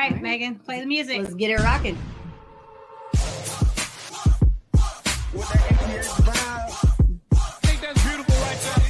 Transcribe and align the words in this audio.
right, 0.00 0.12
All 0.12 0.16
right. 0.16 0.22
Megan, 0.22 0.54
play 0.56 0.80
the 0.80 0.86
music. 0.86 1.18
Let's 1.18 1.34
get 1.34 1.50
it 1.50 1.60
rocking. 1.60 1.98
With 5.32 5.48
that 5.48 5.62
ATX 5.68 6.06
vibe. 6.22 6.72
think 7.62 7.80
that's 7.80 8.02
beautiful 8.02 8.34
right 8.34 8.60
there. 8.64 8.82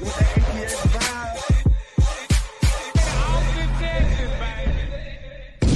With 0.00 0.16
that 0.16 0.28
ATX 0.36 0.70
vibe. 0.94 1.38
Austin, 3.26 3.70
Texas, 3.80 4.32
baby. 5.60 5.74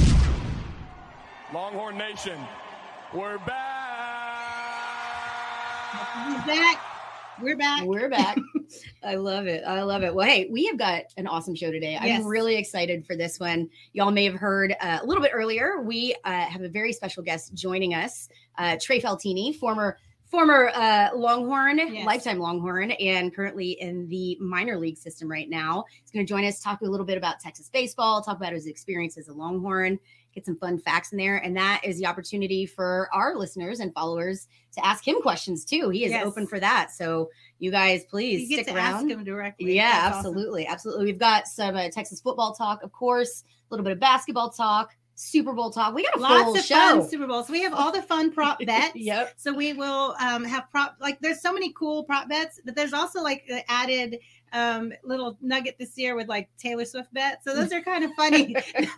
Longhorn 1.53 1.97
Nation, 1.97 2.39
we're 3.13 3.37
back. 3.39 3.75
We're 6.25 6.45
back. 6.45 6.79
We're 7.41 7.57
back. 7.57 7.83
We're 7.83 8.09
back. 8.09 8.37
I 9.05 9.15
love 9.15 9.45
it. 9.47 9.63
I 9.65 9.81
love 9.83 10.03
it. 10.03 10.13
Well, 10.13 10.27
hey, 10.27 10.47
we 10.51 10.65
have 10.65 10.77
got 10.77 11.03
an 11.17 11.27
awesome 11.27 11.55
show 11.55 11.71
today. 11.71 11.97
Yes. 12.01 12.19
I'm 12.19 12.25
really 12.25 12.55
excited 12.55 13.05
for 13.05 13.15
this 13.15 13.39
one. 13.39 13.69
Y'all 13.93 14.11
may 14.11 14.25
have 14.25 14.35
heard 14.35 14.75
uh, 14.81 14.99
a 15.01 15.05
little 15.05 15.21
bit 15.21 15.31
earlier. 15.33 15.81
We 15.81 16.15
uh, 16.23 16.45
have 16.45 16.61
a 16.61 16.69
very 16.69 16.91
special 16.91 17.21
guest 17.23 17.53
joining 17.53 17.93
us, 17.93 18.29
uh, 18.57 18.77
Trey 18.81 18.99
Faltine, 18.99 19.53
former 19.55 19.97
former 20.31 20.69
uh, 20.73 21.09
Longhorn, 21.15 21.77
Yes. 21.77 22.05
lifetime 22.05 22.39
Longhorn, 22.39 22.91
and 22.93 23.33
currently 23.33 23.73
in 23.79 24.07
the 24.09 24.35
minor 24.41 24.77
league 24.77 24.97
system 24.97 25.29
right 25.29 25.49
now. 25.49 25.85
He's 26.01 26.09
going 26.11 26.25
to 26.25 26.29
join 26.29 26.43
us, 26.45 26.59
talk 26.59 26.81
a 26.81 26.85
little 26.85 27.05
bit 27.05 27.17
about 27.17 27.39
Texas 27.39 27.69
baseball, 27.69 28.21
talk 28.23 28.37
about 28.37 28.51
his 28.51 28.65
experience 28.65 29.19
as 29.19 29.27
a 29.27 29.33
Longhorn, 29.33 29.99
get 30.33 30.43
some 30.45 30.57
fun 30.57 30.79
facts 30.79 31.11
in 31.11 31.19
there, 31.19 31.37
and 31.37 31.55
that 31.55 31.79
is 31.83 31.99
the 31.99 32.07
opportunity 32.07 32.65
for 32.65 33.07
our 33.13 33.37
listeners 33.37 33.79
and 33.79 33.93
followers 33.93 34.47
to 34.73 34.85
ask 34.85 35.07
him 35.07 35.21
questions 35.21 35.63
too. 35.63 35.89
He 35.89 36.03
is 36.05 36.11
Yes. 36.11 36.25
open 36.25 36.47
for 36.47 36.59
that. 36.59 36.91
So 36.91 37.29
you 37.59 37.71
guys, 37.71 38.03
please 38.05 38.41
You 38.41 38.47
get 38.57 38.65
stick 38.65 38.67
to 38.75 38.79
around. 38.79 38.93
ask 38.95 39.07
him 39.07 39.23
directly. 39.23 39.75
Yeah, 39.75 39.91
That's 39.91 40.17
awesome. 40.17 40.17
absolutely. 40.31 40.67
Absolutely. 40.67 41.05
We've 41.05 41.19
got 41.19 41.47
some 41.47 41.75
uh, 41.75 41.89
Texas 41.89 42.19
football 42.21 42.53
talk, 42.53 42.83
of 42.83 42.91
course, 42.91 43.43
a 43.45 43.73
little 43.73 43.83
bit 43.83 43.93
of 43.93 43.99
basketball 43.99 44.49
talk, 44.49 44.95
Super 45.15 45.53
Bowl 45.53 45.71
talk. 45.71 45.95
We 45.95 46.03
got 46.03 46.15
a 46.15 46.19
full 46.19 46.29
Lots 46.53 46.59
of 46.59 46.65
show. 46.65 46.75
fun 46.75 47.07
Super 47.09 47.27
Bowls. 47.27 47.49
We 47.49 47.61
have 47.61 47.73
all 47.73 47.91
the 47.91 48.01
fun 48.01 48.31
prop 48.33 48.59
bets. 48.65 48.95
Yep. 48.95 49.33
So 49.37 49.53
we 49.53 49.71
will 49.73 50.15
um, 50.19 50.43
have 50.43 50.69
prop 50.71 50.97
like 50.99 51.19
there's 51.21 51.41
so 51.41 51.53
many 51.53 51.71
cool 51.73 52.03
prop 52.03 52.27
bets, 52.27 52.59
but 52.65 52.75
there's 52.75 52.93
also 52.93 53.21
like 53.21 53.45
the 53.47 53.63
added 53.71 54.19
um, 54.51 54.91
little 55.03 55.37
nugget 55.41 55.77
this 55.79 55.97
year 55.97 56.15
with 56.15 56.27
like 56.27 56.49
Taylor 56.57 56.85
Swift 56.85 57.13
bets. 57.13 57.45
So 57.45 57.55
those 57.55 57.71
are 57.71 57.81
kind 57.81 58.03
of 58.03 58.11
funny. 58.15 58.55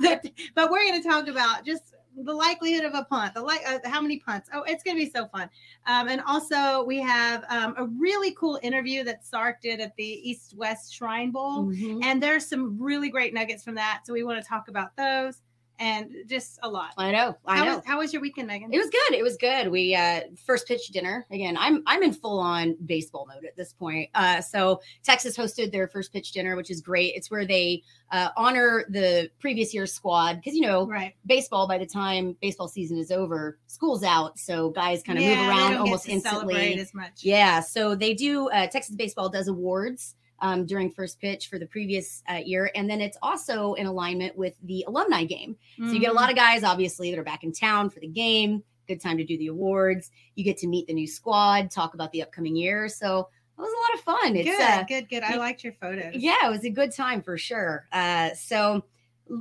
but 0.56 0.72
we're 0.72 0.86
going 0.88 1.02
to 1.02 1.08
talk 1.08 1.28
about 1.28 1.64
just 1.66 1.94
the 2.24 2.34
likelihood 2.34 2.84
of 2.84 2.94
a 2.96 3.04
punt, 3.04 3.34
the 3.34 3.42
like 3.42 3.62
uh, 3.68 3.80
how 3.86 4.02
many 4.02 4.20
punts. 4.20 4.50
Oh, 4.54 4.64
it's 4.64 4.84
going 4.84 4.98
to 4.98 5.04
be 5.04 5.10
so 5.10 5.28
fun. 5.28 5.50
Um, 5.86 6.08
and 6.08 6.22
also 6.26 6.84
we 6.84 7.00
have 7.00 7.44
um, 7.50 7.76
a 7.78 7.86
really 7.86 8.32
cool 8.32 8.60
interview 8.64 9.04
that 9.04 9.26
Sark 9.26 9.62
did 9.62 9.80
at 9.80 9.96
the 9.98 10.30
East 10.30 10.56
West 10.56 10.94
Shrine 10.94 11.32
Bowl. 11.32 11.66
Mhm. 11.66 12.04
And 12.04 12.22
there's 12.22 12.48
some 12.48 12.78
really 12.82 13.10
great 13.10 13.34
nuggets 13.34 13.64
from 13.64 13.76
that. 13.76 14.02
So 14.06 14.14
we 14.14 14.24
want 14.24 14.42
to 14.42 14.48
talk 14.48 14.68
about 14.68 14.96
those 14.96 15.42
and 15.80 16.12
just 16.28 16.60
a 16.64 16.70
lot. 16.70 16.94
I 16.98 17.12
know. 17.12 17.38
I 17.46 17.58
how, 17.58 17.66
know. 17.66 17.76
Was, 17.78 17.86
how 17.86 17.98
was 18.00 18.14
your 18.14 18.22
weekend, 18.22 18.48
Megan? 18.48 18.74
It 18.74 18.78
was 18.78 18.90
good. 18.90 19.14
It 19.14 19.24
was 19.24 19.38
good. 19.38 19.70
We 19.70 19.96
uh 19.96 20.22
first 20.46 20.68
pitch 20.68 20.88
dinner. 20.88 21.26
Again, 21.32 21.58
I'm 21.58 21.84
I'm 21.86 22.04
in 22.04 22.14
full 22.14 22.40
on 22.40 22.76
baseball 22.86 23.28
mode 23.28 23.46
at 23.46 23.56
this 23.56 23.74
point. 23.74 24.10
Uh 24.16 24.42
so 24.42 24.82
Texas 25.04 25.38
hosted 25.38 25.72
their 25.72 25.88
first 25.88 26.12
pitch 26.12 26.32
dinner, 26.32 26.56
which 26.56 26.72
is 26.72 26.82
great. 26.82 27.14
It's 27.16 27.30
where 27.30 27.46
they 27.46 27.84
uh 28.12 28.30
honor 28.38 28.86
the 28.90 29.30
previous 29.40 29.74
year's 29.74 29.94
squad 29.94 30.38
because 30.38 30.56
you 30.56 30.62
know 30.62 30.88
right. 30.88 31.14
baseball 31.26 31.68
by 31.68 31.78
the 31.78 31.86
time 31.86 32.36
baseball 32.42 32.68
season 32.68 32.98
is 32.98 33.12
over, 33.12 33.60
school's 33.68 34.04
out, 34.04 34.38
so 34.40 34.70
guys 34.70 35.04
kind 35.04 35.20
of 35.20 35.26
Yeah, 35.26 35.42
move 35.42 35.50
around 35.50 35.78
almost 35.78 36.08
instantly. 36.08 36.54
Celebrate 36.54 36.80
as 36.80 36.94
much. 36.94 37.24
Yeah, 37.24 37.60
so 37.60 37.96
they 37.96 38.14
do. 38.14 38.50
Uh, 38.50 38.68
Texas 38.68 38.96
baseball 38.96 39.30
does 39.30 39.48
awards 39.48 40.16
um, 40.40 40.66
during 40.66 40.90
first 40.92 41.20
pitch 41.20 41.48
for 41.50 41.58
the 41.60 41.66
previous 41.66 42.24
uh, 42.32 42.36
year, 42.36 42.72
and 42.76 42.90
then 42.90 43.02
it's 43.02 43.18
also 43.22 43.74
in 43.74 43.86
alignment 43.88 44.38
with 44.38 44.56
the 44.64 44.84
alumni 44.88 45.24
game. 45.24 45.56
So 45.78 45.84
you 45.84 45.90
Mm-hmm. 45.92 46.00
get 46.02 46.12
a 46.12 46.14
lot 46.16 46.30
of 46.30 46.36
guys, 46.36 46.64
obviously, 46.64 47.10
that 47.12 47.20
are 47.20 47.24
back 47.24 47.44
in 47.44 47.52
town 47.52 47.90
for 47.90 48.00
the 48.00 48.08
game. 48.08 48.64
Good 48.88 49.02
time 49.02 49.18
to 49.18 49.24
do 49.26 49.38
the 49.38 49.48
awards. 49.48 50.12
You 50.36 50.44
get 50.44 50.58
to 50.60 50.68
meet 50.68 50.88
the 50.88 50.94
new 50.94 51.08
squad, 51.08 51.72
talk 51.72 51.94
about 51.94 52.12
the 52.12 52.22
upcoming 52.22 52.56
year. 52.56 52.88
So 52.88 53.28
it 53.58 53.62
was 53.62 53.70
a 53.74 53.92
lot 53.92 53.94
of 53.96 54.22
fun. 54.22 54.36
It's 54.36 54.50
good, 54.50 54.62
uh, 54.62 54.84
good, 54.84 55.10
good. 55.10 55.24
I 55.24 55.32
y- 55.32 55.38
liked 55.38 55.64
your 55.64 55.74
photos. 55.74 56.14
yeah, 56.16 56.46
it 56.46 56.50
was 56.50 56.64
a 56.64 56.70
good 56.70 56.92
time 56.94 57.22
for 57.22 57.38
sure. 57.38 57.86
Uh, 57.92 58.30
so 58.36 58.86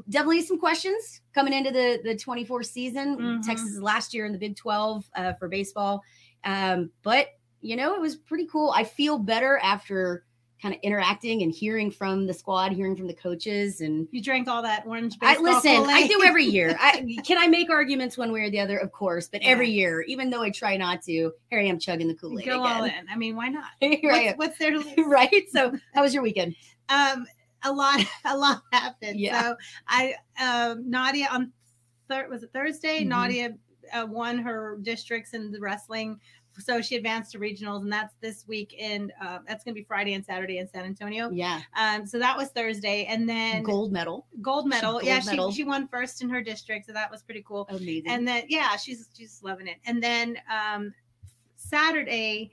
definitely 0.09 0.43
some 0.43 0.59
questions 0.59 1.21
coming 1.33 1.53
into 1.53 1.71
the 1.71 2.01
the 2.03 2.17
24 2.17 2.63
season. 2.65 3.17
Mhm. 3.17 3.47
Texas 3.47 3.71
is 3.71 3.81
last 3.81 4.13
year 4.15 4.27
in 4.27 4.33
the 4.33 4.39
Big 4.39 4.57
12 4.57 5.09
uh, 5.15 5.33
for 5.35 5.49
baseball, 5.49 6.03
um, 6.45 6.91
but 7.03 7.29
you 7.61 7.77
know 7.77 7.95
it 7.95 8.01
was 8.01 8.17
pretty 8.17 8.47
cool. 8.47 8.73
I 8.75 8.83
feel 8.85 9.19
better 9.19 9.59
after 9.63 10.25
kind 10.61 10.75
of 10.75 10.81
interacting 10.83 11.43
and 11.43 11.53
hearing 11.53 11.91
from 11.91 12.27
the 12.27 12.33
squad, 12.33 12.73
hearing 12.73 12.97
from 12.97 13.07
the 13.07 13.15
coaches, 13.15 13.81
and 13.81 14.09
You 14.11 14.23
drank 14.23 14.49
all 14.49 14.63
that 14.63 14.85
orange 14.87 15.17
I 15.21 15.39
listen. 15.39 15.85
I 15.89 16.07
do 16.07 16.23
every 16.25 16.45
year. 16.57 16.77
I, 16.81 17.19
can 17.25 17.39
I 17.39 17.47
make 17.47 17.71
arguments 17.71 18.17
one 18.17 18.33
way 18.33 18.41
or 18.41 18.51
the 18.51 18.61
other? 18.61 18.79
Of 18.79 18.93
course, 18.93 19.29
but 19.29 19.43
every 19.43 19.71
year, 19.71 20.03
even 20.03 20.31
though 20.31 20.43
I 20.43 20.51
try 20.51 20.77
not 20.77 21.03
to, 21.03 21.13
here 21.13 21.61
I 21.61 21.65
am 21.65 21.79
chugging 21.79 22.09
the 22.09 22.15
Kool 22.15 22.39
Aid 22.39 22.47
Go 22.47 22.65
all 22.65 22.85
in. 22.85 22.93
I 23.11 23.17
mean, 23.17 23.37
why 23.37 23.49
not? 23.49 23.65
What's, 23.81 24.37
what's 24.39 24.59
there 24.59 24.71
to 24.71 24.79
lose? 24.97 25.07
right. 25.07 25.45
So, 25.51 25.73
how 25.95 26.03
was 26.03 26.15
your 26.15 26.23
weekend? 26.23 26.57
Um, 26.89 27.27
a 27.63 27.73
lot, 27.73 28.01
a 28.25 28.37
lot 28.37 28.63
happened. 28.73 29.19
Yeah. 29.21 29.41
So 29.43 29.57
I, 29.89 30.15
um, 30.41 30.89
Nadia 30.89 31.29
on 31.31 31.53
third 32.09 32.31
was 32.31 32.43
it 32.45 32.51
Thursday? 32.53 33.03
Mhm. 33.03 33.09
Nadia 33.09 33.55
uh, 33.93 34.07
won 34.09 34.39
her 34.39 34.79
districts 34.83 35.35
in 35.35 35.51
the 35.51 35.61
wrestling, 35.61 36.19
so 36.59 36.81
she 36.81 36.97
advanced 36.97 37.33
to 37.33 37.39
regionals, 37.39 37.83
and 37.83 37.93
that's 37.93 38.15
this 38.21 38.45
week. 38.47 38.75
And 38.81 39.13
uh, 39.23 39.39
that's 39.47 39.63
going 39.65 39.75
to 39.75 39.81
be 39.81 39.85
Friday 39.85 40.15
and 40.15 40.25
Saturday 40.25 40.59
in 40.59 40.69
San 40.69 40.85
Antonio. 40.85 41.31
Yeah, 41.31 41.61
Um, 41.77 42.07
so 42.07 42.19
that 42.19 42.37
was 42.37 42.49
Thursday, 42.49 43.05
and 43.07 43.29
then 43.29 43.63
gold 43.63 43.93
medal. 43.93 44.27
gold 44.41 44.67
medal. 44.67 44.93
gold 44.93 45.05
yeah, 45.05 45.21
medal. 45.27 45.51
she 45.51 45.57
she 45.59 45.65
won 45.65 45.87
first 45.89 46.23
in 46.23 46.29
her 46.31 46.41
district, 46.43 46.87
so 46.87 46.93
that 46.93 47.11
was 47.11 47.23
pretty 47.23 47.43
cool. 47.47 47.67
Amazing. 47.69 48.05
and 48.09 48.27
then 48.27 48.45
yeah 48.49 48.77
she's 48.77 49.09
she's 49.17 49.41
loving 49.43 49.67
it 49.67 49.77
and 49.87 50.03
then 50.03 50.37
um 50.51 50.93
saturday 51.57 52.51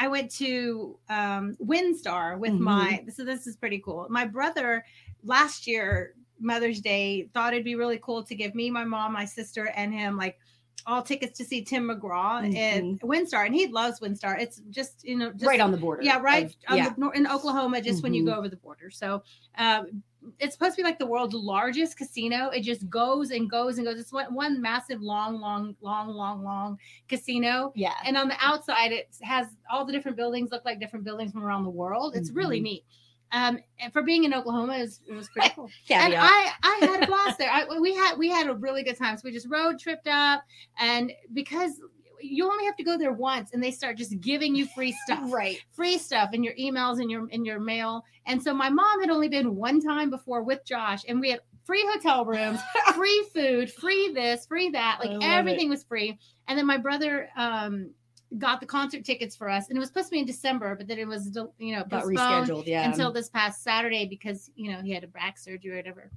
I 0.00 0.08
went 0.08 0.30
to 0.32 0.98
um 1.08 1.56
WinStar 1.64 2.38
with 2.38 2.52
Mhm. 2.52 2.58
my 2.60 3.04
so 3.14 3.24
this 3.24 3.46
is 3.46 3.56
pretty 3.56 3.78
cool 3.84 4.06
my 4.10 4.24
brother 4.26 4.84
last 5.22 5.66
year 5.66 6.14
mother's 6.40 6.80
day 6.80 7.28
thought 7.34 7.52
it'd 7.52 7.64
be 7.64 7.74
really 7.74 7.98
cool 8.02 8.22
to 8.24 8.34
give 8.34 8.54
me 8.54 8.70
my 8.70 8.84
mom 8.84 9.12
my 9.12 9.24
sister 9.24 9.68
and 9.76 9.92
him 9.92 10.16
like 10.16 10.38
all 10.86 11.02
tickets 11.02 11.36
to 11.36 11.44
see 11.44 11.62
tim 11.62 11.88
mcgraw 11.88 12.42
and 12.56 13.00
WinStar 13.00 13.44
and 13.44 13.54
he 13.54 13.66
loves 13.66 14.00
WinStar 14.00 14.40
it's 14.40 14.62
just 14.70 15.04
you 15.04 15.16
know 15.18 15.30
just, 15.32 15.44
right 15.44 15.60
on 15.60 15.70
the 15.70 15.76
border. 15.76 16.02
yeah, 16.02 16.18
right 16.18 16.46
of- 16.68 16.76
yeah. 16.76 16.94
the, 16.96 17.10
in 17.10 17.26
Oklahoma, 17.26 17.80
just 17.82 18.02
when 18.02 18.14
you 18.14 18.22
Mhm. 18.22 18.26
go 18.26 18.34
over 18.34 18.48
the 18.48 18.56
border. 18.56 18.90
So 18.90 19.22
um, 19.58 20.02
it's 20.40 20.54
supposed 20.54 20.74
to 20.76 20.82
be 20.82 20.84
like 20.84 20.98
the 20.98 21.06
world's 21.06 21.34
largest 21.34 21.96
casino. 21.96 22.48
It 22.48 22.62
just 22.62 22.88
goes 22.90 23.30
and 23.30 23.48
goes 23.50 23.78
and 23.78 23.86
goes. 23.86 23.98
It's 24.00 24.12
one, 24.12 24.34
one 24.34 24.60
massive, 24.60 25.00
long, 25.00 25.40
long, 25.40 25.76
long, 25.80 26.08
long, 26.08 26.42
long 26.42 26.78
casino. 27.08 27.72
yeah. 27.76 27.94
And 28.04 28.16
on 28.16 28.28
the 28.28 28.36
outside, 28.40 28.92
it 28.92 29.08
has 29.22 29.46
all 29.70 29.84
the 29.84 29.92
different 29.92 30.16
buildings 30.16 30.50
look 30.50 30.64
like 30.64 30.80
different 30.80 31.04
buildings 31.04 31.32
from 31.32 31.44
around 31.44 31.64
the 31.64 31.70
world. 31.70 32.14
It's 32.16 32.30
really 32.32 32.58
Mhm. 32.60 32.62
neat. 32.64 32.84
Um, 33.32 33.58
and 33.78 33.92
for 33.92 34.02
being 34.02 34.24
in 34.24 34.32
Oklahoma, 34.34 34.78
it 34.78 34.80
was, 34.80 35.00
it 35.06 35.12
was 35.12 35.28
pretty 35.28 35.50
cool. 35.54 35.70
and. 35.90 36.14
I, 36.14 36.52
I 36.62 36.78
had 36.86 37.02
a 37.02 37.06
blast 37.06 37.38
there. 37.38 37.50
I, 37.50 37.64
we 37.78 37.94
had 37.94 38.16
we 38.16 38.28
had 38.28 38.48
a 38.48 38.54
really 38.54 38.82
good 38.82 38.96
time. 38.96 39.16
So 39.16 39.22
we 39.24 39.32
just 39.32 39.48
road 39.48 39.78
tripped 39.78 40.08
up, 40.08 40.42
and 40.78 41.12
because 41.32 41.80
you 42.20 42.50
only 42.50 42.64
have 42.64 42.76
to 42.76 42.82
go 42.82 42.98
there 42.98 43.12
once, 43.12 43.50
and 43.52 43.62
they 43.62 43.70
start 43.70 43.96
just 43.96 44.18
giving 44.20 44.54
you 44.54 44.66
free 44.66 44.92
stuff 45.04 45.32
right. 45.32 45.58
free 45.72 45.98
stuff 45.98 46.30
in 46.32 46.42
your 46.42 46.54
emails 46.54 47.00
and 47.00 47.10
your 47.10 47.28
in 47.28 47.44
your 47.44 47.60
mail. 47.60 48.02
And 48.26 48.42
so 48.42 48.52
my 48.54 48.68
mom 48.68 49.00
had 49.00 49.10
only 49.10 49.28
been 49.28 49.56
one 49.56 49.80
time 49.80 50.10
before 50.10 50.42
with 50.42 50.64
Josh, 50.64 51.02
and 51.08 51.20
we 51.20 51.30
had 51.30 51.40
free 51.64 51.84
hotel 51.92 52.24
rooms, 52.24 52.60
free 52.94 53.28
food, 53.34 53.70
free 53.70 54.12
this, 54.14 54.46
free 54.46 54.70
that. 54.70 54.98
Like 55.00 55.22
everything 55.22 55.68
was 55.68 55.84
free. 55.84 56.18
And 56.46 56.58
then 56.58 56.66
my 56.66 56.78
brother 56.78 57.28
um 57.36 57.90
got 58.36 58.60
the 58.60 58.66
concert 58.66 59.04
tickets 59.04 59.34
for 59.34 59.48
us, 59.48 59.68
and 59.68 59.76
it 59.76 59.80
was 59.80 59.88
supposed 59.88 60.08
to 60.08 60.12
be 60.12 60.18
in 60.18 60.26
December, 60.26 60.74
but 60.76 60.86
then 60.86 60.98
it 60.98 61.06
was 61.08 61.36
you 61.58 61.74
know 61.74 61.84
Got 61.84 62.04
rescheduled. 62.04 62.66
Yeah. 62.66 62.88
until 62.88 63.12
this 63.12 63.28
past 63.30 63.62
Saturday 63.62 64.06
because 64.06 64.50
you 64.54 64.70
know 64.70 64.82
he 64.82 64.92
had 64.92 65.04
a 65.04 65.08
back 65.08 65.38
surgery 65.38 65.72
or 65.72 65.76
whatever. 65.76 66.10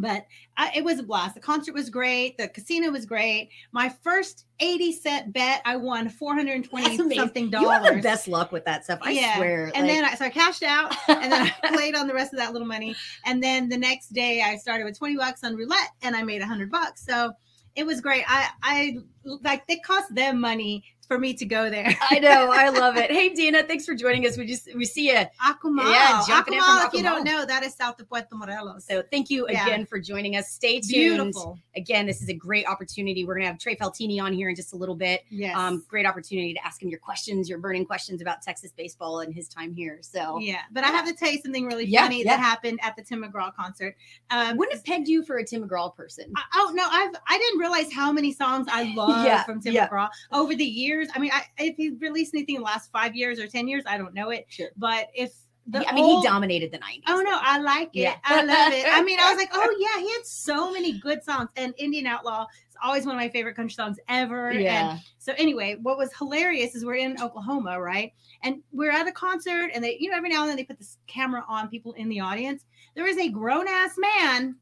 But 0.00 0.26
I, 0.56 0.70
it 0.76 0.84
was 0.84 1.00
a 1.00 1.02
blast. 1.02 1.34
The 1.34 1.40
concert 1.40 1.74
was 1.74 1.90
great. 1.90 2.38
The 2.38 2.46
casino 2.46 2.90
was 2.90 3.04
great. 3.04 3.50
My 3.72 3.88
first 3.88 4.44
80 4.60 4.92
cent 4.92 5.32
bet, 5.32 5.60
I 5.64 5.74
won 5.74 6.08
420 6.08 6.84
That's 6.84 7.00
amazing. 7.00 7.18
something 7.18 7.50
you 7.50 7.68
have 7.68 7.82
the 7.82 8.00
best 8.00 8.28
luck 8.28 8.52
with 8.52 8.64
that 8.66 8.84
stuff. 8.84 9.00
I 9.02 9.14
swear. 9.36 9.72
And 9.74 9.88
like- 9.88 9.96
then 9.96 10.04
I, 10.04 10.14
so 10.14 10.26
I 10.26 10.30
cashed 10.30 10.62
out 10.62 10.94
and 11.08 11.32
then 11.32 11.52
I 11.64 11.68
played 11.74 11.96
on 11.96 12.06
the 12.06 12.14
rest 12.14 12.32
of 12.32 12.38
that 12.38 12.52
little 12.52 12.68
money. 12.68 12.94
And 13.26 13.42
then 13.42 13.68
the 13.68 13.76
next 13.76 14.10
day 14.12 14.40
I 14.40 14.56
started 14.56 14.84
with 14.84 14.96
20 14.96 15.16
bucks 15.16 15.42
on 15.42 15.56
roulette 15.56 15.90
and 16.02 16.14
I 16.14 16.22
made 16.22 16.42
a 16.42 16.46
hundred 16.46 16.70
bucks. 16.70 17.04
So 17.04 17.32
it 17.74 17.84
was 17.84 18.00
great. 18.00 18.22
I, 18.28 18.48
I 18.62 18.96
like 19.24 19.64
it 19.68 19.82
cost 19.82 20.14
them 20.14 20.40
money 20.40 20.84
for 21.08 21.18
me 21.18 21.32
to 21.34 21.46
go 21.46 21.70
there. 21.70 21.96
I 22.10 22.18
know, 22.18 22.50
I 22.52 22.68
love 22.84 22.96
it. 22.98 23.10
Hey, 23.10 23.30
Dina, 23.30 23.62
thanks 23.62 23.86
for 23.86 23.94
joining 23.94 24.26
us. 24.26 24.36
We 24.36 24.46
just 24.46 24.68
we 24.76 24.84
see 24.84 25.08
you. 25.08 25.24
Akumal. 25.42 25.90
Yeah, 25.90 26.22
jumping 26.26 26.54
in 26.54 26.60
from 26.60 26.78
Akumal, 26.78 26.86
if 26.86 26.92
you 26.92 27.02
don't 27.02 27.24
know, 27.24 27.46
that 27.46 27.64
is 27.64 27.74
south 27.74 27.98
of 27.98 28.08
Puerto 28.08 28.28
Morelos. 28.36 28.84
So 28.84 29.02
thank 29.10 29.30
you 29.30 29.46
Yeah. 29.48 29.64
again 29.64 29.86
for 29.86 29.98
joining 29.98 30.36
us. 30.36 30.50
Stay 30.50 30.80
tuned. 30.80 31.16
Beautiful. 31.16 31.58
Again, 31.74 32.06
this 32.06 32.20
is 32.22 32.28
a 32.28 32.34
great 32.34 32.66
opportunity. 32.68 33.24
We're 33.24 33.34
gonna 33.36 33.46
have 33.46 33.58
Trey 33.58 33.74
Faltine 33.74 34.20
on 34.22 34.32
here 34.34 34.50
in 34.50 34.54
just 34.54 34.74
a 34.74 34.76
little 34.76 34.94
bit. 34.94 35.24
Yes. 35.30 35.56
Um, 35.56 35.82
great 35.88 36.04
opportunity 36.06 36.52
to 36.52 36.64
ask 36.64 36.82
him 36.82 36.90
your 36.90 37.00
questions, 37.00 37.48
your 37.48 37.58
burning 37.58 37.86
questions 37.86 38.20
about 38.20 38.42
Texas 38.42 38.70
baseball 38.76 39.20
and 39.20 39.34
his 39.34 39.48
time 39.48 39.72
here. 39.72 39.98
So, 40.02 40.38
yeah, 40.40 40.60
but 40.72 40.84
I 40.84 40.88
have 40.88 41.06
to 41.06 41.14
tell 41.14 41.30
you 41.30 41.38
something 41.42 41.64
really 41.66 41.86
Yeah, 41.86 42.02
funny 42.02 42.22
yeah. 42.22 42.36
that 42.36 42.40
happened 42.40 42.80
at 42.82 42.96
the 42.96 43.02
Tim 43.02 43.24
McGraw 43.24 43.54
concert. 43.54 43.96
Um, 44.30 44.58
wouldn't 44.58 44.76
have 44.76 44.84
pegged 44.84 45.08
you 45.08 45.24
for 45.24 45.38
a 45.38 45.44
Tim 45.44 45.66
McGraw 45.66 45.94
person. 45.96 46.26
I, 46.36 46.42
oh 46.56 46.70
no, 46.74 46.86
I've 46.90 47.14
I 47.26 47.38
didn't 47.38 47.58
realize 47.60 47.90
how 47.90 48.12
many 48.12 48.30
songs 48.32 48.66
I 48.70 48.92
love 48.96 49.24
Yeah, 49.24 49.44
from 49.44 49.62
Tim 49.62 49.72
yeah. 49.72 49.88
McGraw 49.88 50.08
over 50.32 50.54
the 50.54 50.64
years. 50.64 50.97
I 51.14 51.18
mean, 51.18 51.30
I, 51.32 51.42
if 51.58 51.76
he 51.76 51.90
released 51.90 52.34
anything 52.34 52.56
in 52.56 52.62
the 52.62 52.66
last 52.66 52.90
five 52.90 53.14
years 53.14 53.38
or 53.38 53.46
ten 53.46 53.68
years, 53.68 53.84
I 53.86 53.98
don't 53.98 54.14
know 54.14 54.30
it. 54.30 54.46
Sure. 54.48 54.68
But 54.76 55.08
if 55.14 55.32
the 55.66 55.86
I 55.86 55.92
mean, 55.94 56.02
old- 56.04 56.24
he 56.24 56.28
dominated 56.28 56.72
the 56.72 56.78
90s. 56.78 57.02
Oh 57.08 57.20
no, 57.20 57.38
I 57.40 57.58
like 57.58 57.88
it. 57.94 58.00
Yeah. 58.00 58.14
I 58.24 58.42
love 58.42 58.72
it. 58.72 58.86
I 58.90 59.02
mean, 59.02 59.18
I 59.20 59.30
was 59.30 59.36
like, 59.42 59.50
oh 59.52 59.76
yeah, 59.78 60.00
he 60.02 60.10
had 60.10 60.24
so 60.24 60.72
many 60.72 60.98
good 60.98 61.22
songs. 61.22 61.50
And 61.56 61.74
Indian 61.76 62.06
Outlaw 62.06 62.46
is 62.70 62.76
always 62.82 63.04
one 63.04 63.14
of 63.14 63.20
my 63.20 63.28
favorite 63.28 63.54
country 63.54 63.74
songs 63.74 63.98
ever. 64.08 64.48
And 64.48 64.60
Yeah. 64.62 64.98
so 65.18 65.34
anyway, 65.36 65.76
what 65.82 65.98
was 65.98 66.10
hilarious 66.16 66.74
is 66.74 66.86
we're 66.86 66.94
in 66.94 67.20
Oklahoma, 67.22 67.78
right? 67.78 68.12
And 68.42 68.62
we're 68.72 68.90
at 68.92 69.06
a 69.06 69.12
concert, 69.12 69.70
and 69.74 69.84
they, 69.84 69.98
you 70.00 70.10
know, 70.10 70.16
every 70.16 70.30
now 70.30 70.40
and 70.40 70.48
then 70.48 70.56
they 70.56 70.64
put 70.64 70.78
this 70.78 70.96
camera 71.06 71.44
on 71.46 71.68
people 71.68 71.92
in 71.94 72.08
the 72.08 72.20
audience. 72.20 72.64
There 72.94 73.06
is 73.06 73.18
a 73.18 73.28
grown 73.28 73.68
ass 73.68 73.94
man 73.98 74.56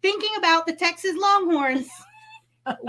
thinking 0.00 0.30
about 0.38 0.66
the 0.66 0.72
Texas 0.72 1.14
Longhorns 1.14 1.88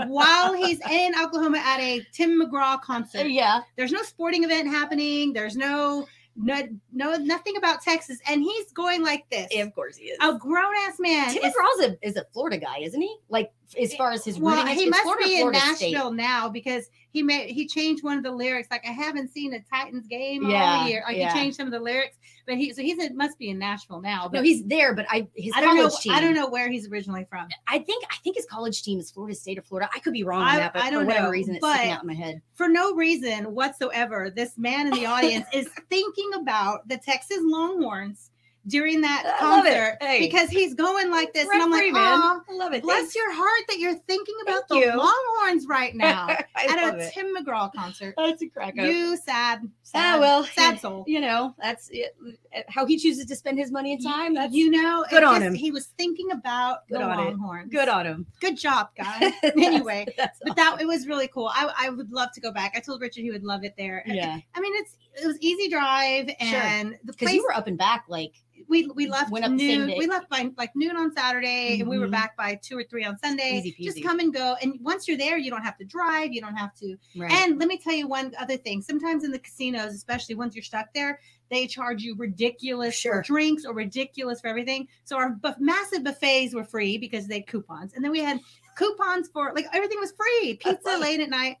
while 0.06 0.54
he's 0.54 0.80
in 0.90 1.12
Oklahoma 1.20 1.58
at 1.58 1.80
a 1.80 2.04
Tim 2.12 2.40
McGraw 2.40 2.80
concert. 2.80 3.22
Uh, 3.22 3.24
yeah. 3.24 3.60
There's 3.76 3.92
no 3.92 4.02
sporting 4.02 4.44
event 4.44 4.68
happening. 4.68 5.32
There's 5.32 5.56
no 5.56 6.06
no 6.36 6.62
no 6.92 7.16
nothing 7.16 7.56
about 7.56 7.82
Texas, 7.82 8.18
and 8.28 8.42
he's 8.42 8.72
going 8.72 9.02
like 9.02 9.28
this. 9.30 9.48
Of 9.56 9.74
course 9.74 9.96
he 9.96 10.06
is. 10.06 10.18
a 10.20 10.38
grown 10.38 10.72
ass 10.86 10.96
man. 10.98 11.32
Tim 11.32 11.42
McGraw's 11.42 11.86
a, 11.86 12.06
is 12.06 12.16
a 12.16 12.24
Florida 12.32 12.58
guy, 12.58 12.78
isn't 12.78 13.00
he? 13.00 13.16
Like 13.28 13.52
as 13.80 13.94
far 13.96 14.12
as 14.12 14.24
his 14.24 14.38
well, 14.38 14.56
rooting, 14.62 14.74
he 14.78 14.88
must 14.88 15.02
Florida, 15.02 15.24
be 15.24 15.34
in 15.36 15.40
Florida 15.40 15.60
State. 15.74 15.92
Nashville 15.92 16.12
now 16.12 16.48
because 16.48 16.88
he 17.10 17.22
made 17.22 17.50
he 17.50 17.66
changed 17.66 18.02
one 18.04 18.16
of 18.16 18.22
the 18.24 18.30
lyrics. 18.30 18.68
Like 18.70 18.86
I 18.86 18.92
haven't 18.92 19.28
seen 19.30 19.52
a 19.54 19.60
Titans 19.60 20.06
game 20.06 20.44
all 20.46 20.50
Yeah, 20.50 20.86
year. 20.86 21.02
Like 21.06 21.16
yeah. 21.16 21.32
he 21.32 21.38
changed 21.38 21.56
some 21.56 21.66
of 21.66 21.72
the 21.72 21.80
lyrics, 21.80 22.16
but 22.46 22.56
he 22.56 22.72
so 22.72 22.82
he's 22.82 22.98
in, 23.02 23.16
must 23.16 23.38
be 23.38 23.50
in 23.50 23.58
Nashville 23.58 24.00
now. 24.00 24.28
But 24.28 24.38
No, 24.38 24.42
he's 24.42 24.64
there, 24.64 24.94
but 24.94 25.06
I 25.10 25.26
his 25.36 25.52
I 25.56 25.60
don't 25.60 25.76
know. 25.76 25.90
team. 26.00 26.12
I 26.12 26.20
don't 26.20 26.34
know 26.34 26.48
where 26.48 26.70
he's 26.70 26.88
originally 26.88 27.26
from. 27.28 27.48
I 27.66 27.78
think 27.80 28.04
I 28.10 28.16
think 28.24 28.36
his 28.36 28.46
college 28.46 28.82
team 28.82 28.98
is 29.00 29.10
Florida 29.10 29.34
State 29.34 29.58
or 29.58 29.62
Florida. 29.62 29.90
I 29.94 29.98
could 30.00 30.12
be 30.12 30.22
wrong 30.24 30.42
on 30.42 30.48
I- 30.48 30.58
that, 30.58 30.72
but 30.72 30.82
I 30.82 30.90
don't 30.90 31.02
for 31.02 31.06
whatever 31.08 31.26
know, 31.26 31.30
reason, 31.32 31.56
it's 31.56 31.66
sticking 31.66 31.90
out 31.90 32.02
in 32.02 32.06
my 32.06 32.14
head. 32.14 32.40
For 32.54 32.68
no 32.68 32.94
reason 32.94 33.54
whatsoever, 33.54 34.30
this 34.30 34.56
man 34.56 34.86
in 34.86 34.92
the 34.94 35.06
audience 35.06 35.46
is 35.52 35.68
thinking 35.90 36.30
about 36.34 36.88
the 36.88 36.96
Texas 36.98 37.38
Longhorns 37.42 38.30
during 38.68 39.00
that 39.00 39.24
I 39.26 39.38
concert 39.38 39.96
Hey. 40.00 40.20
because 40.20 40.50
he's 40.50 40.74
going 40.74 41.10
like 41.10 41.32
this, 41.34 41.48
and 41.52 41.62
I'm 41.62 41.70
like, 41.70 41.92
man. 41.92 42.04
I 42.04 42.40
love 42.52 42.72
it. 42.74 42.82
Bless 42.82 42.98
Thanks. 42.98 43.16
your 43.16 43.32
heart 43.32 43.62
that 43.68 43.78
you're 43.78 43.94
thinking 43.94 44.34
about 44.42 44.68
Thank 44.68 44.84
the 44.84 44.90
you. 44.92 44.96
Longhorns 44.96 45.66
right 45.66 45.94
now 45.96 46.28
at 46.28 46.46
a 46.94 46.98
it. 46.98 47.12
Tim 47.12 47.34
McGraw 47.34 47.72
concert. 47.74 48.14
That's 48.16 48.42
a 48.42 48.48
crack 48.48 48.78
up. 48.78 48.86
You 48.86 49.16
sad, 49.16 49.68
sad, 49.82 50.16
Ah, 50.16 50.20
well, 50.20 50.44
sad 50.44 50.80
soul. 50.80 51.04
You 51.06 51.20
know, 51.20 51.54
that's 51.60 51.88
it. 51.90 52.14
how 52.68 52.84
he 52.86 52.98
chooses 52.98 53.26
to 53.26 53.36
spend 53.36 53.58
his 53.58 53.70
money 53.72 53.92
and 53.94 54.02
time. 54.04 54.34
That's 54.34 54.52
you 54.54 54.70
know, 54.70 55.04
good 55.10 55.24
on 55.24 55.36
just- 55.36 55.46
him. 55.46 55.54
He 55.54 55.70
was 55.70 55.86
thinking 55.98 56.30
about 56.30 56.86
Good 56.88 56.98
the 57.00 57.04
on 57.04 57.18
it. 57.20 57.30
Longhorns. 57.30 57.72
good 57.72 57.88
on 57.88 58.06
him. 58.06 58.26
Good 58.40 58.56
job, 58.58 58.90
guys. 58.96 59.32
Anyway, 59.42 60.06
that's 60.16 60.38
but 60.44 60.56
that 60.56 60.78
it 60.80 60.86
was 60.86 61.06
really 61.06 61.28
cool. 61.28 61.50
I, 61.52 61.72
I 61.78 61.90
would 61.90 62.10
love 62.12 62.32
to 62.32 62.40
go 62.40 62.52
back. 62.52 62.72
I 62.76 62.80
told 62.80 63.00
Richard 63.00 63.22
he 63.22 63.30
would 63.30 63.44
love 63.44 63.64
it 63.64 63.74
there. 63.78 64.02
yeah, 64.06 64.38
I 64.54 64.60
mean, 64.60 64.72
it's 64.76 64.96
it 65.22 65.26
was 65.26 65.36
easy 65.40 65.68
drive, 65.68 66.30
and 66.38 66.92
the 67.04 67.12
because 67.12 67.26
place 67.28 67.34
you 67.34 67.42
were 67.42 67.54
up 67.56 67.66
and 67.66 67.76
back 67.78 68.04
like 68.08 68.32
we 68.68 68.86
we 68.94 69.06
left 69.06 69.30
went 69.30 69.44
up 69.44 69.50
noon. 69.52 69.94
We 69.96 70.06
left 70.06 70.28
by 70.28 70.50
like 70.58 70.70
noon 70.76 70.96
on 70.96 71.12
Saturday, 71.12 71.80
and 71.80 71.88
we 71.88 71.98
were 71.98 72.06
Mhm. 72.08 72.12
back 72.12 72.36
by 72.36 72.54
two 72.56 72.76
or 72.76 72.84
three 72.84 73.04
on 73.04 73.18
Sunday. 73.18 73.74
Just 73.80 74.02
come 74.02 74.20
and 74.20 74.32
go. 74.32 74.56
And 74.62 74.78
once 74.80 75.08
you're 75.08 75.16
there, 75.16 75.38
you 75.38 75.50
don't 75.50 75.62
have 75.64 75.76
to 75.78 75.84
drive. 75.84 76.32
You 76.32 76.40
don't 76.40 76.56
have 76.56 76.74
to. 76.76 76.96
right. 77.16 77.30
And 77.32 77.58
let 77.58 77.68
me 77.68 77.78
tell 77.78 77.94
you 77.94 78.06
one 78.06 78.34
other 78.38 78.56
thing. 78.56 78.82
Sometimes 78.82 79.24
in 79.24 79.32
the 79.32 79.38
casinos, 79.38 79.94
especially 79.94 80.34
once 80.34 80.54
you're 80.54 80.62
stuck 80.62 80.92
there, 80.94 81.18
they 81.50 81.66
charge 81.66 82.02
you 82.02 82.14
ridiculous 82.14 82.94
Sure. 82.94 83.16
for 83.16 83.22
drinks 83.22 83.64
or 83.64 83.72
ridiculous 83.74 84.40
for 84.40 84.48
everything. 84.48 84.86
So 85.04 85.16
our 85.16 85.30
buff- 85.30 85.58
massive 85.58 86.04
buffets 86.04 86.54
were 86.54 86.64
free 86.64 86.98
because 86.98 87.26
they 87.26 87.36
had 87.36 87.46
coupons, 87.46 87.94
and 87.94 88.04
then 88.04 88.10
we 88.10 88.20
had 88.20 88.38
coupons 88.76 89.28
for 89.28 89.52
like 89.54 89.66
everything 89.72 89.98
was 89.98 90.12
free. 90.12 90.56
Pizza 90.56 90.98
late 90.98 91.20
at 91.20 91.30
night. 91.30 91.56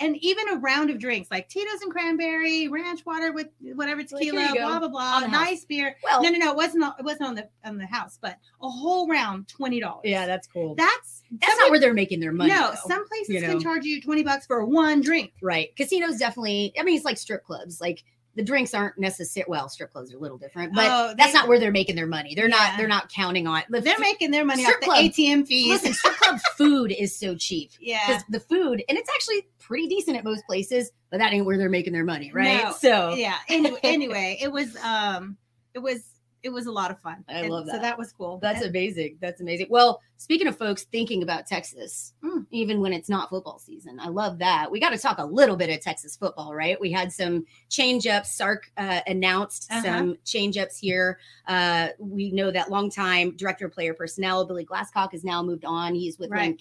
And 0.00 0.16
even 0.16 0.48
a 0.48 0.56
round 0.56 0.90
of 0.90 0.98
drinks 0.98 1.30
like 1.30 1.48
Tito's 1.48 1.80
and 1.82 1.90
cranberry, 1.92 2.68
ranch 2.68 3.04
water 3.06 3.32
with 3.32 3.48
whatever 3.74 4.02
tequila, 4.02 4.48
go. 4.48 4.54
blah 4.54 4.78
blah 4.80 4.88
blah, 4.88 5.20
the 5.20 5.28
house. 5.28 5.30
nice 5.46 5.64
beer. 5.64 5.96
well, 6.02 6.22
No, 6.22 6.30
no, 6.30 6.38
no, 6.38 6.50
it 6.50 6.56
wasn't. 6.56 6.84
on- 6.84 6.94
It 6.98 7.04
wasn't 7.04 7.28
on 7.28 7.34
the 7.36 7.48
on 7.64 7.78
the 7.78 7.86
house, 7.86 8.18
but 8.20 8.36
a 8.60 8.68
whole 8.68 9.06
round, 9.08 9.48
twenty 9.48 9.80
dollars. 9.80 10.02
yeah, 10.04 10.26
that's 10.26 10.46
cool. 10.48 10.74
that's 10.74 11.22
that's 11.40 11.58
not 11.58 11.70
where 11.70 11.80
they're 11.80 11.94
making 11.94 12.20
their 12.20 12.32
money. 12.32 12.50
no, 12.50 12.70
though. 12.70 12.88
some 12.88 13.06
places 13.08 13.34
you 13.34 13.40
know. 13.40 13.48
can 13.48 13.60
charge 13.60 13.84
you 13.84 14.00
twenty 14.02 14.22
bucks 14.22 14.46
for 14.46 14.64
one 14.64 15.00
drink. 15.00 15.32
right. 15.42 15.74
Casinos 15.76 16.18
definitely. 16.18 16.72
I 16.78 16.82
mean, 16.82 16.96
it's 16.96 17.04
like 17.04 17.18
strip 17.18 17.44
clubs. 17.44 17.80
Like 17.80 18.02
the 18.34 18.42
drinks 18.42 18.72
aren't 18.74 18.98
necessary. 18.98 19.44
Well, 19.48 19.68
strip 19.68 19.92
clubs 19.92 20.12
are 20.12 20.16
a 20.16 20.20
little 20.20 20.38
different, 20.38 20.74
but 20.74 20.86
Oh, 20.90 21.14
that's 21.18 21.34
not 21.34 21.48
where 21.48 21.58
they're 21.58 21.70
making 21.72 21.96
their 21.96 22.06
money. 22.06 22.34
They're 22.34 22.48
Yeah. 22.48 22.56
not. 22.56 22.78
They're 22.78 22.88
not 22.88 23.10
counting 23.12 23.46
on. 23.46 23.62
The 23.68 23.80
They're 23.80 23.98
making 23.98 24.30
their 24.30 24.44
money 24.44 24.64
off 24.64 24.72
the 24.80 24.86
club. 24.86 24.98
ATM 25.04 25.46
fees. 25.46 25.68
Listen, 25.68 25.92
strip 25.92 26.14
club 26.16 26.40
food 26.56 26.92
is 26.92 27.14
so 27.16 27.34
cheap. 27.36 27.72
yeah. 27.80 28.00
because 28.06 28.22
the 28.30 28.40
food 28.40 28.82
and 28.88 28.96
it's 28.98 29.10
actually 29.14 29.46
pretty 29.58 29.86
decent 29.88 30.16
at 30.16 30.24
most 30.24 30.44
places 30.46 30.90
but 31.10 31.18
that 31.18 31.32
ain't 31.32 31.46
where 31.46 31.56
they're 31.58 31.68
making 31.68 31.92
their 31.92 32.04
money 32.04 32.30
right 32.32 32.64
No, 32.64 32.72
so 32.72 33.14
Yeah. 33.14 33.36
Anyway, 33.48 33.78
anyway, 33.82 34.38
it 34.40 34.50
was 34.50 34.76
um 34.82 35.36
it 35.74 35.78
was 35.78 36.02
it 36.42 36.50
was 36.50 36.66
a 36.66 36.72
lot 36.72 36.90
of 36.90 36.98
fun. 37.00 37.24
I 37.28 37.34
And 37.40 37.50
love 37.50 37.66
So 37.66 37.72
that. 37.72 37.82
that 37.82 37.98
was 37.98 38.12
cool. 38.12 38.38
that's 38.38 38.62
amazing 38.64 39.18
that's 39.20 39.40
amazing 39.40 39.66
well 39.70 40.00
speaking 40.16 40.46
of 40.48 40.56
folks 40.56 40.84
thinking 40.84 41.22
about 41.22 41.46
texas 41.46 42.14
Mm. 42.24 42.46
even 42.50 42.80
when 42.80 42.92
it's 42.92 43.08
not 43.08 43.28
football 43.30 43.58
season 43.58 43.98
i 44.00 44.08
love 44.08 44.38
that 44.38 44.70
we 44.70 44.78
got 44.80 44.90
to 44.90 44.98
talk 44.98 45.18
a 45.18 45.24
little 45.24 45.56
bit 45.56 45.70
of 45.70 45.80
texas 45.80 46.16
football 46.16 46.54
right 46.54 46.80
we 46.80 46.90
had 46.92 47.12
some 47.12 47.44
change 47.68 48.06
ups 48.06 48.32
sark 48.36 48.70
uh, 48.76 49.00
announced 49.06 49.68
Uh-huh. 49.70 49.82
some 49.82 50.16
change 50.24 50.56
ups 50.58 50.78
here 50.78 51.18
uh, 51.48 51.88
we 51.98 52.30
know 52.32 52.50
that 52.50 52.70
longtime 52.70 53.36
director 53.36 53.66
of 53.66 53.72
player 53.72 53.94
personnel 53.94 54.44
billy 54.46 54.64
glasscock 54.64 55.12
has 55.12 55.24
now 55.24 55.42
moved 55.42 55.64
on 55.64 55.94
he's 55.94 56.18
with 56.18 56.30
Lane 56.30 56.50
Right. 56.50 56.58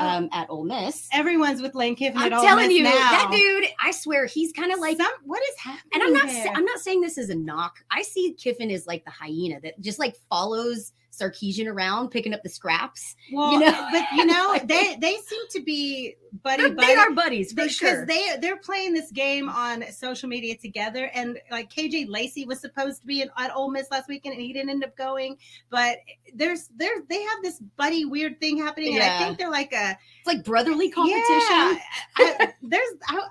Oh, 0.00 0.06
um, 0.06 0.28
at 0.32 0.48
Ole 0.50 0.64
Miss. 0.64 1.08
everyone's 1.12 1.62
with 1.62 1.74
Lane 1.74 1.94
Kiffin. 1.94 2.18
I'm 2.18 2.32
at 2.32 2.38
Ole 2.38 2.44
telling 2.44 2.68
Miss 2.68 2.78
you, 2.78 2.84
now. 2.84 2.90
that 2.90 3.30
dude, 3.32 3.64
I 3.82 3.90
swear, 3.90 4.26
he's 4.26 4.52
kind 4.52 4.72
of 4.72 4.78
like 4.78 4.96
Some, 4.96 5.12
what 5.24 5.42
is 5.42 5.58
happening? 5.58 5.90
And 5.92 6.02
I'm 6.02 6.12
not 6.12 6.56
I'm 6.56 6.64
not 6.64 6.80
saying 6.80 7.00
this 7.00 7.18
as 7.18 7.30
a 7.30 7.34
knock. 7.34 7.84
I 7.90 8.02
see 8.02 8.32
Kiffin 8.32 8.70
as 8.70 8.86
like 8.86 9.04
the 9.04 9.10
hyena 9.10 9.60
that 9.60 9.80
just 9.80 9.98
like 9.98 10.16
follows 10.28 10.92
Sarkisian 11.20 11.66
around 11.66 12.10
picking 12.10 12.32
up 12.34 12.42
the 12.42 12.48
scraps. 12.48 13.16
well, 13.32 13.52
you 13.52 13.60
know? 13.60 13.88
but 13.92 14.04
you 14.14 14.26
know 14.26 14.58
they 14.64 14.96
they 15.00 15.16
seem 15.16 15.42
to 15.50 15.62
be 15.62 16.16
buddy 16.42 16.62
They're, 16.62 16.74
buddy. 16.74 16.86
they 16.86 16.94
are 16.94 17.10
buddies 17.12 17.50
for 17.50 17.62
because 17.62 17.74
sure. 17.74 18.06
they 18.06 18.36
they're 18.40 18.56
playing 18.58 18.94
this 18.94 19.10
game 19.10 19.48
on 19.48 19.84
social 19.90 20.28
media 20.28 20.56
together 20.56 21.10
and 21.14 21.38
like 21.50 21.70
KJ 21.70 22.08
Lacey 22.08 22.46
was 22.46 22.60
supposed 22.60 23.00
to 23.00 23.06
be 23.06 23.22
at, 23.22 23.30
at 23.36 23.54
Ole 23.54 23.70
Miss 23.70 23.90
last 23.90 24.08
weekend 24.08 24.34
and 24.34 24.42
he 24.42 24.52
didn't 24.52 24.70
end 24.70 24.84
up 24.84 24.96
going 24.96 25.36
but 25.70 25.98
there's 26.34 26.68
there's 26.76 27.00
they 27.08 27.22
have 27.22 27.42
this 27.42 27.58
buddy 27.76 28.04
weird 28.04 28.40
thing 28.40 28.58
happening 28.58 28.94
and 28.94 29.02
I 29.02 29.18
think 29.18 29.38
they're 29.38 29.50
like 29.50 29.72
a 29.72 29.90
it's 29.90 30.26
like 30.26 30.44
brotherly 30.44 30.90
competition. 30.90 31.20
yeah, 31.28 31.78
I, 32.16 32.52
there's 32.62 32.90
I, 33.08 33.26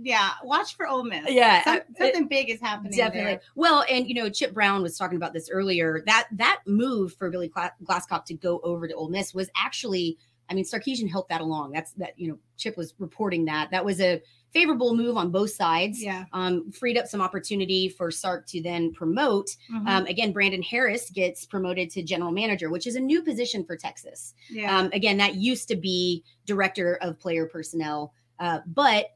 yeah 0.00 0.30
watch 0.44 0.76
for 0.76 0.86
Ole 0.86 1.04
Miss 1.04 1.24
Yeah, 1.28 1.62
Some- 1.64 1.76
uh, 1.76 1.80
something 1.98 2.28
big 2.28 2.50
is 2.50 2.60
happening 2.60 2.92
Definitely. 2.96 3.32
there. 3.32 3.40
Well, 3.54 3.84
and 3.90 4.06
you 4.08 4.14
know, 4.14 4.28
Chip 4.28 4.52
Brown 4.54 4.82
was 4.82 4.96
talking 4.98 5.16
about 5.16 5.32
this 5.32 5.48
earlier. 5.50 6.02
That 6.06 6.28
that 6.32 6.60
move 6.66 7.14
for 7.14 7.30
Billy 7.30 7.48
Glasscock 7.48 8.24
to 8.26 8.34
go 8.34 8.60
over 8.62 8.86
to 8.88 8.94
Ole 8.94 9.08
Miss 9.08 9.32
was 9.34 9.48
actually, 9.56 10.18
I 10.50 10.54
mean, 10.54 10.64
Sarkisian 10.64 11.08
helped 11.10 11.30
that 11.30 11.40
along. 11.40 11.72
That's 11.72 11.92
that 11.92 12.18
you 12.18 12.28
know, 12.28 12.38
Chip 12.56 12.76
was 12.76 12.94
reporting 12.98 13.44
that 13.46 13.70
that 13.70 13.84
was 13.84 14.00
a 14.00 14.20
favorable 14.52 14.96
move 14.96 15.18
on 15.18 15.30
both 15.30 15.50
sides. 15.50 16.02
yeah 16.02 16.24
Um, 16.32 16.70
freed 16.72 16.96
up 16.96 17.06
some 17.06 17.20
opportunity 17.20 17.90
for 17.90 18.10
Sark 18.10 18.46
to 18.48 18.62
then 18.62 18.90
promote. 18.92 19.48
mhm, 19.70 19.86
Um, 19.86 20.06
again, 20.06 20.32
Brandon 20.32 20.62
Harris 20.62 21.10
gets 21.10 21.44
promoted 21.44 21.90
to 21.90 22.02
general 22.02 22.32
manager, 22.32 22.70
which 22.70 22.86
is 22.86 22.96
a 22.96 23.00
new 23.00 23.22
position 23.22 23.64
for 23.64 23.76
Texas. 23.76 24.32
yeah 24.48 24.78
Um, 24.78 24.88
again, 24.94 25.18
that 25.18 25.34
used 25.34 25.68
to 25.68 25.76
be 25.76 26.24
director 26.46 26.94
of 27.02 27.18
player 27.18 27.46
personnel. 27.46 28.14
Uh, 28.38 28.60
but, 28.66 29.10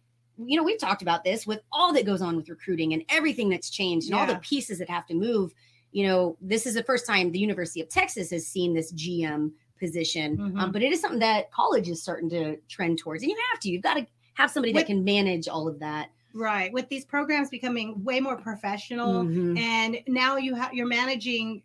you 0.47 0.56
know, 0.56 0.62
we've 0.62 0.78
talked 0.78 1.02
about 1.02 1.25
this 1.25 1.47
with 1.47 1.61
all 1.73 1.92
that 1.92 2.06
goes 2.06 2.23
on 2.23 2.37
with 2.37 2.49
recruiting 2.49 2.92
and 2.92 3.02
everything 3.09 3.49
that's 3.49 3.70
changed 3.70 4.06
and 4.11 4.14
all 4.18 4.26
the 4.26 4.37
pieces 4.40 4.78
that 4.78 4.88
have 4.90 5.06
to 5.06 5.14
move. 5.14 5.52
You 5.92 6.06
know, 6.06 6.37
this 6.40 6.66
is 6.66 6.75
the 6.75 6.82
first 6.85 7.06
time 7.06 7.32
the 7.32 7.38
University 7.38 7.80
of 7.80 7.88
Texas 7.88 8.30
has 8.30 8.47
seen 8.47 8.75
this 8.75 8.92
GM 8.92 9.52
position, 9.78 10.40
um, 10.40 10.52
Mhm. 10.52 10.73
but 10.73 10.82
it 10.82 10.92
is 10.92 11.00
something 11.00 11.20
that 11.20 11.50
college 11.50 11.88
is 11.88 12.02
starting 12.02 12.28
to 12.30 12.56
trend 12.68 12.99
towards. 12.99 13.23
And 13.23 13.30
you 13.30 13.38
have 13.50 13.61
to, 13.61 13.70
you've 13.70 13.82
got 13.82 13.94
to 13.94 14.06
have 14.35 14.50
somebody 14.50 14.73
With- 14.73 14.82
that 14.82 14.87
can 14.92 15.02
manage 15.04 15.49
all 15.49 15.66
of 15.68 15.78
that. 15.80 16.11
right 16.32 16.73
with 16.73 16.88
these 16.88 17.04
programs 17.04 17.50
becoming 17.50 18.04
way 18.04 18.20
more 18.20 18.37
professional 18.37 19.25
Mhm. 19.25 19.59
and 19.59 19.99
now 20.06 20.37
you 20.37 20.54
have 20.54 20.73
you're 20.73 20.87
managing 20.87 21.61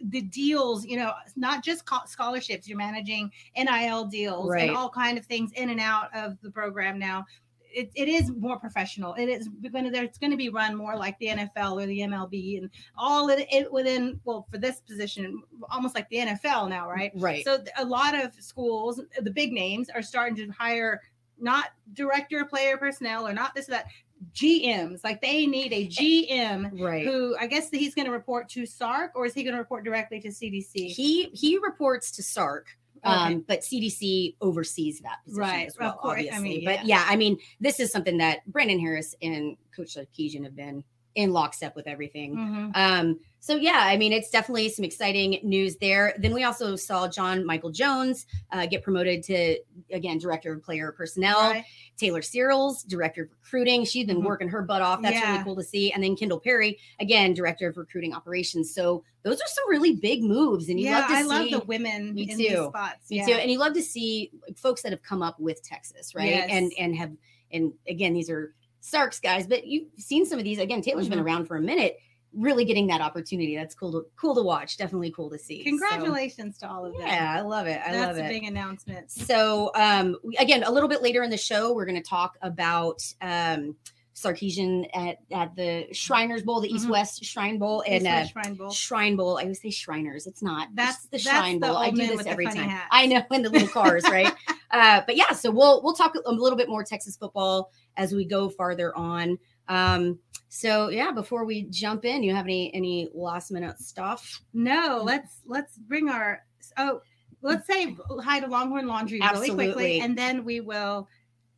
the 0.00 0.22
deals 0.22 0.86
you 0.86 0.96
know 0.96 1.12
not 1.36 1.62
just 1.62 1.82
scholarships 2.06 2.66
you're 2.66 2.78
managing 2.78 3.30
nil 3.54 4.06
deals 4.06 4.48
Right. 4.48 4.68
and 4.68 4.74
all 4.78 4.88
kind 4.88 5.18
of 5.18 5.26
things 5.26 5.52
in 5.52 5.68
and 5.68 5.78
out 5.78 6.08
of 6.16 6.40
the 6.40 6.50
program 6.50 6.98
now 6.98 7.26
it, 7.72 7.90
it 7.94 8.08
is 8.08 8.30
more 8.32 8.58
professional. 8.58 9.14
It 9.14 9.28
is 9.28 9.48
going 9.70 9.84
to 9.84 9.90
there's 9.90 10.18
going 10.18 10.30
to 10.30 10.36
be 10.36 10.48
run 10.48 10.74
more 10.74 10.96
like 10.96 11.18
the 11.18 11.28
NFL 11.28 11.82
or 11.82 11.86
the 11.86 12.00
MLB 12.00 12.58
and 12.58 12.70
all 12.96 13.28
it, 13.28 13.46
it 13.50 13.72
within 13.72 14.20
well 14.24 14.46
for 14.50 14.58
this 14.58 14.80
position 14.80 15.42
almost 15.70 15.94
like 15.94 16.08
the 16.08 16.18
NFL 16.18 16.68
now, 16.68 16.88
right? 16.88 17.12
Right. 17.14 17.44
So 17.44 17.62
a 17.78 17.84
lot 17.84 18.14
of 18.14 18.32
schools, 18.38 19.00
the 19.20 19.30
big 19.30 19.52
names, 19.52 19.88
are 19.90 20.02
starting 20.02 20.36
to 20.36 20.52
hire 20.52 21.02
not 21.40 21.66
director 21.92 22.40
of 22.40 22.48
player 22.48 22.76
personnel 22.76 23.26
or 23.26 23.32
not 23.32 23.54
this 23.54 23.68
or 23.68 23.72
that 23.72 23.86
GMs. 24.32 25.04
Like 25.04 25.20
they 25.20 25.46
need 25.46 25.72
a 25.72 25.86
GM 25.86 26.80
right. 26.80 27.04
who 27.04 27.36
I 27.38 27.46
guess 27.46 27.70
he's 27.70 27.94
going 27.94 28.06
to 28.06 28.12
report 28.12 28.48
to 28.50 28.66
Sark 28.66 29.12
or 29.14 29.26
is 29.26 29.34
he 29.34 29.42
going 29.42 29.54
to 29.54 29.60
report 29.60 29.84
directly 29.84 30.20
to 30.20 30.28
CDC? 30.28 30.90
He 30.90 31.30
he 31.32 31.58
reports 31.58 32.10
to 32.12 32.22
Sark. 32.22 32.66
Okay. 33.04 33.14
Um, 33.14 33.44
but 33.46 33.60
CDC 33.60 34.36
oversees 34.40 35.00
that 35.00 35.18
position 35.24 35.40
Right, 35.40 35.66
as 35.66 35.76
well, 35.78 35.90
of 35.90 35.96
course. 35.98 36.20
I 36.20 36.36
obviously. 36.36 36.48
mean, 36.48 36.64
But 36.64 36.84
yeah, 36.86 37.04
I 37.06 37.16
mean, 37.16 37.38
this 37.60 37.80
is 37.80 37.90
something 37.92 38.18
that 38.18 38.46
Brandon 38.46 38.78
Harris 38.78 39.14
and 39.22 39.56
Coach 39.74 39.94
Sarkisian 39.96 40.44
have 40.44 40.56
been 40.56 40.82
in 41.14 41.32
lockstep 41.32 41.74
with 41.74 41.86
everything. 41.86 42.36
Mhm. 42.36 42.70
Um, 42.74 43.20
so 43.40 43.56
yeah, 43.56 43.80
I 43.82 43.96
mean, 43.96 44.12
it's 44.12 44.30
definitely 44.30 44.68
some 44.68 44.84
exciting 44.84 45.40
news 45.42 45.76
there. 45.76 46.14
Then 46.18 46.34
we 46.34 46.44
also 46.44 46.76
saw 46.76 47.08
John 47.08 47.44
Michael 47.46 47.70
Jones 47.70 48.26
uh, 48.52 48.66
get 48.66 48.82
promoted 48.82 49.22
to 49.24 49.58
again 49.92 50.18
director 50.18 50.52
of 50.52 50.62
player 50.62 50.92
personnel. 50.92 51.50
Right. 51.50 51.64
Taylor 51.96 52.22
Searles, 52.22 52.82
director 52.84 53.24
of 53.24 53.30
recruiting. 53.30 53.84
She's 53.84 54.06
been 54.06 54.20
Mhm. 54.20 54.24
working 54.26 54.48
her 54.48 54.62
butt 54.62 54.82
off. 54.82 55.02
That's 55.02 55.14
Yeah. 55.14 55.32
really 55.32 55.44
cool 55.44 55.56
to 55.56 55.62
see. 55.64 55.90
And 55.92 56.02
then 56.02 56.14
Kendall 56.16 56.38
Perry, 56.40 56.78
again, 57.00 57.32
director 57.32 57.68
of 57.68 57.76
recruiting 57.76 58.12
operations. 58.14 58.72
So 58.74 59.02
those 59.22 59.36
are 59.40 59.46
some 59.48 59.68
really 59.68 59.94
big 59.96 60.22
moves, 60.22 60.68
and 60.68 60.78
you 60.78 60.86
yeah, 60.86 61.00
love 61.00 61.08
to 61.08 61.14
I 61.14 61.22
see. 61.22 61.28
love 61.28 61.50
the 61.50 61.66
women 61.66 62.14
Me 62.14 62.22
in 62.30 62.36
these 62.36 62.48
too. 62.50 62.66
spots. 62.68 63.10
Me 63.10 63.16
yeah. 63.18 63.26
too. 63.26 63.32
And 63.32 63.50
you 63.50 63.58
love 63.58 63.72
to 63.74 63.82
see 63.82 64.30
folks 64.56 64.82
that 64.82 64.92
have 64.92 65.02
come 65.02 65.22
up 65.22 65.38
with 65.40 65.62
Texas, 65.62 66.14
right? 66.14 66.30
Yes. 66.30 66.48
And 66.50 66.72
and 66.78 66.94
have 66.96 67.12
and 67.50 67.72
again, 67.88 68.12
these 68.12 68.28
are 68.30 68.54
Sarks 68.80 69.20
guys, 69.20 69.46
but 69.46 69.66
you've 69.66 69.88
seen 69.98 70.24
some 70.26 70.38
of 70.38 70.44
these. 70.44 70.58
Again, 70.58 70.82
Taylor's 70.82 71.08
been 71.08 71.18
Mhm. 71.18 71.24
around 71.24 71.46
for 71.46 71.56
a 71.56 71.60
minute, 71.60 71.98
really 72.32 72.64
getting 72.64 72.86
that 72.88 73.00
opportunity. 73.00 73.56
That's 73.56 73.74
cool 73.74 73.92
to 73.92 74.06
cool 74.16 74.34
to 74.34 74.42
watch. 74.42 74.76
Definitely 74.76 75.10
cool 75.12 75.30
to 75.30 75.38
see. 75.38 75.60
So, 75.64 75.70
Congratulations 75.70 76.58
to 76.58 76.70
all 76.70 76.84
of 76.86 76.92
them. 76.92 77.02
yeah, 77.06 77.34
I 77.36 77.40
love 77.40 77.66
it. 77.66 77.80
I 77.84 77.92
That's 77.92 78.06
love 78.06 78.16
a 78.18 78.24
it. 78.26 78.28
big 78.28 78.44
announcement. 78.44 79.10
So, 79.10 79.70
um, 79.74 80.16
we- 80.22 80.36
again, 80.36 80.62
a 80.62 80.70
little 80.70 80.88
bit 80.88 81.02
later 81.02 81.22
in 81.22 81.30
the 81.30 81.36
show, 81.36 81.72
we're 81.72 81.86
going 81.86 82.00
to 82.00 82.08
talk 82.08 82.36
about 82.42 83.02
um, 83.20 83.76
Sarkisian 84.22 84.86
at, 84.94 85.18
at 85.30 85.54
the 85.54 85.86
Shriners 85.92 86.42
Bowl, 86.42 86.60
the 86.60 86.68
East 86.68 86.86
Mhm. 86.86 86.90
West 86.90 87.24
Shrine 87.24 87.58
Bowl, 87.58 87.84
and 87.86 88.06
uh, 88.06 88.26
Shrine 88.26 88.54
Bowl. 88.54 88.70
Shrine 88.70 89.16
Bowl. 89.16 89.38
I 89.38 89.42
always 89.42 89.60
say 89.62 89.70
Shriners. 89.70 90.26
It's 90.26 90.42
not. 90.42 90.68
That's- 90.74 90.96
It's 90.96 91.04
the 91.04 91.10
that's 91.18 91.24
Shrine 91.24 91.60
the 91.60 91.68
Bowl. 91.68 91.76
I 91.76 91.90
do 91.90 91.96
this 92.06 92.16
with 92.16 92.26
every 92.26 92.46
time. 92.46 92.68
hats. 92.68 92.88
I 92.90 93.06
know 93.06 93.22
in 93.30 93.42
the 93.42 93.50
little 93.50 93.68
cars, 93.68 94.04
right? 94.10 94.32
uh, 94.72 95.02
but 95.06 95.16
yeah, 95.16 95.30
so 95.32 95.50
we'll 95.50 95.82
we'll 95.82 95.94
talk 95.94 96.14
a 96.26 96.32
little 96.32 96.56
bit 96.58 96.68
more 96.68 96.82
Texas 96.84 97.16
football 97.16 97.70
as 97.96 98.12
we 98.12 98.24
go 98.24 98.48
farther 98.48 98.96
on. 98.96 99.38
Um, 99.68 100.18
so 100.48 100.88
yeah, 100.88 101.12
before 101.12 101.44
we 101.44 101.64
jump 101.64 102.04
in, 102.04 102.22
you 102.22 102.34
have 102.34 102.46
any 102.46 102.74
any 102.74 103.08
last 103.14 103.50
minute 103.50 103.78
stuff? 103.80 104.42
No, 104.54 105.02
let's 105.04 105.42
let's 105.46 105.76
bring 105.76 106.08
our 106.08 106.42
oh 106.76 107.00
let's 107.42 107.66
say 107.66 107.96
hi 108.22 108.40
to 108.40 108.46
Longhorn 108.48 108.86
Laundry 108.86 109.18
really 109.20 109.28
Absolutely. 109.30 109.66
quickly, 109.66 110.00
and 110.00 110.16
then 110.18 110.44
we 110.44 110.60
will 110.60 111.06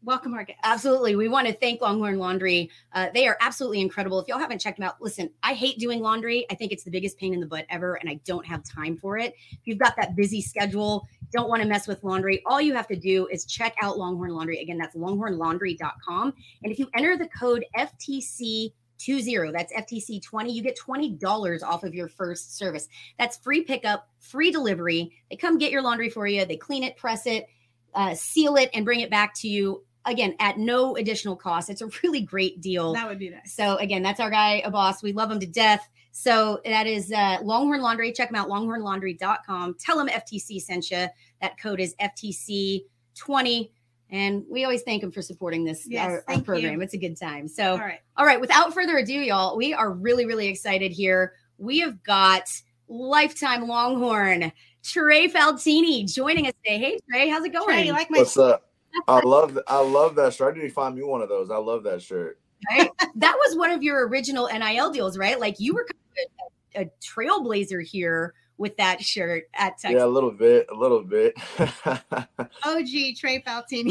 welcome 0.02 0.32
guests. 0.32 0.54
Absolutely. 0.62 1.14
We 1.16 1.28
want 1.28 1.46
to 1.46 1.52
thank 1.52 1.80
Longhorn 1.80 2.18
Laundry. 2.18 2.70
Uh, 2.92 3.08
they 3.12 3.26
are 3.26 3.36
absolutely 3.40 3.80
incredible. 3.80 4.20
If 4.20 4.28
y'all 4.28 4.38
haven't 4.38 4.58
checked 4.60 4.78
them 4.78 4.86
out, 4.86 5.00
listen, 5.00 5.30
I 5.42 5.54
hate 5.54 5.78
doing 5.78 6.00
laundry. 6.00 6.46
I 6.50 6.54
think 6.54 6.72
it's 6.72 6.84
the 6.84 6.90
biggest 6.90 7.18
pain 7.18 7.34
in 7.34 7.40
the 7.40 7.46
butt 7.46 7.66
ever, 7.68 7.94
and 7.94 8.08
I 8.08 8.20
don't 8.24 8.46
have 8.46 8.64
time 8.64 8.96
for 8.96 9.18
it. 9.18 9.34
If 9.50 9.60
you've 9.64 9.78
got 9.78 9.96
that 9.96 10.16
busy 10.16 10.40
schedule, 10.40 11.06
don't 11.32 11.48
want 11.48 11.62
to 11.62 11.68
mess 11.68 11.86
with 11.86 12.02
laundry, 12.02 12.42
all 12.46 12.60
you 12.60 12.74
have 12.74 12.88
to 12.88 12.96
do 12.96 13.28
is 13.28 13.44
check 13.44 13.74
out 13.82 13.98
Longhorn 13.98 14.32
Laundry. 14.32 14.60
Again, 14.60 14.78
that's 14.78 14.96
longhornlaundry.com. 14.96 16.34
And 16.62 16.72
if 16.72 16.78
you 16.78 16.88
enter 16.94 17.16
the 17.16 17.28
code 17.28 17.64
FTC, 17.76 18.72
20 19.02 19.50
that's 19.52 19.72
ftc 19.72 20.22
20 20.22 20.52
you 20.52 20.62
get 20.62 20.78
$20 20.78 21.62
off 21.62 21.84
of 21.84 21.94
your 21.94 22.06
first 22.06 22.58
service 22.58 22.86
that's 23.18 23.38
free 23.38 23.62
pickup 23.62 24.10
free 24.18 24.50
delivery 24.50 25.10
they 25.30 25.36
come 25.36 25.56
get 25.56 25.72
your 25.72 25.80
laundry 25.80 26.10
for 26.10 26.26
you 26.26 26.44
they 26.44 26.58
clean 26.58 26.82
it 26.84 26.98
press 26.98 27.24
it 27.24 27.46
uh, 27.94 28.14
seal 28.14 28.56
it 28.56 28.68
and 28.74 28.84
bring 28.84 29.00
it 29.00 29.08
back 29.08 29.32
to 29.34 29.48
you 29.48 29.82
again 30.06 30.34
at 30.40 30.58
no 30.58 30.96
additional 30.96 31.36
cost 31.36 31.68
it's 31.70 31.82
a 31.82 31.88
really 32.02 32.20
great 32.22 32.60
deal 32.60 32.92
That 32.94 33.08
would 33.08 33.18
be 33.18 33.30
nice. 33.30 33.52
so 33.54 33.76
again 33.76 34.02
that's 34.02 34.20
our 34.20 34.30
guy 34.30 34.62
a 34.64 34.70
boss 34.70 35.02
we 35.02 35.12
love 35.12 35.30
him 35.30 35.40
to 35.40 35.46
death 35.46 35.88
so 36.12 36.60
that 36.64 36.86
is 36.86 37.12
uh, 37.12 37.38
longhorn 37.42 37.80
laundry 37.82 38.12
check 38.12 38.28
them 38.30 38.36
out 38.36 38.48
longhornlaundry.com 38.48 39.74
tell 39.78 39.96
them 39.98 40.08
ftc 40.08 40.60
sent 40.60 40.90
you 40.90 41.06
that 41.40 41.58
code 41.60 41.80
is 41.80 41.94
ftc 42.00 42.84
20 43.14 43.72
and 44.12 44.44
we 44.50 44.64
always 44.64 44.82
thank 44.82 45.02
them 45.02 45.12
for 45.12 45.22
supporting 45.22 45.62
this 45.64 45.86
Yes, 45.88 46.04
our, 46.06 46.14
our 46.16 46.22
thank 46.26 46.38
you. 46.38 46.44
program 46.44 46.82
it's 46.82 46.94
a 46.94 46.98
good 46.98 47.16
time 47.18 47.46
so 47.46 47.72
All 47.72 47.78
right. 47.78 48.00
all 48.16 48.26
right, 48.26 48.40
without 48.40 48.72
further 48.74 48.96
ado, 48.98 49.12
y'all, 49.14 49.56
we 49.56 49.72
are 49.74 49.92
really, 49.92 50.24
really 50.26 50.48
excited 50.48 50.90
here. 50.92 51.34
We 51.58 51.78
have 51.80 52.02
got 52.02 52.48
lifetime 52.88 53.68
Longhorn 53.68 54.50
Trey 54.82 55.28
Faltine 55.28 56.06
joining 56.12 56.46
us 56.46 56.52
today. 56.64 56.78
Hey, 56.78 56.98
Trey, 57.08 57.28
how's 57.28 57.44
it 57.44 57.52
going? 57.52 57.66
Trey, 57.66 57.86
you 57.86 57.92
like 57.92 58.10
my 58.10 58.18
What's 58.18 58.36
up? 58.36 58.69
I 59.08 59.20
love 59.20 59.58
I 59.66 59.80
love 59.80 60.14
that 60.16 60.34
shirt. 60.34 60.56
I 60.56 60.58
need 60.60 60.68
to 60.68 60.72
find 60.74 60.94
me 60.94 61.02
one 61.02 61.22
of 61.22 61.28
those. 61.28 61.50
I 61.50 61.56
love 61.56 61.82
that 61.84 62.02
shirt. 62.02 62.38
Right? 62.70 62.90
that 63.16 63.34
was 63.36 63.56
one 63.56 63.70
of 63.70 63.82
your 63.82 64.06
original 64.08 64.48
NIL 64.48 64.90
deals, 64.90 65.16
right? 65.16 65.38
Like 65.38 65.58
you 65.58 65.74
were 65.74 65.86
kind 65.86 66.26
of 66.26 66.82
a, 66.82 66.84
a 66.84 66.90
trailblazer 67.00 67.82
here 67.82 68.34
with 68.58 68.76
that 68.76 69.02
shirt 69.02 69.44
at 69.54 69.78
Texas. 69.78 69.92
Yeah, 69.98 70.04
a 70.04 70.06
little 70.06 70.30
bit, 70.30 70.66
a 70.70 70.74
little 70.74 71.02
bit. 71.02 71.34
OG 71.58 73.16
Trey 73.16 73.42
Faltine? 73.46 73.90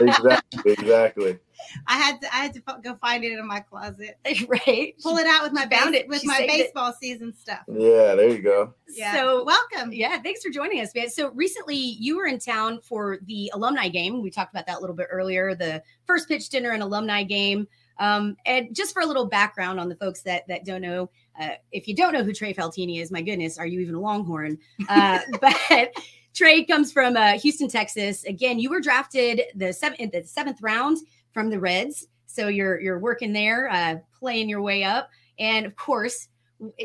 exactly, 0.00 0.72
exactly. 0.72 1.38
I 1.86 1.96
had 1.98 2.20
to 2.20 2.34
I 2.34 2.38
had 2.38 2.54
to 2.54 2.60
go 2.82 2.96
find 2.96 3.24
it 3.24 3.32
in 3.32 3.46
my 3.46 3.60
closet. 3.60 4.18
right? 4.48 4.94
Pull 5.02 5.18
it 5.18 5.26
out 5.26 5.42
with 5.42 5.52
my 5.52 5.62
She 5.64 5.68
found 5.76 5.92
base- 5.92 6.00
it. 6.02 6.08
with 6.08 6.20
She 6.20 6.26
my 6.26 6.36
saved 6.38 6.52
it. 6.52 6.56
baseball 6.66 6.92
season 7.00 7.34
stuff. 7.34 7.60
Yeah, 7.68 8.14
there 8.14 8.28
you 8.30 8.42
go. 8.42 8.74
Yeah. 8.88 9.14
So 9.14 9.44
welcome. 9.44 9.92
Yeah, 9.92 10.20
thanks 10.22 10.42
for 10.42 10.50
joining 10.50 10.80
us, 10.80 10.94
man. 10.94 11.10
So 11.10 11.30
recently 11.30 11.76
you 11.76 12.16
were 12.16 12.26
in 12.26 12.38
town 12.38 12.80
for 12.82 13.18
the 13.26 13.50
alumni 13.54 13.88
game. 13.88 14.22
We 14.22 14.30
talked 14.30 14.52
about 14.54 14.66
that 14.66 14.78
a 14.78 14.80
little 14.80 14.96
bit 14.96 15.08
earlier, 15.10 15.54
the 15.54 15.82
first 16.06 16.28
pitch 16.28 16.48
dinner 16.48 16.70
and 16.70 16.82
alumni 16.82 17.22
game. 17.22 17.66
Um, 17.98 18.36
and 18.44 18.74
just 18.74 18.92
for 18.92 19.02
a 19.02 19.06
little 19.06 19.26
background 19.26 19.78
on 19.78 19.88
the 19.88 19.94
folks 19.96 20.22
that 20.22 20.46
that 20.48 20.64
don't 20.64 20.80
know, 20.82 21.10
uh, 21.38 21.50
if 21.70 21.86
you 21.86 21.94
don't 21.94 22.12
know 22.12 22.24
who 22.24 22.32
Trey 22.32 22.52
Faltine 22.52 23.00
is, 23.00 23.10
my 23.12 23.22
goodness, 23.22 23.56
are 23.58 23.66
you 23.66 23.80
even 23.80 23.94
a 23.94 24.00
Longhorn? 24.00 24.58
Uh, 24.88 25.20
but 25.40 25.92
Trey 26.34 26.64
comes 26.64 26.92
from 26.92 27.16
uh, 27.16 27.38
Houston, 27.38 27.68
Texas. 27.68 28.24
Again, 28.24 28.58
you 28.58 28.68
were 28.68 28.80
drafted 28.80 29.42
the 29.54 29.72
seventh 29.72 30.10
the 30.10 30.24
seventh 30.24 30.60
round 30.60 30.98
from 31.34 31.50
the 31.50 31.60
Reds, 31.60 32.06
so 32.26 32.48
you're 32.48 32.80
you're 32.80 32.98
working 32.98 33.32
there, 33.32 33.68
uh, 33.70 33.96
playing 34.18 34.48
your 34.48 34.62
way 34.62 34.84
up, 34.84 35.10
and 35.38 35.66
of 35.66 35.76
course 35.76 36.28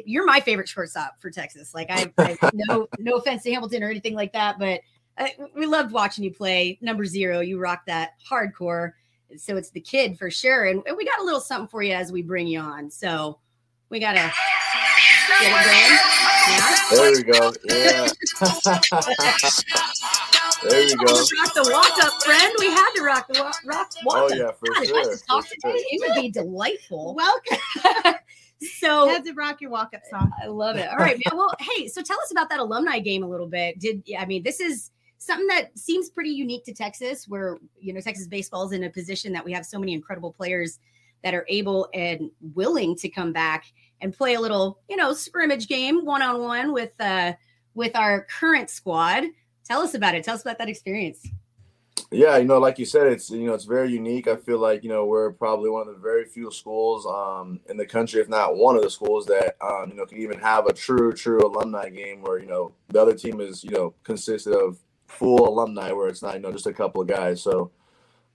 you're 0.06 0.26
my 0.26 0.40
favorite 0.40 0.68
shortstop 0.68 1.22
for 1.22 1.30
Texas. 1.30 1.74
Like 1.74 1.90
I, 1.90 2.12
I 2.18 2.38
no 2.54 2.88
no 2.98 3.14
offense 3.14 3.44
to 3.44 3.54
Hamilton 3.54 3.84
or 3.84 3.90
anything 3.90 4.16
like 4.16 4.34
that, 4.34 4.60
but 4.60 4.82
uh, 5.18 5.28
we 5.56 5.66
loved 5.66 5.92
watching 5.92 6.24
you 6.24 6.34
play. 6.34 6.78
Number 6.82 7.06
zero, 7.06 7.40
you 7.40 7.60
rock 7.60 7.84
that 7.88 8.12
hardcore. 8.30 8.94
So 9.38 9.58
it's 9.58 9.70
the 9.70 9.82
kid 9.82 10.18
for 10.18 10.32
sure, 10.32 10.66
and, 10.66 10.82
and 10.88 10.98
we 10.98 11.06
got 11.06 11.20
a 11.20 11.24
little 11.24 11.40
something 11.40 11.68
for 11.68 11.84
you 11.84 11.94
as 11.94 12.12
we 12.12 12.24
bring 12.24 12.48
you 12.48 12.60
on. 12.60 12.90
So 12.90 13.40
we 13.90 14.00
gotta 14.00 14.32
get 15.40 15.60
it 15.60 15.66
going. 15.66 16.10
Yeah. 16.50 16.76
There 16.92 17.12
we 17.12 17.24
go. 17.24 17.54
Yeah. 17.66 18.10
there 20.68 20.84
you 20.84 20.98
go. 20.98 21.06
Rock 21.06 21.54
the 21.54 21.70
walk 21.72 22.06
up, 22.06 22.24
friend. 22.24 22.54
We 22.60 22.68
had 22.68 22.92
to 22.96 23.04
rock 23.04 23.28
the 23.32 23.42
walk. 23.42 23.56
Rock 23.66 23.92
walk 24.04 24.32
Oh 24.32 24.36
yeah, 24.36 24.52
for 24.52 24.68
God, 24.68 24.84
if 24.84 24.90
I 24.90 25.02
sure. 25.04 25.12
could 25.12 25.28
talk 25.28 25.46
for 25.46 25.56
today, 25.56 25.78
sure. 25.78 25.86
it 25.92 26.02
would 26.02 26.22
be 26.22 26.30
delightful. 26.30 27.16
Welcome. 27.16 28.16
So 28.62 29.08
Had 29.08 29.24
to 29.26 29.34
rock 29.34 29.62
your 29.62 29.72
walk 29.72 29.94
up 29.94 30.02
song. 30.10 30.32
I 30.42 30.48
love 30.48 30.76
it. 30.76 30.90
All 30.90 30.98
right, 30.98 31.18
man. 31.26 31.38
Well, 31.38 31.54
hey, 31.60 31.88
so 31.88 32.02
tell 32.02 32.20
us 32.20 32.32
about 32.32 32.50
that 32.50 32.60
alumni 32.60 33.00
game 33.00 33.24
a 33.24 33.30
little 33.30 33.48
bit. 33.48 33.80
Did 33.80 34.04
I 34.18 34.26
mean 34.26 34.44
this 34.44 34.60
is 34.60 34.92
something 35.18 35.48
that 35.48 35.78
seems 35.78 36.10
pretty 36.10 36.32
unique 36.32 36.66
to 36.66 36.74
Texas, 36.74 37.28
where 37.28 37.58
you 37.80 37.94
know 37.94 38.02
Texas 38.02 38.28
baseball 38.28 38.66
is 38.66 38.74
in 38.74 38.84
a 38.84 38.90
position 38.90 39.32
that 39.34 39.46
we 39.46 39.54
have 39.54 39.66
so 39.66 39.80
many 39.80 39.94
incredible 39.94 40.34
players 40.34 40.80
that 41.24 41.34
are 41.34 41.46
able 41.50 41.88
and 41.94 42.32
willing 42.54 42.96
to 42.96 43.10
come 43.10 43.34
back 43.34 43.66
and 44.02 44.16
play 44.16 44.36
a 44.36 44.40
little, 44.40 44.80
you 44.90 44.96
know, 44.96 45.14
scrimmage 45.14 45.68
game 45.68 46.06
one 46.06 46.22
on 46.22 46.42
one 46.42 46.74
with 46.74 46.92
uh 47.00 47.34
with 47.76 47.96
our 47.96 48.26
current 48.26 48.70
squad. 48.70 49.24
Tell 49.70 49.82
us 49.82 49.94
about 49.94 50.16
it. 50.16 50.24
Tell 50.24 50.34
us 50.34 50.42
about 50.42 50.58
that 50.58 50.68
experience. 50.68 51.28
Yeah, 52.12 52.38
you 52.38 52.46
know, 52.46 52.58
like 52.58 52.80
you 52.80 52.86
said, 52.86 53.06
it's 53.06 53.30
you 53.30 53.46
know, 53.46 53.54
it's 53.54 53.66
very 53.66 53.92
unique. 53.92 54.28
I 54.28 54.36
feel 54.36 54.58
like 54.58 54.84
you 54.84 54.90
know 54.90 55.06
we're 55.06 55.32
probably 55.32 55.70
one 55.70 55.88
of 55.88 55.94
the 55.94 56.02
very 56.02 56.26
few 56.26 56.52
schools 56.52 57.06
um, 57.06 57.60
in 57.70 57.78
the 57.78 57.86
country, 57.86 58.20
if 58.20 58.28
not 58.28 58.56
one 58.56 58.76
of 58.76 58.82
the 58.82 58.90
schools 58.90 59.28
that 59.28 59.58
um, 59.62 59.92
you 59.92 59.96
know 59.96 60.08
can 60.08 60.18
even 60.18 60.40
have 60.40 60.66
a 60.66 60.74
true, 60.74 61.14
true 61.14 61.40
alumni 61.46 61.90
game 61.90 62.24
where 62.24 62.40
you 62.40 62.48
know 62.48 62.72
the 62.88 63.00
other 63.00 63.14
team 63.14 63.40
is 63.40 63.64
you 63.64 63.70
know 63.70 63.94
consisted 64.04 64.56
of 64.56 64.80
full 65.06 65.48
alumni, 65.48 65.92
where 65.92 66.08
it's 66.08 66.24
not 66.24 66.34
you 66.34 66.40
know 66.40 66.52
just 66.52 66.66
a 66.66 66.74
couple 66.74 67.00
of 67.00 67.08
guys. 67.08 67.44
So, 67.44 67.70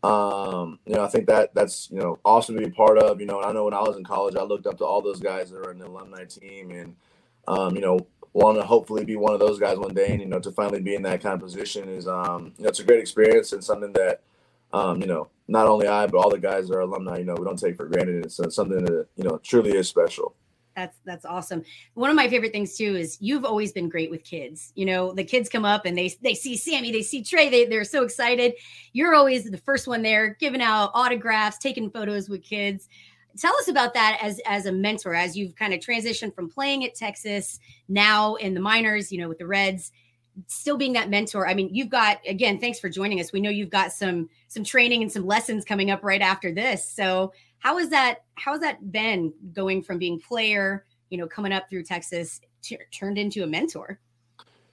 um, 0.04 0.78
you 0.86 0.94
know, 0.94 1.02
I 1.02 1.08
think 1.08 1.26
that 1.26 1.52
that's 1.52 1.90
you 1.90 1.98
know 1.98 2.20
awesome 2.24 2.54
to 2.54 2.62
be 2.62 2.70
part 2.70 2.98
of. 2.98 3.18
You 3.18 3.26
know, 3.26 3.42
I 3.42 3.50
know 3.52 3.64
when 3.64 3.74
I 3.74 3.80
was 3.80 3.96
in 3.96 4.04
college, 4.04 4.36
I 4.36 4.44
looked 4.44 4.68
up 4.68 4.78
to 4.78 4.84
all 4.84 5.02
those 5.02 5.18
guys 5.18 5.50
that 5.50 5.66
are 5.66 5.72
in 5.72 5.78
the 5.78 5.88
alumni 5.88 6.26
team, 6.26 6.70
and 6.70 6.94
um, 7.48 7.74
you 7.74 7.82
know, 7.82 7.98
want 8.34 8.58
to 8.58 8.64
hopefully 8.64 9.04
be 9.04 9.16
one 9.16 9.32
of 9.32 9.40
those 9.40 9.58
guys 9.58 9.78
one 9.78 9.94
day 9.94 10.08
and 10.10 10.20
you 10.20 10.26
know 10.26 10.40
to 10.40 10.52
finally 10.52 10.82
be 10.82 10.94
in 10.94 11.02
that 11.02 11.22
kind 11.22 11.34
of 11.34 11.40
position 11.40 11.88
is 11.88 12.06
um 12.06 12.52
you 12.58 12.64
know 12.64 12.68
it's 12.68 12.80
a 12.80 12.84
great 12.84 13.00
experience 13.00 13.52
and 13.52 13.64
something 13.64 13.92
that 13.92 14.20
um, 14.74 15.00
you 15.00 15.06
know, 15.06 15.28
not 15.46 15.68
only 15.68 15.86
I 15.86 16.06
but 16.06 16.18
all 16.18 16.30
the 16.30 16.38
guys 16.38 16.68
that 16.68 16.76
are 16.76 16.80
alumni, 16.80 17.18
you 17.18 17.24
know, 17.24 17.36
we 17.36 17.44
don't 17.44 17.58
take 17.58 17.76
for 17.76 17.86
granted. 17.86 18.24
It's 18.24 18.40
uh, 18.40 18.50
something 18.50 18.84
that 18.84 19.06
you 19.16 19.24
know 19.24 19.38
truly 19.38 19.70
is 19.70 19.88
special. 19.88 20.34
That's 20.74 20.98
that's 21.04 21.24
awesome. 21.24 21.62
One 21.94 22.10
of 22.10 22.16
my 22.16 22.28
favorite 22.28 22.50
things 22.50 22.76
too 22.76 22.96
is 22.96 23.16
you've 23.20 23.44
always 23.44 23.70
been 23.70 23.88
great 23.88 24.10
with 24.10 24.24
kids. 24.24 24.72
You 24.74 24.86
know, 24.86 25.12
the 25.12 25.22
kids 25.22 25.48
come 25.48 25.64
up 25.64 25.86
and 25.86 25.96
they 25.96 26.12
they 26.22 26.34
see 26.34 26.56
Sammy, 26.56 26.90
they 26.90 27.02
see 27.02 27.22
Trey, 27.22 27.48
they 27.48 27.66
they're 27.66 27.84
so 27.84 28.02
excited. 28.02 28.54
You're 28.92 29.14
always 29.14 29.44
the 29.44 29.58
first 29.58 29.86
one 29.86 30.02
there, 30.02 30.36
giving 30.40 30.60
out 30.60 30.90
autographs, 30.92 31.58
taking 31.58 31.88
photos 31.90 32.28
with 32.28 32.42
kids. 32.42 32.88
Tell 33.38 33.54
us 33.56 33.68
about 33.68 33.94
that 33.94 34.18
as 34.22 34.40
as 34.46 34.66
a 34.66 34.72
mentor, 34.72 35.14
as 35.14 35.36
you've 35.36 35.56
kind 35.56 35.74
of 35.74 35.80
transitioned 35.80 36.34
from 36.34 36.48
playing 36.48 36.84
at 36.84 36.94
Texas 36.94 37.58
now 37.88 38.34
in 38.36 38.54
the 38.54 38.60
minors, 38.60 39.10
you 39.10 39.18
know, 39.18 39.28
with 39.28 39.38
the 39.38 39.46
Reds, 39.46 39.90
still 40.46 40.76
being 40.76 40.92
that 40.92 41.10
mentor. 41.10 41.48
I 41.48 41.54
mean, 41.54 41.68
you've 41.72 41.90
got 41.90 42.18
again, 42.26 42.60
thanks 42.60 42.78
for 42.78 42.88
joining 42.88 43.20
us. 43.20 43.32
We 43.32 43.40
know 43.40 43.50
you've 43.50 43.70
got 43.70 43.92
some 43.92 44.28
some 44.48 44.64
training 44.64 45.02
and 45.02 45.10
some 45.10 45.26
lessons 45.26 45.64
coming 45.64 45.90
up 45.90 46.04
right 46.04 46.22
after 46.22 46.52
this. 46.52 46.88
So 46.88 47.32
how 47.64 47.78
is 47.78 47.88
that 47.88 48.18
how 48.36 48.52
has 48.52 48.60
that 48.60 48.92
been 48.92 49.32
going 49.52 49.82
from 49.82 49.98
being 49.98 50.20
player 50.20 50.84
you 51.08 51.18
know 51.18 51.26
coming 51.26 51.52
up 51.52 51.68
through 51.68 51.82
texas 51.82 52.40
t- 52.62 52.78
turned 52.92 53.18
into 53.18 53.42
a 53.42 53.46
mentor 53.46 53.98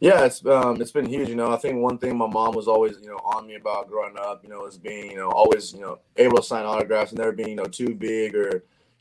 Yeah, 0.01 0.25
it's 0.25 0.46
um, 0.48 0.81
it's 0.81 0.91
been 0.91 1.05
huge. 1.08 1.29
You 1.29 1.36
know, 1.36 1.53
I 1.53 1.58
think 1.58 1.77
one 1.79 2.00
thing 2.00 2.17
my 2.17 2.27
mom 2.27 2.55
was 2.55 2.67
always 2.67 2.98
you 3.01 3.08
know 3.08 3.17
on 3.24 3.48
me 3.48 3.55
about 3.55 3.89
growing 3.89 4.17
up, 4.17 4.43
you 4.43 4.50
know, 4.50 4.65
is 4.65 4.77
being 4.79 5.12
you 5.12 5.17
know 5.17 5.29
always 5.31 5.74
you 5.74 5.81
know 5.81 6.00
able 6.17 6.38
to 6.38 6.43
sign 6.43 6.65
autographs 6.65 7.12
and 7.12 7.20
never 7.20 7.34
being 7.34 7.51
you 7.51 7.55
know 7.58 7.65
too 7.65 7.96
big 7.96 8.36
or 8.36 8.51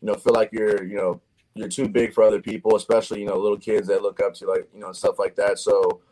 you 0.02 0.06
know 0.08 0.14
feel 0.14 0.34
like 0.34 0.50
you're 0.52 0.84
you 0.84 0.96
know 0.96 1.20
you're 1.54 1.68
too 1.68 1.88
big 1.88 2.14
for 2.14 2.24
other 2.24 2.40
people, 2.42 2.76
especially 2.76 3.20
you 3.20 3.26
know 3.26 3.38
little 3.38 3.58
kids 3.58 3.88
that 3.88 4.02
look 4.02 4.20
up 4.22 4.34
to 4.34 4.46
like 4.46 4.68
you 4.74 4.80
know 4.80 4.92
stuff 4.92 5.18
like 5.18 5.36
that. 5.36 5.58
So 5.58 6.02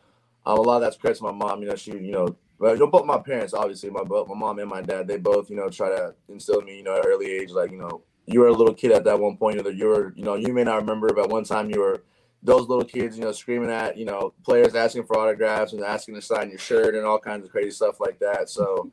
um, 0.46 0.58
a 0.58 0.62
lot 0.62 0.76
of 0.76 0.82
that's 0.82 0.96
credit 0.96 1.18
to 1.18 1.24
my 1.24 1.32
mom. 1.32 1.62
You 1.62 1.70
know, 1.70 1.76
she 1.76 1.92
you 1.92 2.12
know 2.12 2.36
well, 2.58 2.74
you 2.74 2.80
know, 2.80 2.88
both 2.88 3.06
my 3.06 3.18
parents 3.18 3.54
obviously 3.54 3.90
my 3.90 4.02
my 4.04 4.34
mom 4.36 4.58
and 4.60 4.70
my 4.70 4.82
dad 4.82 5.08
they 5.08 5.18
both 5.18 5.50
you 5.50 5.56
know 5.56 5.68
try 5.70 5.88
to 5.90 6.14
instill 6.28 6.60
in 6.60 6.66
me 6.66 6.78
you 6.78 6.82
know 6.84 6.94
at 6.96 7.04
an 7.06 7.12
early 7.12 7.26
age 7.30 7.50
like 7.50 7.70
you 7.72 7.78
know 7.78 8.02
you 8.26 8.40
were 8.40 8.48
a 8.48 8.52
little 8.54 8.74
kid 8.74 8.92
at 8.92 9.04
that 9.04 9.20
one 9.20 9.36
point 9.36 9.66
or 9.66 9.70
you 9.72 9.86
were 9.86 10.12
you 10.16 10.24
know 10.24 10.34
you 10.34 10.52
may 10.52 10.64
not 10.64 10.76
remember 10.76 11.08
but 11.14 11.30
one 11.30 11.44
time 11.44 11.70
you 11.70 11.80
were 11.80 12.02
those 12.42 12.68
little 12.68 12.84
kids 12.84 13.16
you 13.16 13.24
know 13.24 13.32
screaming 13.32 13.70
at 13.70 13.96
you 13.96 14.04
know 14.04 14.32
players 14.44 14.74
asking 14.74 15.04
for 15.04 15.18
autographs 15.18 15.72
and 15.72 15.82
asking 15.82 16.14
to 16.14 16.22
sign 16.22 16.50
your 16.50 16.58
shirt 16.58 16.94
and 16.94 17.04
all 17.04 17.18
kinds 17.18 17.44
of 17.44 17.50
crazy 17.50 17.70
stuff 17.70 18.00
like 18.00 18.18
that. 18.20 18.48
So 18.48 18.90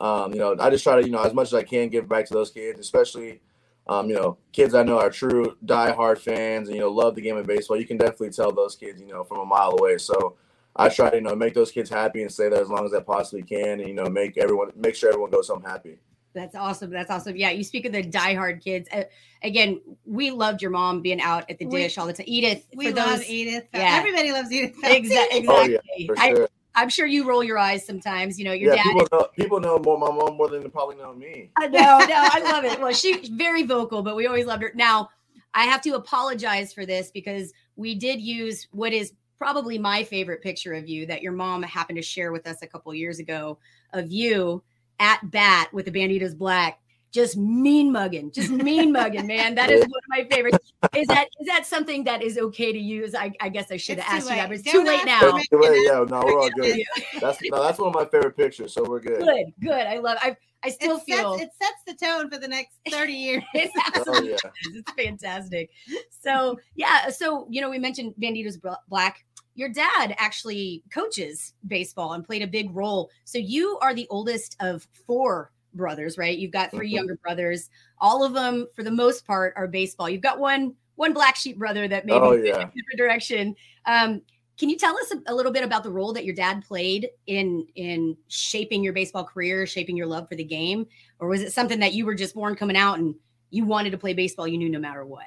um, 0.00 0.32
you 0.32 0.38
know 0.38 0.56
i 0.58 0.70
just 0.70 0.82
try 0.82 1.00
to 1.00 1.06
you 1.06 1.12
know 1.12 1.22
as 1.22 1.32
much 1.32 1.48
as 1.48 1.54
i 1.54 1.62
can 1.62 1.88
give 1.88 2.08
back 2.08 2.26
to 2.26 2.34
those 2.34 2.50
kids 2.50 2.80
especially 2.80 3.40
um, 3.86 4.08
you 4.08 4.14
know 4.16 4.36
kids 4.52 4.74
i 4.74 4.82
know 4.82 4.98
are 4.98 5.10
true 5.10 5.56
die-hard 5.64 6.18
fans 6.20 6.68
and 6.68 6.76
you 6.76 6.80
know 6.80 6.90
love 6.90 7.14
the 7.14 7.20
game 7.20 7.36
of 7.36 7.46
baseball. 7.46 7.76
You 7.78 7.86
can 7.86 7.96
definitely 7.96 8.30
tell 8.30 8.50
those 8.52 8.76
kids 8.76 9.00
you 9.00 9.06
know 9.08 9.24
from 9.24 9.38
a 9.38 9.44
mile 9.44 9.76
away. 9.78 9.98
So 9.98 10.36
I 10.76 10.88
try 10.88 11.10
to 11.10 11.16
you 11.16 11.22
know 11.22 11.36
make 11.36 11.54
those 11.54 11.70
kids 11.70 11.90
happy 11.90 12.22
and 12.22 12.32
stay 12.32 12.48
there 12.48 12.60
as 12.60 12.68
long 12.68 12.84
as 12.84 12.94
I 12.94 13.00
possibly 13.00 13.42
can, 13.42 13.80
and 13.80 13.88
you 13.88 13.94
know 13.94 14.06
make 14.06 14.36
everyone 14.38 14.72
make 14.76 14.94
sure 14.94 15.10
everyone 15.10 15.30
goes 15.30 15.48
home 15.48 15.62
happy. 15.62 15.98
That's 16.34 16.54
awesome 16.54 16.90
that's 16.90 17.10
awesome 17.10 17.36
yeah 17.36 17.50
you 17.50 17.62
speak 17.64 17.84
of 17.86 17.92
the 17.92 18.02
diehard 18.02 18.62
kids 18.62 18.88
uh, 18.92 19.04
again 19.42 19.80
we 20.04 20.30
loved 20.30 20.60
your 20.60 20.70
mom 20.70 21.00
being 21.00 21.20
out 21.20 21.48
at 21.48 21.58
the 21.58 21.66
We- 21.66 21.82
dish 21.82 21.96
all 21.98 22.06
the 22.06 22.12
time 22.12 22.26
edith 22.28 22.66
We 22.74 22.90
for 22.90 22.96
love 22.96 23.22
Edith. 23.22 23.64
yeah. 23.72 23.96
Everybody 23.98 24.32
loves 24.32 24.50
Edith. 24.52 24.74
exactly 24.84 25.46
Oh 25.48 25.62
yeah, 25.62 25.78
exactly 25.96 26.06
for 26.08 26.18
I, 26.18 26.34
sure. 26.34 26.48
i'm 26.74 26.88
sure 26.88 27.06
you 27.06 27.26
roll 27.26 27.44
your 27.44 27.58
eyes 27.58 27.86
sometimes 27.86 28.38
you 28.38 28.44
know 28.44 28.52
your 28.52 28.74
yeah, 28.74 28.82
dad 28.82 28.92
people 28.92 29.08
know 29.12 29.28
people 29.38 29.60
know 29.60 29.78
more 29.78 29.98
my 29.98 30.10
mom 30.10 30.36
more 30.36 30.48
than 30.48 30.62
they 30.62 30.68
probably 30.68 30.96
know 30.96 31.14
me. 31.14 31.50
I 31.56 31.68
know, 31.68 31.80
no, 32.00 32.14
I 32.32 32.40
love 32.44 32.64
it. 32.64 32.80
Well, 32.80 32.92
she's 32.92 33.28
very 33.28 33.62
vocal, 33.62 34.02
but 34.02 34.16
we 34.16 34.26
always 34.26 34.46
loved 34.46 34.62
her. 34.62 34.72
Now, 34.74 35.08
I 35.54 35.64
have 35.64 35.80
to 35.82 35.90
apologize 35.94 36.72
for 36.72 36.84
this 36.84 37.10
because 37.12 37.52
we 37.76 37.94
did 37.94 38.20
use 38.20 38.66
what 38.72 38.92
is 38.92 39.12
probably 39.38 39.78
my 39.78 40.02
favorite 40.04 40.42
picture 40.42 40.72
of 40.74 40.88
you 40.88 41.06
that 41.06 41.22
your 41.22 41.32
mom 41.32 41.62
happened 41.62 41.96
to 41.96 42.02
share 42.02 42.32
with 42.32 42.46
us 42.46 42.62
a 42.62 42.66
couple 42.66 42.92
years 42.94 43.18
ago 43.20 43.58
of 43.92 44.10
you 44.10 44.62
at 44.98 45.30
bat 45.30 45.72
with 45.72 45.86
the 45.86 45.90
Banditos 45.90 46.36
Black. 46.36 46.80
Just 47.12 47.36
mean 47.36 47.92
mugging, 47.92 48.32
just 48.32 48.50
mean 48.50 48.90
mugging, 48.90 49.28
man. 49.28 49.54
That 49.54 49.70
is 49.70 49.82
one 49.82 49.88
of 49.88 50.08
my 50.08 50.24
favorites. 50.28 50.58
Is 50.96 51.06
that 51.06 51.28
is 51.40 51.46
that 51.46 51.64
something 51.64 52.02
that 52.04 52.22
is 52.22 52.36
okay 52.38 52.72
to 52.72 52.78
use? 52.78 53.14
I, 53.14 53.32
I 53.40 53.50
guess 53.50 53.70
I 53.70 53.76
should 53.76 54.00
have 54.00 54.12
asked 54.12 54.28
you 54.28 54.34
that, 54.34 54.48
but 54.48 54.56
it's 54.56 54.64
too 54.64 54.78
Don't 54.78 54.86
late 54.86 55.06
now. 55.06 55.20
for 55.20 55.30
That's 55.30 55.48
the 55.48 55.84
yeah, 55.86 56.04
no, 56.08 56.22
we're 56.26 56.40
all 56.40 56.50
good. 56.50 56.82
That's 57.20 57.38
no, 57.44 57.62
that's 57.62 57.78
one 57.78 57.88
of 57.90 57.94
my 57.94 58.04
favorite 58.04 58.36
pictures, 58.36 58.74
so 58.74 58.82
we're 58.82 58.98
good. 58.98 59.20
Good, 59.20 59.46
good. 59.60 59.86
I 59.86 59.98
love. 59.98 60.18
I 60.20 60.36
I 60.64 60.70
still 60.70 60.96
it 60.96 61.02
feel 61.04 61.38
sets, 61.38 61.52
it 61.60 61.62
sets 61.62 61.82
the 61.86 62.06
tone 62.06 62.30
for 62.30 62.38
the 62.38 62.48
next 62.48 62.78
30 62.90 63.12
years. 63.12 63.42
it's 63.54 63.72
Oh 63.76 63.82
absolutely 63.94 64.30
yeah, 64.30 64.50
it's 64.72 64.92
fantastic. 64.92 65.70
So 66.08 66.58
yeah, 66.74 67.10
so 67.10 67.46
you 67.50 67.60
know 67.60 67.70
we 67.70 67.78
mentioned 67.78 68.14
Banditos 68.20 68.58
Black. 68.88 69.24
Your 69.54 69.68
dad 69.68 70.14
actually 70.18 70.82
coaches 70.92 71.54
baseball 71.66 72.12
and 72.14 72.24
played 72.24 72.42
a 72.42 72.46
big 72.46 72.74
role. 72.74 73.10
So 73.24 73.38
you 73.38 73.78
are 73.80 73.94
the 73.94 74.06
oldest 74.10 74.56
of 74.60 74.86
four 75.06 75.52
brothers, 75.74 76.18
right? 76.18 76.36
You've 76.36 76.52
got 76.52 76.70
3 76.70 76.88
Mhm. 76.88 76.92
younger 76.92 77.16
brothers. 77.16 77.70
All 77.98 78.24
of 78.24 78.32
them, 78.32 78.66
for 78.74 78.82
the 78.82 78.90
most 78.90 79.26
part, 79.26 79.54
are 79.56 79.66
baseball. 79.66 80.08
You've 80.08 80.22
got 80.22 80.38
one 80.38 80.74
one 80.96 81.12
black 81.12 81.34
sheep 81.34 81.58
brother 81.58 81.88
that 81.88 82.06
maybe 82.06 82.18
Oh, 82.20 82.32
yeah. 82.34 82.54
in 82.54 82.68
a 82.68 82.72
different 82.72 82.96
direction. 82.96 83.56
Um, 83.84 84.22
can 84.56 84.68
you 84.68 84.78
tell 84.78 84.96
us 84.96 85.12
a, 85.12 85.32
a 85.32 85.34
little 85.34 85.50
bit 85.50 85.64
about 85.64 85.82
the 85.82 85.90
role 85.90 86.12
that 86.12 86.24
your 86.24 86.36
dad 86.36 86.62
played 86.64 87.08
in 87.26 87.66
in 87.74 88.16
shaping 88.28 88.84
your 88.84 88.92
baseball 88.92 89.24
career, 89.24 89.66
shaping 89.66 89.96
your 89.96 90.06
love 90.06 90.28
for 90.28 90.36
the 90.36 90.44
game, 90.44 90.86
or 91.18 91.26
was 91.26 91.42
it 91.42 91.52
something 91.52 91.80
that 91.80 91.94
you 91.94 92.06
were 92.06 92.14
just 92.14 92.36
born 92.36 92.54
coming 92.54 92.76
out 92.76 93.00
and 93.00 93.16
you 93.50 93.64
wanted 93.64 93.90
to 93.90 93.98
play 93.98 94.14
baseball, 94.14 94.46
you 94.46 94.56
knew 94.56 94.68
no 94.68 94.78
matter 94.78 95.04
what? 95.04 95.26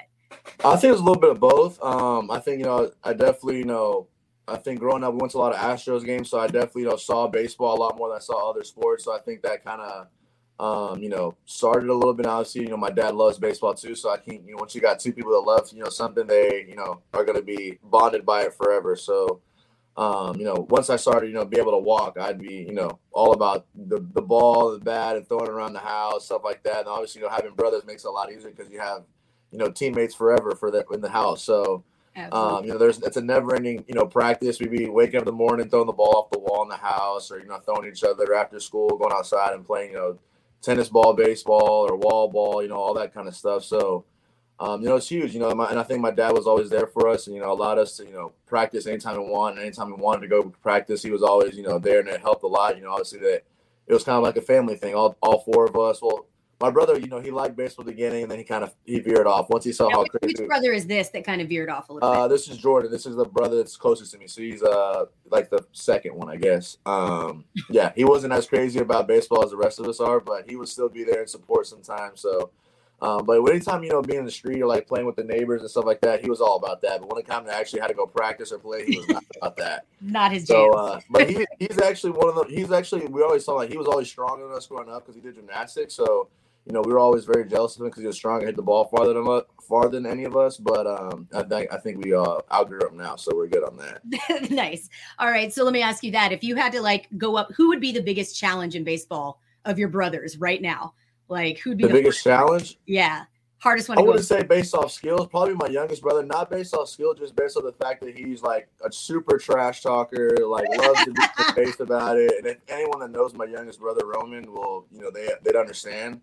I 0.64 0.76
think 0.76 0.92
it's 0.92 1.00
a 1.02 1.04
little 1.04 1.20
bit 1.20 1.30
of 1.32 1.40
both. 1.40 1.78
Um, 1.82 2.30
I 2.30 2.38
think 2.40 2.60
you 2.60 2.64
know, 2.64 2.90
I 3.04 3.12
definitely 3.12 3.58
you 3.58 3.64
know, 3.66 4.08
I 4.48 4.56
think 4.56 4.80
growing 4.80 5.04
up, 5.04 5.12
we 5.12 5.18
went 5.18 5.32
to 5.32 5.38
a 5.38 5.40
lot 5.40 5.54
of 5.54 5.60
Astros 5.60 6.04
games, 6.04 6.30
so 6.30 6.38
I 6.38 6.46
definitely 6.46 6.82
you 6.82 6.88
know 6.88 6.96
saw 6.96 7.28
baseball 7.28 7.76
a 7.76 7.80
lot 7.80 7.96
more 7.96 8.08
than 8.08 8.16
I 8.16 8.20
saw 8.20 8.50
other 8.50 8.64
sports. 8.64 9.04
So 9.04 9.14
I 9.14 9.20
think 9.20 9.42
that 9.42 9.64
kind 9.64 9.80
of 9.80 10.08
um, 10.60 11.00
you 11.00 11.08
know, 11.08 11.36
started 11.44 11.88
a 11.88 11.94
little 11.94 12.14
bit. 12.14 12.26
Obviously, 12.26 12.62
you 12.62 12.68
know, 12.68 12.76
my 12.76 12.90
dad 12.90 13.14
loves 13.14 13.38
baseball 13.38 13.74
too, 13.74 13.94
so 13.94 14.10
I 14.10 14.16
think 14.16 14.44
you 14.46 14.52
know, 14.52 14.58
once 14.58 14.74
you 14.74 14.80
got 14.80 14.98
two 14.98 15.12
people 15.12 15.32
that 15.32 15.48
love, 15.48 15.70
you 15.72 15.82
know, 15.82 15.88
something, 15.88 16.26
they 16.26 16.66
you 16.68 16.74
know 16.74 17.00
are 17.14 17.24
going 17.24 17.38
to 17.38 17.44
be 17.44 17.78
bonded 17.84 18.26
by 18.26 18.42
it 18.42 18.54
forever. 18.54 18.96
So, 18.96 19.40
um, 19.96 20.36
you 20.36 20.44
know, 20.44 20.66
once 20.68 20.90
I 20.90 20.96
started, 20.96 21.28
you 21.28 21.34
know, 21.34 21.44
be 21.44 21.60
able 21.60 21.72
to 21.72 21.78
walk, 21.78 22.18
I'd 22.18 22.40
be 22.40 22.54
you 22.54 22.72
know 22.72 22.98
all 23.12 23.32
about 23.32 23.66
the 23.74 24.04
the 24.14 24.22
ball, 24.22 24.72
the 24.72 24.80
bat, 24.80 25.16
and 25.16 25.28
throwing 25.28 25.48
around 25.48 25.74
the 25.74 25.80
house, 25.80 26.26
stuff 26.26 26.42
like 26.44 26.64
that. 26.64 26.80
And 26.80 26.88
obviously, 26.88 27.20
you 27.20 27.28
know, 27.28 27.32
having 27.32 27.54
brothers 27.54 27.84
makes 27.86 28.04
it 28.04 28.08
a 28.08 28.10
lot 28.10 28.32
easier 28.32 28.50
because 28.50 28.72
you 28.72 28.80
have 28.80 29.04
you 29.52 29.58
know 29.58 29.70
teammates 29.70 30.14
forever 30.14 30.56
for 30.56 30.72
that 30.72 30.86
in 30.92 31.00
the 31.00 31.10
house. 31.10 31.42
So. 31.42 31.84
Um, 32.32 32.64
you 32.64 32.72
know, 32.72 32.78
there's 32.78 33.00
it's 33.02 33.16
a 33.16 33.22
never 33.22 33.54
ending, 33.54 33.84
you 33.86 33.94
know, 33.94 34.06
practice. 34.06 34.60
We'd 34.60 34.70
be 34.70 34.88
waking 34.88 35.16
up 35.16 35.22
in 35.22 35.26
the 35.26 35.32
morning, 35.32 35.68
throwing 35.68 35.86
the 35.86 35.92
ball 35.92 36.16
off 36.16 36.30
the 36.30 36.38
wall 36.38 36.62
in 36.62 36.68
the 36.68 36.76
house, 36.76 37.30
or 37.30 37.38
you 37.38 37.46
know, 37.46 37.58
throwing 37.58 37.88
each 37.88 38.04
other 38.04 38.34
after 38.34 38.60
school, 38.60 38.88
going 38.98 39.12
outside 39.12 39.54
and 39.54 39.64
playing, 39.64 39.92
you 39.92 39.96
know, 39.96 40.18
tennis 40.62 40.88
ball, 40.88 41.14
baseball, 41.14 41.86
or 41.88 41.96
wall 41.96 42.28
ball, 42.28 42.62
you 42.62 42.68
know, 42.68 42.76
all 42.76 42.94
that 42.94 43.14
kind 43.14 43.28
of 43.28 43.36
stuff. 43.36 43.64
So, 43.64 44.04
um, 44.60 44.82
you 44.82 44.88
know, 44.88 44.96
it's 44.96 45.08
huge, 45.08 45.32
you 45.34 45.40
know, 45.40 45.54
my, 45.54 45.70
and 45.70 45.78
I 45.78 45.82
think 45.82 46.00
my 46.00 46.10
dad 46.10 46.32
was 46.32 46.46
always 46.46 46.70
there 46.70 46.86
for 46.86 47.08
us, 47.08 47.26
and 47.26 47.36
you 47.36 47.42
know, 47.42 47.52
allowed 47.52 47.78
us 47.78 47.96
to, 47.98 48.04
you 48.04 48.12
know, 48.12 48.32
practice 48.46 48.86
anytime 48.86 49.16
we 49.16 49.30
want, 49.30 49.58
anytime 49.58 49.90
we 49.90 50.02
wanted 50.02 50.22
to 50.22 50.28
go 50.28 50.52
practice, 50.62 51.02
he 51.02 51.10
was 51.10 51.22
always, 51.22 51.56
you 51.56 51.62
know, 51.62 51.78
there, 51.78 52.00
and 52.00 52.08
it 52.08 52.20
helped 52.20 52.42
a 52.42 52.48
lot. 52.48 52.76
You 52.76 52.82
know, 52.84 52.92
obviously 52.92 53.20
that 53.20 53.42
it 53.86 53.94
was 53.94 54.04
kind 54.04 54.16
of 54.16 54.22
like 54.22 54.36
a 54.36 54.42
family 54.42 54.76
thing. 54.76 54.94
All 54.94 55.16
all 55.22 55.40
four 55.40 55.66
of 55.66 55.76
us. 55.76 56.02
Well, 56.02 56.26
my 56.60 56.70
brother, 56.70 56.98
you 56.98 57.06
know, 57.06 57.20
he 57.20 57.30
liked 57.30 57.54
baseball 57.56 57.84
at 57.84 57.86
the 57.86 57.92
beginning, 57.92 58.22
and 58.22 58.30
then 58.30 58.38
he 58.38 58.44
kind 58.44 58.64
of 58.64 58.74
he 58.84 58.98
veered 58.98 59.26
off 59.26 59.48
once 59.48 59.64
he 59.64 59.72
saw 59.72 59.88
Now, 59.88 59.96
how 59.96 60.02
which, 60.02 60.10
crazy. 60.12 60.34
which 60.42 60.48
brother 60.48 60.72
is 60.72 60.86
this 60.86 61.08
that 61.10 61.24
kind 61.24 61.40
of 61.40 61.48
veered 61.48 61.70
off 61.70 61.88
a 61.88 61.92
little 61.92 62.08
Uh, 62.08 62.26
bit? 62.26 62.34
this 62.34 62.48
is 62.48 62.58
Jordan. 62.58 62.90
This 62.90 63.06
is 63.06 63.14
the 63.14 63.24
brother 63.24 63.56
that's 63.56 63.76
closest 63.76 64.12
to 64.12 64.18
me. 64.18 64.26
So 64.26 64.40
he's 64.42 64.62
uh 64.62 65.04
like 65.30 65.50
the 65.50 65.64
second 65.72 66.14
one, 66.16 66.28
I 66.28 66.36
guess. 66.36 66.78
Um, 66.84 67.44
yeah, 67.70 67.92
he 67.94 68.04
wasn't 68.04 68.32
as 68.32 68.46
crazy 68.48 68.80
about 68.80 69.06
baseball 69.06 69.44
as 69.44 69.50
the 69.50 69.56
rest 69.56 69.78
of 69.78 69.86
us 69.86 70.00
are, 70.00 70.18
but 70.20 70.48
he 70.50 70.56
would 70.56 70.68
still 70.68 70.88
be 70.88 71.04
there 71.04 71.20
and 71.20 71.30
support 71.30 71.66
sometimes. 71.68 72.20
So, 72.20 72.50
um, 73.00 73.24
but 73.24 73.40
anytime 73.44 73.84
you 73.84 73.90
know 73.90 74.02
being 74.02 74.18
in 74.18 74.24
the 74.24 74.30
street 74.32 74.60
or 74.60 74.66
like 74.66 74.88
playing 74.88 75.06
with 75.06 75.14
the 75.14 75.22
neighbors 75.22 75.60
and 75.60 75.70
stuff 75.70 75.84
like 75.84 76.00
that, 76.00 76.22
he 76.24 76.28
was 76.28 76.40
all 76.40 76.56
about 76.56 76.80
that. 76.82 76.98
But 77.00 77.08
when 77.14 77.20
it 77.20 77.28
came 77.28 77.44
to 77.44 77.54
actually 77.54 77.82
had 77.82 77.88
to 77.88 77.94
go 77.94 78.06
practice 78.06 78.50
or 78.50 78.58
play, 78.58 78.84
he 78.84 78.98
was 78.98 79.08
not 79.08 79.24
about 79.36 79.56
that. 79.58 79.84
Not 80.00 80.32
his 80.32 80.46
So, 80.46 80.72
uh, 80.72 80.98
but 81.10 81.30
he, 81.30 81.46
he's 81.60 81.78
actually 81.80 82.12
one 82.14 82.28
of 82.30 82.34
the. 82.34 82.44
He's 82.52 82.72
actually 82.72 83.06
we 83.06 83.22
always 83.22 83.44
saw 83.44 83.52
like 83.52 83.70
he 83.70 83.76
was 83.76 83.86
always 83.86 84.08
stronger 84.08 84.48
than 84.48 84.56
us 84.56 84.66
growing 84.66 84.88
up 84.88 85.02
because 85.06 85.14
he 85.14 85.20
did 85.20 85.36
gymnastics. 85.36 85.94
So 85.94 86.28
you 86.68 86.74
know 86.74 86.82
we 86.82 86.92
were 86.92 86.98
always 86.98 87.24
very 87.24 87.48
jealous 87.48 87.76
of 87.76 87.80
him 87.80 87.86
because 87.88 88.02
he 88.02 88.06
was 88.06 88.16
strong 88.16 88.40
and 88.40 88.46
hit 88.46 88.56
the 88.56 88.62
ball 88.62 88.84
farther 88.84 89.14
than 89.14 89.26
us- 89.26 89.44
farther 89.66 89.88
than 89.88 90.04
any 90.04 90.24
of 90.24 90.36
us. 90.36 90.58
But 90.58 90.86
um, 90.86 91.26
I 91.34 91.42
think 91.42 91.72
I 91.72 91.78
think 91.78 92.04
we 92.04 92.12
uh, 92.12 92.40
outgrew 92.52 92.86
him 92.86 92.98
now, 92.98 93.16
so 93.16 93.34
we're 93.34 93.48
good 93.48 93.64
on 93.64 93.78
that. 93.78 94.50
nice. 94.50 94.90
All 95.18 95.30
right. 95.30 95.52
So 95.52 95.64
let 95.64 95.72
me 95.72 95.80
ask 95.80 96.04
you 96.04 96.12
that. 96.12 96.30
If 96.30 96.44
you 96.44 96.56
had 96.56 96.72
to 96.72 96.82
like 96.82 97.08
go 97.16 97.36
up, 97.36 97.52
who 97.56 97.68
would 97.68 97.80
be 97.80 97.90
the 97.90 98.02
biggest 98.02 98.38
challenge 98.38 98.76
in 98.76 98.84
baseball 98.84 99.40
of 99.64 99.78
your 99.78 99.88
brothers 99.88 100.36
right 100.36 100.60
now? 100.60 100.92
Like 101.28 101.58
who'd 101.58 101.78
be 101.78 101.84
The 101.84 101.88
the, 101.88 101.94
biggest 101.94 102.22
challenge. 102.22 102.78
Yeah. 102.86 103.24
Hardest 103.60 103.88
one 103.88 103.98
I 103.98 104.02
wouldn't 104.02 104.24
say 104.24 104.44
based 104.44 104.72
off 104.72 104.92
skills. 104.92 105.26
Probably 105.26 105.54
my 105.54 105.66
youngest 105.66 106.00
brother, 106.00 106.22
not 106.22 106.48
based 106.48 106.74
off 106.74 106.88
skill, 106.88 107.12
just 107.12 107.34
based 107.34 107.56
on 107.56 107.64
the 107.64 107.72
fact 107.72 108.00
that 108.02 108.16
he's 108.16 108.40
like 108.40 108.68
a 108.84 108.92
super 108.92 109.36
trash 109.36 109.82
talker, 109.82 110.36
like 110.46 110.68
loves 110.78 111.04
to 111.04 111.12
be 111.12 111.22
based 111.56 111.80
about 111.80 112.18
it. 112.18 112.32
And 112.38 112.46
if 112.46 112.58
anyone 112.68 113.00
that 113.00 113.10
knows 113.10 113.34
my 113.34 113.46
youngest 113.46 113.80
brother 113.80 114.06
Roman 114.06 114.52
will, 114.52 114.86
you 114.92 115.00
know, 115.00 115.10
they 115.10 115.28
they'd 115.42 115.56
understand. 115.56 116.20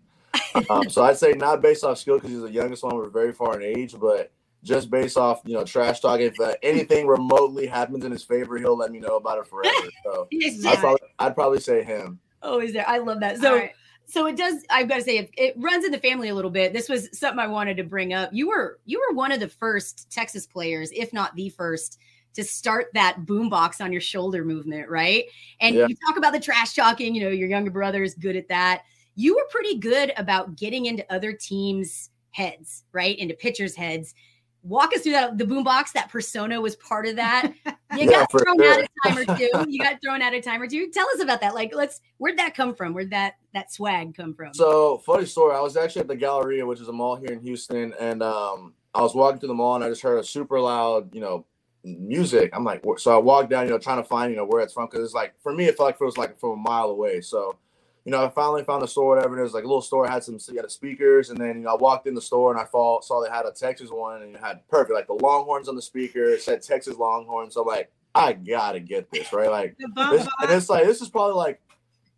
Um, 0.70 0.88
so 0.88 1.02
I'd 1.04 1.18
say 1.18 1.32
not 1.32 1.62
based 1.62 1.84
off 1.84 1.98
skill 1.98 2.16
because 2.16 2.30
he's 2.30 2.40
the 2.40 2.50
youngest 2.50 2.82
one. 2.82 2.96
We're 2.96 3.08
very 3.08 3.32
far 3.32 3.60
in 3.60 3.62
age, 3.78 3.94
but 4.00 4.32
just 4.62 4.90
based 4.90 5.16
off, 5.16 5.42
you 5.44 5.54
know, 5.54 5.64
trash 5.64 6.00
talk. 6.00 6.20
If 6.20 6.40
uh, 6.40 6.54
anything 6.62 7.06
remotely 7.06 7.66
happens 7.66 8.04
in 8.04 8.10
his 8.12 8.24
favor, 8.24 8.58
he'll 8.58 8.76
let 8.76 8.90
me 8.90 8.98
know 8.98 9.16
about 9.16 9.38
it 9.38 9.46
forever. 9.46 9.90
So 10.04 10.28
Yes, 10.30 10.64
I'd 10.66 10.78
probably, 10.80 11.08
I'd 11.18 11.34
probably 11.34 11.60
say 11.60 11.82
him. 11.84 12.18
Oh, 12.42 12.60
is 12.60 12.72
there? 12.72 12.88
I 12.88 12.98
love 12.98 13.20
that. 13.20 13.38
So 13.38 13.50
All 13.50 13.56
right. 13.58 13.70
so 14.06 14.26
it 14.26 14.36
does 14.36 14.62
i've 14.70 14.88
got 14.88 14.96
to 14.96 15.02
say 15.02 15.18
it, 15.18 15.30
it 15.36 15.54
runs 15.58 15.84
in 15.84 15.90
the 15.90 15.98
family 15.98 16.28
a 16.28 16.34
little 16.34 16.50
bit 16.50 16.72
this 16.72 16.88
was 16.88 17.08
something 17.18 17.40
i 17.40 17.46
wanted 17.48 17.76
to 17.76 17.82
bring 17.82 18.12
up 18.14 18.30
you 18.32 18.46
were 18.46 18.78
you 18.84 19.00
were 19.00 19.16
one 19.16 19.32
of 19.32 19.40
the 19.40 19.48
first 19.48 20.08
texas 20.12 20.46
players 20.46 20.90
if 20.92 21.12
not 21.12 21.34
the 21.34 21.48
first 21.48 21.98
to 22.32 22.44
start 22.44 22.86
that 22.94 23.16
boombox 23.24 23.80
on 23.80 23.90
your 23.90 24.00
shoulder 24.00 24.44
movement 24.44 24.88
right 24.88 25.24
and 25.60 25.74
Yeah. 25.74 25.88
you 25.88 25.96
talk 26.06 26.16
about 26.16 26.32
the 26.32 26.38
trash 26.38 26.74
talking 26.74 27.16
you 27.16 27.24
know 27.24 27.30
your 27.30 27.48
younger 27.48 27.72
brother 27.72 28.04
is 28.04 28.14
good 28.14 28.36
at 28.36 28.46
that 28.46 28.82
you 29.16 29.34
were 29.34 29.46
pretty 29.50 29.78
good 29.78 30.12
about 30.16 30.56
getting 30.56 30.86
into 30.86 31.04
other 31.12 31.32
teams 31.32 32.10
heads 32.30 32.84
right 32.92 33.18
into 33.18 33.34
pitchers 33.34 33.74
heads 33.74 34.14
walk 34.62 34.92
us 34.94 35.02
through 35.02 35.12
that 35.12 35.38
the 35.38 35.44
boombox 35.44 35.92
that 35.92 36.08
persona 36.10 36.60
was 36.60 36.76
part 36.76 37.06
of 37.06 37.16
that 37.16 37.52
you 37.96 38.00
Yeah, 38.00 38.06
got 38.06 38.30
for 38.30 38.40
thrown 38.40 38.60
out 38.62 38.74
sure. 38.74 38.84
a 38.84 39.08
time 39.08 39.18
or 39.18 39.36
two 39.38 39.50
you 39.70 39.78
got 39.82 39.98
thrown 40.02 40.20
out 40.22 40.34
a 40.34 40.40
time 40.40 40.60
or 40.60 40.66
two 40.68 40.90
tell 40.90 41.06
us 41.14 41.22
about 41.22 41.40
that 41.40 41.54
like 41.54 41.74
let's 41.74 42.00
where'd 42.18 42.38
that 42.38 42.54
come 42.54 42.74
from 42.74 42.92
where'd 42.92 43.10
that 43.10 43.36
that 43.54 43.72
swag 43.72 44.14
come 44.14 44.34
from 44.34 44.52
So 44.52 44.98
funny 44.98 45.24
story. 45.24 45.56
I 45.56 45.60
was 45.60 45.76
actually 45.78 46.02
at 46.02 46.08
the 46.08 46.16
Galleria, 46.16 46.66
which 46.66 46.80
is 46.80 46.88
a 46.88 46.92
mall 46.92 47.16
here 47.16 47.30
in 47.30 47.40
Houston, 47.40 47.94
and 47.98 48.22
um, 48.22 48.74
I 48.94 49.00
was 49.00 49.14
walking 49.14 49.40
through 49.40 49.48
the 49.48 49.54
mall 49.54 49.76
and 49.76 49.82
I 49.84 49.88
just 49.88 50.02
heard 50.02 50.18
a 50.18 50.24
super 50.24 50.60
loud, 50.60 51.14
you 51.14 51.22
know, 51.22 51.46
music. 51.84 52.50
I'm 52.52 52.64
like, 52.64 52.82
so 52.98 53.14
I 53.14 53.18
walked 53.18 53.48
down, 53.48 53.64
you 53.64 53.70
know, 53.70 53.78
trying 53.78 53.96
to 54.02 54.04
find, 54.04 54.30
you 54.30 54.36
know, 54.36 54.44
where 54.44 54.60
it's 54.62 54.74
from 54.74 54.88
because 54.90 55.04
it's 55.04 55.14
like 55.14 55.34
for 55.42 55.54
me, 55.54 55.64
it 55.66 55.76
felt 55.78 55.86
like 55.86 55.96
it 55.98 56.04
was 56.04 56.18
like 56.18 56.38
from 56.38 56.50
a 56.50 56.56
mile 56.56 56.90
away. 56.90 57.22
So, 57.22 57.56
you 58.06 58.12
know, 58.12 58.24
I 58.24 58.28
finally 58.28 58.62
found 58.62 58.82
the 58.82 58.86
store, 58.86 59.16
whatever 59.16 59.36
it 59.36 59.44
is, 59.44 59.52
like 59.52 59.64
a 59.64 59.66
little 59.66 59.82
store 59.82 60.06
had 60.06 60.22
some 60.22 60.38
had 60.56 60.70
speakers, 60.70 61.30
and 61.30 61.38
then 61.40 61.56
you 61.56 61.64
know, 61.64 61.70
I 61.70 61.74
walked 61.74 62.06
in 62.06 62.14
the 62.14 62.22
store 62.22 62.52
and 62.52 62.60
I 62.60 62.64
saw 62.64 63.00
saw 63.00 63.20
they 63.20 63.28
had 63.28 63.46
a 63.46 63.50
Texas 63.50 63.90
one 63.90 64.22
and 64.22 64.36
it 64.36 64.40
had 64.40 64.66
perfect 64.68 64.94
like 64.94 65.08
the 65.08 65.14
Longhorns 65.14 65.68
on 65.68 65.74
the 65.74 65.82
speaker. 65.82 66.22
It 66.26 66.40
said 66.40 66.62
Texas 66.62 66.96
Longhorns. 66.96 67.54
So 67.54 67.62
I'm 67.62 67.66
like, 67.66 67.90
I 68.14 68.32
gotta 68.34 68.78
get 68.78 69.10
this 69.10 69.32
right, 69.32 69.50
like. 69.50 69.76
This, 69.78 70.28
and 70.40 70.52
it's 70.52 70.70
like 70.70 70.86
this 70.86 71.02
is 71.02 71.08
probably 71.08 71.34
like 71.34 71.60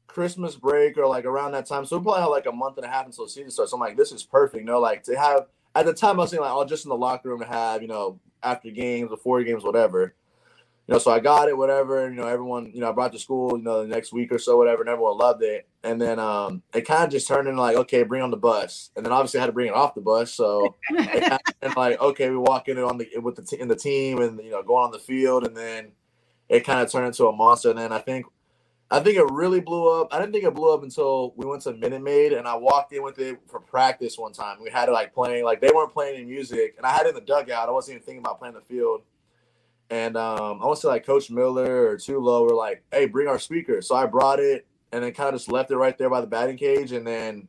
Christmas 0.07 0.57
break 0.57 0.99
or 0.99 1.07
like 1.07 1.25
around 1.25 1.53
that 1.53 1.65
time. 1.65 1.87
So 1.87 1.97
we 1.97 2.05
probably 2.05 2.21
have 2.21 2.31
like 2.31 2.47
a 2.47 2.53
month 2.53 2.77
and 2.77 2.85
a 2.85 2.91
half 2.91 3.07
until 3.07 3.25
the 3.25 3.31
season 3.31 3.51
starts. 3.51 3.71
So 3.71 3.79
I'm 3.79 3.81
like, 3.81 3.97
this 3.97 4.13
is 4.13 4.23
perfect. 4.23 4.61
You 4.61 4.67
know, 4.67 4.81
like 4.81 5.05
to 5.05 5.19
have 5.19 5.47
at 5.75 5.87
the 5.87 5.95
time 5.95 6.21
I 6.21 6.25
was 6.25 6.31
thinking 6.31 6.45
like, 6.45 6.53
oh, 6.53 6.67
just 6.67 6.85
in 6.85 6.91
the 6.91 6.97
locker 6.97 7.31
room 7.31 7.41
to 7.41 7.47
have, 7.47 7.81
you 7.81 7.89
know, 7.89 8.21
after 8.43 8.71
games, 8.71 9.09
before 9.09 9.43
games, 9.43 9.65
whatever. 9.65 10.15
You 10.89 10.95
know, 10.95 10.99
so 11.01 11.11
I 11.11 11.21
got 11.21 11.49
it, 11.49 11.57
whatever. 11.57 12.09
You 12.09 12.17
know, 12.17 12.27
everyone, 12.27 12.73
you 12.73 12.81
know, 12.81 12.89
I 12.89 12.93
brought 12.93 13.13
to 13.13 13.19
school, 13.19 13.59
you 13.59 13.63
know, 13.63 13.83
the 13.83 13.89
next 13.89 14.11
week 14.11 14.33
or 14.33 14.39
so, 14.39 14.57
whatever, 14.57 14.81
and 14.81 14.89
everyone 14.89 15.19
loved 15.19 15.43
it. 15.43 15.69
And 15.85 16.01
then 16.01 16.19
um 16.19 16.63
it 16.73 16.87
kind 16.87 17.05
of 17.05 17.11
just 17.11 17.29
turned 17.29 17.47
into 17.47 17.61
like, 17.61 17.77
okay, 17.77 18.05
bring 18.05 18.23
on 18.23 18.31
the 18.31 18.39
bus. 18.39 18.91
And 18.97 19.05
then 19.05 19.13
obviously 19.13 19.39
I 19.39 19.43
had 19.43 19.49
to 19.49 19.53
bring 19.53 19.69
it 19.69 19.75
off 19.75 19.95
the 19.95 20.01
bus. 20.01 20.33
So 20.33 20.77
and 21.61 21.77
like 21.77 22.01
okay, 22.01 22.31
we 22.31 22.39
walk 22.39 22.69
in 22.69 22.79
it 22.79 22.85
on 22.85 22.97
the 22.97 23.07
with 23.19 23.37
the 23.37 23.43
t- 23.43 23.61
in 23.61 23.69
the 23.69 23.77
team 23.77 24.23
and 24.23 24.43
you 24.43 24.51
know 24.51 24.63
going 24.63 24.87
on 24.87 24.91
the 24.91 24.99
field, 24.99 25.47
and 25.47 25.55
then 25.55 25.93
it 26.49 26.65
kind 26.65 26.81
of 26.81 26.91
turned 26.91 27.07
into 27.07 27.27
a 27.27 27.37
monster. 27.37 27.69
And 27.69 27.79
then 27.79 27.93
I 27.93 27.99
think 27.99 28.25
I 28.91 29.01
think 29.01 29.19
it 29.19 29.31
really 29.31 29.61
blew 29.61 30.01
up. 30.01 30.09
I 30.11 30.19
didn't 30.19 30.33
think 30.33 30.45
it 30.45 30.55
blew 30.55 30.73
up 30.73 30.83
until 30.83 31.35
we 31.37 31.45
went 31.45 31.61
to 31.63 31.75
Minute 31.75 32.03
Maid, 32.03 32.33
and 32.33 32.49
I 32.49 32.57
walked 32.57 32.95
in 32.95 33.03
with 33.03 33.19
it 33.19 33.39
for 33.47 33.61
practice 33.61 34.17
one 34.17 34.33
time. 34.33 34.63
We 34.63 34.71
had 34.71 34.89
it 34.89 34.93
like 34.93 35.13
playing 35.13 35.45
like 35.45 35.61
they 35.61 35.71
weren't 35.75 35.93
playing 35.93 36.17
any 36.17 36.25
music, 36.25 36.77
and 36.79 36.87
I 36.87 36.93
had 36.93 37.05
it 37.05 37.11
in 37.11 37.15
the 37.15 37.21
dugout. 37.21 37.69
I 37.69 37.73
wasn't 37.73 37.97
even 37.97 38.07
thinking 38.07 38.21
about 38.21 38.39
playing 38.39 38.55
the 38.55 38.63
field. 38.63 39.03
And 39.91 40.17
um, 40.17 40.61
I 40.61 40.67
want 40.67 40.77
to 40.77 40.83
say 40.83 40.89
like 40.89 41.07
Coach 41.07 41.31
Miller 41.31 41.91
or 41.91 41.97
Tulo 41.97 42.43
were 42.43 42.55
like, 42.55 42.83
"Hey, 42.93 43.07
bring 43.07 43.29
our 43.29 43.39
speaker." 43.39 43.81
So 43.81 43.95
I 43.95 44.07
brought 44.07 44.39
it, 44.39 44.67
and 44.93 45.03
then 45.03 45.13
kind 45.13 45.31
of 45.31 45.37
just 45.37 45.51
left 45.51 45.71
it 45.71 45.77
right 45.77 45.97
there 45.97 46.11
by 46.11 46.21
the 46.21 46.27
batting 46.27 46.59
cage, 46.59 46.93
and 46.93 47.07
then 47.07 47.49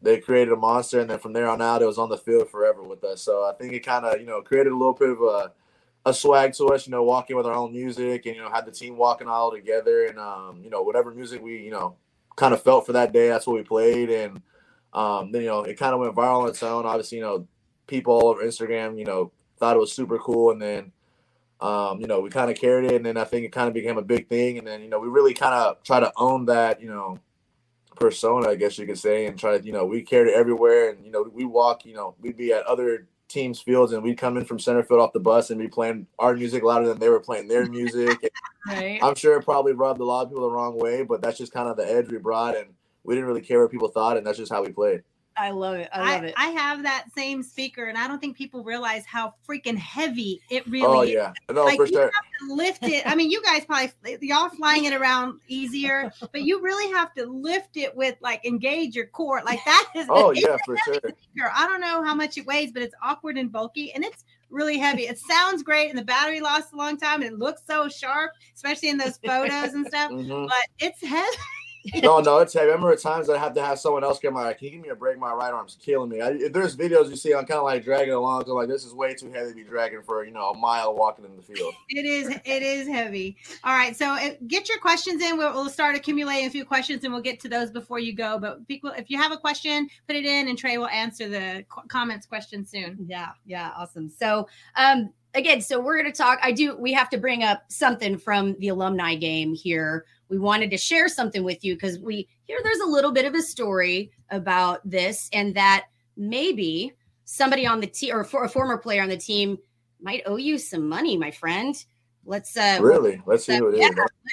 they 0.00 0.18
created 0.18 0.52
a 0.52 0.56
monster, 0.56 1.00
and 1.00 1.10
then 1.10 1.18
from 1.18 1.32
there 1.32 1.48
on 1.48 1.60
out, 1.60 1.82
it 1.82 1.86
was 1.86 1.98
on 1.98 2.08
the 2.08 2.16
field 2.16 2.50
forever 2.50 2.82
with 2.82 3.04
us. 3.04 3.22
So 3.22 3.44
I 3.44 3.52
think 3.52 3.72
it 3.72 3.80
kind 3.80 4.06
of 4.06 4.20
you 4.20 4.26
know 4.26 4.40
created 4.40 4.72
a 4.72 4.76
little 4.76 4.94
bit 4.94 5.10
of 5.10 5.20
a 5.20 5.52
a 6.06 6.14
swag 6.14 6.54
to 6.54 6.66
us, 6.68 6.86
you 6.86 6.90
know, 6.90 7.02
walking 7.02 7.36
with 7.36 7.46
our 7.46 7.54
own 7.54 7.72
music, 7.72 8.24
and 8.26 8.36
you 8.36 8.42
know 8.42 8.50
had 8.50 8.66
the 8.66 8.72
team 8.72 8.96
walking 8.96 9.28
all 9.28 9.50
together, 9.50 10.06
and 10.06 10.18
um, 10.18 10.60
you 10.62 10.70
know 10.70 10.82
whatever 10.82 11.12
music 11.12 11.42
we 11.42 11.58
you 11.58 11.70
know 11.70 11.96
kind 12.36 12.54
of 12.54 12.62
felt 12.62 12.86
for 12.86 12.92
that 12.92 13.12
day, 13.12 13.28
that's 13.28 13.46
what 13.46 13.56
we 13.56 13.62
played, 13.62 14.10
and 14.10 14.40
um, 14.94 15.32
then 15.32 15.42
you 15.42 15.48
know 15.48 15.64
it 15.64 15.78
kind 15.78 15.92
of 15.92 16.00
went 16.00 16.14
viral 16.14 16.42
on 16.42 16.48
its 16.48 16.62
own. 16.62 16.86
Obviously, 16.86 17.18
you 17.18 17.24
know 17.24 17.46
people 17.86 18.14
all 18.14 18.28
over 18.28 18.44
Instagram, 18.44 18.98
you 18.98 19.04
know, 19.04 19.32
thought 19.58 19.76
it 19.76 19.80
was 19.80 19.92
super 19.92 20.18
cool, 20.18 20.52
and 20.52 20.62
then 20.62 20.92
um, 21.60 22.00
you 22.00 22.06
know, 22.06 22.20
we 22.20 22.30
kind 22.30 22.50
of 22.50 22.56
carried 22.56 22.90
it, 22.90 22.96
and 22.96 23.06
then 23.06 23.16
I 23.16 23.24
think 23.24 23.44
it 23.44 23.52
kind 23.52 23.68
of 23.68 23.74
became 23.74 23.98
a 23.98 24.02
big 24.02 24.28
thing, 24.28 24.58
and 24.58 24.66
then 24.66 24.80
you 24.82 24.88
know, 24.88 25.00
we 25.00 25.08
really 25.08 25.34
kind 25.34 25.54
of 25.54 25.82
try 25.82 26.00
to 26.00 26.12
own 26.16 26.46
that, 26.46 26.80
you 26.80 26.88
know, 26.88 27.18
persona, 27.96 28.48
I 28.48 28.54
guess 28.54 28.78
you 28.78 28.86
could 28.86 28.98
say, 28.98 29.26
and 29.26 29.38
try 29.38 29.58
to, 29.58 29.64
you 29.64 29.72
know, 29.72 29.84
we 29.84 30.02
carried 30.02 30.30
it 30.30 30.36
everywhere, 30.36 30.90
and 30.90 31.04
you 31.04 31.10
know, 31.10 31.28
we 31.32 31.44
walk, 31.44 31.84
you 31.84 31.94
know, 31.94 32.14
we'd 32.20 32.36
be 32.36 32.52
at 32.52 32.64
other 32.66 33.06
teams' 33.26 33.60
fields, 33.60 33.92
and 33.92 34.02
we'd 34.02 34.18
come 34.18 34.36
in 34.36 34.44
from 34.44 34.60
center 34.60 34.84
field 34.84 35.00
off 35.00 35.12
the 35.12 35.20
bus 35.20 35.50
and 35.50 35.60
be 35.60 35.68
playing 35.68 36.06
our 36.18 36.34
music 36.34 36.62
louder 36.62 36.86
than 36.86 36.98
they 36.98 37.08
were 37.08 37.20
playing 37.20 37.48
their 37.48 37.66
music. 37.70 38.30
right 38.66 39.00
I'm 39.02 39.16
sure 39.16 39.36
it 39.36 39.44
probably 39.44 39.72
rubbed 39.72 40.00
a 40.00 40.04
lot 40.04 40.22
of 40.22 40.28
people 40.28 40.48
the 40.48 40.54
wrong 40.54 40.78
way, 40.78 41.02
but 41.02 41.22
that's 41.22 41.38
just 41.38 41.52
kind 41.52 41.68
of 41.68 41.76
the 41.76 41.90
edge 41.90 42.08
we 42.08 42.18
brought, 42.18 42.56
and 42.56 42.68
we 43.02 43.14
didn't 43.14 43.26
really 43.26 43.40
care 43.40 43.60
what 43.60 43.72
people 43.72 43.88
thought, 43.88 44.16
and 44.16 44.24
that's 44.24 44.38
just 44.38 44.52
how 44.52 44.62
we 44.62 44.70
played. 44.70 45.02
I 45.38 45.50
love 45.50 45.76
it 45.76 45.88
i 45.92 45.98
love 46.00 46.22
I, 46.24 46.26
it 46.26 46.34
I 46.36 46.46
have 46.48 46.82
that 46.82 47.06
same 47.14 47.42
speaker, 47.42 47.84
and 47.86 47.96
I 47.98 48.06
don't 48.06 48.20
think 48.20 48.36
people 48.36 48.62
realize 48.62 49.04
how 49.06 49.34
freaking 49.48 49.76
heavy 49.76 50.40
it 50.50 50.66
really 50.68 50.98
oh 50.98 51.02
is. 51.02 51.10
yeah, 51.10 51.32
no, 51.50 51.64
Like, 51.64 51.76
for 51.76 51.86
you 51.86 51.92
sure. 51.92 52.10
to 52.10 52.54
lift 52.54 52.82
it. 52.84 53.04
I 53.06 53.14
mean, 53.14 53.30
you 53.30 53.42
guys 53.42 53.64
probably 53.64 53.92
y'all 54.22 54.48
flying 54.50 54.84
it 54.84 54.92
around 54.92 55.40
easier, 55.48 56.12
but 56.32 56.42
you 56.42 56.62
really 56.62 56.92
have 56.92 57.12
to 57.14 57.26
lift 57.26 57.76
it 57.76 57.94
with 57.96 58.16
like 58.20 58.44
engage 58.44 58.94
your 58.94 59.06
core. 59.06 59.42
Like 59.44 59.64
that 59.64 59.90
is 59.94 60.06
Oh 60.08 60.30
yeah, 60.32 60.56
for 60.64 60.76
sure. 60.84 60.94
speaker. 60.94 61.50
I 61.54 61.66
don't 61.66 61.80
know 61.80 62.02
how 62.04 62.14
much 62.14 62.38
it 62.38 62.46
weighs, 62.46 62.72
but 62.72 62.82
it's 62.82 62.94
awkward 63.02 63.36
and 63.36 63.50
bulky, 63.50 63.92
and 63.92 64.04
it's 64.04 64.24
really 64.50 64.78
heavy. 64.78 65.02
It 65.02 65.18
sounds 65.18 65.62
great, 65.62 65.90
and 65.90 65.98
the 65.98 66.04
battery 66.04 66.40
lasts 66.40 66.72
a 66.72 66.76
long 66.76 66.96
time, 66.96 67.22
and 67.22 67.32
it 67.32 67.38
looks 67.38 67.62
so 67.66 67.88
sharp, 67.88 68.32
especially 68.54 68.88
in 68.90 68.98
those 68.98 69.18
photos 69.18 69.74
and 69.74 69.86
stuff. 69.86 70.12
Mhm. 70.12 70.46
But 70.46 70.66
it's 70.78 71.02
heavy. 71.02 71.36
No, 72.02 72.20
no, 72.20 72.38
it's 72.38 72.52
heavy. 72.52 72.70
I 72.70 72.72
remember 72.72 72.94
times 72.96 73.26
that 73.26 73.36
I 73.36 73.38
have 73.38 73.54
to 73.54 73.62
have 73.62 73.78
someone 73.78 74.04
else 74.04 74.18
get 74.18 74.32
my. 74.32 74.52
Can 74.52 74.66
you 74.66 74.70
give 74.72 74.80
me 74.80 74.88
a 74.88 74.94
break? 74.94 75.18
My 75.18 75.32
right 75.32 75.52
arm's 75.52 75.76
killing 75.80 76.10
me. 76.10 76.20
I, 76.20 76.30
if 76.30 76.52
there's 76.52 76.76
videos 76.76 77.08
you 77.10 77.16
see, 77.16 77.34
I'm 77.34 77.46
kind 77.46 77.58
of 77.58 77.64
like 77.64 77.84
dragging 77.84 78.14
along. 78.14 78.44
So 78.46 78.54
like, 78.54 78.68
this 78.68 78.84
is 78.84 78.94
way 78.94 79.14
too 79.14 79.30
heavy 79.30 79.50
to 79.50 79.54
be 79.54 79.64
dragging 79.64 80.02
for 80.02 80.24
you 80.24 80.30
know 80.30 80.50
a 80.50 80.56
mile 80.56 80.94
walking 80.94 81.24
in 81.24 81.36
the 81.36 81.42
field. 81.42 81.74
It 81.88 82.04
is. 82.04 82.28
It 82.44 82.62
is 82.62 82.88
heavy. 82.88 83.36
All 83.64 83.74
right. 83.74 83.96
So 83.96 84.06
uh, 84.06 84.30
get 84.46 84.68
your 84.68 84.78
questions 84.78 85.22
in. 85.22 85.36
We'll, 85.36 85.52
we'll 85.52 85.70
start 85.70 85.96
accumulating 85.96 86.46
a 86.46 86.50
few 86.50 86.64
questions, 86.64 87.04
and 87.04 87.12
we'll 87.12 87.22
get 87.22 87.40
to 87.40 87.48
those 87.48 87.70
before 87.70 87.98
you 87.98 88.14
go. 88.14 88.38
But 88.38 88.66
people, 88.68 88.90
if 88.96 89.10
you 89.10 89.18
have 89.18 89.32
a 89.32 89.36
question, 89.36 89.88
put 90.06 90.16
it 90.16 90.24
in, 90.24 90.48
and 90.48 90.58
Trey 90.58 90.78
will 90.78 90.88
answer 90.88 91.28
the 91.28 91.64
co- 91.68 91.82
comments 91.88 92.26
question 92.26 92.64
soon. 92.64 93.06
Yeah, 93.08 93.30
yeah, 93.46 93.70
awesome. 93.76 94.08
So, 94.08 94.48
um, 94.76 95.12
again, 95.34 95.60
so 95.60 95.80
we're 95.80 96.00
going 96.00 96.12
to 96.12 96.16
talk. 96.16 96.38
I 96.42 96.52
do. 96.52 96.76
We 96.76 96.92
have 96.92 97.10
to 97.10 97.18
bring 97.18 97.42
up 97.42 97.64
something 97.68 98.18
from 98.18 98.56
the 98.58 98.68
alumni 98.68 99.14
game 99.14 99.54
here. 99.54 100.04
We 100.28 100.38
wanted 100.38 100.70
to 100.70 100.76
share 100.76 101.08
something 101.08 101.42
with 101.42 101.64
you 101.64 101.74
because 101.74 101.98
we 101.98 102.28
here 102.44 102.58
there's 102.62 102.80
a 102.80 102.86
little 102.86 103.12
bit 103.12 103.24
of 103.24 103.34
a 103.34 103.42
story 103.42 104.10
about 104.30 104.88
this, 104.88 105.28
and 105.32 105.54
that 105.54 105.86
maybe 106.16 106.92
somebody 107.24 107.66
on 107.66 107.80
the 107.80 107.86
team 107.86 108.14
or 108.14 108.24
for 108.24 108.44
a 108.44 108.48
former 108.48 108.78
player 108.78 109.02
on 109.02 109.08
the 109.08 109.16
team 109.16 109.58
might 110.00 110.22
owe 110.26 110.36
you 110.36 110.58
some 110.58 110.88
money, 110.88 111.16
my 111.16 111.30
friend. 111.30 111.84
Let's 112.28 112.54
uh, 112.58 112.78
Really? 112.82 113.22
Let's 113.26 113.46
see 113.46 113.56
who 113.56 113.68
it 113.68 113.74
is. 113.76 113.80
yeah, 113.80 113.88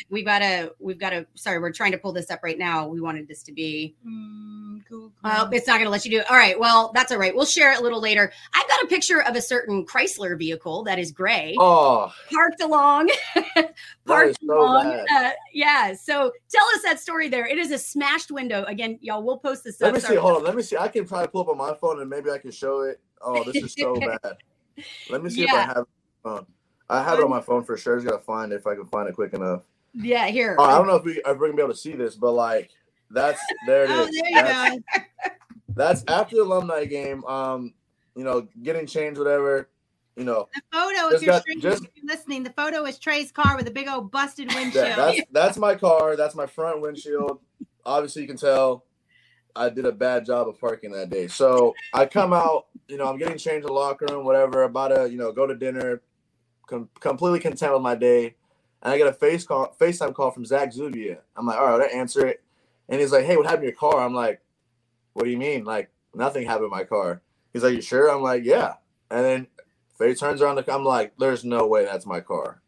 we 0.10 0.22
gotta, 0.22 0.74
we've 0.80 1.00
got 1.00 1.12
to. 1.12 1.26
Sorry, 1.36 1.60
we're 1.60 1.72
trying 1.72 1.94
to 1.94 1.98
pull 1.98 2.12
this 2.12 2.30
up 2.30 2.42
right 2.44 2.60
now. 2.60 2.90
We 2.90 3.00
wanted 3.00 3.26
this 3.30 3.42
to 3.44 3.54
be 3.54 3.96
Mm, 4.06 4.82
cool, 4.90 5.14
well, 5.24 5.50
it's 5.54 5.66
not 5.66 5.76
going 5.76 5.86
to 5.86 5.90
let 5.90 6.04
you 6.04 6.12
do 6.12 6.18
it. 6.20 6.30
All 6.30 6.36
right. 6.36 6.60
Well, 6.60 6.92
that's 6.94 7.14
all 7.14 7.18
right. 7.18 7.34
We'll 7.34 7.46
share 7.46 7.72
it 7.72 7.80
a 7.80 7.82
little 7.82 8.02
later. 8.02 8.34
I've 8.54 8.68
got 8.68 8.84
a 8.84 8.88
picture 8.88 9.22
of 9.24 9.38
a 9.38 9.42
certain 9.42 9.86
Chrysler 9.86 10.38
vehicle 10.38 10.84
that 10.84 11.00
is 11.00 11.14
gray, 11.14 11.56
Oh, 11.58 12.12
parked 12.34 12.62
along. 12.62 13.10
parked 14.06 14.32
is 14.32 14.38
so 14.46 14.60
along. 14.62 14.84
bad. 15.08 15.28
Uh, 15.28 15.32
yeah. 15.54 15.94
So 15.94 16.34
tell 16.52 16.66
us 16.76 16.82
that 16.84 17.00
story 17.00 17.30
there. 17.30 17.48
It 17.48 17.58
is 17.58 17.72
a 17.72 17.78
smashed 17.78 18.30
window. 18.30 18.66
Again, 18.66 19.00
y'all, 19.02 19.24
we'll 19.24 19.38
post 19.38 19.64
this 19.64 19.80
Let 19.80 19.90
up. 19.90 19.96
me 19.96 20.00
see. 20.02 20.16
Hold 20.16 20.38
on. 20.38 20.44
Let 20.44 20.56
me 20.58 20.64
see. 20.64 20.76
I 20.76 20.90
can 20.90 21.08
try 21.08 21.22
to 21.22 21.30
pull 21.30 21.42
up 21.44 21.48
on 21.48 21.58
my 21.58 21.74
phone 21.76 22.02
and 22.02 22.10
maybe 22.10 22.30
I 22.30 22.40
can 22.40 22.52
show 22.52 22.82
it. 22.82 23.00
Oh, 23.22 23.46
this 23.46 23.56
is 23.56 23.74
so 23.74 23.98
bad. 24.02 24.36
Let 25.10 25.24
me 25.24 25.30
see 25.30 25.44
if 25.44 25.54
I 25.54 25.62
have 25.62 25.78
it 25.78 25.88
on 26.26 26.34
my 26.34 26.38
phone. 26.40 26.46
I 26.90 27.04
have 27.04 27.18
it 27.20 27.24
on 27.24 27.30
my 27.30 27.42
phone 27.42 27.64
for 27.64 27.78
sure. 27.78 27.96
I 27.96 27.98
just 27.98 28.08
gotta 28.10 28.24
find 28.24 28.52
it 28.52 28.56
if 28.58 28.68
I 28.68 28.76
can 28.76 28.86
find 28.88 29.10
it 29.10 29.16
quick 29.16 29.34
enough. 29.34 29.62
Yeah. 29.94 30.28
Here. 30.28 30.56
Oh, 30.60 30.64
I 30.64 30.78
don't 30.78 30.88
know 30.88 30.96
if 30.96 31.04
we 31.04 31.14
if 31.14 31.26
we're 31.26 31.48
gonna 31.48 31.54
be 31.54 31.62
able 31.64 31.74
to 31.74 31.80
see 31.80 31.94
this, 31.94 32.16
but 32.16 32.32
like 32.34 32.70
that's 33.10 33.40
there 33.68 33.86
it 33.86 33.90
is. 33.92 33.98
Oh, 33.98 34.04
there 34.12 34.30
you 34.30 34.36
That's- 34.36 34.80
go. 34.96 35.02
That's 35.76 36.06
after 36.08 36.38
the 36.38 36.44
alumni 36.44 36.86
game. 36.86 37.26
Um, 37.26 37.74
you 38.16 38.24
know, 38.24 38.48
getting 38.64 38.88
changed, 38.88 39.18
whatever. 39.20 39.68
You 40.16 40.24
know, 40.24 40.48
The 40.56 40.62
photo, 40.72 41.08
if 41.08 41.12
Just 41.12 41.24
you're, 41.24 41.34
got- 41.34 41.42
streaming, 41.42 41.62
just- 41.62 41.84
if 41.84 41.90
you're 41.96 42.06
listening, 42.06 42.44
the 42.44 42.52
photo 42.52 42.86
is 42.86 42.98
Trey's 42.98 43.30
car 43.34 43.58
with 43.58 43.68
a 43.68 43.72
big 43.72 43.90
old 43.90 44.10
busted 44.10 44.54
windshield. 44.56 44.86
that, 44.86 44.96
that's 44.96 45.22
that's 45.32 45.58
my 45.58 45.76
car. 45.76 46.16
That's 46.16 46.34
my 46.36 46.46
front 46.46 46.80
windshield. 46.82 47.40
Obviously, 47.86 48.22
you 48.22 48.28
can 48.30 48.38
tell 48.38 48.86
I 49.54 49.68
did 49.70 49.86
a 49.86 49.92
bad 49.92 50.26
job 50.26 50.48
of 50.48 50.58
parking 50.62 50.92
that 50.94 51.10
day. 51.10 51.28
So 51.28 51.74
I 51.94 52.06
come 52.06 52.32
out. 52.32 52.68
You 52.88 52.98
know, 52.98 53.08
I'm 53.10 53.18
getting 53.18 53.38
changed 53.38 53.64
in 53.64 53.68
the 53.68 53.74
locker 53.74 54.06
room, 54.10 54.24
whatever. 54.26 54.64
About 54.64 54.90
to 54.96 55.10
you 55.12 55.18
know 55.18 55.34
go 55.34 55.46
to 55.46 55.56
dinner. 55.56 56.02
Com- 56.68 56.90
completely 57.00 57.40
content 57.40 57.74
with 57.74 57.82
my 57.82 57.96
day, 57.96 58.36
and 58.82 58.94
I 58.94 58.98
get 58.98 59.08
a 59.08 59.14
face 59.14 59.46
call, 59.46 59.76
FaceTime 59.80 60.14
call 60.16 60.32
from 60.32 60.46
Zach 60.46 60.74
Zubia. 60.74 61.20
I'm 61.36 61.46
like, 61.46 61.58
all 61.58 61.78
right, 61.78 61.90
I 61.92 61.96
answer 61.96 62.26
it, 62.26 62.42
and 62.90 63.00
he's 63.00 63.12
like, 63.12 63.26
hey, 63.26 63.38
what 63.38 63.46
happened 63.46 63.64
to 63.64 63.68
your 63.68 63.76
car? 63.76 64.02
I'm 64.02 64.14
like, 64.16 64.42
what 65.14 65.26
do 65.26 65.32
you 65.32 65.38
mean? 65.38 65.64
Like 65.64 65.90
nothing 66.14 66.46
happened 66.46 66.66
to 66.66 66.76
my 66.76 66.84
car. 66.84 67.22
He's 67.54 67.64
like, 67.64 67.76
you 67.76 67.82
sure? 67.82 68.10
I'm 68.10 68.22
like, 68.22 68.44
yeah. 68.44 68.74
And 69.10 69.24
then 69.24 69.48
Faye 69.98 70.16
turns 70.16 70.42
around. 70.42 70.64
I'm 70.68 70.84
like, 70.84 71.14
there's 71.18 71.46
no 71.46 71.68
way 71.68 71.86
that's 71.86 72.06
my 72.06 72.20
car. 72.20 72.62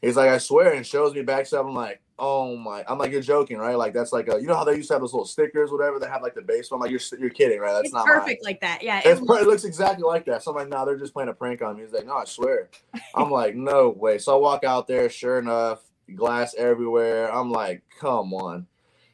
He's 0.00 0.16
like, 0.16 0.30
I 0.30 0.38
swear, 0.38 0.72
and 0.72 0.86
shows 0.86 1.14
me 1.14 1.22
back 1.22 1.52
up. 1.52 1.66
I'm 1.66 1.74
like, 1.74 2.00
oh 2.20 2.56
my, 2.56 2.84
I'm 2.86 2.98
like, 2.98 3.10
you're 3.10 3.22
joking, 3.22 3.56
right? 3.56 3.76
Like 3.76 3.94
that's 3.94 4.12
like 4.12 4.28
a, 4.28 4.40
you 4.40 4.46
know 4.46 4.54
how 4.54 4.62
they 4.64 4.76
used 4.76 4.88
to 4.88 4.94
have 4.94 5.00
those 5.00 5.12
little 5.12 5.26
stickers, 5.26 5.72
whatever. 5.72 5.98
They 5.98 6.06
have 6.06 6.22
like 6.22 6.34
the 6.34 6.42
baseball. 6.42 6.76
I'm 6.76 6.82
like, 6.82 6.90
you're 6.90 7.18
you're 7.18 7.30
kidding, 7.30 7.58
right? 7.58 7.72
That's 7.72 7.86
it's 7.86 7.94
not 7.94 8.06
perfect 8.06 8.44
like 8.44 8.60
that. 8.60 8.82
Yeah. 8.82 8.96
Mine. 8.96 9.02
It's, 9.06 9.20
it 9.20 9.42
it 9.42 9.46
looks 9.46 9.64
exactly 9.64 10.04
like 10.04 10.26
that. 10.26 10.42
So 10.42 10.50
I'm 10.52 10.56
like, 10.56 10.68
no, 10.68 10.84
they're 10.84 10.98
just 10.98 11.14
playing 11.14 11.30
a 11.30 11.34
prank 11.34 11.62
on 11.62 11.76
me. 11.76 11.82
He's 11.82 11.92
like, 11.92 12.06
no, 12.06 12.16
I 12.16 12.24
swear. 12.26 12.68
I'm 13.14 13.30
like, 13.40 13.56
no 13.56 13.88
way. 13.88 14.18
So 14.18 14.34
I 14.36 14.38
walk 14.38 14.62
out 14.62 14.86
there. 14.86 15.08
Sure 15.10 15.38
enough, 15.38 15.80
glass 16.14 16.54
everywhere. 16.56 17.34
I'm 17.34 17.50
like, 17.50 17.82
come 17.98 18.32
on. 18.34 18.66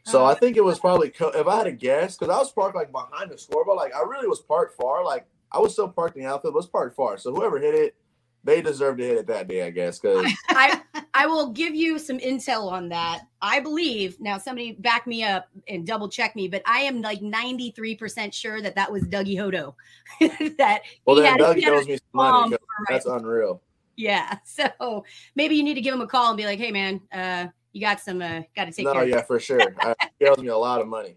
So 0.04 0.24
Uh, 0.24 0.30
I 0.30 0.34
think 0.34 0.56
it 0.56 0.64
was 0.64 0.78
probably 0.78 1.10
co- 1.10 1.30
if 1.34 1.46
I 1.46 1.56
had 1.56 1.64
to 1.64 1.72
guess, 1.72 2.16
because 2.16 2.34
I 2.34 2.38
was 2.38 2.52
parked 2.52 2.76
like 2.76 2.92
behind 2.92 3.30
the 3.30 3.38
scoreboard, 3.38 3.76
like 3.76 3.94
I 3.94 4.02
really 4.02 4.28
was 4.28 4.40
parked 4.40 4.76
far. 4.76 5.04
Like 5.04 5.26
I 5.52 5.58
was 5.58 5.72
still 5.72 5.88
parked 5.88 6.16
in 6.16 6.22
the 6.22 6.28
outfield, 6.28 6.54
but 6.54 6.58
was 6.58 6.66
parked 6.68 6.96
far. 6.96 7.18
So 7.18 7.34
whoever 7.34 7.58
hit 7.58 7.74
it, 7.74 7.96
they 8.46 8.62
deserved 8.62 8.98
to 8.98 9.04
hit 9.04 9.18
it 9.18 9.26
that 9.26 9.48
day, 9.48 9.62
I 9.66 9.70
guess. 9.70 9.98
Because 9.98 10.24
I 10.48 10.80
I 11.12 11.26
will 11.26 11.50
give 11.50 11.74
you 11.74 11.98
some 11.98 12.18
intel 12.18 12.70
on 12.70 12.88
that. 12.90 13.22
I 13.42 13.60
believe 13.60 14.18
now 14.20 14.38
somebody 14.38 14.72
back 14.72 15.06
me 15.06 15.22
up 15.24 15.48
and 15.68 15.86
double 15.86 16.08
check 16.08 16.34
me, 16.36 16.48
but 16.48 16.62
I 16.64 16.80
am 16.80 17.02
like 17.02 17.20
93% 17.20 18.32
sure 18.32 18.60
that 18.62 18.74
that 18.76 18.90
was 18.90 19.02
Dougie 19.04 19.36
Hodo. 19.38 19.74
that 20.58 20.82
well, 21.04 21.16
he 21.16 21.22
then 21.22 21.32
had- 21.32 21.38
Doug 21.38 21.56
he 21.56 21.62
had 21.62 21.74
a 21.74 21.76
owes 21.76 21.86
me 21.86 21.96
some 21.96 22.02
money. 22.14 22.32
bomb 22.32 22.50
'cause 22.50 22.58
for 22.58 22.86
That's 22.92 23.06
unreal. 23.06 23.62
Yeah. 23.96 24.38
So 24.44 25.04
maybe 25.34 25.54
you 25.56 25.62
need 25.62 25.74
to 25.74 25.80
give 25.80 25.94
him 25.94 26.00
a 26.00 26.06
call 26.06 26.28
and 26.28 26.36
be 26.36 26.44
like, 26.46 26.58
"Hey, 26.58 26.70
man, 26.70 27.00
uh, 27.12 27.48
you 27.72 27.80
got 27.80 28.00
some, 28.00 28.22
uh, 28.22 28.42
got 28.54 28.66
to 28.66 28.72
take 28.72 28.84
No, 28.86 28.92
care." 28.94 29.06
yeah, 29.08 29.22
for 29.22 29.38
sure. 29.40 29.60
I, 29.80 29.94
he 30.18 30.26
owes 30.26 30.38
me 30.38 30.48
a 30.48 30.56
lot 30.56 30.80
of 30.80 30.86
money. 30.86 31.16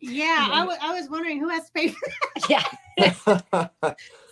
Yeah, 0.00 0.48
I 0.50 0.92
was 0.98 1.10
wondering 1.10 1.38
who 1.40 1.48
has 1.48 1.66
to 1.66 1.72
pay. 1.72 1.88
For- 1.88 2.08
yeah. 2.48 2.64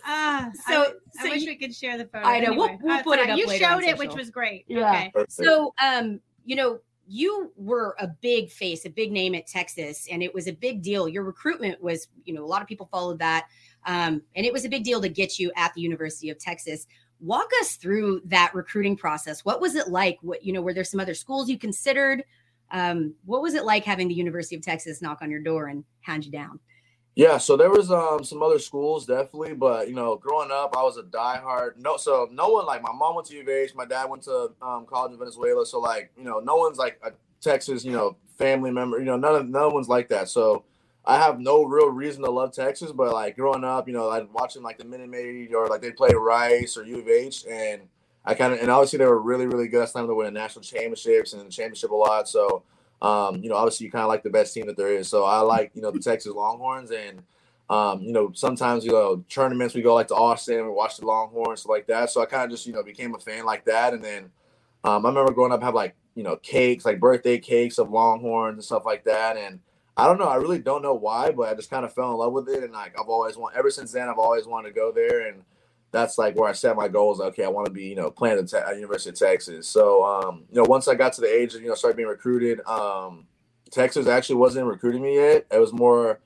Ah, 0.09 0.49
So- 0.67 0.93
I, 1.19 1.27
I 1.27 1.29
wish 1.29 1.41
you- 1.43 1.49
we 1.49 1.55
could 1.57 1.75
share 1.75 1.97
the 1.97 2.05
photo. 2.05 2.25
I 2.25 2.39
know, 2.39 2.53
we'll- 2.53 2.77
we'll 2.81 2.87
that's 2.95 3.03
put 3.03 3.19
it 3.19 3.29
up 3.29 3.37
You 3.37 3.45
later 3.45 3.65
on 3.65 3.81
showed 3.81 3.89
it, 3.89 3.97
which 3.97 4.15
was 4.15 4.29
great. 4.29 4.63
Yeah. 4.67 5.09
Okay. 5.15 5.25
So, 5.29 5.73
um, 5.83 6.21
you 6.45 6.55
know, 6.55 6.79
you 7.09 7.51
were 7.55 7.95
a 7.99 8.07
big 8.07 8.49
face, 8.49 8.85
a 8.85 8.89
big 8.89 9.11
name 9.11 9.35
at 9.35 9.47
Texas, 9.47 10.07
and 10.11 10.21
it 10.23 10.33
was 10.33 10.47
a 10.47 10.51
big 10.53 10.81
deal. 10.81 11.07
Your 11.07 11.23
recruitment 11.23 11.81
was, 11.81 12.07
you 12.25 12.33
know, 12.33 12.43
a 12.43 12.47
lot 12.47 12.61
of 12.61 12.67
people 12.67 12.87
followed 12.91 13.19
that, 13.19 13.47
um, 13.85 14.21
and 14.35 14.45
it 14.45 14.51
was 14.53 14.65
a 14.65 14.69
big 14.69 14.83
deal 14.83 15.01
to 15.01 15.09
get 15.09 15.39
you 15.39 15.51
at 15.55 15.73
the 15.73 15.81
University 15.81 16.29
of 16.29 16.37
Texas. 16.37 16.87
Walk 17.19 17.49
us 17.61 17.75
through 17.77 18.21
that 18.25 18.53
recruiting 18.53 18.95
process. 18.95 19.43
What 19.45 19.59
was 19.61 19.75
it 19.75 19.87
like? 19.87 20.17
What 20.21 20.43
you 20.43 20.53
know, 20.53 20.61
were 20.61 20.73
there 20.73 20.83
some 20.83 20.99
other 20.99 21.13
schools 21.15 21.49
you 21.49 21.57
considered? 21.57 22.23
Um, 22.71 23.13
what 23.25 23.41
was 23.41 23.53
it 23.55 23.63
like 23.63 23.85
having 23.85 24.07
the 24.09 24.13
University 24.13 24.55
of 24.57 24.61
Texas 24.61 25.01
knock 25.01 25.19
on 25.21 25.31
your 25.31 25.39
door 25.41 25.67
and 25.67 25.83
hand 26.01 26.25
you 26.25 26.31
down? 26.31 26.59
Yeah, 27.17 27.39
so 27.39 27.57
there 27.57 27.71
was 27.71 27.89
um 27.89 28.23
some 28.23 28.43
other 28.43 28.59
schools 28.59 29.07
definitely, 29.07 29.55
but 29.55 29.87
you 29.89 29.95
know, 29.95 30.17
growing 30.17 30.51
up, 30.51 30.77
I 30.77 30.83
was 30.83 30.97
a 30.97 31.01
diehard. 31.01 31.71
No, 31.77 31.97
so 31.97 32.29
no 32.31 32.49
one 32.49 32.67
like 32.67 32.83
my 32.83 32.93
mom 32.93 33.15
went 33.15 33.27
to 33.29 33.33
U 33.33 33.41
of 33.41 33.49
H, 33.49 33.73
my 33.73 33.85
dad 33.85 34.07
went 34.07 34.21
to 34.25 34.51
um, 34.61 34.85
college 34.85 35.13
in 35.13 35.17
Venezuela, 35.17 35.65
so 35.65 35.79
like 35.79 36.11
you 36.15 36.23
know, 36.23 36.37
no 36.37 36.57
one's 36.57 36.77
like 36.77 36.99
a 37.03 37.13
Texas, 37.41 37.83
you 37.83 37.91
know, 37.91 38.17
family 38.37 38.69
member. 38.69 38.99
You 38.99 39.05
know, 39.05 39.17
none 39.17 39.33
of 39.33 39.49
no 39.49 39.67
one's 39.69 39.89
like 39.89 40.09
that. 40.09 40.29
So 40.29 40.65
I 41.05 41.17
have 41.17 41.39
no 41.39 41.63
real 41.63 41.89
reason 41.89 42.23
to 42.23 42.29
love 42.29 42.51
Texas, 42.53 42.91
but 42.91 43.11
like 43.11 43.35
growing 43.35 43.63
up, 43.63 43.87
you 43.87 43.95
know, 43.95 44.11
I'd 44.11 44.31
watching 44.31 44.61
like 44.61 44.77
the 44.77 44.85
Minute 44.85 45.09
Maid 45.09 45.55
or 45.55 45.65
like 45.69 45.81
they 45.81 45.91
play 45.93 46.11
Rice 46.15 46.77
or 46.77 46.83
U 46.85 46.99
of 46.99 47.07
H, 47.07 47.45
and 47.49 47.81
I 48.25 48.35
kind 48.35 48.53
of 48.53 48.59
and 48.59 48.69
obviously 48.69 48.99
they 48.99 49.07
were 49.07 49.19
really 49.19 49.47
really 49.47 49.69
good. 49.69 49.79
Last 49.79 49.93
time 49.93 50.05
they 50.05 50.13
won 50.13 50.25
the 50.25 50.31
national 50.39 50.61
championships 50.61 51.33
and 51.33 51.47
the 51.47 51.49
championship 51.49 51.89
a 51.89 51.95
lot, 51.95 52.29
so. 52.29 52.61
Um, 53.01 53.43
you 53.43 53.49
know, 53.49 53.55
obviously 53.55 53.85
you 53.85 53.91
kind 53.91 54.03
of 54.03 54.09
like 54.09 54.23
the 54.23 54.29
best 54.29 54.53
team 54.53 54.65
that 54.67 54.77
there 54.77 54.89
is. 54.89 55.07
So 55.07 55.23
I 55.23 55.39
like, 55.39 55.71
you 55.75 55.81
know, 55.81 55.91
the 55.91 55.99
Texas 55.99 56.33
Longhorns 56.33 56.91
and 56.91 57.21
um, 57.69 58.01
you 58.01 58.13
know, 58.13 58.31
sometimes 58.33 58.85
you 58.85 58.91
know 58.91 59.23
tournaments 59.29 59.75
we 59.75 59.81
go 59.81 59.93
like 59.93 60.07
to 60.07 60.15
Austin, 60.15 60.65
we 60.65 60.71
watch 60.71 60.97
the 60.97 61.05
Longhorns, 61.05 61.61
stuff 61.61 61.69
like 61.69 61.87
that. 61.87 62.09
So 62.09 62.21
I 62.21 62.25
kind 62.25 62.43
of 62.43 62.49
just, 62.49 62.65
you 62.65 62.73
know, 62.73 62.83
became 62.83 63.13
a 63.13 63.19
fan 63.19 63.45
like 63.45 63.65
that. 63.65 63.93
And 63.93 64.03
then 64.03 64.31
um, 64.83 65.05
I 65.05 65.09
remember 65.09 65.33
growing 65.33 65.51
up 65.51 65.61
have 65.61 65.73
like, 65.73 65.95
you 66.15 66.23
know, 66.23 66.37
cakes, 66.37 66.85
like 66.85 66.99
birthday 66.99 67.37
cakes 67.37 67.77
of 67.77 67.91
Longhorns 67.91 68.55
and 68.55 68.63
stuff 68.63 68.85
like 68.85 69.03
that. 69.03 69.35
And 69.35 69.59
I 69.97 70.07
don't 70.07 70.17
know, 70.17 70.29
I 70.29 70.35
really 70.35 70.59
don't 70.59 70.81
know 70.81 70.93
why, 70.93 71.31
but 71.31 71.49
I 71.49 71.55
just 71.55 71.69
kind 71.69 71.83
of 71.83 71.93
fell 71.93 72.11
in 72.11 72.17
love 72.17 72.31
with 72.31 72.47
it. 72.47 72.63
And 72.63 72.71
like 72.71 72.97
I've 72.97 73.09
always 73.09 73.35
want 73.35 73.55
ever 73.55 73.69
since 73.69 73.91
then 73.91 74.07
I've 74.07 74.19
always 74.19 74.45
wanted 74.45 74.69
to 74.69 74.73
go 74.75 74.91
there 74.93 75.27
and 75.27 75.43
that's 75.91 76.17
like 76.17 76.35
where 76.35 76.49
I 76.49 76.53
set 76.53 76.75
my 76.75 76.87
goals. 76.87 77.19
Okay, 77.19 77.43
I 77.43 77.49
want 77.49 77.65
to 77.65 77.71
be, 77.71 77.85
you 77.85 77.95
know, 77.95 78.11
playing 78.11 78.37
at 78.37 78.47
the 78.49 78.73
University 78.75 79.09
of 79.09 79.15
Texas. 79.15 79.67
So, 79.67 80.03
um, 80.03 80.43
you 80.49 80.61
know, 80.61 80.67
once 80.67 80.87
I 80.87 80.95
got 80.95 81.13
to 81.13 81.21
the 81.21 81.33
age 81.33 81.55
of, 81.55 81.61
you 81.61 81.69
know, 81.69 81.75
started 81.75 81.97
being 81.97 82.09
recruited, 82.09 82.59
um, 82.67 83.25
Texas 83.71 84.07
actually 84.07 84.35
wasn't 84.35 84.65
recruiting 84.65 85.01
me 85.01 85.15
yet. 85.15 85.45
It 85.51 85.59
was 85.59 85.73
more 85.73 86.19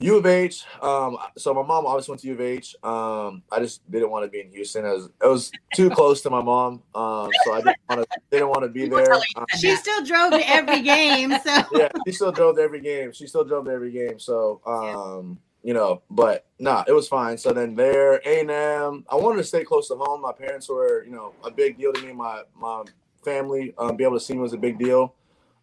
U 0.00 0.16
of 0.16 0.26
H. 0.26 0.64
Um, 0.80 1.16
so 1.38 1.54
my 1.54 1.62
mom 1.62 1.86
obviously 1.86 2.12
went 2.12 2.22
to 2.22 2.26
U 2.28 2.34
of 2.34 2.40
H. 2.40 2.74
Um, 2.82 3.42
I 3.52 3.60
just 3.60 3.88
didn't 3.90 4.10
want 4.10 4.24
to 4.24 4.30
be 4.30 4.40
in 4.40 4.50
Houston. 4.50 4.84
It 4.84 4.90
was, 4.90 5.08
it 5.22 5.26
was 5.26 5.52
too 5.74 5.90
close 5.90 6.22
to 6.22 6.30
my 6.30 6.42
mom. 6.42 6.82
Um, 6.94 7.30
so 7.44 7.54
I 7.54 7.60
didn't 7.62 7.76
want 7.88 8.00
to 8.02 8.06
didn't 8.30 8.48
want 8.48 8.62
to 8.62 8.68
be 8.68 8.88
there. 8.88 9.14
Um. 9.14 9.46
She 9.58 9.76
still 9.76 10.04
drove 10.04 10.32
to 10.32 10.50
every 10.50 10.82
game, 10.82 11.30
so 11.44 11.62
yeah, 11.72 11.88
she 12.04 12.12
still 12.12 12.32
drove 12.32 12.56
to 12.56 12.62
every 12.62 12.80
game. 12.80 13.12
She 13.12 13.28
still 13.28 13.44
drove 13.44 13.66
to 13.66 13.70
every 13.70 13.92
game. 13.92 14.18
So, 14.18 14.60
um, 14.66 15.38
you 15.62 15.74
know, 15.74 16.02
but 16.10 16.46
nah, 16.58 16.84
it 16.86 16.92
was 16.92 17.08
fine. 17.08 17.38
So 17.38 17.52
then 17.52 17.74
there, 17.74 18.20
A 18.26 18.40
and 18.40 18.50
M. 18.50 19.04
I 19.08 19.16
wanted 19.16 19.38
to 19.38 19.44
stay 19.44 19.64
close 19.64 19.88
to 19.88 19.94
home. 19.94 20.20
My 20.20 20.32
parents 20.32 20.68
were, 20.68 21.04
you 21.04 21.12
know, 21.12 21.34
a 21.44 21.50
big 21.50 21.78
deal 21.78 21.92
to 21.92 22.02
me. 22.02 22.12
My 22.12 22.42
my 22.56 22.84
family, 23.24 23.74
um, 23.78 23.96
be 23.96 24.04
able 24.04 24.18
to 24.18 24.24
see 24.24 24.34
me 24.34 24.40
was 24.40 24.52
a 24.52 24.58
big 24.58 24.78
deal. 24.78 25.14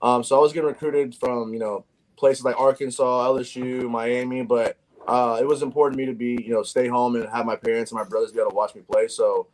Um, 0.02 0.24
so 0.24 0.38
I 0.38 0.40
was 0.42 0.54
getting 0.54 0.70
recruited 0.70 1.14
from, 1.16 1.54
you 1.54 1.60
know, 1.60 1.84
places 2.18 2.44
like 2.44 2.60
Arkansas, 2.60 3.28
LSU, 3.28 3.90
Miami, 3.90 4.44
but 4.44 4.78
uh, 5.08 5.38
it 5.42 5.46
was 5.46 5.62
important 5.62 5.98
to 5.98 6.06
me 6.06 6.12
to 6.12 6.18
be, 6.18 6.42
you 6.44 6.54
know, 6.54 6.64
stay 6.64 6.88
home 6.88 7.16
and 7.16 7.28
have 7.30 7.46
my 7.46 7.56
parents 7.56 7.92
and 7.92 7.98
my 7.98 8.04
brothers 8.04 8.32
be 8.32 8.40
able 8.40 8.52
to 8.52 8.56
watch 8.56 8.76
me 8.76 8.82
play. 8.90 9.08
So, 9.08 9.48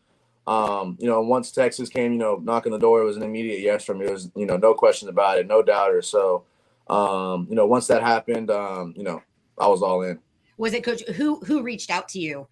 um, 0.45 0.97
you 0.99 1.07
know, 1.07 1.21
once 1.21 1.51
Texas 1.51 1.89
came, 1.89 2.13
you 2.13 2.19
know, 2.19 2.39
knocking 2.43 2.71
the 2.71 2.77
door, 2.77 3.01
it 3.01 3.05
was 3.05 3.17
an 3.17 3.23
immediate 3.23 3.61
yes 3.61 3.83
for 3.83 3.95
me. 3.95 4.05
It 4.05 4.11
was, 4.11 4.29
you 4.35 4.45
know, 4.45 4.57
no 4.57 4.73
question 4.73 5.09
about 5.09 5.39
it, 5.39 5.47
no 5.47 5.63
doubter. 5.63 6.01
So, 6.01 6.43
um, 6.87 7.47
you 7.49 7.55
know, 7.55 7.65
once 7.65 7.87
that 7.87 8.03
happened, 8.03 8.51
um, 8.51 8.93
you 8.95 9.03
know, 9.03 9.23
I 9.57 9.67
was 9.67 9.81
all 9.81 10.01
in. 10.03 10.19
Was 10.57 10.73
it 10.73 10.83
coach 10.83 11.01
who 11.15 11.39
who 11.41 11.61
reached 11.63 11.89
out 11.89 12.07
to 12.09 12.19
you 12.19 12.47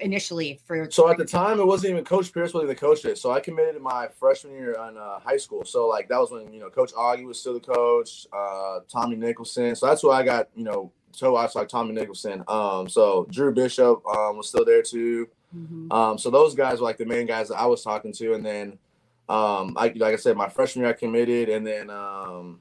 initially 0.00 0.60
for 0.64 0.90
So 0.90 1.08
at 1.08 1.18
the 1.18 1.24
time, 1.24 1.60
it 1.60 1.66
wasn't 1.66 1.92
even 1.92 2.04
Coach 2.04 2.32
Pierce 2.32 2.54
was 2.54 2.66
the 2.66 2.74
coach 2.74 3.04
it. 3.04 3.18
So 3.18 3.30
I 3.32 3.40
committed 3.40 3.80
my 3.80 4.08
freshman 4.18 4.54
year 4.54 4.72
in 4.72 4.96
uh, 4.96 5.18
high 5.18 5.36
school. 5.36 5.64
So 5.64 5.88
like 5.88 6.08
that 6.08 6.18
was 6.18 6.30
when 6.30 6.52
you 6.52 6.60
know 6.60 6.70
Coach 6.70 6.92
Augie 6.92 7.26
was 7.26 7.40
still 7.40 7.54
the 7.54 7.60
coach, 7.60 8.26
uh, 8.32 8.80
Tommy 8.88 9.16
Nicholson. 9.16 9.74
So 9.74 9.86
that's 9.86 10.02
why 10.02 10.20
I 10.20 10.22
got 10.22 10.48
you 10.54 10.64
know 10.64 10.92
to 11.18 11.30
watch 11.30 11.54
like 11.54 11.68
Tommy 11.68 11.92
Nicholson. 11.92 12.44
Um, 12.48 12.88
so 12.88 13.26
Drew 13.30 13.52
Bishop 13.52 14.06
um, 14.06 14.36
was 14.36 14.48
still 14.48 14.64
there 14.64 14.82
too. 14.82 15.28
Mhm. 15.56 15.92
Um, 15.92 16.18
so 16.18 16.30
those 16.30 16.54
guys 16.54 16.78
were 16.78 16.84
like 16.84 16.98
the 16.98 17.06
main 17.06 17.26
guys 17.26 17.48
that 17.48 17.58
I 17.58 17.66
was 17.66 17.82
talking 17.82 18.12
to, 18.12 18.34
and 18.34 18.44
then, 18.44 18.78
um, 19.28 19.74
I, 19.76 19.88
like 19.96 20.12
I 20.12 20.16
said, 20.16 20.36
my 20.36 20.48
freshman 20.48 20.84
year 20.84 20.90
I 20.90 20.92
committed, 20.92 21.48
and 21.48 21.66
then 21.66 21.88
um, 21.88 22.60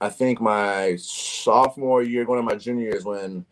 I 0.00 0.08
think 0.08 0.40
my 0.40 0.96
sophomore 0.96 2.02
year, 2.02 2.24
going 2.24 2.38
to 2.38 2.42
my 2.42 2.56
junior 2.56 2.84
year, 2.84 2.96
is 2.96 3.04
when 3.04 3.44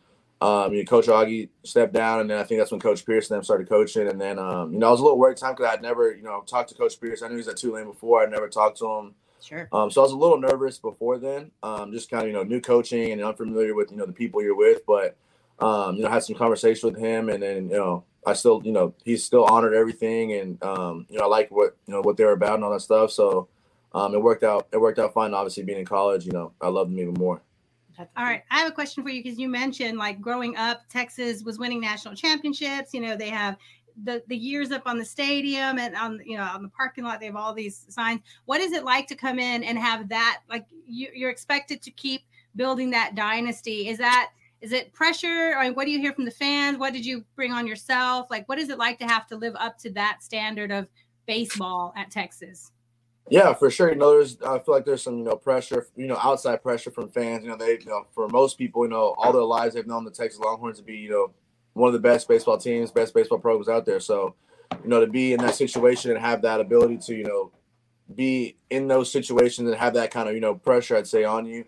um, 0.42 0.72
you 0.72 0.78
know, 0.78 0.84
Coach 0.88 1.06
Augie 1.06 1.50
stepped 1.64 1.92
down, 1.92 2.20
and 2.20 2.30
then 2.30 2.38
I 2.38 2.44
think 2.44 2.60
that's 2.60 2.70
when 2.70 2.80
Coach 2.80 3.04
Pierce 3.04 3.30
and 3.30 3.36
them 3.36 3.44
started 3.44 3.68
coaching, 3.68 4.08
and 4.08 4.18
then 4.20 4.38
um, 4.38 4.72
you 4.72 4.78
know 4.78 4.88
I 4.88 4.90
was 4.90 5.00
a 5.00 5.02
little 5.02 5.18
worried 5.18 5.36
time 5.36 5.54
because 5.54 5.70
I'd 5.72 5.82
never 5.82 6.14
you 6.14 6.22
know 6.22 6.42
talked 6.46 6.70
to 6.70 6.74
Coach 6.74 6.98
Pierce. 6.98 7.22
I 7.22 7.28
knew 7.28 7.34
he 7.34 7.38
was 7.38 7.48
at 7.48 7.58
Tulane 7.58 7.84
before. 7.84 8.22
I'd 8.22 8.30
never 8.30 8.48
talked 8.48 8.78
to 8.78 8.86
him. 8.86 9.14
Sure. 9.42 9.68
Um, 9.72 9.90
so 9.90 10.00
I 10.00 10.04
was 10.04 10.12
a 10.12 10.16
little 10.16 10.38
nervous 10.38 10.78
before 10.78 11.18
then, 11.18 11.50
um, 11.62 11.92
just 11.92 12.10
kind 12.10 12.22
of 12.22 12.28
you 12.28 12.34
know 12.34 12.42
new 12.42 12.60
coaching 12.60 13.12
and 13.12 13.22
unfamiliar 13.22 13.74
with 13.74 13.90
you 13.90 13.98
know 13.98 14.06
the 14.06 14.12
people 14.12 14.42
you're 14.42 14.56
with, 14.56 14.86
but 14.86 15.16
um, 15.58 15.96
you 15.96 16.04
know 16.04 16.08
had 16.08 16.24
some 16.24 16.36
conversation 16.36 16.90
with 16.90 16.98
him, 16.98 17.28
and 17.28 17.42
then 17.42 17.68
you 17.68 17.76
know 17.76 18.04
I 18.26 18.32
still 18.32 18.62
you 18.64 18.72
know 18.72 18.94
he's 19.04 19.22
still 19.22 19.44
honored 19.44 19.74
everything, 19.74 20.32
and 20.32 20.62
um, 20.62 21.06
you 21.10 21.18
know 21.18 21.24
I 21.24 21.28
like 21.28 21.50
what 21.50 21.76
you 21.86 21.92
know 21.92 22.00
what 22.00 22.16
they're 22.16 22.32
about 22.32 22.54
and 22.54 22.64
all 22.64 22.72
that 22.72 22.80
stuff. 22.80 23.10
So 23.10 23.48
um, 23.92 24.14
it 24.14 24.22
worked 24.22 24.44
out. 24.44 24.68
It 24.72 24.80
worked 24.80 24.98
out 24.98 25.12
fine. 25.12 25.34
Obviously 25.34 25.64
being 25.64 25.80
in 25.80 25.84
college, 25.84 26.24
you 26.24 26.32
know 26.32 26.52
I 26.62 26.68
loved 26.68 26.90
them 26.90 26.98
even 26.98 27.14
more. 27.14 27.42
All 28.16 28.24
right, 28.24 28.42
I 28.50 28.58
have 28.58 28.68
a 28.68 28.74
question 28.74 29.02
for 29.02 29.10
you 29.10 29.22
because 29.22 29.38
you 29.38 29.48
mentioned 29.48 29.98
like 29.98 30.20
growing 30.20 30.56
up, 30.56 30.82
Texas 30.88 31.42
was 31.42 31.58
winning 31.58 31.80
national 31.80 32.14
championships. 32.14 32.94
You 32.94 33.00
know, 33.00 33.16
they 33.16 33.30
have 33.30 33.56
the 34.04 34.22
the 34.28 34.36
years 34.36 34.70
up 34.70 34.82
on 34.86 34.98
the 34.98 35.04
stadium 35.04 35.78
and 35.78 35.94
on 35.96 36.20
you 36.24 36.36
know 36.36 36.44
on 36.44 36.62
the 36.62 36.68
parking 36.68 37.04
lot. 37.04 37.20
They 37.20 37.26
have 37.26 37.36
all 37.36 37.52
these 37.52 37.86
signs. 37.88 38.20
What 38.46 38.60
is 38.60 38.72
it 38.72 38.84
like 38.84 39.06
to 39.08 39.14
come 39.14 39.38
in 39.38 39.64
and 39.64 39.78
have 39.78 40.08
that? 40.08 40.40
Like 40.48 40.66
you, 40.86 41.08
you're 41.14 41.30
expected 41.30 41.82
to 41.82 41.90
keep 41.90 42.22
building 42.56 42.90
that 42.90 43.14
dynasty. 43.14 43.88
Is 43.88 43.98
that 43.98 44.30
is 44.60 44.72
it 44.72 44.92
pressure? 44.92 45.54
Or 45.56 45.72
what 45.72 45.84
do 45.86 45.90
you 45.90 46.00
hear 46.00 46.12
from 46.12 46.24
the 46.24 46.30
fans? 46.30 46.78
What 46.78 46.92
did 46.92 47.04
you 47.04 47.24
bring 47.34 47.52
on 47.52 47.66
yourself? 47.66 48.30
Like, 48.30 48.48
what 48.48 48.58
is 48.58 48.68
it 48.68 48.78
like 48.78 48.98
to 48.98 49.06
have 49.06 49.26
to 49.28 49.36
live 49.36 49.54
up 49.56 49.78
to 49.78 49.90
that 49.92 50.18
standard 50.22 50.70
of 50.70 50.88
baseball 51.26 51.94
at 51.96 52.10
Texas? 52.10 52.72
Yeah, 53.30 53.54
for 53.54 53.70
sure. 53.70 53.90
You 53.90 53.96
know, 53.96 54.10
there's 54.10 54.42
I 54.42 54.58
feel 54.58 54.74
like 54.74 54.84
there's 54.84 55.02
some 55.02 55.18
you 55.18 55.24
know 55.24 55.36
pressure, 55.36 55.86
you 55.96 56.06
know, 56.08 56.18
outside 56.20 56.62
pressure 56.62 56.90
from 56.90 57.08
fans. 57.10 57.44
You 57.44 57.50
know, 57.50 57.56
they 57.56 57.78
you 57.78 57.86
know 57.86 58.06
for 58.12 58.28
most 58.28 58.58
people, 58.58 58.84
you 58.84 58.90
know, 58.90 59.14
all 59.18 59.32
their 59.32 59.42
lives 59.42 59.74
they've 59.74 59.86
known 59.86 60.04
the 60.04 60.10
Texas 60.10 60.40
Longhorns 60.40 60.78
to 60.78 60.84
be 60.84 60.96
you 60.96 61.10
know 61.10 61.32
one 61.74 61.86
of 61.88 61.92
the 61.94 62.00
best 62.00 62.28
baseball 62.28 62.58
teams, 62.58 62.90
best 62.90 63.14
baseball 63.14 63.38
programs 63.38 63.68
out 63.68 63.86
there. 63.86 64.00
So, 64.00 64.34
you 64.82 64.88
know, 64.88 65.00
to 65.00 65.06
be 65.06 65.32
in 65.32 65.40
that 65.40 65.54
situation 65.54 66.10
and 66.10 66.20
have 66.20 66.42
that 66.42 66.60
ability 66.60 66.98
to 66.98 67.14
you 67.14 67.24
know 67.24 67.52
be 68.14 68.56
in 68.70 68.88
those 68.88 69.12
situations 69.12 69.68
and 69.68 69.78
have 69.78 69.94
that 69.94 70.10
kind 70.10 70.28
of 70.28 70.34
you 70.34 70.40
know 70.40 70.56
pressure, 70.56 70.96
I'd 70.96 71.06
say, 71.06 71.24
on 71.24 71.46
you. 71.46 71.64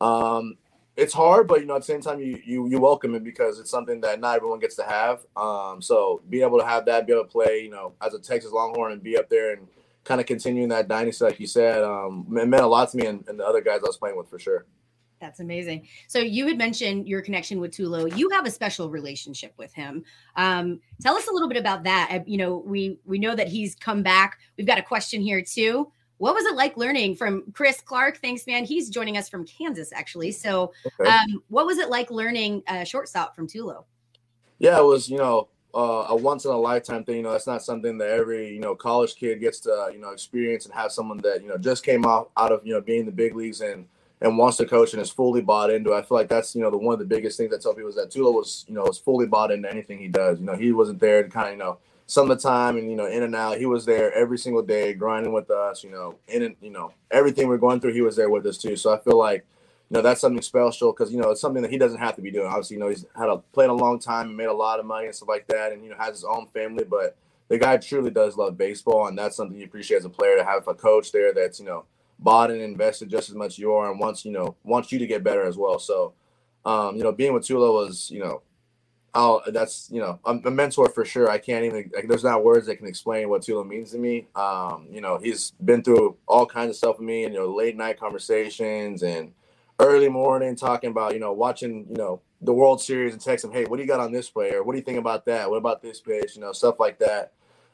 Um, 0.00 0.56
it's 0.96 1.14
hard, 1.14 1.48
but 1.48 1.60
you 1.60 1.66
know, 1.66 1.76
at 1.76 1.82
the 1.82 1.86
same 1.86 2.00
time, 2.00 2.20
you 2.20 2.40
you 2.44 2.68
you 2.68 2.80
welcome 2.80 3.14
it 3.14 3.22
because 3.22 3.60
it's 3.60 3.70
something 3.70 4.00
that 4.02 4.20
not 4.20 4.36
everyone 4.36 4.58
gets 4.58 4.76
to 4.76 4.84
have. 4.84 5.20
Um, 5.36 5.80
so 5.80 6.22
being 6.28 6.44
able 6.44 6.58
to 6.58 6.66
have 6.66 6.86
that, 6.86 7.06
be 7.06 7.12
able 7.12 7.24
to 7.24 7.30
play, 7.30 7.60
you 7.62 7.70
know, 7.70 7.92
as 8.02 8.14
a 8.14 8.18
Texas 8.18 8.52
Longhorn 8.52 8.92
and 8.92 9.02
be 9.02 9.16
up 9.16 9.28
there 9.28 9.52
and 9.52 9.68
kind 10.04 10.20
of 10.20 10.26
continuing 10.26 10.68
that 10.68 10.86
dynasty, 10.88 11.24
like 11.24 11.40
you 11.40 11.46
said, 11.46 11.82
um, 11.82 12.26
it 12.38 12.46
meant 12.46 12.62
a 12.62 12.66
lot 12.66 12.90
to 12.90 12.96
me 12.96 13.06
and, 13.06 13.24
and 13.26 13.40
the 13.40 13.46
other 13.46 13.60
guys 13.60 13.80
I 13.82 13.86
was 13.86 13.96
playing 13.96 14.16
with 14.16 14.28
for 14.28 14.38
sure. 14.38 14.66
That's 15.20 15.40
amazing. 15.40 15.88
So 16.06 16.18
you 16.18 16.46
had 16.46 16.58
mentioned 16.58 17.08
your 17.08 17.22
connection 17.22 17.58
with 17.58 17.70
Tulo. 17.72 18.14
You 18.14 18.28
have 18.30 18.44
a 18.44 18.50
special 18.50 18.90
relationship 18.90 19.54
with 19.56 19.72
him. 19.72 20.04
Um, 20.36 20.80
tell 21.00 21.16
us 21.16 21.28
a 21.28 21.32
little 21.32 21.48
bit 21.48 21.56
about 21.56 21.84
that. 21.84 22.24
You 22.28 22.36
know, 22.36 22.58
we 22.66 22.98
we 23.06 23.18
know 23.18 23.34
that 23.34 23.48
he's 23.48 23.74
come 23.74 24.02
back. 24.02 24.38
We've 24.58 24.66
got 24.66 24.78
a 24.78 24.82
question 24.82 25.22
here 25.22 25.40
too. 25.40 25.90
What 26.18 26.34
was 26.34 26.44
it 26.44 26.54
like 26.54 26.76
learning 26.76 27.16
from 27.16 27.44
Chris 27.52 27.80
Clark? 27.80 28.18
Thanks, 28.18 28.46
man. 28.46 28.64
He's 28.64 28.90
joining 28.90 29.16
us 29.16 29.28
from 29.28 29.46
Kansas, 29.46 29.92
actually. 29.92 30.30
So, 30.32 30.72
Okay. 31.00 31.10
um, 31.10 31.42
what 31.48 31.66
was 31.66 31.78
it 31.78 31.88
like 31.88 32.10
learning 32.10 32.62
uh, 32.68 32.84
shortstop 32.84 33.34
from 33.34 33.48
Tulo? 33.48 33.84
yeah, 34.58 34.78
it 34.78 34.84
was, 34.84 35.08
you 35.08 35.18
know, 35.18 35.48
uh, 35.74 36.06
a 36.08 36.16
once 36.16 36.44
in 36.44 36.50
a 36.50 36.56
lifetime 36.56 37.04
thing. 37.04 37.16
You 37.16 37.22
know, 37.22 37.32
that's 37.32 37.46
not 37.46 37.62
something 37.62 37.98
that 37.98 38.08
every, 38.08 38.52
you 38.52 38.60
know, 38.60 38.74
college 38.74 39.16
kid 39.16 39.40
gets 39.40 39.60
to, 39.60 39.90
you 39.92 39.98
know, 39.98 40.10
experience 40.10 40.64
and 40.64 40.74
have 40.74 40.92
someone 40.92 41.18
that, 41.18 41.42
you 41.42 41.48
know, 41.48 41.58
just 41.58 41.84
came 41.84 42.04
out, 42.04 42.30
out 42.36 42.52
of, 42.52 42.64
you 42.64 42.72
know, 42.72 42.80
being 42.80 43.06
the 43.06 43.12
big 43.12 43.34
leagues 43.34 43.60
and, 43.60 43.86
and 44.20 44.38
wants 44.38 44.56
to 44.58 44.66
coach 44.66 44.92
and 44.92 45.02
is 45.02 45.10
fully 45.10 45.42
bought 45.42 45.70
into. 45.70 45.92
I 45.92 46.02
feel 46.02 46.16
like 46.16 46.28
that's, 46.28 46.54
you 46.54 46.62
know, 46.62 46.70
the 46.70 46.78
one 46.78 46.92
of 46.92 46.98
the 46.98 47.04
biggest 47.04 47.36
things 47.36 47.52
I 47.52 47.58
tell 47.58 47.74
people 47.74 47.90
is 47.90 47.96
that 47.96 48.10
Tulo 48.10 48.32
was, 48.32 48.64
you 48.68 48.74
know, 48.74 48.84
was 48.84 48.98
fully 48.98 49.26
bought 49.26 49.50
into 49.50 49.70
anything 49.70 49.98
he 49.98 50.08
does. 50.08 50.38
You 50.38 50.46
know, 50.46 50.56
he 50.56 50.72
wasn't 50.72 51.00
there 51.00 51.22
to 51.22 51.28
kind 51.28 51.48
of, 51.48 51.52
you 51.52 51.58
know, 51.58 51.78
some 52.06 52.30
of 52.30 52.36
the 52.36 52.48
time 52.48 52.76
and, 52.76 52.88
you 52.88 52.96
know, 52.96 53.06
in 53.06 53.22
and 53.22 53.34
out. 53.34 53.58
He 53.58 53.66
was 53.66 53.84
there 53.84 54.12
every 54.12 54.38
single 54.38 54.62
day 54.62 54.94
grinding 54.94 55.32
with 55.32 55.50
us, 55.50 55.82
you 55.82 55.90
know, 55.90 56.16
in 56.28 56.42
and, 56.42 56.56
you 56.60 56.70
know, 56.70 56.92
everything 57.10 57.48
we're 57.48 57.58
going 57.58 57.80
through, 57.80 57.94
he 57.94 58.02
was 58.02 58.16
there 58.16 58.30
with 58.30 58.46
us 58.46 58.58
too. 58.58 58.76
So 58.76 58.92
I 58.94 58.98
feel 58.98 59.18
like, 59.18 59.44
you 59.90 59.96
know 59.96 60.02
that's 60.02 60.20
something 60.20 60.42
special 60.42 60.92
because 60.92 61.12
you 61.12 61.20
know 61.20 61.30
it's 61.30 61.40
something 61.40 61.62
that 61.62 61.70
he 61.70 61.78
doesn't 61.78 61.98
have 61.98 62.16
to 62.16 62.22
be 62.22 62.30
doing. 62.30 62.46
Obviously, 62.46 62.76
you 62.76 62.80
know 62.80 62.88
he's 62.88 63.04
had 63.16 63.28
a 63.28 63.38
played 63.52 63.68
a 63.68 63.74
long 63.74 63.98
time 63.98 64.28
and 64.28 64.36
made 64.36 64.46
a 64.46 64.52
lot 64.52 64.80
of 64.80 64.86
money 64.86 65.06
and 65.06 65.14
stuff 65.14 65.28
like 65.28 65.46
that, 65.48 65.72
and 65.72 65.84
you 65.84 65.90
know 65.90 65.96
has 65.98 66.16
his 66.16 66.24
own 66.24 66.48
family. 66.54 66.84
But 66.84 67.16
the 67.48 67.58
guy 67.58 67.76
truly 67.76 68.10
does 68.10 68.36
love 68.36 68.56
baseball, 68.56 69.06
and 69.08 69.18
that's 69.18 69.36
something 69.36 69.58
you 69.58 69.66
appreciate 69.66 69.98
as 69.98 70.04
a 70.06 70.10
player 70.10 70.36
to 70.36 70.44
have 70.44 70.66
a 70.68 70.74
coach 70.74 71.12
there 71.12 71.34
that's 71.34 71.60
you 71.60 71.66
know 71.66 71.84
bought 72.18 72.50
and 72.50 72.62
invested 72.62 73.10
just 73.10 73.28
as 73.28 73.34
much 73.34 73.52
as 73.52 73.58
you 73.58 73.72
are, 73.72 73.90
and 73.90 74.00
wants 74.00 74.24
you 74.24 74.32
know 74.32 74.56
wants 74.64 74.90
you 74.90 74.98
to 74.98 75.06
get 75.06 75.22
better 75.22 75.44
as 75.44 75.58
well. 75.58 75.78
So, 75.78 76.14
um, 76.64 76.96
you 76.96 77.02
know, 77.02 77.12
being 77.12 77.34
with 77.34 77.44
Tulo 77.44 77.74
was 77.74 78.10
you 78.10 78.20
know. 78.20 78.42
Oh, 79.16 79.42
that's 79.46 79.88
you 79.92 80.00
know 80.00 80.18
a, 80.24 80.32
a 80.32 80.50
mentor 80.50 80.88
for 80.88 81.04
sure. 81.04 81.30
I 81.30 81.38
can't 81.38 81.64
even 81.64 81.88
like, 81.94 82.08
there's 82.08 82.24
not 82.24 82.42
words 82.42 82.66
that 82.66 82.78
can 82.78 82.88
explain 82.88 83.28
what 83.28 83.42
Tulo 83.42 83.64
means 83.64 83.92
to 83.92 83.98
me. 83.98 84.26
Um, 84.34 84.88
you 84.90 85.00
know, 85.00 85.18
he's 85.22 85.52
been 85.64 85.84
through 85.84 86.16
all 86.26 86.46
kinds 86.46 86.70
of 86.70 86.76
stuff 86.76 86.98
with 86.98 87.06
me, 87.06 87.22
and 87.22 87.32
you 87.32 87.38
know, 87.38 87.54
late 87.54 87.76
night 87.76 88.00
conversations 88.00 89.04
and 89.04 89.30
early 89.78 90.08
morning 90.08 90.56
talking 90.56 90.90
about 90.90 91.14
you 91.14 91.20
know 91.20 91.32
watching 91.32 91.86
you 91.88 91.96
know 91.96 92.20
the 92.40 92.52
World 92.52 92.80
Series 92.80 93.12
and 93.14 93.22
text 93.22 93.44
him, 93.44 93.52
hey, 93.52 93.64
what 93.64 93.76
do 93.76 93.82
you 93.82 93.88
got 93.88 94.00
on 94.00 94.12
this 94.12 94.28
player? 94.28 94.62
What 94.62 94.72
do 94.72 94.78
you 94.78 94.84
think 94.84 94.98
about 94.98 95.24
that? 95.26 95.48
What 95.48 95.56
about 95.56 95.82
this 95.82 96.00
pitch? 96.00 96.36
You 96.36 96.42
know, 96.42 96.52
stuff 96.52 96.78
like 96.78 96.98
that. 96.98 97.32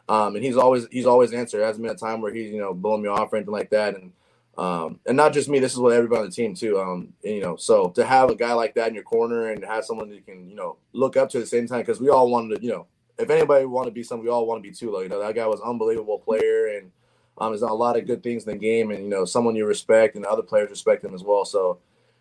Um, 0.09 0.37
and 0.37 0.45
he's 0.45 0.57
always 0.57 0.87
he's 0.91 1.07
always 1.07 1.33
answered. 1.33 1.59
There 1.59 1.67
hasn't 1.67 1.83
been 1.85 1.95
a 1.95 1.99
time 1.99 2.21
where 2.21 2.33
he's 2.33 2.51
you 2.51 2.61
know 2.61 2.75
blowing 2.75 3.03
me 3.03 3.09
off 3.09 3.33
or 3.33 3.37
anything 3.37 3.55
like 3.55 3.71
that. 3.71 3.95
And 3.95 4.13
um, 4.59 5.01
and 5.07 5.17
not 5.17 5.33
just 5.33 5.49
me. 5.49 5.59
This 5.59 5.73
is 5.73 5.79
what 5.79 5.93
everybody 5.93 6.21
on 6.23 6.27
the 6.27 6.33
team 6.33 6.55
too. 6.55 6.79
Um, 6.79 7.13
and, 7.25 7.35
you 7.35 7.43
know, 7.43 7.57
so 7.57 7.89
to 7.91 8.05
have 8.05 8.31
a 8.31 8.35
guy 8.35 8.53
like 8.53 8.75
that 8.75 8.89
in 8.89 8.95
your 8.95 9.05
corner 9.05 9.51
and 9.51 9.65
have 9.65 9.85
someone 9.85 10.11
you 10.11 10.21
can 10.21 10.49
you 10.49 10.57
know 10.57 10.77
look 10.93 11.17
up 11.17 11.31
to 11.31 11.39
at 11.39 11.43
the 11.43 11.47
same 11.47 11.67
time 11.67 11.81
because 11.81 12.01
we 12.01 12.09
all 12.09 12.31
wanted 12.31 12.57
to 12.57 12.63
you 12.63 12.73
know 12.73 12.87
if 13.21 13.31
anybody 13.31 13.67
want 13.67 13.87
to 13.87 13.93
be 13.93 14.03
something, 14.03 14.25
we 14.25 14.31
all 14.31 14.47
want 14.47 14.63
to 14.63 14.69
be 14.69 14.75
Tulo. 14.75 15.03
You 15.03 15.09
know, 15.09 15.21
that 15.21 15.35
guy 15.35 15.47
was 15.47 15.61
unbelievable 15.61 16.19
player 16.19 16.77
and 16.77 16.91
um, 17.39 17.59
done 17.59 17.71
a 17.71 17.75
lot 17.75 17.97
of 17.97 18.07
good 18.07 18.23
things 18.23 18.45
in 18.45 18.53
the 18.53 18.59
game, 18.59 18.91
and 18.91 19.03
you 19.05 19.11
know, 19.11 19.25
someone 19.25 19.57
you 19.57 19.67
respect 19.67 20.17
and 20.17 20.25
other 20.25 20.43
players 20.43 20.71
respect 20.71 21.05
him 21.05 21.15
as 21.15 21.23
well. 21.23 21.45
So 21.45 21.79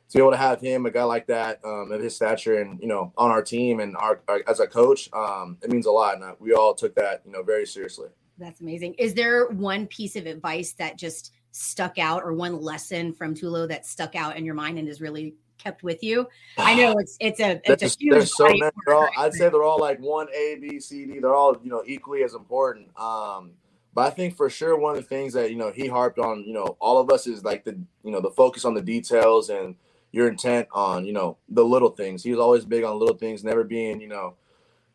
to 0.09 0.17
be 0.17 0.21
able 0.21 0.31
to 0.31 0.37
have 0.37 0.59
him, 0.59 0.85
a 0.85 0.91
guy 0.91 1.03
like 1.03 1.27
that, 1.27 1.59
um, 1.63 1.91
of 1.91 2.01
his 2.01 2.15
stature, 2.15 2.59
and 2.59 2.79
you 2.81 2.87
know, 2.87 3.13
on 3.17 3.29
our 3.29 3.43
team 3.43 3.79
and 3.79 3.95
our, 3.95 4.21
our 4.27 4.41
as 4.47 4.59
a 4.59 4.67
coach, 4.67 5.09
um, 5.13 5.57
it 5.61 5.69
means 5.69 5.85
a 5.85 5.91
lot, 5.91 6.15
and 6.15 6.23
uh, 6.23 6.35
we 6.39 6.53
all 6.53 6.73
took 6.73 6.95
that 6.95 7.21
you 7.25 7.31
know 7.31 7.43
very 7.43 7.65
seriously. 7.65 8.09
That's 8.37 8.61
amazing. 8.61 8.95
Is 8.95 9.13
there 9.13 9.47
one 9.47 9.85
piece 9.85 10.15
of 10.15 10.25
advice 10.25 10.73
that 10.73 10.97
just 10.97 11.33
stuck 11.51 11.99
out, 11.99 12.23
or 12.23 12.33
one 12.33 12.59
lesson 12.59 13.13
from 13.13 13.35
Tulo 13.35 13.67
that 13.67 13.85
stuck 13.85 14.15
out 14.15 14.35
in 14.35 14.45
your 14.45 14.55
mind 14.55 14.79
and 14.79 14.87
has 14.87 14.99
really 14.99 15.35
kept 15.59 15.83
with 15.83 16.01
you? 16.03 16.27
I 16.57 16.73
know 16.73 16.95
it's 16.97 17.15
it's 17.19 17.39
a 17.39 17.61
it's 17.65 17.83
a 17.83 17.99
huge. 17.99 18.13
There's 18.13 18.35
so 18.35 18.45
many. 18.45 18.71
All, 18.87 19.09
I'd 19.15 19.33
say 19.33 19.49
they're 19.49 19.63
all 19.63 19.79
like 19.79 19.99
one 19.99 20.27
A, 20.33 20.57
B, 20.59 20.79
C, 20.79 21.05
D. 21.05 21.19
They're 21.19 21.35
all 21.35 21.55
you 21.63 21.69
know 21.69 21.83
equally 21.85 22.23
as 22.23 22.33
important. 22.33 22.87
Um, 22.99 23.51
but 23.93 24.07
I 24.07 24.09
think 24.11 24.37
for 24.37 24.49
sure 24.49 24.77
one 24.77 24.95
of 24.95 25.03
the 25.03 25.07
things 25.07 25.33
that 25.33 25.51
you 25.51 25.57
know 25.57 25.71
he 25.71 25.87
harped 25.87 26.17
on, 26.17 26.43
you 26.47 26.53
know, 26.53 26.77
all 26.79 26.97
of 26.97 27.11
us 27.11 27.27
is 27.27 27.43
like 27.43 27.63
the 27.63 27.79
you 28.03 28.11
know 28.11 28.21
the 28.21 28.31
focus 28.31 28.65
on 28.65 28.73
the 28.73 28.81
details 28.81 29.49
and 29.49 29.75
your 30.11 30.27
intent 30.27 30.67
on 30.71 31.05
you 31.05 31.13
know 31.13 31.37
the 31.49 31.63
little 31.63 31.89
things. 31.89 32.23
He 32.23 32.31
was 32.31 32.39
always 32.39 32.65
big 32.65 32.83
on 32.83 32.99
little 32.99 33.17
things, 33.17 33.43
never 33.43 33.63
being 33.63 34.01
you 34.01 34.07
know 34.07 34.35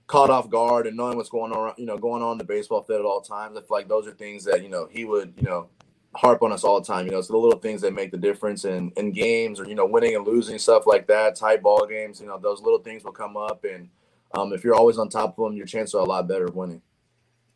caught 0.07 0.31
off 0.31 0.51
guard 0.51 0.87
and 0.87 0.97
knowing 0.97 1.17
what's 1.17 1.31
going 1.31 1.51
on 1.53 1.73
you 1.79 1.87
know 1.87 1.97
going 1.97 2.23
on 2.23 2.33
in 2.33 2.39
the 2.39 2.45
baseball 2.45 2.83
field 2.83 3.01
at 3.01 3.07
all 3.07 3.21
times. 3.21 3.57
I 3.57 3.61
feel 3.61 3.69
like 3.71 3.89
those 3.89 4.07
are 4.07 4.13
things 4.13 4.45
that 4.45 4.63
you 4.63 4.69
know 4.69 4.89
he 4.91 5.05
would 5.05 5.35
you 5.37 5.45
know 5.45 5.69
harp 6.15 6.43
on 6.43 6.53
us 6.53 6.65
all 6.65 6.81
the 6.81 6.87
time. 6.87 7.07
You 7.07 7.13
know, 7.13 7.19
it's 7.19 7.29
the 7.29 7.37
little 7.37 7.59
things 7.59 7.81
that 7.83 7.93
make 7.93 8.11
the 8.11 8.19
difference 8.19 8.65
in 8.65 8.93
in 8.97 9.13
games 9.13 9.61
or 9.61 9.69
you 9.69 9.75
know 9.75 9.87
winning 9.87 10.17
and 10.17 10.27
losing 10.27 10.59
stuff 10.59 10.87
like 10.87 11.07
that, 11.09 11.37
tight 11.37 11.63
ball 11.63 11.87
games. 11.87 12.21
You 12.21 12.27
know, 12.27 12.39
those 12.39 12.61
little 12.63 12.79
things 12.79 13.05
will 13.05 13.13
come 13.13 13.37
up, 13.37 13.65
and 13.65 13.89
um, 14.33 14.53
if 14.53 14.65
you're 14.65 14.75
always 14.75 14.99
on 14.99 15.09
top 15.09 15.39
of 15.39 15.45
them, 15.45 15.57
your 15.57 15.67
chances 15.67 15.95
are 15.95 16.01
a 16.01 16.05
lot 16.05 16.29
better 16.29 16.47
of 16.47 16.55
winning. 16.55 16.83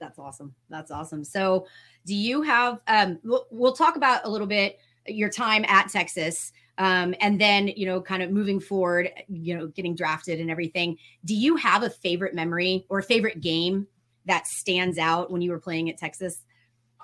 That's 0.01 0.19
awesome. 0.19 0.55
That's 0.69 0.91
awesome. 0.91 1.25
So, 1.25 1.67
do 2.07 2.15
you 2.15 2.43
have? 2.43 2.81
Um, 2.87 3.19
we'll, 3.25 3.47
we'll 3.51 3.73
talk 3.73 3.97
about 3.97 4.25
a 4.25 4.31
little 4.31 4.47
bit 4.47 4.79
your 5.07 5.29
time 5.29 5.65
at 5.69 5.89
Texas, 5.89 6.53
um, 6.79 7.15
and 7.21 7.41
then 7.41 7.69
you 7.69 7.87
know, 7.87 8.01
kind 8.01 8.23
of 8.23 8.31
moving 8.31 8.61
forward. 8.61 9.11
You 9.29 9.59
know, 9.59 9.67
getting 9.67 9.95
drafted 9.95 10.41
and 10.41 10.51
everything. 10.51 10.97
Do 11.25 11.35
you 11.35 11.57
have 11.57 11.83
a 11.83 11.91
favorite 11.91 12.35
memory 12.35 12.87
or 12.89 13.03
favorite 13.03 13.41
game 13.41 13.87
that 14.25 14.47
stands 14.47 14.99
out 14.99 15.31
when 15.31 15.43
you 15.43 15.51
were 15.51 15.59
playing 15.59 15.91
at 15.91 15.99
Texas? 15.99 16.45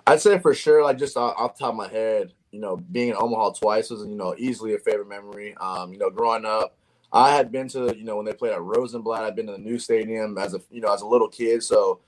I'd 0.07 0.21
say 0.21 0.39
for 0.39 0.55
sure, 0.55 0.83
like 0.83 0.99
just 0.99 1.17
off, 1.17 1.59
top 1.59 1.71
of 1.71 1.75
my 1.75 1.89
head, 1.89 2.33
you 2.51 2.61
know, 2.61 2.77
being 2.77 3.09
in 3.09 3.17
Omaha 3.19 3.51
twice 3.53 3.91
was, 3.91 4.07
you 4.07 4.17
know, 4.17 4.35
easily 4.39 4.75
a 4.75 4.79
favorite 4.79 5.09
memory. 5.09 5.57
Um, 5.61 5.93
you 5.93 5.99
know, 5.99 6.11
growing 6.11 6.45
up, 6.45 6.77
I 7.13 7.35
had 7.35 7.51
been 7.51 7.69
to, 7.69 7.97
you 7.97 8.05
know, 8.05 8.17
when 8.17 8.27
they 8.27 8.35
played 8.35 8.53
at 8.53 8.61
Rosenblatt, 8.61 9.23
I'd 9.23 9.37
been 9.37 9.47
to 9.47 9.53
the 9.53 9.59
new 9.59 9.79
stadium 9.79 10.37
as 10.37 10.55
a, 10.55 10.61
you 10.71 10.81
know, 10.81 10.93
as 10.93 11.01
a 11.01 11.07
little 11.07 11.29
kid. 11.29 11.63
So, 11.63 12.01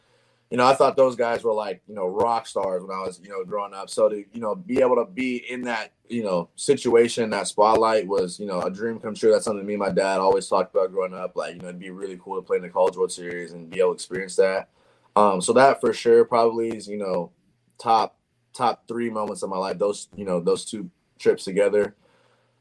you 0.51 0.59
know, 0.59 0.67
I 0.67 0.75
thought 0.75 0.97
those 0.97 1.17
guys 1.17 1.43
were 1.43 1.55
like, 1.55 1.81
you 1.89 1.95
know, 1.95 2.07
rock 2.07 2.47
stars 2.47 2.83
when 2.83 2.95
I 2.95 3.01
was, 3.01 3.21
you 3.23 3.31
know, 3.31 3.45
growing 3.45 3.73
up. 3.73 3.89
So 3.89 4.09
to, 4.09 4.17
you 4.17 4.41
know, 4.41 4.55
be 4.55 4.81
able 4.81 4.97
to 4.97 5.07
be 5.07 5.39
in 5.51 5.63
that, 5.63 5.93
you 6.09 6.23
know, 6.23 6.49
situation, 6.57 7.31
that 7.31 7.49
spotlight 7.49 8.07
was, 8.07 8.39
you 8.39 8.47
know, 8.47 8.61
a 8.63 8.71
dream 8.71 8.99
come 8.99 9.15
true. 9.15 9.33
That's 9.33 9.45
something 9.45 9.67
me 9.67 9.75
and 9.75 9.81
my 9.81 9.91
dad 9.91 10.19
always 10.19 10.49
talked 10.49 10.75
about 10.75 10.93
growing 10.93 11.15
up. 11.15 11.37
Like, 11.37 11.55
you 11.55 11.61
know, 11.61 11.69
it'd 11.69 11.81
be 11.81 11.91
really 11.91 12.19
cool 12.23 12.37
to 12.37 12.43
play 12.43 12.57
in 12.57 12.63
the 12.63 12.69
College 12.69 12.97
World 12.97 13.13
Series 13.13 13.53
and 13.53 13.71
be 13.71 13.81
able 13.81 13.91
to 13.91 13.95
experience 13.95 14.37
that. 14.37 14.69
Um, 15.17 15.41
so 15.41 15.53
that 15.55 15.81
for 15.81 15.93
sure 15.93 16.25
probably 16.25 16.77
is, 16.77 16.87
you 16.87 16.99
know, 16.99 17.33
top 17.79 18.17
top 18.53 18.89
three 18.89 19.11
moments 19.11 19.43
of 19.43 19.51
my 19.51 19.57
life. 19.57 19.79
Those 19.79 20.09
you 20.17 20.25
know 20.25 20.41
those 20.41 20.65
two 20.65 20.91
trips 21.19 21.45
together. 21.45 21.95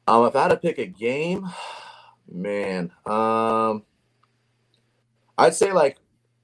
Um, 0.07 0.25
if 0.25 0.35
I 0.35 0.43
had 0.43 0.47
to 0.49 0.57
pick 0.57 0.77
a 0.77 0.85
game, 0.85 1.49
man, 2.31 2.91
um, 3.05 3.83
I'd 5.37 5.55
say 5.55 5.71
like 5.71 5.97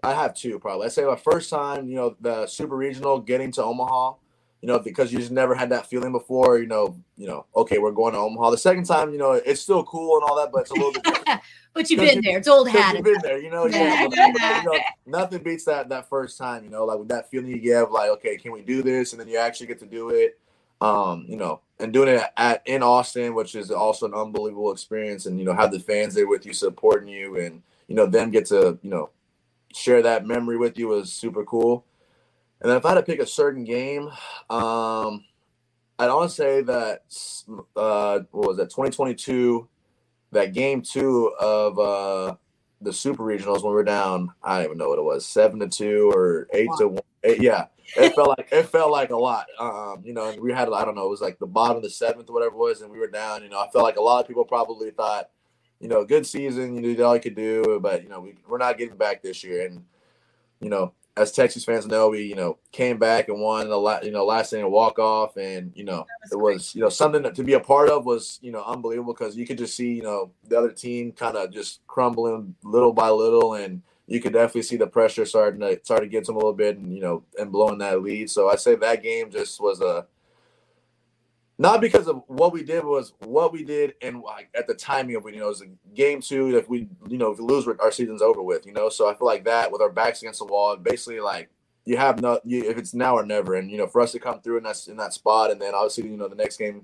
I 0.03 0.13
have 0.13 0.33
two 0.33 0.59
probably. 0.59 0.85
I'd 0.85 0.93
say 0.93 1.05
my 1.05 1.15
first 1.15 1.49
time, 1.49 1.87
you 1.87 1.95
know, 1.95 2.15
the 2.19 2.47
super 2.47 2.75
regional 2.75 3.19
getting 3.19 3.51
to 3.53 3.63
Omaha. 3.63 4.13
You 4.61 4.67
know, 4.67 4.77
because 4.77 5.11
you 5.11 5.17
just 5.17 5.31
never 5.31 5.55
had 5.55 5.69
that 5.71 5.89
feeling 5.89 6.11
before. 6.11 6.59
You 6.59 6.67
know, 6.67 6.95
you 7.17 7.25
know, 7.27 7.45
okay, 7.55 7.79
we're 7.79 7.91
going 7.91 8.13
to 8.13 8.19
Omaha. 8.19 8.51
The 8.51 8.57
second 8.57 8.85
time, 8.85 9.11
you 9.11 9.17
know, 9.17 9.31
it's 9.31 9.61
still 9.61 9.83
cool 9.83 10.17
and 10.17 10.29
all 10.29 10.35
that, 10.37 10.51
but 10.51 10.61
it's 10.61 10.71
a 10.71 10.75
little 10.75 10.91
bit 10.91 11.03
different. 11.03 11.41
but 11.73 11.89
you've 11.89 11.99
been 11.99 12.17
you- 12.17 12.21
there. 12.21 12.37
It's 12.37 12.47
old 12.47 12.69
hat. 12.69 12.93
you've 12.95 13.03
been 13.03 13.21
there, 13.23 13.39
you 13.39 13.49
know. 13.49 13.65
Yeah, 13.65 13.83
Yeah, 13.83 14.03
I've 14.03 14.11
done 14.11 14.33
that. 14.33 14.61
you 14.63 14.71
know, 14.71 14.79
nothing 15.19 15.41
beats 15.41 15.65
that 15.65 15.89
that 15.89 16.07
first 16.09 16.37
time, 16.37 16.63
you 16.63 16.69
know, 16.69 16.85
like 16.85 16.99
with 16.99 17.07
that 17.07 17.29
feeling 17.31 17.49
you 17.49 17.57
get 17.59 17.91
like, 17.91 18.11
okay, 18.11 18.37
can 18.37 18.51
we 18.51 18.61
do 18.61 18.83
this? 18.83 19.13
And 19.13 19.19
then 19.19 19.27
you 19.27 19.37
actually 19.37 19.65
get 19.67 19.79
to 19.79 19.87
do 19.87 20.09
it. 20.09 20.37
Um, 20.79 21.25
you 21.27 21.37
know, 21.37 21.61
and 21.79 21.93
doing 21.93 22.09
it 22.09 22.23
at 22.37 22.63
in 22.65 22.81
Austin, 22.81 23.35
which 23.35 23.53
is 23.55 23.69
also 23.69 24.07
an 24.07 24.15
unbelievable 24.15 24.71
experience, 24.71 25.27
and 25.27 25.37
you 25.37 25.45
know, 25.45 25.53
have 25.53 25.71
the 25.71 25.79
fans 25.79 26.15
there 26.15 26.27
with 26.27 26.43
you 26.43 26.53
supporting 26.53 27.07
you, 27.07 27.37
and 27.37 27.61
you 27.87 27.95
know, 27.95 28.07
them 28.07 28.31
get 28.31 28.47
to 28.47 28.79
you 28.81 28.89
know 28.89 29.09
share 29.73 30.01
that 30.01 30.25
memory 30.25 30.57
with 30.57 30.77
you 30.79 30.87
was 30.87 31.11
super 31.13 31.43
cool. 31.45 31.85
And 32.61 32.69
then 32.69 32.77
if 32.77 32.85
I 32.85 32.89
had 32.89 32.95
to 32.95 33.03
pick 33.03 33.19
a 33.19 33.25
certain 33.25 33.63
game, 33.63 34.07
um, 34.49 35.25
I'd 35.97 36.09
honestly 36.09 36.45
say 36.45 36.61
that 36.61 37.03
uh, 37.75 38.19
what 38.31 38.49
was 38.49 38.57
that 38.57 38.69
2022, 38.69 39.67
that 40.31 40.53
game 40.53 40.83
two 40.83 41.33
of 41.39 41.79
uh, 41.79 42.35
the 42.81 42.93
Super 42.93 43.23
Regionals 43.23 43.63
when 43.63 43.73
we 43.73 43.79
are 43.79 43.83
down. 43.83 44.31
I 44.43 44.57
don't 44.57 44.65
even 44.65 44.77
know 44.77 44.89
what 44.89 44.99
it 44.99 45.03
was, 45.03 45.25
seven 45.25 45.59
to 45.59 45.67
two 45.67 46.11
or 46.13 46.47
eight 46.53 46.69
to 46.77 46.87
one. 46.87 47.03
Eight, 47.23 47.41
yeah, 47.41 47.65
it 47.97 48.13
felt 48.15 48.29
like 48.29 48.49
it 48.51 48.63
felt 48.63 48.91
like 48.91 49.09
a 49.09 49.17
lot. 49.17 49.47
Um, 49.59 50.01
you 50.03 50.13
know, 50.13 50.35
we 50.39 50.51
had 50.51 50.69
I 50.71 50.85
don't 50.85 50.95
know, 50.95 51.05
it 51.05 51.09
was 51.09 51.21
like 51.21 51.39
the 51.39 51.47
bottom 51.47 51.77
of 51.77 51.83
the 51.83 51.89
seventh 51.89 52.29
or 52.29 52.33
whatever 52.33 52.55
it 52.55 52.59
was, 52.59 52.81
and 52.81 52.91
we 52.91 52.99
were 52.99 53.07
down. 53.07 53.43
You 53.43 53.49
know, 53.49 53.59
I 53.59 53.69
felt 53.69 53.83
like 53.83 53.97
a 53.97 54.01
lot 54.01 54.21
of 54.21 54.27
people 54.27 54.45
probably 54.45 54.91
thought, 54.91 55.29
you 55.79 55.87
know, 55.87 56.05
good 56.05 56.27
season, 56.27 56.75
you 56.75 56.81
did 56.81 57.01
all 57.01 57.15
you 57.15 57.21
could 57.21 57.35
do, 57.35 57.79
but 57.81 58.03
you 58.03 58.09
know, 58.09 58.19
we, 58.19 58.35
we're 58.47 58.57
not 58.57 58.77
getting 58.77 58.97
back 58.97 59.21
this 59.21 59.43
year, 59.43 59.65
and 59.65 59.83
you 60.59 60.69
know, 60.69 60.93
as 61.21 61.31
Texas 61.31 61.63
fans 61.63 61.85
know, 61.85 62.09
we 62.09 62.23
you 62.23 62.35
know 62.35 62.57
came 62.71 62.97
back 62.97 63.29
and 63.29 63.39
won 63.39 63.69
the 63.69 63.77
la- 63.77 64.01
you 64.01 64.11
know 64.11 64.25
last 64.25 64.53
inning 64.53 64.69
walk 64.71 64.99
off, 64.99 65.37
and 65.37 65.71
you 65.75 65.83
know 65.83 66.05
it 66.31 66.35
was 66.35 66.75
you 66.75 66.81
know 66.81 66.89
something 66.89 67.31
to 67.31 67.43
be 67.43 67.53
a 67.53 67.59
part 67.59 67.89
of 67.89 68.05
was 68.05 68.39
you 68.41 68.51
know 68.51 68.63
unbelievable 68.63 69.13
because 69.13 69.37
you 69.37 69.45
could 69.45 69.57
just 69.57 69.75
see 69.75 69.93
you 69.93 70.01
know 70.03 70.31
the 70.47 70.57
other 70.57 70.71
team 70.71 71.11
kind 71.11 71.37
of 71.37 71.51
just 71.51 71.85
crumbling 71.87 72.55
little 72.63 72.93
by 72.93 73.09
little, 73.09 73.53
and 73.53 73.81
you 74.07 74.19
could 74.19 74.33
definitely 74.33 74.63
see 74.63 74.77
the 74.77 74.87
pressure 74.87 75.25
starting 75.25 75.61
to 75.61 75.79
start 75.83 76.01
to 76.01 76.07
get 76.07 76.25
to 76.25 76.31
him 76.31 76.35
a 76.35 76.39
little 76.39 76.53
bit, 76.53 76.77
and 76.77 76.93
you 76.93 77.01
know, 77.01 77.23
and 77.39 77.51
blowing 77.51 77.77
that 77.77 78.01
lead. 78.01 78.29
So 78.29 78.49
I 78.49 78.55
say 78.55 78.75
that 78.75 79.03
game 79.03 79.31
just 79.31 79.61
was 79.61 79.81
a 79.81 80.05
not 81.61 81.79
because 81.79 82.07
of 82.07 82.23
what 82.25 82.53
we 82.53 82.63
did 82.63 82.83
was 82.83 83.13
what 83.19 83.53
we 83.53 83.63
did 83.63 83.93
and 84.01 84.21
like 84.23 84.49
at 84.55 84.65
the 84.65 84.73
timing 84.73 85.15
of 85.15 85.27
it, 85.27 85.35
you 85.35 85.39
know, 85.39 85.45
it 85.45 85.49
was 85.49 85.61
a 85.61 85.67
game 85.93 86.19
two. 86.19 86.57
If 86.57 86.67
we, 86.67 86.87
you 87.07 87.19
know, 87.19 87.31
if 87.31 87.37
we 87.37 87.45
lose, 87.45 87.67
our 87.67 87.91
season's 87.91 88.23
over 88.23 88.41
with, 88.41 88.65
you 88.65 88.73
know. 88.73 88.89
So 88.89 89.07
I 89.07 89.13
feel 89.13 89.27
like 89.27 89.45
that 89.45 89.71
with 89.71 89.79
our 89.79 89.91
backs 89.91 90.23
against 90.23 90.39
the 90.39 90.45
wall, 90.45 90.75
basically 90.75 91.19
like 91.19 91.49
you 91.85 91.97
have 91.97 92.19
no, 92.19 92.39
you, 92.43 92.67
if 92.67 92.79
it's 92.79 92.95
now 92.95 93.15
or 93.15 93.23
never, 93.23 93.53
and 93.53 93.69
you 93.69 93.77
know, 93.77 93.85
for 93.85 94.01
us 94.01 94.11
to 94.13 94.19
come 94.19 94.41
through 94.41 94.57
in 94.57 94.63
that 94.63 94.87
in 94.87 94.97
that 94.97 95.13
spot, 95.13 95.51
and 95.51 95.61
then 95.61 95.75
obviously, 95.75 96.09
you 96.09 96.17
know, 96.17 96.27
the 96.27 96.35
next 96.35 96.57
game, 96.57 96.83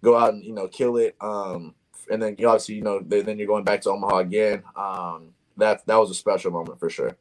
go 0.00 0.16
out 0.16 0.32
and 0.32 0.44
you 0.44 0.52
know, 0.52 0.68
kill 0.68 0.96
it, 0.96 1.16
um, 1.20 1.74
and 2.08 2.22
then 2.22 2.36
you 2.38 2.46
obviously, 2.46 2.76
you 2.76 2.82
know, 2.82 3.00
then 3.00 3.36
you're 3.36 3.48
going 3.48 3.64
back 3.64 3.80
to 3.80 3.90
Omaha 3.90 4.18
again. 4.18 4.62
Um, 4.76 5.30
that 5.56 5.84
that 5.86 5.96
was 5.96 6.10
a 6.10 6.14
special 6.14 6.52
moment 6.52 6.78
for 6.78 6.88
sure. 6.88 7.16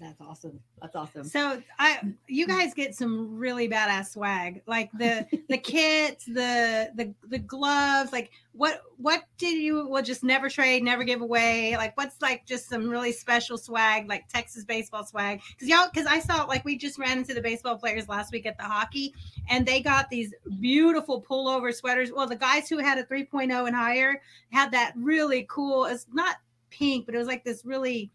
That's 0.00 0.20
awesome. 0.20 0.60
That's 0.80 0.94
awesome. 0.94 1.24
So 1.24 1.62
I 1.78 2.00
you 2.26 2.46
guys 2.46 2.74
get 2.74 2.94
some 2.94 3.36
really 3.36 3.68
badass 3.68 4.12
swag. 4.12 4.62
Like 4.66 4.90
the 4.92 5.26
the 5.48 5.58
kits, 5.58 6.24
the 6.24 6.90
the 6.94 7.14
the 7.28 7.38
gloves, 7.38 8.12
like 8.12 8.30
what 8.52 8.82
what 8.96 9.24
did 9.38 9.60
you 9.60 9.86
will 9.88 10.02
just 10.02 10.22
never 10.22 10.48
trade, 10.48 10.82
never 10.82 11.04
give 11.04 11.20
away? 11.20 11.76
Like 11.76 11.96
what's 11.96 12.20
like 12.22 12.46
just 12.46 12.68
some 12.68 12.88
really 12.88 13.12
special 13.12 13.58
swag, 13.58 14.08
like 14.08 14.28
Texas 14.28 14.64
baseball 14.64 15.04
swag? 15.04 15.40
Cause 15.58 15.68
y'all 15.68 15.88
cause 15.94 16.06
I 16.06 16.20
saw 16.20 16.44
like 16.44 16.64
we 16.64 16.76
just 16.76 16.98
ran 16.98 17.18
into 17.18 17.34
the 17.34 17.42
baseball 17.42 17.76
players 17.76 18.08
last 18.08 18.32
week 18.32 18.46
at 18.46 18.58
the 18.58 18.64
hockey 18.64 19.14
and 19.48 19.66
they 19.66 19.80
got 19.80 20.10
these 20.10 20.32
beautiful 20.60 21.22
pullover 21.22 21.74
sweaters. 21.74 22.12
Well, 22.12 22.26
the 22.26 22.36
guys 22.36 22.68
who 22.68 22.78
had 22.78 22.98
a 22.98 23.04
3.0 23.04 23.66
and 23.66 23.76
higher 23.76 24.20
had 24.50 24.72
that 24.72 24.92
really 24.96 25.46
cool, 25.48 25.86
it's 25.86 26.06
not 26.12 26.36
pink, 26.70 27.06
but 27.06 27.14
it 27.14 27.18
was 27.18 27.26
like 27.26 27.44
this 27.44 27.64
really 27.64 28.10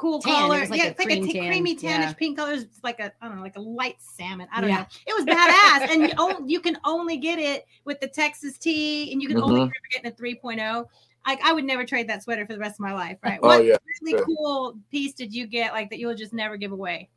cool 0.00 0.20
Tan. 0.20 0.32
It 0.32 0.36
color. 0.38 0.60
was 0.60 0.70
like 0.70 0.80
yeah, 0.80 0.86
a 0.86 0.90
it's 0.90 0.98
like 0.98 1.08
a 1.08 1.10
cream 1.10 1.26
t- 1.26 1.32
tan. 1.34 1.46
creamy 1.48 1.76
tannish 1.76 1.82
Yeah. 1.82 2.12
pink 2.14 2.38
color. 2.38 2.52
It's 2.54 2.82
like 2.82 3.00
a 3.00 3.12
I 3.20 3.26
don't 3.28 3.36
know, 3.36 3.42
like 3.42 3.56
a 3.56 3.60
light 3.60 3.96
salmon. 4.00 4.48
I 4.52 4.60
don't 4.60 4.70
Yeah. 4.70 4.76
know. 4.78 4.86
It 5.06 5.14
was 5.14 5.24
badass, 5.26 5.90
and 5.92 6.02
you, 6.02 6.08
on- 6.16 6.48
you 6.48 6.60
can 6.60 6.78
only 6.84 7.18
get 7.18 7.38
it 7.38 7.66
with 7.84 8.00
the 8.00 8.08
Texas 8.08 8.56
T, 8.58 9.12
and 9.12 9.20
you 9.22 9.28
can 9.28 9.40
only 9.42 9.60
Mhm. 9.60 9.64
ever 9.64 9.72
get 9.92 10.04
in 10.04 10.10
a 10.12 10.14
3.0. 10.14 10.86
Like 11.26 11.40
I 11.44 11.52
would 11.52 11.64
never 11.64 11.84
trade 11.84 12.08
that 12.08 12.22
sweater 12.22 12.46
for 12.46 12.54
the 12.54 12.58
rest 12.58 12.76
of 12.76 12.80
my 12.80 12.94
life. 12.94 13.18
Right? 13.22 13.38
Oh, 13.42 13.48
what 13.48 13.64
yeah, 13.64 13.76
really 14.02 14.16
sure. 14.18 14.24
cool 14.24 14.78
piece 14.90 15.12
did 15.12 15.34
you 15.34 15.46
get 15.46 15.72
like 15.74 15.90
that 15.90 15.98
you'll 15.98 16.14
just 16.14 16.32
never 16.32 16.56
give 16.56 16.72
away? 16.72 17.10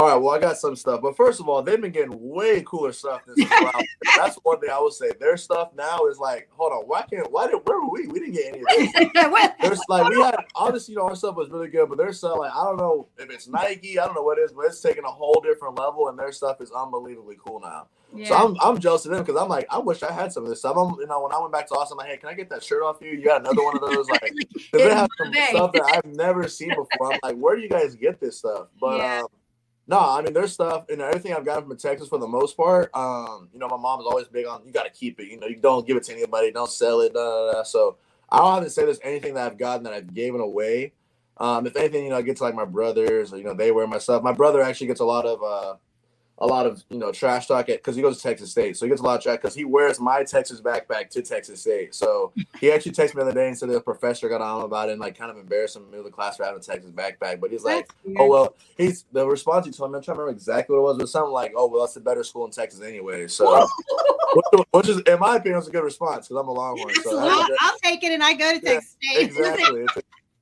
All 0.00 0.06
right, 0.06 0.16
well, 0.16 0.34
I 0.34 0.38
got 0.38 0.56
some 0.56 0.76
stuff, 0.76 1.02
but 1.02 1.14
first 1.14 1.40
of 1.40 1.48
all, 1.50 1.60
they've 1.62 1.78
been 1.78 1.92
getting 1.92 2.14
way 2.18 2.62
cooler 2.62 2.90
stuff 2.90 3.20
this. 3.26 3.38
That's 4.16 4.36
one 4.44 4.58
thing 4.58 4.70
I 4.70 4.80
would 4.80 4.94
say. 4.94 5.10
Their 5.20 5.36
stuff 5.36 5.72
now 5.76 6.06
is 6.06 6.16
like, 6.18 6.48
hold 6.52 6.72
on, 6.72 6.84
why 6.88 7.02
can't? 7.02 7.30
Why 7.30 7.48
did? 7.48 7.56
Where 7.66 7.82
were 7.82 7.90
we? 7.90 8.06
We 8.06 8.18
didn't 8.18 8.32
get 8.32 8.46
any 8.46 8.60
of 8.60 8.66
this. 8.68 9.52
There's 9.60 9.82
like 9.90 10.08
we 10.08 10.18
had 10.22 10.36
obviously, 10.54 10.92
you 10.92 11.00
know, 11.00 11.04
our 11.08 11.14
stuff 11.14 11.36
was 11.36 11.50
really 11.50 11.68
good, 11.68 11.90
but 11.90 11.98
their 11.98 12.14
stuff, 12.14 12.38
like 12.38 12.50
I 12.50 12.64
don't 12.64 12.78
know 12.78 13.08
if 13.18 13.28
it's 13.28 13.46
Nike, 13.46 13.98
I 13.98 14.06
don't 14.06 14.14
know 14.14 14.22
what 14.22 14.38
it 14.38 14.40
is, 14.40 14.52
but 14.54 14.64
it's 14.64 14.80
taking 14.80 15.04
a 15.04 15.10
whole 15.10 15.38
different 15.44 15.78
level, 15.78 16.08
and 16.08 16.18
their 16.18 16.32
stuff 16.32 16.62
is 16.62 16.70
unbelievably 16.72 17.36
cool 17.46 17.60
now. 17.60 17.88
Yeah. 18.16 18.28
So 18.28 18.36
I'm 18.36 18.56
I'm 18.62 18.78
jealous 18.78 19.04
of 19.04 19.12
them 19.12 19.22
because 19.22 19.38
I'm 19.38 19.50
like, 19.50 19.66
I 19.68 19.76
wish 19.76 20.02
I 20.02 20.12
had 20.12 20.32
some 20.32 20.44
of 20.44 20.48
this 20.48 20.60
stuff. 20.60 20.78
I'm, 20.78 20.98
you 20.98 21.06
know, 21.08 21.20
when 21.24 21.32
I 21.34 21.38
went 21.38 21.52
back 21.52 21.68
to 21.68 21.74
Austin, 21.74 21.96
I'm 22.00 22.06
like, 22.06 22.08
hey, 22.08 22.16
can 22.16 22.30
I 22.30 22.34
get 22.34 22.48
that 22.48 22.64
shirt 22.64 22.82
off 22.82 22.96
you? 23.02 23.10
You 23.10 23.22
got 23.22 23.42
another 23.42 23.62
one 23.62 23.74
of 23.76 23.82
those, 23.82 24.08
like, 24.08 24.22
'cause 24.72 24.82
they 24.82 24.94
have 24.94 25.10
some 25.18 25.34
stuff 25.50 25.72
that 25.74 25.84
I've 25.84 26.10
never 26.10 26.48
seen 26.48 26.70
before. 26.70 27.12
I'm 27.12 27.18
like, 27.22 27.36
where 27.36 27.54
do 27.54 27.60
you 27.60 27.68
guys 27.68 27.94
get 27.96 28.18
this 28.18 28.38
stuff? 28.38 28.68
But 28.80 28.96
Yeah. 28.96 29.20
um, 29.20 29.26
no, 29.90 29.98
I 29.98 30.22
mean, 30.22 30.32
there's 30.32 30.52
stuff 30.52 30.84
and 30.88 31.00
everything 31.00 31.34
I've 31.34 31.44
gotten 31.44 31.68
from 31.68 31.76
Texas 31.76 32.08
for 32.08 32.18
the 32.18 32.28
most 32.28 32.56
part. 32.56 32.90
Um, 32.94 33.48
you 33.52 33.58
know, 33.58 33.66
my 33.66 33.76
mom 33.76 33.98
is 33.98 34.06
always 34.06 34.28
big 34.28 34.46
on 34.46 34.62
you 34.64 34.72
got 34.72 34.84
to 34.84 34.90
keep 34.90 35.18
it. 35.18 35.26
You 35.26 35.40
know, 35.40 35.48
you 35.48 35.56
don't 35.56 35.84
give 35.84 35.96
it 35.96 36.04
to 36.04 36.12
anybody, 36.12 36.52
don't 36.52 36.70
sell 36.70 37.00
it. 37.00 37.12
So 37.66 37.96
I 38.30 38.38
don't 38.38 38.54
have 38.54 38.64
to 38.64 38.70
say 38.70 38.84
there's 38.84 39.00
anything 39.02 39.34
that 39.34 39.50
I've 39.50 39.58
gotten 39.58 39.82
that 39.82 39.92
I've 39.92 40.14
given 40.14 40.40
away. 40.40 40.92
Um, 41.38 41.66
if 41.66 41.74
anything, 41.74 42.04
you 42.04 42.10
know, 42.10 42.18
I 42.18 42.22
get 42.22 42.36
to 42.36 42.44
like 42.44 42.54
my 42.54 42.64
brothers, 42.64 43.32
or 43.32 43.38
you 43.38 43.42
know, 43.42 43.54
they 43.54 43.72
wear 43.72 43.88
my 43.88 43.98
stuff. 43.98 44.22
My 44.22 44.32
brother 44.32 44.62
actually 44.62 44.86
gets 44.86 45.00
a 45.00 45.04
lot 45.04 45.26
of 45.26 45.42
uh, 45.42 45.74
a 46.42 46.46
lot 46.46 46.66
of 46.66 46.82
you 46.88 46.98
know 46.98 47.12
trash 47.12 47.46
talk 47.46 47.68
at 47.68 47.78
because 47.78 47.96
he 47.96 48.02
goes 48.02 48.16
to 48.16 48.22
Texas 48.22 48.50
State, 48.50 48.76
so 48.76 48.86
he 48.86 48.90
gets 48.90 49.00
a 49.02 49.04
lot 49.04 49.16
of 49.16 49.22
trash 49.22 49.36
because 49.36 49.54
he 49.54 49.64
wears 49.64 50.00
my 50.00 50.24
Texas 50.24 50.60
backpack 50.60 51.10
to 51.10 51.22
Texas 51.22 51.60
State. 51.60 51.94
So 51.94 52.32
he 52.58 52.72
actually 52.72 52.92
texted 52.92 53.14
me 53.14 53.22
the 53.22 53.30
other 53.30 53.32
day 53.32 53.48
and 53.48 53.58
said 53.58 53.68
the 53.68 53.80
professor 53.80 54.28
got 54.28 54.40
on 54.40 54.64
about 54.64 54.88
it 54.88 54.92
and 54.92 55.00
like 55.00 55.18
kind 55.18 55.30
of 55.30 55.36
embarrassed 55.36 55.76
him 55.76 55.82
in 55.82 55.86
the 55.86 55.90
middle 55.90 56.06
of 56.06 56.12
the 56.12 56.16
class 56.16 56.36
for 56.36 56.44
having 56.44 56.60
a 56.60 56.62
Texas 56.62 56.90
backpack. 56.90 57.40
But 57.40 57.50
he's 57.50 57.64
like, 57.64 57.90
oh 58.18 58.26
well, 58.26 58.56
he's 58.76 59.04
the 59.12 59.26
response 59.26 59.66
he 59.66 59.72
told 59.72 59.92
me. 59.92 59.98
I'm 59.98 60.02
trying 60.02 60.16
to 60.16 60.22
remember 60.22 60.36
exactly 60.36 60.74
what 60.74 60.80
it 60.80 60.84
was, 60.84 60.98
but 60.98 61.08
something 61.08 61.32
like, 61.32 61.52
oh 61.56 61.66
well, 61.66 61.82
that's 61.82 61.96
a 61.96 62.00
better 62.00 62.24
school 62.24 62.46
in 62.46 62.50
Texas 62.50 62.80
anyway. 62.80 63.28
So 63.28 63.66
which, 64.34 64.66
which 64.70 64.88
is 64.88 64.98
in 65.00 65.18
my 65.20 65.36
opinion 65.36 65.56
was 65.56 65.68
a 65.68 65.70
good 65.70 65.84
response 65.84 66.28
because 66.28 66.40
I'm 66.40 66.48
a 66.48 66.52
Longhorn. 66.52 66.94
So 67.02 67.18
I'll, 67.18 67.46
I'll 67.60 67.78
take 67.82 68.02
it, 68.02 68.12
and 68.12 68.22
I 68.22 68.32
go 68.34 68.58
to 68.58 68.64
Yeah, 68.64 68.74
Texas 68.74 68.96
State. 69.02 69.24
exactly. 69.24 69.86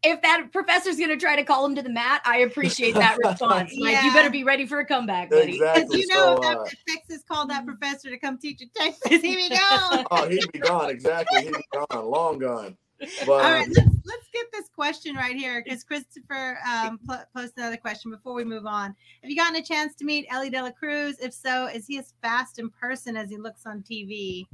It's- 0.08 0.16
If 0.16 0.22
that 0.22 0.52
professor's 0.52 0.96
going 0.96 1.10
to 1.10 1.16
try 1.16 1.36
to 1.36 1.44
call 1.44 1.64
him 1.66 1.74
to 1.76 1.82
the 1.82 1.90
mat, 1.90 2.22
I 2.24 2.38
appreciate 2.38 2.94
that 2.94 3.18
response. 3.24 3.72
Like, 3.78 4.02
you 4.02 4.12
better 4.12 4.30
be 4.30 4.44
ready 4.44 4.66
for 4.66 4.80
a 4.80 4.84
comeback, 4.86 5.30
buddy. 5.30 5.54
exactly. 5.56 5.84
Because 5.84 5.98
you 6.00 6.06
know, 6.08 6.38
so, 6.42 6.50
if 6.50 6.56
uh, 6.58 6.62
if 6.62 6.84
Texas 6.88 7.22
called 7.28 7.50
that 7.50 7.64
professor 7.66 8.10
to 8.10 8.18
come 8.18 8.38
teach 8.38 8.62
at 8.62 8.74
Texas, 8.74 9.20
here 9.22 9.36
be 9.36 9.48
gone. 9.70 10.04
oh, 10.10 10.28
he'd 10.28 10.52
be 10.52 10.58
gone. 10.60 10.90
Exactly. 10.90 11.42
He'd 11.44 11.52
be 11.52 11.64
gone. 11.72 12.04
Long 12.06 12.38
gone. 12.38 12.76
But 13.00 13.28
All 13.28 13.40
um, 13.40 13.60
let's 13.68 13.78
let's 13.78 14.28
get 14.32 14.46
this 14.52 14.68
question 14.74 15.14
right 15.14 15.36
here 15.36 15.62
because 15.64 15.84
Christopher 15.84 16.58
um, 16.68 16.98
pl- 17.06 17.22
posted 17.32 17.58
another 17.58 17.76
question 17.76 18.10
before 18.10 18.34
we 18.34 18.42
move 18.44 18.66
on. 18.66 18.86
Have 19.22 19.30
you 19.30 19.36
gotten 19.36 19.54
a 19.54 19.62
chance 19.62 19.94
to 19.96 20.04
meet 20.04 20.26
Elly 20.30 20.50
De 20.50 20.60
La 20.60 20.72
Cruz? 20.72 21.16
If 21.20 21.32
so, 21.32 21.66
is 21.66 21.86
he 21.86 21.98
as 21.98 22.12
fast 22.22 22.58
in 22.58 22.70
person 22.70 23.16
as 23.16 23.30
he 23.30 23.36
looks 23.36 23.66
on 23.66 23.84
TV? 23.88 24.46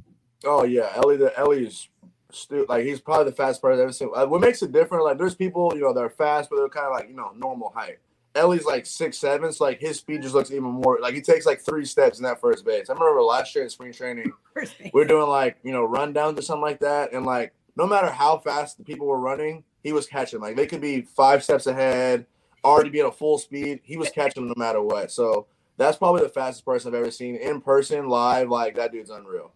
Oh 0.45 0.65
yeah, 0.65 0.93
Elly. 0.97 1.17
The 1.17 1.33
Elly's 1.39 1.89
stu- 2.35 2.67
like 2.69 2.85
he's 2.85 3.01
probably 3.01 3.31
the 3.31 3.37
fastest 3.37 3.63
person 3.63 3.79
I've 3.79 3.85
ever 3.85 3.93
seen. 3.93 4.11
Uh, 4.15 4.27
what 4.27 4.41
makes 4.41 4.63
it 4.63 4.73
different? 4.73 5.05
Like 5.05 5.19
there's 5.19 5.35
people 5.35 5.73
you 5.75 5.83
know 5.83 5.93
that 5.93 6.01
are 6.01 6.11
fast, 6.11 6.51
but 6.51 6.57
they're 6.57 6.69
kind 6.69 6.87
of 6.87 6.93
like 6.93 7.09
you 7.09 7.15
know 7.17 7.33
normal 7.37 7.71
height. 7.75 7.99
Elly's 8.35 8.65
like 8.65 8.85
six 8.85 9.19
seven, 9.19 9.53
so 9.53 9.65
like 9.65 9.81
his 9.81 9.99
speed 9.99 10.23
just 10.23 10.35
looks 10.35 10.51
even 10.51 10.65
more. 10.65 10.99
Like 11.01 11.15
he 11.15 11.21
takes 11.21 11.47
like 11.47 11.61
three 11.61 11.85
steps 11.85 12.19
in 12.19 12.25
that 12.25 12.41
first 12.41 12.65
base. 12.65 12.91
I 12.91 12.95
remember 12.95 13.23
last 13.23 13.55
year 13.55 13.65
in 13.65 13.71
spring 13.71 13.93
training, 13.93 14.33
we're 14.93 15.05
doing 15.05 15.29
like 15.29 15.57
you 15.63 15.73
know 15.73 15.87
rundowns 15.87 16.39
or 16.39 16.43
something 16.43 16.63
like 16.63 16.81
that, 16.81 17.13
and 17.13 17.25
like 17.25 17.53
no 17.77 17.87
matter 17.87 18.11
how 18.11 18.39
fast 18.39 18.79
the 18.79 18.85
people 18.85 19.07
were 19.07 19.21
running, 19.21 19.65
he 19.83 19.93
was 19.93 20.07
catching. 20.07 20.41
Like 20.41 20.57
they 20.57 20.67
could 20.67 20.81
be 20.81 21.03
five 21.03 21.45
steps 21.45 21.67
ahead, 21.67 22.27
already 22.65 22.91
be 22.91 23.01
at 23.01 23.07
a 23.07 23.13
full 23.13 23.39
speed. 23.39 23.81
He 23.85 23.97
was 23.97 24.11
catching 24.11 24.43
them 24.43 24.55
no 24.57 24.65
matter 24.65 24.83
what. 24.83 25.13
So 25.13 25.47
that's 25.77 25.97
probably 25.97 26.23
the 26.23 26.29
fastest 26.29 26.65
person 26.65 26.89
I've 26.89 27.01
ever 27.01 27.11
seen 27.11 27.37
in 27.37 27.61
person, 27.61 28.09
live. 28.09 28.49
Like 28.49 28.77
that 28.77 28.93
dude's 28.93 29.11
unreal. 29.11 29.53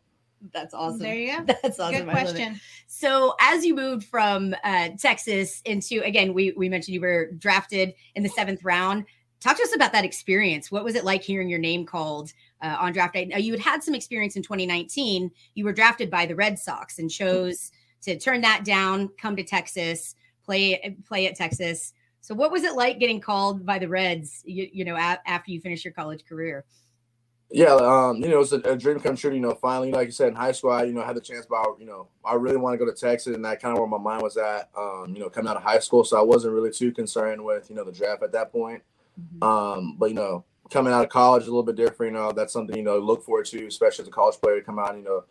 That's 0.53 0.75
awesome. 0.75 0.99
There 0.99 1.15
you 1.15 1.39
go. 1.39 1.45
That's 1.63 1.79
awesome. 1.79 2.07
Good 2.07 2.09
I 2.09 2.13
love 2.13 2.17
it. 2.17 2.35
question. 2.35 2.61
So, 2.87 3.35
as 3.41 3.65
you 3.65 3.75
moved 3.75 4.05
from 4.05 4.55
uh, 4.65 4.91
Texas 4.99 5.61
into 5.65 6.01
again, 6.05 6.35
we 6.35 6.53
we 6.57 6.69
mentioned 6.69 6.95
you 6.95 7.01
were 7.01 7.33
drafted 7.39 7.95
in 8.15 8.23
the 8.23 8.29
seventh 8.29 8.63
round. 8.65 9.05
Talk 9.41 9.57
to 9.57 9.63
us 9.63 9.75
about 9.75 9.93
that 9.93 10.05
experience. 10.05 10.73
What 10.73 10.85
was 10.85 10.97
it 10.97 11.05
like 11.05 11.23
hearing 11.23 11.49
your 11.49 11.61
name 11.61 11.87
called 11.87 12.33
uh, 12.61 12.77
on 12.81 12.93
draft 12.93 13.15
day? 13.15 13.25
Now, 13.25 13.39
you 13.39 13.53
had 13.53 13.61
had 13.61 13.85
some 13.85 13.95
experience 13.95 14.37
in 14.37 14.43
2019. 14.43 15.31
You 15.55 15.65
were 15.65 15.73
drafted 15.73 16.11
by 16.11 16.27
the 16.27 16.35
Red 16.35 16.59
Sox 16.59 16.99
and 16.99 17.11
chose 17.11 17.71
to 18.03 18.19
turn 18.19 18.41
that 18.41 18.65
down, 18.65 19.11
come 19.21 19.37
to 19.37 19.45
Texas, 19.45 20.15
play 20.45 20.97
play 21.07 21.27
at 21.27 21.37
Texas. 21.37 21.93
So, 22.21 22.35
what 22.35 22.51
was 22.51 22.65
it 22.65 22.75
like 22.75 22.99
getting 22.99 23.21
called 23.21 23.65
by 23.65 23.79
the 23.79 23.89
Reds? 23.89 24.43
You, 24.45 24.69
you 24.73 24.85
know, 24.85 24.97
a- 24.97 25.21
after 25.27 25.51
you 25.51 25.61
finished 25.61 25.85
your 25.85 25.95
college 25.95 26.25
career. 26.25 26.65
Yeah, 27.51 27.75
um, 27.77 28.17
you 28.23 28.29
know, 28.29 28.41
it's 28.41 28.53
a, 28.53 28.59
a 28.59 28.77
dream 28.77 29.01
come 29.01 29.17
true. 29.17 29.33
You 29.33 29.41
know, 29.41 29.55
finally, 29.55 29.91
like 29.91 30.07
you 30.07 30.13
said, 30.13 30.29
in 30.29 30.35
high 30.35 30.53
school, 30.53 30.71
I, 30.71 30.83
you 30.85 30.93
know, 30.93 31.03
had 31.03 31.17
the 31.17 31.21
chance. 31.21 31.47
About, 31.47 31.77
you 31.81 31.87
know, 31.87 32.09
I 32.23 32.35
really 32.35 32.59
want 32.59 32.75
to 32.79 32.85
go 32.85 32.91
to 32.91 32.99
Texas, 32.99 33.35
and 33.35 33.45
that 33.47 33.63
kind 33.63 33.73
of 33.75 33.79
where 33.81 33.89
my 33.89 33.97
mind 33.97 34.23
was 34.23 34.37
at. 34.37 34.69
Um, 34.77 35.13
you 35.15 35.21
know, 35.21 35.31
coming 35.31 35.49
out 35.49 35.57
of 35.57 35.63
high 35.63 35.79
school, 35.79 36.05
so 36.05 36.19
I 36.19 36.23
wasn't 36.23 36.53
really 36.53 36.71
too 36.71 36.93
concerned 36.93 37.43
with, 37.43 37.71
you 37.71 37.77
know, 37.77 37.85
the 37.85 37.93
draft 37.93 38.23
at 38.23 38.33
that 38.33 38.53
point. 38.53 38.83
Um, 39.41 39.97
but 39.99 40.11
you 40.11 40.15
know, 40.15 40.45
coming 40.71 40.93
out 40.93 41.05
of 41.05 41.11
college 41.11 41.45
a 41.45 41.47
little 41.47 41.63
bit 41.63 41.77
different. 41.77 42.13
You 42.13 42.19
know, 42.19 42.33
that's 42.33 42.53
something 42.53 42.77
you 42.77 42.83
know 42.83 42.99
look 42.99 43.25
forward 43.25 43.47
to, 43.47 43.67
especially 43.67 44.03
as 44.03 44.09
a 44.09 44.13
college 44.13 44.37
player, 44.41 44.59
to 44.59 44.65
come 44.65 44.79
out, 44.79 44.97
you 44.97 45.03
know, 45.03 45.25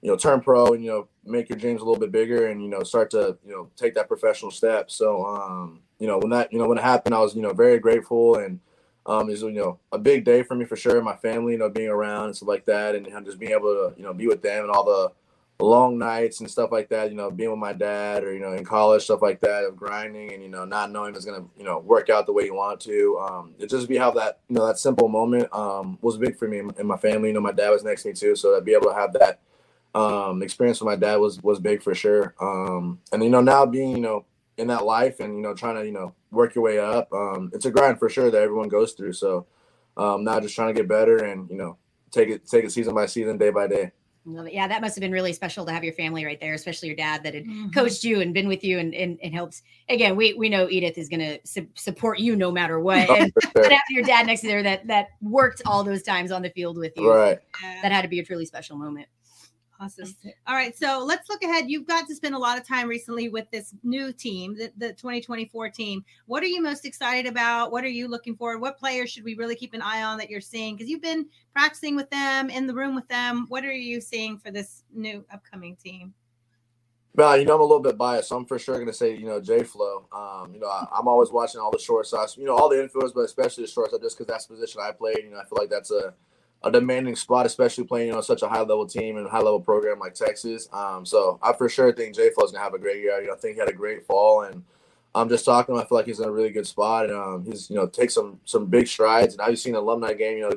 you 0.00 0.10
know, 0.10 0.16
turn 0.16 0.40
pro 0.40 0.74
and 0.74 0.84
you 0.84 0.90
know 0.90 1.08
make 1.24 1.48
your 1.48 1.58
dreams 1.58 1.82
a 1.82 1.84
little 1.84 1.98
bit 2.00 2.12
bigger, 2.12 2.46
and 2.48 2.62
you 2.62 2.68
know, 2.68 2.84
start 2.84 3.10
to 3.10 3.36
you 3.44 3.52
know 3.52 3.68
take 3.76 3.94
that 3.94 4.06
professional 4.08 4.52
step. 4.52 4.90
So, 4.92 5.26
um, 5.26 5.80
you 5.98 6.06
know, 6.06 6.18
when 6.18 6.30
that 6.30 6.52
you 6.52 6.58
know 6.60 6.68
when 6.68 6.78
it 6.78 6.84
happened, 6.84 7.16
I 7.16 7.20
was 7.20 7.34
you 7.34 7.42
know 7.42 7.52
very 7.52 7.80
grateful 7.80 8.36
and. 8.36 8.60
Um, 9.08 9.30
is 9.30 9.40
you 9.40 9.52
know 9.52 9.78
a 9.90 9.98
big 9.98 10.24
day 10.24 10.42
for 10.42 10.54
me 10.54 10.66
for 10.66 10.76
sure. 10.76 11.00
My 11.00 11.16
family, 11.16 11.52
you 11.52 11.58
know, 11.58 11.70
being 11.70 11.88
around 11.88 12.26
and 12.26 12.36
stuff 12.36 12.48
like 12.48 12.66
that, 12.66 12.94
and 12.94 13.06
just 13.24 13.38
being 13.38 13.52
able 13.52 13.72
to 13.72 13.94
you 13.96 14.02
know 14.02 14.12
be 14.12 14.26
with 14.26 14.42
them 14.42 14.64
and 14.64 14.70
all 14.70 14.84
the 14.84 15.12
long 15.60 15.98
nights 15.98 16.40
and 16.40 16.50
stuff 16.50 16.70
like 16.70 16.90
that. 16.90 17.10
You 17.10 17.16
know, 17.16 17.30
being 17.30 17.50
with 17.50 17.58
my 17.58 17.72
dad 17.72 18.22
or 18.22 18.34
you 18.34 18.40
know 18.40 18.52
in 18.52 18.66
college 18.66 19.04
stuff 19.04 19.22
like 19.22 19.40
that 19.40 19.64
of 19.64 19.76
grinding 19.76 20.32
and 20.34 20.42
you 20.42 20.50
know 20.50 20.66
not 20.66 20.90
knowing 20.90 21.14
it's 21.14 21.24
gonna 21.24 21.46
you 21.56 21.64
know 21.64 21.78
work 21.78 22.10
out 22.10 22.26
the 22.26 22.32
way 22.32 22.44
you 22.44 22.54
want 22.54 22.80
to. 22.80 23.18
Um, 23.18 23.54
it 23.58 23.70
just 23.70 23.88
be 23.88 23.96
how 23.96 24.10
that 24.12 24.40
you 24.48 24.56
know 24.56 24.66
that 24.66 24.78
simple 24.78 25.08
moment 25.08 25.48
um 25.54 25.98
was 26.02 26.18
big 26.18 26.36
for 26.36 26.46
me 26.46 26.58
and 26.58 26.86
my 26.86 26.98
family. 26.98 27.28
You 27.28 27.34
know, 27.34 27.40
my 27.40 27.52
dad 27.52 27.70
was 27.70 27.84
next 27.84 28.02
to 28.02 28.08
me 28.08 28.14
too, 28.14 28.36
so 28.36 28.54
to 28.54 28.60
be 28.60 28.74
able 28.74 28.88
to 28.88 28.94
have 28.94 29.14
that 29.14 29.40
um 29.94 30.42
experience 30.42 30.80
with 30.80 30.86
my 30.86 30.96
dad 30.96 31.16
was 31.16 31.42
was 31.42 31.58
big 31.58 31.82
for 31.82 31.94
sure. 31.94 32.34
Um, 32.40 33.00
and 33.10 33.24
you 33.24 33.30
know 33.30 33.40
now 33.40 33.64
being 33.64 33.90
you 33.90 34.02
know 34.02 34.26
in 34.58 34.66
that 34.68 34.84
life 34.84 35.20
and 35.20 35.36
you 35.36 35.42
know 35.42 35.54
trying 35.54 35.76
to 35.76 35.84
you 35.86 35.92
know 35.92 36.14
work 36.30 36.54
your 36.54 36.62
way 36.64 36.78
up 36.78 37.10
um 37.12 37.50
it's 37.54 37.64
a 37.64 37.70
grind 37.70 37.98
for 37.98 38.08
sure 38.08 38.30
that 38.30 38.42
everyone 38.42 38.68
goes 38.68 38.92
through 38.92 39.12
so 39.12 39.46
um 39.96 40.24
now 40.24 40.38
just 40.40 40.54
trying 40.54 40.68
to 40.74 40.78
get 40.78 40.88
better 40.88 41.18
and 41.24 41.48
you 41.48 41.56
know 41.56 41.76
take 42.10 42.28
it 42.28 42.46
take 42.46 42.64
it 42.64 42.72
season 42.72 42.94
by 42.94 43.06
season 43.06 43.38
day 43.38 43.50
by 43.50 43.66
day 43.66 43.90
Love 44.24 44.46
it. 44.46 44.52
Yeah, 44.52 44.68
that 44.68 44.82
must 44.82 44.94
have 44.94 45.00
been 45.00 45.12
really 45.12 45.32
special 45.32 45.64
to 45.64 45.72
have 45.72 45.82
your 45.82 45.94
family 45.94 46.22
right 46.22 46.38
there, 46.38 46.52
especially 46.52 46.88
your 46.88 46.96
dad 46.96 47.22
that 47.22 47.32
had 47.32 47.46
Mhm. 47.46 47.72
coached 47.72 48.04
you 48.04 48.20
and 48.20 48.34
been 48.34 48.46
with 48.46 48.62
you 48.62 48.78
and 48.78 48.94
and, 48.94 49.18
and 49.22 49.32
helped. 49.32 49.62
Again, 49.88 50.16
we 50.16 50.34
we 50.34 50.50
know 50.50 50.68
Edith 50.68 50.98
is 50.98 51.08
going 51.08 51.20
to 51.20 51.38
su- 51.44 51.68
support 51.76 52.18
you 52.18 52.36
no 52.36 52.50
matter 52.50 52.78
what. 52.78 53.08
Oh, 53.08 53.14
And 53.14 53.32
for 53.32 53.40
sure. 53.56 53.62
having 53.62 53.78
your 53.88 54.04
dad 54.04 54.26
next 54.26 54.42
to 54.42 54.48
there 54.48 54.62
that 54.64 54.86
that 54.88 55.06
worked 55.22 55.62
all 55.64 55.82
those 55.82 56.02
times 56.02 56.30
on 56.30 56.42
the 56.42 56.50
field 56.50 56.76
with 56.76 56.92
you, 56.96 57.10
Right. 57.10 57.38
That 57.80 57.90
had 57.90 58.02
to 58.02 58.08
be 58.08 58.18
a 58.20 58.24
truly 58.24 58.44
special 58.44 58.76
moment. 58.76 59.08
Awesome. 59.80 60.12
All 60.48 60.56
right, 60.56 60.76
so 60.76 61.04
let's 61.06 61.28
look 61.28 61.44
ahead. 61.44 61.70
You've 61.70 61.86
got 61.86 62.08
to 62.08 62.14
spend 62.14 62.34
a 62.34 62.38
lot 62.38 62.58
of 62.58 62.66
time 62.66 62.88
recently 62.88 63.28
with 63.28 63.48
this 63.52 63.74
new 63.84 64.12
team, 64.12 64.56
the, 64.56 64.72
the 64.76 64.88
2024 64.88 65.70
team. 65.70 66.04
What 66.26 66.42
are 66.42 66.46
you 66.46 66.60
most 66.60 66.84
excited 66.84 67.30
about? 67.30 67.70
What 67.70 67.84
are 67.84 67.88
you 67.88 68.08
looking 68.08 68.34
for? 68.34 68.58
What 68.58 68.76
players 68.76 69.10
should 69.10 69.22
we 69.22 69.36
really 69.36 69.54
keep 69.54 69.74
an 69.74 69.82
eye 69.82 70.02
on 70.02 70.18
that 70.18 70.30
you're 70.30 70.40
seeing? 70.40 70.74
Because 70.74 70.90
you've 70.90 71.02
been 71.02 71.26
practicing 71.54 71.94
with 71.94 72.10
them, 72.10 72.50
in 72.50 72.66
the 72.66 72.74
room 72.74 72.96
with 72.96 73.06
them. 73.06 73.46
What 73.48 73.64
are 73.64 73.72
you 73.72 74.00
seeing 74.00 74.36
for 74.38 74.50
this 74.50 74.82
new 74.92 75.24
upcoming 75.32 75.76
team? 75.76 76.12
Well, 77.14 77.36
you 77.36 77.44
know, 77.44 77.54
I'm 77.54 77.60
a 77.60 77.64
little 77.64 77.80
bit 77.80 77.96
biased, 77.96 78.28
so 78.28 78.36
I'm 78.36 78.46
for 78.46 78.58
sure 78.58 78.74
going 78.76 78.86
to 78.86 78.92
say, 78.92 79.16
you 79.16 79.26
know, 79.26 79.40
J 79.40 79.62
Flow. 79.62 80.06
Um, 80.12 80.54
you 80.54 80.60
know, 80.60 80.68
I, 80.68 80.86
I'm 80.96 81.08
always 81.08 81.30
watching 81.30 81.60
all 81.60 81.70
the 81.70 81.78
short 81.78 82.06
sides, 82.06 82.36
you 82.36 82.44
know, 82.46 82.56
all 82.56 82.68
the 82.68 82.76
infielders, 82.76 83.14
but 83.14 83.22
especially 83.22 83.64
the 83.64 83.70
short 83.70 83.90
side, 83.90 84.00
just 84.02 84.18
because 84.18 84.28
that's 84.28 84.46
the 84.46 84.54
position 84.54 84.80
I 84.82 84.90
played. 84.90 85.18
You 85.24 85.30
know, 85.30 85.38
I 85.38 85.44
feel 85.44 85.58
like 85.58 85.70
that's 85.70 85.90
a, 85.90 86.14
a 86.62 86.70
demanding 86.70 87.16
spot, 87.16 87.46
especially 87.46 87.84
playing, 87.84 88.08
you 88.08 88.12
know, 88.12 88.20
such 88.20 88.42
a 88.42 88.48
high 88.48 88.60
level 88.60 88.86
team 88.86 89.16
and 89.16 89.28
high 89.28 89.38
level 89.38 89.60
program 89.60 89.98
like 89.98 90.14
Texas. 90.14 90.68
Um, 90.72 91.06
so 91.06 91.38
I 91.42 91.52
for 91.52 91.68
sure 91.68 91.92
think 91.92 92.14
J 92.14 92.30
Flow's 92.30 92.52
going 92.52 92.60
to 92.60 92.64
have 92.64 92.74
a 92.74 92.78
great 92.78 93.00
year. 93.00 93.20
You 93.20 93.28
know, 93.28 93.34
I 93.34 93.36
think 93.36 93.54
he 93.54 93.60
had 93.60 93.68
a 93.68 93.72
great 93.72 94.06
fall, 94.06 94.42
and 94.42 94.64
I'm 95.14 95.28
just 95.28 95.44
talking. 95.44 95.76
I 95.76 95.84
feel 95.84 95.98
like 95.98 96.06
he's 96.06 96.20
in 96.20 96.28
a 96.28 96.32
really 96.32 96.50
good 96.50 96.66
spot, 96.66 97.06
and 97.06 97.14
um, 97.14 97.44
he's, 97.44 97.70
you 97.70 97.76
know, 97.76 97.86
take 97.86 98.10
some 98.10 98.40
some 98.44 98.66
big 98.66 98.88
strides. 98.88 99.34
And 99.34 99.42
I've 99.42 99.58
seen 99.58 99.74
alumni 99.74 100.14
game, 100.14 100.38
you 100.38 100.48
know, 100.48 100.56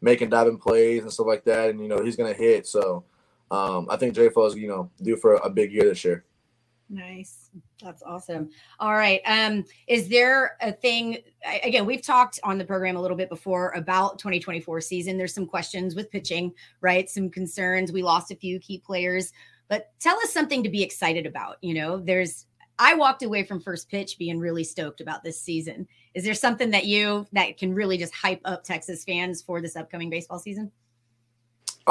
making 0.00 0.30
diving 0.30 0.58
plays 0.58 1.02
and 1.02 1.12
stuff 1.12 1.26
like 1.26 1.44
that, 1.44 1.70
and 1.70 1.80
you 1.80 1.88
know, 1.88 2.02
he's 2.02 2.16
to 2.16 2.32
hit. 2.34 2.66
So. 2.66 3.04
Um, 3.50 3.86
I 3.88 3.96
think 3.96 4.14
J 4.14 4.28
Flow's, 4.28 4.54
you 4.56 4.68
know, 4.68 4.90
due 5.00 5.16
for 5.16 5.36
a 5.36 5.48
big 5.48 5.72
year 5.72 5.84
this 5.84 6.04
year. 6.04 6.22
Nice. 6.90 7.50
That's 7.82 8.02
awesome. 8.02 8.50
All 8.80 8.94
right. 8.94 9.20
Um, 9.24 9.64
is 9.86 10.08
there 10.08 10.56
a 10.60 10.72
thing 10.72 11.18
again, 11.62 11.86
we've 11.86 12.02
talked 12.02 12.40
on 12.42 12.58
the 12.58 12.64
program 12.64 12.96
a 12.96 13.00
little 13.00 13.16
bit 13.16 13.28
before 13.28 13.70
about 13.70 14.18
2024 14.18 14.80
season. 14.80 15.16
There's 15.16 15.34
some 15.34 15.46
questions 15.46 15.94
with 15.94 16.10
pitching, 16.10 16.52
right? 16.80 17.08
Some 17.08 17.30
concerns. 17.30 17.92
We 17.92 18.02
lost 18.02 18.32
a 18.32 18.36
few 18.36 18.58
key 18.58 18.78
players, 18.78 19.32
but 19.68 19.92
tell 20.00 20.16
us 20.18 20.32
something 20.32 20.64
to 20.64 20.68
be 20.68 20.82
excited 20.82 21.24
about. 21.24 21.56
You 21.60 21.74
know, 21.74 21.98
there's 21.98 22.46
I 22.80 22.94
walked 22.94 23.22
away 23.22 23.44
from 23.44 23.60
first 23.60 23.90
pitch 23.90 24.18
being 24.18 24.38
really 24.38 24.64
stoked 24.64 25.00
about 25.00 25.24
this 25.24 25.40
season. 25.40 25.86
Is 26.14 26.24
there 26.24 26.34
something 26.34 26.70
that 26.70 26.86
you 26.86 27.26
that 27.32 27.58
can 27.58 27.74
really 27.74 27.98
just 27.98 28.14
hype 28.14 28.40
up 28.44 28.64
Texas 28.64 29.04
fans 29.04 29.42
for 29.42 29.60
this 29.60 29.76
upcoming 29.76 30.10
baseball 30.10 30.38
season? 30.38 30.70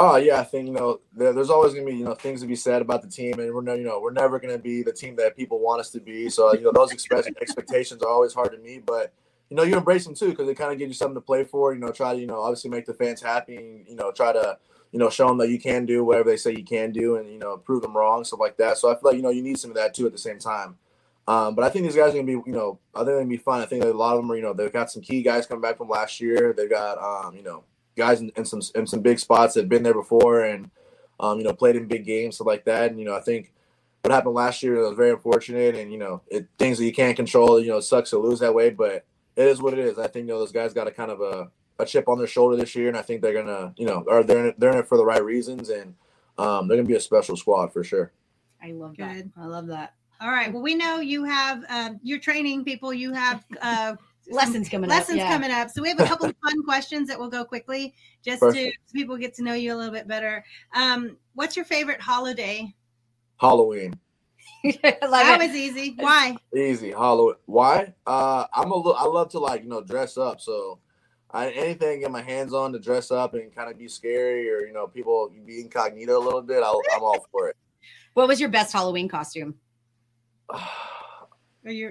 Oh 0.00 0.14
yeah, 0.14 0.38
I 0.38 0.44
think 0.44 0.68
you 0.68 0.72
know 0.72 1.00
there, 1.12 1.32
there's 1.32 1.50
always 1.50 1.74
gonna 1.74 1.84
be 1.84 1.96
you 1.96 2.04
know 2.04 2.14
things 2.14 2.40
to 2.40 2.46
be 2.46 2.54
said 2.54 2.82
about 2.82 3.02
the 3.02 3.08
team, 3.08 3.40
and 3.40 3.52
we're 3.52 3.62
no, 3.62 3.74
you 3.74 3.82
know 3.82 3.98
we're 4.00 4.12
never 4.12 4.38
gonna 4.38 4.56
be 4.56 4.84
the 4.84 4.92
team 4.92 5.16
that 5.16 5.36
people 5.36 5.58
want 5.58 5.80
us 5.80 5.90
to 5.90 6.00
be. 6.00 6.30
So 6.30 6.54
you 6.54 6.60
know 6.60 6.70
those 6.70 6.92
expect- 6.92 7.28
expectations 7.42 8.00
are 8.04 8.08
always 8.08 8.32
hard 8.32 8.52
to 8.52 8.58
meet, 8.58 8.86
but 8.86 9.12
you 9.50 9.56
know 9.56 9.64
you 9.64 9.76
embrace 9.76 10.04
them 10.04 10.14
too 10.14 10.28
because 10.28 10.46
they 10.46 10.54
kind 10.54 10.72
of 10.72 10.78
give 10.78 10.86
you 10.86 10.94
something 10.94 11.16
to 11.16 11.20
play 11.20 11.42
for. 11.42 11.74
You 11.74 11.80
know, 11.80 11.90
try 11.90 12.14
to 12.14 12.20
you 12.20 12.28
know 12.28 12.40
obviously 12.40 12.70
make 12.70 12.86
the 12.86 12.94
fans 12.94 13.20
happy. 13.20 13.56
And, 13.56 13.88
you 13.88 13.96
know, 13.96 14.12
try 14.12 14.32
to 14.32 14.56
you 14.92 15.00
know 15.00 15.10
show 15.10 15.26
them 15.26 15.38
that 15.38 15.48
you 15.50 15.58
can 15.58 15.84
do 15.84 16.04
whatever 16.04 16.30
they 16.30 16.36
say 16.36 16.52
you 16.52 16.64
can 16.64 16.92
do, 16.92 17.16
and 17.16 17.28
you 17.28 17.38
know 17.40 17.56
prove 17.56 17.82
them 17.82 17.96
wrong, 17.96 18.22
stuff 18.22 18.38
like 18.38 18.56
that. 18.58 18.78
So 18.78 18.90
I 18.90 18.94
feel 18.94 19.10
like 19.10 19.16
you 19.16 19.22
know 19.22 19.30
you 19.30 19.42
need 19.42 19.58
some 19.58 19.72
of 19.72 19.76
that 19.78 19.94
too 19.94 20.06
at 20.06 20.12
the 20.12 20.18
same 20.18 20.38
time. 20.38 20.78
Um, 21.26 21.56
but 21.56 21.64
I 21.64 21.70
think 21.70 21.84
these 21.84 21.96
guys 21.96 22.14
are 22.14 22.18
gonna 22.18 22.22
be, 22.22 22.32
you 22.32 22.42
know, 22.46 22.78
I 22.94 23.00
think 23.00 23.06
they're 23.08 23.18
gonna 23.18 23.28
be 23.28 23.36
fun. 23.36 23.60
I 23.60 23.66
think 23.66 23.82
that 23.82 23.92
a 23.92 23.98
lot 23.98 24.14
of 24.14 24.22
them 24.22 24.30
are, 24.30 24.36
you 24.36 24.42
know, 24.42 24.54
they've 24.54 24.72
got 24.72 24.92
some 24.92 25.02
key 25.02 25.22
guys 25.22 25.44
coming 25.44 25.60
back 25.60 25.76
from 25.76 25.88
last 25.88 26.20
year. 26.20 26.54
They've 26.56 26.70
got, 26.70 26.98
um, 26.98 27.36
you 27.36 27.42
know, 27.42 27.64
guys 27.98 28.20
in, 28.20 28.30
in 28.36 28.44
some 28.44 28.62
in 28.74 28.86
some 28.86 29.00
big 29.00 29.18
spots 29.18 29.54
that 29.54 29.60
have 29.60 29.68
been 29.68 29.82
there 29.82 29.94
before 29.94 30.44
and, 30.44 30.70
um, 31.20 31.38
you 31.38 31.44
know, 31.44 31.52
played 31.52 31.76
in 31.76 31.86
big 31.86 32.04
games, 32.04 32.36
stuff 32.36 32.46
like 32.46 32.64
that. 32.64 32.90
And 32.90 32.98
you 32.98 33.04
know, 33.04 33.14
I 33.14 33.20
think 33.20 33.52
what 34.02 34.12
happened 34.12 34.34
last 34.34 34.62
year 34.62 34.80
was 34.80 34.96
very 34.96 35.10
unfortunate, 35.10 35.74
and 35.74 35.92
you 35.92 35.98
know, 35.98 36.22
it 36.28 36.46
things 36.58 36.78
that 36.78 36.84
you 36.84 36.92
can't 36.92 37.16
control. 37.16 37.60
You 37.60 37.68
know, 37.68 37.78
it 37.78 37.82
sucks 37.82 38.10
to 38.10 38.18
lose 38.18 38.40
that 38.40 38.54
way, 38.54 38.70
but 38.70 39.04
it 39.36 39.46
is 39.46 39.60
what 39.60 39.74
it 39.74 39.80
is. 39.80 39.98
I 39.98 40.06
think 40.06 40.26
you 40.26 40.32
know 40.32 40.38
those 40.38 40.52
guys 40.52 40.72
got 40.72 40.86
a 40.88 40.90
kind 40.90 41.10
of 41.10 41.20
a, 41.20 41.50
a 41.78 41.84
chip 41.84 42.08
on 42.08 42.18
their 42.18 42.26
shoulder 42.26 42.56
this 42.56 42.74
year, 42.74 42.88
and 42.88 42.96
I 42.96 43.02
think 43.02 43.22
they're 43.22 43.34
gonna, 43.34 43.74
you 43.76 43.86
know, 43.86 44.04
are 44.08 44.22
they're 44.22 44.38
in 44.38 44.46
it, 44.46 44.60
they're 44.60 44.72
in 44.72 44.78
it 44.78 44.88
for 44.88 44.96
the 44.96 45.04
right 45.04 45.24
reasons, 45.24 45.68
and 45.68 45.94
um, 46.38 46.68
they're 46.68 46.76
gonna 46.76 46.88
be 46.88 46.96
a 46.96 47.00
special 47.00 47.36
squad 47.36 47.72
for 47.72 47.84
sure. 47.84 48.12
I 48.62 48.72
love 48.72 48.96
Good. 48.96 49.06
that. 49.06 49.24
I 49.36 49.46
love 49.46 49.66
that. 49.68 49.94
All 50.20 50.30
right. 50.30 50.52
Well, 50.52 50.62
we 50.62 50.74
know 50.74 50.98
you 50.98 51.24
have 51.24 51.64
um, 51.68 52.00
you're 52.02 52.18
training 52.18 52.64
people. 52.64 52.92
You 52.92 53.12
have 53.12 53.44
uh, 53.60 53.94
Lessons 54.30 54.68
coming 54.68 54.90
up. 54.90 54.96
lessons 54.98 55.18
yeah. 55.18 55.32
coming 55.32 55.50
up. 55.50 55.70
So 55.70 55.82
we 55.82 55.88
have 55.88 56.00
a 56.00 56.04
couple 56.06 56.26
of 56.26 56.34
fun 56.44 56.62
questions 56.64 57.08
that 57.08 57.18
will 57.18 57.28
go 57.28 57.44
quickly, 57.44 57.94
just 58.24 58.42
to 58.42 58.52
so 58.52 58.70
people 58.92 59.16
get 59.16 59.34
to 59.34 59.42
know 59.42 59.54
you 59.54 59.74
a 59.74 59.76
little 59.76 59.92
bit 59.92 60.06
better. 60.06 60.44
Um, 60.74 61.16
what's 61.34 61.56
your 61.56 61.64
favorite 61.64 62.00
holiday? 62.00 62.74
Halloween. 63.40 63.98
I 64.64 64.96
love 65.02 65.10
That 65.10 65.40
it. 65.40 65.48
was 65.48 65.56
easy. 65.56 65.94
Why? 65.98 66.36
Easy 66.54 66.90
Halloween. 66.90 67.36
Why? 67.46 67.94
Uh, 68.06 68.46
I'm 68.52 68.70
a 68.70 68.76
little. 68.76 68.96
I 68.96 69.04
love 69.04 69.30
to 69.30 69.38
like 69.38 69.62
you 69.62 69.68
know 69.68 69.82
dress 69.82 70.18
up. 70.18 70.40
So, 70.40 70.80
I 71.30 71.50
anything 71.50 72.00
get 72.00 72.10
my 72.10 72.22
hands 72.22 72.52
on 72.52 72.72
to 72.72 72.78
dress 72.78 73.10
up 73.10 73.34
and 73.34 73.54
kind 73.54 73.70
of 73.70 73.78
be 73.78 73.88
scary 73.88 74.50
or 74.50 74.66
you 74.66 74.72
know 74.72 74.86
people 74.86 75.32
be 75.46 75.60
incognito 75.60 76.18
a 76.18 76.24
little 76.24 76.42
bit. 76.42 76.62
I'll, 76.62 76.80
I'm 76.94 77.02
all 77.02 77.26
for 77.30 77.48
it. 77.48 77.56
What 78.14 78.28
was 78.28 78.40
your 78.40 78.48
best 78.48 78.72
Halloween 78.72 79.08
costume? 79.08 79.54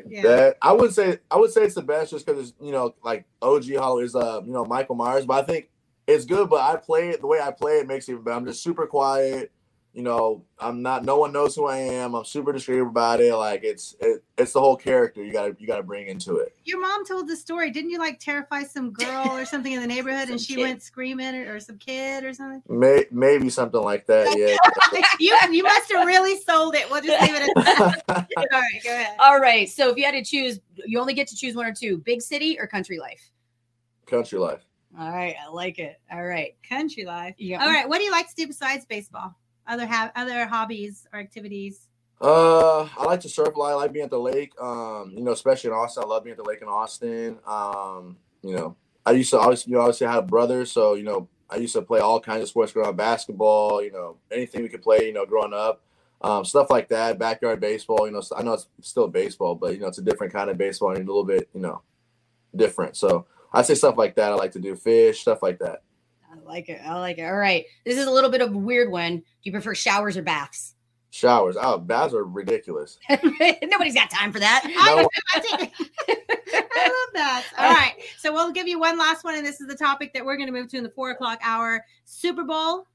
Yeah. 0.08 0.22
That 0.22 0.58
I 0.62 0.74
would 0.74 0.94
say 0.94 1.20
I 1.30 1.38
would 1.38 1.52
say 1.52 1.64
it's 1.64 1.76
the 1.76 1.82
best 1.82 2.12
just 2.12 2.26
because 2.26 2.50
it's 2.50 2.58
you 2.62 2.72
know 2.72 2.96
like 3.04 3.26
OG 3.42 3.66
Halloween 3.66 4.06
is 4.06 4.16
uh 4.16 4.42
you 4.46 4.54
know 4.54 4.66
Michael 4.66 4.96
Myers, 4.96 5.26
but 5.26 5.44
I 5.44 5.46
think 5.46 5.70
it's 6.08 6.26
good. 6.26 6.50
But 6.50 6.62
I 6.62 6.78
play 6.78 7.10
it 7.10 7.22
the 7.22 7.28
way 7.28 7.40
I 7.42 7.52
play 7.52 7.80
it 7.80 7.88
makes 7.88 8.08
it 8.08 8.14
even 8.14 8.24
better. 8.24 8.38
I'm 8.38 8.46
just 8.46 8.64
super 8.64 8.88
quiet. 8.88 9.52
You 9.98 10.04
know, 10.04 10.46
I'm 10.60 10.84
not. 10.84 11.06
No 11.06 11.18
one 11.18 11.34
knows 11.34 11.56
who 11.56 11.66
I 11.66 11.78
am. 11.78 12.14
I'm 12.14 12.24
super 12.24 12.54
discreet 12.54 12.82
about 12.82 13.20
it. 13.20 13.34
Like 13.34 13.64
it's 13.64 13.96
it, 14.00 14.24
it's 14.38 14.54
the 14.54 14.60
whole 14.60 14.76
character 14.76 15.24
you 15.24 15.34
gotta 15.34 15.56
you 15.58 15.66
gotta 15.66 15.82
bring 15.82 16.06
into 16.08 16.36
it. 16.36 16.56
Your 16.66 16.80
mom 16.80 17.04
told 17.04 17.28
the 17.28 17.36
story. 17.36 17.72
Didn't 17.72 17.90
you 17.90 17.98
like 17.98 18.20
terrify 18.20 18.62
some 18.62 18.92
girl 18.92 19.32
or 19.32 19.44
something 19.44 19.72
in 19.72 19.82
the 19.82 19.88
neighborhood 19.88 20.30
and 20.30 20.40
she 20.40 20.54
kid. 20.54 20.62
went 20.62 20.84
screaming 20.84 21.34
or, 21.34 21.56
or 21.56 21.60
some 21.60 21.80
kid 21.80 22.24
or 22.24 22.32
something? 22.32 22.62
May, 22.70 23.06
maybe 23.10 23.50
something 23.50 23.82
like 23.82 24.06
that. 24.06 24.28
Yeah. 24.38 24.56
you 25.20 25.36
you 25.52 25.64
must 25.64 25.92
have 25.92 26.06
really 26.06 26.40
sold 26.42 26.76
it. 26.76 26.88
We'll 26.92 27.02
just 27.02 27.20
leave 27.20 27.36
it 27.36 27.50
at 27.58 27.66
that. 28.08 28.28
All 28.38 28.46
right, 28.52 28.84
go 28.84 28.92
ahead. 28.92 29.18
All 29.18 29.40
right. 29.40 29.68
So 29.68 29.90
if 29.90 29.98
you 29.98 30.06
had 30.06 30.12
to 30.12 30.24
choose, 30.24 30.60
you 30.86 31.00
only 31.00 31.16
get 31.16 31.28
to 31.30 31.36
choose 31.36 31.56
one 31.56 31.66
or 31.66 31.74
two: 31.74 31.98
big 31.98 32.22
city 32.22 32.60
or 32.60 32.68
country 32.68 33.00
life. 33.00 33.32
Country 34.06 34.38
life. 34.38 34.62
All 34.96 35.10
right, 35.10 35.36
I 35.44 35.50
like 35.50 35.80
it. 35.80 36.00
All 36.12 36.24
right. 36.24 36.56
Country 36.70 37.04
life. 37.04 37.34
Yeah. 37.40 37.64
All 37.64 37.72
right. 37.72 37.90
What 37.90 37.98
do 37.98 38.04
you 38.04 38.12
like 38.12 38.30
to 38.30 38.36
do 38.36 38.46
besides 38.46 38.86
baseball? 38.86 39.34
Other 39.68 39.86
have 39.86 40.12
other 40.16 40.46
hobbies 40.46 41.08
or 41.12 41.20
activities? 41.20 41.88
Uh, 42.20 42.88
I 42.98 43.06
like 43.06 43.20
to 43.22 43.30
surf 43.30 43.56
a 43.56 43.60
lot. 43.60 43.72
I 43.72 43.76
like 43.76 43.94
being 43.94 44.06
at 44.06 44.10
the 44.10 44.20
lake. 44.20 44.54
Um, 44.60 45.14
you 45.16 45.24
know, 45.24 45.32
especially 45.32 45.70
in 45.70 45.76
Austin. 45.76 46.04
I 46.04 46.08
love 46.08 46.24
being 46.24 46.32
at 46.32 46.38
the 46.38 46.50
lake 46.50 46.62
in 46.62 46.68
Austin. 46.68 47.40
Um, 47.46 48.18
you 48.42 48.56
know, 48.56 48.76
I 49.06 49.12
used 49.12 49.30
to 49.32 49.40
obviously, 49.40 49.72
you 49.72 49.78
know, 49.78 49.84
obviously 49.84 50.08
I 50.08 50.14
had 50.14 50.24
a 50.24 50.28
brother, 50.28 50.66
so 50.66 50.96
you 50.96 51.04
know, 51.04 51.28
I 51.50 51.58
used 51.58 51.74
to 51.74 51.82
play 51.82 52.00
all 52.00 52.20
kinds 52.20 52.42
of 52.44 52.50
sports 52.50 52.72
growing 52.72 52.90
up, 52.90 52.98
basketball. 52.98 53.84
You 53.84 53.92
know, 53.92 54.18
anything 54.32 54.64
we 54.64 54.70
could 54.70 54.82
play. 54.82 55.08
You 55.08 55.14
know, 55.14 55.26
growing 55.26 55.54
up, 55.54 55.84
um, 56.22 56.44
stuff 56.44 56.70
like 56.72 56.90
that. 56.90 57.20
Backyard 57.20 57.60
baseball. 57.60 58.08
You 58.08 58.14
know, 58.14 58.24
I 58.36 58.42
know 58.42 58.54
it's 58.54 58.68
still 58.82 59.08
baseball, 59.08 59.56
but 59.56 59.74
you 59.74 59.80
know, 59.80 59.88
it's 59.88 60.00
a 60.00 60.04
different 60.04 60.34
kind 60.34 60.50
of 60.50 60.58
baseball 60.58 60.92
and 60.92 61.04
a 61.04 61.06
little 61.06 61.24
bit, 61.24 61.50
you 61.54 61.62
know, 61.62 61.82
different. 62.56 62.98
So 62.98 63.28
I 63.54 63.62
say 63.62 63.76
stuff 63.76 63.98
like 63.98 64.16
that. 64.16 64.32
I 64.32 64.36
like 64.36 64.54
to 64.54 64.60
do 64.60 64.76
fish, 64.76 65.22
stuff 65.22 65.44
like 65.44 65.60
that. 65.60 65.84
Like 66.48 66.70
it. 66.70 66.82
I 66.84 66.98
like 67.00 67.18
it. 67.18 67.24
All 67.24 67.36
right. 67.36 67.66
This 67.86 67.98
is 67.98 68.08
a 68.08 68.12
little 68.12 68.30
bit 68.30 68.42
of 68.42 68.54
a 68.54 68.58
weird 68.58 68.92
one. 68.92 69.18
Do 69.18 69.24
you 69.44 69.52
prefer 69.52 69.76
showers 69.76 70.18
or 70.18 70.22
baths? 70.22 70.76
Showers. 71.10 71.58
Oh, 71.60 71.78
baths 71.78 72.14
are 72.14 72.24
ridiculous. 72.24 72.98
Nobody's 73.10 73.96
got 73.96 74.10
time 74.10 74.32
for 74.32 74.40
that. 74.40 74.62
I, 74.66 74.96
No. 74.96 75.10
I, 76.08 76.88
love 76.88 77.14
that. 77.14 77.44
All 77.58 77.74
right. 77.74 77.96
So 78.18 78.32
we'll 78.32 78.52
give 78.52 78.68
you 78.68 78.80
one 78.80 78.98
last 78.98 79.24
one, 79.24 79.36
and 79.36 79.46
this 79.46 79.60
is 79.62 79.68
the 79.68 79.76
topic 79.76 80.14
that 80.14 80.26
we're 80.26 80.38
going 80.38 80.48
to 80.48 80.54
move 80.54 80.70
to 80.70 80.78
in 80.78 80.84
the 80.84 80.90
four 80.92 81.12
o'clock 81.12 81.40
hour. 81.42 81.84
Super 82.06 82.44
Bowl. 82.44 82.86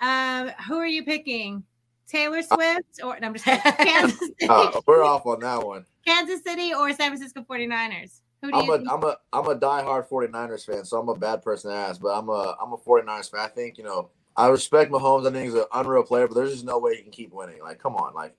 Um, 0.00 0.50
who 0.68 0.76
are 0.76 0.86
you 0.86 1.04
picking? 1.04 1.64
Taylor 2.06 2.40
Swift 2.42 3.00
or 3.02 3.18
no, 3.18 3.26
I'm 3.26 3.32
just 3.34 3.44
kidding. 3.44 3.72
Kansas 3.72 4.18
City, 4.18 4.46
Uh, 4.48 4.80
we're 4.86 5.02
off 5.02 5.26
on 5.26 5.40
that 5.40 5.66
one. 5.66 5.84
Kansas 6.06 6.42
City 6.44 6.72
or 6.72 6.92
San 6.92 7.10
Francisco 7.10 7.44
49ers? 7.48 8.20
I'm 8.42 8.70
a? 8.70 8.74
I'm 8.90 9.02
a 9.02 9.16
I'm 9.32 9.46
a 9.46 9.58
diehard 9.58 10.08
49ers 10.08 10.64
fan, 10.64 10.84
so 10.84 10.98
I'm 11.00 11.08
a 11.08 11.16
bad 11.16 11.42
person 11.42 11.70
to 11.70 11.76
ask, 11.76 12.00
but 12.00 12.08
I'm 12.08 12.28
a 12.28 12.56
I'm 12.62 12.72
a 12.72 12.76
49ers 12.76 13.30
fan. 13.30 13.40
I 13.40 13.48
think, 13.48 13.78
you 13.78 13.84
know, 13.84 14.10
I 14.36 14.48
respect 14.48 14.90
Mahomes. 14.92 15.26
I 15.26 15.32
think 15.32 15.44
he's 15.44 15.54
an 15.54 15.64
unreal 15.72 16.02
player, 16.02 16.28
but 16.28 16.34
there's 16.34 16.52
just 16.52 16.64
no 16.64 16.78
way 16.78 16.96
he 16.96 17.02
can 17.02 17.10
keep 17.12 17.32
winning. 17.32 17.60
Like, 17.62 17.78
come 17.78 17.96
on, 17.96 18.14
like 18.14 18.36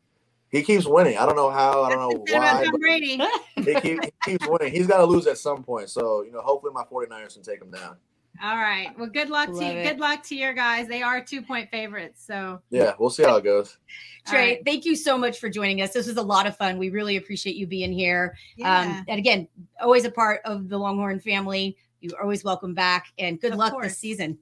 he 0.50 0.62
keeps 0.64 0.86
winning. 0.86 1.18
I 1.18 1.26
don't 1.26 1.36
know 1.36 1.50
how, 1.50 1.84
I 1.84 1.90
don't 1.90 2.00
know 2.00 2.26
why, 2.30 2.64
he, 3.56 3.76
keep, 3.82 4.04
he 4.04 4.12
keeps 4.24 4.48
winning. 4.48 4.72
He's 4.72 4.88
got 4.88 4.98
to 4.98 5.06
lose 5.06 5.28
at 5.28 5.38
some 5.38 5.64
point. 5.64 5.90
So, 5.90 6.24
you 6.24 6.32
know, 6.32 6.42
hopefully 6.42 6.72
my 6.74 6.84
49ers 6.84 7.34
can 7.34 7.44
take 7.44 7.62
him 7.62 7.72
down. 7.72 7.98
All 8.44 8.56
right. 8.58 8.90
Well, 8.98 9.10
good 9.10 9.30
luck 9.30 9.50
to 9.50 9.56
you. 9.66 9.72
it. 9.72 9.84
Good 9.84 10.00
luck 10.00 10.24
to 10.24 10.36
your 10.36 10.54
guys. 10.54 10.88
They 10.88 11.02
are 11.02 11.22
two 11.24 11.42
point 11.42 11.70
favorites. 11.72 12.24
So 12.26 12.62
Yeah, 12.70 12.94
we'll 13.00 13.10
see 13.10 13.24
how 13.24 13.38
it 13.38 13.44
goes. 13.44 13.78
Trey, 14.28 14.40
All 14.40 14.46
right. 14.48 14.66
thank 14.66 14.86
you 14.86 14.96
so 14.96 15.18
much 15.18 15.40
for 15.40 15.50
joining 15.50 15.82
us. 15.82 15.94
This 15.94 16.08
was 16.08 16.18
a 16.18 16.22
lot 16.22 16.46
of 16.48 16.58
fun. 16.58 16.78
We 16.78 16.90
really 16.90 17.16
appreciate 17.18 17.56
you 17.56 17.66
being 17.66 17.92
here. 17.94 18.36
yeah. 18.58 18.82
Um, 18.82 19.06
and 19.08 19.20
again, 19.20 19.48
always 19.82 20.06
a 20.06 20.12
part 20.12 20.42
of 20.46 20.68
the 20.70 20.78
Longhorn 20.78 21.20
family. 21.20 21.78
You're 22.02 22.22
always 22.22 22.44
welcome 22.44 22.74
back 22.74 23.08
and 23.18 23.40
good 23.40 23.54
Of 23.54 23.58
luck 23.60 23.72
course. 23.74 23.88
this 23.88 23.98
season. 23.98 24.38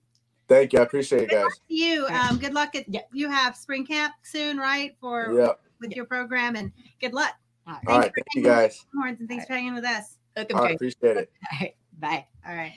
Thank 0.47 0.73
you. 0.73 0.79
I 0.79 0.83
appreciate 0.83 1.23
it, 1.23 1.29
guys. 1.31 1.51
You, 1.67 2.05
um, 2.07 2.37
good 2.37 2.53
luck 2.53 2.75
at 2.75 2.87
Yeah. 2.87 3.01
you 3.13 3.29
have 3.29 3.55
spring 3.55 3.85
camp 3.85 4.13
soon, 4.23 4.57
right? 4.57 4.95
For 4.99 5.33
Yeah. 5.37 5.53
with 5.79 5.91
your 5.95 6.05
program, 6.05 6.55
and 6.55 6.71
good 6.99 7.13
luck. 7.13 7.33
All 7.67 7.73
right. 7.73 7.81
All 7.87 7.99
right. 7.99 8.11
Thank 8.15 8.27
you, 8.35 8.43
guys. 8.43 8.85
Horns, 8.95 9.19
and 9.19 9.29
thanks 9.29 9.45
for 9.45 9.53
hanging 9.53 9.73
with 9.73 9.85
us. 9.85 10.17
Welcome, 10.35 10.57
All 10.57 10.63
right. 10.63 10.75
Appreciate 10.75 11.17
it. 11.17 11.31
All 11.51 11.57
right. 11.61 11.75
Bye. 11.99 12.27
All 12.47 12.55
right. 12.55 12.73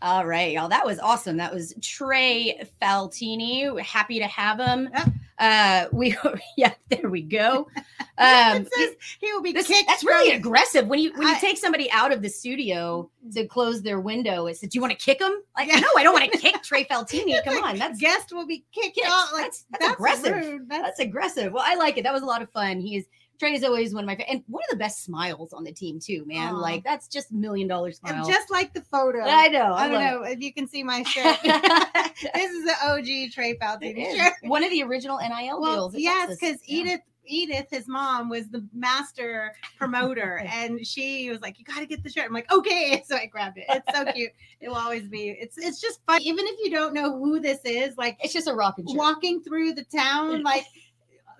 All 0.00 0.24
right, 0.26 0.52
y'all. 0.52 0.68
That 0.68 0.86
was 0.86 0.98
awesome. 1.00 1.36
That 1.38 1.52
was 1.52 1.74
Trey 1.82 2.60
Faltine. 2.80 3.74
We're 3.74 3.82
happy 3.82 4.18
to 4.20 4.26
have 4.26 4.58
him. 4.60 4.88
Yep. 4.94 5.08
Uh, 5.40 5.86
we 5.92 6.16
yeah, 6.56 6.74
there 6.88 7.08
we 7.10 7.22
go. 7.22 7.68
Um, 8.20 8.66
says 8.76 8.96
he 9.20 9.32
will 9.32 9.42
be 9.42 9.52
this- 9.52 9.68
kicked. 9.68 9.86
that's 9.86 10.02
really 10.02 10.32
aggressive 10.34 10.88
when 10.88 10.98
you 10.98 11.12
when 11.12 11.28
you 11.28 11.34
I- 11.34 11.38
take 11.38 11.56
somebody 11.56 11.88
out 11.92 12.12
of 12.12 12.20
the 12.20 12.28
studio 12.28 13.08
to 13.32 13.46
close 13.46 13.80
their 13.80 14.00
window. 14.00 14.52
Said, 14.52 14.70
"Do 14.70 14.76
you 14.76 14.80
want 14.80 14.90
to 14.90 14.98
kick 14.98 15.20
them?" 15.20 15.40
Like, 15.56 15.68
Yeah. 15.68 15.78
no, 15.78 15.86
I 15.96 16.02
don't 16.02 16.14
want 16.14 16.32
to 16.32 16.36
kick 16.40 16.60
Trey 16.64 16.82
Faltine. 16.82 17.40
Come 17.44 17.62
on, 17.62 17.78
that's 17.78 18.00
guest 18.00 18.32
will 18.32 18.44
be 18.44 18.64
kicked 18.72 18.96
Kicked. 18.96 19.06
Like 19.06 19.52
That's- 19.52 19.66
that's 19.70 19.92
aggressive. 19.94 20.62
That's, 20.68 20.82
that's 20.82 20.98
aggressive. 20.98 21.52
Well, 21.52 21.62
I 21.64 21.76
like 21.76 21.96
it. 21.96 22.02
That 22.02 22.12
was 22.12 22.22
a 22.22 22.26
lot 22.26 22.42
of 22.42 22.50
fun. 22.50 22.80
He 22.80 22.96
is 22.96 23.06
Trey 23.38 23.54
is 23.54 23.62
always 23.62 23.94
one 23.94 24.02
of 24.04 24.08
my 24.08 24.16
fa- 24.16 24.28
and 24.28 24.42
one 24.48 24.62
of 24.68 24.70
the 24.70 24.76
best 24.78 25.04
smiles 25.04 25.52
on 25.52 25.62
the 25.64 25.72
team 25.72 26.00
too, 26.00 26.24
man. 26.26 26.54
Aw. 26.54 26.58
Like 26.58 26.82
that's 26.84 27.06
just 27.06 27.30
million 27.30 27.68
dollar 27.68 27.92
smile. 27.92 28.26
just 28.26 28.50
like 28.50 28.74
the 28.74 28.80
photo. 28.82 29.20
I 29.22 29.48
know. 29.48 29.74
I 29.74 29.86
don't 29.88 29.94
love 30.02 30.22
know 30.22 30.22
if 30.24 30.40
you 30.40 30.52
can 30.52 30.66
see 30.66 30.82
my 30.82 31.02
shirt. 31.04 31.38
this 31.42 32.50
is 32.50 32.64
the 32.64 32.74
OG 32.84 33.32
Trey 33.32 33.56
It 33.60 34.16
shirt. 34.18 34.32
One 34.42 34.64
of 34.64 34.70
the 34.70 34.82
original 34.82 35.18
NIL 35.18 35.60
Well, 35.60 35.88
deals. 35.90 36.02
yes, 36.02 36.36
because 36.38 36.58
Yeah. 36.66 36.80
Edith, 36.80 37.00
Edith, 37.30 37.66
his 37.70 37.86
mom, 37.86 38.28
was 38.28 38.48
the 38.48 38.66
master 38.74 39.52
promoter, 39.78 40.38
and 40.52 40.84
she 40.84 41.30
was 41.30 41.40
like, 41.40 41.58
"You 41.58 41.64
got 41.64 41.78
to 41.80 41.86
get 41.86 42.02
the 42.02 42.10
shirt." 42.10 42.24
I'm 42.24 42.32
like, 42.32 42.50
"Okay," 42.50 43.02
so 43.06 43.16
I 43.16 43.26
grabbed 43.26 43.58
it. 43.58 43.66
It's 43.68 43.96
so 43.96 44.04
cute. 44.12 44.32
It 44.60 44.68
will 44.68 44.76
always 44.76 45.06
be. 45.08 45.28
It's 45.30 45.58
it's 45.58 45.80
just 45.80 46.00
fun, 46.06 46.20
even 46.22 46.46
if 46.46 46.56
you 46.64 46.70
don't 46.70 46.94
know 46.94 47.16
who 47.18 47.38
this 47.38 47.60
is. 47.64 47.96
Like 47.96 48.16
It's 48.22 48.32
just 48.32 48.48
a 48.48 48.54
rocking 48.54 48.86
walking 48.88 49.42
through 49.42 49.74
the 49.74 49.84
town, 49.84 50.42
like 50.42 50.64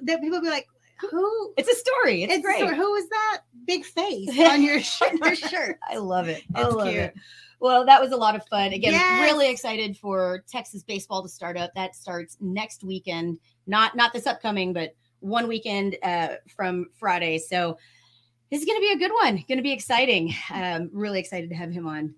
that 0.02 0.20
people 0.20 0.40
be 0.40 0.48
like, 0.50 0.68
"Who?" 1.00 1.54
It's 1.56 1.68
a 1.68 1.74
story. 1.76 2.22
It's, 2.24 2.34
It's 2.34 2.44
great. 2.44 2.60
so- 2.60 2.74
who 2.74 2.94
is 2.96 3.08
that 3.08 3.40
big 3.66 3.84
face 3.84 4.28
on 4.38 4.62
your 4.62 4.80
your 5.24 5.34
shirt. 5.36 5.78
I 5.88 5.96
love 5.96 6.28
it. 6.28 6.42
I 6.54 6.64
It's 6.66 6.74
love 6.74 6.88
cute. 6.88 6.96
it. 7.02 7.14
Well, 7.60 7.84
that 7.86 8.00
was 8.00 8.12
a 8.12 8.16
lot 8.16 8.36
of 8.36 8.46
fun. 8.46 8.72
Again, 8.72 8.92
Yes. 8.92 9.22
really 9.30 9.50
excited 9.50 9.96
for 9.96 10.44
Texas 10.48 10.84
baseball 10.84 11.22
to 11.24 11.28
start 11.28 11.56
up. 11.56 11.72
That 11.74 11.96
starts 11.96 12.36
next 12.40 12.84
weekend. 12.84 13.38
Not 13.66 13.96
not 13.96 14.12
this 14.12 14.26
upcoming, 14.26 14.72
but 14.72 14.94
one 15.20 15.48
weekend 15.48 15.96
uh, 16.04 16.36
from 16.54 16.86
Friday. 16.94 17.38
So 17.38 17.76
this 18.50 18.60
is 18.60 18.64
going 18.66 18.78
to 18.78 18.80
be 18.80 18.92
a 18.92 18.96
good 18.98 19.12
one. 19.12 19.44
Going 19.48 19.58
to 19.58 19.62
be 19.62 19.72
exciting. 19.72 20.32
Um, 20.52 20.88
really 20.92 21.18
excited 21.18 21.50
to 21.50 21.56
have 21.56 21.72
him 21.72 21.86
on. 21.86 22.14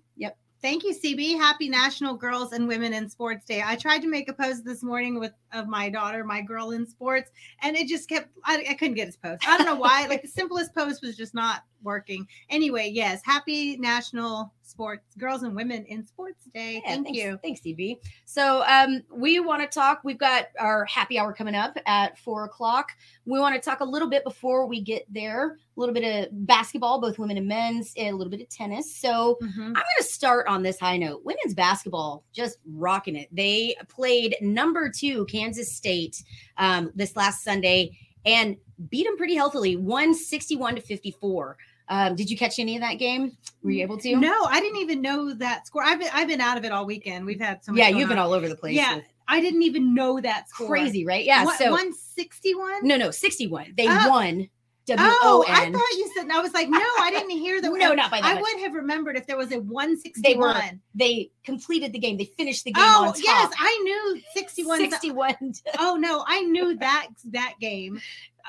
Thank 0.61 0.83
you, 0.83 0.93
CB. 0.93 1.37
Happy 1.37 1.69
National 1.69 2.13
Girls 2.15 2.51
and 2.51 2.67
Women 2.67 2.93
in 2.93 3.09
Sports 3.09 3.45
Day. 3.45 3.63
I 3.65 3.75
tried 3.75 4.03
to 4.03 4.07
make 4.07 4.29
a 4.29 4.33
post 4.33 4.63
this 4.63 4.83
morning 4.83 5.19
with 5.19 5.31
of 5.53 5.67
my 5.67 5.89
daughter, 5.89 6.23
my 6.23 6.41
girl 6.41 6.71
in 6.71 6.85
sports, 6.85 7.31
and 7.63 7.75
it 7.75 7.87
just 7.87 8.07
kept. 8.07 8.29
I, 8.45 8.63
I 8.69 8.73
couldn't 8.75 8.93
get 8.93 9.07
his 9.07 9.17
post. 9.17 9.47
I 9.47 9.57
don't 9.57 9.65
know 9.65 9.75
why. 9.75 10.05
like 10.07 10.21
the 10.21 10.27
simplest 10.27 10.75
post 10.75 11.01
was 11.01 11.17
just 11.17 11.33
not 11.33 11.63
working. 11.83 12.27
Anyway, 12.49 12.89
yes, 12.93 13.21
Happy 13.23 13.77
National 13.77 14.53
Sports 14.61 15.15
Girls 15.17 15.43
and 15.43 15.55
Women 15.55 15.83
in 15.85 16.05
Sports 16.05 16.45
Day. 16.53 16.75
Yeah, 16.83 16.91
Thank 16.91 17.07
thanks, 17.07 17.19
you. 17.19 17.39
Thanks, 17.43 17.61
DB. 17.61 17.97
So 18.25 18.63
um, 18.67 19.01
we 19.13 19.39
want 19.41 19.61
to 19.61 19.67
talk. 19.67 20.01
We've 20.03 20.17
got 20.17 20.45
our 20.59 20.85
happy 20.85 21.19
hour 21.19 21.33
coming 21.33 21.55
up 21.55 21.77
at 21.85 22.17
four 22.19 22.45
o'clock. 22.45 22.91
We 23.25 23.39
want 23.39 23.53
to 23.55 23.61
talk 23.61 23.81
a 23.81 23.85
little 23.85 24.09
bit 24.09 24.23
before 24.23 24.65
we 24.67 24.79
get 24.81 25.05
there. 25.09 25.57
A 25.75 25.79
little 25.79 25.93
bit 25.93 26.27
of 26.27 26.45
basketball, 26.47 27.01
both 27.01 27.19
women 27.19 27.37
and 27.37 27.47
men's, 27.47 27.93
and 27.97 28.13
a 28.13 28.17
little 28.17 28.31
bit 28.31 28.41
of 28.41 28.49
tennis. 28.49 28.95
So 28.95 29.37
Mhm. 29.41 29.57
I'm 29.67 29.73
going 29.73 29.85
to 29.97 30.03
start 30.03 30.47
on 30.47 30.63
this 30.63 30.79
high 30.79 30.97
note. 30.97 31.23
Women's 31.25 31.53
basketball 31.53 32.23
just 32.31 32.57
rocking 32.65 33.15
it. 33.15 33.27
They 33.31 33.75
played 33.89 34.37
number 34.41 34.89
two 34.89 35.25
Kansas 35.25 35.75
State 35.75 36.23
um, 36.57 36.91
this 36.95 37.15
last 37.15 37.43
Sunday 37.43 37.97
and 38.25 38.55
beat 38.89 39.05
them 39.05 39.17
pretty 39.17 39.35
healthily, 39.35 39.75
161 39.75 40.75
to 40.75 40.81
54. 40.81 41.57
Um, 41.91 42.15
did 42.15 42.29
you 42.29 42.37
catch 42.37 42.57
any 42.57 42.75
of 42.77 42.81
that 42.81 42.93
game? 42.99 43.35
Were 43.63 43.71
you 43.71 43.83
able 43.83 43.97
to? 43.97 44.15
No, 44.15 44.45
I 44.45 44.61
didn't 44.61 44.79
even 44.79 45.01
know 45.01 45.33
that 45.33 45.67
score. 45.67 45.83
I've 45.83 45.99
been 45.99 46.07
I've 46.13 46.27
been 46.27 46.39
out 46.39 46.57
of 46.57 46.63
it 46.63 46.71
all 46.71 46.85
weekend. 46.85 47.25
We've 47.25 47.39
had 47.39 47.63
so 47.65 47.73
much. 47.73 47.79
Yeah, 47.79 47.89
you've 47.89 48.07
been 48.07 48.17
on. 48.17 48.27
all 48.27 48.33
over 48.33 48.47
the 48.47 48.55
place. 48.55 48.75
Yeah, 48.77 48.95
with- 48.95 49.05
I 49.27 49.41
didn't 49.41 49.63
even 49.63 49.93
know 49.93 50.19
that 50.21 50.47
score. 50.49 50.67
crazy, 50.67 51.05
right? 51.05 51.25
Yeah. 51.25 51.43
What, 51.43 51.57
so 51.59 51.69
161. 51.71 52.87
no, 52.87 52.95
no, 52.97 53.11
61. 53.11 53.73
They 53.75 53.87
Oh. 53.89 54.09
won. 54.09 54.49
W 54.87 55.09
Oh, 55.21 55.45
I 55.47 55.71
thought 55.71 55.91
you 55.97 56.11
said. 56.15 56.29
I 56.31 56.41
was 56.41 56.53
like, 56.53 56.67
no, 56.67 56.79
I 56.79 57.11
didn't 57.11 57.29
hear 57.29 57.61
that. 57.61 57.71
No, 57.79 57.93
not 57.93 58.09
by 58.09 58.19
that 58.19 58.25
I 58.27 58.33
much. 58.33 58.41
would 58.41 58.61
have 58.63 58.73
remembered 58.73 59.15
if 59.15 59.27
there 59.27 59.37
was 59.37 59.47
a 59.47 59.49
They 59.51 59.59
161. 59.59 60.39
were 60.39 60.61
They 60.95 61.31
completed 61.45 61.93
the 61.93 61.99
game. 61.99 62.17
They 62.17 62.25
finished 62.25 62.63
the 62.65 62.71
game 62.73 62.83
Oh, 62.85 63.13
yes, 63.17 63.53
I 63.59 63.79
knew 63.83 64.21
61. 64.33 64.79
61. 64.89 65.35
Oh 65.77 65.97
no, 65.97 66.23
I 66.27 66.41
knew 66.43 66.75
that 66.77 67.07
that 67.31 67.53
game. 67.61 68.01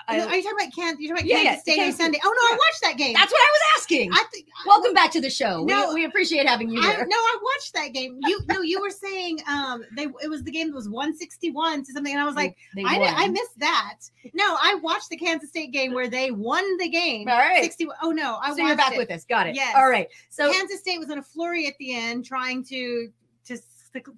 I- 0.09 0.20
Are 0.20 0.34
you 0.36 0.42
talking 0.42 0.59
about 0.61 0.74
Kansas? 0.74 1.00
You're 1.00 1.16
talking 1.16 1.30
about 1.30 1.42
yeah, 1.42 1.44
Kansas 1.50 1.62
State 1.62 1.76
Kansas- 1.76 2.00
Sunday? 2.00 2.18
Oh 2.24 2.28
no, 2.28 2.48
yeah. 2.48 2.55
I 2.55 2.59
watched 2.59 2.82
that 2.82 2.96
game. 2.98 3.14
That's 3.14 3.32
what 3.32 3.40
I 3.40 3.50
was 3.53 3.61
asking. 3.80 4.12
I 4.12 4.24
think. 4.32 4.46
Welcome 4.66 4.94
back 4.94 5.11
to 5.12 5.20
the 5.20 5.30
show. 5.30 5.64
No. 5.64 5.88
we, 5.88 5.94
we 5.94 6.05
appreciate 6.05 6.46
having 6.46 6.70
you 6.70 6.80
I, 6.80 6.94
here. 6.94 7.07
no, 7.09 7.16
I 7.16 7.38
watched 7.42 7.74
that 7.74 7.92
game. 7.92 8.18
You 8.22 8.40
no, 8.48 8.62
you 8.62 8.80
were 8.80 8.90
saying 8.90 9.38
um 9.48 9.84
they 9.96 10.05
it 10.22 10.28
was 10.28 10.42
the 10.42 10.50
game 10.50 10.68
that 10.68 10.74
was 10.74 10.88
161 10.88 11.84
to 11.84 11.92
something, 11.92 12.12
and 12.12 12.20
I 12.20 12.24
was 12.24 12.34
like, 12.34 12.57
They 12.74 12.84
I, 12.84 12.98
won. 12.98 13.14
I 13.16 13.28
missed 13.28 13.59
that. 13.59 13.98
No, 14.34 14.57
I 14.61 14.78
watched 14.82 15.09
the 15.09 15.16
Kansas 15.16 15.48
State 15.50 15.72
game 15.72 15.92
where 15.92 16.09
they 16.09 16.30
won 16.30 16.64
the 16.78 16.88
game. 16.88 17.28
All 17.28 17.38
right. 17.38 17.62
61. 17.62 17.96
Oh 18.03 18.11
no, 18.11 18.38
I 18.42 18.55
so 18.55 18.66
you're 18.66 18.76
back 18.76 18.94
it. 18.94 18.98
with 18.98 19.11
us. 19.11 19.24
Got 19.24 19.46
it. 19.48 19.55
Yes. 19.55 19.74
All 19.76 19.88
right. 19.88 20.09
So 20.30 20.53
Kansas 20.53 20.80
State 20.80 20.98
was 20.98 21.11
in 21.11 21.18
a 21.18 21.22
flurry 21.22 21.66
at 21.66 21.74
the 21.78 21.94
end, 21.94 22.24
trying 22.24 22.64
to 22.64 23.11
to 23.46 23.59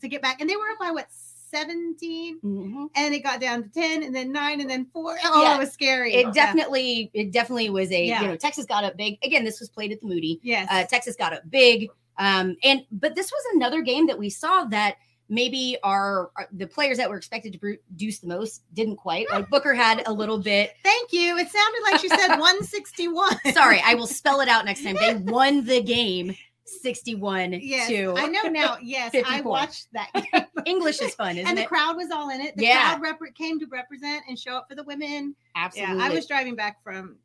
to 0.00 0.08
get 0.08 0.22
back, 0.22 0.40
and 0.40 0.48
they 0.48 0.56
were 0.56 0.70
up 0.70 0.78
by 0.78 0.90
what 0.90 1.06
17, 1.54 2.40
Mhm. 2.44 2.88
and 2.96 3.14
it 3.14 3.20
got 3.20 3.40
down 3.40 3.62
to 3.62 3.68
10, 3.68 4.02
and 4.02 4.14
then 4.14 4.32
nine, 4.32 4.60
and 4.60 4.68
then 4.68 4.86
four. 4.92 5.16
Oh, 5.24 5.42
Yeah. 5.42 5.56
it 5.56 5.58
was 5.58 5.70
scary. 5.72 6.14
it 6.14 6.26
Yeah. 6.26 6.32
definitely, 6.32 7.10
it 7.14 7.32
definitely 7.32 7.70
was 7.70 7.90
a, 7.92 8.04
Yeah. 8.04 8.22
you 8.22 8.28
know, 8.28 8.36
Texas 8.36 8.66
got 8.66 8.84
up 8.84 8.96
big. 8.96 9.18
Again, 9.22 9.44
this 9.44 9.60
was 9.60 9.68
played 9.68 9.92
at 9.92 10.00
the 10.00 10.06
Moody. 10.06 10.40
Yes. 10.42 10.68
Uh, 10.70 10.84
Texas 10.84 11.16
got 11.16 11.32
up 11.32 11.42
big. 11.48 11.88
Um, 12.18 12.56
and 12.62 12.82
but 12.92 13.14
this 13.14 13.30
was 13.32 13.42
another 13.54 13.82
game 13.82 14.06
that 14.06 14.18
we 14.18 14.30
saw 14.30 14.64
that 14.66 14.96
maybe 15.28 15.76
our, 15.82 16.30
our 16.36 16.46
the 16.52 16.66
players 16.66 16.98
that 16.98 17.08
were 17.10 17.16
expected 17.16 17.52
to 17.54 17.58
produce 17.58 18.18
the 18.20 18.28
most 18.28 18.62
didn't 18.74 18.96
quite. 18.96 19.28
Like 19.30 19.48
Booker 19.48 19.74
had 19.74 20.02
a 20.06 20.12
little 20.12 20.38
bit. 20.38 20.72
Thank 20.84 21.12
you. 21.12 21.36
It 21.38 21.48
sounded 21.50 21.82
like 21.90 22.02
you 22.02 22.08
said 22.10 22.28
161. 22.38 23.52
Sorry, 23.52 23.80
I 23.84 23.94
will 23.94 24.06
spell 24.06 24.40
it 24.42 24.48
out 24.48 24.64
next 24.64 24.84
time. 24.84 24.96
They 25.00 25.14
won 25.14 25.64
the 25.64 25.82
game 25.82 26.36
61 26.64 27.52
Yes, 27.60 27.88
to 27.88 28.14
I 28.16 28.26
know 28.26 28.42
now. 28.48 28.76
Yes, 28.82 29.14
I 29.26 29.40
watched 29.40 29.88
that. 29.92 30.48
English 30.66 31.00
is 31.00 31.14
fun, 31.14 31.36
isn't 31.36 31.46
and 31.46 31.58
the 31.58 31.64
crowd 31.66 31.96
was 31.96 32.10
all 32.10 32.30
in 32.30 32.40
it. 32.40 32.56
The 32.56 32.64
Yeah. 32.64 32.96
crowd 32.98 33.02
rep- 33.20 33.34
came 33.34 33.58
to 33.60 33.66
represent 33.66 34.24
and 34.28 34.38
show 34.38 34.52
up 34.56 34.66
for 34.68 34.74
the 34.74 34.84
women. 34.84 35.34
Absolutely. 35.56 35.96
Yeah, 35.96 36.04
I 36.04 36.10
was 36.10 36.26
driving 36.26 36.56
back 36.56 36.82
from 36.82 37.16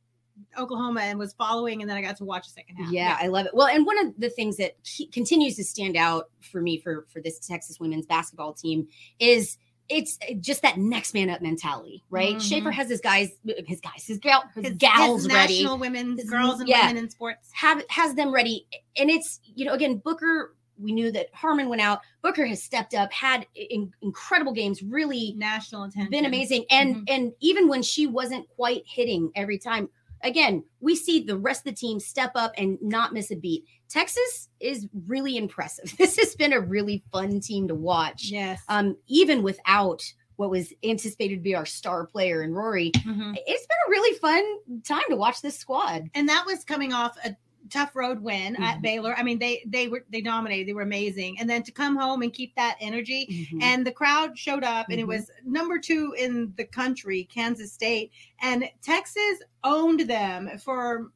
Oklahoma 0.57 1.01
and 1.01 1.19
was 1.19 1.33
following, 1.33 1.81
and 1.81 1.89
then 1.89 1.97
I 1.97 2.01
got 2.01 2.17
to 2.17 2.25
watch 2.25 2.47
the 2.47 2.53
second 2.53 2.77
half. 2.77 2.91
Yeah, 2.91 3.17
I 3.19 3.27
love 3.27 3.45
it. 3.45 3.51
Well, 3.53 3.67
and 3.67 3.85
one 3.85 3.99
of 4.05 4.13
the 4.17 4.29
things 4.29 4.57
that 4.57 4.75
ke- 4.83 5.11
continues 5.11 5.55
to 5.57 5.63
stand 5.63 5.97
out 5.97 6.29
for 6.41 6.61
me 6.61 6.77
for 6.79 7.05
for 7.11 7.21
this 7.21 7.39
Texas 7.39 7.79
women's 7.79 8.05
basketball 8.05 8.53
team 8.53 8.87
is 9.19 9.57
it's 9.89 10.17
just 10.39 10.61
that 10.61 10.77
next 10.77 11.13
man 11.13 11.29
up 11.29 11.41
mentality, 11.41 12.03
right? 12.09 12.35
Mhm. 12.35 12.41
Schaefer 12.41 12.71
has 12.71 12.89
his 12.89 13.01
guys, 13.01 13.31
his 13.65 13.81
guys, 13.81 14.05
his 14.05 14.19
gal, 14.19 14.43
his, 14.55 14.65
His, 14.67 14.75
gals 14.75 15.23
his 15.23 15.33
ready, 15.33 15.59
national 15.63 15.77
women's 15.79 16.21
His- 16.21 16.29
girls 16.29 16.59
and 16.59 16.69
yeah. 16.69 16.87
women 16.87 17.03
in 17.05 17.09
sports. 17.09 17.49
have 17.53 17.83
has 17.89 18.13
them 18.15 18.31
ready, 18.31 18.65
and 18.97 19.09
it's 19.09 19.39
you 19.55 19.65
know 19.65 19.73
again 19.73 19.97
Booker. 19.97 20.55
We 20.81 20.93
knew 20.93 21.11
that 21.11 21.27
Harmon 21.33 21.67
went 21.67 21.81
out. 21.81 21.99
Booker 22.21 22.45
has 22.45 22.63
stepped 22.63 22.93
up, 22.93 23.11
had 23.11 23.45
in, 23.53 23.91
incredible 24.01 24.53
games, 24.53 24.81
really 24.81 25.33
National 25.37 25.83
attention. 25.83 26.09
been 26.09 26.23
amazing 26.25 26.63
and 26.69 26.95
Mhm. 26.95 27.03
and 27.09 27.33
even 27.41 27.67
when 27.67 27.81
she 27.83 28.07
wasn't 28.07 28.47
quite 28.55 28.83
hitting 28.87 29.29
every 29.35 29.57
time 29.57 29.89
again 30.23 30.63
we 30.79 30.95
see 30.95 31.23
the 31.23 31.37
rest 31.37 31.61
of 31.65 31.73
the 31.73 31.79
team 31.79 31.99
step 31.99 32.31
up 32.35 32.51
and 32.57 32.77
not 32.81 33.13
miss 33.13 33.31
a 33.31 33.35
beat 33.35 33.63
texas 33.89 34.49
is 34.59 34.87
really 35.07 35.37
impressive 35.37 35.91
this 35.97 36.17
has 36.17 36.35
been 36.35 36.53
a 36.53 36.59
really 36.59 37.03
fun 37.11 37.39
team 37.39 37.67
to 37.67 37.75
watch 37.75 38.25
Yes. 38.25 38.61
um 38.69 38.95
even 39.07 39.43
without 39.43 40.01
what 40.35 40.49
was 40.49 40.71
anticipated 40.85 41.35
to 41.35 41.41
be 41.41 41.53
our 41.55 41.65
star 41.65 42.05
player 42.05 42.43
in 42.43 42.53
Rori 42.53 42.91
Mhm. 42.91 43.35
it's 43.45 43.67
been 43.67 43.77
a 43.87 43.89
really 43.89 44.17
fun 44.19 44.81
time 44.83 45.03
to 45.09 45.15
watch 45.15 45.41
this 45.41 45.57
squad 45.57 46.09
and 46.13 46.29
that 46.29 46.45
was 46.45 46.63
coming 46.63 46.93
off 46.93 47.17
a 47.25 47.35
tough 47.69 47.95
road 47.95 48.19
win 48.21 48.55
at 48.61 48.77
Mhm. 48.77 48.81
Baylor. 48.81 49.15
I 49.17 49.23
mean, 49.23 49.39
they 49.39 49.63
they 49.65 49.87
were 49.87 50.05
they 50.09 50.21
dominated. 50.21 50.67
They 50.67 50.73
were 50.73 50.81
amazing. 50.81 51.39
And 51.39 51.49
then 51.49 51.63
to 51.63 51.71
come 51.71 51.95
home 51.95 52.21
and 52.21 52.33
keep 52.33 52.55
that 52.55 52.77
energy, 52.79 53.47
Mhm. 53.51 53.61
and 53.63 53.85
the 53.87 53.91
crowd 53.91 54.37
showed 54.37 54.63
up 54.63 54.87
and 54.89 54.99
it 54.99 55.03
Mhm. 55.05 55.09
was 55.09 55.31
number 55.45 55.79
two 55.79 56.13
in 56.17 56.53
the 56.57 56.65
country 56.65 57.23
kansas 57.31 57.71
state 57.73 58.11
and 58.41 58.69
texas 58.81 59.41
owned 59.63 60.01
them 60.01 60.49
for 60.63 61.11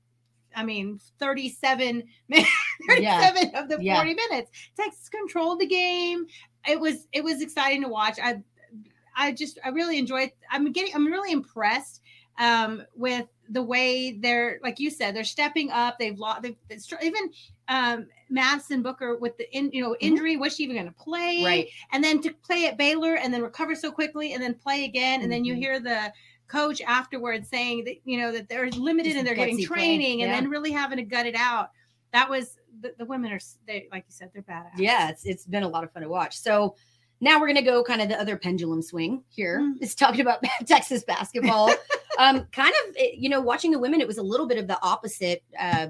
i 0.55 0.63
mean 0.63 0.99
37 1.19 2.03
min- 2.29 2.45
37 2.87 3.55
of 3.55 3.67
the 3.69 3.75
40 3.75 3.85
Yeah. 3.85 4.03
minutes 4.03 4.51
texas 4.77 5.09
controlled 5.09 5.59
the 5.59 5.65
game 5.65 6.25
it 6.67 6.79
was 6.79 7.07
it 7.11 7.23
was 7.23 7.41
exciting 7.41 7.81
to 7.81 7.87
watch 7.89 8.17
i 8.21 8.41
i 9.15 9.31
just 9.31 9.59
i 9.65 9.69
really 9.69 9.97
enjoyed 9.97 10.31
i'm 10.51 10.71
getting 10.71 10.93
i'm 10.95 11.07
really 11.07 11.31
impressed 11.31 12.01
um, 12.39 12.81
with 12.95 13.27
the 13.53 13.61
way 13.63 14.17
they're, 14.19 14.59
like 14.63 14.79
you 14.79 14.89
said, 14.89 15.15
they're 15.15 15.23
stepping 15.23 15.71
up. 15.71 15.97
They've 15.99 16.17
lost, 16.17 16.41
they've, 16.41 16.55
they've 16.67 16.83
even 17.01 17.29
um, 17.67 18.07
Madison 18.29 18.81
Booker 18.81 19.15
with 19.17 19.37
the 19.37 19.49
in, 19.55 19.69
you 19.71 19.81
know 19.81 19.95
injury. 19.99 20.35
Was 20.37 20.55
she 20.55 20.63
even 20.63 20.75
going 20.75 20.87
to 20.87 20.91
play? 20.93 21.37
Mm-hmm. 21.37 21.45
Right. 21.45 21.67
And 21.91 22.03
then 22.03 22.19
to 22.21 22.33
play 22.33 22.65
at 22.65 22.77
Baylor 22.77 23.15
and 23.15 23.33
then 23.33 23.41
recover 23.41 23.75
so 23.75 23.91
quickly 23.91 24.33
and 24.33 24.41
then 24.41 24.55
play 24.55 24.85
again, 24.85 25.21
and 25.21 25.31
then 25.31 25.45
you 25.45 25.53
Mhm. 25.53 25.57
hear 25.57 25.79
the 25.79 26.11
coach 26.47 26.81
afterwards 26.81 27.47
saying 27.47 27.85
that 27.85 27.95
you 28.03 28.17
know 28.19 28.31
that 28.31 28.49
they're 28.49 28.69
limited 28.71 29.09
Just 29.09 29.19
and 29.19 29.27
they're 29.27 29.35
getting 29.35 29.63
training 29.63 30.23
and 30.23 30.31
then 30.31 30.49
really 30.49 30.71
having 30.71 30.97
to 30.97 31.03
gut 31.03 31.25
it 31.25 31.35
out. 31.35 31.69
That 32.11 32.29
was 32.29 32.57
the, 32.81 32.93
the 32.97 33.05
women 33.05 33.31
are 33.31 33.39
they 33.67 33.87
like 33.91 34.03
you 34.07 34.13
said 34.13 34.31
they're 34.33 34.43
badass. 34.43 34.71
Yeah, 34.77 35.09
it's 35.09 35.25
it's 35.25 35.45
been 35.45 35.63
a 35.63 35.69
lot 35.69 35.83
of 35.83 35.91
fun 35.93 36.03
to 36.03 36.09
watch. 36.09 36.37
So 36.37 36.75
now 37.21 37.39
we're 37.39 37.47
gonna 37.47 37.61
go 37.61 37.83
kind 37.83 38.01
of 38.01 38.09
the 38.09 38.19
other 38.19 38.35
pendulum 38.37 38.81
swing 38.81 39.23
here. 39.29 39.61
Mm. 39.61 39.75
It's 39.79 39.95
talking 39.95 40.21
about 40.21 40.39
Texas 40.65 41.03
basketball. 41.03 41.71
um, 42.19 42.45
kind 42.51 42.73
of 42.87 42.95
you 43.13 43.29
know, 43.29 43.41
watching 43.41 43.71
the 43.71 43.79
women, 43.79 44.01
it 44.01 44.07
was 44.07 44.17
a 44.17 44.23
little 44.23 44.47
bit 44.47 44.57
of 44.57 44.67
the 44.67 44.79
opposite 44.81 45.43
uh 45.59 45.87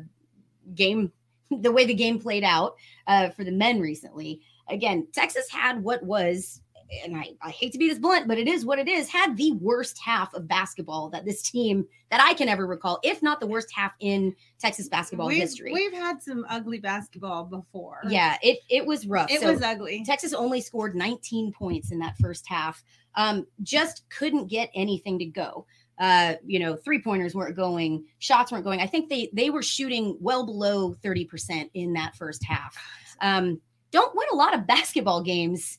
game, 0.76 1.12
the 1.52 1.72
way 1.72 1.86
the 1.86 1.94
game 1.94 2.20
played 2.20 2.44
out 2.44 2.76
uh 3.08 3.30
for 3.30 3.44
the 3.44 3.52
men 3.52 3.80
recently. 3.80 4.42
Again, 4.70 5.08
Texas 5.14 5.50
had 5.50 5.84
what 5.84 6.04
was 6.04 6.62
and 7.04 7.16
I, 7.18 7.32
I 7.42 7.50
hate 7.50 7.72
to 7.74 7.78
be 7.78 7.90
this 7.90 8.00
blunt, 8.00 8.28
but 8.28 8.38
it 8.38 8.48
is 8.48 8.66
what 8.66 8.80
it 8.80 8.88
is, 8.88 9.10
had 9.10 9.36
the 9.38 9.54
worst 9.54 10.00
half 10.04 10.34
of 10.34 10.48
basketball 10.48 11.10
that 11.10 11.26
this 11.26 11.42
team 11.42 11.86
that 12.12 12.22
I 12.22 12.34
can 12.34 12.48
ever 12.48 12.68
recall, 12.68 13.00
if 13.04 13.22
not 13.24 13.40
the 13.40 13.48
worst 13.48 13.70
half 13.74 13.94
in 14.00 14.36
Texas 14.60 14.88
basketball 14.90 15.28
we've, 15.28 15.38
history. 15.42 15.74
We've 15.74 15.94
had 15.94 16.22
some 16.22 16.46
ugly 16.50 16.80
basketball 16.80 17.46
before. 17.46 18.02
yeah, 18.08 18.38
it 18.44 18.60
it 18.70 18.86
was 18.86 19.08
rough. 19.08 19.32
it 19.32 19.42
So- 19.42 19.52
was 19.52 19.62
ugly. 19.62 20.04
Texas 20.06 20.34
only 20.34 20.62
scored 20.62 20.96
19 20.96 21.52
points 21.54 21.92
in 21.92 22.00
that 22.00 22.18
first 22.18 22.48
half. 22.48 22.84
Um, 23.16 23.46
just 23.62 24.04
couldn't 24.10 24.48
get 24.48 24.70
anything 24.76 25.20
to 25.20 25.26
go. 25.26 25.66
Uh, 26.04 26.36
you 26.46 26.60
know, 26.60 26.76
three 26.76 27.02
pointers 27.02 27.34
weren't 27.34 27.56
going, 27.56 28.04
shots 28.20 28.52
weren't 28.52 28.66
going. 28.66 28.82
I 28.82 28.88
think 28.88 29.08
they 29.10 29.30
they 29.32 29.50
were 29.50 29.64
shooting 29.64 30.18
well 30.20 30.46
below 30.46 30.94
30% 31.02 31.70
in 31.76 31.94
that 31.94 32.14
first 32.18 32.44
half. 32.44 32.76
Um, 33.22 33.62
don't 33.92 34.14
win 34.14 34.28
a 34.34 34.36
lot 34.36 34.54
of 34.54 34.68
basketball 34.68 35.22
games 35.24 35.78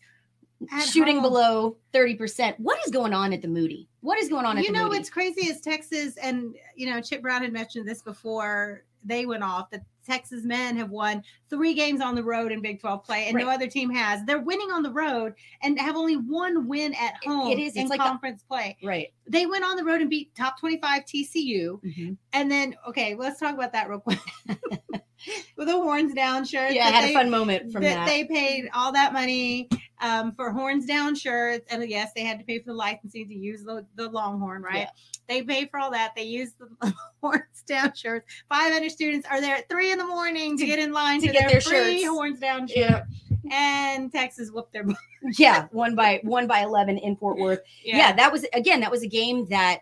At 0.72 0.84
shooting 0.88 1.16
home. 1.16 1.24
below 1.24 1.76
30%. 1.92 2.54
What 2.58 2.78
is 2.86 2.90
going 2.90 3.12
on 3.12 3.34
at 3.34 3.42
the 3.42 3.48
Moody? 3.48 3.86
What 4.00 4.18
is 4.18 4.30
going 4.30 4.46
on 4.46 4.56
at 4.56 4.64
You 4.64 4.72
know 4.72 4.84
Moody? 4.84 4.96
what's 4.98 5.10
crazy 5.10 5.46
is 5.46 5.60
Texas, 5.60 6.16
and 6.16 6.54
you 6.74 6.86
know 6.90 7.02
Chip 7.02 7.20
Brown 7.20 7.42
had 7.42 7.52
mentioned 7.52 7.86
this 7.86 8.00
before 8.00 8.84
they 9.04 9.26
went 9.26 9.42
off. 9.42 9.70
That 9.70 9.82
Texas 10.06 10.44
men 10.44 10.76
have 10.76 10.90
won 10.90 11.22
three 11.48 11.72
games 11.74 12.00
on 12.02 12.14
the 12.14 12.22
road 12.22 12.52
in 12.52 12.60
Big 12.60 12.78
12 12.80 13.04
play, 13.04 13.26
and 13.28 13.38
no 13.38 13.48
other 13.48 13.66
team 13.66 13.88
has. 13.90 14.22
They're 14.24 14.40
winning 14.40 14.70
on 14.70 14.82
the 14.82 14.90
road 14.92 15.32
and 15.62 15.78
have 15.78 15.96
only 15.96 16.16
one 16.16 16.68
win 16.68 16.92
at 16.94 17.14
It- 17.22 17.28
home 17.28 17.50
it 17.52 17.58
is. 17.58 17.74
in 17.74 17.82
It's 17.82 17.90
like 17.90 18.00
a- 18.00 18.04
conference 18.04 18.42
play. 18.42 18.76
right. 18.82 19.08
They 19.26 19.46
went 19.46 19.64
on 19.64 19.76
the 19.76 19.84
road 19.84 20.02
and 20.02 20.10
beat 20.10 20.34
top 20.34 20.60
25 20.60 21.04
TCU. 21.06 21.80
Mhm. 21.82 22.16
And 22.34 22.50
then, 22.50 22.74
okay, 22.86 23.14
let's 23.14 23.40
talk 23.40 23.54
about 23.54 23.72
that 23.72 23.88
real 23.88 24.00
quick. 24.00 24.18
With 25.56 25.68
the 25.68 25.72
horns 25.74 26.14
down 26.14 26.44
shirts. 26.44 26.74
Yeah, 26.74 26.86
I 26.86 26.90
had 26.90 27.04
they- 27.04 27.14
a 27.14 27.16
fun 27.18 27.30
moment 27.30 27.72
from 27.72 27.82
that 27.82 27.94
that. 27.94 28.06
they 28.06 28.24
paid 28.24 28.68
all 28.74 28.92
that 28.92 29.12
money 29.12 29.68
um, 30.00 30.34
for 30.34 30.50
horns 30.50 30.86
down 30.86 31.14
shirts, 31.14 31.66
and 31.70 31.88
yes, 31.88 32.10
they 32.14 32.22
had 32.22 32.38
to 32.38 32.44
pay 32.44 32.58
for 32.58 32.66
the 32.66 32.74
licensing 32.74 33.28
to 33.28 33.34
use 33.34 33.62
the, 33.64 33.86
the 33.94 34.08
Longhorn, 34.08 34.62
right? 34.62 34.76
Yeah. 34.80 34.90
They 35.28 35.42
paid 35.42 35.70
for 35.70 35.78
all 35.80 35.92
that. 35.92 36.12
They 36.14 36.24
used 36.24 36.54
the 36.58 36.92
horns 37.22 37.62
down 37.66 37.92
shirts. 37.94 38.26
Five 38.48 38.72
hundred 38.72 38.90
students 38.90 39.26
are 39.30 39.40
there 39.40 39.56
at 39.56 39.68
three 39.70 39.90
in 39.92 39.98
the 39.98 40.06
morning 40.06 40.58
to, 40.58 40.64
To- 40.64 40.66
get 40.66 40.78
in 40.78 40.92
line 40.92 41.20
to 41.22 41.28
to, 41.28 41.32
get 41.32 41.42
their, 41.42 41.50
their 41.52 41.60
free 41.60 42.02
shirts. 42.02 42.08
horns 42.12 42.38
down 42.40 42.66
shirt. 42.66 42.76
Yeah. 42.76 43.04
And 43.50 44.10
Texas 44.12 44.50
whooped 44.50 44.72
their 44.72 44.84
butt. 44.84 44.96
yeah, 45.38 45.66
one 45.72 45.94
by 45.94 46.20
one 46.24 46.46
by 46.46 46.60
11 46.60 46.98
in 46.98 47.16
Fort 47.16 47.38
Worth. 47.38 47.60
yeah. 47.84 48.12
that 48.12 48.32
was 48.32 48.44
again 48.52 48.80
that 48.80 48.90
was 48.90 49.02
a 49.02 49.06
game 49.08 49.46
that 49.50 49.80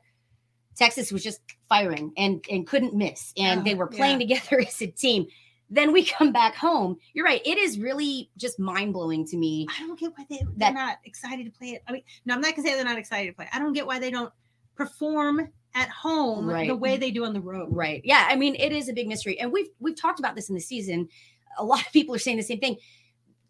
texas 0.74 1.12
was 1.12 1.22
just 1.22 1.40
firing 1.73 2.12
and 2.16 2.45
and 2.51 2.66
couldn't 2.66 2.95
miss. 2.95 3.33
And 3.37 3.61
Oh, 3.61 3.64
they 3.64 3.75
were 3.75 3.87
playing 3.87 4.18
together 4.18 4.61
as 4.66 4.81
a 4.83 4.87
team. 4.87 5.27
Then 5.70 5.91
we 5.93 6.05
come 6.05 6.33
back 6.33 6.55
home. 6.55 6.99
You're 7.14 7.25
right. 7.25 7.41
It 7.47 7.57
is 7.57 7.79
really 7.79 8.29
just 8.37 8.59
mind-blowing 8.59 9.25
to 9.29 9.39
me 9.39 9.66
I 9.70 9.87
don't 9.87 9.99
get 9.99 10.12
why 10.16 10.27
they, 10.29 10.43
they're 10.57 10.73
not 10.73 10.99
excited 11.07 11.45
to 11.47 11.51
play 11.51 11.70
it. 11.70 11.83
I 11.89 11.93
mean, 11.93 12.03
no, 12.27 12.35
I'm 12.35 12.43
not 12.43 12.55
gonna 12.55 12.68
say 12.68 12.75
they're 12.75 12.85
not 12.85 12.99
excited 12.99 13.31
to 13.31 13.35
play. 13.37 13.49
I 13.55 13.59
don't 13.59 13.73
get 13.73 13.87
why 13.87 13.99
they 13.99 14.11
don't 14.11 14.33
perform 14.75 15.49
at 15.75 15.89
home 15.89 16.47
Right. 16.47 16.68
the 16.68 16.77
way 16.77 16.99
they 16.99 17.11
do 17.11 17.25
on 17.25 17.33
the 17.33 17.41
road. 17.41 17.68
right. 17.70 18.03
Yeah 18.05 18.27
i 18.29 18.37
mean 18.37 18.55
it 18.57 18.73
is 18.73 18.91
a 18.91 18.93
big 18.93 19.09
mystery. 19.09 19.39
And 19.41 19.51
we've 19.51 19.68
we've 19.81 19.97
talked 19.97 20.18
about 20.18 20.35
this 20.37 20.51
in 20.51 20.55
the 20.55 20.61
season. 20.61 21.09
A 21.59 21.64
lot 21.64 21.87
of 21.87 21.93
people 21.93 22.14
are 22.14 22.18
saying 22.18 22.37
the 22.37 22.43
same 22.43 22.61
thing. 22.61 22.77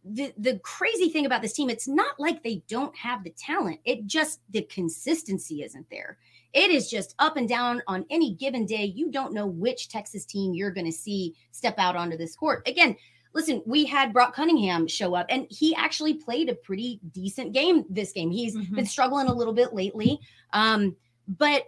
The 0.05 0.33
the 0.39 0.59
crazy 0.61 1.09
thing 1.11 1.27
about 1.27 1.43
this 1.43 1.53
team 1.53 1.69
it's 1.71 1.89
not 1.89 2.15
like 2.21 2.43
they 2.45 2.63
don't 2.69 2.97
have 2.97 3.25
the 3.25 3.31
talent. 3.31 3.81
It 3.85 4.07
just 4.07 4.41
the 4.51 4.63
consistency 4.63 5.63
isn't 5.63 5.87
there 5.91 6.19
it 6.55 6.71
is 6.71 6.89
just 6.91 7.15
up 7.19 7.37
and 7.37 7.49
down 7.49 7.83
on 7.87 8.05
any 8.11 8.35
given 8.35 8.67
day 8.67 8.85
you 8.85 9.11
don't 9.11 9.33
know 9.33 9.47
which 9.47 9.89
texas 9.89 10.25
team 10.25 10.53
you're 10.55 10.71
going 10.71 10.87
to 10.87 10.93
see 10.93 11.35
step 11.51 11.75
out 11.79 11.97
onto 11.97 12.17
this 12.17 12.35
court 12.37 12.67
again 12.69 12.95
listen 13.35 13.63
we 13.67 13.85
had 13.85 14.13
brock 14.13 14.35
cunningham 14.35 14.87
show 14.87 15.15
up 15.15 15.27
and 15.31 15.47
he 15.51 15.75
actually 15.75 16.15
played 16.15 16.49
a 16.49 16.55
pretty 16.55 17.01
decent 17.13 17.53
game 17.53 17.85
this 17.89 18.13
game 18.13 18.31
He's 18.31 18.57
Mhm. 18.57 18.75
been 18.75 18.87
struggling 18.87 19.29
a 19.29 19.35
little 19.35 19.55
bit 19.55 19.73
lately 19.75 20.21
um 20.53 20.95
but 21.29 21.65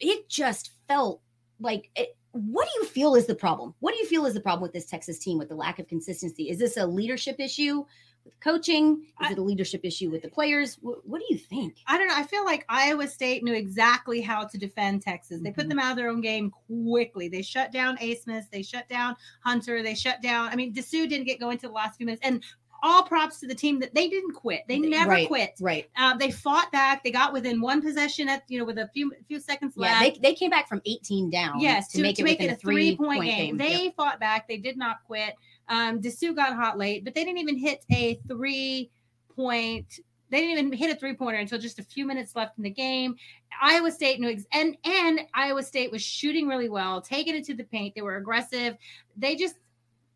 it 0.00 0.28
just 0.28 0.72
felt 0.88 1.20
like 1.60 1.90
it, 1.96 2.16
what 2.32 2.66
do 2.66 2.80
you 2.80 2.86
feel 2.86 3.14
is 3.14 3.26
the 3.26 3.34
problem? 3.34 3.74
What 3.80 3.92
do 3.94 3.98
you 3.98 4.06
feel 4.06 4.26
is 4.26 4.34
the 4.34 4.40
problem 4.40 4.60
with 4.62 4.72
this 4.74 4.84
Texas 4.84 5.18
team 5.18 5.38
with 5.38 5.48
the 5.48 5.54
lack 5.54 5.78
of 5.78 5.88
consistency? 5.88 6.50
Is 6.50 6.58
this 6.58 6.76
a 6.76 6.86
leadership 6.86 7.36
issue 7.40 7.84
with 8.26 8.38
coaching? 8.40 9.06
Is 9.22 9.28
I- 9.28 9.32
it 9.32 9.38
a 9.38 9.42
leadership 9.42 9.80
issue 9.84 10.10
with 10.10 10.22
the 10.22 10.28
players? 10.28 10.76
What, 10.82 11.06
what 11.06 11.18
do 11.20 11.26
you 11.30 11.38
think? 11.38 11.76
I 11.86 11.96
don't 11.96 12.08
know. 12.08 12.14
I 12.16 12.24
feel 12.24 12.44
like 12.44 12.64
Iowa 12.68 13.08
State 13.08 13.42
knew 13.42 13.54
exactly 13.54 14.20
how 14.20 14.44
to 14.44 14.58
defend 14.58 15.02
Texas. 15.02 15.40
They 15.40 15.50
put 15.50 15.66
Mhm. 15.66 15.70
them 15.70 15.78
out 15.78 15.92
of 15.92 15.96
their 15.96 16.08
own 16.10 16.20
game 16.20 16.52
quickly. 16.68 17.28
They 17.28 17.42
shut 17.42 17.72
down 17.72 17.96
Abmas. 17.98 18.50
They 18.50 18.62
shut 18.62 18.88
down 18.88 19.16
Hunter. 19.40 19.82
They 19.82 19.94
shut 19.94 20.20
down. 20.20 20.48
I 20.50 20.56
mean, 20.56 20.74
Disu 20.74 21.08
didn't 21.08 21.24
get 21.24 21.40
going 21.40 21.58
to 21.58 21.68
the 21.68 21.72
last 21.72 21.96
few 21.96 22.06
minutes. 22.06 22.22
And 22.24 22.42
all 22.82 23.02
props 23.02 23.40
to 23.40 23.46
the 23.46 23.54
team 23.54 23.80
that 23.80 23.94
they 23.94 24.06
didn't 24.06 24.32
quit. 24.32 24.60
They 24.68 24.78
never 24.78 25.10
right, 25.10 25.26
quit. 25.26 25.54
Right. 25.60 25.88
Uh, 25.96 26.14
they 26.14 26.30
fought 26.30 26.70
back. 26.72 27.02
They 27.02 27.10
got 27.10 27.32
within 27.32 27.60
one 27.60 27.80
possession 27.80 28.28
at 28.28 28.42
you 28.48 28.58
know 28.58 28.66
with 28.66 28.76
a 28.78 28.88
few 28.92 29.12
few 29.26 29.40
seconds 29.40 29.72
Yeah, 29.76 29.98
left. 30.00 30.20
they, 30.20 30.28
they 30.30 30.34
came 30.34 30.50
back 30.50 30.68
from 30.68 30.82
18 30.84 31.30
down. 31.30 31.58
yes, 31.58 31.88
to, 31.92 32.02
make 32.02 32.18
it 32.18 32.22
within 32.22 32.50
a 32.50 32.54
three 32.54 32.94
point 32.94 33.24
game. 33.24 33.56
They 33.56 33.84
Yep. 33.84 33.96
fought 33.96 34.20
back. 34.20 34.46
They 34.46 34.58
did 34.58 34.76
not 34.76 34.98
quit. 35.06 35.34
Um, 35.68 36.00
Disu 36.00 36.34
got 36.34 36.54
hot 36.54 36.78
late, 36.78 37.04
but 37.04 37.14
they 37.14 37.24
didn't 37.24 37.38
even 37.38 37.58
hit 37.58 37.84
a 37.90 38.14
three 38.28 38.90
point. 39.34 40.00
They 40.30 40.40
didn't 40.40 40.66
even 40.66 40.72
hit 40.72 40.96
a 40.96 40.98
three 40.98 41.14
pointer 41.14 41.38
until 41.38 41.58
just 41.58 41.78
a 41.78 41.82
few 41.82 42.06
minutes 42.06 42.34
left 42.34 42.58
in 42.58 42.64
the 42.64 42.70
game. 42.70 43.16
Iowa 43.60 43.90
State 43.90 44.20
knew, 44.20 44.30
ex- 44.30 44.46
and 44.52 44.76
and 44.84 45.20
Iowa 45.34 45.62
State 45.62 45.90
was 45.90 46.02
shooting 46.02 46.48
really 46.48 46.68
well, 46.68 47.00
taking 47.00 47.36
it 47.36 47.44
to 47.44 47.54
the 47.54 47.64
paint. 47.64 47.94
They 47.94 48.02
were 48.02 48.16
aggressive. 48.16 48.76
They 49.16 49.36
just, 49.36 49.56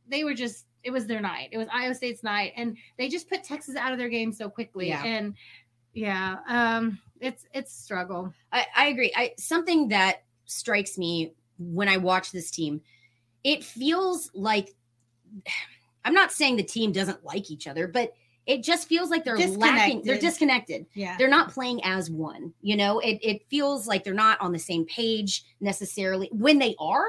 they 0.08 0.24
were 0.24 0.34
just. 0.34 0.66
It 0.82 0.92
was 0.92 1.06
their 1.06 1.20
night. 1.20 1.50
It 1.52 1.58
was 1.58 1.68
Iowa 1.70 1.94
State's 1.94 2.22
night, 2.22 2.54
and 2.56 2.76
they 2.96 3.10
just 3.10 3.28
put 3.28 3.44
Texas 3.44 3.76
out 3.76 3.92
of 3.92 3.98
their 3.98 4.08
game 4.08 4.32
so 4.32 4.48
quickly. 4.48 4.88
Yeah. 4.88 5.04
And 5.04 5.34
yeah, 5.92 6.36
um, 6.48 6.98
it's 7.20 7.44
it's 7.52 7.70
a 7.70 7.82
struggle. 7.82 8.32
I, 8.50 8.66
I 8.74 8.86
agree. 8.86 9.12
I 9.14 9.32
something 9.36 9.88
that 9.88 10.22
strikes 10.46 10.96
me 10.96 11.34
when 11.58 11.88
I 11.88 11.98
watch 11.98 12.32
this 12.32 12.50
team, 12.50 12.80
it 13.44 13.62
feels 13.62 14.30
like 14.34 14.74
I'm 16.04 16.14
not 16.14 16.32
saying 16.32 16.56
the 16.56 16.62
team 16.62 16.92
doesn't 16.92 17.24
like 17.24 17.50
each 17.50 17.66
other, 17.66 17.86
but 17.86 18.14
it 18.46 18.62
just 18.62 18.88
feels 18.88 19.10
like 19.10 19.24
they're 19.24 19.36
lacking. 19.36 20.02
They're 20.02 20.18
Disconnected. 20.18 20.86
Yeah. 20.94 21.16
They're 21.18 21.28
not 21.28 21.52
playing 21.52 21.84
as 21.84 22.10
one. 22.10 22.54
You 22.62 22.76
know, 22.76 22.98
it 23.00 23.18
it 23.22 23.46
feels 23.48 23.86
like 23.86 24.02
they're 24.02 24.14
not 24.14 24.40
on 24.40 24.52
the 24.52 24.58
same 24.58 24.86
page 24.86 25.44
necessarily. 25.60 26.28
When 26.32 26.58
they 26.58 26.74
are, 26.78 27.04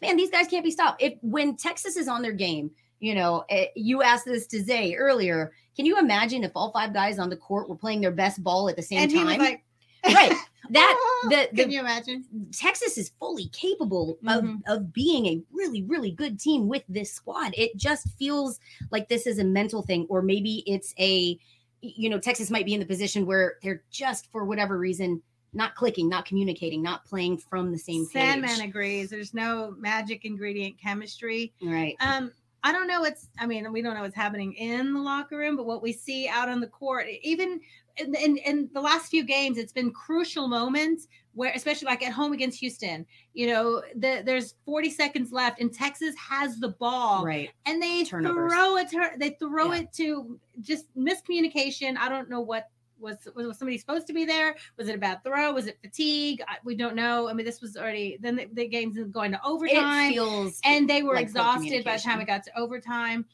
man, 0.00 0.16
these 0.16 0.30
guys 0.30 0.48
can't 0.48 0.64
be 0.64 0.70
stopped. 0.70 1.00
If 1.00 1.14
when 1.22 1.56
Texas 1.56 1.96
is 1.96 2.08
on 2.08 2.20
their 2.20 2.32
game, 2.32 2.72
you 2.98 3.14
know, 3.14 3.44
eh, 3.48 3.66
you 3.74 4.02
asked 4.02 4.24
this 4.24 4.46
to 4.48 4.62
Zay 4.62 4.94
earlier. 4.94 5.52
Can 5.76 5.86
you 5.86 5.98
imagine 5.98 6.44
if 6.44 6.52
all 6.54 6.72
five 6.72 6.92
guys 6.92 7.18
on 7.18 7.30
the 7.30 7.36
court 7.36 7.68
were 7.68 7.76
playing 7.76 8.00
their 8.00 8.10
best 8.10 8.42
ball 8.42 8.68
at 8.68 8.76
the 8.76 8.82
same 8.82 8.98
and 8.98 9.10
time? 9.10 9.20
he 9.20 9.24
was 9.24 9.38
like, 9.38 9.64
right. 10.04 10.32
That 10.70 11.18
the, 11.24 11.48
the 11.52 11.62
Can 11.62 11.70
you 11.72 11.80
imagine? 11.80 12.24
Texas 12.52 12.96
is 12.96 13.10
fully 13.18 13.48
capable 13.48 14.18
Mhm. 14.24 14.62
of, 14.66 14.78
of 14.78 14.92
being 14.92 15.26
a 15.26 15.42
really, 15.52 15.82
really 15.82 16.10
good 16.12 16.38
team 16.38 16.68
with 16.68 16.84
this 16.88 17.12
squad. 17.12 17.52
It 17.56 17.76
just 17.76 18.08
feels 18.18 18.60
like 18.90 19.08
this 19.08 19.26
is 19.26 19.38
a 19.38 19.44
mental 19.44 19.82
thing, 19.82 20.06
or 20.08 20.22
maybe 20.22 20.62
it's 20.66 20.94
a, 20.98 21.38
you 21.80 22.08
know, 22.08 22.18
Texas 22.18 22.50
might 22.50 22.64
be 22.64 22.74
in 22.74 22.80
the 22.80 22.86
position 22.86 23.26
where 23.26 23.56
they're 23.62 23.82
just 23.90 24.30
for 24.30 24.44
whatever 24.44 24.78
reason 24.78 25.20
not 25.52 25.74
clicking, 25.74 26.08
not 26.08 26.24
communicating, 26.24 26.80
not 26.82 27.04
playing 27.04 27.36
from 27.36 27.72
the 27.72 27.78
same 27.78 28.06
page. 28.06 28.12
Sandman 28.22 28.62
agrees. 28.62 29.10
There's 29.10 29.34
no 29.34 29.74
magic 29.78 30.24
ingredient 30.24 30.78
chemistry. 30.80 31.52
Right. 31.62 31.94
Um, 32.00 32.32
I 32.64 32.70
don't 32.72 32.86
know 32.86 33.00
what's. 33.00 33.28
I 33.38 33.46
mean, 33.46 33.70
we 33.72 33.82
don't 33.82 33.94
know 33.94 34.02
what's 34.02 34.14
happening 34.14 34.52
in 34.54 34.94
the 34.94 35.00
locker 35.00 35.36
room, 35.36 35.56
but 35.56 35.66
what 35.66 35.82
we 35.82 35.92
see 35.92 36.28
out 36.28 36.48
on 36.48 36.60
the 36.60 36.66
court, 36.68 37.06
even 37.22 37.60
in, 37.96 38.14
in, 38.14 38.36
in 38.38 38.70
the 38.72 38.80
last 38.80 39.10
few 39.10 39.24
games, 39.24 39.58
it's 39.58 39.72
been 39.72 39.90
crucial 39.92 40.46
moments 40.48 41.08
where, 41.34 41.52
especially 41.54 41.86
like 41.86 42.02
at 42.06 42.12
home 42.12 42.32
against 42.32 42.60
Houston, 42.60 43.04
you 43.34 43.46
know, 43.48 43.82
the, 43.96 44.22
there's 44.24 44.54
40 44.66 44.90
seconds 44.90 45.32
left, 45.32 45.60
and 45.60 45.72
Texas 45.72 46.14
has 46.16 46.58
the 46.60 46.68
ball, 46.68 47.24
Right. 47.24 47.50
and 47.66 47.82
they 47.82 48.04
Turnovers. 48.04 48.52
throw 48.52 48.76
it. 48.76 48.88
To, 48.90 49.10
they 49.18 49.30
throw 49.30 49.72
Yeah. 49.72 49.80
it 49.80 49.92
to 49.94 50.38
just 50.60 50.86
miscommunication. 50.96 51.96
I 51.96 52.08
don't 52.08 52.28
know 52.30 52.40
what 52.40 52.68
was 53.02 53.16
was 53.34 53.58
somebody 53.58 53.76
supposed 53.76 54.06
to 54.06 54.12
be 54.12 54.24
there? 54.24 54.54
Was 54.78 54.88
it 54.88 54.94
a 54.94 54.98
bad 54.98 55.22
throw? 55.24 55.52
Was 55.52 55.66
it 55.66 55.78
fatigue? 55.82 56.40
I, 56.48 56.56
we 56.64 56.74
don't 56.74 56.94
know. 56.94 57.28
I 57.28 57.32
mean, 57.34 57.44
this 57.44 57.60
was 57.60 57.76
already 57.76 58.18
then 58.20 58.36
the, 58.36 58.48
the 58.52 58.68
game's 58.68 58.98
going 59.10 59.32
to 59.32 59.40
overtime, 59.44 60.10
It 60.10 60.14
feels 60.14 60.60
and 60.64 60.88
they 60.88 61.02
were 61.02 61.14
like 61.14 61.24
exhausted 61.24 61.84
by 61.84 61.96
the 61.96 62.02
time 62.02 62.20
it 62.20 62.26
got 62.26 62.44
to 62.44 62.58
overtime. 62.58 63.26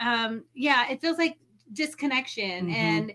Um, 0.00 0.44
yeah, 0.54 0.90
it 0.90 1.00
feels 1.00 1.16
like 1.16 1.38
disconnection, 1.72 2.68
Mhm. 2.68 2.74
and 2.74 3.12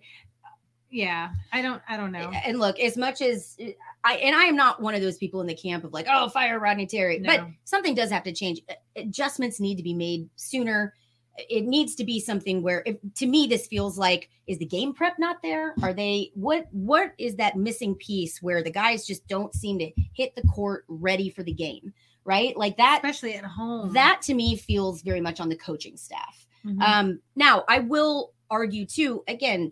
yeah, 0.90 1.32
I 1.52 1.62
don't, 1.62 1.82
I 1.90 1.98
don't 1.98 2.14
know. 2.14 2.32
And 2.46 2.60
look, 2.60 2.80
as 2.80 2.96
much 2.96 3.22
as 3.22 3.58
I 4.06 4.14
and 4.16 4.36
I 4.36 4.46
am 4.46 4.56
not 4.56 4.82
one 4.82 4.96
of 4.96 5.02
those 5.02 5.18
people 5.18 5.42
in 5.42 5.48
the 5.48 5.56
camp 5.56 5.84
of 5.84 5.92
like, 5.92 6.06
oh, 6.10 6.30
fire 6.30 6.60
Rodney 6.60 6.88
Terry, 6.88 7.20
but 7.20 7.46
something 7.66 7.94
does 7.94 8.10
have 8.10 8.24
to 8.24 8.32
change. 8.32 8.62
Adjustments 8.96 9.60
need 9.60 9.76
to 9.76 9.84
be 9.84 9.94
made 9.94 10.30
sooner. 10.38 10.94
It 11.38 11.66
needs 11.66 11.96
to 11.96 12.04
be 12.04 12.20
something 12.20 12.62
where, 12.64 12.82
if, 12.86 12.98
to 13.16 13.28
me, 13.28 13.48
this 13.48 13.68
feels 13.68 13.98
like 13.98 14.30
is 14.48 14.58
the 14.58 14.66
game 14.66 14.94
prep 14.94 15.20
not 15.20 15.38
there? 15.44 15.76
Are 15.84 15.94
they 15.94 16.32
what? 16.34 16.68
What 16.72 17.14
is 17.18 17.36
that 17.36 17.56
missing 17.58 17.96
piece 17.96 18.42
where 18.42 18.64
the 18.64 18.72
guys 18.72 19.06
just 19.06 19.28
don't 19.28 19.54
seem 19.54 19.78
to 19.80 19.92
hit 20.14 20.36
the 20.36 20.44
court 20.44 20.86
ready 20.88 21.30
for 21.30 21.44
the 21.44 21.54
game? 21.54 21.94
Right, 22.26 22.58
like 22.58 22.76
that. 22.78 22.98
especially 23.04 23.36
at 23.36 23.46
home. 23.46 23.94
That 23.94 24.22
to 24.24 24.34
me 24.34 24.58
feels 24.58 25.02
very 25.02 25.22
much 25.22 25.40
on 25.40 25.48
the 25.48 25.56
coaching 25.56 25.96
staff. 25.96 26.46
Mhm. 26.66 26.82
Um, 26.82 27.20
now 27.36 27.64
I 27.70 27.80
will 27.80 28.34
argue 28.50 28.86
too. 28.86 29.24
Again, 29.28 29.72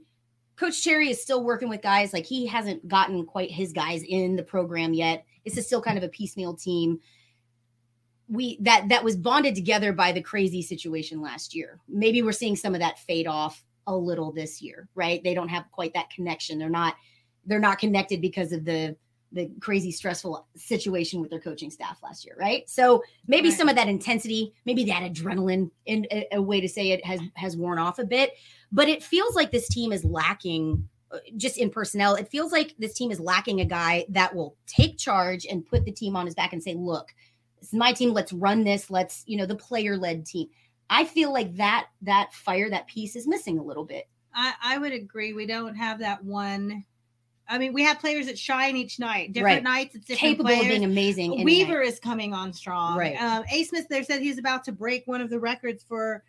Coach 0.55 0.81
Terry 0.83 1.09
is 1.09 1.21
still 1.21 1.43
working 1.43 1.67
with 1.67 1.81
guys. 1.81 2.13
Like 2.13 2.25
he 2.25 2.45
hasn't 2.45 2.87
gotten 2.87 3.25
quite 3.25 3.51
his 3.51 3.73
guys 3.73 4.03
in 4.07 4.35
the 4.37 4.43
program 4.43 4.93
yet. 4.93 5.25
This 5.43 5.57
is 5.57 5.65
still 5.65 5.81
kind 5.81 5.97
of 5.97 6.03
a 6.03 6.07
piecemeal 6.09 6.55
team. 6.55 6.99
We 8.27 8.57
that 8.61 8.89
that 8.89 9.03
was 9.03 9.15
bonded 9.15 9.55
together 9.55 9.93
by 9.93 10.11
the 10.11 10.21
crazy 10.21 10.61
situation 10.61 11.21
last 11.21 11.53
year. 11.55 11.79
Maybe 11.87 12.21
we're 12.21 12.31
seeing 12.31 12.55
some 12.55 12.73
of 12.73 12.81
that 12.81 12.99
fade 12.99 13.27
off 13.27 13.63
a 13.87 13.95
little 13.95 14.31
this 14.31 14.61
year, 14.61 14.89
right? 14.95 15.23
They 15.23 15.35
don't 15.35 15.49
have 15.49 15.65
quite 15.71 15.93
that 15.93 16.09
connection. 16.09 16.57
They're 16.57 16.69
not 16.69 16.95
they're 17.45 17.59
not 17.59 17.77
connected 17.77 18.21
because 18.21 18.51
of 18.51 18.65
the 18.65 18.95
the 19.31 19.51
crazy 19.59 19.91
stressful 19.91 20.47
situation 20.55 21.19
with 21.19 21.29
their 21.29 21.41
coaching 21.41 21.69
staff 21.69 21.97
last 22.01 22.25
year, 22.25 22.35
right? 22.39 22.69
So 22.69 23.03
maybe 23.27 23.49
Right. 23.49 23.57
some 23.57 23.67
of 23.67 23.75
that 23.75 23.89
intensity, 23.89 24.53
maybe 24.65 24.85
that 24.85 25.03
adrenaline, 25.03 25.69
in 25.85 26.07
a, 26.09 26.25
a 26.33 26.41
way 26.41 26.61
to 26.61 26.69
say 26.69 26.91
it, 26.91 27.05
has 27.05 27.19
has 27.35 27.57
worn 27.57 27.77
off 27.77 27.99
a 27.99 28.05
bit. 28.05 28.31
But 28.71 28.87
it 28.87 29.03
feels 29.03 29.35
like 29.35 29.51
this 29.51 29.67
team 29.67 29.91
is 29.91 30.05
lacking, 30.05 30.87
uh, 31.11 31.17
just 31.37 31.57
in 31.57 31.69
personnel. 31.69 32.15
It 32.15 32.29
feels 32.29 32.51
like 32.51 32.75
this 32.79 32.93
team 32.93 33.11
is 33.11 33.19
lacking 33.19 33.59
a 33.61 33.65
guy 33.65 34.05
that 34.09 34.33
will 34.33 34.55
take 34.67 34.97
charge 34.97 35.45
and 35.45 35.65
put 35.65 35.85
the 35.85 35.91
team 35.91 36.15
on 36.15 36.25
his 36.25 36.35
back 36.35 36.53
and 36.53 36.63
say, 36.63 36.73
"Look, 36.73 37.13
this 37.65 37.73
is 37.73 37.79
my 37.79 37.91
team. 37.93 38.13
Let's 38.13 38.31
run 38.33 38.63
this. 38.63 38.89
Let's, 38.91 39.23
you 39.25 39.37
know, 39.37 39.45
the 39.45 39.55
player 39.55 39.97
led 39.97 40.25
team." 40.25 40.47
I 40.89 41.03
feel 41.05 41.33
like 41.33 41.55
that 41.55 41.87
that 42.03 42.31
fire, 42.33 42.69
that 42.69 42.85
piece 42.87 43.15
is 43.15 43.27
missing 43.27 43.57
a 43.57 43.63
little 43.63 43.85
bit. 43.85 44.07
I, 44.35 44.53
I 44.63 44.77
would 44.77 44.91
agree. 44.93 45.33
We 45.33 45.47
don't 45.47 45.73
have 45.75 45.99
that 45.99 46.23
one. 46.23 46.85
I 47.47 47.57
mean, 47.57 47.73
we 47.73 47.83
have 47.83 47.99
players 47.99 48.25
that 48.27 48.37
shine 48.37 48.75
each 48.75 48.99
night. 48.99 49.33
Different 49.33 49.57
Right. 49.57 49.63
nights, 49.63 49.95
it's 49.95 50.05
different 50.05 50.37
Capable 50.37 50.49
players. 50.49 50.65
of 50.65 50.69
being 50.69 50.83
amazing. 50.83 51.43
Weaver 51.43 51.81
is 51.81 51.99
coming 51.99 52.33
on 52.33 52.51
strong. 52.53 52.97
Right. 52.97 53.15
Um, 53.21 53.43
Abmas 53.45 53.87
there 53.87 54.03
said 54.03 54.21
he's 54.21 54.37
about 54.39 54.63
to 54.65 54.71
break 54.71 55.07
one 55.07 55.21
of 55.21 55.29
the 55.29 55.39
records 55.39 55.83
for 55.83 56.23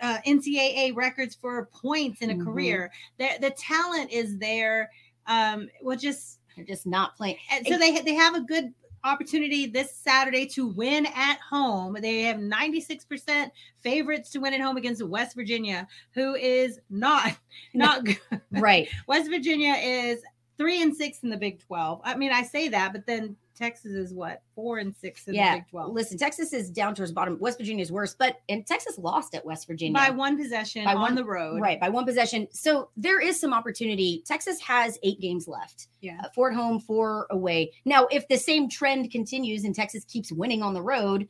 uh, 0.00 0.18
NCAA 0.26 0.94
records 0.94 1.34
for 1.34 1.66
points 1.72 2.20
in 2.22 2.30
a 2.30 2.34
Mhm. 2.34 2.44
career. 2.44 2.90
The, 3.18 3.30
the 3.40 3.50
talent 3.50 4.10
is 4.12 4.38
there. 4.38 4.90
Um, 5.26 5.68
well, 5.82 5.96
just 5.96 6.38
They're 6.54 6.64
just 6.64 6.86
not 6.86 7.16
playing. 7.16 7.36
and 7.50 7.66
so 7.66 7.76
they 7.76 7.98
they 8.02 8.14
have 8.14 8.34
a 8.36 8.40
good 8.40 8.72
opportunity 9.04 9.66
this 9.66 9.94
Saturday 9.94 10.46
to 10.46 10.66
win 10.66 11.06
at 11.06 11.38
home. 11.40 11.96
They 12.00 12.22
have 12.22 12.38
96% 12.38 13.50
favorites 13.80 14.30
to 14.30 14.38
win 14.40 14.54
at 14.54 14.60
home 14.60 14.76
against 14.76 15.02
West 15.02 15.34
Virginia, 15.34 15.86
who 16.12 16.34
is 16.34 16.80
not 16.90 17.36
not 17.74 18.04
good. 18.04 18.18
Right. 18.50 18.88
West 19.06 19.30
Virginia 19.30 19.74
is 19.74 20.22
three 20.58 20.82
and 20.82 20.94
six 20.94 21.20
in 21.22 21.30
the 21.30 21.36
Big 21.36 21.60
12. 21.66 22.00
I 22.04 22.16
mean, 22.16 22.32
I 22.32 22.42
say 22.42 22.68
that, 22.68 22.92
but 22.92 23.06
then 23.06 23.36
Texas 23.56 23.92
is 23.92 24.12
what 24.12 24.42
four 24.54 24.78
and 24.78 24.94
six 24.94 25.26
in 25.26 25.34
Yeah. 25.34 25.54
the 25.54 25.60
Big 25.60 25.68
12 25.70 25.92
Listen, 25.92 26.18
Texas 26.18 26.52
is 26.52 26.70
down 26.70 26.94
towards 26.94 27.10
the 27.10 27.14
bottom. 27.14 27.38
West 27.40 27.58
Virginia 27.58 27.82
is 27.82 27.90
worse, 27.90 28.14
but 28.18 28.36
and 28.48 28.66
Texas 28.66 28.98
lost 28.98 29.34
at 29.34 29.44
West 29.44 29.66
Virginia 29.66 29.92
by 29.94 30.10
one 30.10 30.36
possession 30.36 30.84
By 30.84 30.94
on 30.94 31.00
one- 31.00 31.14
the 31.14 31.24
road. 31.24 31.60
Right, 31.60 31.80
by 31.80 31.88
one 31.88 32.04
possession. 32.04 32.46
So 32.52 32.90
there 32.96 33.20
is 33.20 33.40
some 33.40 33.52
opportunity. 33.52 34.22
Texas 34.26 34.60
has 34.60 34.98
eight 35.02 35.20
games 35.20 35.48
left. 35.48 35.88
Yeah. 36.00 36.20
Uh, 36.24 36.28
four 36.34 36.50
at 36.50 36.56
home, 36.56 36.78
four 36.80 37.26
away. 37.30 37.72
Now, 37.84 38.06
if 38.10 38.28
the 38.28 38.36
same 38.38 38.68
trend 38.68 39.10
continues 39.10 39.64
and 39.64 39.74
Texas 39.74 40.04
keeps 40.04 40.30
winning 40.30 40.62
on 40.62 40.74
the 40.74 40.82
road, 40.82 41.28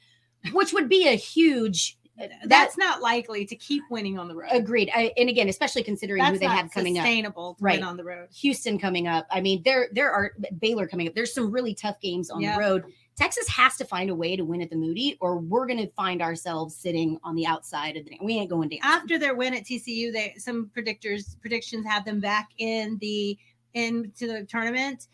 which 0.53 0.73
would 0.73 0.89
be 0.89 1.07
a 1.09 1.17
huge 1.17 1.99
That's 2.45 2.77
not 2.77 3.01
likely 3.01 3.45
to 3.47 3.55
keep 3.57 3.83
winning 3.91 4.19
on 4.19 4.29
the 4.29 4.35
road. 4.35 4.49
agreed. 4.51 4.91
I, 4.95 5.13
and 5.17 5.29
again, 5.29 5.49
especially 5.49 5.83
considering 5.83 6.21
That's 6.23 6.33
who 6.35 6.39
they 6.41 6.47
have 6.47 6.71
coming 6.71 6.99
up. 6.99 7.03
sustainable 7.05 7.57
Right. 7.61 7.83
on 7.83 7.97
the 7.97 8.05
road. 8.05 8.29
Houston 8.35 8.79
coming 8.79 9.07
up. 9.07 9.27
I 9.31 9.41
mean, 9.41 9.63
there 9.65 9.89
there 9.93 10.11
are 10.11 10.33
Baylor 10.61 10.87
coming 10.89 11.07
up. 11.09 11.15
There's 11.15 11.33
some 11.35 11.51
really 11.51 11.75
tough 11.75 12.01
games 12.01 12.31
on 12.31 12.41
Yeah. 12.41 12.55
the 12.55 12.61
road. 12.61 12.85
Texas 13.17 13.49
has 13.49 13.77
to 13.77 13.85
find 13.85 14.11
a 14.11 14.15
way 14.15 14.37
to 14.37 14.45
win 14.45 14.61
at 14.63 14.71
the 14.71 14.77
Moody, 14.77 15.17
or 15.21 15.39
we're 15.39 15.67
going 15.67 15.79
to 15.81 15.91
find 15.95 16.23
ourselves 16.23 16.77
sitting 16.77 17.19
on 17.25 17.35
the 17.35 17.45
outside 17.47 17.97
of 17.97 18.05
the. 18.05 18.17
We 18.23 18.35
ain't 18.35 18.49
going 18.49 18.69
down. 18.69 18.79
After 18.83 19.19
their 19.19 19.35
win 19.35 19.55
at 19.55 19.65
TCU, 19.65 20.13
they 20.13 20.35
some 20.39 20.71
predictors 20.77 21.35
predictions 21.41 21.85
have 21.87 22.05
them 22.05 22.21
back 22.21 22.51
in 22.59 22.97
the 22.99 23.37
into 23.75 24.27
the 24.29 24.45
tournament. 24.45 25.09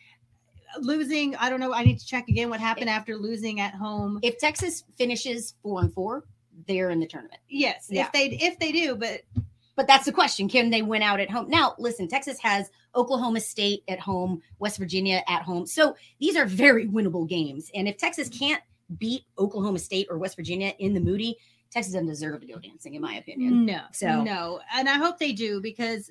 Losing, 0.80 1.36
I 1.36 1.48
don't 1.50 1.60
know. 1.60 1.72
I 1.72 1.84
need 1.84 1.98
to 2.00 2.06
check 2.06 2.28
again 2.28 2.50
what 2.50 2.58
happened 2.60 2.90
after 2.90 3.16
losing 3.16 3.60
at 3.60 3.74
home. 3.74 4.18
If 4.22 4.38
Texas 4.38 4.84
finishes 4.98 5.54
four 5.62 5.80
and 5.82 5.92
four, 5.92 6.24
they're 6.66 6.90
in 6.90 7.00
the 7.00 7.06
tournament. 7.06 7.40
Yes, 7.48 7.88
Yeah. 7.90 8.06
if 8.06 8.12
they 8.12 8.26
if 8.30 8.58
they 8.58 8.72
do, 8.72 8.94
but 8.96 9.22
But 9.76 9.88
that's 9.88 10.04
the 10.04 10.12
question. 10.12 10.48
Can 10.48 10.70
they 10.70 10.82
win 10.82 11.02
out 11.02 11.18
at 11.18 11.28
home? 11.28 11.48
Now, 11.50 11.74
listen, 11.78 12.06
Texas 12.06 12.38
has 12.38 12.70
Oklahoma 12.94 13.40
State 13.40 13.82
at 13.88 13.98
home, 13.98 14.40
West 14.60 14.78
Virginia 14.78 15.20
at 15.26 15.42
home. 15.42 15.66
So 15.66 15.96
these 16.20 16.36
are 16.36 16.44
very 16.46 16.86
winnable 16.86 17.28
games. 17.28 17.72
And 17.74 17.88
if 17.88 17.96
Texas 17.96 18.28
can't 18.28 18.62
beat 18.98 19.24
Oklahoma 19.36 19.80
State 19.80 20.06
or 20.10 20.16
West 20.18 20.36
Virginia 20.36 20.74
in 20.78 20.94
the 20.94 21.00
Moody, 21.00 21.36
Texas 21.72 21.92
doesn't 21.94 22.06
deserve 22.06 22.40
to 22.42 22.46
go 22.46 22.60
dancing, 22.60 22.94
in 22.94 23.02
my 23.02 23.16
opinion. 23.16 23.66
No, 23.66 23.80
So- 23.90 24.22
no, 24.22 24.60
and 24.72 24.88
I 24.88 24.92
hope 24.94 25.18
they 25.18 25.32
do 25.32 25.60
because 25.60 26.08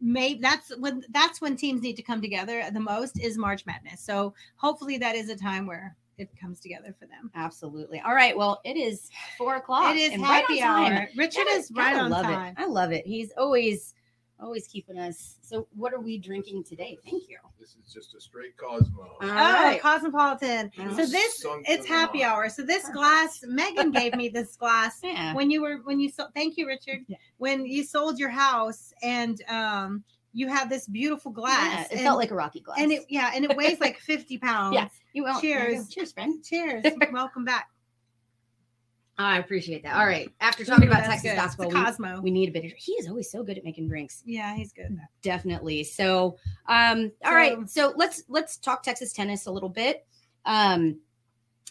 maybe 0.00 0.40
that's 0.40 0.76
when 0.78 1.04
that's 1.10 1.40
when 1.40 1.54
teams 1.56 1.82
need 1.82 1.94
to 1.94 2.02
come 2.02 2.20
together 2.20 2.68
the 2.72 2.80
most 2.80 3.20
is 3.20 3.38
March 3.38 3.64
Madness. 3.64 4.00
So 4.00 4.34
hopefully 4.56 4.98
that 4.98 5.14
is 5.14 5.28
a 5.28 5.36
time 5.36 5.66
where 5.68 5.94
it 6.18 6.28
comes 6.40 6.60
together 6.60 6.94
for 6.98 7.06
them. 7.06 7.30
Absolutely. 7.34 8.00
All 8.00 8.14
right. 8.14 8.36
Well, 8.36 8.60
it 8.64 8.76
is 8.76 9.10
four 9.36 9.56
o'clock. 9.56 9.94
It 9.94 9.98
is 9.98 10.12
and 10.12 10.22
right 10.22 10.42
happy 10.42 10.62
on 10.62 10.68
time. 10.90 10.92
hour. 10.92 11.08
Richard 11.16 11.44
Gotta- 11.46 11.58
is 11.58 11.70
right 11.74 11.92
gotta 11.94 12.04
on 12.04 12.10
love 12.10 12.24
time. 12.24 12.54
It. 12.56 12.62
I 12.62 12.66
love 12.66 12.92
it. 12.92 13.06
He's 13.06 13.32
always, 13.36 13.94
always 14.40 14.66
keeping 14.68 14.98
us. 14.98 15.38
So, 15.42 15.66
what 15.74 15.92
are 15.92 16.00
we 16.00 16.18
drinking 16.18 16.64
today? 16.64 16.98
Thank 17.04 17.28
you. 17.28 17.38
This 17.58 17.76
is 17.84 17.92
just 17.92 18.14
a 18.14 18.20
straight 18.20 18.56
Cosmo. 18.58 19.02
All 19.02 19.16
Oh, 19.22 19.26
right. 19.28 19.80
Cosmopolitan. 19.80 20.70
Oh. 20.78 20.90
So 20.96 21.06
this 21.06 21.38
Sunk 21.40 21.64
it's 21.68 21.86
happy 21.86 22.18
the 22.18 22.24
hour. 22.24 22.48
So 22.50 22.62
this 22.62 22.88
glass, 22.90 23.40
Megan 23.46 23.90
gave 23.90 24.14
me 24.14 24.28
this 24.28 24.54
glass 24.60 25.00
Yeah. 25.02 25.32
when 25.34 25.50
you 25.50 25.62
were 25.62 25.78
when 25.84 25.98
you 25.98 26.10
sold. 26.10 26.28
Thank 26.34 26.58
you, 26.58 26.66
Richard. 26.66 27.00
Yeah. 27.08 27.16
When 27.38 27.64
you 27.64 27.82
sold 27.84 28.18
your 28.18 28.28
house 28.28 28.92
and 29.02 29.40
um 29.48 30.04
you 30.34 30.48
have 30.48 30.68
this 30.68 30.86
beautiful 30.86 31.32
Yeah, 31.32 31.40
glass. 31.40 31.86
it 31.86 31.92
and, 31.92 32.00
felt 32.02 32.18
like 32.18 32.30
a 32.30 32.34
rocky 32.34 32.60
glass. 32.60 32.78
and 32.80 32.92
it 32.92 33.04
yeah, 33.08 33.30
and 33.34 33.44
it 33.44 33.56
weighs 33.56 33.80
like 33.80 33.98
fifty 34.00 34.36
pounds. 34.36 34.74
Yeah. 34.74 34.88
you 35.14 35.22
well, 35.24 35.40
there 35.40 35.70
you 35.70 35.76
go. 35.76 35.82
Cheers. 35.82 35.88
Cheers, 35.88 36.12
friend. 36.12 36.44
Cheers. 36.44 36.84
Welcome 37.12 37.44
back. 37.44 37.70
I 39.16 39.38
appreciate 39.38 39.84
that. 39.84 39.94
All 39.94 40.06
right. 40.06 40.28
After 40.40 40.64
talking 40.64 40.88
about 40.88 41.04
Texas 41.04 41.22
good. 41.30 41.36
basketball, 41.36 41.68
we, 41.68 41.74
Cosmo. 41.74 42.20
we 42.20 42.30
need 42.32 42.48
a 42.48 42.52
bit 42.52 42.64
of. 42.64 42.72
He 42.72 42.92
is 42.94 43.08
always 43.08 43.30
so 43.30 43.44
good 43.44 43.56
at 43.56 43.62
making 43.64 43.86
drinks. 43.86 44.22
yeah, 44.26 44.56
he's 44.56 44.72
good. 44.72 44.98
Definitely. 45.22 45.84
So, 45.84 46.36
um, 46.68 47.12
all 47.24 47.34
right. 47.34 47.56
So- 47.70 47.90
So 47.90 47.94
let's 47.96 48.24
let's 48.28 48.56
talk 48.56 48.82
Texas 48.82 49.12
tennis 49.12 49.46
a 49.46 49.52
little 49.52 49.68
bit. 49.68 50.04
Um, 50.46 50.98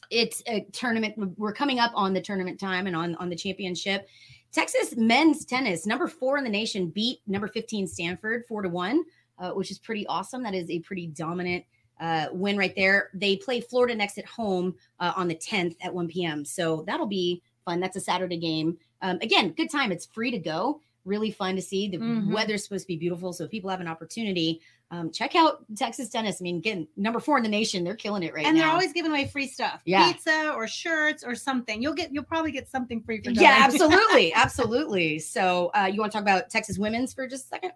it's 0.10 0.42
a 0.48 0.62
tournament. 0.72 1.16
We're 1.38 1.54
coming 1.54 1.80
up 1.80 1.92
on 1.96 2.14
the 2.14 2.22
tournament 2.22 2.60
time 2.62 2.88
and 2.88 2.96
on 2.96 3.16
on 3.16 3.28
the 3.30 3.36
championship. 3.36 4.08
Texas 4.54 4.96
men's 4.96 5.46
tennis, 5.46 5.86
number 5.88 6.08
four 6.08 6.38
in 6.38 6.44
the 6.44 6.50
nation, 6.50 6.88
beat 6.88 7.20
number 7.28 7.48
fifteen 7.48 7.88
Stanford 7.88 8.46
four 8.48 8.62
to 8.62 8.70
one, 8.70 9.04
uh, 9.40 9.52
which 9.52 9.72
is 9.72 9.80
pretty 9.80 10.06
awesome. 10.08 10.44
That 10.44 10.54
is 10.54 10.70
a 10.70 10.80
pretty 10.80 11.08
dominant 11.08 11.66
uh, 12.00 12.28
win 12.32 12.56
right 12.58 12.76
there. 12.76 13.10
They 13.14 13.36
play 13.36 13.62
Florida 13.62 13.96
next 13.96 14.18
at 14.18 14.26
home 14.26 14.76
uh, 15.00 15.14
on 15.16 15.28
the 15.28 15.36
tenth 15.36 15.76
at 15.82 15.94
one 15.94 16.08
p.m. 16.08 16.46
So 16.46 16.84
that'll 16.86 17.08
be 17.08 17.42
fun. 17.66 17.80
That's 17.80 17.96
a 17.98 18.02
Saturday 18.02 18.38
game. 18.38 18.78
Um, 19.02 19.18
again, 19.22 19.52
good 19.54 19.72
time. 19.72 19.92
It's 19.92 20.06
free 20.06 20.32
to 20.32 20.38
go. 20.38 20.82
Really 21.06 21.32
fun 21.32 21.56
to 21.56 21.62
see. 21.62 21.90
The 21.90 21.98
Mhm. 21.98 22.32
weather's 22.32 22.64
supposed 22.64 22.84
to 22.84 22.88
be 22.88 22.98
beautiful, 22.98 23.34
so 23.34 23.44
if 23.46 23.52
people 23.52 23.70
have 23.70 23.82
an 23.82 23.88
opportunity, 23.88 24.62
um, 24.94 25.12
check 25.12 25.36
out 25.36 25.64
Texas 25.76 26.10
tennis. 26.10 26.38
I 26.40 26.44
mean, 26.44 26.58
again, 26.58 26.88
number 26.96 27.20
four 27.20 27.38
in 27.38 27.44
the 27.44 27.50
nation. 27.50 27.84
They're 27.84 27.96
killing 27.96 28.22
it 28.22 28.34
right 28.34 28.46
and 28.46 28.56
now. 28.56 28.62
And 28.62 28.68
they're 28.70 28.74
always 28.74 28.94
giving 28.94 29.12
away 29.12 29.28
free 29.28 29.48
stuff. 29.48 29.82
Yeah. 29.86 30.12
Pizza 30.12 30.54
or 30.56 30.68
shirts 30.68 31.24
or 31.24 31.34
something. 31.34 31.82
You'll 31.82 31.96
get 31.96 32.14
you'll 32.14 32.24
probably 32.24 32.52
get 32.52 32.70
something 32.70 33.02
free 33.02 33.18
for 33.18 33.32
them. 33.32 33.42
yeah, 33.42 33.58
absolutely, 33.62 34.34
absolutely. 34.34 35.18
So, 35.20 35.72
uh, 35.76 35.90
you 35.92 36.00
want 36.00 36.12
to 36.12 36.18
talk 36.18 36.22
about 36.24 36.50
Texas 36.52 36.78
women's 36.78 37.14
for 37.14 37.28
just 37.28 37.46
a 37.46 37.48
second? 37.48 37.72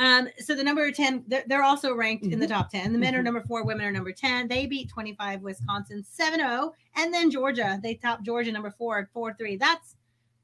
Um, 0.00 0.28
so 0.38 0.54
the 0.54 0.62
number 0.62 0.90
10, 0.92 1.24
they're, 1.26 1.42
they're 1.48 1.62
also 1.64 1.92
ranked 1.94 2.24
in 2.24 2.38
the 2.38 2.46
Mhm. 2.46 2.50
top 2.50 2.70
10. 2.70 2.92
The 2.92 2.98
men 2.98 3.14
are 3.16 3.20
Mhm. 3.20 3.24
number 3.24 3.42
four, 3.42 3.64
women 3.64 3.84
are 3.84 3.90
number 3.90 4.12
10. 4.12 4.46
They 4.46 4.66
beat 4.66 4.88
25 4.88 5.42
Wisconsin 5.42 6.04
7-0. 6.04 6.72
And 6.96 7.12
then 7.12 7.30
Georgia, 7.32 7.80
they 7.82 7.94
top 7.94 8.22
Georgia 8.22 8.52
number 8.52 8.70
four 8.70 8.98
at 8.98 9.12
4-3. 9.12 9.56
That's 9.56 9.94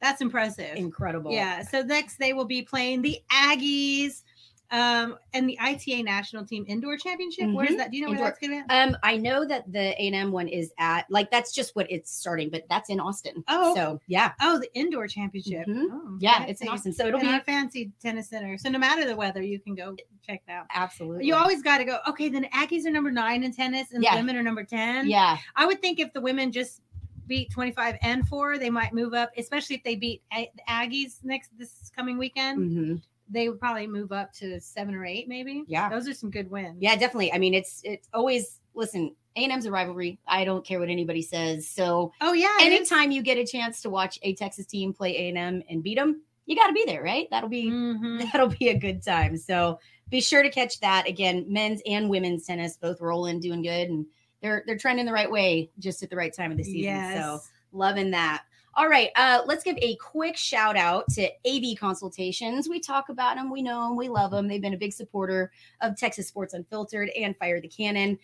that's 0.00 0.20
impressive. 0.20 0.76
Incredible. 0.76 1.32
Yeah. 1.32 1.62
So 1.62 1.80
next 1.82 2.18
they 2.18 2.34
will 2.34 2.44
be 2.44 2.60
playing 2.62 3.00
the 3.02 3.20
Aggies. 3.32 4.22
Um, 4.70 5.18
and 5.34 5.48
the 5.48 5.58
ITA 5.60 6.02
national 6.02 6.44
team 6.46 6.64
indoor 6.66 6.96
championship. 6.96 7.50
Where 7.52 7.66
is 7.66 7.72
Mhm. 7.74 7.76
that? 7.76 7.90
Do 7.90 7.96
you 7.98 8.04
know 8.04 8.10
where 8.10 8.18
that's 8.18 8.38
gonna 8.40 8.64
be? 8.66 8.74
Um, 8.74 8.96
I 9.02 9.16
know 9.16 9.44
that 9.44 9.70
the 9.70 9.90
A 10.02 10.06
and 10.06 10.14
M 10.16 10.32
one 10.32 10.48
is 10.48 10.72
at 10.78 11.08
like 11.10 11.30
that's 11.30 11.52
just 11.52 11.76
what 11.76 11.86
it's 11.90 12.10
starting, 12.10 12.50
but 12.50 12.64
that's 12.68 12.88
in 12.90 12.98
Austin. 12.98 13.44
Oh. 13.46 13.74
so 13.74 14.00
yeah, 14.08 14.32
Oh, 14.40 14.58
the 14.58 14.72
indoor 14.74 15.06
championship. 15.06 15.66
Mhm. 15.68 15.86
Oh, 15.92 16.16
yeah, 16.20 16.44
it's 16.46 16.60
in 16.60 16.66
So 16.68 16.72
Austin. 16.72 16.92
So 16.92 17.06
it'll 17.06 17.20
in 17.20 17.26
be 17.26 17.32
our 17.32 17.40
fancy 17.42 17.92
tennis 18.00 18.28
center. 18.30 18.58
So 18.58 18.68
no 18.70 18.78
matter 18.78 19.04
the 19.06 19.14
weather, 19.14 19.42
you 19.42 19.60
can 19.60 19.74
go 19.74 19.94
check 20.26 20.42
it 20.48 20.50
out. 20.50 20.66
absolutely. 20.74 21.26
You 21.26 21.34
always 21.34 21.62
got 21.62 21.78
to 21.78 21.84
go. 21.84 21.98
Okay, 22.08 22.28
then 22.28 22.44
Aggies 22.52 22.86
are 22.86 22.90
number 22.90 23.10
nine 23.12 23.44
in 23.44 23.52
tennis, 23.52 23.92
and 23.92 24.02
Yeah. 24.02 24.12
the 24.14 24.20
women 24.22 24.36
are 24.36 24.42
number 24.42 24.64
ten. 24.64 25.08
yeah, 25.08 25.36
I 25.54 25.66
would 25.66 25.80
think 25.82 26.00
if 26.00 26.12
the 26.12 26.20
women 26.20 26.50
just 26.50 26.80
beat 27.26 27.50
25 27.50 27.96
and 28.02 28.28
4 28.28 28.58
they 28.58 28.68
might 28.68 28.92
move 28.92 29.14
up 29.14 29.30
especially 29.38 29.74
if 29.76 29.82
they 29.82 29.94
beat 29.96 30.20
A- 30.34 30.50
the 30.56 30.62
aggies 30.68 31.24
next 31.24 31.56
this 31.56 31.90
coming 31.96 32.18
weekend 32.18 32.58
mhm. 32.70 33.02
They 33.28 33.48
would 33.48 33.58
probably 33.58 33.86
move 33.86 34.12
up 34.12 34.32
to 34.34 34.60
seven 34.60 34.94
or 34.94 35.04
eight 35.04 35.28
maybe 35.28 35.64
Yeah. 35.66 35.88
those 35.88 36.06
are 36.08 36.14
some 36.14 36.30
good 36.30 36.50
wins 36.50 36.76
yeah, 36.80 36.94
definitely. 36.96 37.32
I 37.32 37.38
mean, 37.38 37.54
it's 37.54 37.80
it's 37.84 38.08
always 38.12 38.60
listen. 38.74 39.14
A 39.36 39.42
and 39.42 39.50
M's 39.52 39.66
a 39.66 39.70
rivalry. 39.72 40.20
I 40.28 40.44
don't 40.44 40.64
care 40.64 40.78
what 40.78 40.88
anybody 40.90 41.22
says. 41.22 41.66
So 41.66 42.12
oh 42.20 42.32
yeah 42.34 42.56
anytime 42.60 43.10
you 43.10 43.22
get 43.22 43.36
a 43.38 43.44
chance 43.46 43.82
to 43.82 43.90
watch 43.90 44.18
a 44.22 44.34
Texas 44.34 44.66
team 44.66 44.92
play 44.92 45.16
A 45.16 45.28
and 45.30 45.38
M 45.38 45.62
and 45.68 45.82
beat 45.82 45.96
them, 45.96 46.22
you 46.46 46.54
got 46.54 46.68
to 46.68 46.72
be 46.72 46.84
there, 46.86 47.02
right? 47.02 47.26
That'll 47.30 47.48
be 47.48 47.70
Mhm. 47.70 48.20
that'll 48.32 48.48
be 48.48 48.68
a 48.68 48.78
good 48.78 49.02
time. 49.02 49.36
So 49.36 49.80
be 50.10 50.20
sure 50.20 50.42
to 50.42 50.50
catch 50.50 50.78
that 50.80 51.08
again. 51.08 51.46
Men's 51.48 51.80
and 51.86 52.08
women's 52.10 52.46
tennis 52.46 52.76
both 52.76 53.00
rolling, 53.00 53.40
doing 53.40 53.62
good, 53.62 53.88
and 53.88 54.06
they're 54.42 54.62
they're 54.66 54.76
trending 54.78 55.06
the 55.06 55.12
right 55.12 55.30
way 55.30 55.70
just 55.78 56.02
at 56.02 56.10
the 56.10 56.16
right 56.16 56.32
time 56.32 56.52
of 56.52 56.58
the 56.58 56.62
season. 56.64 57.12
So 57.16 57.40
loving 57.72 58.10
that. 58.12 58.42
All 58.76 58.88
right, 58.88 59.10
uh, 59.14 59.42
let's 59.46 59.62
give 59.62 59.76
a 59.78 59.94
quick 59.96 60.36
shout 60.36 60.76
out 60.76 61.08
to 61.10 61.28
AV 61.46 61.78
Consultations. 61.78 62.68
We 62.68 62.80
talk 62.80 63.08
about 63.08 63.36
them, 63.36 63.48
we 63.48 63.62
know 63.62 63.86
them, 63.86 63.96
we 63.96 64.08
love 64.08 64.32
them. 64.32 64.48
They've 64.48 64.60
been 64.60 64.74
a 64.74 64.78
big 64.78 64.92
supporter 64.92 65.52
of 65.80 65.96
Texas 65.96 66.26
Sports 66.26 66.54
Unfiltered 66.54 67.10
and 67.10 67.36
Fire 67.36 67.60
the 67.60 67.68
Cannon. 67.68 68.18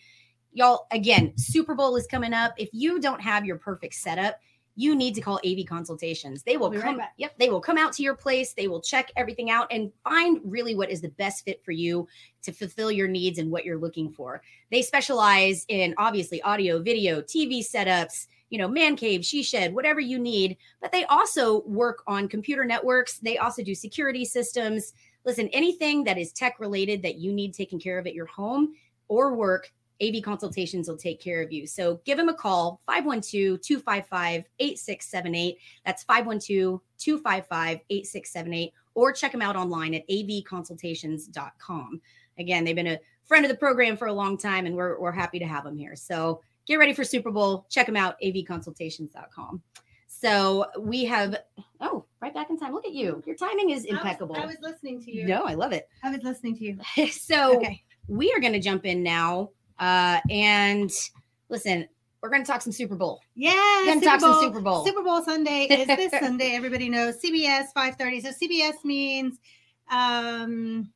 Y'all, 0.51 0.87
again, 0.91 1.31
Super 1.37 1.73
Bowl 1.73 1.95
is 1.95 2.05
coming 2.05 2.33
up. 2.33 2.53
If 2.57 2.67
you 2.73 2.99
don't 2.99 3.21
have 3.21 3.45
your 3.45 3.57
perfect 3.57 3.93
setup, 3.93 4.41
you 4.75 4.93
need 4.93 5.15
to 5.15 5.21
call 5.21 5.39
AV 5.45 5.65
Consultations. 5.65 6.43
They 6.43 6.57
will 6.57 6.69
be 6.69 6.77
right 6.77 6.97
come. 6.97 7.07
yep, 7.15 7.37
they 7.37 7.49
will 7.49 7.61
come 7.61 7.77
out 7.77 7.93
to 7.93 8.03
your 8.03 8.15
place. 8.15 8.53
They 8.53 8.67
will 8.67 8.81
check 8.81 9.09
everything 9.15 9.49
out 9.49 9.67
and 9.71 9.91
find 10.03 10.41
really 10.43 10.75
what 10.75 10.89
is 10.89 10.99
the 10.99 11.09
best 11.09 11.45
fit 11.45 11.63
for 11.63 11.71
you 11.71 12.09
to 12.43 12.51
fulfill 12.51 12.91
your 12.91 13.07
needs 13.07 13.39
and 13.39 13.51
what 13.51 13.63
you're 13.63 13.77
looking 13.77 14.11
for. 14.11 14.41
They 14.69 14.81
specialize 14.81 15.65
in 15.69 15.95
obviously 15.97 16.41
audio, 16.41 16.81
video, 16.81 17.21
TV 17.21 17.59
setups, 17.59 18.27
you 18.51 18.57
know, 18.57 18.67
man 18.67 18.95
cave, 18.95 19.25
she 19.25 19.41
shed, 19.41 19.73
whatever 19.73 19.99
you 19.99 20.19
need. 20.19 20.57
But 20.81 20.91
they 20.91 21.05
also 21.05 21.61
work 21.63 22.03
on 22.05 22.27
computer 22.27 22.65
networks. 22.65 23.17
They 23.17 23.39
also 23.39 23.63
do 23.63 23.73
security 23.73 24.25
systems. 24.25 24.93
Listen, 25.25 25.47
anything 25.53 26.03
that 26.03 26.17
is 26.17 26.33
tech 26.33 26.59
related 26.59 27.01
that 27.01 27.15
you 27.15 27.31
need 27.31 27.53
taken 27.53 27.79
care 27.79 27.97
of 27.97 28.05
at 28.05 28.13
your 28.13 28.25
home 28.25 28.73
or 29.07 29.35
work, 29.35 29.71
AV 30.03 30.21
Consultations 30.21 30.89
will 30.89 30.97
take 30.97 31.21
care 31.21 31.41
of 31.41 31.51
you. 31.51 31.65
So 31.65 32.01
give 32.05 32.17
them 32.17 32.27
a 32.27 32.33
call, 32.33 32.81
512 32.87 33.61
255 33.61 34.43
8678. 34.59 35.57
That's 35.85 36.03
512 36.03 36.81
255 36.97 37.79
8678. 37.89 38.73
Or 38.93 39.13
check 39.13 39.31
them 39.31 39.41
out 39.41 39.55
online 39.55 39.93
at 39.93 40.05
avconsultations.com. 40.09 42.01
Again, 42.37 42.65
they've 42.65 42.75
been 42.75 42.87
a 42.87 42.99
friend 43.23 43.45
of 43.45 43.51
the 43.51 43.57
program 43.57 43.95
for 43.95 44.07
a 44.07 44.13
long 44.13 44.37
time, 44.37 44.65
and 44.65 44.75
we're, 44.75 44.99
we're 44.99 45.13
happy 45.13 45.39
to 45.39 45.45
have 45.45 45.63
them 45.63 45.77
here. 45.77 45.95
So 45.95 46.41
get 46.67 46.75
ready 46.75 46.93
for 46.93 47.03
Super 47.03 47.31
Bowl. 47.31 47.65
Check 47.69 47.85
them 47.85 47.95
out, 47.95 48.15
avconsultations.com. 48.23 49.61
So 50.07 50.67
we 50.79 51.05
have, 51.05 51.35
oh, 51.79 52.05
right 52.21 52.33
back 52.33 52.49
in 52.49 52.59
time. 52.59 52.73
Look 52.73 52.85
at 52.85 52.93
you. 52.93 53.23
Your 53.25 53.35
timing 53.35 53.71
is 53.71 53.85
I 53.85 53.91
was- 53.93 53.99
impeccable. 53.99 54.35
I 54.35 54.45
was, 54.45 54.57
listening 54.61 55.01
to 55.03 55.11
you 55.15 55.25
no, 55.25 55.43
I 55.43 55.53
love 55.55 55.71
it. 55.71 55.89
i 56.03 56.11
was 56.11 56.21
listening 56.21 56.55
to 56.57 56.63
you 56.63 57.07
so 57.11 57.57
okay 57.57 57.83
we 58.07 58.31
are 58.33 58.39
going 58.39 58.53
to 58.53 58.59
jump 58.59 58.85
in 58.85 59.03
now. 59.03 59.49
Uh, 59.79 60.19
and 60.29 60.91
listen, 61.49 61.87
we're 62.21 62.29
going 62.29 62.43
to 62.43 62.51
talk 62.51 62.61
some 62.61 62.73
Super 62.73 62.95
Bowl. 62.95 63.19
yeah 63.35 63.53
We're 63.79 63.85
going 63.85 63.99
to 64.01 64.05
Super 64.05 64.11
talk 64.11 64.19
some 64.19 64.31
Bowl. 64.31 64.41
Super 64.41 64.61
Bowl. 64.61 64.85
Super 64.85 65.03
Bowl 65.03 65.23
Sunday 65.23 65.63
is 65.69 65.87
this 65.87 66.11
Sunday. 66.19 66.53
Everybody 66.55 66.89
knows 66.89 67.19
CBS 67.21 67.67
5:30. 67.75 68.21
So 68.21 68.29
CBS 68.29 68.83
means 68.83 69.39
um, 69.89 70.91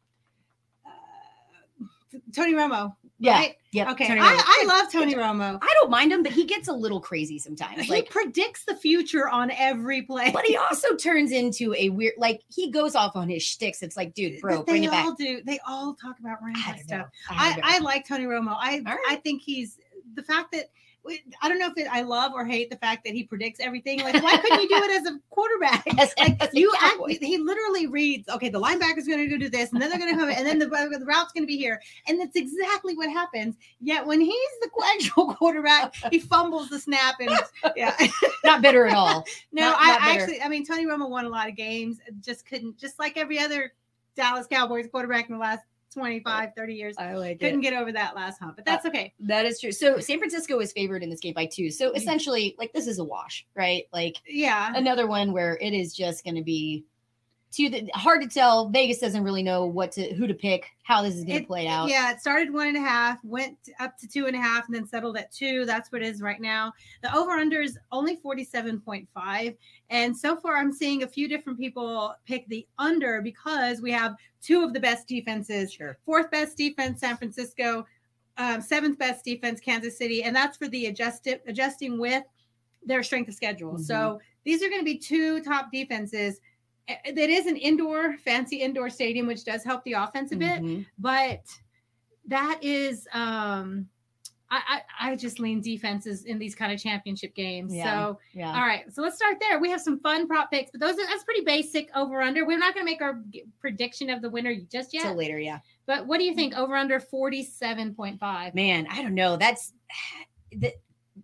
uh, 0.86 2.18
Tony 2.36 2.54
Romo. 2.54 2.96
Yeah. 3.20 3.34
right? 3.34 3.56
Yep. 3.72 3.90
Okay. 3.90 4.08
Tony 4.08 4.22
I, 4.22 4.36
I 4.38 4.66
love 4.68 4.92
Tony 4.92 5.16
Romo. 5.16 5.60
I 5.62 5.74
don't 5.80 5.90
mind 5.90 6.12
him, 6.12 6.24
but 6.24 6.32
he 6.32 6.46
gets 6.46 6.68
a 6.70 6.74
little 6.74 7.02
crazy 7.02 7.38
sometimes. 7.40 7.82
He 7.82 7.92
Like, 7.92 8.10
predicts 8.10 8.64
the 8.66 8.76
future 8.76 9.28
on 9.28 9.52
every 9.52 10.02
play. 10.02 10.32
but 10.32 10.46
he 10.46 10.56
also 10.72 10.96
turns 10.96 11.32
into 11.32 11.74
a 11.78 11.90
weird, 11.90 12.14
like, 12.18 12.42
he 12.48 12.72
goes 12.72 12.96
off 12.96 13.16
on 13.16 13.28
his 13.28 13.44
shticks. 13.44 13.84
It's 13.84 13.98
like, 13.98 14.14
dude, 14.14 14.40
bro, 14.40 14.58
But 14.58 14.68
bring 14.68 14.86
it 14.86 14.92
back. 14.92 15.04
They 15.04 15.08
all 15.10 15.16
do. 15.16 15.42
They 15.46 15.60
all 15.68 15.94
talk 15.96 16.20
about 16.20 16.38
I 16.42 16.46
random 16.46 16.64
don't 16.66 16.80
stuff. 16.80 17.08
I, 17.30 17.60
I. 17.64 17.76
I 17.76 17.80
like 17.80 18.08
Tony 18.08 18.26
Romo. 18.26 18.56
I 18.58 18.82
right. 18.86 18.98
I 19.10 19.16
think 19.18 19.42
he's 19.42 19.78
the 20.14 20.24
fact 20.24 20.52
that 20.54 20.70
I 21.42 21.50
don't 21.50 21.60
know 21.60 21.68
if 21.68 21.78
it, 21.78 21.88
I 21.92 22.02
love 22.02 22.32
or 22.34 22.46
hate 22.46 22.70
the 22.70 22.78
fact 22.78 23.04
that 23.06 23.14
he 23.14 23.24
predicts 23.24 23.60
everything. 23.60 24.00
Like, 24.02 24.22
why 24.24 24.38
couldn't 24.38 24.62
you 24.62 24.70
do 24.70 24.76
it 24.84 24.92
as 25.02 25.08
a 25.08 25.20
quarterback? 25.30 25.84
As- 26.00 26.14
Like 26.18 26.42
as 26.42 26.50
you 26.54 26.72
act, 26.82 26.98
he 27.22 27.38
literally 27.38 27.88
reads, 27.88 28.28
okay, 28.30 28.50
the 28.50 28.60
linebacker's 28.60 29.08
going 29.08 29.20
to 29.20 29.28
go 29.28 29.38
do 29.38 29.50
this, 29.50 29.72
and 29.72 29.82
then 29.82 29.90
they're 29.90 30.00
going 30.00 30.14
to 30.14 30.20
come, 30.20 30.30
and 30.30 30.46
then 30.46 30.60
the, 30.60 30.66
uh, 30.68 30.98
the 30.98 31.06
route's 31.06 31.32
going 31.34 31.44
to 31.44 31.48
be 31.48 31.58
here, 31.58 31.80
and 32.08 32.20
that's 32.20 32.36
exactly 32.36 32.96
what 32.96 33.10
happens. 33.10 33.56
Yet 33.82 34.06
when 34.06 34.20
he's 34.22 34.50
the 34.62 34.70
actual 34.96 35.34
quarterback, 35.36 35.94
he 36.12 36.20
fumbles 36.20 36.70
the 36.70 36.80
snap, 36.80 37.16
and 37.20 37.32
yeah, 37.76 37.96
not 38.44 38.62
bitter 38.62 38.86
at 38.88 38.94
all. 38.96 39.26
no, 39.52 39.70
Not- 39.70 39.78
I 39.80 39.88
not 39.92 40.00
bitter. 40.02 40.22
actually, 40.22 40.42
I 40.42 40.50
mean, 40.50 40.66
Tony 40.66 40.86
Romo 40.86 41.10
won 41.10 41.26
a 41.26 41.30
lot 41.30 41.48
of 41.50 41.56
games, 41.56 42.00
just 42.22 42.46
couldn't, 42.48 42.78
just 42.78 43.00
like 43.00 43.18
every 43.18 43.40
other 43.40 43.74
Dallas 44.16 44.48
Cowboys 44.48 44.88
quarterback 44.92 45.28
in 45.30 45.34
the 45.36 45.40
last 45.42 45.64
25, 45.96 46.50
30 46.56 46.74
years, 46.74 46.96
I 46.98 47.14
like 47.14 47.40
couldn't 47.40 47.62
get 47.62 47.74
over 47.74 47.92
that 47.92 48.16
last 48.16 48.40
hump, 48.40 48.58
but 48.58 48.66
that's 48.66 48.86
uh, 48.86 48.90
okay. 48.90 49.14
That 49.22 49.46
is 49.46 49.60
true. 49.60 49.72
So 49.72 50.00
San 50.00 50.20
Francisco 50.20 50.60
is 50.60 50.74
favored 50.74 51.04
in 51.04 51.10
this 51.10 51.22
game 51.22 51.34
by 51.34 51.46
two. 51.46 51.72
So 51.72 51.88
mm-hmm. 51.88 51.98
essentially, 51.98 52.56
like 52.60 52.74
this 52.74 52.86
is 52.86 53.00
a 53.00 53.04
wash, 53.04 53.46
right? 53.56 53.86
Like 53.94 54.18
Yeah. 54.28 54.74
another 54.76 55.08
one 55.08 55.32
where 55.32 55.58
it 55.62 55.74
is 55.74 55.96
just 55.96 56.24
going 56.26 56.36
to 56.36 56.44
be 56.44 56.86
too 57.56 57.70
the, 57.70 57.90
hard 57.94 58.22
to 58.22 58.28
tell. 58.28 58.70
Vegas 58.70 59.00
doesn't 59.00 59.24
really 59.24 59.44
know 59.44 59.66
what 59.66 59.92
to 59.94 60.14
who 60.16 60.28
to 60.28 60.34
pick, 60.34 60.72
how 60.84 61.02
this 61.02 61.16
is 61.16 61.24
going 61.24 61.40
to 61.40 61.48
play 61.48 61.68
out. 61.68 61.90
Yeah, 61.90 62.12
it 62.12 62.20
started 62.20 62.54
one 62.54 62.68
and 62.68 62.78
a 62.78 62.82
half, 62.82 63.24
went 63.24 63.58
up 63.80 63.98
to 64.00 64.08
two 64.08 64.26
and 64.26 64.36
a 64.36 64.40
half, 64.40 64.66
and 64.66 64.76
then 64.76 64.86
settled 64.86 65.18
at 65.18 65.32
two. 65.32 65.66
That's 65.66 65.92
what 65.92 66.02
it 66.02 66.08
is 66.08 66.22
right 66.22 66.42
now. 66.42 66.74
The 67.02 67.16
over 67.16 67.32
under 67.32 67.62
is 67.62 67.78
only 67.92 68.18
47.5. 68.18 69.56
And 69.90 70.18
so 70.18 70.36
far, 70.36 70.58
I'm 70.58 70.74
seeing 70.74 71.04
a 71.04 71.08
few 71.08 71.28
different 71.28 71.58
people 71.58 72.14
pick 72.26 72.48
the 72.48 72.68
under 72.78 73.22
because 73.22 73.82
we 73.82 73.92
have 73.92 74.16
two 74.42 74.64
of 74.64 74.74
the 74.74 74.80
best 74.80 75.08
defenses. 75.08 75.72
Sure. 75.72 75.98
Fourth 76.06 76.30
best 76.32 76.58
defense, 76.58 77.00
San 77.00 77.16
Francisco. 77.16 77.86
Um, 78.38 78.60
seventh 78.60 79.00
best 79.00 79.24
defense, 79.24 79.62
Kansas 79.62 79.98
City. 79.98 80.24
And 80.24 80.36
that's 80.36 80.58
for 80.58 80.68
the 80.68 80.88
adjusted 80.88 81.40
adjusting 81.48 81.98
with 81.98 82.24
their 82.86 83.02
strength 83.02 83.30
of 83.30 83.34
schedule. 83.34 83.78
So 83.78 84.20
these 84.44 84.62
are 84.62 84.70
going 84.70 84.82
to 84.82 84.86
be 84.86 84.98
two 84.98 85.42
top 85.42 85.72
defenses. 85.72 86.42
That 86.88 87.30
is 87.30 87.46
an 87.48 87.58
indoor, 87.58 88.18
fancy 88.18 88.58
indoor 88.58 88.90
stadium, 88.90 89.26
which 89.28 89.44
does 89.44 89.64
help 89.64 89.84
the 89.84 89.94
offense 89.94 90.32
a 90.32 90.36
bit 90.36 90.62
Mhm. 90.62 90.86
but 91.00 91.42
that 92.28 92.60
is 92.64 93.08
um 93.14 93.88
I, 94.52 94.82
I 95.00 95.10
I 95.12 95.16
just 95.16 95.40
lean 95.40 95.60
defenses 95.60 96.26
in 96.26 96.38
these 96.38 96.54
kind 96.54 96.72
of 96.72 96.80
championship 96.80 97.34
games. 97.34 97.74
Yeah. 97.74 97.84
So 97.92 98.20
Yeah. 98.34 98.50
all 98.54 98.62
right, 98.66 98.84
so 98.94 99.02
let's 99.02 99.16
start 99.16 99.38
there. 99.40 99.60
We 99.60 99.72
have 99.72 99.82
some 99.82 100.00
fun 100.00 100.28
prop 100.28 100.52
picks, 100.52 100.70
but 100.72 100.80
those 100.80 100.94
are 101.00 101.06
that's 101.08 101.24
pretty 101.24 101.44
basic 101.44 101.90
over 101.96 102.22
under. 102.22 102.46
We're 102.46 102.60
not 102.60 102.76
going 102.76 102.86
to 102.86 102.92
make 102.92 103.02
our 103.02 103.20
prediction 103.60 104.10
of 104.12 104.22
the 104.22 104.30
winner 104.30 104.56
just 104.72 104.94
yet. 104.94 105.02
Till 105.04 105.16
later, 105.16 105.40
yeah. 105.40 105.60
But 105.88 106.06
what 106.06 106.20
do 106.20 106.24
you 106.26 106.36
think? 106.36 106.56
Over 106.56 106.76
under 106.76 107.00
forty 107.00 107.44
seven 107.44 107.96
point 107.96 108.20
five. 108.20 108.54
Man, 108.54 108.86
I 108.90 109.02
don't 109.02 109.16
know. 109.16 109.36
That's 109.36 109.74
the, 110.52 110.74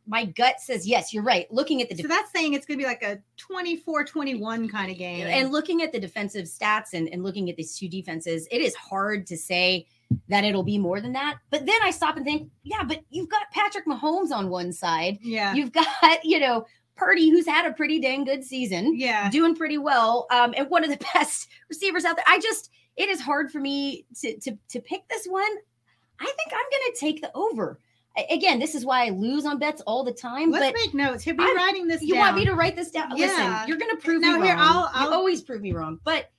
my 0.07 0.25
gut 0.25 0.59
says 0.59 0.87
yes. 0.87 1.13
You're 1.13 1.23
right. 1.23 1.51
Looking 1.51 1.81
at 1.81 1.89
the 1.89 1.95
So 1.95 2.07
that's 2.07 2.31
saying 2.31 2.53
it's 2.53 2.65
going 2.65 2.79
to 2.79 2.83
be 2.83 2.87
like 2.87 3.03
a 3.03 3.19
24-21 3.37 4.69
kind 4.69 4.91
of 4.91 4.97
game. 4.97 5.27
and 5.27 5.51
looking 5.51 5.81
at 5.81 5.91
the 5.91 5.99
defensive 5.99 6.45
stats 6.45 6.93
and, 6.93 7.09
and 7.09 7.23
looking 7.23 7.49
at 7.49 7.55
these 7.55 7.77
two 7.77 7.89
defenses, 7.89 8.47
it 8.51 8.61
is 8.61 8.75
hard 8.75 9.27
to 9.27 9.37
say 9.37 9.85
that 10.27 10.43
it'll 10.43 10.63
be 10.63 10.77
more 10.77 11.01
than 11.01 11.13
that. 11.13 11.37
But 11.49 11.65
then 11.65 11.79
I 11.83 11.91
stop 11.91 12.17
and 12.17 12.25
think, 12.25 12.49
yeah, 12.63 12.83
but 12.83 13.01
you've 13.09 13.29
got 13.29 13.49
Patrick 13.51 13.85
Mahomes 13.85 14.31
on 14.31 14.49
one 14.49 14.71
side. 14.73 15.17
yeah, 15.21 15.53
You've 15.53 15.71
got, 15.71 15.87
you 16.23 16.39
know, 16.39 16.65
Purdy, 16.95 17.29
who's 17.29 17.47
had 17.47 17.65
a 17.65 17.73
pretty 17.73 17.99
dang 17.99 18.25
good 18.25 18.43
season, 18.43 18.97
yeah. 18.97 19.29
doing 19.29 19.55
pretty 19.55 19.77
well, 19.77 20.27
um, 20.31 20.53
and 20.55 20.69
one 20.69 20.83
of 20.83 20.89
the 20.89 21.03
best 21.13 21.47
receivers 21.69 22.05
out 22.05 22.15
there. 22.15 22.25
I 22.27 22.39
just, 22.39 22.69
it 22.97 23.09
is 23.09 23.19
hard 23.21 23.51
for 23.51 23.59
me 23.59 24.05
to 24.21 24.37
to 24.39 24.57
to 24.69 24.79
pick 24.81 25.07
this 25.09 25.25
one. 25.25 25.51
I 26.19 26.25
think 26.25 26.51
I'm 26.51 26.59
going 26.69 26.93
to 26.93 26.99
take 26.99 27.21
the 27.21 27.31
over. 27.33 27.79
Again, 28.29 28.59
this 28.59 28.75
is 28.75 28.85
why 28.85 29.05
I 29.05 29.09
lose 29.09 29.45
on 29.45 29.57
bets 29.57 29.81
all 29.87 30.03
the 30.03 30.11
time. 30.11 30.51
Let's 30.51 30.65
but 30.65 30.75
make 30.75 30.93
notes. 30.93 31.23
He'll 31.23 31.35
be 31.37 31.43
I'm- 31.43 31.55
writing 31.55 31.87
this. 31.87 32.01
you 32.01 32.15
down. 32.15 32.19
want 32.19 32.35
me 32.37 32.45
to 32.45 32.53
write 32.55 32.75
this 32.75 32.91
down? 32.91 33.15
Yeah. 33.15 33.27
Listen, 33.27 33.67
you're 33.69 33.77
going 33.77 33.95
to 33.95 34.01
prove 34.03 34.21
me 34.21 34.27
here, 34.27 34.39
wrong. 34.39 34.57
I'll- 34.57 34.81
you 34.81 34.89
I'll- 35.07 35.13
always 35.13 35.41
prove 35.41 35.61
me 35.61 35.71
wrong. 35.73 35.99
But 36.03 36.29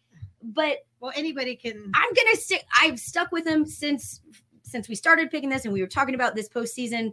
but 0.43 0.79
Well, 1.01 1.13
anybody 1.15 1.55
can. 1.57 1.91
I'm 1.95 2.13
gonna 2.15 2.37
stick. 2.37 2.65
I've 2.81 2.99
stuck 2.99 3.31
with 3.33 3.47
him 3.47 3.65
since 3.65 4.21
since 4.65 4.89
we 4.89 4.95
started 4.95 5.31
picking 5.31 5.49
this, 5.51 5.65
and 5.65 5.73
we 5.73 5.81
were 5.81 5.87
talking 5.87 6.15
about 6.15 6.35
this 6.35 6.49
postseason. 6.49 7.13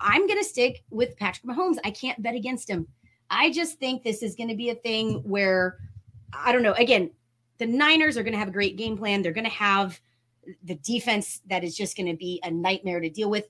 I'm 0.00 0.26
gonna 0.26 0.42
stick 0.44 0.82
with 0.90 1.14
Patrick 1.16 1.44
Mahomes. 1.44 1.76
I 1.84 1.90
can't 1.90 2.20
bet 2.22 2.34
against 2.34 2.68
him. 2.70 2.86
I 3.28 3.50
just 3.50 3.78
think 3.78 4.02
this 4.02 4.22
is 4.22 4.34
gonna 4.34 4.54
be 4.54 4.70
a 4.70 4.74
thing 4.74 5.16
where 5.24 5.76
I 6.32 6.52
don't 6.52 6.62
know. 6.62 6.72
Again, 6.72 7.10
the 7.58 7.66
Niners 7.66 8.16
are 8.16 8.22
gonna 8.22 8.38
have 8.38 8.48
a 8.48 8.52
great 8.52 8.76
game 8.76 8.96
plan. 8.96 9.20
They're 9.22 9.32
gonna 9.32 9.48
have 9.50 10.00
the 10.64 10.74
defense 10.76 11.42
that 11.46 11.62
is 11.62 11.76
just 11.76 11.96
going 11.98 12.06
to 12.08 12.16
be 12.16 12.40
a 12.42 12.50
nightmare 12.50 12.98
to 12.98 13.10
deal 13.10 13.28
with. 13.28 13.46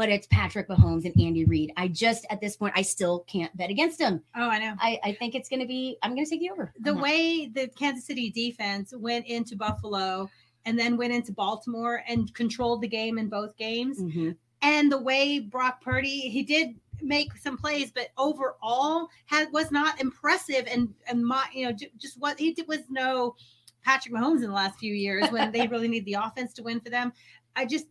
But 0.00 0.08
it's 0.08 0.26
Patrick 0.28 0.66
Mahomes 0.66 1.04
and 1.04 1.12
Andy 1.20 1.44
Reid. 1.44 1.74
I 1.76 1.86
just 1.88 2.24
at 2.30 2.40
this 2.40 2.56
point 2.56 2.72
I 2.74 2.80
still 2.80 3.18
can't 3.28 3.54
bet 3.54 3.68
against 3.68 3.98
them. 3.98 4.22
Oh, 4.34 4.48
I 4.48 4.58
know. 4.58 4.72
I, 4.80 4.98
I 5.04 5.12
think 5.12 5.34
it's 5.34 5.50
going 5.50 5.60
to 5.60 5.66
be. 5.66 5.98
I'm 6.02 6.14
going 6.14 6.24
to 6.24 6.30
take 6.30 6.40
the 6.40 6.48
over. 6.48 6.72
The 6.80 6.94
that. 6.94 7.02
way 7.02 7.48
the 7.48 7.68
Kansas 7.68 8.06
City 8.06 8.30
defense 8.30 8.94
went 8.96 9.26
into 9.26 9.56
Buffalo 9.56 10.30
and 10.64 10.78
then 10.78 10.96
went 10.96 11.12
into 11.12 11.32
Baltimore 11.32 12.02
and 12.08 12.32
controlled 12.32 12.80
the 12.80 12.88
game 12.88 13.18
in 13.18 13.28
both 13.28 13.54
games, 13.58 13.98
Mhm. 14.00 14.36
and 14.62 14.90
the 14.90 14.96
way 14.98 15.38
Brock 15.38 15.82
Purdy, 15.82 16.30
he 16.30 16.44
did 16.44 16.80
make 17.02 17.36
some 17.36 17.58
plays, 17.58 17.92
but 17.92 18.08
overall 18.16 19.08
had 19.26 19.52
was 19.52 19.70
not 19.70 20.00
impressive. 20.00 20.66
And 20.66 20.94
and 21.08 21.26
my, 21.26 21.44
you 21.52 21.66
know, 21.66 21.76
just 21.98 22.18
what 22.18 22.38
he 22.38 22.54
did 22.54 22.66
was 22.68 22.80
no 22.88 23.36
Patrick 23.84 24.14
Mahomes 24.14 24.36
in 24.36 24.48
the 24.48 24.52
last 24.54 24.78
few 24.78 24.94
years 24.94 25.30
when 25.30 25.52
they 25.52 25.66
really 25.66 25.88
need 25.88 26.06
the 26.06 26.14
offense 26.14 26.54
to 26.54 26.62
win 26.62 26.80
for 26.80 26.88
them. 26.88 27.12
I 27.54 27.66
just 27.66 27.86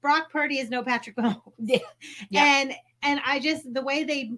Brock 0.00 0.30
Purdy 0.30 0.58
is 0.58 0.70
no 0.70 0.82
Patrick 0.82 1.16
Mahomes. 1.16 1.40
Yeah. 1.58 1.78
Yeah. 2.30 2.44
And 2.62 2.74
and 3.02 3.20
I 3.24 3.38
just 3.40 3.72
the 3.72 3.82
way 3.82 4.04
they 4.04 4.32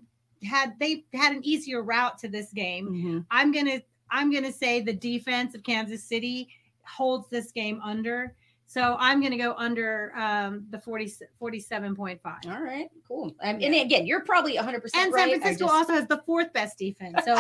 had 0.45 0.75
they 0.79 1.05
had 1.15 1.33
an 1.35 1.45
easier 1.45 1.83
route 1.83 2.19
to 2.19 2.29
this 2.29 2.53
game. 2.53 2.89
Mhm. 2.91 3.27
I'm 3.31 3.53
gonna 3.53 3.81
I'm 4.11 4.33
gonna 4.33 4.53
say 4.53 4.81
the 4.81 4.93
defense 4.93 5.55
of 5.55 5.63
Kansas 5.63 6.03
City 6.05 6.49
holds 6.85 7.29
this 7.29 7.51
game 7.53 7.81
under. 7.83 8.35
So 8.67 8.97
I'm 8.99 9.21
gonna 9.21 9.37
go 9.37 9.55
under 9.59 10.13
um, 10.17 10.65
the 10.71 10.79
40, 10.81 11.13
47.5. 11.41 12.19
All 12.47 12.63
right, 12.63 12.89
cool. 13.07 13.27
Um, 13.43 13.59
And 13.61 13.75
again, 13.75 14.07
you're 14.07 14.25
probably 14.25 14.55
100 14.57 14.81
percent 14.81 15.05
And 15.07 15.13
right. 15.15 15.31
San 15.31 15.41
Francisco 15.41 15.67
just- 15.67 15.75
also 15.75 15.93
has 15.93 16.07
the 16.09 16.23
fourth 16.25 16.53
best 16.55 16.79
defense. 16.79 17.17
So 17.25 17.35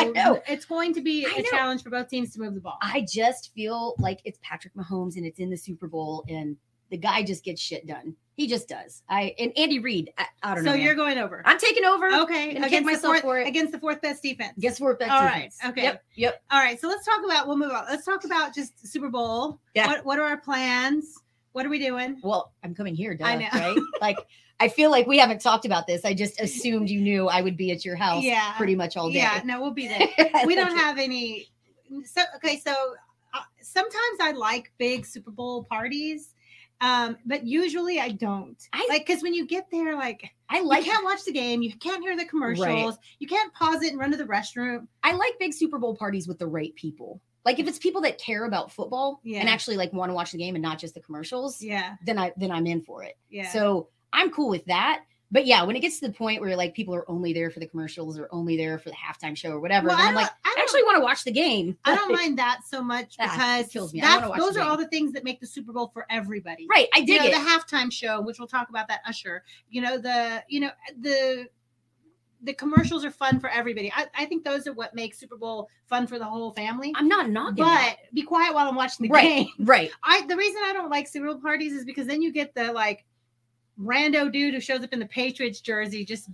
it's 0.46 0.64
going 0.66 0.92
to 0.94 1.00
be 1.00 1.24
I 1.26 1.30
a 1.38 1.42
know. 1.42 1.48
challenge 1.50 1.82
for 1.82 1.90
both 1.90 2.08
teams 2.08 2.32
to 2.34 2.40
move 2.40 2.54
the 2.54 2.60
ball. 2.60 2.78
I 2.82 3.06
just 3.08 3.54
feel 3.54 3.94
like 3.98 4.20
it's 4.24 4.38
Patrick 4.42 4.74
Mahomes 4.74 5.16
and 5.16 5.24
it's 5.24 5.38
in 5.38 5.48
the 5.50 5.56
Super 5.56 5.86
Bowl 5.88 6.24
and 6.28 6.56
the 6.92 6.98
guy 6.98 7.24
just 7.24 7.42
gets 7.42 7.60
shit 7.60 7.86
done. 7.88 8.14
He 8.36 8.46
just 8.46 8.68
does. 8.68 9.02
I 9.08 9.34
and 9.38 9.52
Andy 9.58 9.78
Reid. 9.78 10.12
I, 10.16 10.26
I 10.42 10.54
don't 10.54 10.64
so 10.64 10.70
know. 10.70 10.76
man. 10.76 10.82
you're 10.82 10.94
going 10.94 11.18
over. 11.18 11.42
I'm 11.44 11.58
taking 11.58 11.84
over. 11.84 12.06
okay 12.22 12.54
against 12.56 13.02
the, 13.02 13.08
fourth, 13.08 13.20
for 13.22 13.38
it. 13.40 13.48
against 13.48 13.72
the 13.72 13.78
fourth 13.78 14.00
best 14.00 14.22
defense. 14.22 14.52
Guess 14.60 14.78
what? 14.80 14.98
Best 14.98 15.10
All 15.10 15.20
right, 15.22 15.50
defense. 15.50 15.58
okay. 15.66 15.82
Yep. 15.82 16.04
Yep. 16.16 16.42
All 16.50 16.60
right, 16.60 16.80
so 16.80 16.86
let's 16.88 17.04
talk 17.04 17.24
about. 17.24 17.48
We'll 17.48 17.56
move 17.58 17.72
on. 17.72 17.84
Let's 17.88 18.04
talk 18.04 18.24
about 18.24 18.54
just 18.54 18.86
Super 18.86 19.08
Bowl. 19.08 19.58
Yeah. 19.74 19.86
What 19.88 20.04
What 20.06 20.18
are 20.18 20.24
our 20.26 20.36
plans? 20.38 21.18
What 21.52 21.66
are 21.66 21.68
we 21.68 21.78
doing? 21.78 22.18
Well, 22.22 22.52
I'm 22.64 22.74
coming 22.74 22.94
here, 22.94 23.14
duh, 23.14 23.24
I 23.26 23.36
know. 23.36 23.48
right? 23.52 23.78
Like, 24.00 24.16
I 24.60 24.68
feel 24.68 24.90
like 24.90 25.06
we 25.06 25.18
haven't 25.18 25.42
talked 25.42 25.66
about 25.66 25.86
this. 25.86 26.02
I 26.04 26.14
just 26.14 26.40
assumed 26.40 26.88
you 26.88 27.00
knew 27.02 27.28
I 27.28 27.42
would 27.42 27.56
be 27.58 27.70
at 27.72 27.84
your 27.84 27.96
house 27.96 28.22
Yeah. 28.24 28.54
pretty 28.56 28.74
much 28.74 28.96
all 28.96 29.08
day. 29.08 29.18
Yeah, 29.18 29.42
no, 29.44 29.60
we'll 29.60 29.72
be 29.72 29.88
there. 29.88 30.08
we 30.46 30.54
don't 30.54 30.76
have 30.76 30.98
any. 30.98 31.48
So 32.06 32.22
okay, 32.36 32.58
so 32.58 32.72
uh, 33.34 33.40
sometimes 33.60 34.18
I 34.22 34.32
like 34.32 34.72
big 34.78 35.04
Super 35.04 35.30
Bowl 35.30 35.64
parties, 35.64 36.31
um, 36.82 37.16
but 37.24 37.46
usually 37.46 37.98
I 38.00 38.10
don't. 38.10 38.56
I- 38.72 38.86
like 38.90 39.06
because 39.06 39.22
when 39.22 39.32
you 39.32 39.46
get 39.46 39.70
there, 39.70 39.94
like 39.96 40.28
I 40.50 40.60
like 40.60 40.84
you 40.84 40.92
can't 40.92 41.04
watch 41.04 41.24
the 41.24 41.32
game, 41.32 41.62
you 41.62 41.72
can't 41.74 42.02
hear 42.02 42.16
the 42.16 42.26
commercials, 42.26 42.98
you 43.18 43.26
can't 43.26 43.52
pause 43.54 43.82
it 43.82 43.92
and 43.92 43.98
run 43.98 44.10
to 44.10 44.16
the 44.18 44.24
restroom. 44.24 44.86
I 45.02 45.12
like 45.14 45.38
big 45.38 45.54
Super 45.54 45.78
Bowl 45.78 45.96
parties 45.96 46.28
with 46.28 46.38
the 46.38 46.46
right 46.46 46.74
people. 46.74 47.20
Like 47.44 47.58
if 47.58 47.66
it's 47.66 47.78
people 47.78 48.02
that 48.02 48.18
care 48.18 48.44
about 48.44 48.70
football 48.70 49.20
Yeah. 49.24 49.40
and 49.40 49.48
actually 49.48 49.76
like 49.76 49.92
want 49.92 50.10
to 50.10 50.14
watch 50.14 50.32
the 50.32 50.38
game 50.38 50.54
and 50.54 50.62
not 50.62 50.78
just 50.78 50.94
the 50.94 51.00
commercials, 51.00 51.62
Yeah, 51.62 51.94
then 52.04 52.18
I 52.18 52.32
then 52.36 52.50
I'm 52.50 52.66
in 52.66 52.82
for 52.82 53.02
it. 53.02 53.16
yeah. 53.30 53.48
So 53.50 53.88
I'm 54.12 54.30
cool 54.30 54.48
with 54.50 54.64
that. 54.66 55.04
But 55.32 55.46
yeah, 55.46 55.62
when 55.64 55.74
it 55.74 55.80
gets 55.80 55.98
to 56.00 56.06
the 56.08 56.12
point 56.12 56.42
where 56.42 56.54
like 56.54 56.74
people 56.74 56.94
are 56.94 57.10
only 57.10 57.32
there 57.32 57.50
for 57.50 57.58
the 57.58 57.66
commercials 57.66 58.18
or 58.18 58.28
only 58.32 58.56
there 58.56 58.78
for 58.78 58.90
the 58.90 58.94
halftime 58.94 59.34
show 59.36 59.48
or 59.50 59.60
whatever, 59.60 59.88
Well, 59.88 59.96
I'm 59.98 60.14
like, 60.14 60.28
I 60.44 60.54
I 60.56 60.60
actually 60.60 60.82
want 60.84 60.98
to 60.98 61.02
watch 61.02 61.24
the 61.24 61.32
game. 61.32 61.76
I 61.86 61.94
don't 61.96 62.12
mind 62.12 62.38
that 62.38 62.60
so 62.66 62.82
much 62.82 63.16
because 63.18 63.68
kills 63.68 63.94
me. 63.94 64.02
Those 64.36 64.56
are 64.58 64.62
all 64.62 64.76
the 64.76 64.86
things 64.88 65.12
that 65.14 65.24
make 65.24 65.40
the 65.40 65.46
Super 65.46 65.72
Bowl 65.72 65.90
for 65.92 66.06
everybody. 66.10 66.66
Right. 66.70 66.86
I 66.94 66.98
you 66.98 67.06
dig 67.06 67.20
know, 67.20 67.26
it. 67.28 67.32
the 67.32 67.38
halftime 67.38 67.90
show, 67.90 68.20
which 68.20 68.38
we'll 68.38 68.46
talk 68.46 68.68
about 68.68 68.86
that 68.88 69.00
Usher. 69.08 69.42
You 69.70 69.80
know, 69.80 69.96
the 69.98 70.44
you 70.48 70.60
know 70.60 70.70
the 71.00 71.46
the 72.44 72.52
commercials 72.52 73.04
are 73.04 73.10
fun 73.10 73.38
for 73.38 73.48
everybody. 73.48 73.90
I, 73.94 74.06
I 74.18 74.26
think 74.26 74.44
those 74.44 74.66
are 74.66 74.72
what 74.72 74.94
make 74.94 75.14
Super 75.14 75.36
Bowl 75.36 75.68
fun 75.86 76.06
for 76.06 76.18
the 76.18 76.24
whole 76.24 76.52
family. 76.52 76.92
I'm 76.96 77.08
not 77.08 77.30
knocking 77.30 77.56
But 77.64 77.64
that. 77.68 77.96
be 78.12 78.22
quiet 78.22 78.52
while 78.52 78.68
I'm 78.68 78.74
watching 78.74 79.04
the 79.06 79.10
Right. 79.12 79.46
game. 79.46 79.48
Right. 79.60 79.90
I 80.02 80.26
the 80.26 80.36
reason 80.36 80.60
I 80.64 80.72
don't 80.72 80.90
like 80.90 81.06
Super 81.08 81.26
Bowl 81.26 81.40
parties 81.40 81.72
is 81.72 81.84
because 81.84 82.06
then 82.06 82.20
you 82.20 82.32
get 82.32 82.54
the 82.54 82.72
like 82.72 83.04
rando 83.80 84.30
dude 84.32 84.54
who 84.54 84.60
shows 84.60 84.82
up 84.82 84.92
in 84.92 84.98
the 84.98 85.06
Patriots 85.06 85.60
jersey, 85.60 86.04
just 86.04 86.28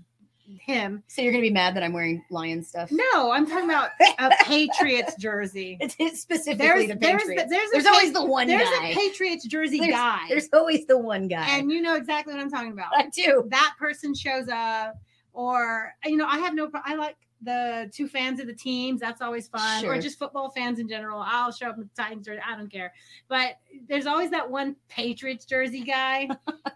him. 0.60 1.02
So 1.08 1.20
you're 1.20 1.32
gonna 1.32 1.42
be 1.42 1.50
mad 1.50 1.76
that 1.76 1.82
I'm 1.82 1.92
wearing 1.92 2.24
lion 2.30 2.62
stuff. 2.62 2.90
No, 2.90 3.30
I'm 3.32 3.46
talking 3.46 3.66
about 3.66 3.90
a 4.18 4.30
Patriots 4.44 5.14
jersey. 5.18 5.76
It's, 5.80 5.94
it's 5.98 6.20
specifically 6.20 6.86
There's 6.86 6.88
the 6.88 6.94
there's 6.96 7.20
Patriots. 7.22 7.42
the, 7.44 7.48
there's, 7.50 7.70
There's 7.70 7.84
a 7.84 7.88
always 7.90 8.12
the 8.14 8.24
one 8.24 8.46
there's 8.46 8.68
guy. 8.78 8.88
a 8.88 8.94
Patriots 8.94 9.46
jersey 9.46 9.78
There's- 9.78 9.92
guy, 9.94 10.20
There's 10.28 10.48
always 10.54 10.86
the 10.86 10.96
one 10.98 11.28
guy. 11.28 11.46
and 11.58 11.70
you 11.70 11.82
know 11.82 11.96
exactly 11.96 12.32
what 12.32 12.40
I'm 12.42 12.50
talking 12.50 12.72
about. 12.72 12.92
I 12.96 13.08
do. 13.10 13.46
that 13.50 13.74
person 13.78 14.14
shows 14.14 14.48
up 14.48 14.94
or 15.34 15.92
you 16.06 16.16
know 16.16 16.26
i 16.26 16.38
have 16.38 16.54
no 16.54 16.70
i 16.84 16.94
like 16.94 17.14
the 17.42 17.88
two 17.94 18.08
fans 18.08 18.40
of 18.40 18.46
the 18.48 18.52
teams 18.52 19.00
that's 19.00 19.20
always 19.22 19.46
fun 19.46 19.84
or 19.86 20.00
just 20.00 20.18
football 20.18 20.50
fans 20.50 20.80
in 20.80 20.88
general 20.88 21.22
i'll 21.24 21.52
show 21.52 21.68
up 21.68 21.78
with 21.78 21.88
the 21.94 22.02
titans 22.02 22.26
jersey 22.26 22.40
i 22.44 22.56
don't 22.56 22.70
care 22.72 22.92
but 23.28 23.58
there's 23.88 24.06
always 24.06 24.28
that 24.30 24.50
one 24.50 24.74
patriots 24.88 25.44
jersey 25.44 25.82
guy 25.82 26.28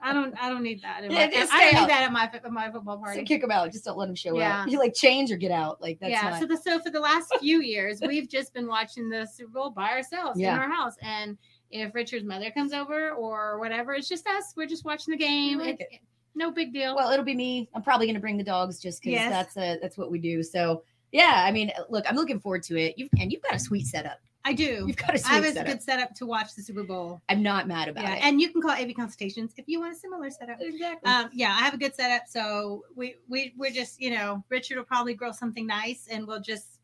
i 0.02 0.12
don't 0.12 0.34
i 0.40 0.48
don't 0.48 0.62
need 0.62 0.80
that 0.80 1.02
my, 1.08 1.08
Yeah, 1.08 1.46
i 1.50 1.64
don't 1.64 1.74
out. 1.74 1.80
need 1.80 1.90
that 1.90 2.02
at 2.04 2.12
my 2.12 2.30
at 2.32 2.52
my 2.52 2.70
football 2.70 2.96
So 2.98 3.02
party 3.04 3.24
kick 3.24 3.42
him 3.42 3.50
out. 3.50 3.72
Just 3.72 3.84
don't 3.84 3.98
let 3.98 4.08
him 4.08 4.14
show 4.14 4.38
Yeah. 4.38 4.62
out. 4.62 4.70
You 4.70 4.78
like 4.78 4.94
change 4.94 5.32
or 5.32 5.36
get 5.36 5.50
out. 5.50 5.80
Like 5.82 5.98
that's 6.00 6.10
yeah 6.12 6.30
not. 6.30 6.38
so 6.40 6.46
the 6.46 6.56
so 6.56 6.78
for 6.78 6.90
the 6.90 7.00
last 7.00 7.34
few 7.40 7.60
years 7.60 8.00
we've 8.06 8.28
just 8.28 8.54
been 8.54 8.68
watching 8.68 9.08
the 9.08 9.26
super 9.26 9.50
bowl 9.50 9.70
by 9.70 9.90
ourselves 9.90 10.38
Yeah. 10.38 10.54
in 10.54 10.60
our 10.60 10.70
house 10.70 10.94
and 11.02 11.36
if 11.70 11.92
richard's 11.94 12.24
mother 12.24 12.50
comes 12.52 12.72
over 12.72 13.10
or 13.12 13.58
whatever 13.58 13.94
it's 13.94 14.08
just 14.08 14.26
us 14.28 14.52
we're 14.56 14.66
just 14.66 14.84
watching 14.84 15.10
the 15.12 15.18
game 15.18 15.58
like 15.58 15.80
It- 15.80 16.00
no 16.34 16.50
big 16.50 16.72
deal 16.72 16.94
well, 16.96 17.10
it'll 17.10 17.24
be 17.24 17.34
me. 17.34 17.68
I'm 17.74 17.82
probably 17.82 18.06
gonna 18.06 18.20
bring 18.20 18.36
the 18.38 18.44
dogs 18.44 18.78
just 18.80 19.00
because 19.02 19.12
Yes. 19.12 19.30
that's 19.30 19.56
a, 19.56 19.78
that's 19.80 19.96
what 19.98 20.10
we 20.10 20.18
do. 20.18 20.42
So 20.42 20.82
yeah, 21.12 21.44
I 21.46 21.52
mean, 21.52 21.70
look, 21.90 22.04
I'm 22.08 22.16
looking 22.16 22.40
forward 22.40 22.62
to 22.64 22.78
it. 22.80 22.94
You've 22.96 23.10
and 23.20 23.30
you've 23.30 23.42
got 23.42 23.54
a 23.54 23.58
sweet 23.58 23.86
setup. 23.86 24.18
i 24.46 24.52
do 24.54 24.84
You've 24.86 24.96
got 24.96 25.10
a 25.10 25.12
I 25.12 25.16
sweet 25.18 25.34
have 25.34 25.44
a 25.44 25.52
setup. 25.52 25.66
good 25.66 25.82
setup 25.82 26.14
to 26.14 26.26
watch 26.26 26.54
the 26.54 26.62
Super 26.62 26.82
Bowl. 26.84 27.20
I'm 27.28 27.42
not 27.42 27.68
mad 27.68 27.88
about 27.88 28.04
Yeah, 28.04 28.14
it. 28.16 28.24
and 28.24 28.40
you 28.40 28.48
can 28.50 28.62
call 28.62 28.70
AV 28.70 28.94
Consultations 28.96 29.52
if 29.58 29.66
you 29.68 29.78
want 29.78 29.94
a 29.94 29.98
similar 29.98 30.30
setup. 30.30 30.56
exactly. 30.60 31.10
Um, 31.10 31.28
yeah, 31.34 31.50
I 31.50 31.58
have 31.64 31.74
a 31.74 31.78
good 31.78 31.94
setup, 31.94 32.22
so 32.28 32.84
we 32.96 33.16
we 33.28 33.52
we're 33.58 33.70
just 33.70 34.00
you 34.00 34.10
know 34.10 34.42
Richard 34.48 34.78
will 34.78 34.84
probably 34.84 35.12
grow 35.14 35.32
something 35.32 35.66
nice, 35.66 36.08
and 36.10 36.26
we'll 36.26 36.40
just 36.40 36.78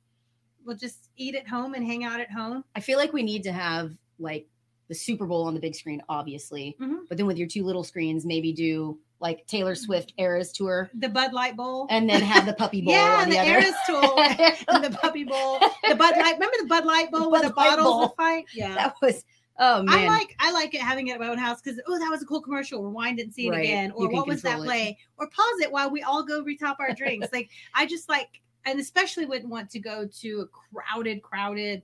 we'll 0.64 0.76
just 0.76 1.08
eat 1.16 1.34
at 1.34 1.48
home 1.48 1.72
and 1.72 1.86
hang 1.86 2.04
out 2.04 2.20
at 2.20 2.30
home. 2.30 2.62
I 2.76 2.80
feel 2.80 2.98
like 2.98 3.14
we 3.14 3.22
need 3.22 3.42
to 3.44 3.52
have 3.52 3.92
like 4.18 4.46
the 4.88 4.94
Super 4.94 5.26
Bowl 5.26 5.44
on 5.44 5.54
the 5.54 5.60
big 5.60 5.74
screen, 5.74 6.02
obviously, 6.08 6.76
Mhm. 6.80 7.00
but 7.08 7.16
then 7.18 7.26
with 7.26 7.36
your 7.38 7.46
two 7.48 7.62
little 7.64 7.84
screens, 7.84 8.24
maybe 8.24 8.52
do 8.52 8.98
like 9.20 9.46
Taylor 9.46 9.74
Swift 9.74 10.12
Eras 10.16 10.52
tour, 10.52 10.90
The 10.94 11.08
Bud 11.08 11.32
Light 11.32 11.56
Bowl, 11.56 11.86
and 11.90 12.08
then 12.08 12.22
have 12.22 12.46
the 12.46 12.52
Puppy 12.54 12.80
Bowl 12.84 12.94
yeah, 12.94 13.24
the, 13.24 13.32
the. 13.32 13.44
Eras 13.46 13.74
Tour 13.86 14.18
and 14.76 14.84
the 14.84 14.90
Puppy 14.96 15.24
Bowl, 15.24 15.58
the 15.88 15.94
Bud 15.96 16.16
Light. 16.16 16.34
Remember 16.34 16.56
the 16.60 16.66
Bud 16.68 16.84
Light 16.84 17.10
Bowl 17.10 17.22
The 17.22 17.28
where 17.28 17.42
the 17.42 17.50
Bud 17.50 17.76
bottles 17.76 18.10
fight? 18.16 18.44
Yeah. 18.54 18.74
that 18.76 18.94
was 19.02 19.24
oh 19.58 19.82
man. 19.82 19.98
I 19.98 20.06
like 20.06 20.36
I 20.38 20.52
like 20.52 20.72
it 20.74 20.80
having 20.80 21.08
it 21.08 21.12
at 21.14 21.20
my 21.20 21.28
own 21.28 21.36
house 21.38 21.60
because 21.60 21.80
oh 21.88 21.98
that 21.98 22.08
was 22.10 22.22
a 22.22 22.26
cool 22.26 22.40
commercial. 22.40 22.82
Rewind 22.84 23.18
and 23.18 23.34
see 23.34 23.48
it 23.48 23.50
Right. 23.50 23.64
again. 23.64 23.90
Or 23.90 24.08
what 24.08 24.26
was 24.28 24.40
that 24.42 24.60
it. 24.60 24.64
play? 24.64 24.96
Or 25.18 25.26
pause 25.28 25.60
it 25.62 25.72
while 25.72 25.90
we 25.90 26.02
all 26.02 26.22
go 26.22 26.42
retop 26.44 26.76
our 26.78 26.94
drinks. 26.94 27.28
like 27.32 27.50
I 27.74 27.84
just 27.86 28.08
like 28.08 28.40
and 28.64 28.78
especially 28.78 29.26
wouldn't 29.26 29.50
want 29.50 29.68
to 29.70 29.80
go 29.80 30.06
to 30.20 30.40
a 30.42 30.46
crowded, 30.46 31.22
crowded. 31.22 31.82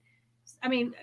I 0.63 0.69
mean, 0.69 0.95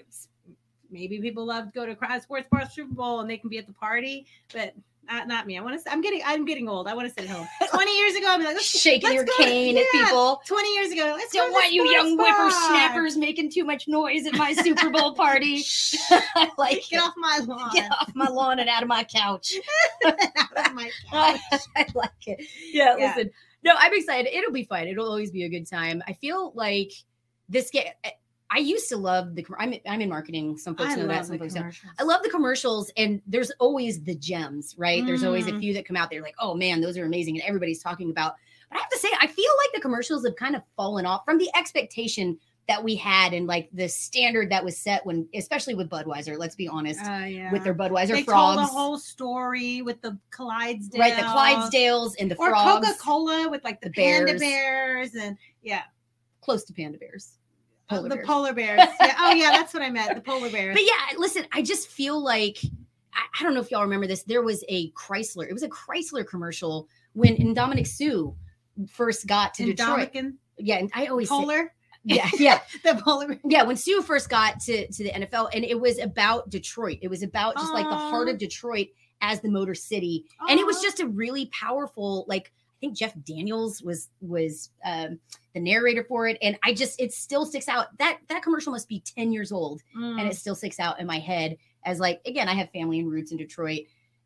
maybe 0.92 1.20
people 1.20 1.46
love 1.46 1.66
to 1.66 1.72
go 1.72 1.86
to 1.86 1.98
a 2.10 2.22
sports 2.22 2.48
bar 2.52 2.70
Super 2.70 2.94
Bowl 2.94 3.22
and 3.22 3.30
they 3.30 3.38
can 3.38 3.50
be 3.50 3.58
at 3.58 3.68
the 3.68 3.74
party, 3.74 4.26
but 4.54 4.74
not, 5.10 5.28
not 5.28 5.48
me. 5.48 5.58
I 5.58 5.62
want 5.62 5.84
to. 5.84 5.92
I'm 5.92 6.00
getting. 6.02 6.22
I'm 6.26 6.46
getting 6.46 6.70
old. 6.70 6.88
I 6.88 6.94
want 6.94 7.08
to 7.08 7.14
sit 7.14 7.30
at 7.30 7.36
home. 7.36 7.48
Twenty 7.70 7.98
years 7.98 8.16
ago, 8.16 8.28
I'm 8.30 8.40
like 8.44 8.56
let's, 8.56 8.80
shaking 8.80 9.12
your 9.14 9.26
cane 9.38 9.78
at 9.78 9.86
people. 9.92 10.42
Twenty 10.48 10.74
years 10.76 10.92
ago, 10.92 11.16
let's 11.18 11.34
Don't 11.34 11.52
want 11.52 11.74
you 11.74 11.90
young 11.90 12.16
bar. 12.16 12.28
whippersnappers 12.28 13.18
making 13.18 13.52
too 13.52 13.64
much 13.64 13.88
noise 13.88 14.26
at 14.26 14.36
my 14.36 14.54
Super 14.64 14.90
Bowl 14.90 15.14
party. 15.14 15.64
Like 16.58 16.84
Get 16.90 17.04
off 17.04 17.14
my 17.18 17.40
lawn. 17.46 17.70
Get 17.74 17.92
off 17.92 18.12
my 18.16 18.28
lawn 18.28 18.60
and 18.60 18.70
out 18.70 18.84
of 18.84 18.88
my 18.90 19.04
couch. 19.04 19.54
out 20.06 20.14
of 20.68 20.74
my 20.74 20.90
I, 21.12 21.40
couch. 21.52 21.62
I 21.76 21.86
like 21.96 22.10
it. 22.28 22.46
Yeah, 22.72 22.96
Yeah. 22.98 23.14
listen. 23.16 23.32
No, 23.64 23.74
I'm 23.78 23.94
excited. 23.94 24.34
It'll 24.34 24.52
be 24.52 24.64
fun. 24.64 24.88
It'll 24.88 25.08
always 25.08 25.32
be 25.32 25.44
a 25.44 25.50
good 25.50 25.68
time. 25.68 26.02
I 26.08 26.14
feel 26.14 26.52
like 26.56 26.92
this 27.50 27.70
game. 27.70 27.86
Eh, 28.04 28.12
I 28.54 28.58
used 28.60 28.90
to 28.90 28.98
love 28.98 29.36
the. 29.36 29.46
I'm 29.58 29.74
I'm 29.88 30.02
in 30.02 30.10
marketing. 30.10 30.58
Some 30.58 30.76
folks 30.76 30.92
I 30.92 30.96
know 30.96 31.08
that. 31.08 31.26
Some 31.26 31.40
folks 31.40 31.54
don't. 31.54 31.74
I 32.00 32.04
love 32.04 32.22
the 32.24 32.30
commercials, 32.30 32.92
and 32.98 33.22
there's 33.26 33.52
always 33.60 34.04
the 34.04 34.16
gems, 34.16 34.76
right? 34.78 35.06
There's 35.06 35.24
always 35.24 35.48
a 35.48 35.54
Mm. 35.54 35.60
few 35.60 35.74
that 35.76 35.86
come 35.86 35.96
out 35.96 36.10
They're 36.10 36.22
like, 36.22 36.36
oh 36.40 36.54
man, 36.54 36.82
those 36.82 36.98
are 36.98 37.06
amazing, 37.06 37.40
and 37.40 37.48
everybody's 37.48 37.82
talking 37.82 38.10
about. 38.12 38.36
But 38.70 38.78
I 38.78 38.82
have 38.82 38.90
to 38.90 38.98
say, 39.00 39.08
I 39.20 39.28
feel 39.28 39.52
like 39.66 39.74
the 39.76 39.82
commercials 39.82 40.26
have 40.26 40.36
kind 40.36 40.56
of 40.56 40.64
fallen 40.76 41.06
off 41.06 41.24
from 41.26 41.38
the 41.38 41.50
expectation 41.56 42.38
that 42.68 42.84
we 42.84 42.96
had 42.96 43.34
and 43.34 43.48
like 43.48 43.70
the 43.74 43.88
standard 43.90 44.50
that 44.52 44.64
was 44.64 44.78
set 44.78 45.06
when, 45.06 45.28
especially 45.34 45.74
with 45.74 45.90
Budweiser. 45.90 46.38
Let's 46.38 46.56
be 46.56 46.68
honest, 46.68 47.02
Uh, 47.02 47.26
yeah. 47.26 47.52
with 47.52 47.64
their 47.64 47.74
Budweiser 47.74 48.10
they 48.10 48.24
frogs, 48.24 48.58
told 48.58 48.68
the 48.70 48.72
whole 48.72 48.98
story 48.98 49.82
with 49.82 50.02
the 50.02 50.18
Clydesdale, 50.30 51.00
right? 51.02 51.16
The 51.16 51.24
Clydesdales 51.24 52.14
and 52.20 52.30
the 52.32 52.36
or 52.36 52.50
frogs, 52.50 52.86
Coca 52.88 52.98
Cola 53.00 53.50
with 53.50 53.64
like 53.64 53.82
the, 53.82 53.90
the 53.90 53.94
panda 53.96 54.26
bears. 54.38 54.40
bears 54.42 55.16
and 55.16 55.38
yeah, 55.64 55.82
close 56.42 56.64
to 56.66 56.74
panda 56.74 56.98
bears. 56.98 57.38
Uh, 57.92 57.96
Polar 57.98 58.10
the 58.10 58.16
bears. 58.16 58.28
polar 58.28 58.54
bears. 58.54 58.80
yeah. 59.02 59.16
Oh 59.20 59.34
yeah, 59.34 59.52
that's 59.52 59.74
what 59.74 59.84
I 59.84 59.90
meant. 59.90 60.16
The 60.16 60.22
polar 60.22 60.50
bears. 60.50 60.76
But 60.76 60.84
yeah, 60.84 61.18
listen, 61.18 61.46
I 61.52 61.62
just 61.62 61.88
feel 61.88 62.22
like 62.22 62.58
I, 63.14 63.22
I 63.40 63.44
don't 63.44 63.54
know 63.54 63.60
if 63.62 63.72
y'all 63.72 63.84
remember 63.84 64.08
this. 64.08 64.24
There 64.24 64.42
was 64.42 64.64
a 64.70 64.92
Chrysler. 64.92 65.48
It 65.48 65.54
was 65.54 65.64
a 65.64 65.70
Chrysler 65.70 66.26
commercial 66.26 66.88
when 67.14 67.36
and 67.36 67.56
Ndamukong 67.56 67.86
Suh 67.88 68.32
first 68.90 69.28
got 69.28 69.54
to 69.56 69.64
And 69.64 69.76
Detroit. 69.76 70.16
Yeah, 70.58 70.78
and 70.78 70.92
I 70.94 71.08
always 71.08 71.28
say, 71.30 71.36
Polar. 71.36 71.74
yeah, 72.04 72.30
yeah, 72.38 72.60
the 72.84 73.02
polar. 73.04 73.40
yeah. 73.46 73.64
When 73.64 73.76
Suh 73.76 74.02
first 74.02 74.30
got 74.30 74.60
to 74.62 74.88
to 74.88 75.04
the 75.04 75.12
NFL, 75.12 75.50
and 75.54 75.64
it 75.66 75.80
was 75.80 76.00
about 76.00 76.50
Detroit. 76.50 77.00
It 77.02 77.08
was 77.10 77.24
about 77.24 77.56
just 77.56 77.74
like 77.74 77.86
the 77.90 77.96
heart 77.96 78.30
of 78.30 78.38
Detroit 78.38 78.88
as 79.22 79.42
the 79.42 79.50
Motor 79.50 79.76
City, 79.76 80.26
and 80.50 80.60
it 80.60 80.66
was 80.66 80.82
just 80.82 81.00
a 81.00 81.08
really 81.08 81.48
powerful 81.48 82.26
like. 82.28 82.52
I 82.82 82.88
think 82.88 82.98
Jeff 82.98 83.14
Daniels 83.24 83.84
was 83.84 84.10
was 84.22 84.70
um, 84.84 85.20
the 85.54 85.60
narrator 85.60 86.04
for 86.04 86.28
it, 86.28 86.38
and 86.42 86.58
I 86.64 86.74
just 86.74 87.00
it 87.00 87.14
still 87.14 87.46
sticks 87.46 87.68
out. 87.68 87.96
That 88.00 88.18
that 88.30 88.42
commercial 88.42 88.72
must 88.72 88.90
be 88.90 89.02
ten 89.02 89.32
years 89.32 89.52
old, 89.52 89.82
Mm. 89.96 90.20
and 90.20 90.28
it 90.28 90.36
still 90.36 90.56
sticks 90.56 90.80
out 90.80 91.00
in 91.00 91.06
my 91.06 91.20
head 91.20 91.58
as 91.84 92.00
like 92.00 92.22
again 92.28 92.48
i 92.48 92.54
have 92.54 92.70
family 92.70 93.00
and 93.00 93.10
roots 93.12 93.32
in 93.32 93.38
detroit 93.38 93.82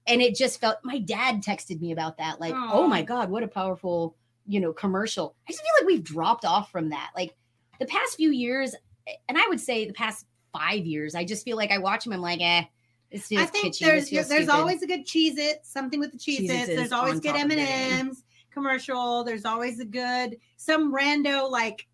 and 0.08 0.22
it 0.22 0.36
just 0.36 0.60
felt 0.60 0.76
my 0.84 0.98
dad 1.00 1.42
texted 1.42 1.80
me 1.80 1.94
about 1.94 2.18
that 2.18 2.42
like 2.42 2.54
oh 2.54 2.86
my 2.86 3.02
god 3.02 3.30
what 3.30 3.44
a 3.44 3.48
powerful 3.48 4.14
you 4.46 4.60
know 4.60 4.74
commercial 4.74 5.34
i 5.48 5.54
just 5.54 5.64
feel 5.64 5.72
like 5.80 5.88
we've 5.88 6.04
dropped 6.04 6.44
off 6.44 6.70
from 6.70 6.90
that 6.90 7.12
like 7.16 7.34
the 7.80 7.86
past 7.86 8.18
few 8.18 8.30
years 8.30 8.76
and 9.30 9.38
i 9.38 9.48
would 9.48 9.62
say 9.62 9.86
the 9.88 9.94
past 9.94 10.26
five 10.52 10.86
years 10.86 11.16
i 11.16 11.24
just 11.24 11.46
feel 11.46 11.56
like 11.56 11.72
i 11.72 11.78
watch 11.78 12.04
them 12.04 12.12
i'm 12.12 12.20
like 12.20 12.42
eh 12.42 12.66
I 13.14 13.18
think 13.46 13.74
kitschy, 13.74 13.80
there's 13.86 14.10
there's 14.10 14.26
stupid. 14.26 14.50
always 14.50 14.82
a 14.84 14.88
good 14.88 15.06
cheese 15.06 15.38
it 15.38 15.66
something 15.66 16.02
with 16.02 16.12
the 16.12 16.18
cheese 16.20 16.52
is 16.52 16.68
there's 16.68 16.92
always 16.92 17.22
good 17.22 17.38
M 17.38 17.52
it. 17.52 17.60
and 17.60 18.10
M's 18.10 18.24
commercial 18.56 19.24
there's 19.24 19.46
always 19.46 19.80
a 19.80 19.86
good 19.86 20.38
some 20.58 20.92
rando 20.92 21.48
like 21.52 21.86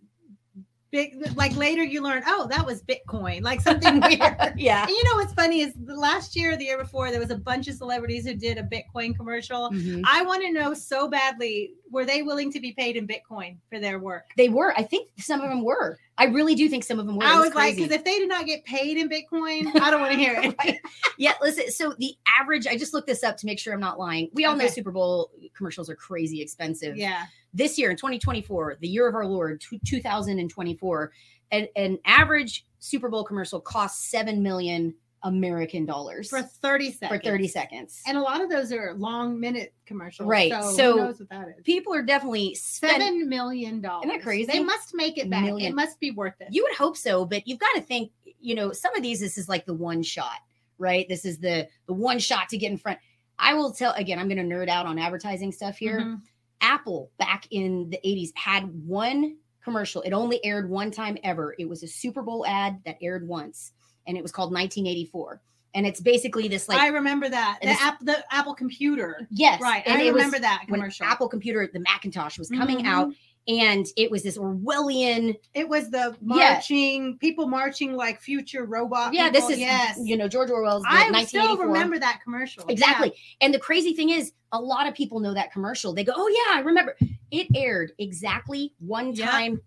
big 0.92 1.16
like 1.38 1.56
later 1.56 1.84
you 1.84 2.02
learn 2.04 2.22
oh 2.28 2.48
that 2.50 2.66
was 2.66 2.84
Bitcoin 2.84 3.42
like 3.44 3.62
something 3.62 4.02
weird. 4.02 4.54
yeah 4.58 4.82
And 4.82 4.90
you 4.90 5.04
know 5.06 5.16
what's 5.16 5.34
funny 5.34 5.62
is 5.62 5.74
the 5.86 5.96
last 5.96 6.36
year, 6.36 6.58
the 6.58 6.66
year 6.66 6.78
before, 6.78 7.12
there 7.12 7.20
was 7.22 7.30
a 7.32 7.38
bunch 7.38 7.70
of 7.70 7.76
celebrities 7.76 8.26
who 8.28 8.34
did 8.36 8.58
a 8.58 8.64
Bitcoin 8.64 9.16
commercial. 9.16 9.70
Mhm. 9.72 10.02
I 10.06 10.22
want 10.24 10.42
to 10.44 10.52
know 10.52 10.74
so 10.74 11.08
badly, 11.08 11.72
were 11.90 12.04
they 12.06 12.24
willing 12.24 12.52
to 12.52 12.60
be 12.60 12.74
paid 12.74 12.98
in 12.98 13.08
Bitcoin 13.08 13.56
for 13.70 13.80
their 13.80 14.00
work? 14.00 14.26
they 14.36 14.50
were 14.50 14.74
i 14.78 14.84
think 14.84 15.10
some 15.18 15.40
of 15.40 15.50
them 15.50 15.64
were 15.64 15.98
i 16.22 16.26
really 16.26 16.54
do 16.54 16.70
think 16.70 16.84
some 16.84 17.00
of 17.00 17.08
them 17.08 17.16
were 17.16 17.24
I 17.24 17.40
was 17.40 17.56
like, 17.56 17.76
because 17.76 17.92
if 17.92 18.04
they 18.04 18.20
did 18.20 18.30
not 18.30 18.46
get 18.46 18.64
paid 18.64 18.98
in 18.98 19.10
Bitcoin, 19.10 19.76
I 19.82 19.90
don't 19.90 20.02
want 20.02 20.14
to 20.14 20.20
hear 20.20 20.34
it. 20.44 20.56
Right. 20.60 20.80
Yeah, 21.18 21.34
listen. 21.42 21.72
So 21.72 21.96
the 21.98 22.14
average, 22.40 22.68
I 22.68 22.78
just 22.78 22.94
looked 22.94 23.08
this 23.08 23.24
up 23.24 23.38
to 23.38 23.46
make 23.48 23.60
sure 23.60 23.74
I'm 23.74 23.80
not 23.80 23.98
lying. 23.98 24.30
We 24.34 24.46
all 24.46 24.56
know 24.56 24.68
Super 24.68 24.92
Bowl 24.92 25.32
commercials 25.56 25.90
are 25.90 25.96
crazy 25.96 26.40
expensive. 26.42 26.96
Yeah. 26.96 27.26
This 27.54 27.78
year 27.80 27.90
in 27.90 27.98
2024, 27.98 28.78
the 28.80 28.88
year 28.88 29.08
of 29.08 29.16
our 29.16 29.26
Lord, 29.26 29.64
2024, 29.86 31.12
an, 31.52 31.68
an 31.76 31.98
average 32.06 32.66
Super 32.80 33.10
Bowl 33.10 33.24
commercial 33.24 33.60
costs 33.60 34.10
seven 34.10 34.44
million 34.44 34.94
American 35.24 35.86
dollars 35.86 36.30
For 36.30 36.42
30 36.42 36.92
seconds. 36.92 37.20
for 37.22 37.24
30 37.24 37.48
seconds. 37.48 38.02
And 38.08 38.18
a 38.18 38.22
lot 38.22 38.42
of 38.42 38.50
those 38.50 38.72
are 38.72 38.94
long 38.96 39.40
minute 39.40 39.74
commercials. 39.86 40.28
Right, 40.28 40.52
So, 40.52 40.72
so- 40.72 40.92
who 40.94 40.98
knows 41.00 41.20
what 41.20 41.30
that 41.30 41.48
is? 41.50 41.64
People 41.64 41.94
are 41.94 42.02
definitely 42.02 42.56
spending. 42.56 43.02
Seven 43.02 43.30
million 43.30 43.82
dollars. 43.82 44.06
Isn't 44.06 44.18
that 44.18 44.24
crazy? 44.24 44.52
They 44.52 44.64
must 44.64 44.96
make 44.96 45.18
it 45.18 45.30
back. 45.30 45.44
Million. 45.46 45.72
It 45.72 45.76
must 45.76 46.00
be 46.00 46.12
worth 46.12 46.40
it. 46.42 46.48
You 46.52 46.64
would 46.64 46.76
hope 46.76 46.98
so, 46.98 47.26
but 47.26 47.48
you've 47.48 47.60
got 47.60 47.74
to 47.76 47.82
think. 47.82 48.12
You 48.44 48.56
know, 48.56 48.72
some 48.72 48.96
of 48.96 49.04
these, 49.04 49.20
this 49.20 49.38
is 49.38 49.48
like 49.48 49.68
the 49.68 49.74
one 49.76 50.02
shot, 50.02 50.40
right? 50.80 51.08
This 51.08 51.26
is 51.26 51.38
the 51.38 51.68
the 51.86 51.94
one 51.94 52.18
shot 52.18 52.50
to 52.50 52.58
get 52.58 52.72
in 52.72 52.78
front. 52.78 52.98
I 53.38 53.54
will 53.54 53.72
tell 53.72 53.94
again. 53.94 54.18
I'm 54.18 54.28
going 54.28 54.38
to 54.50 54.56
nerd 54.56 54.68
out 54.68 54.88
on 54.88 54.98
advertising 54.98 55.52
stuff 55.52 55.78
here. 55.78 56.00
Mhm. 56.02 56.22
Apple 56.62 57.12
back 57.18 57.48
in 57.52 57.90
the 57.92 58.00
80s 58.04 58.32
had 58.36 58.64
one 58.88 59.38
commercial. 59.64 60.02
It 60.04 60.12
only 60.14 60.44
aired 60.44 60.70
one 60.70 60.90
time 60.92 61.18
ever. 61.24 61.56
It 61.60 61.70
was 61.70 61.84
a 61.84 61.88
Super 61.88 62.22
Bowl 62.24 62.46
ad 62.48 62.80
that 62.86 62.98
aired 63.02 63.28
once, 63.28 63.74
and 64.08 64.18
it 64.18 64.22
was 64.24 64.32
called 64.32 64.52
1984. 64.54 65.42
And 65.74 65.86
it's 65.86 66.02
basically 66.02 66.48
this 66.50 66.68
like 66.68 66.80
I 66.80 66.88
remember 66.88 67.30
that. 67.30 67.60
The, 67.62 67.70
app, 67.70 68.00
the 68.02 68.24
Apple 68.34 68.54
computer. 68.54 69.28
yes, 69.32 69.62
Right. 69.62 69.84
And 69.86 70.02
I 70.02 70.08
remember 70.10 70.38
that 70.40 70.64
when 70.68 70.82
commercial. 70.82 71.06
Apple 71.06 71.30
computer, 71.30 71.70
the 71.72 71.80
Macintosh 71.80 72.38
was 72.38 72.50
coming 72.50 72.80
Mhm. 72.80 72.88
out, 72.88 73.14
and 73.48 73.86
it 73.96 74.12
was 74.12 74.22
this 74.22 74.38
Orwellian. 74.38 75.34
It 75.54 75.70
was 75.70 75.90
the 75.90 76.18
Yeah. 76.22 76.54
marching, 76.56 77.18
people 77.20 77.48
marching 77.48 77.96
like 77.96 78.20
future 78.20 78.66
robot. 78.66 79.14
Yeah, 79.14 79.30
this 79.30 79.50
is 79.50 79.60
yes. 79.60 79.98
you 80.04 80.18
know 80.18 80.28
George 80.28 80.50
Orwell's 80.52 80.84
I 80.86 81.24
still 81.24 81.56
remember 81.58 81.98
that 82.00 82.20
commercial. 82.22 82.66
Yeah. 82.68 82.74
Exactly. 82.74 83.14
And 83.40 83.54
the 83.54 83.60
crazy 83.60 83.94
thing 83.94 84.10
is, 84.10 84.34
a 84.52 84.60
lot 84.60 84.88
of 84.90 84.94
people 84.94 85.22
know 85.22 85.34
that 85.34 85.54
commercial. 85.54 85.94
They 85.94 86.04
go, 86.04 86.12
"Oh 86.14 86.28
yeah, 86.28 86.58
I 86.58 86.60
remember." 86.64 86.98
It 87.32 87.48
aired 87.56 87.94
exactly 87.98 88.74
one 88.80 89.14
Yep. 89.16 89.30
time 89.30 89.62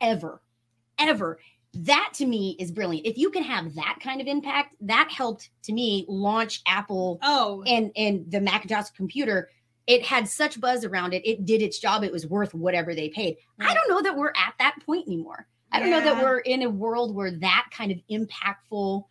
ever, 0.00 0.40
ever. 1.00 1.40
That 1.74 2.10
to 2.14 2.26
me 2.26 2.56
is 2.58 2.72
brilliant. 2.72 3.06
If 3.06 3.18
you 3.18 3.30
can 3.30 3.42
have 3.42 3.74
that 3.74 3.98
kind 4.02 4.20
of 4.20 4.26
impact, 4.26 4.74
that 4.80 5.10
helped 5.10 5.50
to 5.64 5.72
me 5.72 6.04
launch 6.08 6.62
Apple 6.66 7.18
Oh, 7.22 7.62
and 7.66 7.92
and 7.96 8.30
the 8.30 8.40
Macintosh 8.40 8.90
computer. 8.96 9.50
It 9.86 10.04
had 10.04 10.28
such 10.28 10.60
buzz 10.60 10.84
around 10.84 11.14
it. 11.14 11.26
It 11.26 11.46
did 11.46 11.62
its 11.62 11.78
job. 11.78 12.04
It 12.04 12.12
was 12.12 12.26
worth 12.26 12.52
whatever 12.54 12.94
they 12.94 13.08
paid. 13.08 13.36
I 13.58 13.72
don't 13.72 13.88
know 13.88 14.02
that 14.02 14.16
we're 14.16 14.28
at 14.36 14.54
that 14.58 14.76
point 14.84 15.06
anymore. 15.06 15.46
I 15.72 15.80
don't 15.80 15.90
know 15.90 16.00
that 16.00 16.22
we're 16.22 16.38
in 16.40 16.62
a 16.62 16.70
world 16.70 17.14
where 17.14 17.30
that 17.30 17.68
kind 17.70 17.92
of 17.92 17.98
impactful 18.10 19.04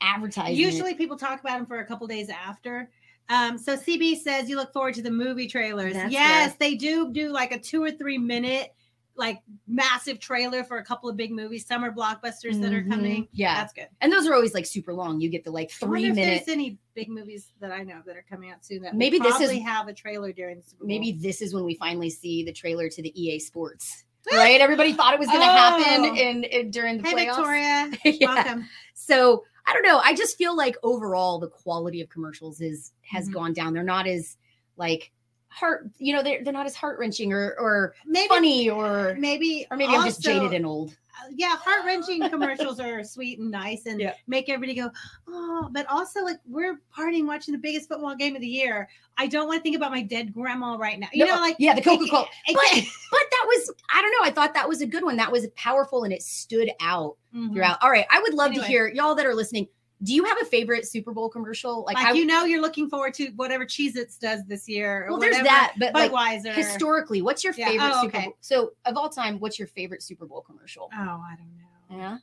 advertising. 0.00 0.56
usually 0.56 0.94
people 0.94 1.16
talk 1.16 1.40
about 1.40 1.58
them 1.58 1.66
for 1.66 1.78
a 1.80 1.86
couple 1.86 2.06
days 2.06 2.28
after. 2.28 2.90
Um, 3.28 3.56
so 3.58 3.76
CB 3.76 4.20
says 4.20 4.48
you 4.48 4.56
look 4.56 4.72
forward 4.72 4.94
to 4.94 5.02
the 5.02 5.10
movie 5.10 5.46
trailers. 5.46 5.94
That's 5.94 6.12
yes, 6.12 6.56
they 6.58 6.74
do 6.74 7.12
do 7.12 7.28
like 7.30 7.52
a 7.52 7.58
two 7.60 7.82
or 7.82 7.92
three 7.92 8.18
minute, 8.18 8.74
like 9.16 9.40
massive 9.66 10.18
trailer 10.18 10.64
for 10.64 10.78
a 10.78 10.84
couple 10.84 11.10
of 11.10 11.16
big 11.16 11.30
movies, 11.30 11.66
summer 11.66 11.92
blockbusters 11.92 12.60
that 12.62 12.72
are 12.72 12.82
Mhm. 12.82 12.90
coming. 12.90 13.28
Yeah. 13.32 13.54
That's 13.56 13.72
good. 13.72 13.88
And 14.00 14.10
those 14.12 14.26
are 14.26 14.34
always 14.34 14.54
like 14.54 14.64
super 14.66 14.94
long. 14.94 15.20
You 15.20 15.28
get 15.28 15.44
the 15.44 15.50
like 15.50 15.70
three 15.70 16.06
if 16.06 16.14
minute. 16.14 16.44
Any 16.48 16.78
big 16.94 17.08
movies 17.10 17.52
that 17.60 17.70
I 17.72 17.82
know 17.82 18.00
that 18.06 18.16
are 18.16 18.24
coming 18.28 18.50
out 18.50 18.64
soon 18.64 18.82
that 18.82 18.94
Maybe 18.96 19.18
this 19.18 19.38
is- 19.40 19.50
have 19.62 19.88
a 19.88 19.92
trailer 19.92 20.32
during 20.32 20.56
the 20.56 20.62
Super 20.62 20.84
Bowl. 20.84 20.88
Maybe 20.88 21.12
this 21.12 21.42
is 21.42 21.52
when 21.52 21.64
we 21.64 21.74
finally 21.74 22.08
see 22.10 22.44
the 22.44 22.52
trailer 22.52 22.88
to 22.88 23.02
the 23.02 23.12
EA 23.22 23.38
Sports. 23.38 24.04
Right? 24.32 24.60
Everybody 24.60 24.92
thought 24.92 25.14
it 25.14 25.18
was 25.18 25.28
going 25.28 25.40
to 25.40 25.46
happen 25.46 26.04
Oh. 26.10 26.14
in, 26.14 26.44
in 26.44 26.70
during 26.70 26.98
the 27.00 27.08
Hey 27.08 27.14
playoffs. 27.26 27.36
Victoria, 27.36 27.90
Yeah. 28.04 28.34
welcome. 28.34 28.68
So 28.94 29.44
I 29.66 29.72
don't 29.72 29.82
know. 29.82 29.98
I 29.98 30.14
just 30.14 30.36
feel 30.36 30.54
like 30.54 30.76
overall 30.82 31.38
the 31.38 31.48
quality 31.48 32.00
of 32.02 32.08
commercials 32.10 32.60
is 32.60 32.92
has 33.02 33.28
Mhm. 33.28 33.32
gone 33.32 33.52
down. 33.54 33.72
They're 33.72 33.82
not 33.82 34.06
as 34.06 34.36
like 34.76 35.10
heart, 35.50 35.88
you 35.98 36.12
know, 36.14 36.22
they're 36.22 36.42
they're 36.44 36.52
not 36.52 36.66
as 36.66 36.74
heart 36.74 36.98
wrenching 36.98 37.32
or 37.32 37.54
or 37.58 37.94
Maybe 38.06 38.28
funny 38.28 38.70
or 38.70 39.14
maybe 39.18 39.66
or 39.70 39.76
maybe 39.76 39.94
I'm 39.94 40.04
just 40.04 40.22
jaded 40.22 40.52
and 40.52 40.64
old. 40.64 40.90
uh, 40.90 41.28
yeah, 41.34 41.56
heart 41.56 41.84
wrenching 41.84 42.28
commercials 42.30 42.78
are 42.80 43.02
sweet 43.14 43.38
and 43.40 43.50
nice 43.50 43.86
and 43.86 44.00
Yeah. 44.00 44.14
make 44.26 44.48
everybody 44.48 44.74
go, 44.78 44.90
oh, 45.28 45.68
but 45.72 45.86
also 45.90 46.22
like 46.22 46.38
we're 46.46 46.80
partying 46.96 47.26
watching 47.26 47.52
the 47.52 47.58
biggest 47.58 47.88
football 47.88 48.14
game 48.14 48.34
of 48.36 48.40
the 48.40 48.46
year. 48.48 48.88
I 49.18 49.26
don't 49.26 49.48
want 49.48 49.58
to 49.58 49.62
think 49.62 49.76
about 49.76 49.90
my 49.90 50.00
dead 50.02 50.32
grandma 50.32 50.76
right 50.76 50.98
now. 50.98 51.08
You 51.12 51.26
No, 51.26 51.34
know, 51.34 51.40
like 51.42 51.56
yeah, 51.58 51.74
the 51.74 51.82
Coca 51.82 52.06
Cola. 52.08 52.26
it- 52.46 52.54
But 52.54 52.64
it- 52.78 52.84
but 53.10 53.20
that 53.30 53.44
was 53.46 53.72
I 53.92 54.00
don't 54.00 54.12
know. 54.12 54.26
I 54.28 54.30
thought 54.30 54.54
that 54.54 54.68
was 54.68 54.80
a 54.80 54.86
good 54.86 55.04
one. 55.04 55.16
That 55.16 55.30
was 55.32 55.46
powerful 55.56 56.04
and 56.04 56.12
it 56.12 56.22
stood 56.22 56.70
out 56.80 57.16
Mhm. 57.34 57.52
throughout. 57.52 57.78
All 57.82 57.90
right, 57.90 58.06
I 58.10 58.20
would 58.20 58.34
love 58.34 58.54
to 58.54 58.62
hear 58.62 58.88
y'all 58.88 59.14
that 59.16 59.26
are 59.26 59.34
listening. 59.34 59.66
Do 60.02 60.14
you 60.14 60.24
have 60.24 60.38
a 60.40 60.44
favorite 60.46 60.86
Super 60.86 61.12
Bowl 61.12 61.28
commercial? 61.28 61.84
Like, 61.84 61.98
I, 61.98 62.12
you 62.12 62.24
know, 62.24 62.44
you're 62.44 62.62
looking 62.62 62.88
forward 62.88 63.14
to 63.14 63.28
whatever 63.36 63.66
Cheez 63.66 63.96
Its 63.96 64.16
does 64.16 64.44
this 64.46 64.68
year. 64.68 65.04
Or 65.04 65.10
well, 65.10 65.20
there's 65.20 65.36
whatever 65.36 65.48
that, 65.48 65.74
but 65.78 65.94
like 65.94 66.10
Budweiser. 66.10 66.54
historically, 66.54 67.20
what's 67.20 67.44
your 67.44 67.52
Yeah, 67.56 67.68
favorite 67.68 67.90
oh, 67.92 68.02
Super 68.02 68.16
okay. 68.16 68.26
Bowl? 68.26 68.36
So 68.40 68.72
of 68.86 68.96
all 68.96 69.10
time, 69.10 69.38
what's 69.40 69.58
your 69.58 69.68
favorite 69.68 70.02
Super 70.02 70.26
Bowl 70.26 70.40
commercial? 70.40 70.88
oh, 70.92 70.96
I 70.98 71.34
don't 71.36 71.98
know. 71.98 71.98
Yeah. 71.98 72.18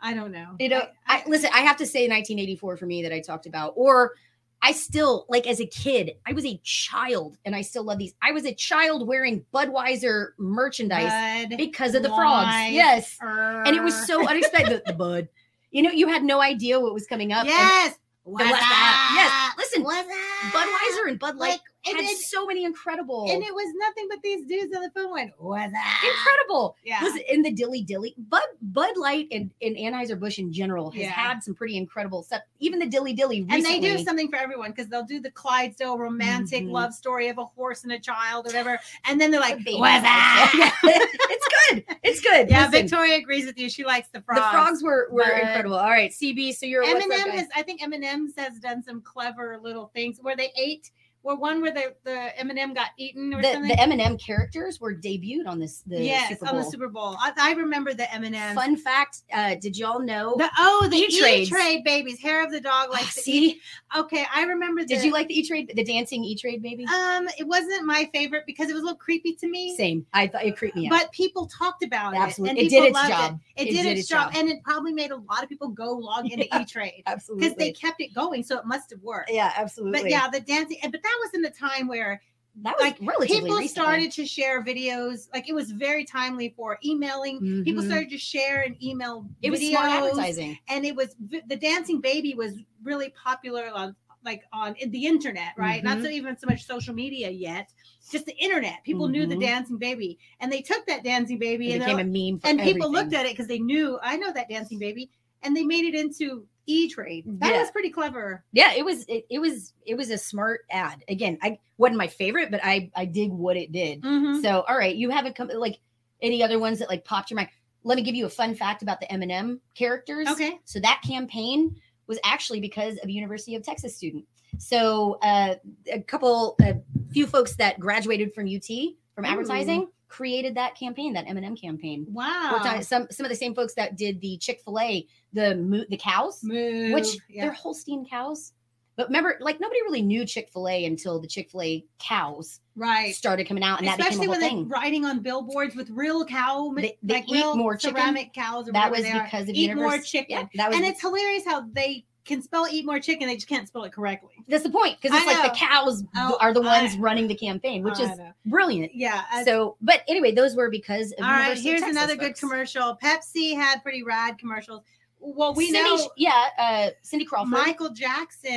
I 0.00 0.14
don't 0.14 0.32
know. 0.32 0.56
You 0.58 0.68
know, 0.68 0.82
I, 1.06 1.22
listen, 1.28 1.50
I 1.54 1.60
have 1.60 1.76
to 1.76 1.86
say 1.86 2.00
1984 2.08 2.76
for 2.76 2.86
me 2.86 3.02
that 3.02 3.12
I 3.12 3.20
talked 3.20 3.46
about, 3.46 3.74
or 3.76 4.14
I 4.60 4.72
still 4.72 5.26
like 5.28 5.46
as 5.46 5.60
a 5.60 5.66
kid, 5.66 6.12
I 6.26 6.32
was 6.32 6.44
a 6.44 6.58
child 6.62 7.36
and 7.44 7.54
I 7.54 7.62
still 7.62 7.84
love 7.84 7.98
these. 7.98 8.14
I 8.22 8.30
was 8.32 8.44
a 8.44 8.54
child 8.54 9.06
wearing 9.06 9.44
Budweiser 9.52 10.30
merchandise 10.38 11.48
Bud, 11.48 11.56
because 11.56 11.94
of 11.94 12.02
the 12.02 12.08
frogs. 12.08 12.48
Yes. 12.70 13.16
And 13.20 13.76
it 13.76 13.82
was 13.82 14.06
so 14.06 14.26
unexpected. 14.28 14.82
the 14.86 14.92
bud. 14.92 15.28
You 15.72 15.82
know, 15.82 15.90
you 15.90 16.06
had 16.08 16.22
no 16.22 16.40
idea 16.40 16.78
what 16.78 16.94
was 16.94 17.06
coming 17.06 17.32
up. 17.32 17.46
yes. 17.46 17.96
What's 18.24 18.48
What's 18.48 18.60
That? 18.60 19.12
Yes. 19.16 19.58
Listen, 19.58 19.82
What's? 19.82 20.08
Budweiser 20.52 21.08
and 21.08 21.18
Bud 21.18 21.36
Light 21.36 21.58
Like, 21.84 21.96
had 21.96 21.96
it- 22.04 22.16
so 22.18 22.46
many 22.46 22.64
incredible, 22.64 23.26
and 23.28 23.42
it 23.42 23.52
was 23.52 23.66
nothing 23.78 24.06
but 24.08 24.22
these 24.22 24.46
dudes 24.46 24.72
on 24.76 24.82
the 24.82 24.90
phone 24.90 25.10
went, 25.10 25.32
"What's 25.38 25.72
that?" 25.72 26.02
incredible. 26.08 26.76
Yeah. 26.84 27.02
Was 27.02 27.16
in 27.28 27.42
the 27.42 27.50
dilly 27.50 27.82
dilly. 27.82 28.14
Bud 28.28 28.42
Bud 28.60 28.96
Light 28.96 29.26
and, 29.32 29.50
and 29.60 29.76
Anheuser 29.76 30.18
Busch 30.20 30.38
in 30.38 30.52
general 30.52 30.90
has 30.92 31.00
Yeah. 31.02 31.10
had 31.10 31.42
some 31.42 31.54
pretty 31.54 31.76
incredible 31.76 32.22
stuff. 32.22 32.42
Even 32.60 32.78
the 32.78 32.86
dilly 32.86 33.12
dilly. 33.12 33.44
and 33.50 33.64
they 33.64 33.80
do 33.80 33.98
something 33.98 34.28
for 34.30 34.36
everyone 34.36 34.70
because 34.70 34.86
they'll 34.86 35.02
do 35.04 35.18
the 35.18 35.30
Clydesdale 35.32 35.98
romantic 35.98 36.62
Mhm. 36.62 36.70
love 36.70 36.94
story 36.94 37.26
of 37.28 37.38
a 37.38 37.44
horse 37.44 37.82
and 37.82 37.90
a 37.92 37.98
child, 37.98 38.46
or 38.46 38.50
whatever, 38.50 38.78
and 39.06 39.20
then 39.20 39.32
they're 39.32 39.40
like, 39.40 39.56
"What's 39.66 40.02
that?" 40.04 40.78
It's 40.84 41.46
good. 41.74 41.84
It's 42.02 42.20
good. 42.20 42.50
Yeah, 42.50 42.66
Listen, 42.66 42.82
Victoria 42.82 43.16
agrees 43.16 43.46
with 43.46 43.58
you. 43.58 43.68
She 43.68 43.84
likes 43.84 44.08
the 44.08 44.20
frogs. 44.22 44.40
the 44.40 44.50
frogs 44.50 44.82
were 44.82 45.08
were 45.10 45.22
incredible. 45.22 45.76
All 45.76 45.90
right, 45.90 46.10
CB. 46.10 46.54
So 46.54 46.66
you're 46.66 46.82
a 46.82 46.86
what's 46.86 47.04
up 47.04 47.12
M&M 47.12 47.30
has, 47.36 47.48
I 47.54 47.62
think 47.62 47.82
M&M 47.82 48.32
has 48.36 48.58
done 48.58 48.82
some 48.82 49.00
clever 49.00 49.58
little 49.62 49.90
things 49.94 50.18
where 50.20 50.36
they 50.36 50.52
ate 50.56 50.90
or 51.24 51.36
one 51.36 51.60
where 51.62 51.72
the 51.72 51.94
the 52.04 52.38
M&M 52.40 52.74
got 52.74 52.88
eaten 52.98 53.32
or 53.34 53.42
The, 53.42 53.52
something? 53.52 53.68
the 53.68 53.80
M&M 53.80 54.18
characters 54.18 54.80
were 54.80 54.94
debuted 54.94 55.46
on 55.46 55.58
this 55.58 55.82
the 55.86 56.02
yes, 56.02 56.30
Super 56.30 56.46
on 56.46 56.52
Bowl. 56.54 56.64
the 56.64 56.70
Super 56.70 56.88
Bowl. 56.88 57.16
I, 57.20 57.32
I 57.38 57.52
remember 57.54 57.94
the 57.94 58.12
M&M. 58.14 58.54
Fun 58.54 58.76
fact: 58.76 59.22
uh, 59.32 59.54
Did 59.56 59.76
y'all 59.78 60.00
know? 60.00 60.34
The 60.36 60.50
oh 60.58 60.88
the 60.90 60.96
E 60.96 61.06
E-Trades. 61.10 61.48
Trade 61.50 61.84
babies, 61.84 62.20
hair 62.20 62.44
of 62.44 62.50
the 62.50 62.60
dog. 62.60 62.90
Like 62.90 63.02
Ah, 63.04 63.12
the 63.14 63.20
see, 63.22 63.46
E- 63.50 63.60
okay, 63.96 64.24
I 64.34 64.42
remember. 64.44 64.82
The, 64.82 64.88
did 64.88 65.04
you 65.04 65.12
like 65.12 65.28
the 65.28 65.38
E 65.38 65.46
Trade, 65.46 65.72
the 65.74 65.84
dancing 65.84 66.24
E 66.24 66.36
Trade 66.36 66.62
baby? 66.62 66.84
Um, 66.86 67.28
it 67.38 67.46
wasn't 67.46 67.84
my 67.86 68.08
favorite 68.12 68.44
because 68.46 68.68
it 68.68 68.74
was 68.74 68.82
a 68.82 68.84
little 68.84 68.98
creepy 68.98 69.34
to 69.36 69.48
me. 69.48 69.76
Same. 69.76 70.04
I 70.12 70.26
thought 70.26 70.44
it 70.44 70.56
creeped 70.56 70.76
me 70.76 70.86
out. 70.86 70.90
But 70.90 71.12
people 71.12 71.46
talked 71.46 71.82
about 71.84 72.14
Absolutely. 72.14 72.60
it. 72.60 72.66
It 72.66 72.68
did 72.70 72.84
its 72.84 73.08
job. 73.08 73.40
It, 73.56 73.68
It 73.68 73.70
did, 73.72 73.82
did 73.84 73.98
its 73.98 74.08
job. 74.08 74.32
job. 74.32 74.40
And 74.40 74.48
it 74.48 74.62
probably 74.64 74.92
made 74.92 75.10
a 75.10 75.16
lot 75.16 75.42
of 75.42 75.48
people 75.48 75.68
go 75.68 75.92
log 75.92 76.24
into 76.30 76.46
Yeah. 76.46 76.62
E 76.62 76.64
Trade 76.64 77.02
absolutely. 77.06 77.44
because 77.48 77.56
they 77.58 77.72
kept 77.72 78.00
it 78.00 78.14
going. 78.14 78.42
So 78.42 78.58
it 78.58 78.66
must 78.66 78.90
have 78.90 79.00
worked. 79.02 79.30
yeah, 79.32 79.52
absolutely. 79.56 80.00
But 80.02 80.10
yeah, 80.10 80.28
the 80.28 80.40
dancing, 80.40 80.78
but 80.82 81.02
that 81.02 81.11
was 81.20 81.30
in 81.34 81.42
the 81.42 81.50
time 81.50 81.88
where 81.88 82.20
that 82.62 82.74
was 82.76 82.82
like, 82.82 82.98
relatively 83.00 83.26
people 83.28 83.56
recently. 83.56 83.68
started 83.68 84.12
to 84.12 84.26
share 84.26 84.62
videos. 84.62 85.28
Like 85.32 85.48
it 85.48 85.54
was 85.54 85.70
very 85.72 86.04
timely 86.04 86.50
for 86.56 86.78
emailing. 86.84 87.62
People 87.64 87.82
Mhm. 87.82 87.86
started 87.86 88.10
to 88.10 88.18
share 88.18 88.60
and 88.62 88.76
email 88.82 89.26
It 89.40 89.50
was 89.50 89.60
smart 89.60 89.90
advertising. 89.90 90.58
and 90.68 90.84
it 90.84 90.94
was 90.94 91.16
the 91.48 91.56
dancing 91.56 92.00
baby 92.00 92.34
was 92.34 92.58
really 92.82 93.08
popular 93.10 93.70
on 93.72 93.96
like 94.24 94.42
on 94.52 94.76
the 94.86 95.04
internet 95.06 95.52
right 95.56 95.82
not 95.82 95.98
Mhm. 95.98 96.02
so 96.04 96.08
even 96.08 96.38
so 96.38 96.46
much 96.46 96.64
social 96.64 96.94
media 96.94 97.28
yet 97.28 97.72
just 98.12 98.24
the 98.24 98.36
internet 98.36 98.84
people 98.84 99.08
knew 99.08 99.26
the 99.26 99.34
Mhm. 99.34 99.40
dancing 99.40 99.78
baby 99.78 100.16
and 100.38 100.52
they 100.52 100.62
took 100.62 100.86
that 100.86 101.02
dancing 101.02 101.40
baby 101.40 101.70
It 101.72 101.80
and, 101.80 101.84
became 101.84 101.98
a 101.98 102.04
meme. 102.30 102.38
For 102.38 102.46
and 102.46 102.60
people 102.60 102.88
looked 102.92 103.14
at 103.14 103.26
it 103.26 103.32
because 103.32 103.48
they 103.48 103.58
knew 103.58 103.98
i 104.00 104.16
know 104.16 104.30
that 104.32 104.48
dancing 104.48 104.78
baby 104.78 105.10
and 105.42 105.56
they 105.56 105.64
made 105.64 105.84
it 105.84 105.94
into 105.98 106.46
e-trade 106.66 107.24
that 107.40 107.52
Yeah. 107.52 107.60
was 107.60 107.70
pretty 107.72 107.90
clever 107.90 108.44
Yeah, 108.52 108.72
it 108.74 108.84
was. 108.84 109.04
It, 109.08 109.26
it 109.28 109.38
was. 109.40 109.72
It 109.84 109.96
was 109.96 110.10
a 110.10 110.18
smart 110.18 110.60
ad. 110.70 111.02
Again, 111.08 111.38
I 111.42 111.58
wasn't 111.76 111.98
my 111.98 112.06
favorite, 112.06 112.50
but 112.50 112.60
I 112.62 112.90
I 112.94 113.04
dig 113.04 113.30
what 113.32 113.56
it 113.56 113.72
did. 113.72 114.02
Mhm. 114.02 114.40
So, 114.42 114.60
all 114.68 114.76
right, 114.78 114.94
you 114.94 115.10
haven't 115.10 115.34
come 115.34 115.48
like 115.54 115.80
any 116.20 116.42
other 116.42 116.58
ones 116.60 116.78
that 116.78 116.88
like 116.88 117.04
popped 117.04 117.30
your 117.30 117.36
mind. 117.36 117.48
Let 117.84 117.96
me 117.96 118.02
give 118.02 118.14
you 118.14 118.26
a 118.26 118.30
fun 118.30 118.54
fact 118.54 118.82
about 118.82 119.00
the 119.00 119.10
M&M 119.12 119.60
characters. 119.74 120.28
okay 120.28 120.60
So 120.64 120.78
that 120.80 121.00
campaign 121.04 121.74
was 122.06 122.20
actually 122.24 122.60
because 122.60 122.96
of 122.98 123.08
a 123.08 123.12
University 123.12 123.56
of 123.56 123.64
Texas 123.64 123.96
student. 123.96 124.24
So 124.58 125.18
uh, 125.22 125.56
a 125.92 126.00
couple, 126.02 126.54
a 126.62 126.76
few 127.12 127.26
folks 127.26 127.56
that 127.56 127.80
graduated 127.80 128.34
from 128.34 128.46
UT 128.46 128.68
from 129.16 129.24
Ooh. 129.24 129.28
advertising 129.28 129.88
created 130.12 130.54
that 130.54 130.74
campaign, 130.74 131.14
that 131.14 131.24
M&M 131.26 131.56
campaign. 131.56 132.06
wow 132.10 132.60
on 132.62 132.82
some 132.82 133.06
some 133.10 133.24
of 133.24 133.30
the 133.30 133.36
same 133.36 133.54
folks 133.54 133.74
that 133.74 133.96
did 133.96 134.20
the 134.20 134.36
Chick 134.36 134.60
Fil 134.64 134.78
A, 134.78 135.06
the 135.32 135.56
mo- 135.56 135.84
the 135.88 135.96
cows, 135.96 136.44
Move. 136.44 136.92
which 136.92 137.16
yeah. 137.28 137.44
they're 137.44 137.52
Holstein 137.52 138.04
cows. 138.08 138.52
But 138.94 139.06
remember, 139.06 139.38
like 139.40 139.58
nobody 139.58 139.80
really 139.82 140.02
knew 140.02 140.26
Chick 140.26 140.50
Fil 140.52 140.68
A 140.68 140.84
until 140.84 141.18
the 141.18 141.26
Chick 141.26 141.50
Fil 141.50 141.62
A 141.62 141.84
cows 141.98 142.60
right 142.76 143.14
started 143.14 143.48
coming 143.48 143.64
out, 143.64 143.78
and 143.78 143.88
that 143.88 143.98
especially 143.98 144.26
became 144.26 144.42
a 144.42 144.46
when 144.46 144.68
they're 144.68 144.78
riding 144.80 145.06
on 145.06 145.20
billboards 145.20 145.74
with 145.74 145.88
real 145.88 146.26
cow 146.26 146.72
They- 146.76 146.98
they 147.02 147.14
like 147.14 147.24
eat 147.28 147.56
more 147.56 147.76
chicken. 147.76 147.96
ceramic 147.96 148.34
cows 148.34 148.68
or 148.68 148.72
That 148.72 148.90
was 148.90 149.00
because 149.02 149.48
of 149.48 149.54
eat 149.54 149.74
more 149.74 149.98
chicken 149.98 150.36
Yeah, 150.40 150.46
that 150.56 150.68
was 150.68 150.76
and 150.76 150.84
it's 150.86 151.00
hilarious 151.00 151.44
how 151.46 151.62
they 151.72 152.04
can 152.24 152.40
spell 152.42 152.66
eat 152.70 152.84
more 152.86 152.98
chicken 153.00 153.26
they 153.26 153.34
just 153.34 153.48
can't 153.48 153.66
spell 153.66 153.84
it 153.84 153.92
correctly 153.92 154.30
that's 154.48 154.62
the 154.62 154.70
point 154.70 154.96
because 155.00 155.16
it's 155.16 155.26
I 155.28 155.40
like 155.40 155.52
the 155.52 155.58
cows 155.58 156.04
Oh, 156.16 156.38
are 156.40 156.52
the 156.54 156.60
I- 156.62 156.82
ones 156.82 156.96
running 156.96 157.26
the 157.28 157.34
campaign, 157.34 157.82
which 157.82 157.98
I 157.98 158.12
is 158.12 158.18
brilliant. 158.46 158.94
yeah 158.94 159.24
I- 159.30 159.44
So, 159.44 159.76
but 159.80 160.02
anyway, 160.08 160.32
those 160.32 160.54
were 160.56 160.70
because 160.70 161.12
of 161.12 161.24
all 161.24 161.30
right 161.30 161.58
here's 161.58 161.80
Texas 161.80 161.96
another 161.96 162.16
good 162.16 162.36
commercial 162.36 162.96
pepsi 163.02 163.54
had 163.56 163.82
pretty 163.82 164.02
rad 164.02 164.38
commercials 164.38 164.82
well 165.24 165.54
we 165.54 165.66
Cindy, 165.70 165.82
know 165.88 166.10
yeah, 166.16 166.46
uh, 166.58 166.90
Cindy 167.02 167.24
Crawford. 167.24 167.50
michael 167.50 167.90
jackson 167.90 168.50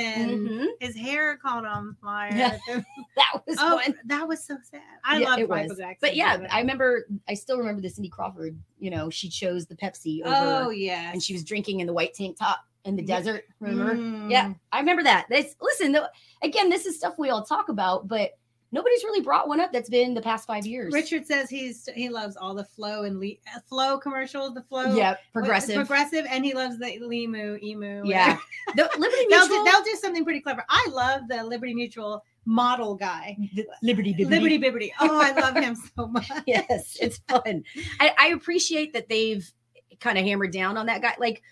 Mhm. 0.48 0.66
his 0.80 0.96
hair 0.96 1.36
caught 1.36 1.64
on 1.64 1.96
fire 2.02 2.30
Yeah. 2.34 2.58
That 3.16 3.40
was 3.46 3.56
oh 3.60 3.76
one. 3.76 3.94
that 4.06 4.26
was 4.28 4.44
so 4.44 4.56
sad 4.70 4.80
i 5.04 5.18
Yeah, 5.18 5.28
love 5.28 5.48
michael 5.48 5.68
was. 5.68 5.78
jackson 5.78 5.96
But 6.00 6.16
yeah, 6.16 6.46
I 6.50 6.58
remember. 6.60 7.06
I 7.28 7.34
still 7.34 7.58
remember 7.58 7.80
the 7.80 7.88
Cindy 7.88 8.08
Crawford. 8.10 8.58
You 8.78 8.90
know, 8.90 9.08
she 9.10 9.28
chose 9.28 9.66
the 9.66 9.76
Pepsi 9.76 10.22
over, 10.22 10.34
oh 10.66 10.70
yeah 10.70 11.12
and 11.12 11.22
she 11.22 11.32
was 11.32 11.42
drinking 11.44 11.80
in 11.80 11.86
the 11.86 11.92
white 11.92 12.14
tank 12.14 12.36
top 12.36 12.64
in 12.86 12.96
the 12.96 13.02
desert. 13.02 13.44
Remember? 13.60 13.94
Mm. 13.94 14.30
Yeah, 14.30 14.52
I 14.72 14.80
remember 14.80 15.02
that. 15.02 15.26
That's 15.28 15.54
listen. 15.60 15.92
though, 15.92 16.06
Again, 16.42 16.70
this 16.70 16.86
is 16.86 16.96
stuff 16.96 17.14
we 17.18 17.30
all 17.30 17.44
talk 17.44 17.68
about, 17.68 18.08
but 18.08 18.30
nobody's 18.72 19.04
really 19.04 19.20
brought 19.22 19.48
one 19.48 19.60
up 19.60 19.72
that's 19.72 19.88
been 19.88 20.12
the 20.14 20.20
past 20.22 20.46
five 20.46 20.66
years. 20.66 20.92
Richard 20.92 21.26
says 21.26 21.48
he's 21.50 21.88
he 21.94 22.08
loves 22.08 22.36
all 22.36 22.54
the 22.54 22.64
Flo 22.64 23.04
and 23.04 23.18
le- 23.18 23.32
uh, 23.54 23.60
Flo 23.68 23.98
commercials, 23.98 24.54
the 24.54 24.62
Flo 24.62 24.94
yeah, 24.94 25.16
progressive. 25.32 25.76
progressive, 25.76 26.26
and 26.30 26.44
he 26.44 26.54
loves 26.54 26.78
the 26.78 26.86
Limu, 27.00 27.62
Emu. 27.62 28.02
Yeah, 28.04 28.38
the 28.74 28.90
Liberty 28.98 29.26
they'll 29.30 29.40
Mutual. 29.46 29.64
do, 29.64 29.70
they'll 29.70 29.82
do 29.82 29.96
something 30.00 30.24
pretty 30.24 30.40
clever. 30.40 30.64
I 30.68 30.86
love 30.92 31.22
the 31.28 31.42
Liberty 31.44 31.74
Mutual 31.74 32.22
model 32.48 32.94
guy, 32.94 33.36
Liberty, 33.82 34.14
Biberty. 34.14 34.30
Liberty 34.30 34.58
Biberty. 34.60 34.90
Oh, 35.00 35.20
I 35.20 35.32
love 35.32 35.56
him 35.56 35.74
so 35.96 36.06
much. 36.06 36.30
yes, 36.46 36.96
it's 37.00 37.18
fun. 37.28 37.64
I, 37.98 38.14
I 38.18 38.26
appreciate 38.28 38.92
that 38.92 39.08
they've 39.08 39.50
kind 39.98 40.16
of 40.18 40.24
hammered 40.24 40.52
down 40.52 40.76
on 40.76 40.86
that 40.86 41.02
guy. 41.02 41.14
Like, 41.18 41.42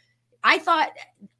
I 0.45 0.59
thought 0.59 0.91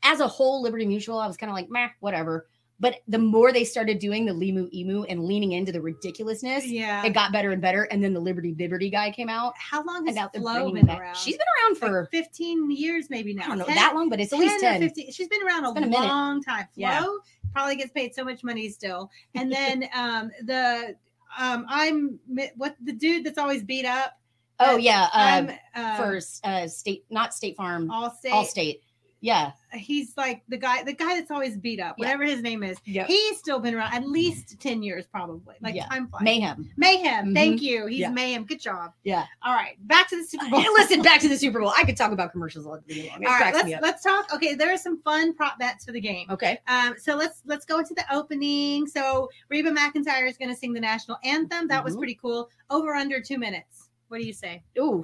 as 0.02 0.20
a 0.20 0.26
whole, 0.26 0.62
Liberty 0.62 0.86
Mutual, 0.86 1.18
I 1.18 1.26
was 1.26 1.36
kind 1.36 1.51
of 1.51 1.55
like, 1.55 1.70
meh, 1.70 1.89
whatever. 2.01 2.47
But 2.81 2.97
the 3.06 3.18
more 3.18 3.52
they 3.52 3.62
started 3.64 4.01
doing 4.01 4.26
the 4.26 4.32
Limu 4.32 4.68
Emu 4.72 5.05
and 5.05 5.24
leaning 5.24 5.52
into 5.52 5.70
the 5.70 5.81
ridiculousness, 5.81 6.66
Yeah. 6.66 7.05
it 7.05 7.10
got 7.10 7.31
better 7.31 7.52
and 7.52 7.62
better. 7.62 7.85
And 7.85 8.02
then 8.02 8.12
the 8.12 8.20
Liberty 8.20 8.55
Liberty 8.59 8.90
guy 8.90 9.12
came 9.12 9.28
out. 9.28 9.55
How 9.56 9.85
long 9.85 10.05
has 10.06 10.16
Flo 10.35 10.72
been 10.72 10.85
back. 10.85 10.98
around? 11.01 11.16
She's 11.16 11.36
been 11.36 11.47
around 11.62 11.81
Like 11.81 11.90
for, 11.90 12.09
15 12.10 12.70
years, 12.72 13.09
maybe 13.10 13.32
now. 13.32 13.44
I 13.44 13.48
don't 13.48 13.59
know, 13.59 13.64
10 13.66 13.76
that 13.76 13.94
long, 13.94 14.09
but 14.09 14.20
it's 14.20 14.32
at 14.32 14.40
least 14.40 14.59
10 14.60 14.81
15. 14.81 15.12
She's 15.12 15.28
been 15.28 15.43
around 15.47 15.64
a, 15.64 15.72
been 15.72 15.85
a 15.85 15.86
minute. 15.86 16.01
long 16.09 16.43
time. 16.43 16.64
Flo 16.74 16.82
Yeah. 16.82 17.06
probably 17.52 17.76
gets 17.76 17.93
paid 17.93 18.12
so 18.14 18.24
much 18.24 18.43
money 18.43 18.68
still. 18.68 19.09
And 19.35 19.52
then 19.52 19.89
um 19.94 20.31
the 20.43 20.97
um 21.39 21.66
I'm 21.68 22.18
what 22.56 22.74
the 22.82 22.93
dude 22.93 23.24
that's 23.24 23.39
always 23.39 23.62
beat 23.62 23.85
up. 23.86 24.18
Oh, 24.60 24.76
yeah. 24.76 25.09
Uh, 25.12 25.52
uh, 25.78 25.97
for 25.97 26.20
uh, 26.44 26.68
state, 26.68 27.05
not 27.10 27.35
State 27.35 27.56
Farm, 27.56 27.90
all 27.90 28.10
state, 28.10 28.32
Allstate. 28.32 28.47
Allstate. 28.55 28.81
Yeah. 29.24 29.52
He's 29.72 30.14
like 30.18 30.42
the 30.51 30.59
guy, 30.59 30.82
the 30.82 30.92
guy 30.92 31.14
that's 31.18 31.30
always 31.30 31.56
beat 31.56 31.80
up, 31.80 31.98
whatever 31.98 32.24
his 32.24 32.42
name 32.42 32.62
is. 32.62 32.76
Yep. 32.84 33.06
He's 33.06 33.38
still 33.38 33.59
been 33.59 33.74
around 33.74 33.94
at 33.94 34.06
least 34.06 34.60
10 34.60 34.82
years, 34.82 35.06
probably. 35.06 35.55
Like 35.62 35.74
Yeah. 35.74 35.86
time 35.86 36.09
flies. 36.09 36.22
Mayhem. 36.22 36.70
Mayhem. 36.76 37.28
Mhm. 37.30 37.34
Thank 37.34 37.62
you. 37.62 37.86
He's 37.86 38.01
Yeah. 38.01 38.10
mayhem. 38.10 38.44
Good 38.44 38.60
job. 38.60 38.92
Yeah. 39.02 39.24
All 39.42 39.55
right. 39.55 39.76
Back 39.88 40.10
to 40.10 40.16
the 40.20 40.24
Super 40.24 40.51
Bowl. 40.51 40.60
Listen, 40.74 41.01
back 41.01 41.20
to 41.22 41.28
the 41.28 41.38
Super 41.38 41.59
Bowl. 41.59 41.72
I 41.74 41.84
could 41.84 41.96
talk 41.96 42.12
about 42.12 42.32
commercials 42.32 42.66
all 42.66 42.78
day 42.86 43.09
long. 43.09 43.22
It 43.22 43.26
All 43.26 43.38
right, 43.40 43.55
let's 43.55 43.82
let's 43.82 44.02
talk. 44.02 44.32
Okay, 44.34 44.55
there 44.55 44.70
are 44.70 44.76
some 44.76 45.01
fun 45.01 45.34
prop 45.34 45.59
bets 45.59 45.86
for 45.86 45.92
the 45.92 46.01
game. 46.02 46.26
Okay. 46.28 46.59
Um, 46.68 46.94
so 46.98 47.16
let's 47.16 47.40
let's 47.46 47.64
go 47.64 47.78
into 47.78 47.94
the 47.94 48.05
opening. 48.14 48.86
So 48.86 49.30
Reba 49.48 49.70
McEntire 49.70 50.28
is 50.28 50.36
going 50.36 50.51
to 50.51 50.56
sing 50.56 50.74
the 50.74 50.80
national 50.80 51.16
anthem. 51.24 51.66
That 51.68 51.82
was 51.82 51.94
Mhm. 51.96 51.98
pretty 51.98 52.18
cool. 52.20 52.51
Over 52.68 52.94
under 52.94 53.22
two 53.22 53.38
minutes. 53.38 53.88
What 54.09 54.20
do 54.20 54.26
you 54.26 54.34
say? 54.34 54.62
Ooh. 54.78 55.02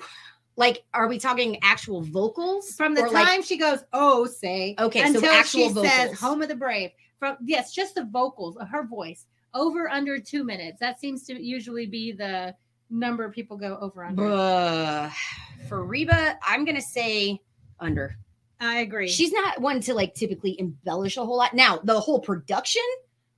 Like, 0.61 0.85
are 0.93 1.09
we 1.09 1.19
talking 1.19 1.59
actual 1.63 2.03
vocals? 2.03 2.75
From 2.75 2.95
the 2.95 3.01
time 3.01 3.13
like, 3.13 3.45
she 3.45 3.57
goes, 3.57 3.79
oh, 3.95 4.27
say 4.27 4.75
Okay, 4.79 5.01
so 5.01 5.07
until 5.07 5.31
actual 5.31 5.69
she 5.69 5.75
says 5.75 6.03
vocals. 6.03 6.21
"Home 6.21 6.43
of 6.43 6.49
the 6.49 6.55
Brave." 6.55 6.91
From 7.19 7.39
yes, 7.43 7.73
just 7.73 7.95
the 7.95 8.05
vocals, 8.05 8.59
uh, 8.59 8.67
her 8.67 8.87
voice. 8.87 9.25
Over 9.55 9.89
under 9.89 10.19
two 10.19 10.45
minutes. 10.45 10.79
That 10.79 11.01
seems 11.01 11.25
to 11.29 11.43
usually 11.43 11.87
be 11.87 12.13
the 12.13 12.55
number 12.91 13.31
people 13.31 13.57
go 13.57 13.79
over 13.81 14.05
under. 14.05 14.23
Bruh. 14.23 15.13
for 15.67 15.83
Reba, 15.83 16.39
I'm 16.43 16.67
gonna 16.67 16.83
say 16.83 17.41
under. 17.79 18.19
I 18.61 18.81
agree. 18.81 19.09
She's 19.09 19.33
not 19.33 19.63
one 19.63 19.81
to 19.81 19.95
like 19.95 20.15
typically 20.15 20.61
embellish 20.61 21.17
a 21.17 21.25
whole 21.25 21.39
lot. 21.39 21.55
Now, 21.55 21.79
the 21.83 21.99
whole 21.99 22.21
production 22.21 22.83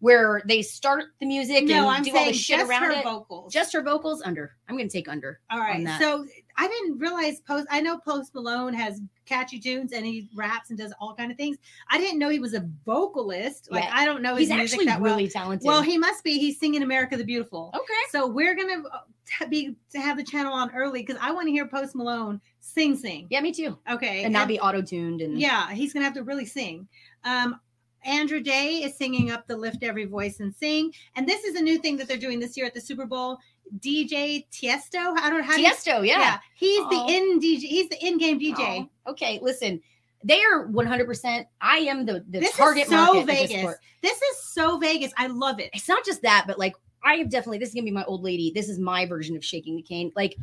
where 0.03 0.43
they 0.47 0.63
start 0.63 1.05
the 1.21 1.27
music 1.27 1.63
no, 1.63 1.77
and 1.77 1.87
I'm 1.87 2.03
do 2.03 2.11
all 2.11 2.17
saying 2.17 2.33
the 2.33 2.37
shit 2.37 2.59
just 2.59 2.69
around 2.69 2.83
her 2.83 2.91
it. 2.91 3.05
vocals. 3.05 3.53
Just 3.53 3.73
her 3.73 3.83
vocals 3.83 4.21
under. 4.23 4.57
I'm 4.69 4.77
gonna 4.77 4.89
take 4.89 5.09
under. 5.09 5.39
All 5.49 5.61
right. 5.61 5.87
So 6.01 6.27
I 6.57 6.69
didn't 6.69 6.99
realize 6.99 7.41
Post. 7.41 7.67
I 7.71 7.81
know 7.81 7.99
Post 7.99 8.35
Malone 8.35 8.75
has 8.75 9.01
catchy 9.27 9.59
tunes 9.59 9.93
and 9.93 10.05
he 10.05 10.29
raps 10.35 10.71
and 10.71 10.79
does 10.79 10.93
all 11.01 11.15
kind 11.15 11.31
of 11.31 11.37
things. 11.37 11.59
I 11.91 11.99
didn't 11.99 12.19
know 12.19 12.29
he 12.29 12.39
was 12.39 12.55
a 12.55 12.69
vocalist. 12.85 13.69
Like 13.71 13.85
Yeah. 13.85 13.91
I 13.93 14.05
don't 14.05 14.23
know 14.23 14.37
his 14.37 14.49
He's 14.49 14.57
music 14.57 14.73
actually 14.79 14.87
that 14.87 15.01
really 15.01 15.25
well. 15.25 15.31
talented. 15.31 15.67
Well, 15.67 15.83
he 15.83 15.99
must 15.99 16.25
be. 16.25 16.39
He's 16.39 16.59
singing 16.59 16.83
"America 16.83 17.17
the 17.17 17.25
Beautiful." 17.25 17.71
okay. 17.75 17.93
So 18.11 18.27
we're 18.27 18.55
gonna 18.55 18.83
uh, 18.89 19.47
be 19.49 19.75
to 19.91 20.01
have 20.01 20.17
the 20.17 20.25
channel 20.25 20.53
on 20.53 20.75
early 20.75 21.03
because 21.03 21.17
I 21.21 21.33
want 21.33 21.47
to 21.47 21.53
hear 21.53 21.67
Post 21.67 21.95
Malone 21.95 22.41
sing, 22.61 22.97
sing. 22.97 23.27
Yeah, 23.31 23.41
me 23.41 23.53
too. 23.53 23.79
Okay. 23.91 24.25
And 24.25 24.33
not 24.33 24.49
be 24.49 24.61
auto 24.61 24.83
tuned 24.83 25.21
and 25.21 25.41
Yeah, 25.41 25.71
he's 25.73 25.93
gonna 25.93 26.05
have 26.05 26.15
to 26.15 26.23
really 26.23 26.47
sing. 26.47 26.87
Um, 27.25 27.61
Andra 28.05 28.41
Day 28.41 28.83
is 28.83 28.97
singing 28.97 29.31
up 29.31 29.47
the 29.47 29.57
lift 29.57 29.85
every 29.85 30.07
voice 30.07 30.41
and 30.41 30.53
sing, 30.55 30.93
and 31.15 31.27
this 31.27 31.45
is 31.45 31.55
a 31.55 31.63
new 31.63 31.79
thing 31.79 31.97
that 31.99 32.09
they're 32.09 32.17
doing 32.17 32.41
this 32.41 32.57
year 32.57 32.67
at 32.67 32.75
the 32.75 32.81
Super 32.81 33.07
Bowl. 33.07 33.39
DJ 33.79 34.47
Tiesto, 34.51 35.17
I 35.19 35.31
don't 35.31 35.41
know 35.41 35.45
how 35.45 35.57
do 35.57 35.63
you- 35.63 35.71
Tiesto, 35.71 36.07
yeah. 36.07 36.39
he's 36.55 36.81
the 36.89 36.97
oh. 36.97 37.09
in 37.09 37.41
DJ. 37.41 37.61
He's 37.61 37.89
the 37.89 38.05
in-game 38.05 38.39
DJ. 38.39 38.89
Oh, 39.07 39.13
okay, 39.13 39.39
listen. 39.43 39.81
They 40.25 40.41
are 40.43 40.69
100%. 40.69 41.47
I 41.61 41.79
am 41.79 42.07
the, 42.07 42.25
the 42.29 42.41
This 42.41 42.53
target 42.53 42.85
is 42.85 42.91
so 42.91 42.97
market. 42.97 43.21
of 43.21 43.27
this 43.27 43.51
Vegas. 43.51 43.75
This 44.03 44.23
is 44.23 44.45
so 44.45 44.79
Vegas. 44.79 45.13
I 45.17 45.27
love 45.27 45.59
it. 45.59 45.71
It's 45.73 45.89
not 45.89 46.05
just 46.05 46.23
that, 46.23 46.45
but 46.47 46.59
like 46.59 46.75
I 47.05 47.15
have 47.15 47.29
definitely 47.29 47.59
this 47.59 47.71
is 47.71 47.75
gonna 47.75 47.85
be 47.85 47.91
my 47.91 48.05
old 48.05 48.23
lady. 48.23 48.53
This 48.55 48.69
is 48.69 48.79
my 48.79 49.07
version 49.07 49.37
of 49.37 49.45
shaking 49.45 49.77
the 49.77 49.83
cane. 49.83 50.13
Like 50.15 50.37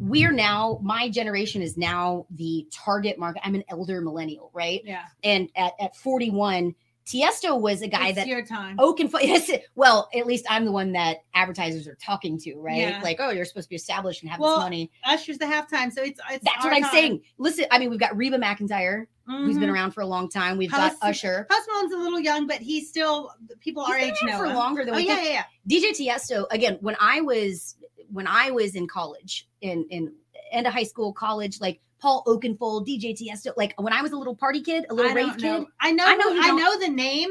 we're 0.00 0.32
now, 0.32 0.78
my 0.82 1.08
generation 1.08 1.62
is 1.62 1.76
now 1.76 2.26
the 2.30 2.66
target 2.72 3.18
market. 3.18 3.42
I'm 3.44 3.54
an 3.54 3.64
elder 3.68 4.00
millennial, 4.00 4.50
right? 4.54 4.80
Yeah. 4.84 5.04
And 5.22 5.48
at, 5.56 5.72
at 5.80 5.96
41, 5.96 6.74
Tiesto 7.06 7.58
was 7.60 7.82
a 7.82 7.88
guy 7.88 8.08
it's 8.08 8.16
that 8.16 8.26
your 8.26 8.44
time. 8.44 8.76
Oakenfold. 8.78 9.22
Yes, 9.22 9.50
well, 9.76 10.08
at 10.14 10.26
least 10.26 10.44
I'm 10.50 10.64
the 10.64 10.72
one 10.72 10.92
that 10.92 11.18
advertisers 11.34 11.86
are 11.86 11.94
talking 11.96 12.36
to, 12.40 12.56
right? 12.56 12.78
Yeah. 12.78 13.00
Like, 13.02 13.18
oh, 13.20 13.30
you're 13.30 13.44
supposed 13.44 13.66
to 13.66 13.70
be 13.70 13.76
established 13.76 14.22
and 14.22 14.30
have 14.30 14.40
Well, 14.40 14.56
this 14.56 14.64
money. 14.64 14.90
Usher's 15.04 15.38
the 15.38 15.44
halftime, 15.44 15.92
so 15.92 16.02
it's 16.02 16.20
it's. 16.30 16.44
That's 16.44 16.64
what 16.64 16.72
I'm 16.74 16.82
time. 16.82 16.90
saying. 16.92 17.20
Listen, 17.38 17.66
I 17.70 17.78
mean, 17.78 17.90
we've 17.90 18.00
got 18.00 18.16
Reba 18.16 18.38
McEntire, 18.38 19.06
who's 19.26 19.56
been 19.58 19.68
Mhm. 19.68 19.72
around 19.74 19.92
for 19.92 20.00
a 20.00 20.06
long 20.06 20.28
time. 20.28 20.58
We've 20.58 20.70
got 20.70 20.94
Usher. 21.00 21.46
Post 21.48 21.68
Malone's 21.72 21.92
a 21.92 21.96
little 21.96 22.20
young, 22.20 22.46
but 22.48 22.58
he's 22.58 22.88
still 22.88 23.30
people 23.60 23.84
He's 23.84 23.92
our 23.94 23.98
age 23.98 24.14
know 24.24 24.38
for 24.38 24.46
him. 24.46 24.54
longer 24.56 24.84
than 24.84 24.94
Oh 24.94 24.96
we 24.96 25.06
yeah, 25.06 25.22
yeah, 25.22 25.44
yeah. 25.68 25.80
DJ 25.80 25.90
Tiesto 25.92 26.46
again 26.50 26.78
when 26.80 26.96
I 27.00 27.20
was 27.20 27.76
when 28.12 28.26
I 28.26 28.50
was 28.50 28.74
in 28.74 28.86
college 28.88 29.48
in 29.60 29.86
in 29.90 30.12
end 30.52 30.66
of 30.66 30.72
high 30.72 30.84
school 30.84 31.12
college 31.12 31.60
like 31.60 31.80
Paul 31.98 32.22
Oakenfold 32.26 32.86
DJ 32.86 33.14
Tiesto 33.18 33.52
like 33.56 33.74
when 33.80 33.92
I 33.92 34.02
was 34.02 34.12
a 34.12 34.16
little 34.16 34.36
party 34.36 34.60
kid 34.60 34.86
a 34.90 34.94
little 34.94 35.12
rave 35.14 35.36
know. 35.38 35.58
kid 35.60 35.66
I 35.80 35.92
know. 35.92 36.04
I 36.06 36.14
know. 36.14 36.26
I 36.40 36.50
know 36.52 36.78
the 36.78 36.88
name, 36.88 37.30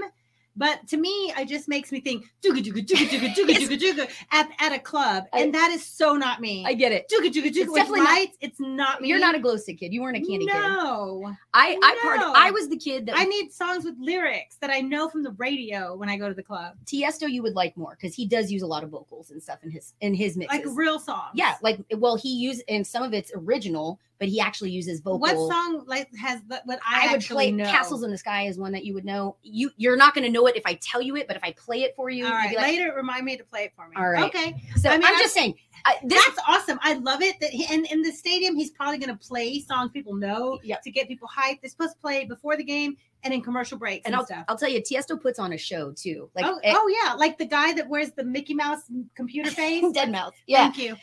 but 0.57 0.87
to 0.87 0.97
me, 0.97 1.09
it 1.37 1.47
just 1.49 1.67
makes 1.67 1.91
me 1.91 1.99
think 1.99 2.25
"Dooga, 2.41 2.63
dooga, 2.63 2.85
dooga, 2.85 3.07
dooga, 3.09 3.35
dooga, 3.35 3.55
dooga, 3.67 3.77
dooga," 3.77 4.09
at 4.31 4.49
at 4.59 4.71
a 4.71 4.79
club, 4.79 5.25
I- 5.33 5.41
and 5.41 5.53
that 5.53 5.69
is 5.71 5.85
so 5.85 6.13
not 6.15 6.39
me. 6.39 6.63
I 6.65 6.73
get 6.73 6.91
it 6.93 7.11
Dooga, 7.13 7.27
dooga, 7.27 7.47
dooga, 7.51 7.57
It's 7.57 7.73
definitely 7.73 8.01
not- 8.01 8.27
It's 8.39 8.59
not 8.59 9.01
me. 9.01 9.09
you're 9.09 9.19
not 9.19 9.35
a 9.35 9.39
glow 9.39 9.57
stick 9.57 9.79
kid 9.79 9.93
you 9.93 10.01
weren't 10.01 10.15
a 10.17 10.21
candy 10.21 10.45
kid 10.45 10.53
no. 10.53 11.35
I 11.53 11.77
I 11.83 11.97
part 12.01 12.19
I 12.21 12.51
was 12.51 12.69
the 12.69 12.77
kid 12.77 13.05
that 13.07 13.17
I 13.17 13.25
need 13.25 13.51
songs 13.51 13.83
with 13.85 13.95
lyrics 13.99 14.55
that 14.61 14.69
I 14.69 14.79
know 14.79 15.09
from 15.09 15.23
the 15.23 15.31
radio 15.31 15.95
when 15.97 16.07
I 16.09 16.15
go 16.17 16.27
to 16.29 16.33
the 16.33 16.43
club, 16.43 16.75
Tiesto 16.85 17.29
you 17.29 17.43
would 17.43 17.55
like 17.55 17.75
more 17.75 17.91
because 17.99 18.15
he 18.15 18.25
does 18.25 18.49
use 18.51 18.61
a 18.61 18.67
lot 18.67 18.83
of 18.85 18.89
vocals 18.89 19.31
and 19.31 19.43
stuff 19.43 19.59
in 19.63 19.69
his 19.71 19.93
in 20.01 20.13
his 20.13 20.37
mixes 20.37 20.57
like 20.65 20.65
real 20.77 20.99
songs. 20.99 21.31
yeah 21.33 21.55
like 21.61 21.79
well 21.97 22.15
he 22.15 22.33
used 22.33 22.63
and 22.69 22.87
some 22.87 23.03
of 23.03 23.13
it's 23.13 23.31
original 23.35 23.99
but 24.19 24.27
he 24.27 24.39
actually 24.39 24.71
uses 24.71 25.01
vocal 25.01 25.19
What 25.19 25.35
song 25.35 25.83
like 25.87 26.09
has 26.15 26.41
the, 26.47 26.61
what 26.65 26.79
I, 26.87 27.09
I, 27.09 27.11
would 27.13 27.21
play 27.21 27.51
know? 27.51 27.65
Castles 27.65 28.03
in 28.03 28.11
the 28.11 28.17
Sky 28.17 28.43
is 28.43 28.57
one 28.57 28.71
that 28.71 28.85
you 28.85 28.93
would 28.93 29.05
know. 29.05 29.37
You 29.43 29.71
you're 29.77 29.97
not 29.97 30.13
going 30.13 30.25
to 30.25 30.31
know 30.31 30.47
it 30.47 30.55
if 30.55 30.63
I 30.65 30.75
tell 30.75 31.01
you 31.01 31.15
it, 31.15 31.27
but 31.27 31.35
if 31.35 31.43
I 31.43 31.51
play 31.53 31.83
it 31.83 31.95
for 31.95 32.09
you, 32.09 32.25
All 32.25 32.31
be 32.49 32.55
like, 32.55 32.65
later 32.65 32.93
remind 32.95 33.25
me 33.25 33.37
to 33.37 33.43
play 33.43 33.63
it 33.65 33.73
for 33.75 33.87
me. 33.87 33.95
All 33.97 34.09
right. 34.09 34.23
Okay. 34.25 34.55
so 34.77 34.89
I 34.89 34.97
mean, 34.97 35.05
I'm 35.05 35.15
I- 35.15 35.19
just 35.19 35.33
saying, 35.33 35.55
I, 35.85 35.97
this 36.03 36.25
That's 36.25 36.39
awesome. 36.47 36.79
I 36.81 36.93
love 36.93 37.21
it 37.21 37.39
that 37.41 37.51
he, 37.51 37.65
and 37.71 37.85
in 37.91 38.01
the 38.01 38.11
stadium 38.11 38.55
he's 38.55 38.71
probably 38.71 38.97
going 38.97 39.15
to 39.15 39.27
play 39.27 39.59
songs 39.59 39.91
people 39.91 40.15
know 40.15 40.59
Yep. 40.63 40.81
to 40.83 40.91
get 40.91 41.07
people 41.07 41.27
hyped. 41.27 41.61
They're 41.61 41.69
supposed 41.69 41.93
to 41.93 41.99
play 41.99 42.25
before 42.25 42.57
the 42.57 42.63
game 42.63 42.95
and 43.23 43.33
in 43.33 43.41
commercial 43.41 43.77
breaks 43.77 44.05
and 44.05 44.13
and, 44.13 44.19
I'll, 44.19 44.25
stuff. 44.25 44.45
I'll 44.47 44.57
tell 44.57 44.69
you, 44.69 44.81
Tiesto 44.81 45.19
puts 45.19 45.39
on 45.39 45.53
a 45.53 45.57
show 45.57 45.91
too. 45.91 46.29
Like 46.35 46.45
oh, 46.45 46.59
eh, 46.63 46.73
oh 46.75 46.87
yeah, 47.03 47.13
like 47.13 47.37
the 47.37 47.45
guy 47.45 47.73
that 47.73 47.89
wears 47.89 48.11
the 48.11 48.23
Mickey 48.23 48.53
Mouse 48.53 48.81
computer 49.15 49.51
face. 49.51 49.83
Deadmau5. 49.83 50.31
Yeah. 50.47 50.57
Thank 50.63 50.77
you. 50.77 50.95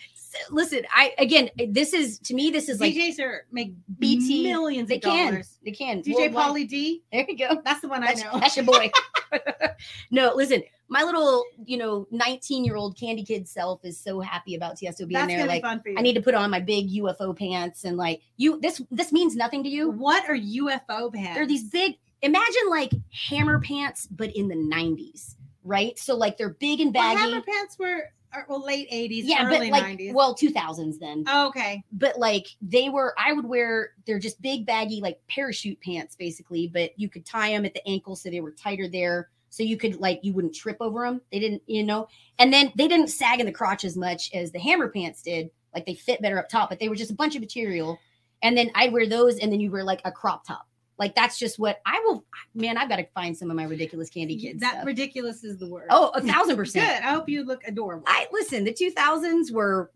Listen, 0.50 0.82
I 0.94 1.12
again, 1.18 1.50
this 1.68 1.92
is 1.92 2.18
to 2.20 2.34
me, 2.34 2.50
this 2.50 2.68
is 2.68 2.80
like 2.80 2.94
DJs 2.94 3.20
are 3.20 3.46
make 3.52 3.74
BT 3.98 4.44
millions 4.44 4.88
they 4.88 4.96
of 4.96 5.02
can, 5.02 5.32
dollars. 5.32 5.58
they 5.64 5.72
can. 5.72 6.02
DJ. 6.02 6.32
Pauly 6.32 6.68
D. 6.68 7.02
There 7.12 7.24
you 7.28 7.36
go. 7.36 7.60
That's 7.64 7.80
the 7.80 7.88
one 7.88 8.00
That's, 8.00 8.22
I 8.22 8.32
know. 8.32 8.40
that's 8.40 8.56
your 8.56 8.64
boy. 8.64 8.90
no, 10.10 10.32
listen, 10.34 10.62
my 10.88 11.02
little, 11.02 11.44
you 11.64 11.78
know, 11.78 12.06
19 12.10 12.64
year 12.64 12.76
old 12.76 12.98
candy 12.98 13.24
kid 13.24 13.48
self 13.48 13.84
is 13.84 13.98
so 13.98 14.20
happy 14.20 14.54
about 14.54 14.76
Tiesto 14.76 15.06
being 15.08 15.12
That's 15.12 15.28
there. 15.28 15.46
Like, 15.46 15.62
be 15.62 15.68
fun 15.68 15.80
for 15.80 15.88
you. 15.88 15.96
I 15.98 16.02
need 16.02 16.14
to 16.14 16.22
put 16.22 16.34
on 16.34 16.50
my 16.50 16.60
big 16.60 16.90
UFO 16.90 17.36
pants 17.36 17.84
and 17.84 17.96
like 17.96 18.20
you. 18.36 18.60
This 18.60 18.82
this 18.90 19.12
means 19.12 19.34
nothing 19.34 19.62
to 19.62 19.68
you. 19.68 19.90
what 19.90 20.28
are 20.28 20.36
UFO 20.36 21.12
pants? 21.12 21.34
They're 21.34 21.46
these 21.46 21.64
big. 21.64 21.94
Imagine 22.20 22.68
like 22.68 22.92
hammer 23.28 23.58
pants, 23.58 24.06
but 24.06 24.36
in 24.36 24.46
the 24.46 24.54
90s, 24.54 25.34
right? 25.64 25.98
So 25.98 26.14
like 26.14 26.38
they're 26.38 26.50
big 26.50 26.80
and 26.80 26.94
well, 26.94 27.02
baggy. 27.02 27.32
hammer 27.32 27.42
pants 27.42 27.76
were 27.78 28.04
are, 28.32 28.46
well 28.48 28.64
late 28.64 28.90
80s, 28.90 29.22
yeah, 29.24 29.46
early 29.46 29.70
but 29.70 29.82
like 29.82 29.98
90s. 29.98 30.14
well, 30.14 30.34
2000s 30.34 30.98
then. 30.98 31.24
Oh, 31.26 31.48
okay. 31.48 31.82
but 31.92 32.18
like 32.18 32.46
they 32.60 32.88
were 32.88 33.14
i 33.18 33.32
would 33.32 33.44
wear 33.44 33.92
they're 34.06 34.18
just 34.18 34.40
big 34.42 34.66
baggy 34.66 35.00
like 35.00 35.20
parachute 35.28 35.80
pants 35.80 36.16
basically 36.16 36.68
but 36.68 36.90
you 36.96 37.08
could 37.08 37.24
tie 37.24 37.50
them 37.50 37.64
at 37.64 37.74
the 37.74 37.86
ankle 37.88 38.16
so 38.16 38.30
they 38.30 38.40
were 38.40 38.52
tighter 38.52 38.88
there 38.88 39.28
so 39.50 39.62
you 39.62 39.76
could 39.76 39.96
like 39.96 40.20
you 40.22 40.32
wouldn't 40.32 40.54
trip 40.54 40.78
over 40.80 41.04
them 41.04 41.20
they 41.30 41.38
didn't 41.38 41.62
you 41.66 41.84
know 41.84 42.08
and 42.38 42.52
then 42.52 42.72
they 42.76 42.88
didn't 42.88 43.08
sag 43.08 43.38
in 43.38 43.46
the 43.46 43.52
crotch 43.52 43.84
as 43.84 43.96
much 43.96 44.30
as 44.34 44.50
the 44.50 44.58
hammer 44.58 44.88
pants 44.88 45.22
did 45.22 45.50
like 45.74 45.86
they 45.86 45.94
fit 45.94 46.20
better 46.22 46.38
up 46.38 46.48
top 46.48 46.68
but 46.68 46.78
they 46.78 46.88
were 46.88 46.96
just 46.96 47.10
a 47.10 47.14
bunch 47.14 47.34
of 47.34 47.40
material 47.40 47.98
and 48.42 48.56
then 48.56 48.70
i'd 48.74 48.92
wear 48.92 49.06
those 49.06 49.38
and 49.38 49.52
then 49.52 49.60
you 49.60 49.70
wear 49.70 49.84
like 49.84 50.00
a 50.04 50.12
crop 50.12 50.46
top 50.46 50.66
like 51.02 51.14
that's 51.16 51.36
just 51.38 51.58
what 51.58 51.80
i 51.84 52.00
will 52.04 52.24
man 52.54 52.76
i've 52.78 52.88
got 52.88 52.96
to 52.96 53.06
find 53.14 53.36
some 53.36 53.50
of 53.50 53.56
my 53.56 53.64
ridiculous 53.64 54.08
candy 54.08 54.36
kids 54.38 54.60
That 54.60 54.74
stuff. 54.74 54.86
ridiculous 54.86 55.42
is 55.42 55.58
the 55.58 55.68
word. 55.68 55.86
oh 55.90 56.10
a 56.14 56.20
thousand 56.20 56.56
percent. 56.56 56.86
good. 56.86 57.06
I 57.08 57.10
hope 57.12 57.28
you 57.28 57.44
look 57.44 57.62
adorable. 57.66 58.04
I 58.06 58.28
listen, 58.32 58.62
the 58.64 58.72
2000s 58.72 59.50
were 59.50 59.90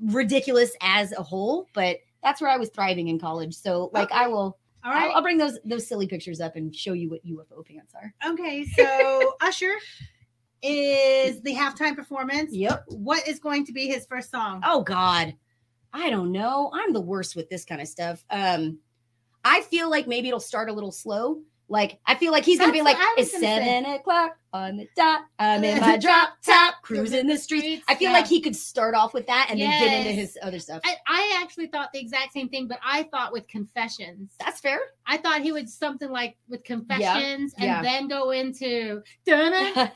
ridiculous 0.00 0.72
as 0.80 1.12
a 1.12 1.22
whole, 1.22 1.66
but 1.74 1.98
that's 2.22 2.40
where 2.40 2.50
I 2.50 2.56
was 2.56 2.68
thriving 2.70 3.06
in 3.08 3.18
college. 3.20 3.54
So, 3.54 3.90
like, 3.92 4.10
I 4.12 4.26
will, 4.26 4.58
All 4.84 4.92
right. 4.92 5.10
I'll. 5.10 5.16
I'll 5.16 5.22
bring 5.22 5.38
those 5.38 5.58
those 5.64 5.86
silly 5.86 6.06
pictures 6.08 6.40
up 6.40 6.56
and 6.56 6.74
show 6.74 6.92
you 6.92 7.08
what 7.10 7.24
UFO 7.24 7.64
pants 7.64 7.94
are. 7.94 8.12
Okay, 8.32 8.64
so 8.64 9.34
Usher 9.40 9.74
is 10.62 11.40
the 11.42 11.54
halftime 11.54 11.94
performance. 11.94 12.52
Yep. 12.52 12.84
What 12.88 13.26
is 13.28 13.38
going 13.38 13.64
to 13.66 13.72
be 13.72 13.86
his 13.86 14.06
first 14.06 14.30
song? 14.30 14.62
Oh 14.64 14.82
God, 14.82 15.34
I 15.92 16.10
don't 16.10 16.32
know. 16.32 16.70
I'm 16.74 16.92
the 16.92 17.00
worst 17.00 17.36
with 17.36 17.48
this 17.48 17.64
kind 17.64 17.80
of 17.80 17.88
stuff. 17.88 18.24
Um, 18.30 18.78
I 19.44 19.62
feel 19.62 19.90
like 19.90 20.06
maybe 20.06 20.28
it'll 20.28 20.40
start 20.40 20.68
a 20.68 20.72
little 20.72 20.92
slow. 20.92 21.40
Like 21.70 21.98
I 22.06 22.14
feel 22.14 22.32
like 22.32 22.46
he's 22.46 22.58
gonna 22.58 22.72
be 22.72 22.80
like, 22.80 22.96
what 22.96 23.06
I 23.06 23.14
was 23.20 23.26
it's 23.26 23.34
gonna 23.34 23.46
say. 23.46 23.66
seven 23.66 23.92
o'clock 23.92 24.38
on 24.54 24.78
the 24.78 24.88
dot. 24.96 25.20
I'm 25.38 25.62
in 25.62 25.78
my 25.78 25.96
drop 25.98 26.30
top, 26.42 26.76
cruising 26.80 27.26
the 27.26 27.36
streets. 27.36 27.84
I 27.86 27.94
feel 27.94 28.08
Yeah. 28.10 28.16
like 28.16 28.26
he 28.26 28.40
could 28.40 28.56
start 28.56 28.94
off 28.94 29.12
with 29.12 29.26
that 29.26 29.48
and 29.50 29.60
then 29.60 29.68
get 29.84 29.98
into 29.98 30.12
his 30.12 30.38
other 30.42 30.58
stuff. 30.60 30.80
I, 30.86 30.96
I 31.06 31.40
actually 31.42 31.66
thought 31.66 31.90
the 31.92 32.00
exact 32.00 32.32
same 32.32 32.48
thing, 32.48 32.68
but 32.68 32.78
I 32.82 33.02
thought 33.12 33.34
with 33.34 33.46
confessions. 33.48 34.32
That's 34.40 34.60
fair. 34.60 34.80
I 35.06 35.18
thought 35.18 35.42
he 35.42 35.52
would 35.52 35.68
something 35.68 36.10
like 36.10 36.38
with 36.48 36.64
confessions 36.64 37.52
and 37.58 37.64
yeah. 37.66 37.82
then 37.82 38.08
go 38.08 38.30
into 38.30 39.02
yeah. 39.26 39.86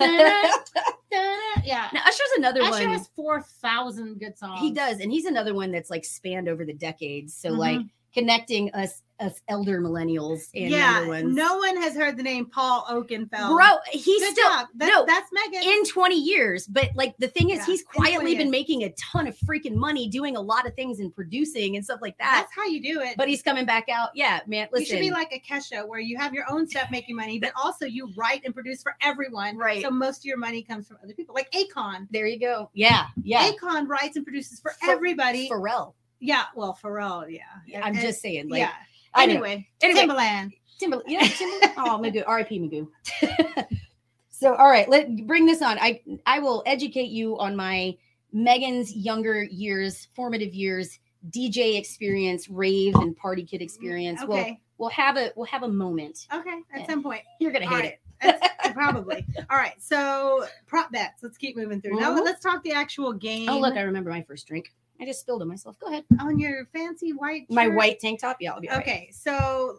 Now 1.93 2.01
Usher's 2.07 2.21
another 2.37 2.61
Usher 2.63 2.71
one. 2.71 2.81
Usher 2.83 2.89
has 2.91 3.09
four 3.17 3.41
thousand 3.43 4.19
good 4.21 4.37
songs. 4.37 4.61
He 4.61 4.73
does, 4.73 5.01
and 5.01 5.11
he's 5.11 5.25
another 5.25 5.55
one 5.55 5.73
that's 5.73 5.89
like 5.91 6.05
spanned 6.05 6.49
over 6.49 6.65
the 6.67 6.75
decades. 6.75 7.35
So 7.35 7.53
Mhm. 7.53 7.59
like 7.59 7.81
connecting 8.13 8.73
us 8.75 9.03
us 9.23 9.41
elder 9.49 9.81
millennials 9.81 10.49
and 10.55 10.71
yeah. 10.71 11.07
ones. 11.07 11.35
No 11.35 11.57
one 11.59 11.77
has 11.81 11.95
heard 11.95 12.17
the 12.17 12.23
name 12.23 12.47
Paul 12.47 12.85
Oakenfold. 12.91 13.57
bro, 13.57 13.79
he's 13.91 14.21
Good 14.21 14.33
still 14.33 14.49
job. 14.51 14.69
That's, 14.75 14.91
no, 14.91 15.07
that's 15.07 15.29
Megan. 15.33 15.63
in 15.63 15.85
20 15.87 16.17
years. 16.17 16.67
But 16.67 16.91
like 16.95 17.17
the 17.19 17.29
thing 17.29 17.51
is, 17.51 17.59
Yeah, 17.59 17.67
he's 17.67 17.83
quietly 17.85 18.35
been 18.35 18.51
making 18.51 18.83
a 18.83 18.93
ton 18.93 19.27
of 19.27 19.37
freaking 19.39 19.75
money, 19.75 20.09
doing 20.09 20.37
a 20.37 20.41
lot 20.41 20.67
of 20.67 20.75
things 20.75 20.99
and 20.99 21.15
producing 21.15 21.77
and 21.77 21.85
stuff 21.85 22.01
like 22.03 22.19
that. 22.19 22.43
that's 22.43 22.55
how 22.55 22.67
you 22.67 22.83
do 22.83 23.01
it. 23.01 23.17
But 23.17 23.29
he's 23.29 23.43
coming 23.43 23.65
back 23.65 23.89
out. 23.89 24.11
Yeah, 24.15 24.41
man. 24.47 24.69
Listen, 24.73 24.81
you 24.81 24.87
should 24.87 25.01
be 25.01 25.11
like 25.13 25.33
a 25.33 25.41
Kesha, 25.41 25.87
where 25.87 26.01
you 26.01 26.19
have 26.19 26.35
your 26.35 26.45
own 26.51 26.67
stuff 26.67 26.89
making 26.91 27.17
money, 27.17 27.39
but 27.39 27.53
also 27.57 27.87
you 27.87 28.11
write 28.17 28.43
and 28.45 28.53
produce 28.53 28.83
for 28.83 28.97
everyone. 29.03 29.57
Right. 29.57 29.83
So 29.83 29.91
most 29.91 30.19
of 30.19 30.25
your 30.25 30.39
money 30.39 30.63
comes 30.63 30.89
from 30.89 30.99
other 31.03 31.15
people, 31.15 31.35
like 31.35 31.51
Akon. 31.53 32.09
there 32.11 32.27
you 32.27 32.41
go. 32.41 32.71
Yeah, 32.75 33.07
yeah. 33.23 33.51
Akon 33.53 33.87
writes 33.87 34.17
and 34.17 34.25
produces 34.25 34.61
for 34.61 34.73
For- 34.81 34.91
everybody. 34.91 35.49
Pharrell. 35.49 35.95
Yeah. 36.23 36.45
Well, 36.55 36.79
Pharrell. 36.83 37.31
Yeah. 37.31 37.81
I'm 37.85 37.93
And- 37.95 38.01
just 38.01 38.21
saying. 38.23 38.49
Like, 38.49 38.61
yeah. 38.61 38.73
Know. 39.17 39.23
Anyway, 39.23 39.69
Anyway. 39.83 40.01
Timbaland. 40.07 40.53
Timberlake. 40.79 41.05
Yeah, 41.09 41.21
Timberlake. 41.27 41.75
oh, 41.77 41.99
Magoo. 42.03 42.25
R.I.P. 42.27 42.59
Magoo. 42.59 42.89
so, 44.31 44.55
all 44.55 44.69
right, 44.69 44.89
let 44.89 45.27
bring 45.27 45.47
this 45.47 45.63
on. 45.63 45.79
I 45.79 46.01
I 46.27 46.39
will 46.41 46.63
educate 46.67 47.11
you 47.11 47.39
on 47.39 47.55
my 47.55 47.97
Megan's 48.33 48.95
younger 48.97 49.43
years, 49.45 50.09
formative 50.17 50.55
years, 50.55 50.99
DJ 51.31 51.79
experience, 51.79 52.49
rave 52.49 52.95
and 52.97 53.17
party 53.17 53.45
kid 53.45 53.61
experience. 53.63 54.23
We'll 54.27 54.39
Okay. 54.39 54.61
we'll 54.79 54.91
have 54.91 55.17
a 55.17 55.31
we'll 55.37 55.47
have 55.47 55.63
a 55.63 55.69
moment. 55.69 56.27
Okay. 56.35 56.61
At 56.75 56.87
some 56.89 57.03
point. 57.03 57.23
You're 57.39 57.53
gonna 57.53 57.69
hate 57.69 57.75
right. 57.75 57.99
it. 58.23 58.41
Probably. 58.75 59.27
All 59.51 59.57
right. 59.59 59.75
So 59.79 60.47
prop 60.67 60.91
bets. 60.91 61.23
Let's 61.23 61.37
keep 61.37 61.57
moving 61.57 61.81
through. 61.81 62.01
Now 62.01 62.17
Mhm. 62.17 62.25
let's 62.25 62.41
talk 62.43 62.63
the 62.65 62.73
actual 62.73 63.13
game. 63.13 63.49
Oh, 63.49 63.59
look, 63.59 63.77
I 63.77 63.83
remember 63.83 64.11
my 64.11 64.23
first 64.23 64.47
drink. 64.49 64.73
I 65.03 65.05
just 65.05 65.21
spilled 65.21 65.43
on 65.43 65.49
myself. 65.49 65.79
Go 65.81 65.89
ahead. 65.89 66.05
on 66.21 66.39
your 66.39 66.67
fancy 66.73 67.13
white. 67.13 67.47
My 67.51 67.67
white 67.69 67.99
tank 67.99 68.21
top. 68.21 68.37
Yeah, 68.41 68.53
I'll 68.53 68.61
be 68.61 68.69
all 68.69 68.77
right. 68.77 68.83
Okay, 68.87 69.11
so 69.13 69.79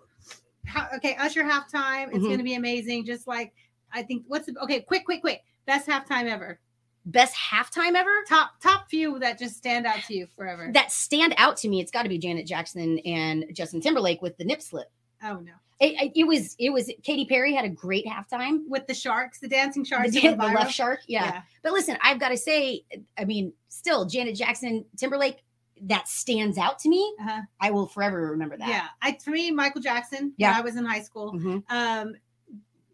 how, 0.66 0.88
okay, 0.98 1.16
Usher 1.16 1.44
halftime. 1.44 2.10
It's 2.10 2.18
Mhm. 2.20 2.24
going 2.28 2.38
to 2.40 2.44
be 2.44 2.56
amazing. 2.56 3.06
Just 3.06 3.26
like 3.28 3.54
I 3.92 4.04
think. 4.04 4.26
What's 4.28 4.48
the 4.48 4.60
okay? 4.64 4.82
Quick, 4.82 5.06
quick, 5.06 5.22
quick. 5.22 5.44
Best 5.66 5.88
halftime 5.88 6.26
ever. 6.30 6.60
Best 7.06 7.36
halftime 7.36 7.96
ever. 7.96 8.12
Top 8.28 8.60
top 8.62 8.90
few 8.90 9.20
that 9.20 9.38
just 9.40 9.56
stand 9.56 9.86
out 9.86 10.00
to 10.08 10.14
you 10.16 10.28
forever. 10.36 10.70
That 10.74 10.92
stand 10.92 11.34
out 11.38 11.58
to 11.58 11.70
me. 11.70 11.80
It's 11.80 11.92
got 11.92 12.04
to 12.04 12.10
be 12.10 12.18
Janet 12.18 12.46
Jackson 12.48 13.00
and 13.00 13.46
Justin 13.54 13.80
Timberlake 13.82 14.22
with 14.22 14.38
the 14.38 14.46
nip 14.46 14.62
slip. 14.62 14.90
oh 15.24 15.36
no, 15.40 15.54
It, 15.84 16.12
it- 16.16 16.24
was 16.28 16.56
it 16.60 16.70
was 16.72 16.90
Katy 17.04 17.26
Perry 17.26 17.54
had 17.54 17.66
a 17.66 17.70
great 17.70 18.06
halftime. 18.06 18.62
with 18.68 18.88
the 18.88 18.94
sharks, 18.94 19.40
the 19.40 19.48
dancing 19.48 19.84
sharks, 19.84 20.12
the 20.12 20.22
viral. 20.22 20.56
left 20.56 20.72
shark, 20.74 21.02
yeah. 21.08 21.42
But 21.62 21.74
listen, 21.74 21.98
I've 22.02 22.20
got 22.20 22.30
to 22.30 22.38
say, 22.38 22.86
I 23.18 23.26
mean, 23.26 23.54
still 23.70 24.06
Janet 24.06 24.36
Jackson, 24.36 24.86
Timberlake, 24.98 25.44
that 25.82 26.08
stands 26.08 26.58
out 26.58 26.80
to 26.80 26.90
me. 26.90 27.14
Uh-huh. 27.20 27.42
I 27.60 27.72
will 27.72 27.88
forever 27.88 28.32
remember 28.32 28.56
that. 28.58 28.68
Yeah, 28.70 28.88
I 29.02 29.18
for 29.24 29.32
me, 29.32 29.52
Michael 29.52 29.82
Jackson. 29.82 30.34
Yeah. 30.38 30.52
when 30.52 30.58
I 30.60 30.62
was 30.62 30.76
in 30.78 30.86
high 30.86 31.02
school. 31.02 31.34
Mhm. 31.34 31.64
Um, 31.70 32.16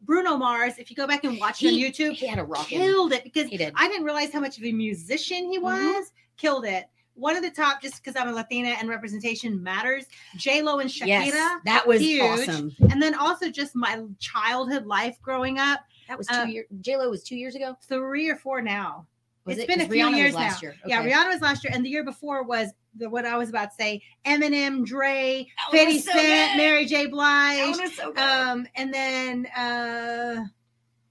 Bruno 0.04 0.38
Mars. 0.38 0.74
If 0.80 0.90
you 0.90 0.96
go 0.96 1.06
back 1.06 1.24
and 1.24 1.40
watch 1.40 1.62
it 1.62 1.70
He- 1.70 1.86
on 1.86 1.92
YouTube, 1.92 2.14
He 2.14 2.26
had 2.26 2.40
a 2.40 2.44
rocket. 2.44 2.70
killed 2.70 3.14
it 3.14 3.24
because 3.24 3.48
He 3.48 3.58
did. 3.58 3.74
I 3.76 3.88
didn't 3.88 4.06
realize 4.06 4.32
how 4.34 4.40
much 4.40 4.58
of 4.58 4.64
a 4.64 4.72
musician 4.72 5.52
he 5.52 5.60
Mhm. 5.60 5.64
was. 5.64 6.12
Killed 6.38 6.66
it. 6.66 6.90
One 7.20 7.36
of 7.36 7.44
the 7.44 7.50
top, 7.52 7.82
just 7.82 8.04
because 8.04 8.16
I'm 8.20 8.30
a 8.30 8.32
Latina 8.34 8.70
and 8.80 8.88
representation 8.90 9.62
matters. 9.62 10.06
J 10.38 10.62
Lo 10.62 10.80
and 10.80 10.90
Shakira, 10.90 11.08
Yes, 11.08 11.62
that 11.66 11.86
was 11.88 12.02
huge. 12.02 12.22
awesome. 12.22 12.76
and 12.92 13.02
then 13.02 13.14
also 13.16 13.50
just 13.50 13.76
my 13.76 14.02
childhood 14.20 14.86
life 14.86 15.18
growing 15.22 15.60
up. 15.60 15.82
That 16.08 16.18
was 16.18 16.28
two 16.28 16.36
Uh, 16.36 16.46
years. 16.46 16.66
J 16.82 16.98
Lo 16.98 17.10
was 17.10 17.24
two 17.24 17.36
years 17.36 17.56
ago. 17.56 17.76
Three 17.88 18.30
or 18.30 18.36
four 18.36 18.62
now. 18.62 19.06
Was 19.46 19.58
It's 19.58 19.64
it? 19.64 19.68
been 19.68 19.82
a 19.82 19.90
few 19.90 20.04
Rihanna 20.04 20.10
was 20.12 20.18
years 20.18 20.34
last 20.36 20.62
now. 20.64 20.70
year. 20.70 20.76
Yeah, 20.86 21.04
Rihanna 21.04 21.28
was 21.30 21.42
last 21.42 21.64
year, 21.64 21.72
and 21.74 21.84
the 21.86 21.90
year 21.90 22.04
before 22.04 22.44
was 22.44 22.70
the 22.96 23.10
what 23.10 23.26
I 23.26 23.38
was 23.38 23.50
about 23.50 23.70
to 23.72 23.76
say: 23.76 24.02
Eminem, 24.26 24.86
Dre, 24.86 25.48
50 25.72 26.00
so 26.00 26.12
Cent, 26.12 26.52
good. 26.54 26.58
Mary 26.58 26.86
J. 26.86 27.08
Blige, 27.08 27.76
so 27.96 28.16
um, 28.18 28.68
and 28.76 28.94
then 28.94 29.46
uh, 29.56 30.44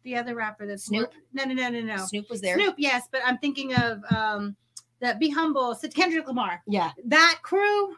the 0.05 0.17
other 0.17 0.35
rapper 0.35 0.67
that's 0.67 0.85
Snoop? 0.85 1.13
No, 1.33 1.45
no, 1.45 1.55
no, 1.55 1.69
no, 1.71 1.81
no. 1.81 1.97
Snoop 2.07 2.29
was 2.31 2.41
there. 2.41 2.57
Snoop, 2.57 2.75
yes, 2.79 3.09
but 3.11 3.21
I'm 3.25 3.39
thinking 3.39 3.75
of 3.75 4.03
um, 4.15 4.57
the 5.01 5.17
Be 5.19 5.31
Humble, 5.31 5.77
Kendrick 5.95 6.27
Lamar. 6.27 6.63
Yeah, 6.67 6.93
That 7.07 7.39
crew, 7.43 7.95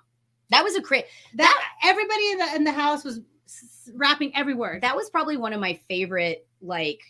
that 0.50 0.64
was 0.64 0.74
a 0.76 0.82
cra- 0.82 1.04
that 1.34 1.64
everybody 1.84 2.30
in 2.32 2.38
the 2.38 2.54
in 2.56 2.64
the 2.64 2.72
house 2.72 3.04
was 3.04 3.20
rapping 3.94 4.32
every 4.36 4.54
word. 4.54 4.82
that 4.82 4.94
was 4.96 5.10
probably 5.10 5.36
one 5.36 5.52
of 5.52 5.60
my 5.60 5.78
favorite 5.88 6.46
like 6.62 7.00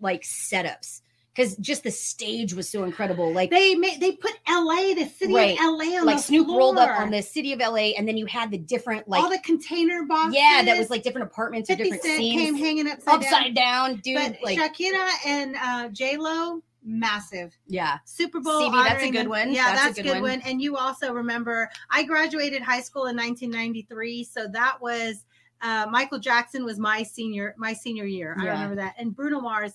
like 0.00 0.22
setups 0.22 1.00
because 1.34 1.56
just 1.56 1.82
the 1.82 1.90
stage 1.90 2.54
was 2.54 2.68
so 2.68 2.84
incredible. 2.84 3.32
Like 3.32 3.50
they 3.50 3.74
made 3.74 4.00
they 4.00 4.12
put 4.12 4.32
L.A. 4.46 4.94
the 4.94 5.06
city 5.06 5.34
Right. 5.34 5.52
of 5.52 5.58
L.A. 5.64 5.96
on 5.98 6.06
like 6.06 6.18
Snoop 6.18 6.48
rolled 6.48 6.78
up 6.78 6.98
on 6.98 7.10
the 7.10 7.22
city 7.22 7.52
of 7.52 7.60
LA, 7.60 7.92
and 7.96 8.06
then 8.08 8.16
you 8.16 8.24
had 8.26 8.50
the 8.50 8.58
different 8.58 9.06
like 9.08 9.22
all 9.22 9.28
the 9.30 9.38
container 9.40 10.02
boxes. 10.04 10.36
yeah, 10.36 10.62
that 10.64 10.78
was 10.78 10.88
like 10.90 11.02
different 11.02 11.26
apartments 11.30 11.68
or 11.70 11.76
different 11.76 12.02
Cent 12.02 12.18
scenes. 12.18 12.40
came 12.42 12.54
hanging 12.56 12.88
upside, 12.90 13.14
upside 13.16 13.54
down. 13.54 13.90
down, 13.92 14.00
dude. 14.00 14.16
But 14.16 14.36
like 14.42 14.58
Shakira 14.58 15.08
and 15.26 15.56
uh, 15.56 15.88
J 15.88 16.16
Lo, 16.16 16.62
massive. 16.86 17.56
yeah, 17.66 17.98
Super 18.04 18.40
Bowl. 18.40 18.70
CB, 18.70 18.88
that's 18.88 19.02
a 19.02 19.10
good 19.10 19.28
one. 19.28 19.52
Yeah, 19.52 19.64
That's 19.66 19.80
a 19.80 19.84
that's, 19.84 19.98
a 19.98 20.02
good 20.02 20.12
good 20.14 20.22
one. 20.22 20.30
one. 20.30 20.40
And 20.42 20.62
you 20.62 20.76
also 20.76 21.12
remember, 21.12 21.68
I 21.90 22.04
graduated 22.04 22.62
high 22.62 22.80
school 22.80 23.06
in 23.06 23.16
1993, 23.16 24.24
so 24.24 24.46
that 24.48 24.80
was 24.80 25.24
uh, 25.62 25.86
Michael 25.90 26.18
Jackson 26.18 26.64
was 26.64 26.78
my 26.78 27.02
senior 27.02 27.54
my 27.58 27.72
senior 27.72 28.04
year. 28.04 28.36
I 28.38 28.46
remember 28.46 28.76
that, 28.76 28.94
and 28.98 29.14
Bruno 29.14 29.40
Mars 29.40 29.72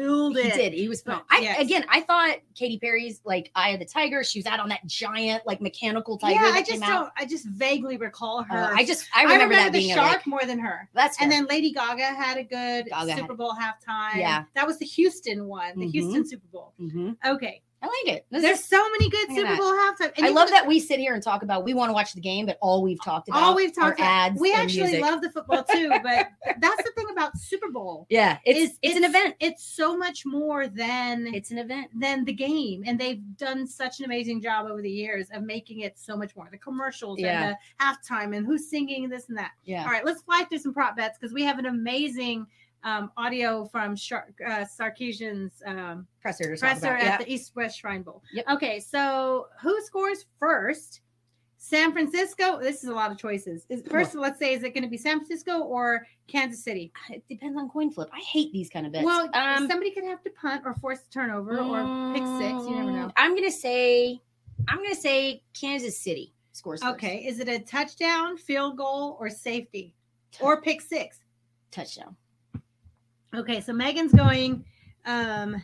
killed 0.00 0.36
he 0.36 0.42
it. 0.48 0.54
did. 0.54 0.72
He 0.72 0.88
was 0.88 1.02
fun. 1.02 1.20
But, 1.28 1.36
I 1.38 1.40
yes. 1.42 1.60
again, 1.60 1.84
I 1.88 2.00
thought 2.00 2.36
Katy 2.54 2.78
Perry's 2.78 3.20
like 3.24 3.50
Eye 3.54 3.70
of 3.70 3.78
the 3.80 3.84
Tiger. 3.86 4.24
She 4.24 4.38
was 4.38 4.46
out 4.46 4.60
on 4.60 4.68
that 4.70 4.86
giant 4.86 5.46
like 5.46 5.60
mechanical 5.60 6.18
tiger. 6.18 6.40
Yeah, 6.42 6.52
I 6.54 6.62
just 6.62 6.80
don't. 6.82 7.10
I 7.16 7.26
just 7.26 7.46
vaguely 7.46 7.96
recall 7.96 8.42
her. 8.42 8.56
Uh, 8.56 8.70
I 8.74 8.84
just 8.84 9.06
I 9.14 9.24
remember, 9.24 9.54
that 9.54 9.72
the 9.72 9.78
being 9.78 9.92
a, 9.92 9.94
shark 9.94 10.12
like, 10.12 10.26
more 10.26 10.44
than 10.44 10.58
her. 10.58 10.88
that's 10.94 11.20
And 11.20 11.30
then 11.30 11.46
Lady 11.46 11.72
Gaga 11.72 12.04
had 12.04 12.36
a 12.38 12.44
good 12.44 12.86
Gaga 12.88 13.16
Super 13.16 13.34
Bowl 13.34 13.52
halftime. 13.52 14.16
Yeah. 14.16 14.44
that 14.54 14.66
was 14.66 14.78
the 14.78 14.86
Houston 14.86 15.46
one, 15.46 15.78
the 15.78 15.86
Mhm. 15.86 15.90
Houston 15.92 16.26
Super 16.28 16.46
Bowl. 16.52 16.74
Mhm. 16.80 17.16
Okay, 17.26 17.62
I 17.82 17.86
like 17.86 18.16
it. 18.16 18.26
This 18.30 18.42
there's 18.42 18.58
is- 18.58 18.64
so 18.66 18.76
many 18.90 19.08
good 19.08 19.28
Super. 19.34 19.56
Bowl 19.56 19.72
halftime. 19.72 20.12
And 20.18 20.26
I 20.26 20.28
love 20.28 20.50
that 20.50 20.66
we 20.66 20.80
sit 20.80 21.00
here 21.00 21.14
and 21.14 21.22
talk 21.22 21.42
about 21.42 21.64
we 21.64 21.72
want 21.72 21.88
to 21.88 21.94
watch 21.94 22.12
the 22.12 22.20
game, 22.20 22.44
but 22.44 22.58
all 22.60 22.82
we've 22.82 23.02
talked 23.02 23.28
about 23.28 23.42
all 23.42 23.54
we've 23.56 23.74
talked 23.74 23.98
about. 23.98 24.26
ads. 24.32 24.40
We 24.40 24.52
actually 24.52 24.82
music. 24.82 25.00
love 25.02 25.22
the 25.22 25.30
football 25.30 25.64
too, 25.64 25.88
but 26.02 26.28
that's 26.60 26.82
the 26.84 26.92
thing 26.94 27.06
about 27.10 27.38
Super 27.38 27.70
Bowl. 27.70 28.06
Yeah, 28.10 28.38
it's 28.44 28.72
is 28.72 28.78
it's, 28.82 28.96
an 28.96 29.04
event. 29.04 29.34
It's 29.40 29.64
so 29.64 29.96
much 29.96 30.26
more 30.26 30.68
than 30.68 31.26
It's 31.34 31.50
an 31.52 31.58
event. 31.58 31.88
than 31.98 32.24
the 32.26 32.34
game, 32.34 32.82
and 32.86 32.98
they've 33.00 33.22
done 33.38 33.66
such 33.66 33.98
an 34.00 34.04
amazing 34.04 34.42
job 34.42 34.66
over 34.66 34.82
the 34.82 34.90
years 34.90 35.28
of 35.32 35.42
making 35.42 35.80
it 35.80 35.98
so 35.98 36.16
much 36.18 36.36
more. 36.36 36.48
The 36.50 36.58
commercials 36.58 37.18
Yeah. 37.18 37.42
and 37.42 37.56
the 37.56 37.84
halftime 37.84 38.36
and 38.36 38.44
who's 38.44 38.68
singing 38.68 39.08
this 39.08 39.28
and 39.30 39.38
that. 39.38 39.52
Yeah. 39.64 39.84
All 39.84 39.90
right, 39.90 40.04
let's 40.04 40.20
fly 40.22 40.44
through 40.48 40.58
some 40.58 40.74
prop 40.74 40.96
bets 40.96 41.16
because 41.18 41.32
we 41.32 41.44
have 41.44 41.58
an 41.58 41.64
amazing 41.66 42.46
um, 42.84 43.10
audio 43.16 43.64
from 43.66 43.94
Shar- 43.96 44.28
uh, 44.46 44.64
Sarkisian's 44.64 45.62
um, 45.66 46.06
Presser. 46.22 46.54
to 46.54 46.60
presser 46.60 46.86
at 46.96 47.02
Yeah. 47.04 47.18
the 47.18 47.32
East 47.32 47.52
West 47.54 47.78
Shrine 47.78 48.02
Bowl. 48.02 48.22
Yep. 48.32 48.44
Okay, 48.54 48.80
so 48.80 49.46
who 49.62 49.80
scores 49.82 50.26
first? 50.38 51.00
San 51.62 51.92
Francisco. 51.92 52.58
This 52.58 52.82
is 52.82 52.88
a 52.88 52.94
lot 52.94 53.10
of 53.12 53.18
choices. 53.18 53.66
Is 53.68 53.82
first, 53.86 54.14
let's 54.14 54.38
say, 54.38 54.54
is 54.54 54.62
it 54.62 54.70
going 54.72 54.82
to 54.82 54.88
be 54.88 54.96
San 54.96 55.18
Francisco 55.18 55.60
or 55.60 56.06
Kansas 56.26 56.64
City? 56.64 56.90
It 57.10 57.22
depends 57.28 57.58
on 57.58 57.68
coin 57.68 57.90
flip. 57.90 58.08
I 58.14 58.20
hate 58.20 58.50
these 58.50 58.70
kind 58.70 58.86
of 58.86 58.92
bets. 58.92 59.04
Well, 59.04 59.28
um, 59.34 59.68
somebody 59.68 59.90
could 59.90 60.04
have 60.04 60.22
to 60.22 60.30
punt 60.30 60.62
or 60.64 60.72
force 60.72 61.00
a 61.06 61.12
turnover 61.12 61.58
or 61.60 62.14
pick 62.14 62.22
six. 62.38 62.66
You 62.66 62.76
never 62.76 62.90
know. 62.90 63.06
mm, 63.08 63.12
I'm 63.14 63.34
gonna 63.34 63.50
say, 63.50 64.18
I'm 64.68 64.78
gonna 64.78 64.94
say 64.94 65.42
Kansas 65.52 65.98
City 65.98 66.32
scores. 66.52 66.80
first. 66.82 66.94
Okay, 66.94 67.26
is 67.26 67.40
it 67.40 67.48
a 67.50 67.58
touchdown, 67.58 68.38
field 68.38 68.78
goal, 68.78 69.18
or 69.20 69.28
safety, 69.28 69.94
or 70.40 70.62
pick 70.62 70.80
six? 70.80 71.18
touchdown. 71.70 72.16
Okay, 73.34 73.60
so 73.60 73.72
Megan's 73.72 74.12
going 74.12 74.64
um, 75.06 75.62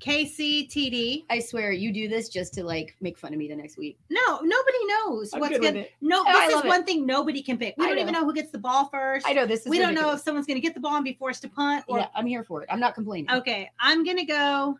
KC 0.00 0.68
TD. 0.68 1.24
I 1.30 1.38
swear, 1.38 1.70
you 1.72 1.92
do 1.92 2.08
this 2.08 2.28
just 2.28 2.52
to 2.54 2.64
like 2.64 2.96
make 3.00 3.16
fun 3.16 3.32
of 3.32 3.38
me 3.38 3.48
the 3.48 3.56
next 3.56 3.76
week. 3.78 3.98
No, 4.10 4.40
nobody 4.42 4.78
knows 4.88 5.32
I'm 5.32 5.40
what's 5.40 5.52
good 5.52 5.60
with 5.62 5.74
good. 5.74 5.80
it. 5.82 5.92
No, 6.00 6.24
Oh, 6.26 6.46
this 6.46 6.54
is 6.58 6.64
it. 6.64 6.68
one 6.68 6.84
thing 6.84 7.06
nobody 7.06 7.42
can 7.42 7.58
pick. 7.58 7.74
We 7.78 7.86
I 7.86 7.88
don't 7.90 7.98
even 7.98 8.12
know. 8.12 8.20
know 8.20 8.26
who 8.26 8.34
gets 8.34 8.50
the 8.50 8.58
ball 8.58 8.86
first. 8.88 9.26
I 9.28 9.32
know 9.32 9.46
this 9.46 9.60
is. 9.60 9.66
we 9.68 9.78
don't 9.78 9.94
know 9.94 10.12
if 10.12 10.20
someone's 10.20 10.46
going 10.46 10.56
to 10.56 10.60
get 10.60 10.74
the 10.74 10.80
ball 10.80 10.96
and 10.96 11.04
be 11.04 11.14
forced 11.14 11.42
to 11.42 11.48
punt. 11.48 11.84
Or 11.88 11.98
yeah, 12.00 12.08
I'm 12.14 12.26
here 12.26 12.42
for 12.44 12.62
it. 12.62 12.68
I'm 12.70 12.80
not 12.80 12.94
complaining. 12.94 13.30
okay, 13.30 13.70
I'm 13.78 14.04
going 14.04 14.18
to 14.18 14.24
go 14.26 14.78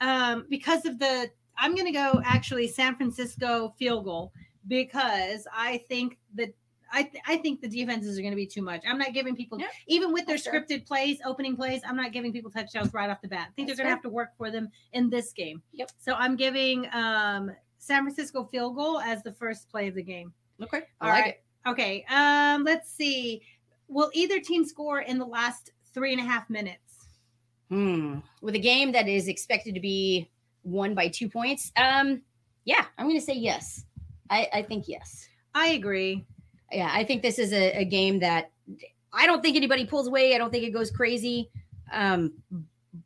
um, 0.00 0.46
because 0.50 0.84
of 0.84 0.98
the. 0.98 1.30
I'm 1.56 1.74
going 1.74 1.86
to 1.86 1.92
go 1.92 2.20
actually 2.24 2.66
San 2.66 2.96
Francisco 2.96 3.72
field 3.78 4.04
goal 4.04 4.32
because 4.66 5.46
I 5.56 5.78
think 5.88 6.18
that. 6.34 6.52
I, 6.92 7.02
th- 7.04 7.22
I 7.26 7.36
think 7.38 7.60
the 7.60 7.68
defenses 7.68 8.18
are 8.18 8.22
going 8.22 8.32
to 8.32 8.36
be 8.36 8.46
too 8.46 8.62
much. 8.62 8.82
I'm 8.88 8.98
not 8.98 9.12
giving 9.12 9.34
people, 9.34 9.58
Yeah, 9.60 9.66
even 9.86 10.12
with 10.12 10.26
their 10.26 10.38
fair. 10.38 10.60
scripted 10.60 10.86
plays, 10.86 11.18
opening 11.24 11.56
plays, 11.56 11.80
I'm 11.86 11.96
not 11.96 12.12
giving 12.12 12.32
people 12.32 12.50
touchdowns 12.50 12.92
right 12.94 13.10
off 13.10 13.20
the 13.22 13.28
bat. 13.28 13.48
I 13.48 13.52
think 13.56 13.68
That's 13.68 13.78
they're 13.78 13.84
going 13.86 13.92
to 13.92 13.96
have 13.96 14.02
to 14.02 14.10
work 14.10 14.30
for 14.36 14.50
them 14.50 14.68
in 14.92 15.10
this 15.10 15.32
game. 15.32 15.62
Yep. 15.72 15.90
So 15.98 16.14
I'm 16.14 16.36
giving 16.36 16.86
um, 16.92 17.50
San 17.78 18.02
Francisco 18.02 18.44
field 18.44 18.76
goal 18.76 19.00
as 19.00 19.22
the 19.22 19.32
first 19.32 19.68
play 19.68 19.88
of 19.88 19.94
the 19.94 20.02
game. 20.02 20.32
Okay, 20.62 20.82
I 21.00 21.06
All 21.06 21.12
like 21.12 21.24
right. 21.24 21.34
it. 21.34 21.44
Okay. 21.68 22.04
Um, 22.08 22.64
let's 22.64 22.90
see. 22.92 23.42
Will 23.88 24.10
either 24.14 24.40
team 24.40 24.64
score 24.64 25.00
in 25.00 25.18
the 25.18 25.26
last 25.26 25.72
three 25.92 26.12
and 26.12 26.20
a 26.20 26.24
half 26.24 26.48
minutes? 26.48 27.06
Hmm. 27.70 28.18
With 28.42 28.54
a 28.54 28.58
game 28.60 28.92
that 28.92 29.08
is 29.08 29.26
expected 29.28 29.74
to 29.74 29.80
be 29.80 30.30
won 30.62 30.94
by 30.94 31.08
two 31.08 31.28
points, 31.28 31.72
um, 31.76 32.22
yeah, 32.64 32.84
I'm 32.98 33.06
going 33.06 33.18
to 33.18 33.24
say 33.24 33.34
yes. 33.34 33.84
I, 34.30 34.48
I 34.52 34.62
think 34.62 34.88
yes. 34.88 35.28
I 35.54 35.68
agree. 35.68 36.24
Yeah, 36.72 36.90
I 36.92 37.04
think 37.04 37.22
this 37.22 37.38
is 37.38 37.52
a, 37.52 37.78
a 37.78 37.84
game 37.84 38.20
that 38.20 38.50
I 39.12 39.26
don't 39.26 39.42
think 39.42 39.56
anybody 39.56 39.86
pulls 39.86 40.08
away. 40.08 40.34
I 40.34 40.38
don't 40.38 40.50
think 40.50 40.64
it 40.64 40.70
goes 40.70 40.90
crazy. 40.90 41.50
Um, 41.92 42.32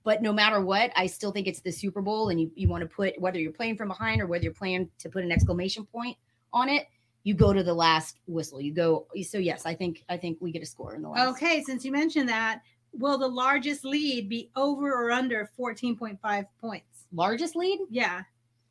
but 0.04 0.22
no 0.22 0.32
matter 0.32 0.60
what, 0.60 0.90
I 0.96 1.06
still 1.06 1.32
think 1.32 1.46
it's 1.46 1.60
the 1.60 1.72
Super 1.72 2.00
Bowl, 2.02 2.28
and 2.28 2.40
you, 2.40 2.50
you 2.54 2.68
want 2.68 2.82
to 2.82 2.88
put 2.88 3.18
whether 3.20 3.38
you're 3.38 3.52
playing 3.52 3.76
from 3.76 3.88
behind 3.88 4.20
or 4.20 4.26
whether 4.26 4.44
you're 4.44 4.52
playing 4.52 4.88
to 4.98 5.08
put 5.08 5.24
an 5.24 5.32
exclamation 5.32 5.84
point 5.86 6.16
on 6.52 6.68
it, 6.68 6.86
you 7.24 7.34
go 7.34 7.52
to 7.52 7.62
the 7.62 7.74
last 7.74 8.18
whistle. 8.26 8.60
You 8.60 8.72
go. 8.72 9.06
So 9.22 9.38
yes, 9.38 9.66
I 9.66 9.74
think 9.74 10.04
I 10.08 10.16
think 10.16 10.38
we 10.40 10.52
get 10.52 10.62
a 10.62 10.66
score 10.66 10.94
in 10.94 11.02
the 11.02 11.08
last. 11.08 11.28
Okay. 11.36 11.62
Since 11.62 11.84
you 11.84 11.92
mentioned 11.92 12.28
that, 12.28 12.62
will 12.92 13.18
the 13.18 13.28
largest 13.28 13.84
lead 13.84 14.28
be 14.28 14.50
over 14.56 14.92
or 14.92 15.10
under 15.10 15.50
14.5 15.58 16.46
points? 16.60 17.06
Largest 17.12 17.56
lead 17.56 17.80
Yeah. 17.90 18.22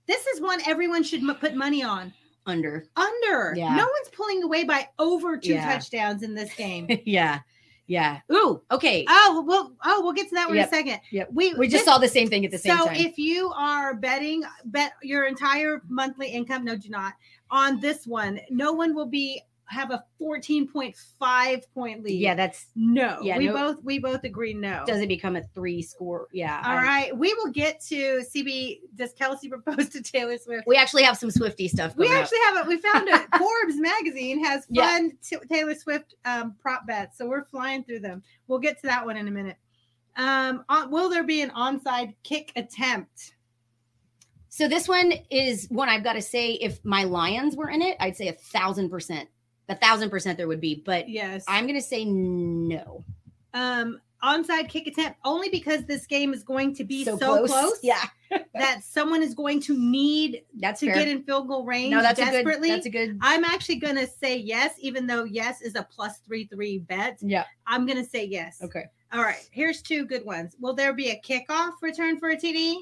This 0.08 0.26
is 0.28 0.40
one 0.40 0.60
everyone 0.66 1.04
should 1.04 1.22
m- 1.22 1.36
put 1.36 1.56
money 1.56 1.84
on. 1.84 2.14
Under. 2.48 2.88
Under. 2.96 3.54
Yeah. 3.56 3.76
No 3.76 3.84
one's 3.84 4.10
pulling 4.12 4.42
away 4.44 4.64
by 4.64 4.88
over 4.98 5.38
two 5.38 5.54
Yeah. 5.54 5.72
touchdowns 5.74 6.24
in 6.24 6.34
this 6.34 6.54
game. 6.56 6.88
yeah, 7.06 7.40
yeah. 7.88 8.20
Ooh, 8.32 8.62
okay. 8.72 9.06
oh, 9.08 9.44
well, 9.48 9.74
oh, 9.86 10.02
we'll 10.02 10.14
get 10.14 10.30
to 10.30 10.36
that 10.36 10.48
one 10.48 10.58
Yep. 10.58 10.68
in 10.68 10.74
a 10.74 10.78
second. 10.78 11.02
Yep. 11.12 11.30
We 11.34 11.54
we 11.56 11.68
just 11.68 11.86
this- 11.86 11.86
saw 11.86 11.98
the 12.00 12.08
same 12.08 12.30
thing 12.30 12.46
at 12.46 12.52
the 12.52 12.58
same 12.58 12.78
so 12.78 12.86
time. 12.88 12.96
So 12.96 13.02
if 13.02 13.18
you 13.18 13.52
are 13.56 13.94
betting 13.94 14.44
bet 14.66 14.94
your 15.04 15.26
entire 15.26 15.82
monthly 15.88 16.30
income 16.30 16.66
no 16.66 16.76
do 16.76 16.90
not 16.90 17.14
on 17.52 17.80
this 17.80 18.06
one 18.08 18.40
no 18.50 18.74
one 18.74 18.94
will 18.94 19.06
be 19.06 19.42
have 19.70 19.92
a 19.92 20.04
14.5 20.22 21.64
point 21.74 22.04
lead 22.04 22.20
yeah, 22.20 22.34
that's 22.36 22.68
no 22.76 23.20
yeah, 23.22 23.38
we 23.38 23.48
no- 23.48 23.54
both 23.54 23.84
we 23.84 24.00
both 24.00 24.24
agree 24.24 24.54
no 24.54 24.84
does 24.88 25.02
it 25.02 25.08
become 25.08 25.36
a 25.36 25.44
three 25.54 25.82
score? 25.82 26.28
Yeah. 26.32 26.62
all 26.66 26.78
I- 26.78 26.84
right 26.84 27.18
we 27.18 27.34
will 27.34 27.52
get 27.52 27.82
to 27.88 28.24
cb 28.34 28.80
does 28.96 29.14
kelce 29.14 29.50
propose 29.50 29.90
to 29.90 30.02
taylor 30.02 30.38
swift 30.38 30.68
We 30.68 30.76
actually 30.78 31.04
have 31.04 31.18
some 31.18 31.32
Swifty 31.32 31.68
stuff. 31.68 31.96
we 31.96 32.08
up. 32.08 32.14
actually 32.14 32.40
have 32.46 32.58
it 32.58 32.68
we 32.68 32.78
found 32.78 33.08
it 33.10 33.22
forbes 33.38 33.76
magazine 33.78 34.44
has 34.44 34.66
Yeah. 34.70 34.88
fun 34.88 35.12
t- 35.24 35.38
taylor 35.50 35.76
swift 35.76 36.16
um, 36.26 36.56
prop 36.62 36.88
bets 36.88 37.18
so 37.18 37.28
we're 37.28 37.46
flying 37.46 37.84
through 37.84 38.00
them 38.00 38.24
we'll 38.48 38.60
get 38.60 38.80
to 38.82 38.88
that 38.88 39.06
one 39.06 39.18
in 39.18 39.28
a 39.28 39.32
minute 39.32 39.58
um 40.16 40.64
on, 40.70 40.90
will 40.92 41.10
there 41.10 41.24
be 41.24 41.42
an 41.42 41.50
onside 41.52 42.14
kick 42.24 42.52
attempt 42.56 43.34
So 44.50 44.68
this 44.68 44.88
one 44.88 45.14
is 45.30 45.68
one 45.70 45.88
I've 45.90 46.04
got 46.04 46.14
to 46.14 46.22
say. 46.22 46.54
If 46.54 46.84
my 46.84 47.04
Lions 47.04 47.56
were 47.56 47.70
in 47.70 47.84
it, 47.84 47.96
I'd 48.00 48.16
say 48.18 48.28
a 48.30 48.34
thousand 48.34 48.90
percent, 48.90 49.30
a 49.70 49.76
thousand 49.76 50.10
percent 50.10 50.38
there 50.38 50.48
would 50.48 50.62
be. 50.62 50.82
But 50.86 51.10
yes 51.10 51.44
I'm 51.48 51.68
gonna 51.68 51.82
say 51.82 52.06
no. 52.06 53.04
um 53.54 54.00
onside 54.24 54.68
kick 54.70 54.88
attempt 54.88 55.20
only 55.24 55.50
because 55.50 55.86
this 55.86 56.06
game 56.08 56.34
is 56.34 56.44
going 56.44 56.74
to 56.76 56.84
be 56.84 57.06
so, 57.06 57.18
close, 57.18 57.80
Yeah, 57.84 58.02
that 58.54 58.84
someone 58.84 59.22
is 59.22 59.36
going 59.36 59.62
to 59.62 59.78
need 59.78 60.44
that's 60.60 60.80
to 60.80 60.88
fair. 60.88 60.96
get 60.96 61.08
in 61.08 61.24
field 61.24 61.48
goal 61.48 61.66
range 61.66 61.92
no, 61.92 62.02
that's 62.02 62.20
a 62.20 62.26
good. 62.44 62.64
That's 62.64 62.86
a 62.86 62.90
good. 62.90 63.18
I'm 63.22 63.44
actually 63.44 63.76
going 63.76 63.96
to 63.96 64.08
say 64.08 64.38
yes, 64.38 64.74
even 64.80 65.08
though 65.08 65.24
yes 65.24 65.62
is 65.62 65.76
a 65.76 65.84
plus 65.84 66.18
three 66.20 66.46
three 66.46 66.80
bet. 66.80 67.20
Yeah. 67.22 67.46
I'm 67.66 67.86
going 67.86 68.04
to 68.04 68.10
say 68.10 68.26
yes. 68.26 68.60
Okay. 68.64 68.86
All 69.14 69.22
right. 69.22 69.48
Here's 69.52 69.82
two 69.82 70.06
good 70.06 70.26
ones. 70.26 70.56
Will 70.60 70.74
there 70.74 70.94
be 70.94 71.12
a 71.12 71.22
kickoff 71.22 71.74
return 71.82 72.20
for 72.20 72.30
a 72.30 72.36
TD? 72.36 72.76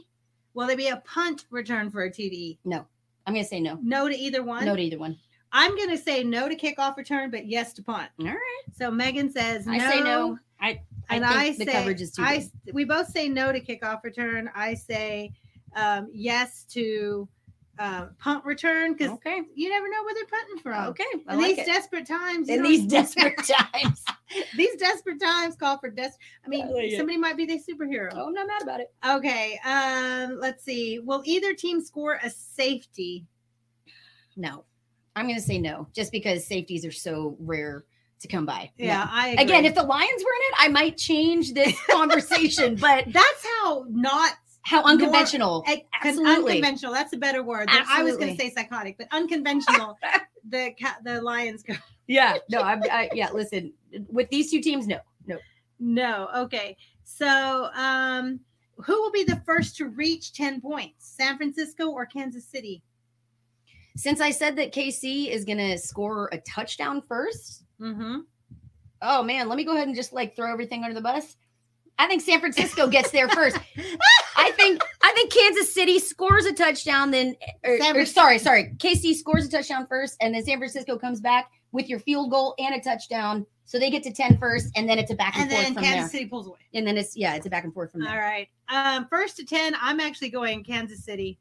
Will 0.53 0.67
there 0.67 0.77
be 0.77 0.87
a 0.87 0.97
punt 1.05 1.45
return 1.51 1.91
for 1.91 2.03
a 2.05 2.09
TD? 2.09 2.57
No. 2.65 2.85
I'm 3.27 3.33
gonna 3.33 3.43
say 3.43 3.59
no. 3.59 3.77
No 3.81 4.07
to 4.07 4.15
either 4.15 4.43
one. 4.43 4.65
No 4.65 4.75
to 4.75 4.81
either 4.81 4.99
one. 4.99 5.17
I'm 5.57 5.77
gonna 5.77 5.97
say 5.97 6.21
no 6.21 6.49
to 6.49 6.55
kickoff 6.55 6.97
return, 6.97 7.31
but 7.31 7.45
yes 7.47 7.71
to 7.73 7.81
punt. 7.81 8.09
All 8.19 8.25
right. 8.25 8.63
So 8.77 8.91
Megan 8.91 9.31
says 9.31 9.65
I 9.69 9.77
no. 9.77 9.89
say 9.89 10.01
no. 10.01 10.37
I 10.59 10.81
I 11.09 11.15
and 11.15 11.23
think 11.23 11.25
I, 11.25 11.49
the 11.51 11.65
say 11.65 11.71
coverage 11.71 12.01
is 12.01 12.11
too 12.11 12.23
I 12.23 12.45
we 12.73 12.83
both 12.83 13.07
say 13.07 13.29
no 13.29 13.53
to 13.53 13.61
kickoff 13.61 14.03
return. 14.03 14.49
I 14.53 14.73
say 14.73 15.31
um, 15.73 16.09
yes 16.11 16.65
to 16.71 17.27
uh, 17.79 18.07
punt 18.19 18.43
return 18.43 18.93
because 18.93 19.11
Okay. 19.11 19.43
you 19.53 19.69
never 19.69 19.89
know 19.89 20.03
where 20.03 20.13
they're 20.13 20.25
punting 20.25 20.59
from. 20.61 20.87
Okay. 20.87 21.03
I 21.27 21.33
In 21.35 21.39
like 21.41 21.55
these 21.55 21.59
it. 21.59 21.65
desperate 21.67 22.05
times, 22.07 22.49
In 22.49 22.61
these 22.61 22.85
desperate 22.87 23.37
times. 23.37 24.03
these 24.57 24.75
desperate 24.77 25.21
times 25.21 25.55
call 25.55 25.77
for 25.77 25.89
des. 25.89 26.09
I 26.45 26.49
mean, 26.49 26.65
I 26.65 26.69
like 26.71 26.83
it. 26.91 26.97
somebody 26.97 27.17
might 27.17 27.37
be 27.37 27.45
the 27.45 27.59
superhero. 27.59 28.09
Oh, 28.13 28.27
I'm 28.27 28.33
not 28.33 28.47
mad 28.47 28.61
about 28.61 28.81
it. 28.81 28.93
Okay. 29.07 29.57
Um. 29.65 30.37
Let's 30.39 30.65
see. 30.65 30.99
Will 30.99 31.21
either 31.25 31.53
team 31.53 31.81
score 31.81 32.19
a 32.23 32.29
safety? 32.29 33.25
No. 34.35 34.65
I'm 35.15 35.27
gonna 35.27 35.39
say 35.39 35.57
no, 35.57 35.87
just 35.93 36.11
because 36.11 36.45
safeties 36.45 36.85
are 36.85 36.91
so 36.91 37.37
rare 37.39 37.85
to 38.19 38.27
come 38.27 38.45
by. 38.45 38.71
No. 38.77 38.85
Yeah. 38.85 39.07
I 39.09 39.29
agree. 39.29 39.43
Again, 39.43 39.65
if 39.65 39.75
the 39.75 39.83
Lions 39.83 40.23
were 40.23 40.31
in 40.31 40.41
it, 40.41 40.53
I 40.57 40.67
might 40.69 40.97
change 40.97 41.53
this 41.53 41.77
conversation, 41.89 42.75
but 42.75 43.05
that's 43.11 43.45
how 43.45 43.85
not 43.89 44.33
how 44.65 44.83
unconventional. 44.83 45.63
Ex- 45.67 45.85
Absolutely. 46.03 46.53
unconventional. 46.53 46.93
That's 46.93 47.13
a 47.13 47.17
better 47.17 47.43
word. 47.43 47.69
I 47.71 48.03
was 48.03 48.17
going 48.17 48.35
to 48.35 48.41
say 48.41 48.49
psychotic, 48.49 48.97
but 48.97 49.07
unconventional. 49.11 49.97
the 50.49 50.73
the 51.03 51.21
Lions 51.21 51.63
go. 51.63 51.75
Yeah. 52.07 52.37
No, 52.49 52.61
I'm 52.61 52.83
I, 52.83 53.09
yeah, 53.13 53.31
listen, 53.31 53.73
with 54.09 54.29
these 54.29 54.51
two 54.51 54.61
teams, 54.61 54.87
no. 54.87 54.99
No. 55.25 55.37
No. 55.79 56.29
Okay. 56.35 56.77
So, 57.03 57.69
um, 57.75 58.39
who 58.77 59.01
will 59.01 59.11
be 59.11 59.23
the 59.23 59.41
first 59.45 59.77
to 59.77 59.87
reach 59.87 60.33
ten 60.33 60.61
points? 60.61 61.07
San 61.15 61.37
Francisco 61.37 61.89
or 61.89 62.05
Kansas 62.05 62.45
City? 62.45 62.83
Since 63.95 64.19
I 64.21 64.31
said 64.31 64.55
that 64.57 64.73
KC 64.73 65.29
is 65.29 65.45
gonna 65.45 65.77
score 65.77 66.29
a 66.31 66.37
touchdown 66.39 67.01
first, 67.07 67.63
Mm-hmm. 67.81 68.19
oh 69.01 69.23
man, 69.23 69.49
let 69.49 69.57
me 69.57 69.63
go 69.65 69.73
ahead 69.73 69.87
and 69.87 69.95
just 69.95 70.13
like 70.13 70.35
throw 70.35 70.51
everything 70.51 70.83
under 70.83 70.93
the 70.93 71.01
bus. 71.01 71.35
I 71.97 72.07
think 72.07 72.21
San 72.21 72.39
Francisco 72.41 72.87
gets 72.87 73.11
there 73.11 73.29
first. 73.29 73.57
I 74.37 74.51
think 74.51 74.81
I 75.01 75.11
think 75.13 75.31
Kansas 75.33 75.73
City 75.73 75.99
scores 75.99 76.45
a 76.45 76.53
touchdown, 76.53 77.11
then 77.11 77.35
or, 77.63 77.77
San 77.77 77.95
or 77.97 78.05
sorry, 78.05 78.37
sorry, 78.39 78.73
KC 78.77 79.15
scores 79.15 79.45
a 79.45 79.49
touchdown 79.49 79.87
first, 79.87 80.17
and 80.21 80.33
then 80.35 80.43
San 80.43 80.57
Francisco 80.57 80.97
comes 80.97 81.19
back 81.21 81.49
with 81.71 81.87
your 81.89 81.99
field 81.99 82.31
goal 82.31 82.53
and 82.59 82.75
a 82.75 82.79
touchdown, 82.81 83.45
so 83.65 83.77
they 83.79 83.89
get 83.89 84.03
to 84.03 84.11
10 84.13 84.37
first, 84.37 84.69
and 84.77 84.87
then 84.87 84.97
it's 84.97 85.11
a 85.11 85.15
back 85.15 85.35
and, 85.35 85.43
And 85.43 85.51
forth 85.51 85.63
then 85.65 85.73
from 85.73 85.83
Kansas 85.83 86.11
there. 86.11 86.19
City 86.19 86.29
pulls 86.29 86.47
away. 86.47 86.59
And 86.73 86.85
then 86.87 86.97
it's 86.97 87.15
yeah, 87.17 87.35
it's 87.35 87.45
a 87.45 87.49
back 87.49 87.63
and 87.65 87.73
forth 87.73 87.91
from 87.91 88.01
there. 88.01 88.11
All 88.11 88.17
right. 88.17 88.47
Um, 88.69 89.07
first 89.09 89.35
to 89.37 89.45
ten, 89.45 89.73
I'm 89.81 89.99
actually 89.99 90.29
going 90.29 90.63
Kansas 90.63 91.03
City. 91.03 91.39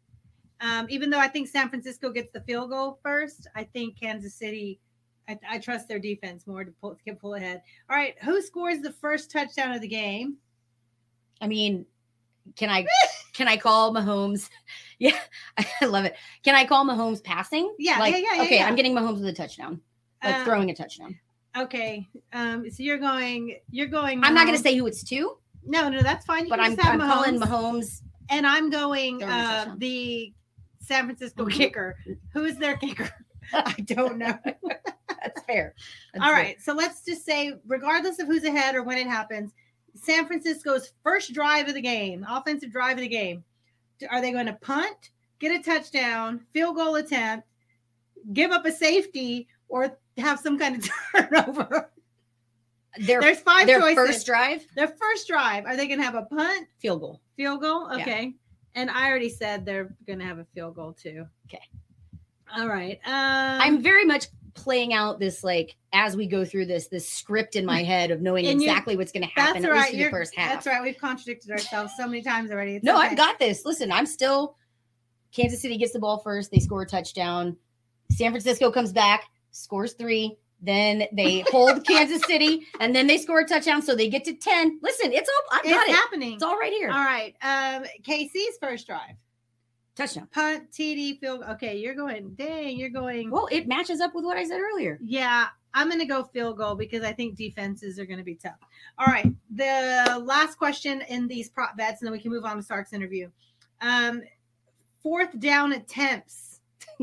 Um, 0.65 0.87
even 0.89 1.11
though 1.11 1.19
I 1.19 1.29
think 1.29 1.49
San 1.49 1.69
Francisco 1.69 2.11
gets 2.11 2.33
the 2.33 2.41
field 2.41 2.71
goal 2.71 2.99
first, 3.03 3.47
I 3.55 3.65
think 3.65 4.01
Kansas 4.01 4.35
City. 4.35 4.81
I, 5.29 5.39
I 5.49 5.59
trust 5.59 5.89
their 5.89 5.99
defense 5.99 6.47
more 6.47 6.65
to 6.65 6.71
pull 6.81 6.97
to 7.07 7.15
pull 7.15 7.35
ahead. 7.35 7.63
All 7.91 7.97
right, 7.97 8.15
who 8.23 8.41
scores 8.43 8.81
the 8.81 8.93
first 8.93 9.31
touchdown 9.31 9.73
of 9.73 9.81
the 9.81 9.89
game? 9.89 10.37
I 11.41 11.47
mean, 11.49 11.87
can 12.57 12.71
I 12.71 12.87
can 13.35 13.49
I 13.49 13.57
call 13.57 13.93
Mahomes? 13.95 14.49
Yeah, 15.01 15.19
I 15.59 15.85
love 15.87 16.05
it. 16.05 16.15
Can 16.45 16.55
I 16.55 16.65
call 16.65 16.87
Mahomes 16.87 17.23
passing? 17.23 17.75
Yeah, 17.81 17.99
like, 17.99 18.13
yeah, 18.13 18.21
yeah, 18.21 18.35
yeah, 18.37 18.43
Okay, 18.43 18.57
yeah. 18.59 18.67
I'm 18.69 18.77
getting 18.77 18.95
Mahomes 18.95 19.15
with 19.17 19.27
a 19.27 19.33
touchdown, 19.33 19.81
like 20.23 20.37
Uh, 20.37 20.45
throwing 20.45 20.71
a 20.71 20.75
touchdown. 20.75 21.19
Okay. 21.57 22.09
Um, 22.33 22.71
so 22.71 22.83
you're 22.83 22.99
going. 22.99 23.57
You're 23.71 23.89
going. 23.89 24.23
I'm 24.23 24.35
not 24.35 24.47
going 24.47 24.57
to 24.57 24.63
say 24.63 24.77
who 24.77 24.87
it's 24.87 25.03
to, 25.05 25.37
No, 25.67 25.89
no, 25.89 26.01
that's 26.01 26.25
fine. 26.25 26.45
You 26.45 26.51
but 26.51 26.61
I'm, 26.61 26.77
I'm 26.81 27.01
calling 27.01 27.41
Mahomes. 27.41 27.49
Mahomes. 27.49 28.03
and 28.31 28.47
I'm 28.47 28.71
going 28.71 29.23
uh, 29.25 29.75
the 29.79 30.33
San 30.87 31.05
Francisco 31.05 31.47
kicker. 31.47 31.97
Who 32.33 32.45
is 32.45 32.57
their 32.59 32.77
kicker? 32.77 33.11
I 33.53 33.73
don't 33.85 34.19
know. 34.19 34.39
That's 35.23 35.43
fair. 35.43 35.75
That's 36.13 36.25
All 36.25 36.33
fair. 36.33 36.43
right. 36.43 36.61
So 36.61 36.73
let's 36.75 37.05
just 37.05 37.25
say, 37.25 37.55
regardless 37.67 38.19
of 38.19 38.27
who's 38.27 38.45
ahead 38.45 38.75
or 38.75 38.83
when 38.83 38.99
it 38.99 39.07
happens, 39.07 39.53
San 39.95 40.27
Francisco's 40.27 40.93
first 41.03 41.33
drive 41.33 41.69
of 41.69 41.75
the 41.75 41.81
game, 41.81 42.27
offensive 42.29 42.73
drive 42.73 42.97
of 42.97 43.03
the 43.03 43.09
game, 43.09 43.45
are 44.11 44.21
they 44.21 44.33
going 44.33 44.47
to 44.47 44.55
punt, 44.55 45.11
get 45.39 45.59
a 45.59 45.63
touchdown, 45.63 46.41
field 46.53 46.77
goal 46.77 46.97
attempt, 46.97 47.47
give 48.33 48.51
up 48.51 48.67
a 48.67 48.73
safety, 48.73 49.47
or 49.69 49.97
have 50.19 50.41
some 50.41 50.59
kind 50.59 50.77
of 50.77 50.91
turnover? 51.31 51.91
Their 52.99 53.21
There's 53.21 53.41
five 53.41 53.67
their 53.67 53.81
choices. 53.81 53.95
first 53.97 54.27
drive 54.27 54.65
Their 54.77 54.89
first 54.89 55.27
drive, 55.27 55.65
are 55.67 55.77
they 55.77 55.87
going 55.87 55.99
to 55.99 56.05
have 56.05 56.15
a 56.15 56.23
punt, 56.23 56.69
field 56.79 57.01
goal. 57.01 57.21
field 57.37 57.61
goal? 57.61 57.89
Yeah. 57.97 58.05
And 58.75 58.91
I 58.91 59.09
already 59.09 59.29
said 59.31 59.65
they're 59.65 59.95
going 60.07 60.19
to 60.19 60.25
have 60.25 60.39
a 60.39 60.45
field 60.55 60.75
goal 60.75 60.93
too. 60.93 61.27
Okay. 61.47 61.63
All 62.57 62.69
right. 62.69 62.99
Um, 63.05 63.13
I'm 63.61 63.83
very 63.83 64.05
much 64.05 64.27
playing 64.55 64.93
out 64.95 65.19
this 65.19 65.43
like 65.43 65.75
as 65.93 66.17
we 66.17 66.27
go 66.29 66.45
through 66.45 66.65
this 66.67 66.87
this 66.87 67.09
script 67.09 67.57
in 67.57 67.65
my 67.67 67.83
head 67.93 68.11
of 68.13 68.21
knowing 68.21 68.47
And 68.47 68.63
you- 68.63 68.69
exactly 68.69 68.97
what's 68.97 69.11
going 69.13 69.23
to 69.25 69.29
happen 69.29 69.63
That's 69.63 69.65
at 69.65 69.71
all 69.71 69.77
least 69.77 69.89
right. 69.91 69.99
You're, 69.99 70.11
first 70.11 70.35
half. 70.37 70.53
that's 70.53 70.67
right. 70.67 70.83
We've 70.83 70.99
contradicted 70.99 71.51
ourselves 71.51 71.93
so 71.97 72.07
many 72.07 72.23
times 72.23 72.51
already. 72.51 72.77
It's 72.77 72.85
No, 72.85 72.97
okay. 72.99 73.09
I've 73.09 73.17
got 73.17 73.39
this. 73.39 73.65
Listen, 73.65 73.91
I'm 73.91 74.07
still 74.07 74.57
Kansas 75.33 75.61
City 75.61 75.77
gets 75.77 75.93
the 75.93 75.99
ball 75.99 76.19
first. 76.19 76.51
They 76.53 76.61
score 76.61 76.83
a 76.83 76.87
touchdown. 76.87 77.57
San 78.13 78.31
Francisco 78.31 78.71
comes 78.71 78.93
back, 78.93 79.25
scores 79.51 79.95
three. 79.95 80.37
Then 80.65 81.05
they 81.13 81.45
hold 81.51 81.87
Kansas 81.87 82.23
City, 82.27 82.67
and 82.81 82.95
then 82.95 83.07
they 83.07 83.19
score 83.19 83.41
a 83.41 83.47
touchdown, 83.47 83.83
so 83.83 83.95
they 83.95 84.09
get 84.09 84.25
to 84.25 84.35
ten. 84.35 84.79
Listen, 84.83 85.13
it's 85.13 85.29
all 85.29 85.59
I've 85.59 85.65
got 85.65 85.83
It's 85.83 85.91
it. 85.91 85.95
happening. 85.97 86.35
It's 86.35 86.43
all 86.43 86.59
right 86.59 86.73
here. 86.73 86.91
All 86.91 87.05
right. 87.05 87.35
Um, 87.43 87.85
KC's 88.03 88.59
first 88.61 88.87
drive. 88.87 89.17
Touchdown. 89.97 90.27
Punt, 90.33 90.73
TD, 90.73 91.21
field. 91.21 91.43
Okay, 91.51 91.77
you're 91.79 91.95
going. 91.95 92.35
Dang, 92.35 92.77
you're 92.77 92.89
going. 92.91 93.31
Well, 93.31 93.49
it 93.53 93.69
matches 93.69 94.01
up 94.01 94.15
with 94.15 94.25
what 94.25 94.37
I 94.37 94.45
said 94.45 94.59
earlier. 94.61 94.99
Yeah, 95.03 95.47
I'm 95.73 95.87
going 95.89 96.01
to 96.01 96.07
go 96.07 96.25
field 96.25 96.57
goal 96.57 96.75
because 96.75 97.05
I 97.05 97.13
think 97.13 97.37
defenses 97.37 97.99
are 98.01 98.07
going 98.07 98.19
to 98.19 98.25
be 98.25 98.35
tough. 98.35 98.59
All 98.99 99.07
right. 99.07 99.27
The 99.55 100.21
last 100.25 100.57
question 100.59 101.03
in 101.03 101.29
these 101.29 101.49
prop 101.49 101.77
bets, 101.77 102.01
and 102.01 102.07
then 102.09 102.13
we 102.13 102.19
can 102.21 102.33
move 102.33 102.45
on 102.45 102.57
to 102.57 102.63
Sark's 102.63 102.93
interview. 102.93 103.31
Um, 103.83 104.23
fourth 105.03 105.39
down 105.39 105.73
attempts. 105.73 106.61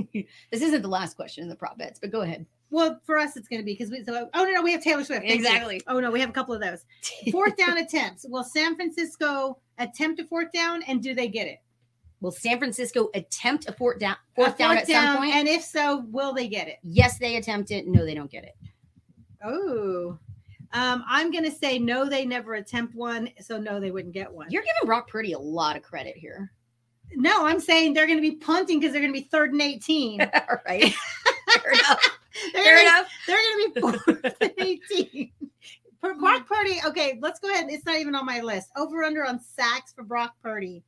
This 0.52 0.62
isn't 0.62 0.82
the 0.82 0.88
last 0.88 1.16
question 1.16 1.44
in 1.44 1.50
the 1.50 1.56
prop 1.56 1.78
bets, 1.78 2.00
but 2.00 2.12
go 2.12 2.22
ahead. 2.22 2.46
Well, 2.72 3.00
for 3.06 3.18
us, 3.18 3.36
it's 3.36 3.50
going 3.50 3.62
to 3.62 3.66
be 3.66 3.74
because 3.74 3.92
we. 3.92 4.04
So, 4.04 4.30
oh 4.34 4.44
no, 4.44 4.52
no, 4.52 4.62
we 4.62 4.72
have 4.72 4.82
Taylor 4.82 5.04
Swift. 5.04 5.22
Thank 5.22 5.34
you. 5.34 5.46
Exactly. 5.46 5.82
Oh 5.88 6.00
no, 6.00 6.10
we 6.10 6.22
have 6.22 6.30
a 6.30 6.34
couple 6.34 6.56
of 6.56 6.62
those. 6.62 6.86
Fourth 7.32 7.58
down 7.58 7.78
attempts. 7.78 8.26
Will 8.28 8.46
San 8.46 8.76
Francisco 8.76 9.60
attempt 9.78 10.20
a 10.22 10.26
fourth 10.26 10.52
down, 10.54 10.82
and 10.84 11.04
do 11.04 11.14
they 11.14 11.28
get 11.28 11.48
it? 11.48 11.60
Will 12.22 12.32
San 12.32 12.60
Francisco 12.60 13.10
attempt 13.14 13.68
a 13.68 13.74
fourth 13.74 14.00
down? 14.00 14.14
A 14.14 14.36
Fourth 14.36 14.58
down 14.58 14.78
at 14.78 14.88
some 14.88 15.24
and 15.24 15.48
if 15.48 15.64
so, 15.64 16.06
will 16.12 16.34
they 16.34 16.48
get 16.48 16.68
it? 16.68 16.78
yes, 16.84 17.18
they 17.18 17.36
attempt 17.36 17.72
it. 17.72 17.88
No, 17.88 18.06
they 18.06 18.14
don't 18.14 18.32
get 18.32 18.44
it. 18.46 18.56
Oh, 19.44 20.18
um, 20.74 21.04
I'm 21.08 21.32
going 21.32 21.44
to 21.44 21.52
say 21.52 21.80
no. 21.80 22.08
They 22.08 22.26
never 22.26 22.54
attempt 22.54 22.96
one, 22.96 23.30
so 23.42 23.58
no, 23.60 23.80
they 23.80 23.92
wouldn't 23.92 24.14
get 24.14 24.32
one. 24.32 24.50
You're 24.52 24.62
giving 24.62 24.86
Brock 24.86 25.10
Purdy 25.10 25.34
a 25.34 25.40
lot 25.40 25.76
of 25.76 25.82
credit 25.84 26.16
here. 26.16 26.52
no, 27.16 27.46
I'm 27.46 27.60
saying 27.60 27.94
they're 27.94 28.06
going 28.08 28.20
to 28.20 28.22
be 28.22 28.36
punting 28.38 28.80
because 28.80 28.94
they're 28.94 29.02
going 29.02 29.14
to 29.14 29.20
be 29.20 29.28
third 29.28 29.52
and 29.52 29.62
eighteen. 29.62 30.22
all 30.34 30.58
right. 30.66 30.94
Fair 31.62 31.72
enough. 31.74 32.20
They're 32.54 32.64
Fair 32.64 32.76
gonna, 32.78 32.90
enough. 32.90 33.08
They're 33.28 33.38
going 33.38 33.58
to 33.58 33.74
be 33.74 33.82
fourth 33.82 34.36
and 34.42 34.54
eighteen. 34.58 35.32
For 36.00 36.16
Brock 36.20 36.48
Purdy, 36.48 36.80
okay, 36.86 37.20
let's 37.22 37.40
go 37.40 37.50
ahead. 37.50 37.68
It's 37.70 37.86
not 37.86 37.98
even 37.98 38.16
on 38.16 38.26
my 38.26 38.42
list. 38.42 38.70
Over 38.76 39.04
under 39.04 39.26
on 39.26 39.40
sacks 39.40 39.94
for 39.94 40.04
Brock 40.04 40.34
Purdy. 40.42 40.84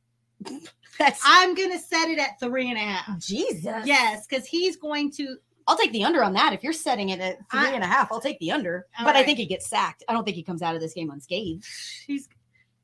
That's 1.00 1.22
I'm 1.24 1.56
going 1.56 1.72
to 1.72 1.80
set 1.80 2.10
it 2.10 2.20
at 2.20 2.40
three 2.40 2.70
and 2.70 2.78
a 2.78 2.82
half. 2.82 3.20
Jesus. 3.20 3.86
Yes, 3.86 4.28
because 4.28 4.46
he's 4.46 4.76
going 4.76 5.12
to. 5.14 5.38
I'll 5.66 5.78
take 5.78 5.94
the 5.94 6.04
under 6.04 6.24
on 6.24 6.34
that. 6.34 6.52
If 6.52 6.62
you're 6.64 6.74
setting 6.74 7.10
it 7.10 7.22
at 7.22 7.38
three 7.50 7.62
I- 7.62 7.72
and 7.72 7.84
a 7.84 7.88
half, 7.88 8.12
I'll 8.12 8.20
take 8.20 8.40
the 8.40 8.52
under. 8.52 8.86
But 9.04 9.16
I 9.16 9.24
think 9.24 9.38
he 9.38 9.46
gets 9.46 9.70
sacked. 9.70 10.04
I 10.10 10.14
don't 10.14 10.26
think 10.26 10.36
he 10.36 10.44
comes 10.44 10.62
out 10.62 10.76
of 10.76 10.82
this 10.82 10.94
game 10.94 11.10
unscathed. 11.10 11.66
He's 12.06 12.28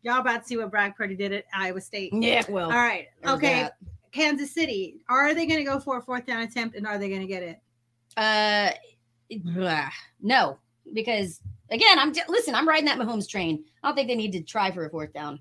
y'all 0.02 0.19
about 0.19 0.44
to 0.44 0.48
see 0.48 0.56
what 0.56 0.72
Brock 0.72 0.95
Purdy 0.95 1.15
did 1.15 1.34
at 1.34 1.45
Iowa 1.53 1.81
State. 1.81 2.14
Yeah, 2.14 2.44
well. 2.48 2.72
All 2.72 2.77
right. 2.77 3.07
Okay. 3.26 3.64
that. 3.64 3.76
Kansas 4.11 4.53
City. 4.53 5.02
Are 5.10 5.34
they 5.34 5.45
going 5.45 5.60
to 5.60 5.65
go 5.65 5.80
for 5.80 5.98
a 5.98 6.02
fourth 6.02 6.26
down 6.26 6.41
attempt 6.41 6.76
and 6.76 6.88
are 6.88 6.98
they 6.98 7.10
going 7.10 7.22
to 7.22 7.27
get 7.27 7.44
it? 7.44 7.60
Uh, 8.18 8.72
no, 10.22 10.57
because 10.94 11.41
again, 11.69 11.99
I'm 11.99 12.14
listen. 12.27 12.56
I'm 12.56 12.68
riding 12.68 12.86
that 12.86 12.98
Mahomes 12.98 13.27
train. 13.27 13.64
I 13.84 13.88
don't 13.88 13.95
think 13.95 14.07
they 14.07 14.15
need 14.15 14.31
to 14.34 14.41
try 14.41 14.72
for 14.72 14.86
a 14.86 14.90
fourth 14.90 15.14
down. 15.14 15.40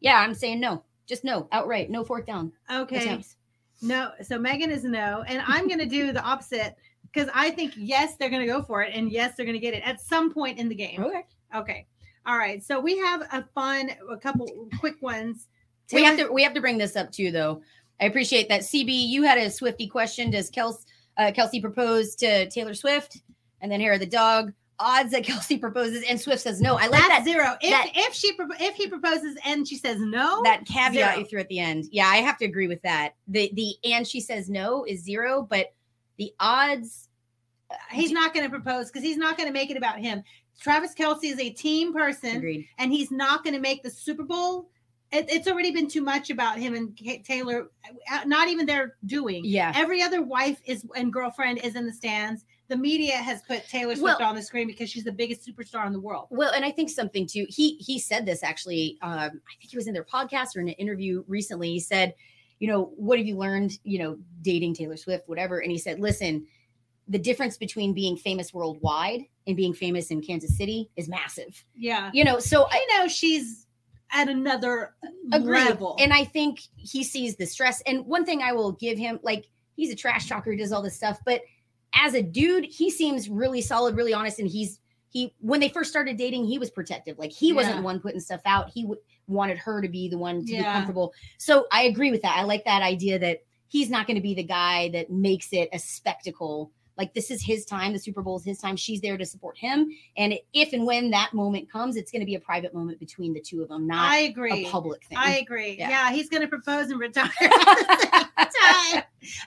Yeah, 0.00 0.18
I'm 0.20 0.34
saying 0.34 0.60
no. 0.60 0.82
Just 1.06 1.24
no, 1.24 1.48
outright, 1.52 1.90
no 1.90 2.04
fourth 2.04 2.26
down 2.26 2.52
Okay. 2.70 2.96
attempts. 2.96 3.36
No. 3.82 4.10
So 4.22 4.38
Megan 4.38 4.70
is 4.70 4.84
no. 4.84 5.22
And 5.28 5.42
I'm 5.46 5.68
going 5.68 5.78
to 5.78 5.86
do 5.86 6.12
the 6.12 6.22
opposite 6.22 6.76
because 7.12 7.30
I 7.34 7.50
think, 7.50 7.74
yes, 7.76 8.16
they're 8.16 8.30
going 8.30 8.44
to 8.44 8.52
go 8.52 8.62
for 8.62 8.82
it. 8.82 8.92
And 8.94 9.10
yes, 9.10 9.36
they're 9.36 9.46
going 9.46 9.54
to 9.54 9.60
get 9.60 9.74
it 9.74 9.82
at 9.84 10.00
some 10.00 10.32
point 10.32 10.58
in 10.58 10.68
the 10.68 10.74
game. 10.74 11.02
Okay. 11.02 11.22
Okay. 11.54 11.86
All 12.26 12.36
right. 12.36 12.62
So 12.62 12.80
we 12.80 12.98
have 12.98 13.22
a 13.32 13.44
fun, 13.54 13.90
a 14.10 14.16
couple 14.16 14.68
quick 14.80 15.00
ones. 15.00 15.46
We 15.92 16.02
have 16.02 16.18
to 16.18 16.28
we 16.28 16.42
have 16.42 16.54
to 16.54 16.60
bring 16.60 16.78
this 16.78 16.96
up 16.96 17.12
too, 17.12 17.30
though. 17.30 17.62
I 18.00 18.06
appreciate 18.06 18.48
that. 18.48 18.62
CB, 18.62 19.08
you 19.08 19.22
had 19.22 19.38
a 19.38 19.46
Swiftie 19.46 19.90
question. 19.90 20.30
Does 20.30 20.50
Kelce, 20.50 20.84
uh, 21.18 21.32
Kelce 21.32 21.60
propose 21.60 22.14
to 22.16 22.48
Taylor 22.50 22.74
Swift? 22.74 23.18
And 23.60 23.70
then 23.72 23.80
here 23.80 23.92
are 23.92 23.98
the 23.98 24.06
dog. 24.06 24.52
odds 24.78 25.10
that 25.12 25.22
Kelce 25.26 25.58
proposes 25.60 26.04
and 26.08 26.20
Swift 26.20 26.42
says 26.42 26.60
no. 26.60 26.74
I 26.76 26.82
like 26.88 26.90
That's 26.92 27.08
that 27.08 27.24
zero. 27.24 27.56
If 27.62 27.70
that- 27.70 27.90
if 27.94 28.14
she 28.14 28.32
pro- 28.34 28.46
if 28.60 28.74
he 28.74 28.88
proposes 28.88 29.36
and 29.44 29.66
she 29.66 29.76
says 29.76 29.98
no, 30.00 30.42
that 30.44 30.66
caveat 30.66 30.92
Zero. 30.92 31.16
you 31.18 31.24
threw 31.24 31.40
at 31.40 31.48
the 31.48 31.58
end. 31.58 31.86
Yeah, 31.90 32.06
I 32.06 32.16
have 32.16 32.36
to 32.38 32.44
agree 32.44 32.68
with 32.68 32.82
that. 32.82 33.14
The 33.28 33.50
the 33.54 33.74
and 33.84 34.06
she 34.06 34.20
says 34.20 34.50
no 34.50 34.84
is 34.84 35.02
zero, 35.02 35.46
but 35.48 35.72
the 36.18 36.32
odds 36.40 37.08
he's 37.90 38.12
not 38.12 38.32
going 38.32 38.44
to 38.44 38.50
propose 38.50 38.86
because 38.88 39.02
he's 39.02 39.16
not 39.16 39.36
going 39.36 39.48
to 39.48 39.52
make 39.52 39.70
it 39.70 39.76
about 39.76 39.98
him. 39.98 40.22
Travis 40.60 40.94
Kelce 40.94 41.24
is 41.24 41.38
a 41.40 41.50
team 41.50 41.92
person, 41.92 42.36
agreed. 42.36 42.66
and 42.78 42.92
he's 42.92 43.10
not 43.10 43.42
going 43.44 43.54
to 43.54 43.60
make 43.60 43.82
the 43.82 43.90
Super 43.90 44.22
Bowl. 44.22 44.68
It, 45.12 45.26
it's 45.30 45.46
already 45.46 45.70
been 45.70 45.88
too 45.88 46.02
much 46.02 46.30
about 46.30 46.58
him 46.58 46.74
and 46.74 46.96
Kate 46.96 47.24
Taylor. 47.24 47.70
uh, 48.12 48.24
Not 48.26 48.48
even 48.48 48.66
their 48.66 48.96
doing. 49.06 49.44
Yeah. 49.44 49.72
Every 49.74 50.02
other 50.02 50.22
wife 50.22 50.60
is 50.64 50.84
and 50.96 51.12
girlfriend 51.12 51.58
is 51.58 51.76
in 51.76 51.86
the 51.86 51.92
stands. 51.92 52.44
The 52.68 52.76
media 52.76 53.14
has 53.16 53.42
put 53.42 53.68
Taylor 53.68 53.94
Swift 53.94 54.18
Well- 54.20 54.28
on 54.28 54.34
the 54.34 54.42
screen 54.42 54.66
because 54.66 54.90
she's 54.90 55.04
the 55.04 55.12
biggest 55.12 55.46
superstar 55.48 55.86
in 55.86 55.92
the 55.92 56.00
world. 56.00 56.26
Well, 56.30 56.52
and 56.52 56.64
I 56.64 56.72
think 56.72 56.90
something 56.90 57.26
too. 57.26 57.46
He 57.48 57.76
he 57.76 57.98
said 58.00 58.26
this 58.26 58.42
actually. 58.42 58.98
Um, 59.02 59.12
I 59.12 59.54
think 59.60 59.70
he 59.70 59.76
was 59.76 59.86
in 59.86 59.94
their 59.94 60.04
podcast 60.04 60.56
or 60.56 60.60
in 60.60 60.68
an 60.68 60.74
interview 60.74 61.22
recently. 61.28 61.70
He 61.70 61.78
said, 61.80 62.14
you 62.58 62.66
know, 62.66 62.86
what 62.96 63.18
have 63.18 63.26
you 63.28 63.36
learned? 63.36 63.78
You 63.84 64.00
know, 64.00 64.18
dating 64.42 64.74
Taylor 64.74 64.96
Swift, 64.96 65.28
whatever. 65.28 65.60
And 65.60 65.70
he 65.70 65.78
said, 65.78 66.00
listen, 66.00 66.46
the 67.06 67.18
difference 67.20 67.56
between 67.56 67.92
being 67.94 68.16
famous 68.16 68.52
worldwide 68.52 69.20
and 69.46 69.56
being 69.56 69.72
famous 69.72 70.10
in 70.10 70.20
Kansas 70.20 70.56
City 70.56 70.90
is 70.96 71.08
massive. 71.08 71.64
Yeah. 71.76 72.10
You 72.12 72.24
know, 72.24 72.40
so 72.40 72.66
I 72.68 72.84
I 72.90 72.98
know 72.98 73.08
she's 73.08 73.65
at 74.12 74.28
another 74.28 74.94
agree. 75.32 75.56
level. 75.56 75.96
And 75.98 76.12
I 76.12 76.24
think 76.24 76.60
he 76.76 77.04
sees 77.04 77.36
the 77.36 77.46
stress. 77.46 77.82
And 77.86 78.06
one 78.06 78.24
thing 78.24 78.42
I 78.42 78.52
will 78.52 78.72
give 78.72 78.98
him, 78.98 79.18
like, 79.22 79.46
he's 79.74 79.90
a 79.90 79.96
trash 79.96 80.28
talker, 80.28 80.52
he 80.52 80.58
does 80.58 80.72
all 80.72 80.82
this 80.82 80.96
stuff, 80.96 81.18
but 81.24 81.42
as 81.94 82.14
a 82.14 82.22
dude, 82.22 82.64
he 82.64 82.90
seems 82.90 83.28
really 83.28 83.60
solid, 83.60 83.96
really 83.96 84.12
honest. 84.12 84.38
And 84.38 84.48
he's 84.48 84.80
he 85.08 85.34
when 85.40 85.60
they 85.60 85.68
first 85.68 85.90
started 85.90 86.16
dating, 86.16 86.44
he 86.44 86.58
was 86.58 86.70
protective. 86.70 87.18
Like 87.18 87.32
he 87.32 87.52
wasn't 87.52 87.76
the 87.76 87.82
one 87.82 88.00
putting 88.00 88.20
stuff 88.20 88.42
out. 88.44 88.70
He 88.70 88.82
w- 88.82 89.00
wanted 89.26 89.58
her 89.58 89.80
to 89.80 89.88
be 89.88 90.08
the 90.08 90.18
one 90.18 90.44
to 90.44 90.56
be 90.56 90.62
comfortable. 90.62 91.14
So 91.38 91.66
I 91.72 91.84
agree 91.84 92.10
with 92.10 92.22
that. 92.22 92.36
I 92.36 92.42
like 92.42 92.64
that 92.64 92.82
idea 92.82 93.18
that 93.20 93.42
he's 93.68 93.88
not 93.88 94.06
going 94.06 94.16
to 94.16 94.22
be 94.22 94.34
the 94.34 94.42
guy 94.42 94.90
that 94.90 95.10
makes 95.10 95.52
it 95.52 95.68
a 95.72 95.78
spectacle. 95.78 96.70
Like 96.98 97.12
this 97.14 97.30
is 97.30 97.42
his 97.42 97.64
time. 97.64 97.92
The 97.92 97.98
Super 97.98 98.22
Bowl 98.22 98.36
is 98.38 98.44
his 98.44 98.58
time. 98.58 98.76
She's 98.76 99.00
there 99.00 99.16
to 99.18 99.26
support 99.26 99.58
him. 99.58 99.90
And 100.16 100.34
if 100.54 100.72
and 100.72 100.86
when 100.86 101.10
that 101.10 101.34
moment 101.34 101.70
comes, 101.70 101.96
it's 101.96 102.10
going 102.10 102.20
to 102.20 102.26
be 102.26 102.36
a 102.36 102.40
private 102.40 102.72
moment 102.72 102.98
between 102.98 103.34
the 103.34 103.40
two 103.40 103.62
of 103.62 103.68
them, 103.68 103.86
not 103.86 104.10
I 104.10 104.18
a 104.18 104.28
agree. 104.30 104.64
public 104.70 105.04
thing. 105.04 105.18
I 105.18 105.38
agree. 105.38 105.76
Yeah. 105.78 105.90
Yeah, 105.90 106.10
he's 106.12 106.28
going 106.28 106.42
to 106.42 106.48
propose 106.48 106.90
and 106.90 106.98
retire 106.98 107.30
at 107.40 108.30
the 108.36 108.50
same 108.92 109.02
time. 109.02 109.02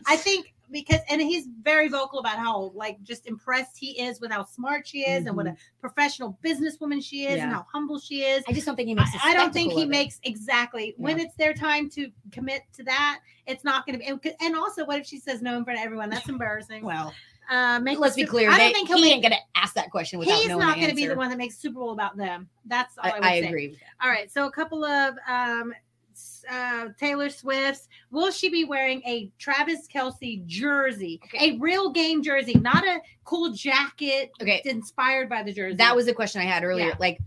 I 0.08 0.16
think 0.18 0.54
because, 0.72 1.00
and 1.10 1.20
he's 1.20 1.48
very 1.64 1.88
vocal 1.88 2.20
about 2.20 2.38
how 2.38 2.72
like 2.76 3.02
just 3.02 3.26
impressed 3.26 3.76
he 3.76 4.00
is 4.00 4.22
with 4.22 4.32
how 4.32 4.44
smart 4.46 4.88
she 4.88 5.00
is 5.00 5.26
and 5.26 5.36
what 5.36 5.48
a 5.48 5.56
professional 5.82 6.38
businesswoman 6.46 7.04
she 7.04 7.26
is 7.26 7.40
and 7.42 7.50
Mm-hmm. 7.50 7.54
How 7.54 7.66
humble 7.74 7.98
she 7.98 8.22
is. 8.22 8.44
I 8.48 8.54
just 8.54 8.68
don't 8.68 8.76
think 8.76 8.88
he 8.88 8.94
makes. 8.94 9.10
I 9.24 9.34
don't 9.34 9.52
think 9.52 9.74
he 9.74 9.86
makes 9.86 10.20
exactly 10.24 10.94
when 10.98 11.20
it's 11.20 11.34
their 11.36 11.54
time 11.56 11.90
to 11.92 12.12
commit 12.32 12.62
to 12.74 12.84
that. 12.84 13.22
It's 13.48 13.64
not 13.64 13.88
going 13.88 13.98
to 13.98 14.06
be. 14.06 14.06
and- 14.12 14.36
And 14.42 14.56
also, 14.56 14.86
what 14.86 15.00
if 15.00 15.08
she 15.08 15.18
says 15.20 15.42
no 15.42 15.58
in 15.58 15.64
front 15.64 15.80
of 15.80 15.86
everyone? 15.86 16.12
That's 16.12 16.30
embarrassing. 16.30 16.86
Well, 16.86 17.12
uh, 17.50 17.80
make 17.80 18.00
let's 18.00 18.16
be 18.16 18.22
Super- 18.22 18.32
clear. 18.32 18.50
I 18.50 18.58
don't 18.58 18.68
they- 18.68 18.74
think 18.74 18.88
he'll 18.88 18.98
he 18.98 19.04
make. 19.04 19.14
ain't 19.14 19.22
going 19.24 19.32
to 19.34 19.60
ask 19.60 19.74
that 19.76 19.90
question 19.92 20.20
without 20.20 20.38
He's 20.40 20.50
not 20.50 20.76
going 20.78 20.90
to 20.90 20.96
be 20.96 21.08
the 21.08 21.16
one 21.16 21.30
that 21.30 21.38
makes 21.38 21.58
Super 21.58 21.80
Bowl 21.80 21.92
about 21.92 22.16
them. 22.18 22.48
That's 22.66 22.98
all 22.98 23.06
I, 23.12 23.18
I, 23.18 23.30
I 23.30 23.34
agree. 23.36 23.78
All 24.02 24.10
right, 24.10 24.32
so 24.32 24.46
a 24.48 24.52
couple 24.52 24.84
of 24.86 25.16
um, 25.28 25.74
uh, 26.52 26.88
Taylor 27.00 27.30
Swift's. 27.30 27.88
Will 28.12 28.32
she 28.32 28.50
be 28.50 28.66
wearing 28.66 29.02
a 29.06 29.32
Travis 29.40 29.88
Kelce 29.88 30.46
jersey, 30.46 31.20
a 31.40 31.58
real 31.58 31.90
game 31.92 32.22
jersey, 32.24 32.54
not 32.56 32.86
a 32.86 33.00
cool 33.24 33.52
jacket 33.54 34.32
Okay, 34.42 34.62
inspired 34.66 35.30
by 35.30 35.44
the 35.44 35.54
jersey? 35.54 35.76
that 35.78 35.96
was 35.96 36.06
the 36.06 36.14
question 36.14 36.42
I 36.42 36.46
had 36.46 36.64
earlier. 36.64 36.88
Yeah. 36.90 36.96
Like, 37.00 37.20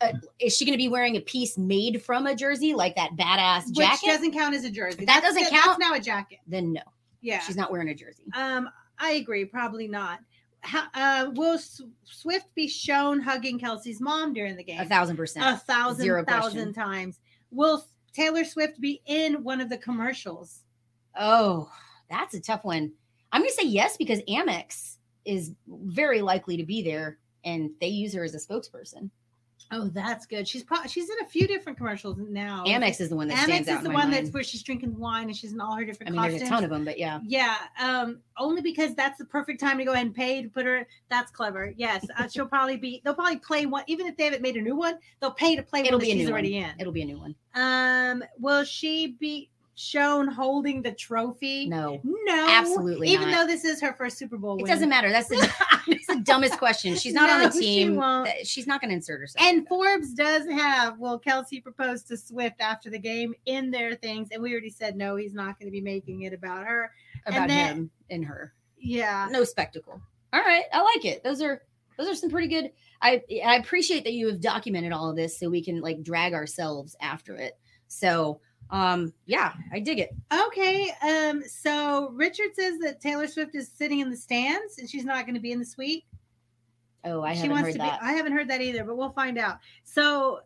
uh, 0.00 0.12
is 0.40 0.56
she 0.56 0.64
going 0.64 0.74
to 0.74 0.82
be 0.82 0.88
wearing 0.88 1.16
a 1.16 1.20
piece 1.20 1.56
made 1.56 2.02
from 2.02 2.26
a 2.26 2.34
jersey, 2.34 2.74
like 2.74 2.96
that 2.96 3.10
badass 3.16 3.66
which 3.68 3.76
jacket? 3.76 4.06
doesn't 4.06 4.32
count 4.32 4.54
as 4.54 4.64
a 4.64 4.70
jersey. 4.70 5.04
That 5.04 5.22
That's- 5.22 5.34
doesn't 5.34 5.48
count? 5.50 5.78
now 5.78 5.94
a 5.94 6.00
jacket. 6.00 6.38
Then 6.46 6.72
no, 6.72 6.80
Yeah. 7.20 7.38
she's 7.40 7.56
not 7.56 7.70
wearing 7.70 7.88
a 7.88 7.94
jersey. 7.94 8.24
Um, 8.34 8.68
I 8.98 9.12
agree. 9.12 9.44
Probably 9.44 9.88
not. 9.88 10.20
How, 10.60 10.84
uh, 10.94 11.30
will 11.34 11.58
Swift 12.04 12.46
be 12.54 12.66
shown 12.66 13.20
hugging 13.20 13.58
Kelce's 13.60 14.00
mom 14.00 14.32
during 14.32 14.56
the 14.56 14.64
game? 14.64 14.80
A 14.80 14.84
thousand 14.84 15.16
percent. 15.16 15.46
a 15.46 15.58
thousand 15.58 16.02
Zero 16.02 16.24
thousand 16.24 16.72
question. 16.72 16.74
times. 16.74 17.20
Will 17.50 17.84
Taylor 18.12 18.44
Swift 18.44 18.80
be 18.80 19.00
in 19.06 19.44
one 19.44 19.60
of 19.60 19.68
the 19.68 19.78
commercials? 19.78 20.62
Oh, 21.18 21.70
that's 22.10 22.34
a 22.34 22.40
tough 22.40 22.64
one. 22.64 22.92
I'm 23.32 23.42
going 23.42 23.50
to 23.50 23.54
say 23.54 23.66
yes 23.66 23.96
because 23.96 24.20
Amex 24.22 24.96
is 25.24 25.52
very 25.68 26.22
likely 26.22 26.56
to 26.56 26.64
be 26.64 26.82
there, 26.82 27.18
and 27.44 27.70
they 27.80 27.88
use 27.88 28.14
her 28.14 28.24
as 28.24 28.34
a 28.34 28.38
spokesperson. 28.38 29.10
Oh, 29.72 29.88
that's 29.88 30.26
good. 30.26 30.46
She's 30.46 30.62
probably 30.62 30.88
she's 30.88 31.08
in 31.10 31.16
a 31.22 31.26
few 31.28 31.46
different 31.46 31.76
commercials 31.76 32.16
now. 32.18 32.64
Amex 32.66 33.00
is 33.00 33.08
the 33.08 33.16
one 33.16 33.28
that 33.28 33.38
stands 33.42 33.68
Amex 33.68 33.72
out. 33.72 33.76
is 33.78 33.82
the 33.84 33.90
one 33.90 34.10
mind. 34.10 34.12
that's 34.12 34.30
where 34.34 34.42
she's 34.44 34.62
drinking 34.62 34.96
wine 34.98 35.24
and 35.24 35.36
she's 35.36 35.52
in 35.52 35.60
all 35.60 35.76
her 35.76 35.84
different 35.84 36.10
I 36.10 36.12
mean, 36.12 36.20
costumes. 36.20 36.40
there's 36.40 36.50
a 36.50 36.54
ton 36.54 36.64
of 36.64 36.70
them, 36.70 36.84
but 36.84 36.98
yeah. 36.98 37.20
Yeah, 37.24 37.56
um, 37.80 38.20
only 38.38 38.62
because 38.62 38.94
that's 38.94 39.18
the 39.18 39.24
perfect 39.24 39.58
time 39.60 39.78
to 39.78 39.84
go 39.84 39.92
ahead 39.92 40.06
and 40.06 40.14
pay 40.14 40.42
to 40.42 40.48
put 40.48 40.66
her. 40.66 40.86
That's 41.08 41.30
clever. 41.30 41.72
Yes, 41.76 42.06
uh, 42.18 42.28
she'll 42.32 42.46
probably 42.46 42.76
be. 42.76 43.00
They'll 43.04 43.14
probably 43.14 43.38
play 43.38 43.66
one, 43.66 43.82
even 43.86 44.06
if 44.06 44.16
they 44.16 44.24
haven't 44.24 44.42
made 44.42 44.56
a 44.56 44.62
new 44.62 44.76
one. 44.76 44.98
They'll 45.20 45.32
pay 45.32 45.56
to 45.56 45.62
play 45.62 45.80
It'll 45.80 45.92
one 45.92 46.00
that 46.00 46.06
be 46.06 46.12
a 46.12 46.14
she's 46.14 46.26
new 46.26 46.32
already 46.32 46.60
one. 46.60 46.70
in. 46.70 46.80
It'll 46.80 46.92
be 46.92 47.02
a 47.02 47.06
new 47.06 47.18
one. 47.18 47.34
Um, 47.54 48.22
will 48.38 48.64
she 48.64 49.16
be 49.18 49.50
shown 49.76 50.26
holding 50.26 50.82
the 50.82 50.90
trophy? 50.92 51.68
No, 51.68 52.00
No, 52.02 52.46
Absolutely 52.50 53.08
Even 53.08 53.30
not. 53.30 53.36
though 53.42 53.46
this 53.46 53.64
is 53.64 53.80
her 53.82 53.92
first 53.92 54.16
Super 54.18 54.36
Bowl, 54.38 54.54
it 54.58 54.62
win. 54.62 54.70
doesn't 54.70 54.88
matter. 54.88 55.10
That's 55.10 55.28
the, 55.28 55.36
it's 55.86 56.06
the 56.08 56.20
dumbest 56.20 56.58
question. 56.58 56.94
She's 56.96 57.12
not 57.14 57.28
on 57.30 57.40
No, 57.42 57.48
the 57.48 57.52
she 57.52 57.60
team. 57.60 57.96
won't. 57.96 58.28
She's 58.44 58.66
not 58.66 58.80
going 58.80 58.88
to 58.88 58.94
insert 58.96 59.20
herself. 59.20 59.46
And 59.46 59.68
Forbes 59.68 60.14
does 60.14 60.46
have 60.48 60.98
Will 60.98 61.20
Kelce 61.20 61.62
proposed 61.62 62.08
to 62.08 62.16
Swift 62.16 62.60
after 62.60 62.88
the 62.90 62.98
game 62.98 63.34
in 63.44 63.70
their 63.70 63.94
things, 63.94 64.28
and 64.32 64.42
we 64.42 64.50
already 64.52 64.70
said 64.70 64.96
no, 64.96 65.16
he's 65.16 65.34
not 65.34 65.58
going 65.58 65.66
to 65.66 65.72
be 65.72 65.82
making 65.82 66.22
it 66.22 66.32
about 66.32 66.66
her. 66.66 66.90
about 67.26 67.48
then- 67.48 67.76
him 67.76 67.90
and 68.10 68.24
her. 68.24 68.52
Yeah, 68.78 69.28
No 69.30 69.44
spectacle. 69.44 70.00
All 70.32 70.40
right, 70.40 70.64
I 70.72 70.80
like 70.82 71.04
it. 71.04 71.22
Those 71.24 71.40
are 71.42 71.62
those 71.98 72.08
are 72.08 72.14
some 72.14 72.30
pretty 72.30 72.48
good. 72.48 72.72
I 73.00 73.22
I 73.44 73.56
appreciate 73.56 74.04
that 74.04 74.12
you 74.12 74.26
have 74.28 74.40
documented 74.40 74.92
all 74.92 75.08
of 75.10 75.16
this 75.16 75.38
so 75.38 75.48
we 75.48 75.62
can 75.62 75.80
like 75.80 76.02
drag 76.02 76.34
ourselves 76.34 76.94
after 77.00 77.36
it. 77.36 77.58
So 77.88 78.40
um 78.70 79.12
yeah, 79.26 79.52
I 79.72 79.80
dig 79.80 79.98
it. 79.98 80.14
Okay. 80.32 80.90
Um. 81.02 81.42
So 81.46 82.10
Richard 82.14 82.54
says 82.54 82.78
that 82.78 83.00
Taylor 83.00 83.26
Swift 83.26 83.54
is 83.54 83.68
sitting 83.68 84.00
in 84.00 84.10
the 84.10 84.16
stands 84.16 84.78
and 84.78 84.88
she's 84.88 85.04
not 85.04 85.24
going 85.24 85.34
to 85.34 85.40
be 85.40 85.52
in 85.52 85.58
the 85.58 85.64
suite. 85.64 86.04
Oh, 87.04 87.22
I 87.22 87.32
she 87.34 87.40
haven't 87.42 87.52
wants 87.52 87.66
heard 87.68 87.72
to 87.74 87.78
that. 87.78 88.00
be. 88.00 88.06
I 88.06 88.12
haven't 88.12 88.32
heard 88.32 88.48
that 88.48 88.60
either, 88.60 88.84
but 88.84 88.96
we'll 88.96 89.10
find 89.12 89.38
out. 89.38 89.58
So 89.84 90.40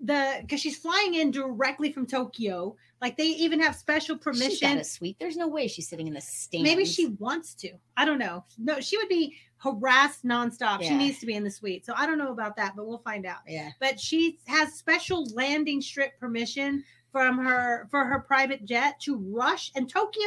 the 0.00 0.38
because 0.40 0.60
she's 0.60 0.76
flying 0.76 1.14
in 1.14 1.30
directly 1.30 1.92
from 1.92 2.06
Tokyo. 2.06 2.76
Like 3.00 3.16
they 3.18 3.24
even 3.26 3.60
have 3.60 3.74
special 3.76 4.16
She's 4.16 4.24
got 4.24 4.32
permission. 4.32 4.78
a 4.78 4.84
suite. 4.84 5.16
There's 5.20 5.36
no 5.36 5.46
way 5.48 5.68
she's 5.68 5.88
sitting 5.88 6.06
in 6.06 6.14
the 6.14 6.22
stands. 6.22 6.62
Maybe 6.64 6.86
she 6.86 7.08
wants 7.18 7.54
to. 7.56 7.72
I 7.98 8.06
don't 8.06 8.18
know. 8.18 8.44
No, 8.56 8.80
she 8.80 8.96
would 8.96 9.10
be 9.10 9.36
harassed 9.58 10.24
nonstop. 10.24 10.82
She 10.82 10.94
needs 10.96 11.18
to 11.18 11.26
be 11.26 11.34
in 11.34 11.44
the 11.44 11.50
suite. 11.50 11.84
So 11.84 11.92
I 11.96 12.06
don't 12.06 12.16
know 12.16 12.32
about 12.32 12.56
that, 12.56 12.74
but 12.76 12.86
we'll 12.86 12.98
find 12.98 13.26
out. 13.26 13.38
Yeah. 13.46 13.70
But 13.78 14.00
she 14.00 14.38
has 14.46 14.72
special 14.74 15.26
landing 15.34 15.82
strip 15.82 16.18
permission 16.18 16.82
from 17.14 17.38
her 17.38 17.86
for 17.92 18.04
her 18.04 18.18
private 18.18 18.64
jet 18.64 18.98
to 19.00 19.16
rush 19.32 19.70
and 19.76 19.88
Tokyo. 19.88 20.26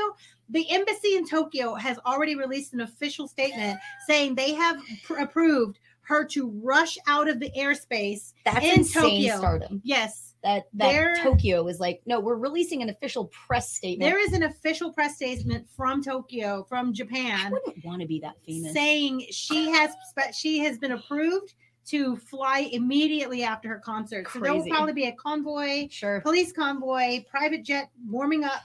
The 0.49 0.65
embassy 0.71 1.17
in 1.17 1.27
Tokyo 1.27 1.73
has 1.75 1.99
already 2.05 2.35
released 2.37 2.73
an 2.73 2.79
official 2.79 3.27
statement 3.27 3.77
saying 4.07 4.35
they 4.35 4.53
have 4.53 4.77
pr- 5.03 5.17
approved 5.17 5.79
her 6.03 6.23
to 6.27 6.49
rush 6.63 6.97
out 7.05 7.27
of 7.27 7.41
the 7.41 7.51
airspace. 7.57 8.31
That's 8.45 8.63
in 8.65 8.79
insane 8.79 9.03
Tokyo. 9.25 9.37
stardom. 9.37 9.81
Yes, 9.83 10.23
That 10.43 10.67
that 10.75 10.91
There- 10.93 11.15
Tokyo 11.21 11.67
is 11.67 11.81
like, 11.81 12.01
no, 12.05 12.21
we're 12.21 12.35
releasing 12.37 12.81
an 12.81 12.87
official 12.89 13.25
press 13.47 13.69
statement. 13.73 14.09
there 14.09 14.17
is 14.25 14.31
an 14.31 14.43
official 14.43 14.93
press 14.93 15.15
statement 15.17 15.67
from 15.75 16.01
Tokyo, 16.01 16.63
from 16.69 16.89
I 16.89 16.91
Japan, 16.93 17.51
wouldn't 17.51 17.83
want 17.83 18.01
to 18.01 18.07
be 18.07 18.21
that 18.21 18.35
famous. 18.45 18.71
saying 18.71 19.25
she 19.31 19.69
has 19.71 19.91
she 20.33 20.59
has 20.59 20.77
been 20.77 20.93
approved 20.93 21.53
to 21.87 22.17
fly 22.17 22.69
immediately 22.71 23.43
after 23.43 23.69
her 23.69 23.79
concert. 23.79 24.27
So 24.31 24.39
there 24.39 24.53
will 24.53 24.65
probably 24.67 24.93
be 24.93 25.05
a 25.05 25.13
convoy, 25.13 25.87
Sure. 25.89 26.19
police 26.21 26.51
convoy, 26.51 27.23
private 27.29 27.63
jet 27.63 27.89
warming 28.09 28.43
up, 28.43 28.61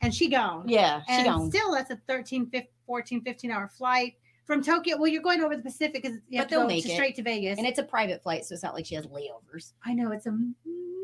and 0.00 0.14
she 0.14 0.28
gone. 0.28 0.68
Yeah, 0.68 1.02
she 1.06 1.12
and 1.12 1.26
gone. 1.26 1.50
still 1.50 1.72
that's 1.72 1.90
a 1.90 1.96
13, 2.08 2.46
15, 2.46 2.68
14, 2.86 3.20
15 3.22 3.50
hour 3.50 3.68
flight 3.68 4.14
from 4.46 4.62
Tokyo. 4.62 4.96
Well, 4.96 5.08
you're 5.08 5.22
going 5.22 5.42
over 5.42 5.54
the 5.56 5.62
Pacific 5.62 6.02
because 6.02 6.18
you 6.28 6.38
But 6.40 6.44
to 6.44 6.50
they'll 6.50 6.60
go 6.62 6.66
make 6.68 6.84
to 6.84 6.90
it. 6.90 6.94
straight 6.94 7.14
to 7.16 7.22
Vegas. 7.22 7.58
And 7.58 7.66
it's 7.66 7.78
a 7.78 7.84
private 7.84 8.22
flight, 8.22 8.44
so 8.44 8.54
it's 8.54 8.62
not 8.62 8.74
like 8.74 8.86
she 8.86 8.94
has 8.94 9.06
layovers. 9.06 9.72
I 9.84 9.92
know 9.92 10.10
it's 10.12 10.26
a 10.26 10.36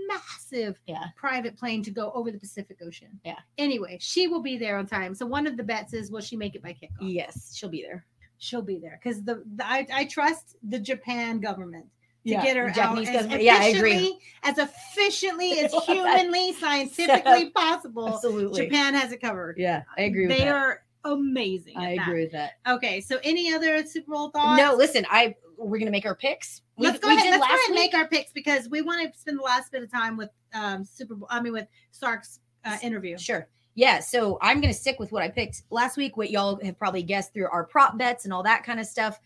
massive 0.09 0.81
Yeah. 0.87 1.05
private 1.17 1.57
plane 1.57 1.83
to 1.83 1.91
go 1.91 2.11
over 2.13 2.31
the 2.31 2.39
Pacific 2.39 2.79
Ocean. 2.83 3.21
Yeah. 3.25 3.39
Anyway, 3.59 3.99
she 4.01 4.27
will 4.27 4.41
be 4.41 4.57
there 4.57 4.79
on 4.79 4.87
time. 4.87 5.15
So 5.15 5.27
one 5.27 5.47
of 5.47 5.57
the 5.59 5.63
bets 5.63 5.93
is 5.93 6.11
will 6.11 6.23
she 6.23 6.37
make 6.37 6.55
it 6.55 6.63
by 6.63 6.73
kickoff? 6.73 6.97
Yes, 7.01 7.55
she'll 7.55 7.69
be 7.69 7.83
there. 7.83 8.07
She'll 8.39 8.63
be 8.63 8.79
there 8.79 9.01
because 9.03 9.23
the, 9.25 9.43
the 9.57 9.67
I, 9.67 9.87
I 9.93 10.05
trust 10.05 10.57
the 10.63 10.79
Japan 10.79 11.41
government 11.41 11.87
to 12.25 12.31
Yeah, 12.31 12.43
get 12.45 12.57
her 12.57 12.71
Japanese 12.71 13.09
out 13.09 13.15
as 13.17 13.21
government- 13.23 13.43
yeah, 13.43 13.59
I 13.61 13.65
agree. 13.67 13.93
efficiently- 13.93 14.19
as 14.45 14.59
efficiently 14.59 15.53
as 15.61 15.75
humanly, 15.85 16.53
scientifically 16.53 17.51
possible. 17.55 18.09
Absolutely. 18.09 18.65
Japan 18.67 18.95
has 18.95 19.11
it 19.13 19.21
covered. 19.21 19.57
Yeah, 19.59 19.83
I 19.97 20.03
agree 20.03 20.27
with 20.29 20.37
They 20.37 20.45
that. 20.45 20.55
are 20.55 20.83
amazing. 21.05 21.77
I 21.77 21.91
agree 21.93 22.23
with 22.23 22.33
that. 22.33 22.53
Okay, 22.69 23.01
so 23.01 23.19
any 23.25 23.53
other 23.53 23.85
Super 23.85 24.13
Bowl 24.13 24.31
thoughts? 24.31 24.61
No, 24.61 24.75
listen, 24.75 25.05
I 25.11 25.35
we're 25.57 25.79
gonna 25.79 25.91
make 25.91 26.07
our 26.07 26.15
picks. 26.15 26.63
We- 26.77 26.87
Let's 26.87 27.01
go 27.01 27.09
ahead. 27.09 27.29
Let's 27.31 27.39
go 27.39 27.55
ahead 27.55 27.67
and 27.67 27.75
make 27.75 27.95
our 27.95 28.07
picks 28.07 28.31
because 28.33 28.69
we 28.69 28.83
want 28.83 29.13
to 29.13 29.19
spend 29.19 29.39
the 29.39 29.43
last 29.43 29.73
bit 29.73 29.83
of 29.83 29.91
time 29.91 30.17
with 30.17 30.31
um 30.55 30.85
Super 30.85 31.17
Bowl. 31.17 31.27
I 31.31 31.41
mean, 31.41 31.53
with 31.53 31.67
Sark's 31.91 32.39
uh, 32.65 32.77
interview. 32.83 33.19
Sure. 33.19 33.49
Yeah, 33.79 34.01
so 34.01 34.39
I'm 34.43 34.61
going 34.61 34.75
to 34.75 34.79
stick 34.79 34.99
with 34.99 35.13
what 35.13 35.23
I 35.23 35.29
picked 35.29 35.63
last 35.71 35.97
week, 35.97 36.17
what 36.17 36.33
y'all 36.33 36.59
have 36.65 36.77
probably 36.77 37.05
guessed 37.05 37.33
through 37.33 37.47
our 37.47 37.63
prop 37.63 37.97
bets 37.97 38.25
and 38.25 38.35
all 38.35 38.43
that 38.43 38.65
kind 38.65 38.81
of 38.81 38.87
stuff. 38.87 39.21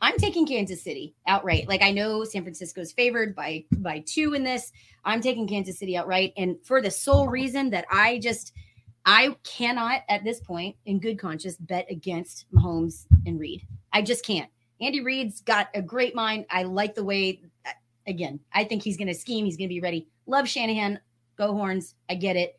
I'm 0.00 0.16
taking 0.16 0.46
Kansas 0.46 0.82
City 0.82 1.14
outright. 1.26 1.68
Like 1.68 1.82
I 1.82 1.90
know 1.90 2.24
San 2.24 2.40
Francisco's 2.40 2.90
favored 2.90 3.34
by 3.34 3.66
by 3.70 4.02
2 4.06 4.32
in 4.32 4.44
this. 4.44 4.72
I'm 5.04 5.20
taking 5.20 5.46
Kansas 5.46 5.78
City 5.78 5.94
outright 5.94 6.32
and 6.38 6.56
for 6.64 6.80
the 6.80 6.90
sole 6.90 7.28
reason 7.28 7.68
that 7.68 7.84
I 7.92 8.18
just 8.18 8.54
I 9.04 9.36
cannot 9.44 10.00
at 10.08 10.24
this 10.24 10.40
point 10.40 10.76
in 10.86 11.00
good 11.00 11.18
conscience 11.18 11.58
bet 11.58 11.84
against 11.90 12.46
Mahomes 12.50 13.04
and 13.26 13.38
Reid. 13.38 13.66
I 13.92 14.00
just 14.00 14.24
can't. 14.24 14.48
Andy 14.80 15.02
Reid's 15.02 15.42
got 15.42 15.68
a 15.74 15.82
great 15.82 16.14
mind. 16.14 16.46
I 16.48 16.62
like 16.62 16.94
the 16.94 17.04
way 17.04 17.42
uh, 17.66 17.72
again, 18.06 18.40
I 18.54 18.64
think 18.64 18.82
he's 18.82 18.96
going 18.96 19.08
to 19.08 19.14
scheme, 19.14 19.44
he's 19.44 19.58
going 19.58 19.68
to 19.68 19.74
be 19.74 19.82
ready. 19.82 20.08
Love 20.24 20.48
Shanahan, 20.48 20.98
go 21.36 21.52
horns. 21.52 21.94
I 22.08 22.14
get 22.14 22.36
it. 22.36 22.54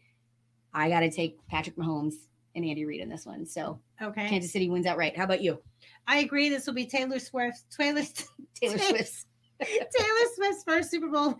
I 0.73 0.89
got 0.89 1.01
to 1.01 1.11
take 1.11 1.37
Patrick 1.47 1.75
Mahomes 1.75 2.13
and 2.55 2.65
Andy 2.65 2.85
Reid 2.85 3.01
in 3.01 3.09
this 3.09 3.25
one. 3.25 3.45
So 3.45 3.79
Okay. 4.01 4.27
Kansas 4.27 4.51
City 4.51 4.69
wins 4.69 4.85
outright. 4.85 5.17
How 5.17 5.23
about 5.25 5.41
you? 5.41 5.59
I 6.07 6.19
agree. 6.19 6.49
This 6.49 6.65
will 6.65 6.73
be 6.73 6.85
Taylor 6.85 7.19
Swift. 7.19 7.63
Taylor 7.75 8.01
Taylor 8.55 8.77
Swift. 8.77 9.25
Taylor 9.61 10.25
Swift's 10.35 10.63
first 10.63 10.89
Super 10.91 11.09
Bowl. 11.09 11.37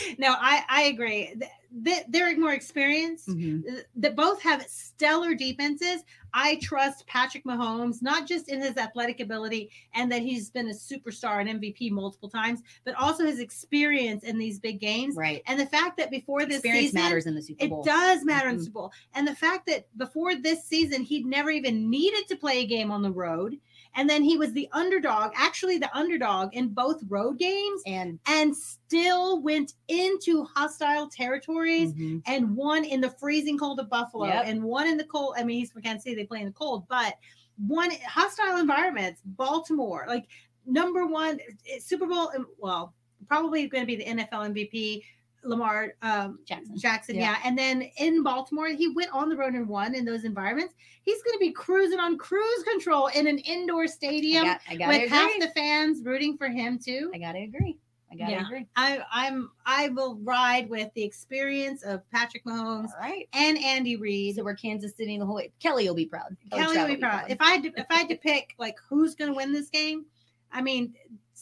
no, 0.18 0.34
I 0.38 0.62
I 0.68 0.82
agree. 0.84 1.34
Th- 1.38 1.50
th- 1.84 2.04
They're 2.08 2.36
more 2.38 2.52
experienced. 2.52 3.28
Mhm. 3.28 3.62
That 3.96 4.16
both 4.16 4.42
have 4.42 4.62
stellar 4.68 5.34
defenses. 5.34 6.02
I 6.34 6.56
trust 6.62 7.06
Patrick 7.06 7.44
Mahomes 7.44 8.00
not 8.00 8.26
just 8.26 8.48
in 8.48 8.60
his 8.62 8.76
athletic 8.78 9.20
ability 9.20 9.70
and 9.94 10.10
that 10.10 10.22
he's 10.22 10.48
been 10.50 10.68
a 10.68 10.72
superstar 10.72 11.40
and 11.46 11.60
MVP 11.60 11.90
multiple 11.90 12.28
times, 12.30 12.60
but 12.84 12.94
also 12.94 13.26
his 13.26 13.38
experience 13.38 14.24
in 14.24 14.38
these 14.38 14.58
big 14.58 14.80
games. 14.80 15.14
Right. 15.14 15.42
And 15.46 15.60
the 15.60 15.66
fact 15.66 15.98
that 15.98 16.10
before 16.10 16.46
this 16.46 16.58
Experience 16.58 16.86
season, 16.92 17.02
matters 17.02 17.26
in 17.26 17.34
the 17.34 17.42
Super 17.42 17.68
Bowl. 17.68 17.82
it 17.82 17.84
does 17.86 18.24
matter 18.24 18.48
in 18.48 18.54
Mhm. 18.54 18.58
the 18.58 18.64
Super 18.64 18.72
Bowl. 18.74 18.92
And 19.14 19.28
the 19.28 19.34
fact 19.34 19.66
that 19.66 19.86
before 19.98 20.34
this 20.36 20.64
season, 20.64 21.02
he'd 21.02 21.26
never 21.26 21.50
even 21.50 21.90
needed 21.90 22.26
to 22.28 22.36
play 22.36 22.60
a 22.60 22.66
game 22.66 22.90
on 22.90 23.02
the 23.02 23.12
road. 23.12 23.58
And 23.94 24.08
then 24.08 24.22
he 24.22 24.36
was 24.38 24.52
the 24.52 24.68
underdog, 24.72 25.32
actually 25.36 25.78
the 25.78 25.94
underdog 25.96 26.54
in 26.54 26.68
both 26.68 27.02
road 27.08 27.38
games, 27.38 27.82
And 27.86 28.18
and 28.26 28.56
still 28.56 29.40
went 29.42 29.74
into 29.88 30.44
hostile 30.44 31.08
territories 31.08 31.92
Mhm. 31.92 32.22
and 32.26 32.56
won 32.56 32.84
in 32.84 33.00
the 33.00 33.10
freezing 33.10 33.58
cold 33.58 33.80
of 33.80 33.90
Buffalo 33.90 34.26
Yep. 34.26 34.44
and 34.46 34.62
one 34.62 34.86
in 34.86 34.96
the 34.96 35.04
cold. 35.04 35.34
I 35.36 35.44
mean, 35.44 35.58
he's 35.58 35.70
from 35.72 35.82
Kansas 35.82 36.04
City, 36.04 36.16
they 36.16 36.24
play 36.26 36.40
in 36.40 36.46
the 36.46 36.52
cold, 36.52 36.86
but 36.88 37.18
one 37.66 37.90
hostile 38.06 38.56
environments, 38.58 39.20
Baltimore, 39.24 40.04
like 40.08 40.26
number 40.66 41.06
one 41.06 41.38
eh, 41.68 41.78
Super 41.80 42.06
Bowl, 42.06 42.32
well, 42.58 42.94
probably 43.28 43.66
going 43.68 43.82
to 43.82 43.86
be 43.86 43.96
the 43.96 44.04
NFL 44.08 44.44
MVP, 44.52 45.04
Lamar 45.44 45.94
um, 46.02 46.38
Jackson. 46.44 46.78
Jackson, 46.78 47.14
Yeah. 47.16 47.22
yeah. 47.32 47.36
And 47.44 47.58
then 47.58 47.82
in 47.98 48.22
Baltimore, 48.22 48.68
he 48.68 48.88
went 48.88 49.10
on 49.12 49.28
the 49.28 49.36
road 49.36 49.54
and 49.54 49.68
won 49.68 49.94
in 49.94 50.04
those 50.04 50.24
environments. 50.24 50.74
He's 51.02 51.22
going 51.22 51.34
to 51.34 51.40
be 51.40 51.50
cruising 51.52 51.98
on 51.98 52.16
cruise 52.18 52.62
control 52.64 53.08
in 53.08 53.26
an 53.26 53.38
indoor 53.38 53.84
I 53.84 53.86
stadium 53.86 54.44
got, 54.44 54.60
I 54.70 54.86
with 54.86 55.10
half 55.10 55.30
the 55.40 55.48
fans 55.48 56.02
rooting 56.04 56.36
for 56.36 56.48
him 56.48 56.78
too. 56.78 57.10
I 57.14 57.18
gotta 57.18 57.40
agree. 57.40 57.78
I 58.10 58.14
gotta 58.14 58.32
Yeah. 58.32 58.46
agree. 58.46 58.66
I, 58.76 59.02
I'm 59.10 59.50
I 59.66 59.88
will 59.88 60.16
ride 60.22 60.68
with 60.68 60.92
the 60.94 61.02
experience 61.02 61.82
of 61.82 62.08
Patrick 62.10 62.44
Mahomes 62.44 62.90
All 62.94 63.00
right. 63.00 63.26
and 63.32 63.58
Andy 63.58 63.96
Reid. 63.96 64.36
So 64.36 64.44
we're 64.44 64.54
Kansas 64.54 64.94
City 64.96 65.18
the 65.18 65.26
whole 65.26 65.36
way. 65.36 65.50
Kelly 65.60 65.88
will 65.88 65.94
be 65.94 66.06
proud. 66.06 66.36
Kelly 66.50 66.68
Stroud 66.68 66.88
will 66.88 66.94
be 66.96 67.00
proud. 67.00 67.30
If 67.30 67.40
I 67.40 67.52
had 67.52 67.62
to, 67.64 67.72
if 67.76 67.86
I 67.90 67.94
had 67.96 68.08
to 68.10 68.16
pick 68.16 68.54
like 68.58 68.76
who's 68.88 69.14
going 69.14 69.30
to 69.30 69.36
win 69.36 69.52
this 69.52 69.70
game, 69.70 70.04
I 70.52 70.62
mean, 70.62 70.94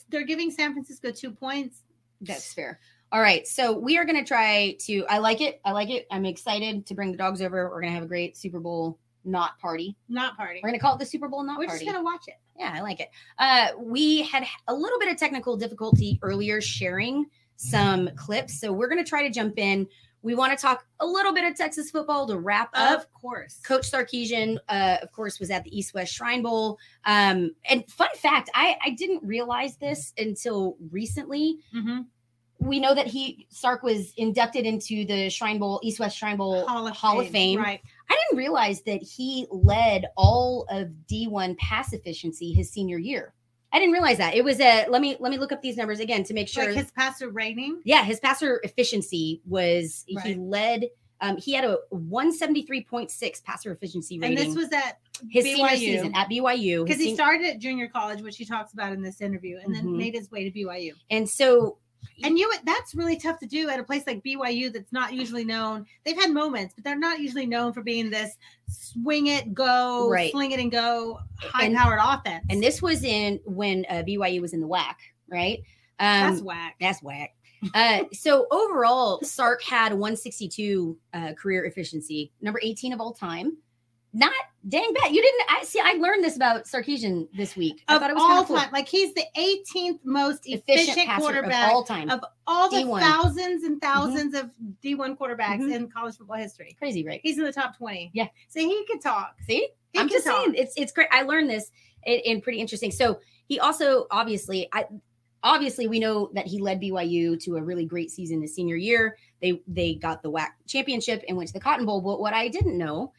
they're 0.08 0.24
giving 0.24 0.50
San 0.50 0.72
Francisco 0.72 1.10
two 1.10 1.32
points. 1.32 1.82
That's 2.20 2.54
fair. 2.54 2.78
All 3.12 3.20
right. 3.20 3.46
So 3.46 3.72
we 3.76 3.98
are 3.98 4.04
going 4.04 4.22
to 4.22 4.26
try 4.26 4.76
to, 4.80 5.04
I 5.08 5.18
like 5.18 5.40
it. 5.40 5.60
I 5.64 5.72
like 5.72 5.90
it. 5.90 6.06
I'm 6.10 6.24
excited 6.24 6.86
to 6.86 6.94
bring 6.94 7.10
the 7.10 7.18
dogs 7.18 7.42
over. 7.42 7.68
We're 7.68 7.80
going 7.80 7.90
to 7.92 7.94
have 7.94 8.04
a 8.04 8.08
great 8.08 8.36
Super 8.36 8.60
Bowl 8.60 8.98
not 9.24 9.58
party. 9.58 9.96
Not 10.08 10.36
party. 10.36 10.60
We're 10.62 10.68
going 10.70 10.78
to 10.78 10.82
call 10.82 10.94
it 10.94 10.98
the 11.00 11.06
Super 11.06 11.28
Bowl 11.28 11.42
not 11.42 11.58
We're 11.58 11.66
party. 11.66 11.84
just 11.84 11.92
going 11.92 12.02
to 12.02 12.08
watch 12.10 12.24
it. 12.28 12.34
Yeah, 12.58 12.72
I 12.74 12.80
like 12.80 13.00
it. 13.00 13.08
Uh, 13.38 13.68
we 13.78 14.22
had 14.22 14.46
a 14.68 14.74
little 14.74 14.98
bit 14.98 15.10
of 15.10 15.18
technical 15.18 15.56
difficulty 15.56 16.18
earlier 16.22 16.60
sharing 16.60 17.26
some 17.56 18.08
clips. 18.16 18.60
So 18.60 18.72
we're 18.72 18.88
going 18.88 19.02
to 19.02 19.08
try 19.08 19.22
to 19.26 19.30
jump 19.30 19.58
in. 19.58 19.86
We 20.22 20.34
want 20.34 20.56
to 20.56 20.60
talk 20.60 20.86
a 21.00 21.06
little 21.06 21.32
bit 21.34 21.44
of 21.50 21.56
Texas 21.56 21.90
football 21.90 22.26
to 22.28 22.38
wrap 22.38 22.70
up. 22.74 23.00
Of 23.00 23.12
course. 23.12 23.58
Coach 23.64 23.90
Sarkisian, 23.90 24.58
uh, 24.68 24.98
of 25.02 25.10
course, 25.12 25.40
was 25.40 25.50
at 25.50 25.64
the 25.64 25.76
East 25.76 25.94
West 25.94 26.12
Shrine 26.14 26.42
Bowl. 26.42 26.78
Um, 27.06 27.52
and 27.68 27.84
fun 27.90 28.08
fact, 28.16 28.50
I, 28.54 28.76
I 28.84 28.90
didn't 28.90 29.22
realize 29.24 29.76
this 29.76 30.12
until 30.18 30.76
recently. 30.90 31.56
Mhm. 31.74 32.06
We 32.60 32.78
know 32.78 32.94
that 32.94 33.06
he 33.06 33.46
Sark 33.50 33.82
was 33.82 34.12
inducted 34.16 34.66
into 34.66 35.04
the 35.04 35.30
Shrine 35.30 35.58
Bowl, 35.58 35.80
East 35.82 35.98
West 35.98 36.16
Shrine 36.16 36.36
Bowl 36.36 36.66
Hall 36.66 37.20
of 37.20 37.28
Fame. 37.28 37.58
Right. 37.58 37.80
I 38.10 38.16
didn't 38.28 38.38
realize 38.38 38.82
that 38.82 39.02
he 39.02 39.46
led 39.50 40.06
all 40.16 40.66
of 40.70 40.88
D1 41.10 41.56
pass 41.58 41.92
efficiency 41.92 42.52
his 42.52 42.70
senior 42.70 42.98
year. 42.98 43.32
I 43.72 43.78
didn't 43.78 43.92
realize 43.92 44.18
that. 44.18 44.34
It 44.34 44.44
was 44.44 44.60
a 44.60 44.86
let 44.88 45.00
me 45.00 45.16
let 45.20 45.30
me 45.30 45.38
look 45.38 45.52
up 45.52 45.62
these 45.62 45.76
numbers 45.76 46.00
again 46.00 46.24
to 46.24 46.34
make 46.34 46.48
sure. 46.48 46.66
Like 46.66 46.74
his 46.74 46.90
passer 46.90 47.28
rating. 47.30 47.80
yeah, 47.84 48.02
his 48.04 48.20
passer 48.20 48.60
efficiency 48.64 49.40
was 49.46 50.04
he 50.06 50.34
led 50.34 50.86
um 51.20 51.36
he 51.36 51.52
had 51.52 51.64
a 51.64 51.76
173.6 51.92 53.44
passer 53.44 53.72
efficiency 53.72 54.18
rating 54.18 54.38
And 54.38 54.46
this 54.48 54.56
was 54.56 54.72
at 54.72 54.98
his 55.30 55.44
senior 55.44 55.68
season 55.76 56.14
at 56.14 56.28
BYU. 56.28 56.84
because 56.84 57.00
he 57.00 57.14
started 57.14 57.46
at 57.46 57.58
junior 57.58 57.88
college, 57.88 58.22
which 58.22 58.36
he 58.36 58.44
talks 58.44 58.72
about 58.72 58.92
in 58.92 59.02
this 59.02 59.20
interview, 59.20 59.58
and 59.62 59.74
then 59.74 59.86
Mhm. 59.86 59.96
made 59.98 60.14
his 60.14 60.30
way 60.30 60.44
to 60.44 60.50
BYU. 60.50 60.94
and 61.10 61.28
so 61.28 61.78
And 62.22 62.38
you 62.38 62.52
that's 62.64 62.94
really 62.94 63.16
tough 63.16 63.38
to 63.40 63.46
do 63.46 63.68
at 63.70 63.78
a 63.80 63.82
place 63.82 64.06
like 64.06 64.22
BYU 64.22 64.72
that's 64.72 64.92
not 64.92 65.12
usually 65.14 65.44
known. 65.44 65.86
They've 66.04 66.16
had 66.16 66.30
moments, 66.32 66.74
but 66.74 66.84
they're 66.84 66.98
not 66.98 67.20
usually 67.20 67.46
known 67.46 67.72
for 67.72 67.82
being 67.82 68.10
this 68.10 68.36
swing 68.68 69.28
it, 69.28 69.54
go, 69.54 70.08
Right. 70.10 70.30
sling 70.30 70.52
it 70.52 70.60
and 70.60 70.70
go, 70.70 71.18
high 71.38 71.72
powered 71.74 72.00
offense. 72.02 72.44
and 72.50 72.62
this 72.62 72.82
was 72.82 73.04
in 73.04 73.40
when 73.44 73.86
uh, 73.88 74.02
BYU 74.06 74.40
was 74.40 74.52
in 74.52 74.60
the 74.60 74.68
WAC, 74.68 74.94
right? 75.28 75.58
Um, 75.98 76.30
that's 76.30 76.42
whack. 76.42 76.76
That's 76.80 77.02
whack. 77.02 77.34
Uh, 77.74 78.04
so 78.12 78.46
overall, 78.50 79.20
Sark 79.22 79.62
had 79.62 79.92
162 79.92 80.96
uh, 81.12 81.32
career 81.34 81.64
efficiency, 81.66 82.32
number 82.40 82.58
18 82.62 82.92
of 82.94 83.00
all 83.00 83.12
time. 83.12 83.56
Not 84.12 84.32
dang 84.68 84.92
bad. 84.92 85.14
You 85.14 85.22
didn't. 85.22 85.42
I 85.48 85.62
see. 85.64 85.80
I 85.80 85.92
learned 85.92 86.24
this 86.24 86.34
about 86.34 86.64
Sarkisian 86.64 87.28
this 87.36 87.54
week. 87.54 87.84
I 87.86 87.94
Of 87.94 88.00
thought 88.00 88.10
it 88.10 88.14
was 88.14 88.22
all 88.24 88.44
cool. 88.44 88.56
time, 88.56 88.70
like 88.72 88.88
he's 88.88 89.14
the 89.14 89.22
18th 89.38 90.00
most 90.04 90.40
Efficient 90.46 90.98
efficient, 90.98 91.20
quarterback 91.20 91.68
of 91.68 91.74
all 91.74 91.84
time. 91.84 92.10
of 92.10 92.20
all 92.46 92.68
the 92.68 92.78
D1. 92.78 93.00
thousands 93.00 93.62
and 93.62 93.80
1000s 93.80 94.34
of 94.34 94.50
D1 94.82 95.16
quarterbacks 95.16 95.60
Mhm. 95.60 95.72
in 95.74 95.88
college 95.88 96.16
football 96.16 96.38
history. 96.38 96.74
Crazy, 96.76 97.04
right? 97.06 97.20
He's 97.22 97.38
in 97.38 97.44
the 97.44 97.52
top 97.52 97.76
20. 97.78 98.10
Yeah. 98.12 98.26
So 98.48 98.58
he 98.60 98.84
could 98.86 99.00
talk. 99.00 99.36
See, 99.46 99.68
He 99.92 99.98
I'm 100.00 100.08
just 100.08 100.26
talk. 100.26 100.36
saying 100.44 100.54
it's 100.56 100.72
it's 100.76 100.90
great. 100.92 101.08
I 101.12 101.22
learned 101.22 101.48
this 101.48 101.70
and, 102.04 102.20
and 102.26 102.42
pretty 102.42 102.58
interesting. 102.60 102.90
So 102.90 103.20
he 103.46 103.60
also 103.60 104.06
obviously 104.10 104.68
I 104.72 104.86
obviously 105.44 105.86
we 105.86 106.00
know 106.00 106.30
that 106.34 106.46
he 106.48 106.58
led 106.58 106.80
BYU 106.80 107.36
to 107.44 107.56
a 107.56 107.62
really 107.62 107.84
great 107.86 108.10
season 108.10 108.42
his 108.42 108.54
senior 108.56 108.76
year. 108.76 109.16
They 109.40 109.62
they 109.68 109.94
got 109.94 110.22
the 110.24 110.30
WAC 110.32 110.48
championship 110.66 111.22
and 111.28 111.36
went 111.36 111.46
to 111.46 111.52
the 111.52 111.60
Cotton 111.60 111.86
Bowl. 111.86 112.00
But 112.00 112.20
what 112.20 112.34
I 112.34 112.48
didn't 112.48 112.76
know, 112.76 113.12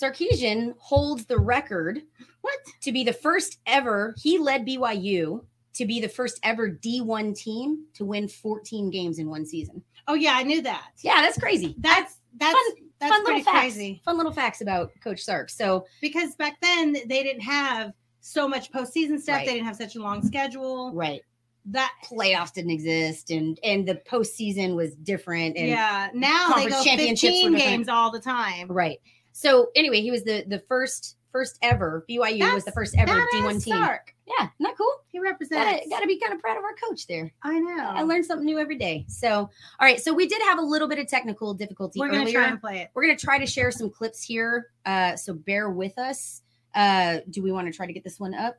Sarkisian 0.00 0.74
holds 0.78 1.26
the 1.26 1.38
record 1.38 2.00
What? 2.42 2.58
to 2.82 2.92
be 2.92 3.04
the 3.04 3.12
first 3.12 3.58
ever. 3.66 4.14
He 4.18 4.38
led 4.38 4.66
BYU 4.66 5.44
to 5.74 5.86
be 5.86 6.00
the 6.00 6.08
first 6.08 6.40
ever 6.42 6.68
D1 6.70 7.36
team 7.36 7.84
to 7.94 8.04
win 8.04 8.28
14 8.28 8.90
games 8.90 9.18
in 9.18 9.28
one 9.28 9.44
season. 9.46 9.82
Oh 10.06 10.14
yeah, 10.14 10.32
I 10.34 10.42
knew 10.42 10.62
that. 10.62 10.88
Yeah, 11.02 11.20
that's 11.20 11.38
crazy. 11.38 11.74
That's 11.78 12.16
that's 12.38 12.52
fun, 12.54 12.64
that's 13.00 13.12
fun 13.14 13.24
little 13.24 13.42
facts. 13.42 13.58
crazy. 13.58 14.02
Fun 14.04 14.16
little 14.16 14.32
facts 14.32 14.60
about 14.60 14.90
Coach 15.02 15.20
Sark. 15.22 15.50
So 15.50 15.84
Because 16.00 16.34
back 16.36 16.58
then 16.62 16.92
they 16.92 17.22
didn't 17.22 17.42
have 17.42 17.92
so 18.20 18.48
much 18.48 18.70
postseason 18.72 19.20
stuff. 19.20 19.36
Right. 19.36 19.46
They 19.46 19.54
didn't 19.54 19.66
have 19.66 19.76
such 19.76 19.96
a 19.96 20.00
long 20.02 20.24
schedule. 20.26 20.92
right. 20.94 21.22
That 21.70 21.92
playoffs 22.04 22.54
didn't 22.54 22.70
exist 22.70 23.30
and 23.30 23.58
and 23.62 23.86
the 23.86 23.96
postseason 24.10 24.74
was 24.74 24.94
different 24.94 25.56
and 25.58 25.68
yeah. 25.68 26.08
Now 26.14 26.54
they 26.54 26.66
go 26.68 26.82
championships 26.82 27.40
15 27.42 27.54
games 27.56 27.88
all 27.88 28.10
the 28.10 28.20
time. 28.20 28.68
right 28.68 28.98
so 29.38 29.68
anyway 29.76 30.00
he 30.00 30.10
was 30.10 30.24
the 30.24 30.44
the 30.48 30.58
first 30.68 31.16
first 31.30 31.58
ever 31.62 32.04
byu 32.08 32.54
was 32.54 32.64
the 32.64 32.72
first 32.72 32.96
ever 32.98 33.12
d1 33.32 33.62
team 33.62 33.74
Sark. 33.76 34.14
yeah 34.26 34.46
isn't 34.46 34.50
that 34.60 34.76
cool 34.76 34.92
He 35.12 35.18
gotta, 35.18 35.30
represents. 35.30 35.86
gotta 35.90 36.06
be 36.06 36.18
kind 36.18 36.32
of 36.32 36.40
proud 36.40 36.56
of 36.56 36.64
our 36.64 36.74
coach 36.88 37.06
there 37.06 37.30
I 37.42 37.58
know. 37.60 37.84
i 37.84 38.02
learned 38.02 38.24
something 38.26 38.46
new 38.46 38.58
every 38.58 38.76
day 38.78 39.04
so 39.08 39.30
all 39.30 39.50
right 39.82 40.00
so 40.00 40.12
we 40.12 40.26
did 40.26 40.40
have 40.42 40.58
a 40.58 40.62
little 40.62 40.88
bit 40.88 40.98
of 40.98 41.06
technical 41.06 41.54
difficulty 41.54 42.00
We're 42.00 42.08
gonna 42.08 42.22
earlier 42.22 42.40
try 42.40 42.48
and 42.48 42.60
play 42.60 42.78
it. 42.80 42.90
we're 42.94 43.02
gonna 43.02 43.16
try 43.16 43.38
to 43.38 43.46
share 43.46 43.70
some 43.70 43.90
clips 43.90 44.22
here 44.22 44.68
uh 44.86 45.14
so 45.16 45.34
bear 45.34 45.70
with 45.70 45.98
us 45.98 46.42
uh 46.74 47.18
do 47.30 47.42
we 47.42 47.52
want 47.52 47.66
to 47.66 47.72
try 47.72 47.86
to 47.86 47.92
get 47.92 48.04
this 48.04 48.18
one 48.18 48.34
up 48.34 48.56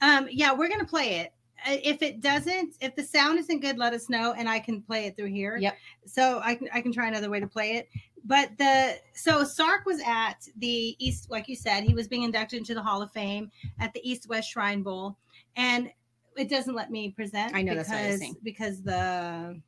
Um, 0.00 0.26
yeah, 0.32 0.52
we're 0.52 0.68
gonna 0.68 0.84
play 0.84 1.20
it. 1.20 1.32
Uh, 1.66 1.76
If 1.82 2.02
it 2.02 2.20
doesn't, 2.20 2.74
if 2.80 2.94
the 2.96 3.02
sound 3.02 3.38
isn't 3.38 3.60
good, 3.60 3.78
let 3.78 3.92
us 3.92 4.08
know, 4.08 4.32
and 4.32 4.48
I 4.48 4.58
can 4.58 4.82
play 4.82 5.06
it 5.06 5.16
through 5.16 5.26
here. 5.32 5.56
Yep. 5.56 5.76
So 6.06 6.40
I 6.42 6.54
can 6.54 6.68
I 6.72 6.80
can 6.80 6.92
try 6.92 7.08
another 7.08 7.30
way 7.30 7.40
to 7.40 7.46
play 7.46 7.76
it. 7.76 7.88
But 8.24 8.56
the 8.58 8.96
so 9.14 9.44
Sark 9.44 9.84
was 9.84 10.00
at 10.06 10.46
the 10.58 10.96
East, 11.04 11.30
like 11.30 11.48
you 11.48 11.56
said, 11.56 11.84
he 11.84 11.94
was 11.94 12.06
being 12.08 12.22
inducted 12.22 12.58
into 12.58 12.74
the 12.74 12.82
Hall 12.82 13.02
of 13.02 13.10
Fame 13.12 13.50
at 13.80 13.92
the 13.94 14.08
East 14.08 14.28
West 14.28 14.50
Shrine 14.50 14.82
Bowl, 14.82 15.16
and 15.56 15.90
it 16.36 16.48
doesn't 16.48 16.74
let 16.74 16.90
me 16.90 17.10
present. 17.10 17.54
I 17.54 17.62
know, 17.62 17.74
that's 17.74 17.90
what 17.90 18.00
because 18.00 18.36
because 18.42 18.82
the 18.82 18.92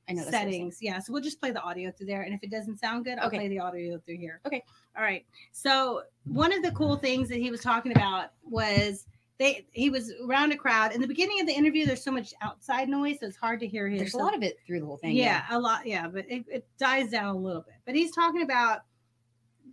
I 0.09 0.13
know 0.13 0.23
that's 0.23 0.27
what 0.27 0.35
I 0.35 0.45
settings. 0.45 0.79
Yeah, 0.81 0.99
so 1.01 1.13
we'll 1.13 1.23
just 1.23 1.41
play 1.41 1.51
the 1.51 1.61
audio 1.63 1.91
through 1.91 2.07
there, 2.07 2.23
and 2.23 2.33
if 2.33 2.43
it 2.43 2.51
doesn't 2.51 2.79
sound 2.79 3.05
good, 3.05 3.19
I'll 3.19 3.27
Okay. 3.27 3.39
play 3.39 3.49
the 3.49 3.59
audio 3.59 3.99
through 3.99 4.19
here. 4.19 4.41
Okay. 4.47 4.63
All 4.97 5.03
right. 5.03 5.27
So 5.53 6.03
one 6.25 6.53
of 6.53 6.63
the 6.63 6.71
cool 6.71 6.97
things 6.97 7.29
that 7.29 7.39
he 7.39 7.51
was 7.51 7.61
talking 7.61 7.93
about 7.93 8.31
was 8.49 9.07
they 9.45 9.67
he 9.73 9.91
was 9.91 10.13
around 10.27 10.53
a 10.53 10.57
crowd 10.57 10.93
in 10.93 11.01
the 11.01 11.07
beginning 11.07 11.41
of 11.41 11.47
the 11.47 11.53
interview. 11.53 11.85
There's 11.87 12.03
so 12.03 12.11
much 12.11 12.33
outside 12.41 12.89
noise, 12.89 13.19
so 13.21 13.27
it's 13.27 13.37
hard 13.37 13.61
to 13.61 13.67
hear 13.67 13.89
his. 13.89 14.01
There's 14.01 14.15
a 14.15 14.19
lot 14.19 14.35
of 14.35 14.43
it 14.43 14.59
through 14.67 14.81
the 14.81 14.87
whole 14.87 14.97
thing. 14.97 15.15
yeah, 15.15 15.45
a 15.51 15.59
lot. 15.59 15.87
Yeah, 15.87 16.09
but 16.09 16.25
it, 16.29 16.45
it 16.51 16.67
dies 16.79 17.11
down 17.11 17.37
a 17.37 17.39
little 17.39 17.63
bit. 17.63 17.75
But 17.85 17.95
he's 17.95 18.11
talking 18.11 18.43
about 18.43 18.81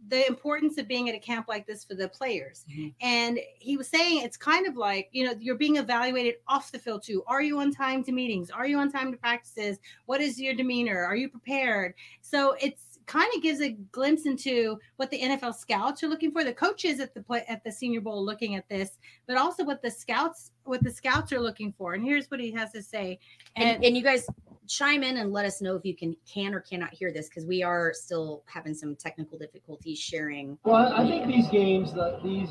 the 0.10 0.28
importance 0.28 0.78
of 0.78 0.90
being 0.90 1.08
at 1.08 1.16
a 1.16 1.20
camp 1.20 1.46
like 1.48 1.66
this 1.66 1.86
for 1.86 1.96
the 1.96 2.10
players. 2.10 2.66
Mhm. 2.70 2.94
And 3.02 3.40
he 3.60 3.78
was 3.78 3.88
saying 3.88 4.24
it's 4.24 4.36
kind 4.36 4.68
of 4.68 4.76
like, 4.76 5.08
you 5.14 5.24
know, 5.24 5.34
you're 5.40 5.56
being 5.56 5.78
evaluated 5.78 6.36
off 6.50 6.72
the 6.72 6.80
field 6.80 7.04
too. 7.04 7.24
Are 7.28 7.42
you 7.42 7.60
on 7.60 7.72
time 7.72 8.04
to 8.04 8.12
meetings? 8.12 8.50
Are 8.50 8.68
you 8.68 8.78
on 8.78 8.92
time 8.92 9.12
to 9.14 9.18
practices? 9.18 9.80
What 10.08 10.20
is 10.20 10.38
your 10.40 10.54
demeanor? 10.54 11.06
Are 11.06 11.16
you 11.16 11.30
prepared? 11.30 11.94
So 12.20 12.58
it's 12.60 12.91
kind 13.06 13.30
of 13.36 13.42
gives 13.42 13.62
a 13.62 13.72
glimpse 13.92 14.26
into 14.26 14.80
what 14.98 15.10
the 15.10 15.22
NFL 15.22 15.56
scouts 15.56 16.04
are 16.04 16.08
looking 16.08 16.32
for. 16.32 16.44
The 16.44 16.54
coaches 16.54 17.00
at 17.00 17.14
the 17.14 17.22
play 17.22 17.44
at 17.48 17.64
the 17.64 17.72
Senior 17.72 18.02
Bowl 18.02 18.24
looking 18.24 18.56
at 18.56 18.68
this, 18.70 19.00
but 19.28 19.38
also 19.38 19.64
what 19.64 19.82
the 19.82 19.92
scouts 19.92 20.52
what 20.64 20.84
the 20.84 20.92
scouts 20.92 21.32
are 21.34 21.40
looking 21.40 21.74
for. 21.78 21.94
And 21.94 22.04
here's 22.04 22.30
what 22.30 22.40
he 22.40 22.52
has 22.52 22.72
to 22.74 22.84
say. 22.84 23.20
and, 23.56 23.84
and 23.84 23.98
you 23.98 24.04
guys 24.04 24.28
chime 24.68 25.04
in 25.04 25.18
and 25.18 25.34
let 25.34 25.46
us 25.46 25.62
know 25.62 25.76
if 25.76 25.84
you 25.84 25.96
can 25.96 26.16
can 26.32 26.54
or 26.54 26.62
cannot 26.62 26.94
hear 26.94 27.12
this 27.12 27.28
because 27.28 27.46
we 27.46 27.62
are 27.62 27.94
still 27.94 28.44
having 28.46 28.74
some 28.74 28.96
technical 28.96 29.38
difficulties 29.38 30.00
sharing. 30.00 30.58
Well, 30.64 30.76
I 30.76 31.02
I 31.02 31.08
think 31.08 31.28
these 31.28 31.50
games, 31.50 31.94
that 31.94 32.22
these 32.24 32.50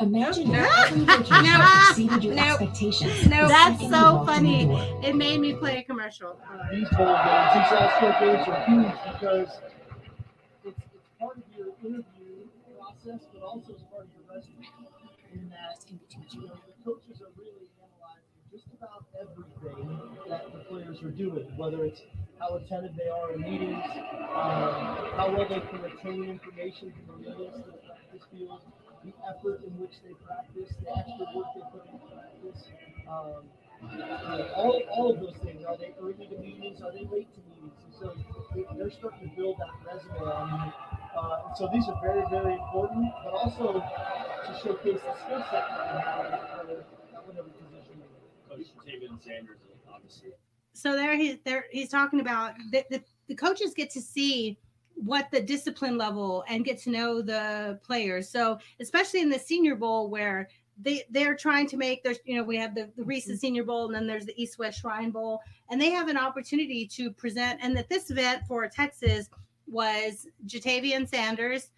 Imagine 0.00 0.50
No. 0.50 0.62
if 0.64 0.92
every 0.92 1.04
No. 1.42 1.60
exceeded 1.88 2.24
your 2.24 2.34
No. 2.34 2.42
expectations. 2.42 3.26
No, 3.28 3.48
that's 3.48 3.80
so 3.80 3.86
you 3.86 3.92
walked 3.92 4.28
in 4.30 4.34
funny. 4.34 5.06
It 5.06 5.14
made 5.16 5.40
me 5.40 5.52
play 5.54 5.78
a 5.78 5.82
commercial. 5.82 6.38
these 6.70 6.88
bowl 6.90 7.06
games, 7.06 7.52
these 7.54 7.78
all-star 7.78 8.16
games 8.20 8.48
are 8.48 8.64
huge 8.64 9.12
because 9.12 9.60
it's, 10.64 10.78
it's 10.94 11.08
part 11.18 11.36
of 11.36 11.42
your 11.56 11.68
interview 11.84 12.48
process, 12.78 13.26
but 13.32 13.42
also 13.42 13.74
as 13.74 13.82
part 13.92 14.04
of 14.04 14.08
your 14.16 14.36
resume. 14.36 14.66
In 15.34 15.48
that, 15.50 15.78
you 15.88 16.40
know, 16.48 16.54
the 16.66 16.84
coaches 16.84 17.20
are 17.20 17.30
really 17.36 17.68
analyzing 17.78 18.24
just 18.50 18.66
about 18.72 19.04
everything 19.20 20.00
that 20.28 20.52
the 20.52 20.58
players 20.64 21.02
are 21.02 21.10
doing, 21.10 21.44
whether 21.56 21.84
it's 21.84 22.00
how 22.40 22.56
attentive 22.56 22.96
they 22.96 23.08
are 23.08 23.32
in 23.34 23.42
meetings, 23.42 23.84
um, 23.84 24.72
how 25.14 25.28
well 25.30 25.46
they 25.48 25.60
can 25.60 25.82
retain 25.82 26.24
information 26.24 26.92
from 27.06 27.22
the 27.22 27.30
meetings 27.30 27.56
to 27.64 27.70
the 27.70 27.78
practice 27.86 28.22
field, 28.32 28.60
the 29.04 29.12
effort 29.28 29.62
in 29.64 29.72
which 29.80 29.96
they 30.04 30.12
practice, 30.24 30.70
the 30.82 30.90
extra 30.96 31.26
work 31.34 31.46
they 31.54 31.62
put 31.72 31.86
into 31.88 32.06
practice. 32.12 32.68
Um, 33.08 33.44
you 33.92 33.98
know, 33.98 34.48
all, 34.54 34.82
all 34.90 35.10
of 35.12 35.20
those 35.20 35.36
things. 35.42 35.64
Are 35.64 35.76
they 35.76 35.94
early 36.00 36.26
to 36.28 36.38
meetings? 36.38 36.82
Are 36.82 36.92
they 36.92 37.04
late 37.08 37.28
to 37.32 37.40
meetings? 37.48 37.80
And 37.84 37.94
so 37.98 38.14
they- 38.54 38.66
they're 38.76 38.90
starting 38.90 39.30
to 39.30 39.36
build 39.36 39.56
that 39.58 39.72
resume 39.86 40.20
on 40.30 40.66
you. 40.66 40.72
Uh, 41.18 41.46
and 41.48 41.56
so 41.56 41.68
these 41.72 41.88
are 41.88 41.98
very, 42.02 42.22
very 42.30 42.54
important, 42.54 43.06
but 43.24 43.32
also 43.32 43.72
to 43.80 44.52
showcase 44.62 45.00
the 45.00 45.14
skill 45.24 45.42
set 45.50 45.64
that 45.68 45.94
you 45.94 46.00
have 46.00 46.70
at 46.70 46.70
at 47.14 47.26
whatever 47.26 47.48
position. 47.48 48.02
Coach 48.48 48.66
Taven 48.86 49.22
Sanders, 49.24 49.58
obviously. 49.92 50.30
So 50.72 50.94
there 50.94 51.16
he 51.16 51.40
there 51.44 51.64
he's 51.70 51.88
talking 51.88 52.20
about 52.20 52.54
the, 52.70 52.84
the 52.90 53.02
the 53.28 53.34
coaches 53.34 53.74
get 53.74 53.90
to 53.90 54.00
see 54.00 54.58
what 54.94 55.30
the 55.30 55.40
discipline 55.40 55.96
level 55.96 56.44
and 56.48 56.64
get 56.64 56.78
to 56.82 56.90
know 56.90 57.22
the 57.22 57.78
players. 57.82 58.28
So 58.28 58.58
especially 58.80 59.20
in 59.20 59.30
the 59.30 59.38
Senior 59.38 59.74
Bowl 59.74 60.10
where 60.10 60.48
they 60.82 61.04
they're 61.10 61.36
trying 61.36 61.66
to 61.68 61.76
make 61.76 62.02
there's 62.02 62.18
you 62.24 62.36
know 62.36 62.42
we 62.42 62.56
have 62.56 62.74
the, 62.74 62.90
the 62.96 63.04
Reese's 63.04 63.40
Senior 63.40 63.64
Bowl 63.64 63.86
and 63.86 63.94
then 63.94 64.06
there's 64.06 64.26
the 64.26 64.40
East 64.40 64.58
West 64.58 64.80
Shrine 64.80 65.10
Bowl 65.10 65.40
and 65.70 65.80
they 65.80 65.90
have 65.90 66.08
an 66.08 66.16
opportunity 66.16 66.86
to 66.86 67.10
present 67.10 67.60
and 67.62 67.76
that 67.76 67.88
this 67.88 68.10
event 68.10 68.42
for 68.46 68.66
Texas 68.68 69.28
was 69.70 70.26
Jatavian 70.46 71.08
Sanders, 71.08 71.70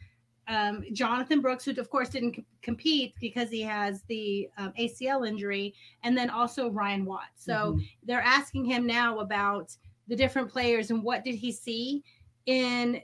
um, 0.48 0.84
Jonathan 0.92 1.40
Brooks, 1.40 1.64
who 1.64 1.72
of 1.78 1.90
course 1.90 2.08
didn't 2.08 2.36
c- 2.36 2.44
compete 2.62 3.14
because 3.20 3.50
he 3.50 3.60
has 3.62 4.02
the 4.04 4.48
um, 4.58 4.72
ACL 4.78 5.28
injury, 5.28 5.74
and 6.02 6.16
then 6.16 6.30
also 6.30 6.70
Ryan 6.70 7.04
Watts. 7.04 7.44
So 7.44 7.78
they're 8.02 8.22
asking 8.22 8.64
him 8.64 8.86
now 8.86 9.18
about 9.18 9.76
the 10.08 10.16
different 10.16 10.50
players 10.50 10.90
and 10.90 11.02
what 11.02 11.24
did 11.24 11.34
he 11.34 11.52
see 11.52 12.02
in 12.46 13.00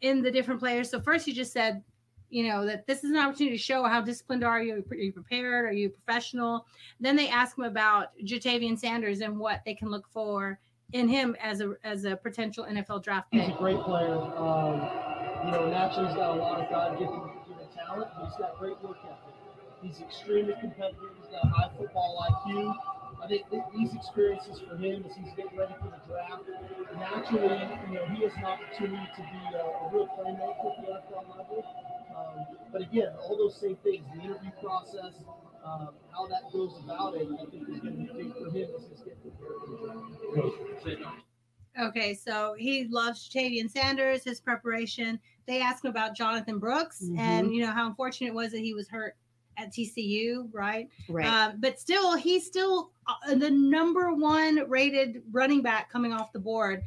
in 0.00 0.22
the 0.22 0.30
different 0.30 0.60
players. 0.60 0.90
So 0.90 1.00
first, 1.00 1.26
you 1.26 1.34
just 1.34 1.52
said, 1.52 1.82
you 2.30 2.46
know, 2.46 2.66
that 2.66 2.86
this 2.86 3.04
is 3.04 3.10
an 3.10 3.16
opportunity 3.16 3.56
to 3.56 3.62
show 3.62 3.84
how 3.84 4.00
disciplined 4.00 4.44
are 4.44 4.62
you? 4.62 4.84
Are 4.90 4.94
you 4.94 5.12
prepared? 5.12 5.64
Are 5.64 5.72
you 5.72 5.88
professional? 5.88 6.66
Then 7.00 7.16
they 7.16 7.28
ask 7.28 7.56
him 7.56 7.64
about 7.64 8.08
Jatavian 8.24 8.78
Sanders 8.78 9.20
and 9.20 9.38
what 9.38 9.62
they 9.64 9.74
can 9.74 9.90
look 9.90 10.06
for 10.12 10.58
in 10.92 11.08
him 11.08 11.36
as 11.40 11.60
a 11.60 11.74
as 11.84 12.04
a 12.04 12.16
potential 12.16 12.66
NFL 12.68 13.02
draft 13.02 13.30
pick. 13.30 13.42
He's 13.42 13.54
a 13.54 13.58
great 13.58 13.80
player. 13.80 14.14
Um, 14.14 14.88
you 15.44 15.52
know, 15.52 15.68
naturally 15.70 16.08
he's 16.08 16.16
got 16.16 16.36
a 16.36 16.40
lot 16.40 16.60
of 16.60 16.70
God-given 16.70 17.30
given 17.48 17.66
talent, 17.74 18.10
but 18.16 18.24
he's 18.26 18.36
got 18.38 18.58
great 18.58 18.82
work 18.82 18.98
ethic. 19.04 19.34
He's 19.82 20.00
extremely 20.00 20.54
competitive. 20.60 21.10
He's 21.20 21.30
got 21.30 21.48
high 21.52 21.70
football 21.76 22.42
IQ. 22.46 22.74
I 23.22 23.26
think 23.26 23.50
th- 23.50 23.62
these 23.76 23.94
experiences 23.94 24.60
for 24.60 24.76
him 24.76 25.04
as 25.08 25.16
he's 25.16 25.32
getting 25.34 25.56
ready 25.58 25.74
for 25.80 25.90
the 25.90 26.00
draft, 26.06 26.44
naturally, 26.98 27.68
you 27.88 27.94
know, 27.94 28.06
he 28.06 28.22
has 28.22 28.32
an 28.36 28.44
opportunity 28.44 29.08
to 29.16 29.22
be 29.22 29.42
a, 29.54 29.58
a 29.58 29.90
real 29.92 30.06
playmaker 30.06 30.94
at 30.94 31.08
the 31.08 31.14
NFL 31.14 31.36
level. 31.36 31.64
Um, 32.16 32.46
but 32.72 32.82
again, 32.82 33.12
all 33.22 33.36
those 33.36 33.56
same 33.60 33.76
things, 33.82 34.04
the 34.14 34.22
interview 34.22 34.50
process, 34.62 35.14
um, 35.64 35.90
how 36.12 36.26
that 36.28 36.50
goes 36.52 36.74
about 36.84 37.14
it, 37.14 37.28
I 37.32 37.44
think 37.50 37.68
is 37.68 37.80
going 37.80 38.06
to 38.06 38.14
be 38.14 38.24
big 38.24 38.32
for 38.32 38.50
him 38.50 38.68
as 38.76 38.86
he's 38.88 39.00
getting 39.00 39.20
prepared 39.20 39.60
for 39.64 40.90
the 40.90 40.96
draft. 40.96 41.24
Okay, 41.80 42.12
so 42.14 42.54
he 42.58 42.88
loves 42.88 43.28
Jatavian 43.28 43.70
Sanders, 43.70 44.24
his 44.24 44.40
preparation. 44.40 45.20
They 45.46 45.60
asked 45.60 45.84
him 45.84 45.90
about 45.90 46.16
Jonathan 46.16 46.58
Brooks 46.58 47.08
and 47.16 47.54
you 47.54 47.64
know 47.64 47.70
how 47.70 47.86
unfortunate 47.86 48.28
it 48.28 48.34
was 48.34 48.50
that 48.52 48.58
he 48.58 48.74
was 48.74 48.88
hurt 48.88 49.16
at 49.58 49.72
TCU, 49.72 50.48
right? 50.52 50.88
Right. 51.08 51.26
Um, 51.26 51.56
but 51.58 51.78
still, 51.80 52.16
he's 52.16 52.46
still 52.46 52.90
uh, 53.06 53.34
the 53.34 53.50
number 53.50 54.14
one 54.14 54.68
rated 54.68 55.22
running 55.30 55.62
back 55.62 55.90
coming 55.90 56.12
off 56.12 56.32
the 56.32 56.38
board. 56.38 56.82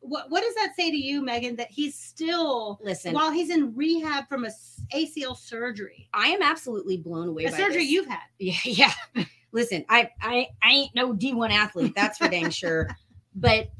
What 0.00 0.30
what 0.30 0.42
does 0.42 0.54
that 0.54 0.74
say 0.76 0.90
to 0.90 0.96
you, 0.96 1.22
Megan? 1.24 1.56
That 1.56 1.70
he's 1.70 1.98
still 1.98 2.78
Listen, 2.82 3.12
while 3.12 3.30
he's 3.32 3.50
in 3.50 3.74
rehab 3.74 4.28
from 4.28 4.44
a 4.44 4.50
ACL 4.94 5.36
surgery, 5.36 6.08
I 6.14 6.28
am 6.28 6.42
absolutely 6.42 6.96
blown 6.96 7.28
away 7.28 7.44
a 7.44 7.50
surgery 7.50 7.82
this. 7.82 7.90
you've 7.90 8.06
had. 8.06 8.20
Yeah, 8.38 8.54
yeah. 8.64 9.24
Listen, 9.52 9.84
I 9.88 10.10
I 10.20 10.48
I 10.62 10.72
ain't 10.72 10.94
no 10.94 11.12
D1 11.12 11.50
athlete, 11.50 11.94
that's 11.94 12.18
for 12.18 12.28
dang 12.28 12.50
sure. 12.50 12.88
But 13.38 13.70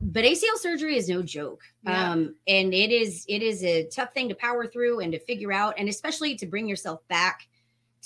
but 0.00 0.24
ACL 0.24 0.56
surgery 0.56 0.96
is 0.96 1.08
no 1.08 1.22
joke. 1.22 1.62
Yeah. 1.84 2.10
Um 2.10 2.34
and 2.48 2.74
it 2.74 2.90
is 2.90 3.24
it 3.28 3.42
is 3.42 3.62
a 3.62 3.84
tough 3.84 4.12
thing 4.14 4.28
to 4.30 4.34
power 4.34 4.66
through 4.66 5.00
and 5.00 5.12
to 5.12 5.18
figure 5.20 5.52
out 5.52 5.74
and 5.78 5.88
especially 5.88 6.34
to 6.36 6.46
bring 6.46 6.66
yourself 6.68 7.06
back 7.08 7.46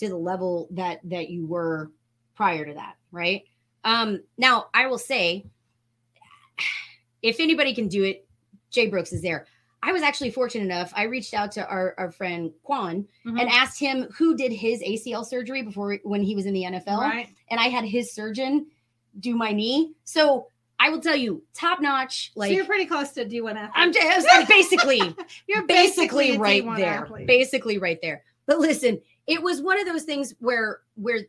to 0.01 0.09
the 0.09 0.16
level 0.16 0.68
that 0.72 1.01
that 1.05 1.31
you 1.31 1.47
were 1.47 1.90
prior 2.35 2.64
to 2.66 2.74
that, 2.74 2.97
right? 3.12 3.44
Um 3.85 4.20
now 4.36 4.66
I 4.74 4.86
will 4.89 4.98
say 4.98 5.47
if 7.22 7.39
anybody 7.40 7.74
can 7.74 7.89
do 7.89 8.05
it, 8.05 8.27
Jay 8.70 8.89
Brooks 8.89 9.12
is 9.12 9.22
there. 9.22 9.47
I 9.82 9.93
was 9.93 10.02
actually 10.02 10.31
fortunate 10.31 10.64
enough. 10.64 10.93
I 10.94 11.05
reached 11.05 11.32
out 11.32 11.52
to 11.52 11.66
our, 11.66 11.94
our 11.97 12.10
friend 12.10 12.51
Quan 12.62 13.06
Mhm. 13.27 13.40
and 13.40 13.48
asked 13.48 13.78
him 13.81 14.05
who 14.16 14.36
did 14.36 14.52
his 14.52 14.82
ACL 14.82 15.24
surgery 15.24 15.62
before 15.62 15.98
when 16.02 16.22
he 16.22 16.35
was 16.35 16.44
in 16.47 16.52
the 16.52 16.64
NFL. 16.64 16.98
right? 17.01 17.28
And 17.51 17.59
I 17.59 17.64
had 17.68 17.85
his 17.85 18.12
surgeon 18.12 18.66
do 19.18 19.35
my 19.35 19.52
knee. 19.52 19.93
So 20.05 20.48
I 20.78 20.89
will 20.90 21.01
tell 21.01 21.16
you, 21.16 21.43
top 21.55 21.81
notch. 21.81 22.32
Like 22.36 22.48
so 22.51 22.55
you're 22.56 22.64
pretty 22.66 22.86
close 22.86 23.10
to 23.12 23.24
D1 23.24 23.55
athlete. 23.56 23.70
I'm 23.74 23.93
just 23.93 24.48
basically 24.48 25.14
you're 25.47 25.66
basically 25.66 26.36
a 26.36 26.39
right 26.39 26.62
D1 26.64 26.77
there. 26.77 27.05
athlete. 27.05 27.27
Basically 27.27 27.78
right 27.78 27.98
there. 28.02 28.22
But 28.47 28.59
listen, 28.60 29.01
it 29.27 29.43
was 29.43 29.61
one 29.63 29.79
of 29.81 29.87
those 29.87 30.05
things 30.05 30.35
where 30.41 30.81
where 30.95 31.21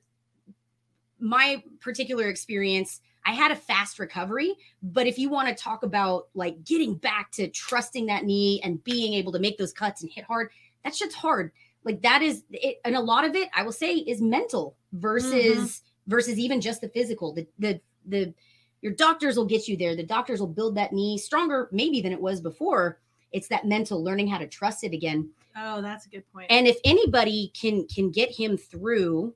my 1.19 1.63
particular 1.79 2.27
experience, 2.27 2.99
I 3.25 3.33
had 3.33 3.51
a 3.51 3.55
fast 3.55 3.99
recovery, 3.99 4.55
but 4.81 5.05
if 5.05 5.19
you 5.19 5.29
want 5.29 5.49
to 5.49 5.63
talk 5.63 5.83
about 5.83 6.29
like 6.33 6.63
getting 6.63 6.95
back 6.95 7.31
to 7.33 7.47
trusting 7.47 8.07
that 8.07 8.25
knee 8.25 8.59
and 8.63 8.83
being 8.83 9.13
able 9.13 9.31
to 9.33 9.39
make 9.39 9.57
those 9.57 9.73
cuts 9.73 10.01
and 10.01 10.11
hit 10.11 10.23
hard, 10.23 10.49
that 10.83 10.95
shit's 10.95 11.13
hard. 11.13 11.51
Like 11.83 12.01
that 12.01 12.21
is 12.21 12.43
it, 12.51 12.79
and 12.85 12.95
a 12.95 12.99
lot 12.99 13.25
of 13.25 13.35
it, 13.35 13.49
I 13.55 13.63
will 13.63 13.71
say, 13.71 13.95
is 13.95 14.21
mental 14.21 14.75
versus 14.93 15.31
Mm-hmm. 15.31 16.11
versus 16.11 16.39
even 16.39 16.61
just 16.61 16.81
the 16.81 16.89
physical. 16.89 17.33
The 17.33 17.47
the 17.59 17.81
the 18.05 18.33
your 18.81 18.93
doctors 18.93 19.37
will 19.37 19.45
get 19.45 19.67
you 19.67 19.77
there. 19.77 19.95
The 19.95 20.03
doctors 20.03 20.39
will 20.39 20.47
build 20.47 20.75
that 20.75 20.91
knee 20.91 21.17
stronger, 21.19 21.69
maybe 21.71 22.01
than 22.01 22.11
it 22.11 22.21
was 22.21 22.41
before. 22.41 22.99
It's 23.31 23.47
that 23.47 23.65
mental 23.65 24.03
learning 24.03 24.27
how 24.27 24.37
to 24.37 24.47
trust 24.47 24.83
it 24.83 24.93
again. 24.93 25.29
Oh, 25.55 25.81
that's 25.81 26.05
a 26.05 26.09
good 26.09 26.23
point. 26.33 26.47
And 26.49 26.67
if 26.67 26.77
anybody 26.83 27.51
can 27.59 27.87
can 27.87 28.11
get 28.11 28.31
him 28.31 28.57
through 28.57 29.33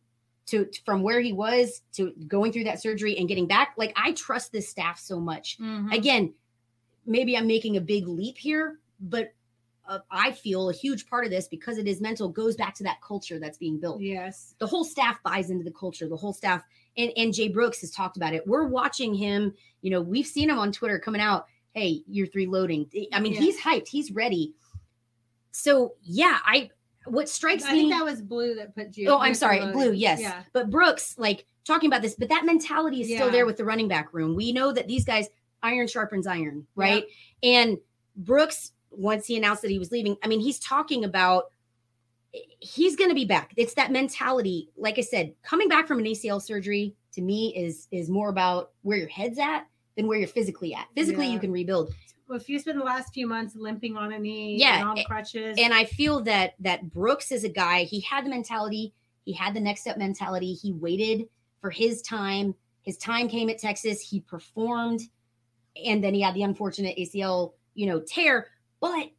to 0.47 0.69
from 0.85 1.01
where 1.01 1.19
he 1.21 1.33
was 1.33 1.81
to 1.93 2.13
going 2.27 2.51
through 2.51 2.65
that 2.65 2.81
surgery 2.81 3.17
and 3.17 3.27
getting 3.27 3.47
back, 3.47 3.73
like 3.77 3.93
I 3.95 4.11
trust 4.13 4.51
this 4.51 4.69
staff 4.69 4.99
so 4.99 5.19
much. 5.19 5.57
Mhm. 5.59 5.93
Again, 5.93 6.33
maybe 7.05 7.37
I'm 7.37 7.47
making 7.47 7.77
a 7.77 7.81
big 7.81 8.07
leap 8.07 8.37
here, 8.37 8.79
but 8.99 9.33
uh, 9.87 9.99
I 10.09 10.31
feel 10.31 10.69
a 10.69 10.73
huge 10.73 11.07
part 11.07 11.25
of 11.25 11.31
this 11.31 11.47
because 11.47 11.77
it 11.77 11.87
is 11.87 12.01
mental 12.01 12.27
goes 12.27 12.55
back 12.55 12.73
to 12.75 12.83
that 12.83 13.01
culture 13.01 13.39
that's 13.39 13.57
being 13.59 13.77
built. 13.79 14.01
Yes. 14.01 14.55
The 14.57 14.65
whole 14.65 14.83
staff 14.83 15.21
buys 15.23 15.51
into 15.51 15.63
the 15.63 15.71
culture. 15.71 16.07
The 16.07 16.17
whole 16.17 16.33
staff 16.33 16.63
and 16.97 17.11
and 17.17 17.33
Jay 17.33 17.49
Brooks 17.49 17.81
has 17.81 17.91
talked 17.91 18.17
about 18.17 18.33
it. 18.33 18.47
We're 18.47 18.65
watching 18.65 19.13
him. 19.13 19.53
You 19.81 19.91
know, 19.91 20.01
we've 20.01 20.25
seen 20.25 20.49
him 20.49 20.57
on 20.57 20.71
Twitter 20.71 20.97
coming 20.97 21.21
out. 21.21 21.45
Hey, 21.75 22.03
year 22.07 22.25
three 22.25 22.47
loading. 22.47 22.89
I 23.13 23.19
mean, 23.19 23.33
Yeah. 23.33 23.41
he's 23.41 23.59
hyped. 23.59 23.89
He's 23.89 24.11
ready. 24.11 24.53
So 25.51 25.93
yeah, 26.03 26.39
I 26.45 26.69
what 27.05 27.29
strikes 27.29 27.63
I 27.65 27.73
me. 27.73 27.79
think 27.81 27.93
that 27.93 28.03
was 28.03 28.21
Blue 28.21 28.55
that 28.55 28.73
put 28.73 28.97
you. 28.97 29.09
Oh, 29.09 29.19
I'm 29.19 29.35
sorry, 29.35 29.57
promoted. 29.59 29.75
Blue. 29.75 29.91
Yes, 29.93 30.19
Yeah. 30.21 30.43
but 30.53 30.71
Brooks, 30.71 31.15
like 31.19 31.45
talking 31.65 31.87
about 31.87 32.01
this, 32.01 32.15
but 32.15 32.29
that 32.29 32.45
mentality 32.45 33.01
is 33.01 33.07
still 33.13 33.29
there 33.29 33.45
with 33.45 33.57
the 33.57 33.65
running 33.65 33.87
back 33.87 34.13
room. 34.13 34.35
We 34.35 34.51
know 34.51 34.71
that 34.71 34.87
these 34.87 35.05
guys, 35.05 35.27
iron 35.61 35.87
sharpens 35.87 36.25
iron, 36.27 36.65
right? 36.75 37.05
And 37.43 37.77
Brooks, 38.15 38.71
once 38.89 39.27
he 39.27 39.35
announced 39.37 39.61
that 39.63 39.71
he 39.71 39.77
was 39.79 39.91
leaving, 39.91 40.15
I 40.23 40.27
mean, 40.27 40.39
he's 40.39 40.59
talking 40.59 41.03
about 41.03 41.45
eh, 42.33 42.39
he's 42.59 42.95
going 42.95 43.09
to 43.09 43.15
be 43.15 43.25
back. 43.25 43.53
It's 43.57 43.73
that 43.75 43.91
mentality. 43.91 44.69
Like 44.77 44.97
I 44.97 45.01
said, 45.01 45.33
coming 45.43 45.67
back 45.67 45.87
from 45.87 45.99
an 45.99 46.05
ACL 46.05 46.41
surgery 46.41 46.95
to 47.13 47.21
me 47.21 47.53
is 47.55 47.87
is 47.91 48.09
more 48.09 48.29
about 48.29 48.71
where 48.83 48.97
your 48.97 49.09
head's 49.09 49.37
at 49.39 49.67
than 49.95 50.07
where 50.07 50.17
you're 50.17 50.27
physically 50.27 50.73
at. 50.73 50.87
Physically, 50.95 51.27
Yeah. 51.27 51.33
you 51.33 51.39
can 51.39 51.51
rebuild. 51.51 51.93
Well, 52.27 52.37
if 52.37 52.49
you 52.49 52.57
spend 52.59 52.79
the 52.79 52.83
last 52.83 53.13
few 53.13 53.27
months 53.27 53.55
limping 53.55 53.95
on 53.97 54.11
a 54.11 54.19
knee, 54.19 54.57
Yeah, 54.59 54.79
and 54.89 54.99
on 54.99 55.03
crutches, 55.05 55.57
And 55.59 55.73
I 55.73 55.85
feel 55.85 56.21
that 56.21 56.55
that 56.59 56.91
Brooks 56.91 57.31
is 57.31 57.43
a 57.43 57.49
guy, 57.49 57.83
he 57.83 57.99
had 58.01 58.25
the 58.25 58.29
mentality, 58.29 58.93
he 59.25 59.33
had 59.33 59.53
the 59.53 59.59
next 59.59 59.81
step 59.81 59.97
mentality. 59.97 60.53
He 60.53 60.71
waited 60.71 61.27
for 61.61 61.69
his 61.71 62.01
time. 62.01 62.53
His 62.83 62.97
time 62.97 63.27
came 63.27 63.49
at 63.49 63.57
Texas. 63.57 63.99
He 64.01 64.19
performed 64.21 65.01
and 65.83 66.03
then 66.03 66.13
he 66.13 66.21
had 66.21 66.33
the 66.35 66.43
unfortunate 66.43 66.95
ACL, 66.97 67.53
you 67.73 67.85
know, 67.87 67.99
tear, 67.99 68.47
but 68.79 69.09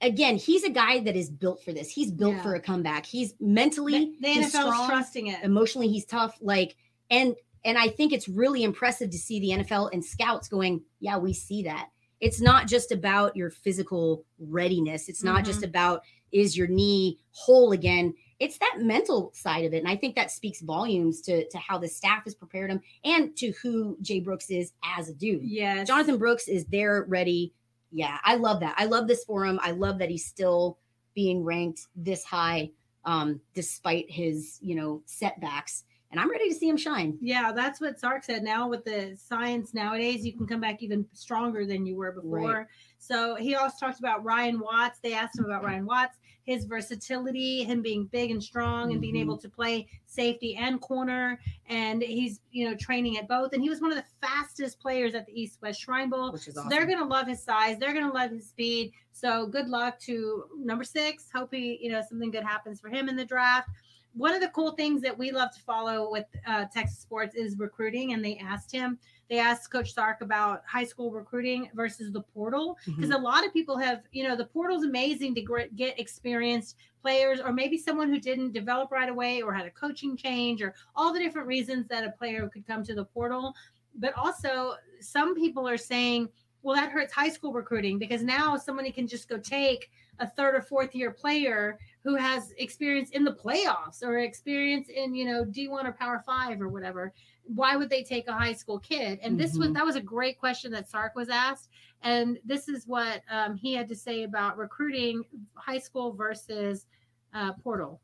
again, 0.00 0.36
he's 0.36 0.64
a 0.64 0.70
guy 0.70 1.00
that 1.00 1.14
is 1.14 1.28
built 1.28 1.62
for 1.62 1.72
this. 1.72 1.90
He's 1.90 2.10
built 2.10 2.36
Yeah. 2.36 2.42
for 2.42 2.54
a 2.54 2.60
comeback. 2.60 3.04
He's 3.04 3.34
mentally 3.38 4.16
the, 4.20 4.34
the 4.34 4.40
NFL's 4.40 4.50
strong, 4.50 4.88
trusting 4.88 5.26
it. 5.26 5.42
emotionally 5.44 5.88
he's 5.88 6.06
tough 6.06 6.38
like 6.40 6.76
and 7.10 7.34
and 7.64 7.76
I 7.78 7.88
think 7.88 8.12
it's 8.12 8.28
really 8.28 8.64
impressive 8.64 9.10
to 9.10 9.18
see 9.18 9.40
the 9.40 9.62
NFL 9.62 9.90
and 9.92 10.04
scouts 10.04 10.48
going, 10.48 10.82
yeah, 10.98 11.18
we 11.18 11.32
see 11.32 11.62
that. 11.64 11.88
It's 12.20 12.40
not 12.40 12.66
just 12.66 12.92
about 12.92 13.34
your 13.34 13.50
physical 13.50 14.24
readiness. 14.38 15.08
It's 15.08 15.24
not 15.24 15.44
just 15.44 15.62
about 15.62 16.02
is 16.32 16.56
your 16.56 16.66
knee 16.66 17.18
whole 17.32 17.72
again. 17.72 18.14
It's 18.38 18.58
that 18.58 18.76
mental 18.78 19.32
side 19.34 19.64
of 19.64 19.74
it. 19.74 19.78
And 19.78 19.88
I 19.88 19.96
think 19.96 20.14
that 20.14 20.30
speaks 20.30 20.60
volumes 20.60 21.20
to 21.22 21.48
to 21.48 21.58
how 21.58 21.78
the 21.78 21.88
staff 21.88 22.24
has 22.24 22.34
prepared 22.34 22.70
him 22.70 22.80
and 23.04 23.36
to 23.38 23.52
who 23.62 23.96
Jay 24.00 24.20
Brooks 24.20 24.50
is 24.50 24.72
as 24.96 25.08
a 25.08 25.14
dude. 25.14 25.42
Yeah. 25.44 25.84
Jonathan 25.84 26.18
Brooks 26.18 26.48
is 26.48 26.66
there 26.66 27.04
ready. 27.08 27.54
Yeah, 27.90 28.18
I 28.22 28.36
love 28.36 28.60
that. 28.60 28.74
I 28.78 28.84
love 28.84 29.08
this 29.08 29.24
for 29.24 29.44
him. 29.44 29.58
I 29.62 29.72
love 29.72 29.98
that 29.98 30.10
he's 30.10 30.24
still 30.24 30.78
being 31.14 31.42
ranked 31.42 31.86
this 31.96 32.24
high 32.24 32.70
um 33.04 33.40
despite 33.54 34.10
his, 34.10 34.58
you 34.60 34.74
know, 34.74 35.02
setbacks. 35.06 35.84
And 36.10 36.18
I'm 36.18 36.28
ready 36.28 36.48
to 36.48 36.54
see 36.54 36.68
him 36.68 36.76
shine. 36.76 37.16
Yeah, 37.20 37.52
that's 37.52 37.80
what 37.80 38.00
Sark 38.00 38.24
said. 38.24 38.42
Now 38.42 38.68
with 38.68 38.84
the 38.84 39.16
science 39.16 39.74
nowadays, 39.74 40.26
you 40.26 40.32
can 40.32 40.44
come 40.46 40.60
back 40.60 40.82
even 40.82 41.06
stronger 41.12 41.64
than 41.64 41.86
you 41.86 41.94
were 41.94 42.10
before. 42.10 42.40
Right. 42.40 42.66
So 42.98 43.36
he 43.36 43.54
also 43.54 43.76
talked 43.86 44.00
about 44.00 44.24
Ryan 44.24 44.58
Watts. 44.58 44.98
They 45.00 45.14
asked 45.14 45.38
him 45.38 45.44
about 45.44 45.62
Ryan 45.64 45.86
Watts, 45.86 46.18
his 46.44 46.64
versatility, 46.64 47.62
him 47.62 47.80
being 47.80 48.06
big 48.06 48.32
and 48.32 48.42
strong 48.42 48.90
and 48.90 49.00
being 49.00 49.14
Mhm. 49.14 49.20
able 49.20 49.38
to 49.38 49.48
play 49.48 49.86
safety 50.06 50.56
and 50.56 50.80
corner. 50.80 51.38
And 51.68 52.02
he's, 52.02 52.40
you 52.50 52.68
know, 52.68 52.74
training 52.74 53.16
at 53.16 53.28
both. 53.28 53.52
And 53.52 53.62
he 53.62 53.70
was 53.70 53.80
one 53.80 53.92
of 53.92 53.96
the 53.96 54.04
fastest 54.20 54.80
players 54.80 55.14
at 55.14 55.26
the 55.26 55.40
East 55.40 55.58
West 55.62 55.80
Shrine 55.80 56.10
Bowl. 56.10 56.32
Which 56.32 56.48
is 56.48 56.54
So 56.54 56.60
awesome. 56.62 56.70
they're 56.70 56.86
gonna 56.86 57.06
love 57.08 57.28
his 57.28 57.40
size. 57.40 57.78
They're 57.78 57.94
gonna 57.94 58.12
love 58.12 58.32
his 58.32 58.48
speed. 58.48 58.92
So 59.12 59.46
good 59.46 59.68
luck 59.68 60.00
to 60.00 60.44
number 60.58 60.82
six. 60.84 61.30
Hope 61.32 61.54
he, 61.54 61.78
you 61.80 61.90
know, 61.92 62.02
something 62.08 62.32
good 62.32 62.42
happens 62.44 62.80
for 62.80 62.88
him 62.88 63.08
in 63.08 63.14
the 63.14 63.24
draft. 63.24 63.68
One 64.14 64.34
of 64.34 64.40
the 64.40 64.48
cool 64.48 64.72
things 64.72 65.00
that 65.02 65.16
we 65.16 65.30
love 65.30 65.54
to 65.54 65.60
follow 65.60 66.10
with 66.10 66.26
uh, 66.46 66.64
Texas 66.72 66.98
sports 66.98 67.34
is 67.36 67.58
recruiting, 67.58 68.12
and 68.12 68.24
they 68.24 68.36
asked 68.38 68.72
him. 68.72 68.98
They 69.28 69.38
asked 69.38 69.70
Coach 69.70 69.94
Sark 69.94 70.20
about 70.20 70.62
high 70.66 70.84
school 70.84 71.12
recruiting 71.12 71.70
versus 71.74 72.10
the 72.10 72.20
portal 72.20 72.76
because 72.84 73.10
a 73.10 73.18
lot 73.18 73.46
of 73.46 73.52
people 73.52 73.78
have, 73.78 74.02
you 74.10 74.24
know, 74.24 74.34
the 74.34 74.46
portal's 74.46 74.84
amazing 74.84 75.36
to 75.36 75.68
get 75.76 75.98
experienced 76.00 76.76
players, 77.00 77.40
or 77.40 77.52
maybe 77.52 77.78
someone 77.78 78.08
who 78.08 78.18
didn't 78.18 78.52
develop 78.52 78.90
right 78.90 79.08
away, 79.08 79.42
or 79.42 79.54
had 79.54 79.66
a 79.66 79.70
coaching 79.70 80.16
change, 80.16 80.60
or 80.60 80.74
all 80.96 81.12
the 81.12 81.20
different 81.20 81.46
reasons 81.46 81.86
that 81.86 82.04
a 82.04 82.10
player 82.10 82.48
could 82.48 82.66
come 82.66 82.82
to 82.84 82.94
the 82.94 83.04
portal. 83.04 83.54
But 83.94 84.12
also, 84.16 84.74
some 85.00 85.36
people 85.36 85.68
are 85.68 85.78
saying, 85.78 86.28
well, 86.62 86.74
that 86.76 86.90
hurts 86.90 87.12
high 87.12 87.30
school 87.30 87.52
recruiting 87.52 87.98
because 87.98 88.22
now 88.22 88.56
somebody 88.56 88.90
can 88.90 89.06
just 89.06 89.28
go 89.28 89.38
take 89.38 89.90
a 90.20 90.26
third 90.28 90.54
or 90.54 90.62
fourth 90.62 90.94
year 90.94 91.10
player 91.10 91.78
who 92.04 92.14
has 92.14 92.52
experience 92.58 93.10
in 93.10 93.24
the 93.24 93.32
playoffs 93.32 94.02
or 94.02 94.18
experience 94.18 94.88
in, 94.88 95.14
you 95.14 95.24
know, 95.24 95.44
D1 95.44 95.84
or 95.84 95.92
Power 95.92 96.22
Five 96.24 96.60
or 96.60 96.68
whatever. 96.68 97.12
Why 97.44 97.74
would 97.76 97.90
they 97.90 98.02
take 98.02 98.28
a 98.28 98.32
high 98.32 98.52
school 98.52 98.78
kid? 98.78 99.18
And 99.22 99.38
this 99.38 99.56
was 99.58 99.70
Mhm. 99.70 99.74
that 99.74 99.84
was 99.84 99.96
a 99.96 100.00
great 100.00 100.38
question 100.38 100.70
that 100.72 100.88
Sark 100.88 101.14
was 101.16 101.28
asked. 101.28 101.68
And 102.02 102.38
this 102.44 102.68
is 102.68 102.86
what 102.86 103.22
um, 103.30 103.56
he 103.56 103.74
had 103.74 103.88
to 103.88 103.96
say 103.96 104.22
about 104.22 104.56
recruiting 104.56 105.24
high 105.54 105.78
school 105.78 106.12
versus 106.12 106.86
uh, 107.34 107.52
portal. 107.54 108.00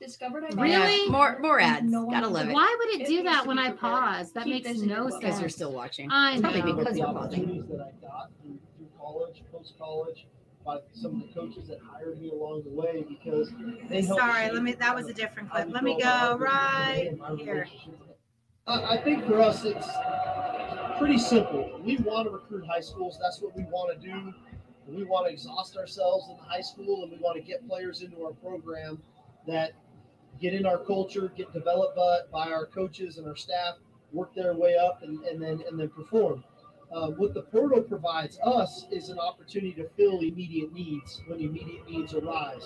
Discovered 0.00 0.44
I 0.44 0.48
Really? 0.62 1.04
Yeah, 1.04 1.10
more 1.10 1.38
more 1.40 1.60
ads. 1.60 1.84
No 1.90 2.06
Gotta 2.08 2.26
love 2.28 2.48
it. 2.48 2.52
Why 2.54 2.74
would 2.78 2.88
it 2.94 3.02
It 3.02 3.06
do 3.06 3.12
needs 3.16 3.24
that 3.24 3.46
when 3.46 3.58
be 3.58 3.64
I 3.64 3.70
pause? 3.72 4.32
That 4.32 4.44
Keep 4.44 4.64
makes 4.64 4.80
no 4.80 5.08
sense. 5.10 5.20
Because 5.20 5.40
you're 5.40 5.48
still 5.50 5.72
watching. 5.72 6.10
I 6.10 6.32
It's 6.32 6.40
probably 6.40 6.62
know. 6.62 6.72
because 6.74 6.96
you're 6.98 7.12
pausing. 7.12 7.66
that 7.68 7.80
I 7.80 8.06
got 8.06 8.30
through, 8.42 8.58
through 8.78 8.88
college, 8.98 9.42
post 9.52 9.74
college, 9.78 10.26
by 10.70 10.78
some 10.94 11.20
of 11.20 11.26
the 11.26 11.34
coaches 11.34 11.66
that 11.68 11.78
hired 11.80 12.20
me 12.20 12.30
along 12.30 12.62
the 12.64 12.70
way 12.70 13.04
because 13.08 13.52
they 13.88 14.02
helped 14.02 14.20
Sorry, 14.20 14.44
shape 14.44 14.52
let 14.52 14.62
me. 14.62 14.72
That 14.74 14.94
was 14.94 15.08
a 15.08 15.12
different 15.12 15.50
clip. 15.50 15.68
Let 15.70 15.82
me 15.82 15.92
go 15.92 15.98
about 15.98 16.20
go 16.20 16.32
our 16.32 16.38
right 16.38 16.94
day 16.96 17.06
and 17.08 17.18
my 17.18 17.34
here. 17.34 17.66
I, 18.66 18.94
I 18.94 18.96
think 18.98 19.26
for 19.26 19.40
us, 19.40 19.64
it's 19.64 19.88
pretty 20.98 21.18
simple. 21.18 21.80
We 21.84 21.96
want 21.98 22.26
to 22.26 22.30
recruit 22.30 22.64
high 22.66 22.80
schools. 22.80 23.18
That's 23.20 23.40
what 23.40 23.56
we 23.56 23.64
want 23.64 24.00
to 24.00 24.08
do. 24.08 24.32
We 24.86 25.04
want 25.04 25.26
to 25.26 25.32
exhaust 25.32 25.76
ourselves 25.76 26.28
in 26.30 26.36
the 26.36 26.42
high 26.42 26.60
school, 26.60 27.02
and 27.02 27.12
we 27.12 27.18
want 27.18 27.36
to 27.36 27.42
get 27.42 27.66
players 27.68 28.02
into 28.02 28.24
our 28.24 28.32
program 28.32 29.02
that 29.46 29.72
get 30.40 30.54
in 30.54 30.66
our 30.66 30.78
culture, 30.78 31.32
get 31.36 31.52
developed 31.52 31.96
by, 31.96 32.20
by 32.32 32.50
our 32.50 32.66
coaches 32.66 33.18
and 33.18 33.26
our 33.26 33.36
staff, 33.36 33.76
work 34.12 34.34
their 34.34 34.54
way 34.54 34.76
up, 34.76 35.02
and, 35.02 35.24
and 35.24 35.42
then 35.42 35.62
and 35.68 35.78
then 35.78 35.88
perform. 35.88 36.44
Uh, 36.92 37.08
what 37.10 37.34
the 37.34 37.42
portal 37.42 37.80
provides 37.80 38.38
us 38.44 38.86
is 38.90 39.10
an 39.10 39.18
opportunity 39.18 39.72
to 39.72 39.88
fill 39.96 40.18
immediate 40.20 40.72
needs 40.72 41.22
when 41.28 41.38
immediate 41.38 41.88
needs 41.88 42.14
arise. 42.14 42.64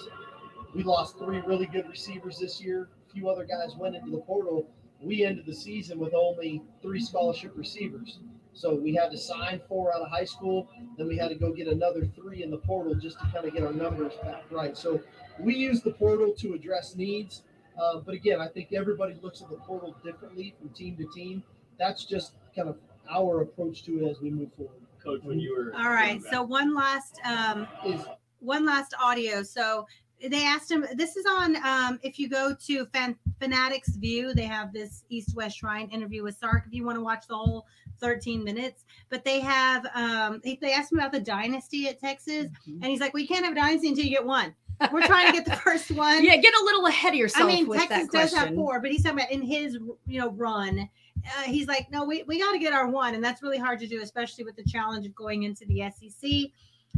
We 0.75 0.83
lost 0.83 1.19
three 1.19 1.41
really 1.41 1.67
good 1.67 1.89
receivers 1.89 2.39
this 2.39 2.61
year. 2.61 2.89
A 3.09 3.13
few 3.13 3.29
other 3.29 3.45
guys 3.45 3.77
went 3.77 3.95
into 3.95 4.11
the 4.11 4.23
portal. 4.23 4.67
We 5.01 5.25
ended 5.25 5.45
the 5.45 5.55
season 5.55 5.99
with 5.99 6.15
only 6.15 6.63
three 6.81 7.01
scholarship 7.01 7.53
receivers. 7.55 8.19
So 8.55 8.75
we 8.75 8.95
had 8.95 9.11
to 9.11 9.19
sign 9.19 9.61
four 9.69 9.95
out 9.95 10.01
of 10.01 10.09
high 10.09 10.25
school. 10.25 10.69
Then 10.97 11.07
we 11.07 11.19
had 11.19 11.29
to 11.29 11.35
go 11.35 11.53
get 11.53 11.69
another 11.69 12.07
three 12.07 12.43
in 12.43 12.51
the 12.51 12.59
portal 12.59 12.95
just 12.95 13.19
to 13.19 13.27
kind 13.27 13.47
of 13.47 13.53
get 13.53 13.63
our 13.63 13.73
numbers 13.73 14.15
back 14.23 14.45
right. 14.51 14.77
So 14.77 15.03
we 15.39 15.55
use 15.55 15.83
the 15.83 15.91
portal 15.91 16.33
to 16.39 16.55
address 16.55 16.97
needs. 16.97 17.43
Uh, 17.79 17.99
but 17.99 18.15
again, 18.15 18.41
I 18.41 18.49
think 18.49 18.73
everybody 18.73 19.17
looks 19.21 19.43
at 19.43 19.51
the 19.51 19.57
portal 19.57 19.95
differently 20.05 20.55
from 20.59 20.71
team 20.71 20.97
to 20.97 21.07
team. 21.07 21.43
That's 21.79 22.05
just 22.05 22.35
kind 22.55 22.69
of 22.69 22.77
our 23.11 23.43
approach 23.43 23.85
to 23.85 24.05
it 24.05 24.11
as 24.11 24.21
we 24.21 24.31
move 24.31 24.53
forward. 24.57 24.81
Coach, 25.03 25.21
when 25.23 25.39
you 25.39 25.55
were 25.55 25.75
All 25.77 25.91
right. 25.91 26.23
So 26.31 26.43
one 26.43 26.75
last 26.75 27.21
um 27.25 27.67
Is 27.87 28.01
one 28.41 28.65
last 28.65 28.95
audio. 29.01 29.43
So 29.43 29.87
they 30.31 30.45
asked 30.45 30.71
him 30.71 30.87
this 30.95 31.17
is 31.17 31.27
on 31.27 31.57
um 31.57 31.99
if 32.03 32.19
you 32.19 32.29
go 32.29 32.55
to 32.67 32.87
Fan, 32.87 33.17
Fanatics 33.41 33.97
View, 33.97 34.33
they 34.33 34.47
have 34.47 34.73
this 34.73 35.05
East 35.11 35.35
West 35.37 35.59
Shrine 35.59 35.89
interview 35.91 36.23
with 36.23 36.37
Sark 36.37 36.65
if 36.67 36.73
you 36.73 36.85
want 36.85 36.97
to 36.97 37.03
watch 37.03 37.27
the 37.29 37.37
whole 37.37 37.67
13 38.01 38.43
minutes. 38.43 38.85
But 39.11 39.25
they 39.25 39.41
have 39.41 39.87
um 39.95 40.41
they 40.43 40.59
they 40.61 40.73
asked 40.73 40.93
him 40.93 40.99
about 40.99 41.13
the 41.13 41.21
dynasty 41.21 41.89
at 41.89 42.01
Texas 42.01 42.47
and 42.67 42.85
he's 42.85 43.01
like, 43.01 43.13
We 43.13 43.27
can't 43.27 43.45
have 43.45 43.53
a 43.53 43.61
dynasty 43.61 43.89
until 43.89 44.05
you 44.05 44.11
get 44.11 44.25
one. 44.25 44.55
We're 44.93 45.07
trying 45.07 45.27
to 45.27 45.33
get 45.33 45.45
the 45.45 45.57
first 45.65 45.91
one. 45.91 46.25
Yeah, 46.25 46.37
get 46.37 46.55
a 46.55 46.65
little 46.65 46.87
ahead 46.87 47.13
of 47.13 47.19
yourself 47.19 47.45
I 47.45 47.55
mean, 47.55 47.69
with 47.69 47.79
Texas 47.81 48.09
that 48.09 48.13
does 48.13 48.31
question. 48.31 48.49
have 48.49 48.57
four, 48.57 48.81
but 48.81 48.91
he's 48.91 49.03
talking 49.03 49.19
about 49.19 49.31
in 49.31 49.43
his 49.43 49.75
you 50.07 50.21
know 50.21 50.31
run. 50.31 50.89
Uh, 51.27 51.43
he's 51.43 51.67
like, 51.67 51.91
no, 51.91 52.05
we, 52.05 52.23
we 52.25 52.39
got 52.39 52.53
to 52.53 52.59
get 52.59 52.73
our 52.73 52.87
one, 52.89 53.15
and 53.15 53.25
that's 53.25 53.43
really 53.43 53.59
hard 53.59 53.79
to 53.81 53.87
do, 53.87 54.03
especially 54.03 54.45
with 54.45 54.57
the 54.57 54.65
challenge 54.65 55.07
of 55.07 55.15
going 55.15 55.45
into 55.45 55.65
the 55.67 55.91
SEC. 55.91 56.51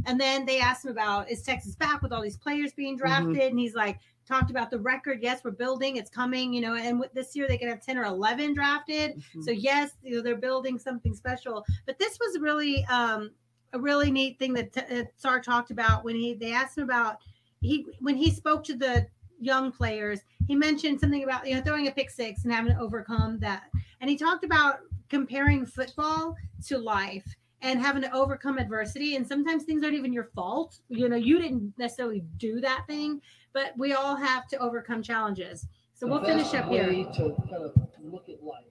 And 0.05 0.19
then 0.19 0.45
they 0.45 0.59
asked 0.59 0.85
him 0.85 0.91
about 0.91 1.29
is 1.29 1.41
Texas 1.41 1.75
back 1.75 2.01
with 2.01 2.13
all 2.13 2.21
these 2.21 2.37
players 2.37 2.71
being 2.73 2.97
drafted, 2.97 3.37
and 3.49 3.59
he's 3.59 3.73
like 3.73 3.99
talked 4.27 4.51
about 4.51 4.69
the 4.69 4.79
record. 4.79 5.19
Yes, 5.21 5.43
we're 5.43 5.51
building, 5.51 5.95
it's 5.95 6.09
coming, 6.09 6.53
you 6.53 6.61
know, 6.61 6.75
and 6.75 6.99
with 6.99 7.13
this 7.13 7.35
year 7.35 7.47
they 7.47 7.57
could 7.57 7.69
have 7.69 7.81
ten 7.81 7.97
or 7.97 8.03
eleven 8.03 8.53
drafted. 8.53 9.23
Mhm. 9.35 9.43
So 9.43 9.51
yes, 9.51 9.91
you 10.03 10.15
know, 10.15 10.21
they're 10.21 10.35
building 10.35 10.77
something 10.77 11.15
special. 11.15 11.65
But 11.85 11.97
this 11.97 12.19
was 12.19 12.39
really 12.39 12.85
um, 12.85 13.31
a 13.73 13.79
really 13.79 14.11
neat 14.11 14.37
thing 14.37 14.53
that 14.53 14.77
uh, 14.77 15.03
Sark 15.17 15.43
talked 15.43 15.71
about 15.71 16.03
when 16.03 16.15
he 16.15 16.35
they 16.35 16.51
asked 16.51 16.77
him 16.77 16.83
about 16.83 17.17
he 17.61 17.87
when 17.99 18.15
he 18.15 18.29
spoke 18.29 18.63
to 18.65 18.75
the 18.75 19.07
young 19.39 19.71
players. 19.71 20.21
He 20.47 20.55
mentioned 20.55 20.99
something 20.99 21.23
about 21.23 21.47
you 21.47 21.55
know 21.55 21.61
throwing 21.61 21.87
a 21.87 21.91
pick 21.91 22.09
six 22.09 22.43
and 22.43 22.53
having 22.53 22.73
to 22.73 22.79
overcome 22.79 23.39
that, 23.39 23.63
and 24.01 24.09
he 24.09 24.17
talked 24.17 24.43
about 24.43 24.79
comparing 25.09 25.65
football 25.65 26.35
to 26.67 26.77
life 26.77 27.35
and 27.61 27.79
having 27.79 28.01
to 28.03 28.11
overcome 28.13 28.57
adversity. 28.57 29.15
And 29.15 29.27
sometimes 29.27 29.63
things 29.63 29.83
aren't 29.83 29.95
even 29.95 30.13
your 30.13 30.29
fault. 30.35 30.79
You 30.89 31.09
know, 31.09 31.15
you 31.15 31.39
didn't 31.39 31.73
necessarily 31.77 32.23
do 32.37 32.61
that 32.61 32.85
thing, 32.87 33.21
but 33.53 33.73
we 33.77 33.93
all 33.93 34.15
have 34.15 34.47
to 34.49 34.57
overcome 34.57 35.01
challenges. 35.01 35.67
So 35.93 36.05
the 36.05 36.11
we'll 36.11 36.23
finish 36.23 36.53
up 36.53 36.69
way 36.69 36.77
here. 36.77 37.05
to 37.13 37.35
kind 37.49 37.63
of 37.63 37.73
look 38.03 38.29
at 38.29 38.43
life, 38.43 38.65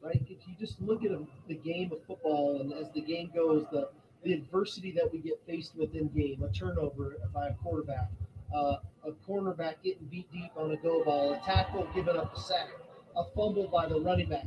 right? 0.00 0.22
If 0.28 0.48
you 0.48 0.54
just 0.58 0.80
look 0.80 1.04
at 1.04 1.10
the 1.48 1.54
game 1.54 1.92
of 1.92 2.02
football, 2.06 2.60
and 2.60 2.72
as 2.72 2.90
the 2.92 3.02
game 3.02 3.30
goes, 3.34 3.66
the 3.70 3.90
the 4.24 4.32
adversity 4.32 4.92
that 4.92 5.12
we 5.12 5.18
get 5.18 5.40
faced 5.46 5.74
with 5.74 5.94
in 5.96 6.06
game, 6.08 6.42
a 6.44 6.52
turnover 6.52 7.16
by 7.34 7.48
a 7.48 7.54
quarterback, 7.54 8.08
uh, 8.54 8.76
a 9.04 9.12
cornerback 9.28 9.74
getting 9.82 10.06
beat 10.06 10.30
deep 10.32 10.50
on 10.56 10.70
a 10.70 10.76
go 10.76 11.04
ball, 11.04 11.32
a 11.32 11.40
tackle 11.44 11.88
giving 11.94 12.16
up 12.16 12.36
a 12.36 12.40
sack, 12.40 12.68
a 13.16 13.24
fumble 13.34 13.68
by 13.68 13.86
the 13.86 14.00
running 14.00 14.28
back. 14.28 14.46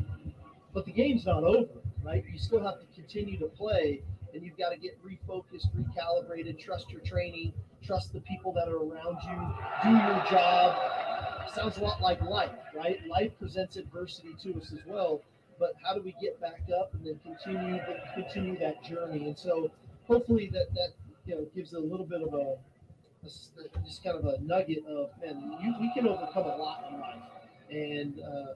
But 0.73 0.85
the 0.85 0.91
game's 0.91 1.25
not 1.25 1.43
over, 1.43 1.69
right? 2.03 2.23
You 2.31 2.37
still 2.37 2.63
have 2.63 2.79
to 2.79 2.85
continue 2.93 3.37
to 3.39 3.45
play, 3.45 4.01
and 4.33 4.43
you've 4.43 4.57
got 4.57 4.69
to 4.69 4.77
get 4.77 4.99
refocused, 5.03 5.67
recalibrated, 5.75 6.59
trust 6.59 6.89
your 6.89 7.01
training, 7.01 7.53
trust 7.83 8.13
the 8.13 8.21
people 8.21 8.51
that 8.53 8.67
are 8.67 8.77
around 8.77 9.17
you, 9.23 9.53
do 9.83 9.89
your 9.89 10.23
job. 10.29 10.75
Sounds 11.53 11.77
a 11.77 11.81
lot 11.81 12.01
like 12.01 12.21
life, 12.21 12.51
right? 12.75 12.99
Life 13.07 13.31
presents 13.39 13.77
adversity 13.77 14.35
to 14.43 14.59
us 14.59 14.73
as 14.73 14.85
well. 14.85 15.21
But 15.57 15.73
how 15.83 15.93
do 15.93 16.01
we 16.01 16.13
get 16.21 16.39
back 16.41 16.63
up 16.77 16.93
and 16.93 17.05
then 17.05 17.19
continue 17.23 17.79
continue 18.13 18.57
that 18.59 18.83
journey? 18.83 19.25
And 19.25 19.37
so 19.37 19.71
hopefully 20.05 20.49
that 20.51 20.73
that 20.73 20.89
you 21.25 21.35
know 21.35 21.47
gives 21.55 21.73
a 21.73 21.79
little 21.79 22.05
bit 22.05 22.21
of 22.21 22.33
a, 22.33 22.57
a 23.25 23.29
s- 23.29 23.51
just 23.85 24.03
kind 24.03 24.17
of 24.17 24.25
a 24.25 24.37
nugget 24.41 24.85
of 24.85 25.09
man, 25.21 25.57
you, 25.61 25.73
we 25.79 25.91
can 25.93 26.07
overcome 26.07 26.45
a 26.45 26.55
lot 26.55 26.85
in 26.91 26.99
life. 26.99 27.21
And 27.69 28.19
uh, 28.21 28.53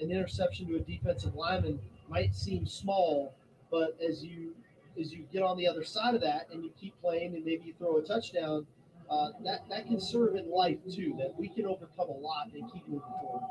an 0.00 0.10
interception 0.10 0.66
to 0.68 0.76
a 0.76 0.80
defensive 0.80 1.34
lineman 1.34 1.78
might 2.08 2.34
seem 2.34 2.66
small, 2.66 3.34
but 3.70 3.96
as 4.00 4.24
you 4.24 4.54
as 4.98 5.12
you 5.12 5.26
get 5.30 5.42
on 5.42 5.58
the 5.58 5.68
other 5.68 5.84
side 5.84 6.14
of 6.14 6.22
that 6.22 6.48
and 6.50 6.64
you 6.64 6.70
keep 6.80 6.98
playing 7.00 7.34
and 7.34 7.44
maybe 7.44 7.66
you 7.66 7.74
throw 7.74 7.98
a 7.98 8.02
touchdown, 8.02 8.66
uh, 9.10 9.30
that 9.44 9.68
that 9.68 9.86
can 9.86 10.00
serve 10.00 10.36
in 10.36 10.50
life 10.50 10.78
too. 10.90 11.14
That 11.18 11.38
we 11.38 11.48
can 11.48 11.66
overcome 11.66 12.08
a 12.08 12.12
lot 12.18 12.50
and 12.54 12.72
keep 12.72 12.86
moving 12.88 13.08
forward. 13.20 13.42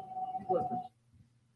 Workers. 0.50 0.78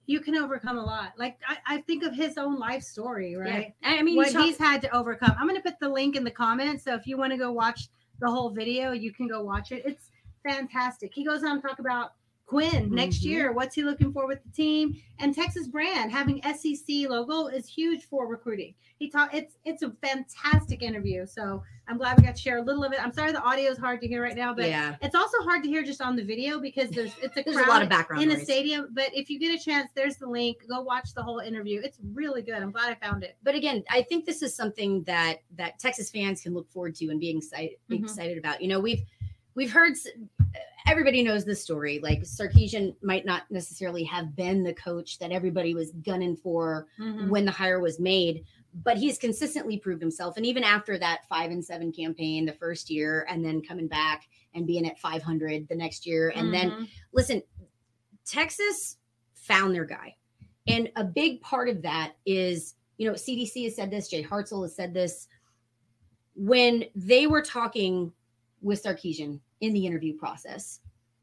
You 0.06 0.20
can 0.22 0.36
overcome 0.36 0.78
a 0.80 0.84
lot. 0.84 1.14
Like 1.18 1.40
I, 1.48 1.58
I 1.68 1.82
think 1.82 2.04
of 2.04 2.16
his 2.16 2.38
own 2.38 2.58
life 2.58 2.82
story, 2.82 3.36
right? 3.36 3.76
Yeah. 3.84 3.90
I 3.92 4.02
mean, 4.02 4.16
what 4.18 4.32
talk- 4.32 4.44
he's 4.44 4.58
had 4.58 4.82
to 4.82 4.96
overcome. 4.96 5.36
I'm 5.40 5.48
going 5.48 5.62
to 5.62 5.68
put 5.68 5.80
the 5.80 5.90
link 5.90 6.16
in 6.16 6.24
the 6.24 6.32
comments. 6.32 6.84
So 6.84 6.96
if 6.96 7.06
you 7.06 7.16
want 7.18 7.32
to 7.32 7.38
go 7.38 7.52
watch 7.52 7.90
the 8.20 8.30
whole 8.30 8.50
video, 8.50 8.92
you 8.92 9.14
can 9.14 9.28
go 9.28 9.42
watch 9.42 9.72
it. 9.72 9.84
It's 9.86 10.12
fantastic. 10.48 11.12
He 11.14 11.26
goes 11.26 11.44
on 11.44 11.62
to 11.62 11.68
talk 11.68 11.80
about 11.80 12.14
Quinn 12.50 12.90
next 12.92 13.20
Mhm. 13.22 13.26
year. 13.26 13.52
What's 13.54 13.76
he 13.76 13.84
looking 13.84 14.12
for 14.12 14.26
with 14.26 14.44
the 14.44 14.50
team? 14.50 15.00
And 15.20 15.36
Texas 15.36 15.68
brand 15.68 16.12
having 16.12 16.44
SEC 16.44 17.06
logo 17.08 17.46
is 17.46 17.68
huge 17.68 18.06
for 18.06 18.26
recruiting. 18.28 18.74
He 18.98 19.08
taught 19.08 19.32
it's 19.36 19.58
it's 19.66 19.84
a 19.84 19.92
fantastic 20.02 20.82
interview. 20.82 21.28
So 21.28 21.62
I'm 21.88 22.00
glad 22.00 22.18
we 22.18 22.24
got 22.26 22.36
to 22.36 22.42
share 22.42 22.58
a 22.58 22.62
little 22.64 22.84
of 22.84 22.92
it. 22.92 23.04
I'm 23.04 23.14
sorry 23.14 23.32
the 23.34 23.42
audio 23.44 23.70
is 23.70 23.78
hard 23.78 24.02
to 24.02 24.08
hear 24.08 24.24
right 24.24 24.36
now, 24.36 24.56
but 24.56 24.68
yeah. 24.68 24.96
it's 25.04 25.14
also 25.14 25.38
hard 25.44 25.62
to 25.62 25.70
hear 25.70 25.84
just 25.84 26.02
on 26.02 26.16
the 26.16 26.24
video 26.24 26.60
because 26.60 26.90
there's 26.90 27.14
it's 27.22 27.38
a 27.38 27.44
There's 27.44 27.56
crowd 27.56 27.68
a 27.68 27.70
lot 27.70 27.82
of 27.84 27.90
background 27.90 28.24
in 28.24 28.32
a 28.32 28.40
stadium. 28.40 28.88
But 28.94 29.10
if 29.14 29.30
you 29.30 29.38
get 29.40 29.54
a 29.54 29.64
chance, 29.64 29.92
there's 29.94 30.18
the 30.18 30.28
link. 30.28 30.58
Go 30.68 30.82
watch 30.82 31.14
the 31.14 31.22
whole 31.22 31.40
interview. 31.40 31.82
It's 31.84 32.00
really 32.14 32.42
good. 32.42 32.56
I'm 32.56 32.72
glad 32.72 32.90
I 32.92 32.96
found 32.96 33.24
it. 33.24 33.38
but 33.44 33.54
again, 33.54 33.84
I 33.92 34.02
think 34.02 34.26
this 34.26 34.42
is 34.42 34.56
something 34.56 35.04
that 35.04 35.44
that 35.56 35.78
Texas 35.78 36.10
fans 36.10 36.42
can 36.42 36.56
look 36.56 36.68
forward 36.72 36.96
to 36.96 37.10
and 37.10 37.20
being 37.20 37.38
excited 37.38 37.76
Mhm. 37.92 38.00
excited 38.00 38.40
about. 38.40 38.60
You 38.60 38.70
know, 38.70 38.80
we've 38.80 39.04
we've 39.54 39.72
heard 39.72 39.94
everybody 40.88 41.22
knows 41.24 41.46
the 41.46 41.56
story. 41.56 42.00
Like 42.02 42.22
Sarkisian 42.24 42.96
might 43.04 43.26
not 43.26 43.44
necessarily 43.52 44.04
have 44.06 44.36
been 44.36 44.64
the 44.64 44.74
coach 44.74 45.20
that 45.20 45.32
everybody 45.32 45.74
was 45.76 45.92
gunning 46.04 46.36
for 46.36 46.88
Mm-hmm. 47.00 47.30
when 47.30 47.46
the 47.46 47.52
hire 47.52 47.80
was 47.80 48.00
made, 48.00 48.44
but 48.84 48.98
he's 48.98 49.18
consistently 49.18 49.78
proved 49.78 50.02
himself. 50.02 50.38
And 50.38 50.46
even 50.46 50.64
after 50.64 50.98
that 50.98 51.28
five 51.30 51.52
and 51.52 51.64
seven 51.64 51.92
campaign 51.92 52.46
the 52.46 52.54
first 52.54 52.90
year, 52.90 53.26
and 53.30 53.44
then 53.46 53.62
coming 53.62 53.88
back 53.88 54.28
and 54.56 54.66
being 54.66 54.88
at 54.88 54.98
500 55.00 55.68
the 55.68 55.76
next 55.76 56.06
year, 56.08 56.34
and 56.36 56.54
then 56.54 56.72
Mhm. 56.72 56.88
listen, 57.14 57.44
Texas 58.26 58.98
found 59.34 59.74
their 59.76 59.86
guy. 59.86 60.16
And 60.68 60.92
a 60.96 61.04
big 61.04 61.42
part 61.42 61.70
of 61.70 61.82
that 61.84 62.14
is, 62.26 62.76
you 62.98 63.08
know, 63.08 63.16
CDC 63.16 63.64
has 63.66 63.76
said 63.76 63.90
this, 63.92 64.08
Jay 64.10 64.24
Hartzell 64.24 64.64
has 64.64 64.76
said 64.76 64.94
this. 64.94 65.28
When 66.36 66.86
they 66.96 67.28
were 67.28 67.42
talking 67.42 68.14
with 68.62 68.84
Sarkisian 68.84 69.40
in 69.62 69.74
the 69.74 69.86
interview 69.86 70.18
process, 70.18 70.80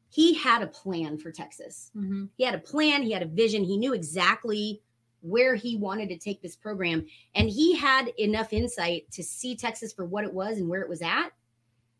he 0.09 0.33
had 0.33 0.61
a 0.61 0.67
plan 0.67 1.17
for 1.17 1.31
Texas. 1.31 1.91
Mhm. 1.95 2.29
He 2.37 2.43
had 2.43 2.55
a 2.55 2.59
plan, 2.59 3.03
he 3.03 3.11
had 3.11 3.23
a 3.23 3.27
vision, 3.27 3.63
he 3.63 3.77
knew 3.77 3.93
exactly 3.93 4.81
where 5.21 5.55
he 5.55 5.75
wanted 5.75 6.09
to 6.09 6.17
take 6.17 6.41
this 6.41 6.55
program. 6.55 7.05
And 7.35 7.49
he 7.49 7.75
had 7.75 8.09
enough 8.17 8.53
insight 8.53 9.09
to 9.11 9.23
see 9.23 9.55
Texas 9.55 9.91
for 9.91 10.05
what 10.05 10.23
it 10.23 10.33
was 10.33 10.59
and 10.59 10.69
where 10.69 10.81
it 10.81 10.89
was 10.89 11.01
at 11.01 11.29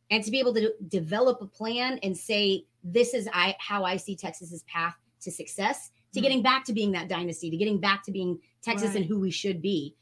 and 0.10 0.24
to 0.24 0.32
be 0.32 0.40
able 0.40 0.54
to 0.54 0.72
develop 0.88 1.42
a 1.42 1.48
plan 1.48 2.00
and 2.04 2.16
say 2.16 2.66
this 2.84 3.14
is 3.14 3.28
I 3.34 3.56
how 3.60 3.84
I 3.84 3.98
see 3.98 4.16
Texas's 4.16 4.64
path 4.64 4.96
to 5.22 5.32
success, 5.32 5.92
to 6.14 6.20
Mhm. 6.20 6.24
getting 6.24 6.42
back 6.44 6.64
to 6.66 6.74
being 6.74 6.92
that 6.92 7.10
dynasty, 7.10 7.50
to 7.50 7.58
getting 7.58 7.80
back 7.80 8.04
to 8.06 8.12
being 8.12 8.40
Texas 8.62 8.96
and 8.96 9.04
who 9.04 9.20
we 9.20 9.32
should 9.32 9.62
be. 9.62 9.96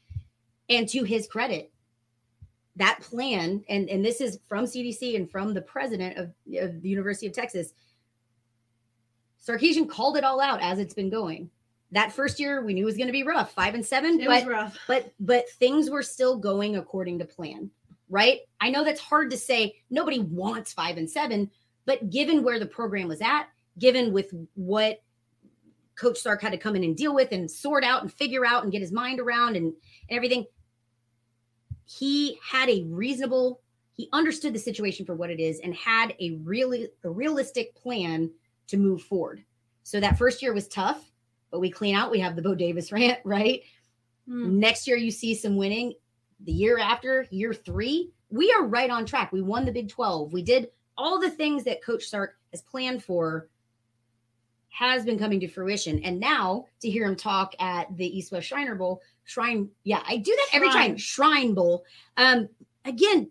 And 0.68 0.88
to 0.90 1.02
his 1.04 1.26
credit, 1.26 1.72
that 2.76 3.00
plan 3.00 3.64
and 3.68 3.88
and 3.88 4.04
this 4.04 4.20
is 4.20 4.38
from 4.48 4.64
CDC 4.64 5.16
and 5.16 5.30
from 5.30 5.54
the 5.54 5.62
president 5.62 6.18
of, 6.18 6.26
of 6.60 6.82
the 6.82 6.88
University 6.88 7.26
of 7.26 7.32
Texas. 7.32 7.72
Sarkisian 9.46 9.88
called 9.88 10.16
it 10.16 10.24
all 10.24 10.40
out 10.40 10.60
as 10.60 10.78
it's 10.78 10.94
been 10.94 11.10
going. 11.10 11.50
That 11.92 12.12
first 12.12 12.40
year 12.40 12.64
we 12.64 12.74
knew 12.74 12.82
it 12.82 12.86
was 12.86 12.96
going 12.96 13.06
to 13.06 13.12
be 13.12 13.22
rough, 13.22 13.52
five 13.52 13.74
and 13.74 13.84
seven, 13.86 14.20
It 14.20 14.26
but 14.26 14.44
was 14.44 14.44
rough. 14.46 14.78
but 14.88 15.12
but 15.20 15.48
things 15.50 15.88
were 15.88 16.02
still 16.02 16.36
going 16.36 16.76
according 16.76 17.18
to 17.20 17.24
plan 17.24 17.70
right 18.08 18.42
i 18.60 18.70
know 18.70 18.84
that's 18.84 19.00
hard 19.00 19.32
to 19.32 19.36
say 19.36 19.74
nobody 19.90 20.20
wants 20.20 20.72
five 20.72 20.96
and 20.96 21.10
seven 21.10 21.50
but 21.86 22.08
given 22.08 22.44
where 22.44 22.60
the 22.60 22.66
program 22.66 23.08
was 23.08 23.20
at 23.20 23.46
given 23.80 24.12
with 24.12 24.32
what 24.54 25.02
coach 25.96 26.16
sark 26.18 26.40
had 26.40 26.52
to 26.52 26.56
come 26.58 26.76
in 26.76 26.84
and 26.84 26.96
deal 26.96 27.12
with 27.12 27.32
and 27.32 27.50
sort 27.50 27.82
out 27.82 28.02
and 28.02 28.12
figure 28.12 28.46
out 28.46 28.62
and 28.62 28.70
get 28.70 28.80
his 28.80 28.92
mind 28.92 29.18
around 29.18 29.56
and, 29.56 29.66
and 30.08 30.16
everything 30.16 30.46
he 31.86 32.38
had 32.42 32.68
a 32.68 32.84
reasonable 32.84 33.60
he 33.92 34.10
understood 34.12 34.52
the 34.52 34.58
situation 34.58 35.06
for 35.06 35.14
what 35.14 35.30
it 35.30 35.40
is 35.40 35.58
and 35.60 35.74
had 35.74 36.14
a 36.20 36.32
really 36.42 36.88
a 37.04 37.10
realistic 37.10 37.74
plan 37.74 38.30
to 38.66 38.76
move 38.76 39.02
forward 39.02 39.42
so 39.82 40.00
that 40.00 40.18
first 40.18 40.42
year 40.42 40.52
was 40.52 40.68
tough 40.68 41.10
but 41.50 41.60
we 41.60 41.70
clean 41.70 41.94
out 41.94 42.10
we 42.10 42.20
have 42.20 42.36
the 42.36 42.42
bo 42.42 42.54
davis 42.54 42.92
rant 42.92 43.18
right 43.24 43.62
Mm. 44.28 44.52
Next 44.52 44.86
year, 44.86 44.96
you 44.96 45.10
see 45.10 45.34
some 45.34 45.56
winning. 45.56 45.94
The 46.40 46.52
year 46.52 46.78
after, 46.78 47.26
year 47.30 47.54
three, 47.54 48.12
we 48.30 48.52
are 48.52 48.66
right 48.66 48.90
on 48.90 49.06
track. 49.06 49.32
We 49.32 49.42
won 49.42 49.64
the 49.64 49.72
Big 49.72 49.88
12. 49.88 50.32
We 50.32 50.42
did 50.42 50.68
all 50.98 51.20
the 51.20 51.30
things 51.30 51.64
that 51.64 51.84
Coach 51.84 52.04
sark 52.04 52.36
has 52.50 52.62
planned 52.62 53.02
for, 53.02 53.48
has 54.76 55.06
been 55.06 55.18
coming 55.18 55.40
to 55.40 55.48
fruition. 55.48 55.98
And 56.04 56.20
now 56.20 56.66
to 56.80 56.90
hear 56.90 57.06
him 57.06 57.16
talk 57.16 57.54
at 57.58 57.96
the 57.96 58.06
East 58.06 58.30
West 58.30 58.48
Shriner 58.48 58.74
Bowl, 58.74 59.00
Shrine, 59.24 59.70
yeah, 59.84 60.02
I 60.06 60.18
do 60.18 60.36
that 60.36 60.48
every 60.54 60.70
Shrine. 60.70 60.88
time. 60.88 60.96
Shrine 60.98 61.54
Bowl. 61.54 61.84
Um, 62.18 62.50
again, 62.84 63.30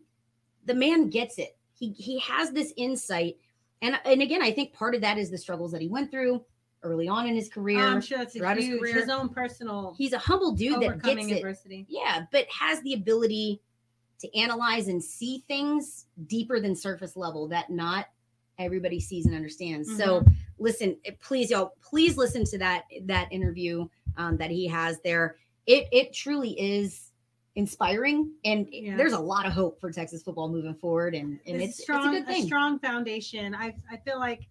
the 0.66 0.74
man 0.74 1.12
gets 1.12 1.38
it. 1.38 1.56
He 1.78 1.92
he 1.92 2.18
has 2.20 2.52
this 2.52 2.74
insight. 2.78 3.38
And, 3.84 4.00
and 4.06 4.24
again, 4.24 4.42
I 4.42 4.52
think 4.52 4.74
part 4.74 4.96
of 4.96 5.02
that 5.02 5.20
is 5.20 5.30
the 5.30 5.38
struggles 5.38 5.72
that 5.74 5.82
he 5.82 5.88
went 5.88 6.10
through 6.10 6.44
early 6.82 7.08
on 7.08 7.28
in 7.28 7.36
his 7.36 7.48
career. 7.48 7.80
I'm 7.80 8.02
sure 8.02 8.18
that's 8.18 8.34
throughout 8.34 8.58
his 8.58 8.80
career. 8.80 8.96
his 8.96 9.10
own 9.10 9.30
personal 9.30 9.94
He's 10.00 10.14
a 10.14 10.18
humble 10.18 10.54
dude 10.54 10.82
that 10.82 11.00
gets 11.04 11.08
overcoming 11.08 11.30
it. 11.30 11.86
Yeah, 11.90 12.26
but 12.32 12.48
has 12.50 12.82
the 12.82 12.96
ability 12.96 13.62
to 14.20 14.36
analyze 14.36 14.88
and 14.88 15.04
see 15.04 15.44
things 15.48 16.08
deeper 16.26 16.60
than 16.60 16.76
surface 16.76 17.16
level 17.16 17.48
that 17.50 17.70
not 17.70 18.08
everybody 18.58 19.00
sees 19.00 19.28
and 19.28 19.36
understands. 19.36 19.96
So 19.96 20.26
listen, 20.66 20.98
please, 21.22 21.52
y'all, 21.52 21.74
please 21.82 22.18
listen 22.18 22.44
to 22.46 22.58
that 22.58 22.84
that 23.04 23.32
interview 23.32 23.88
um, 24.18 24.36
that 24.38 24.50
he 24.52 24.68
has 24.68 25.00
there. 25.04 25.38
It 25.68 25.88
it 25.92 26.12
truly 26.14 26.60
is 26.60 27.12
inspiring, 27.56 28.32
and 28.44 28.68
Yeah. 28.70 28.98
there's 28.98 29.14
a 29.14 29.20
lot 29.20 29.46
of 29.46 29.54
hope 29.54 29.80
for 29.80 29.92
Texas 29.92 30.24
football 30.24 30.50
moving 30.50 30.76
forward, 30.76 31.16
and 31.16 31.40
and 31.46 31.62
it's, 31.62 31.76
it's, 31.76 31.84
strong, 31.84 32.08
it's 32.08 32.08
a 32.08 32.20
good 32.20 32.28
thing. 32.28 32.46
strong 32.46 32.80
foundation. 32.80 33.56
I 33.56 33.76
I 33.90 33.98
feel 33.98 34.20
like 34.20 34.42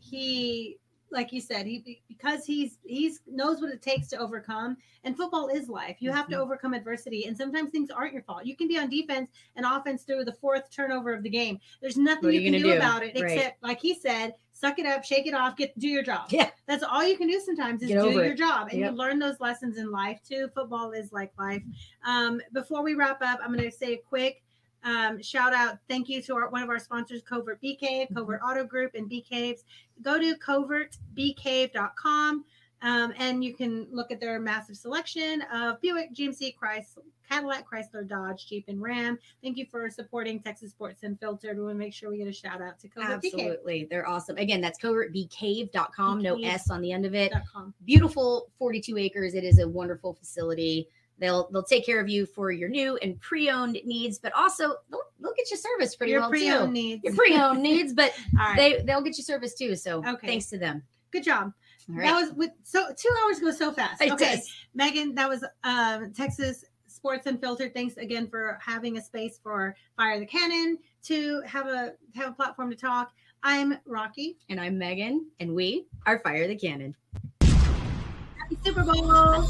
he, 0.00 0.78
like 1.12 1.32
you 1.32 1.40
said, 1.40 1.66
he 1.66 2.00
because 2.08 2.44
he's 2.44 2.78
he's 2.84 3.20
knows 3.26 3.60
what 3.60 3.70
it 3.70 3.82
takes 3.82 4.08
to 4.08 4.18
overcome. 4.18 4.76
And 5.04 5.16
football 5.16 5.48
is 5.48 5.68
life. 5.68 5.96
You 6.00 6.12
have 6.12 6.26
to 6.28 6.34
Mm-hmm. 6.34 6.42
overcome 6.42 6.74
adversity, 6.74 7.24
and 7.24 7.36
sometimes 7.36 7.70
things 7.70 7.90
aren't 7.90 8.12
your 8.12 8.22
fault. 8.22 8.44
You 8.44 8.54
can 8.56 8.68
be 8.68 8.78
on 8.78 8.88
defense 8.90 9.30
and 9.56 9.64
offense 9.66 10.02
through 10.02 10.24
the 10.24 10.32
fourth 10.34 10.70
turnover 10.70 11.12
of 11.14 11.22
the 11.22 11.30
game. 11.30 11.58
There's 11.80 11.96
nothing 11.96 12.32
you 12.32 12.40
you 12.40 12.50
can 12.52 12.60
do, 12.62 12.68
do? 12.70 12.76
about 12.76 13.02
it 13.02 13.14
Right. 13.20 13.32
except, 13.32 13.62
like 13.62 13.80
he 13.80 13.94
said, 13.94 14.34
suck 14.52 14.78
it 14.78 14.84
up, 14.86 15.02
shake 15.04 15.26
it 15.26 15.32
off, 15.34 15.56
get 15.56 15.76
do 15.78 15.88
your 15.88 16.02
job. 16.02 16.26
Yeah. 16.30 16.50
That's 16.66 16.82
all 16.84 17.02
you 17.06 17.16
can 17.16 17.28
do 17.28 17.40
sometimes 17.40 17.82
is 17.82 17.88
do 17.88 17.94
your 18.10 18.24
it. 18.24 18.36
job. 18.36 18.68
And 18.70 18.80
Yep. 18.80 18.92
you 18.92 18.96
learn 18.98 19.18
those 19.18 19.40
lessons 19.40 19.78
in 19.78 19.90
life 19.90 20.20
too. 20.22 20.48
Football 20.54 20.92
is 20.92 21.12
like 21.12 21.32
life. 21.38 21.62
Um, 22.04 22.40
before 22.52 22.82
we 22.82 22.94
wrap 22.94 23.22
up, 23.22 23.40
I'm 23.42 23.52
going 23.54 23.64
to 23.68 23.74
say 23.76 23.94
a 23.94 23.98
quick 23.98 24.42
um, 24.84 25.20
shout 25.22 25.52
out. 25.52 25.78
Thank 25.88 26.08
you 26.08 26.22
to 26.22 26.34
our, 26.34 26.48
one 26.50 26.62
of 26.62 26.68
our 26.68 26.78
sponsors, 26.78 27.22
Covert 27.22 27.60
Bee 27.60 27.76
Cave, 27.76 28.08
Covert 28.14 28.40
Auto 28.44 28.64
Group, 28.64 28.94
and 28.94 29.08
Bee 29.08 29.22
Caves. 29.22 29.64
Go 30.02 30.18
to 30.18 30.36
covertbeecave.com 30.36 32.44
um, 32.82 33.12
and 33.18 33.44
you 33.44 33.54
can 33.54 33.86
look 33.90 34.10
at 34.10 34.20
their 34.20 34.38
massive 34.40 34.76
selection 34.76 35.42
of 35.52 35.80
Buick, 35.80 36.14
GMC, 36.14 36.54
Chrysler, 36.56 37.02
Cadillac, 37.28 37.66
Chrysler, 37.70 38.08
Dodge, 38.08 38.46
Jeep, 38.46 38.64
and 38.68 38.80
Ram. 38.80 39.18
Thank 39.42 39.58
you 39.58 39.66
for 39.70 39.88
supporting 39.90 40.40
Texas 40.40 40.70
Sports 40.70 41.02
Unfiltered. 41.02 41.58
We 41.58 41.64
want 41.64 41.74
to 41.74 41.78
make 41.78 41.92
sure 41.92 42.10
we 42.10 42.18
get 42.18 42.26
a 42.26 42.32
shout 42.32 42.62
out 42.62 42.78
to 42.80 42.88
Covert. 42.88 43.22
Absolutely. 43.24 43.86
They're 43.90 44.08
awesome. 44.08 44.38
Again, 44.38 44.62
that's 44.62 44.78
covertbeecave.com. 44.78 46.22
No 46.22 46.40
S 46.42 46.70
on 46.70 46.80
the 46.80 46.90
end 46.90 47.04
of 47.04 47.14
it. 47.14 47.32
Com. 47.52 47.74
Beautiful 47.84 48.48
42 48.58 48.96
acres. 48.96 49.34
It 49.34 49.44
is 49.44 49.58
a 49.58 49.68
wonderful 49.68 50.14
facility. 50.14 50.88
They'll 51.20 51.48
they'll 51.52 51.62
take 51.62 51.84
care 51.86 52.00
of 52.00 52.08
you 52.08 52.24
for 52.26 52.50
your 52.50 52.68
new 52.68 52.96
and 52.96 53.20
pre-owned 53.20 53.78
needs, 53.84 54.18
but 54.18 54.32
also 54.34 54.74
they'll, 54.90 55.02
they'll 55.20 55.34
get 55.34 55.50
you 55.50 55.56
service 55.56 55.94
pretty 55.94 56.12
Your 56.12 56.20
well 56.22 56.30
pre-owned 56.30 56.68
too. 56.68 56.72
needs. 56.72 57.04
Your 57.04 57.14
pre-owned 57.14 57.62
needs, 57.70 57.92
but 57.92 58.12
right. 58.36 58.56
they 58.56 58.82
they'll 58.82 59.02
get 59.02 59.16
you 59.18 59.24
service 59.24 59.54
too. 59.54 59.76
So 59.76 60.02
Okay. 60.04 60.26
thanks 60.26 60.46
to 60.46 60.58
them. 60.58 60.82
Good 61.10 61.24
job. 61.24 61.52
All 61.90 61.96
That 61.96 62.14
was 62.14 62.32
with 62.34 62.50
so 62.62 62.86
two 62.96 63.10
hours 63.24 63.40
go 63.40 63.50
so 63.50 63.72
fast. 63.72 64.00
It 64.00 64.12
okay, 64.12 64.36
does. 64.36 64.50
Megan, 64.74 65.14
that 65.16 65.28
was 65.28 65.44
um, 65.64 66.12
Texas 66.12 66.64
Sports 66.86 67.26
Unfiltered. 67.26 67.74
Thanks 67.74 67.96
again 67.96 68.28
for 68.28 68.58
having 68.64 68.96
a 68.96 69.00
space 69.02 69.38
for 69.42 69.74
Fire 69.96 70.18
the 70.20 70.26
Cannon 70.26 70.78
to 71.04 71.42
have 71.46 71.66
a 71.66 71.94
have 72.14 72.30
a 72.30 72.32
platform 72.32 72.70
to 72.70 72.76
talk. 72.76 73.10
I'm 73.42 73.78
Rocky. 73.86 74.36
And 74.48 74.60
I'm 74.60 74.78
Megan, 74.78 75.26
and 75.40 75.54
we 75.54 75.86
are 76.06 76.18
Fire 76.20 76.46
the 76.46 76.56
Cannon. 76.56 76.94
Happy 77.42 78.56
Super 78.64 78.84
Bowl. 78.84 79.48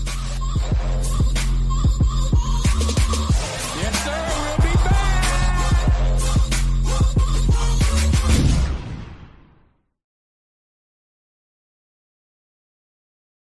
Sir. 4.05 4.49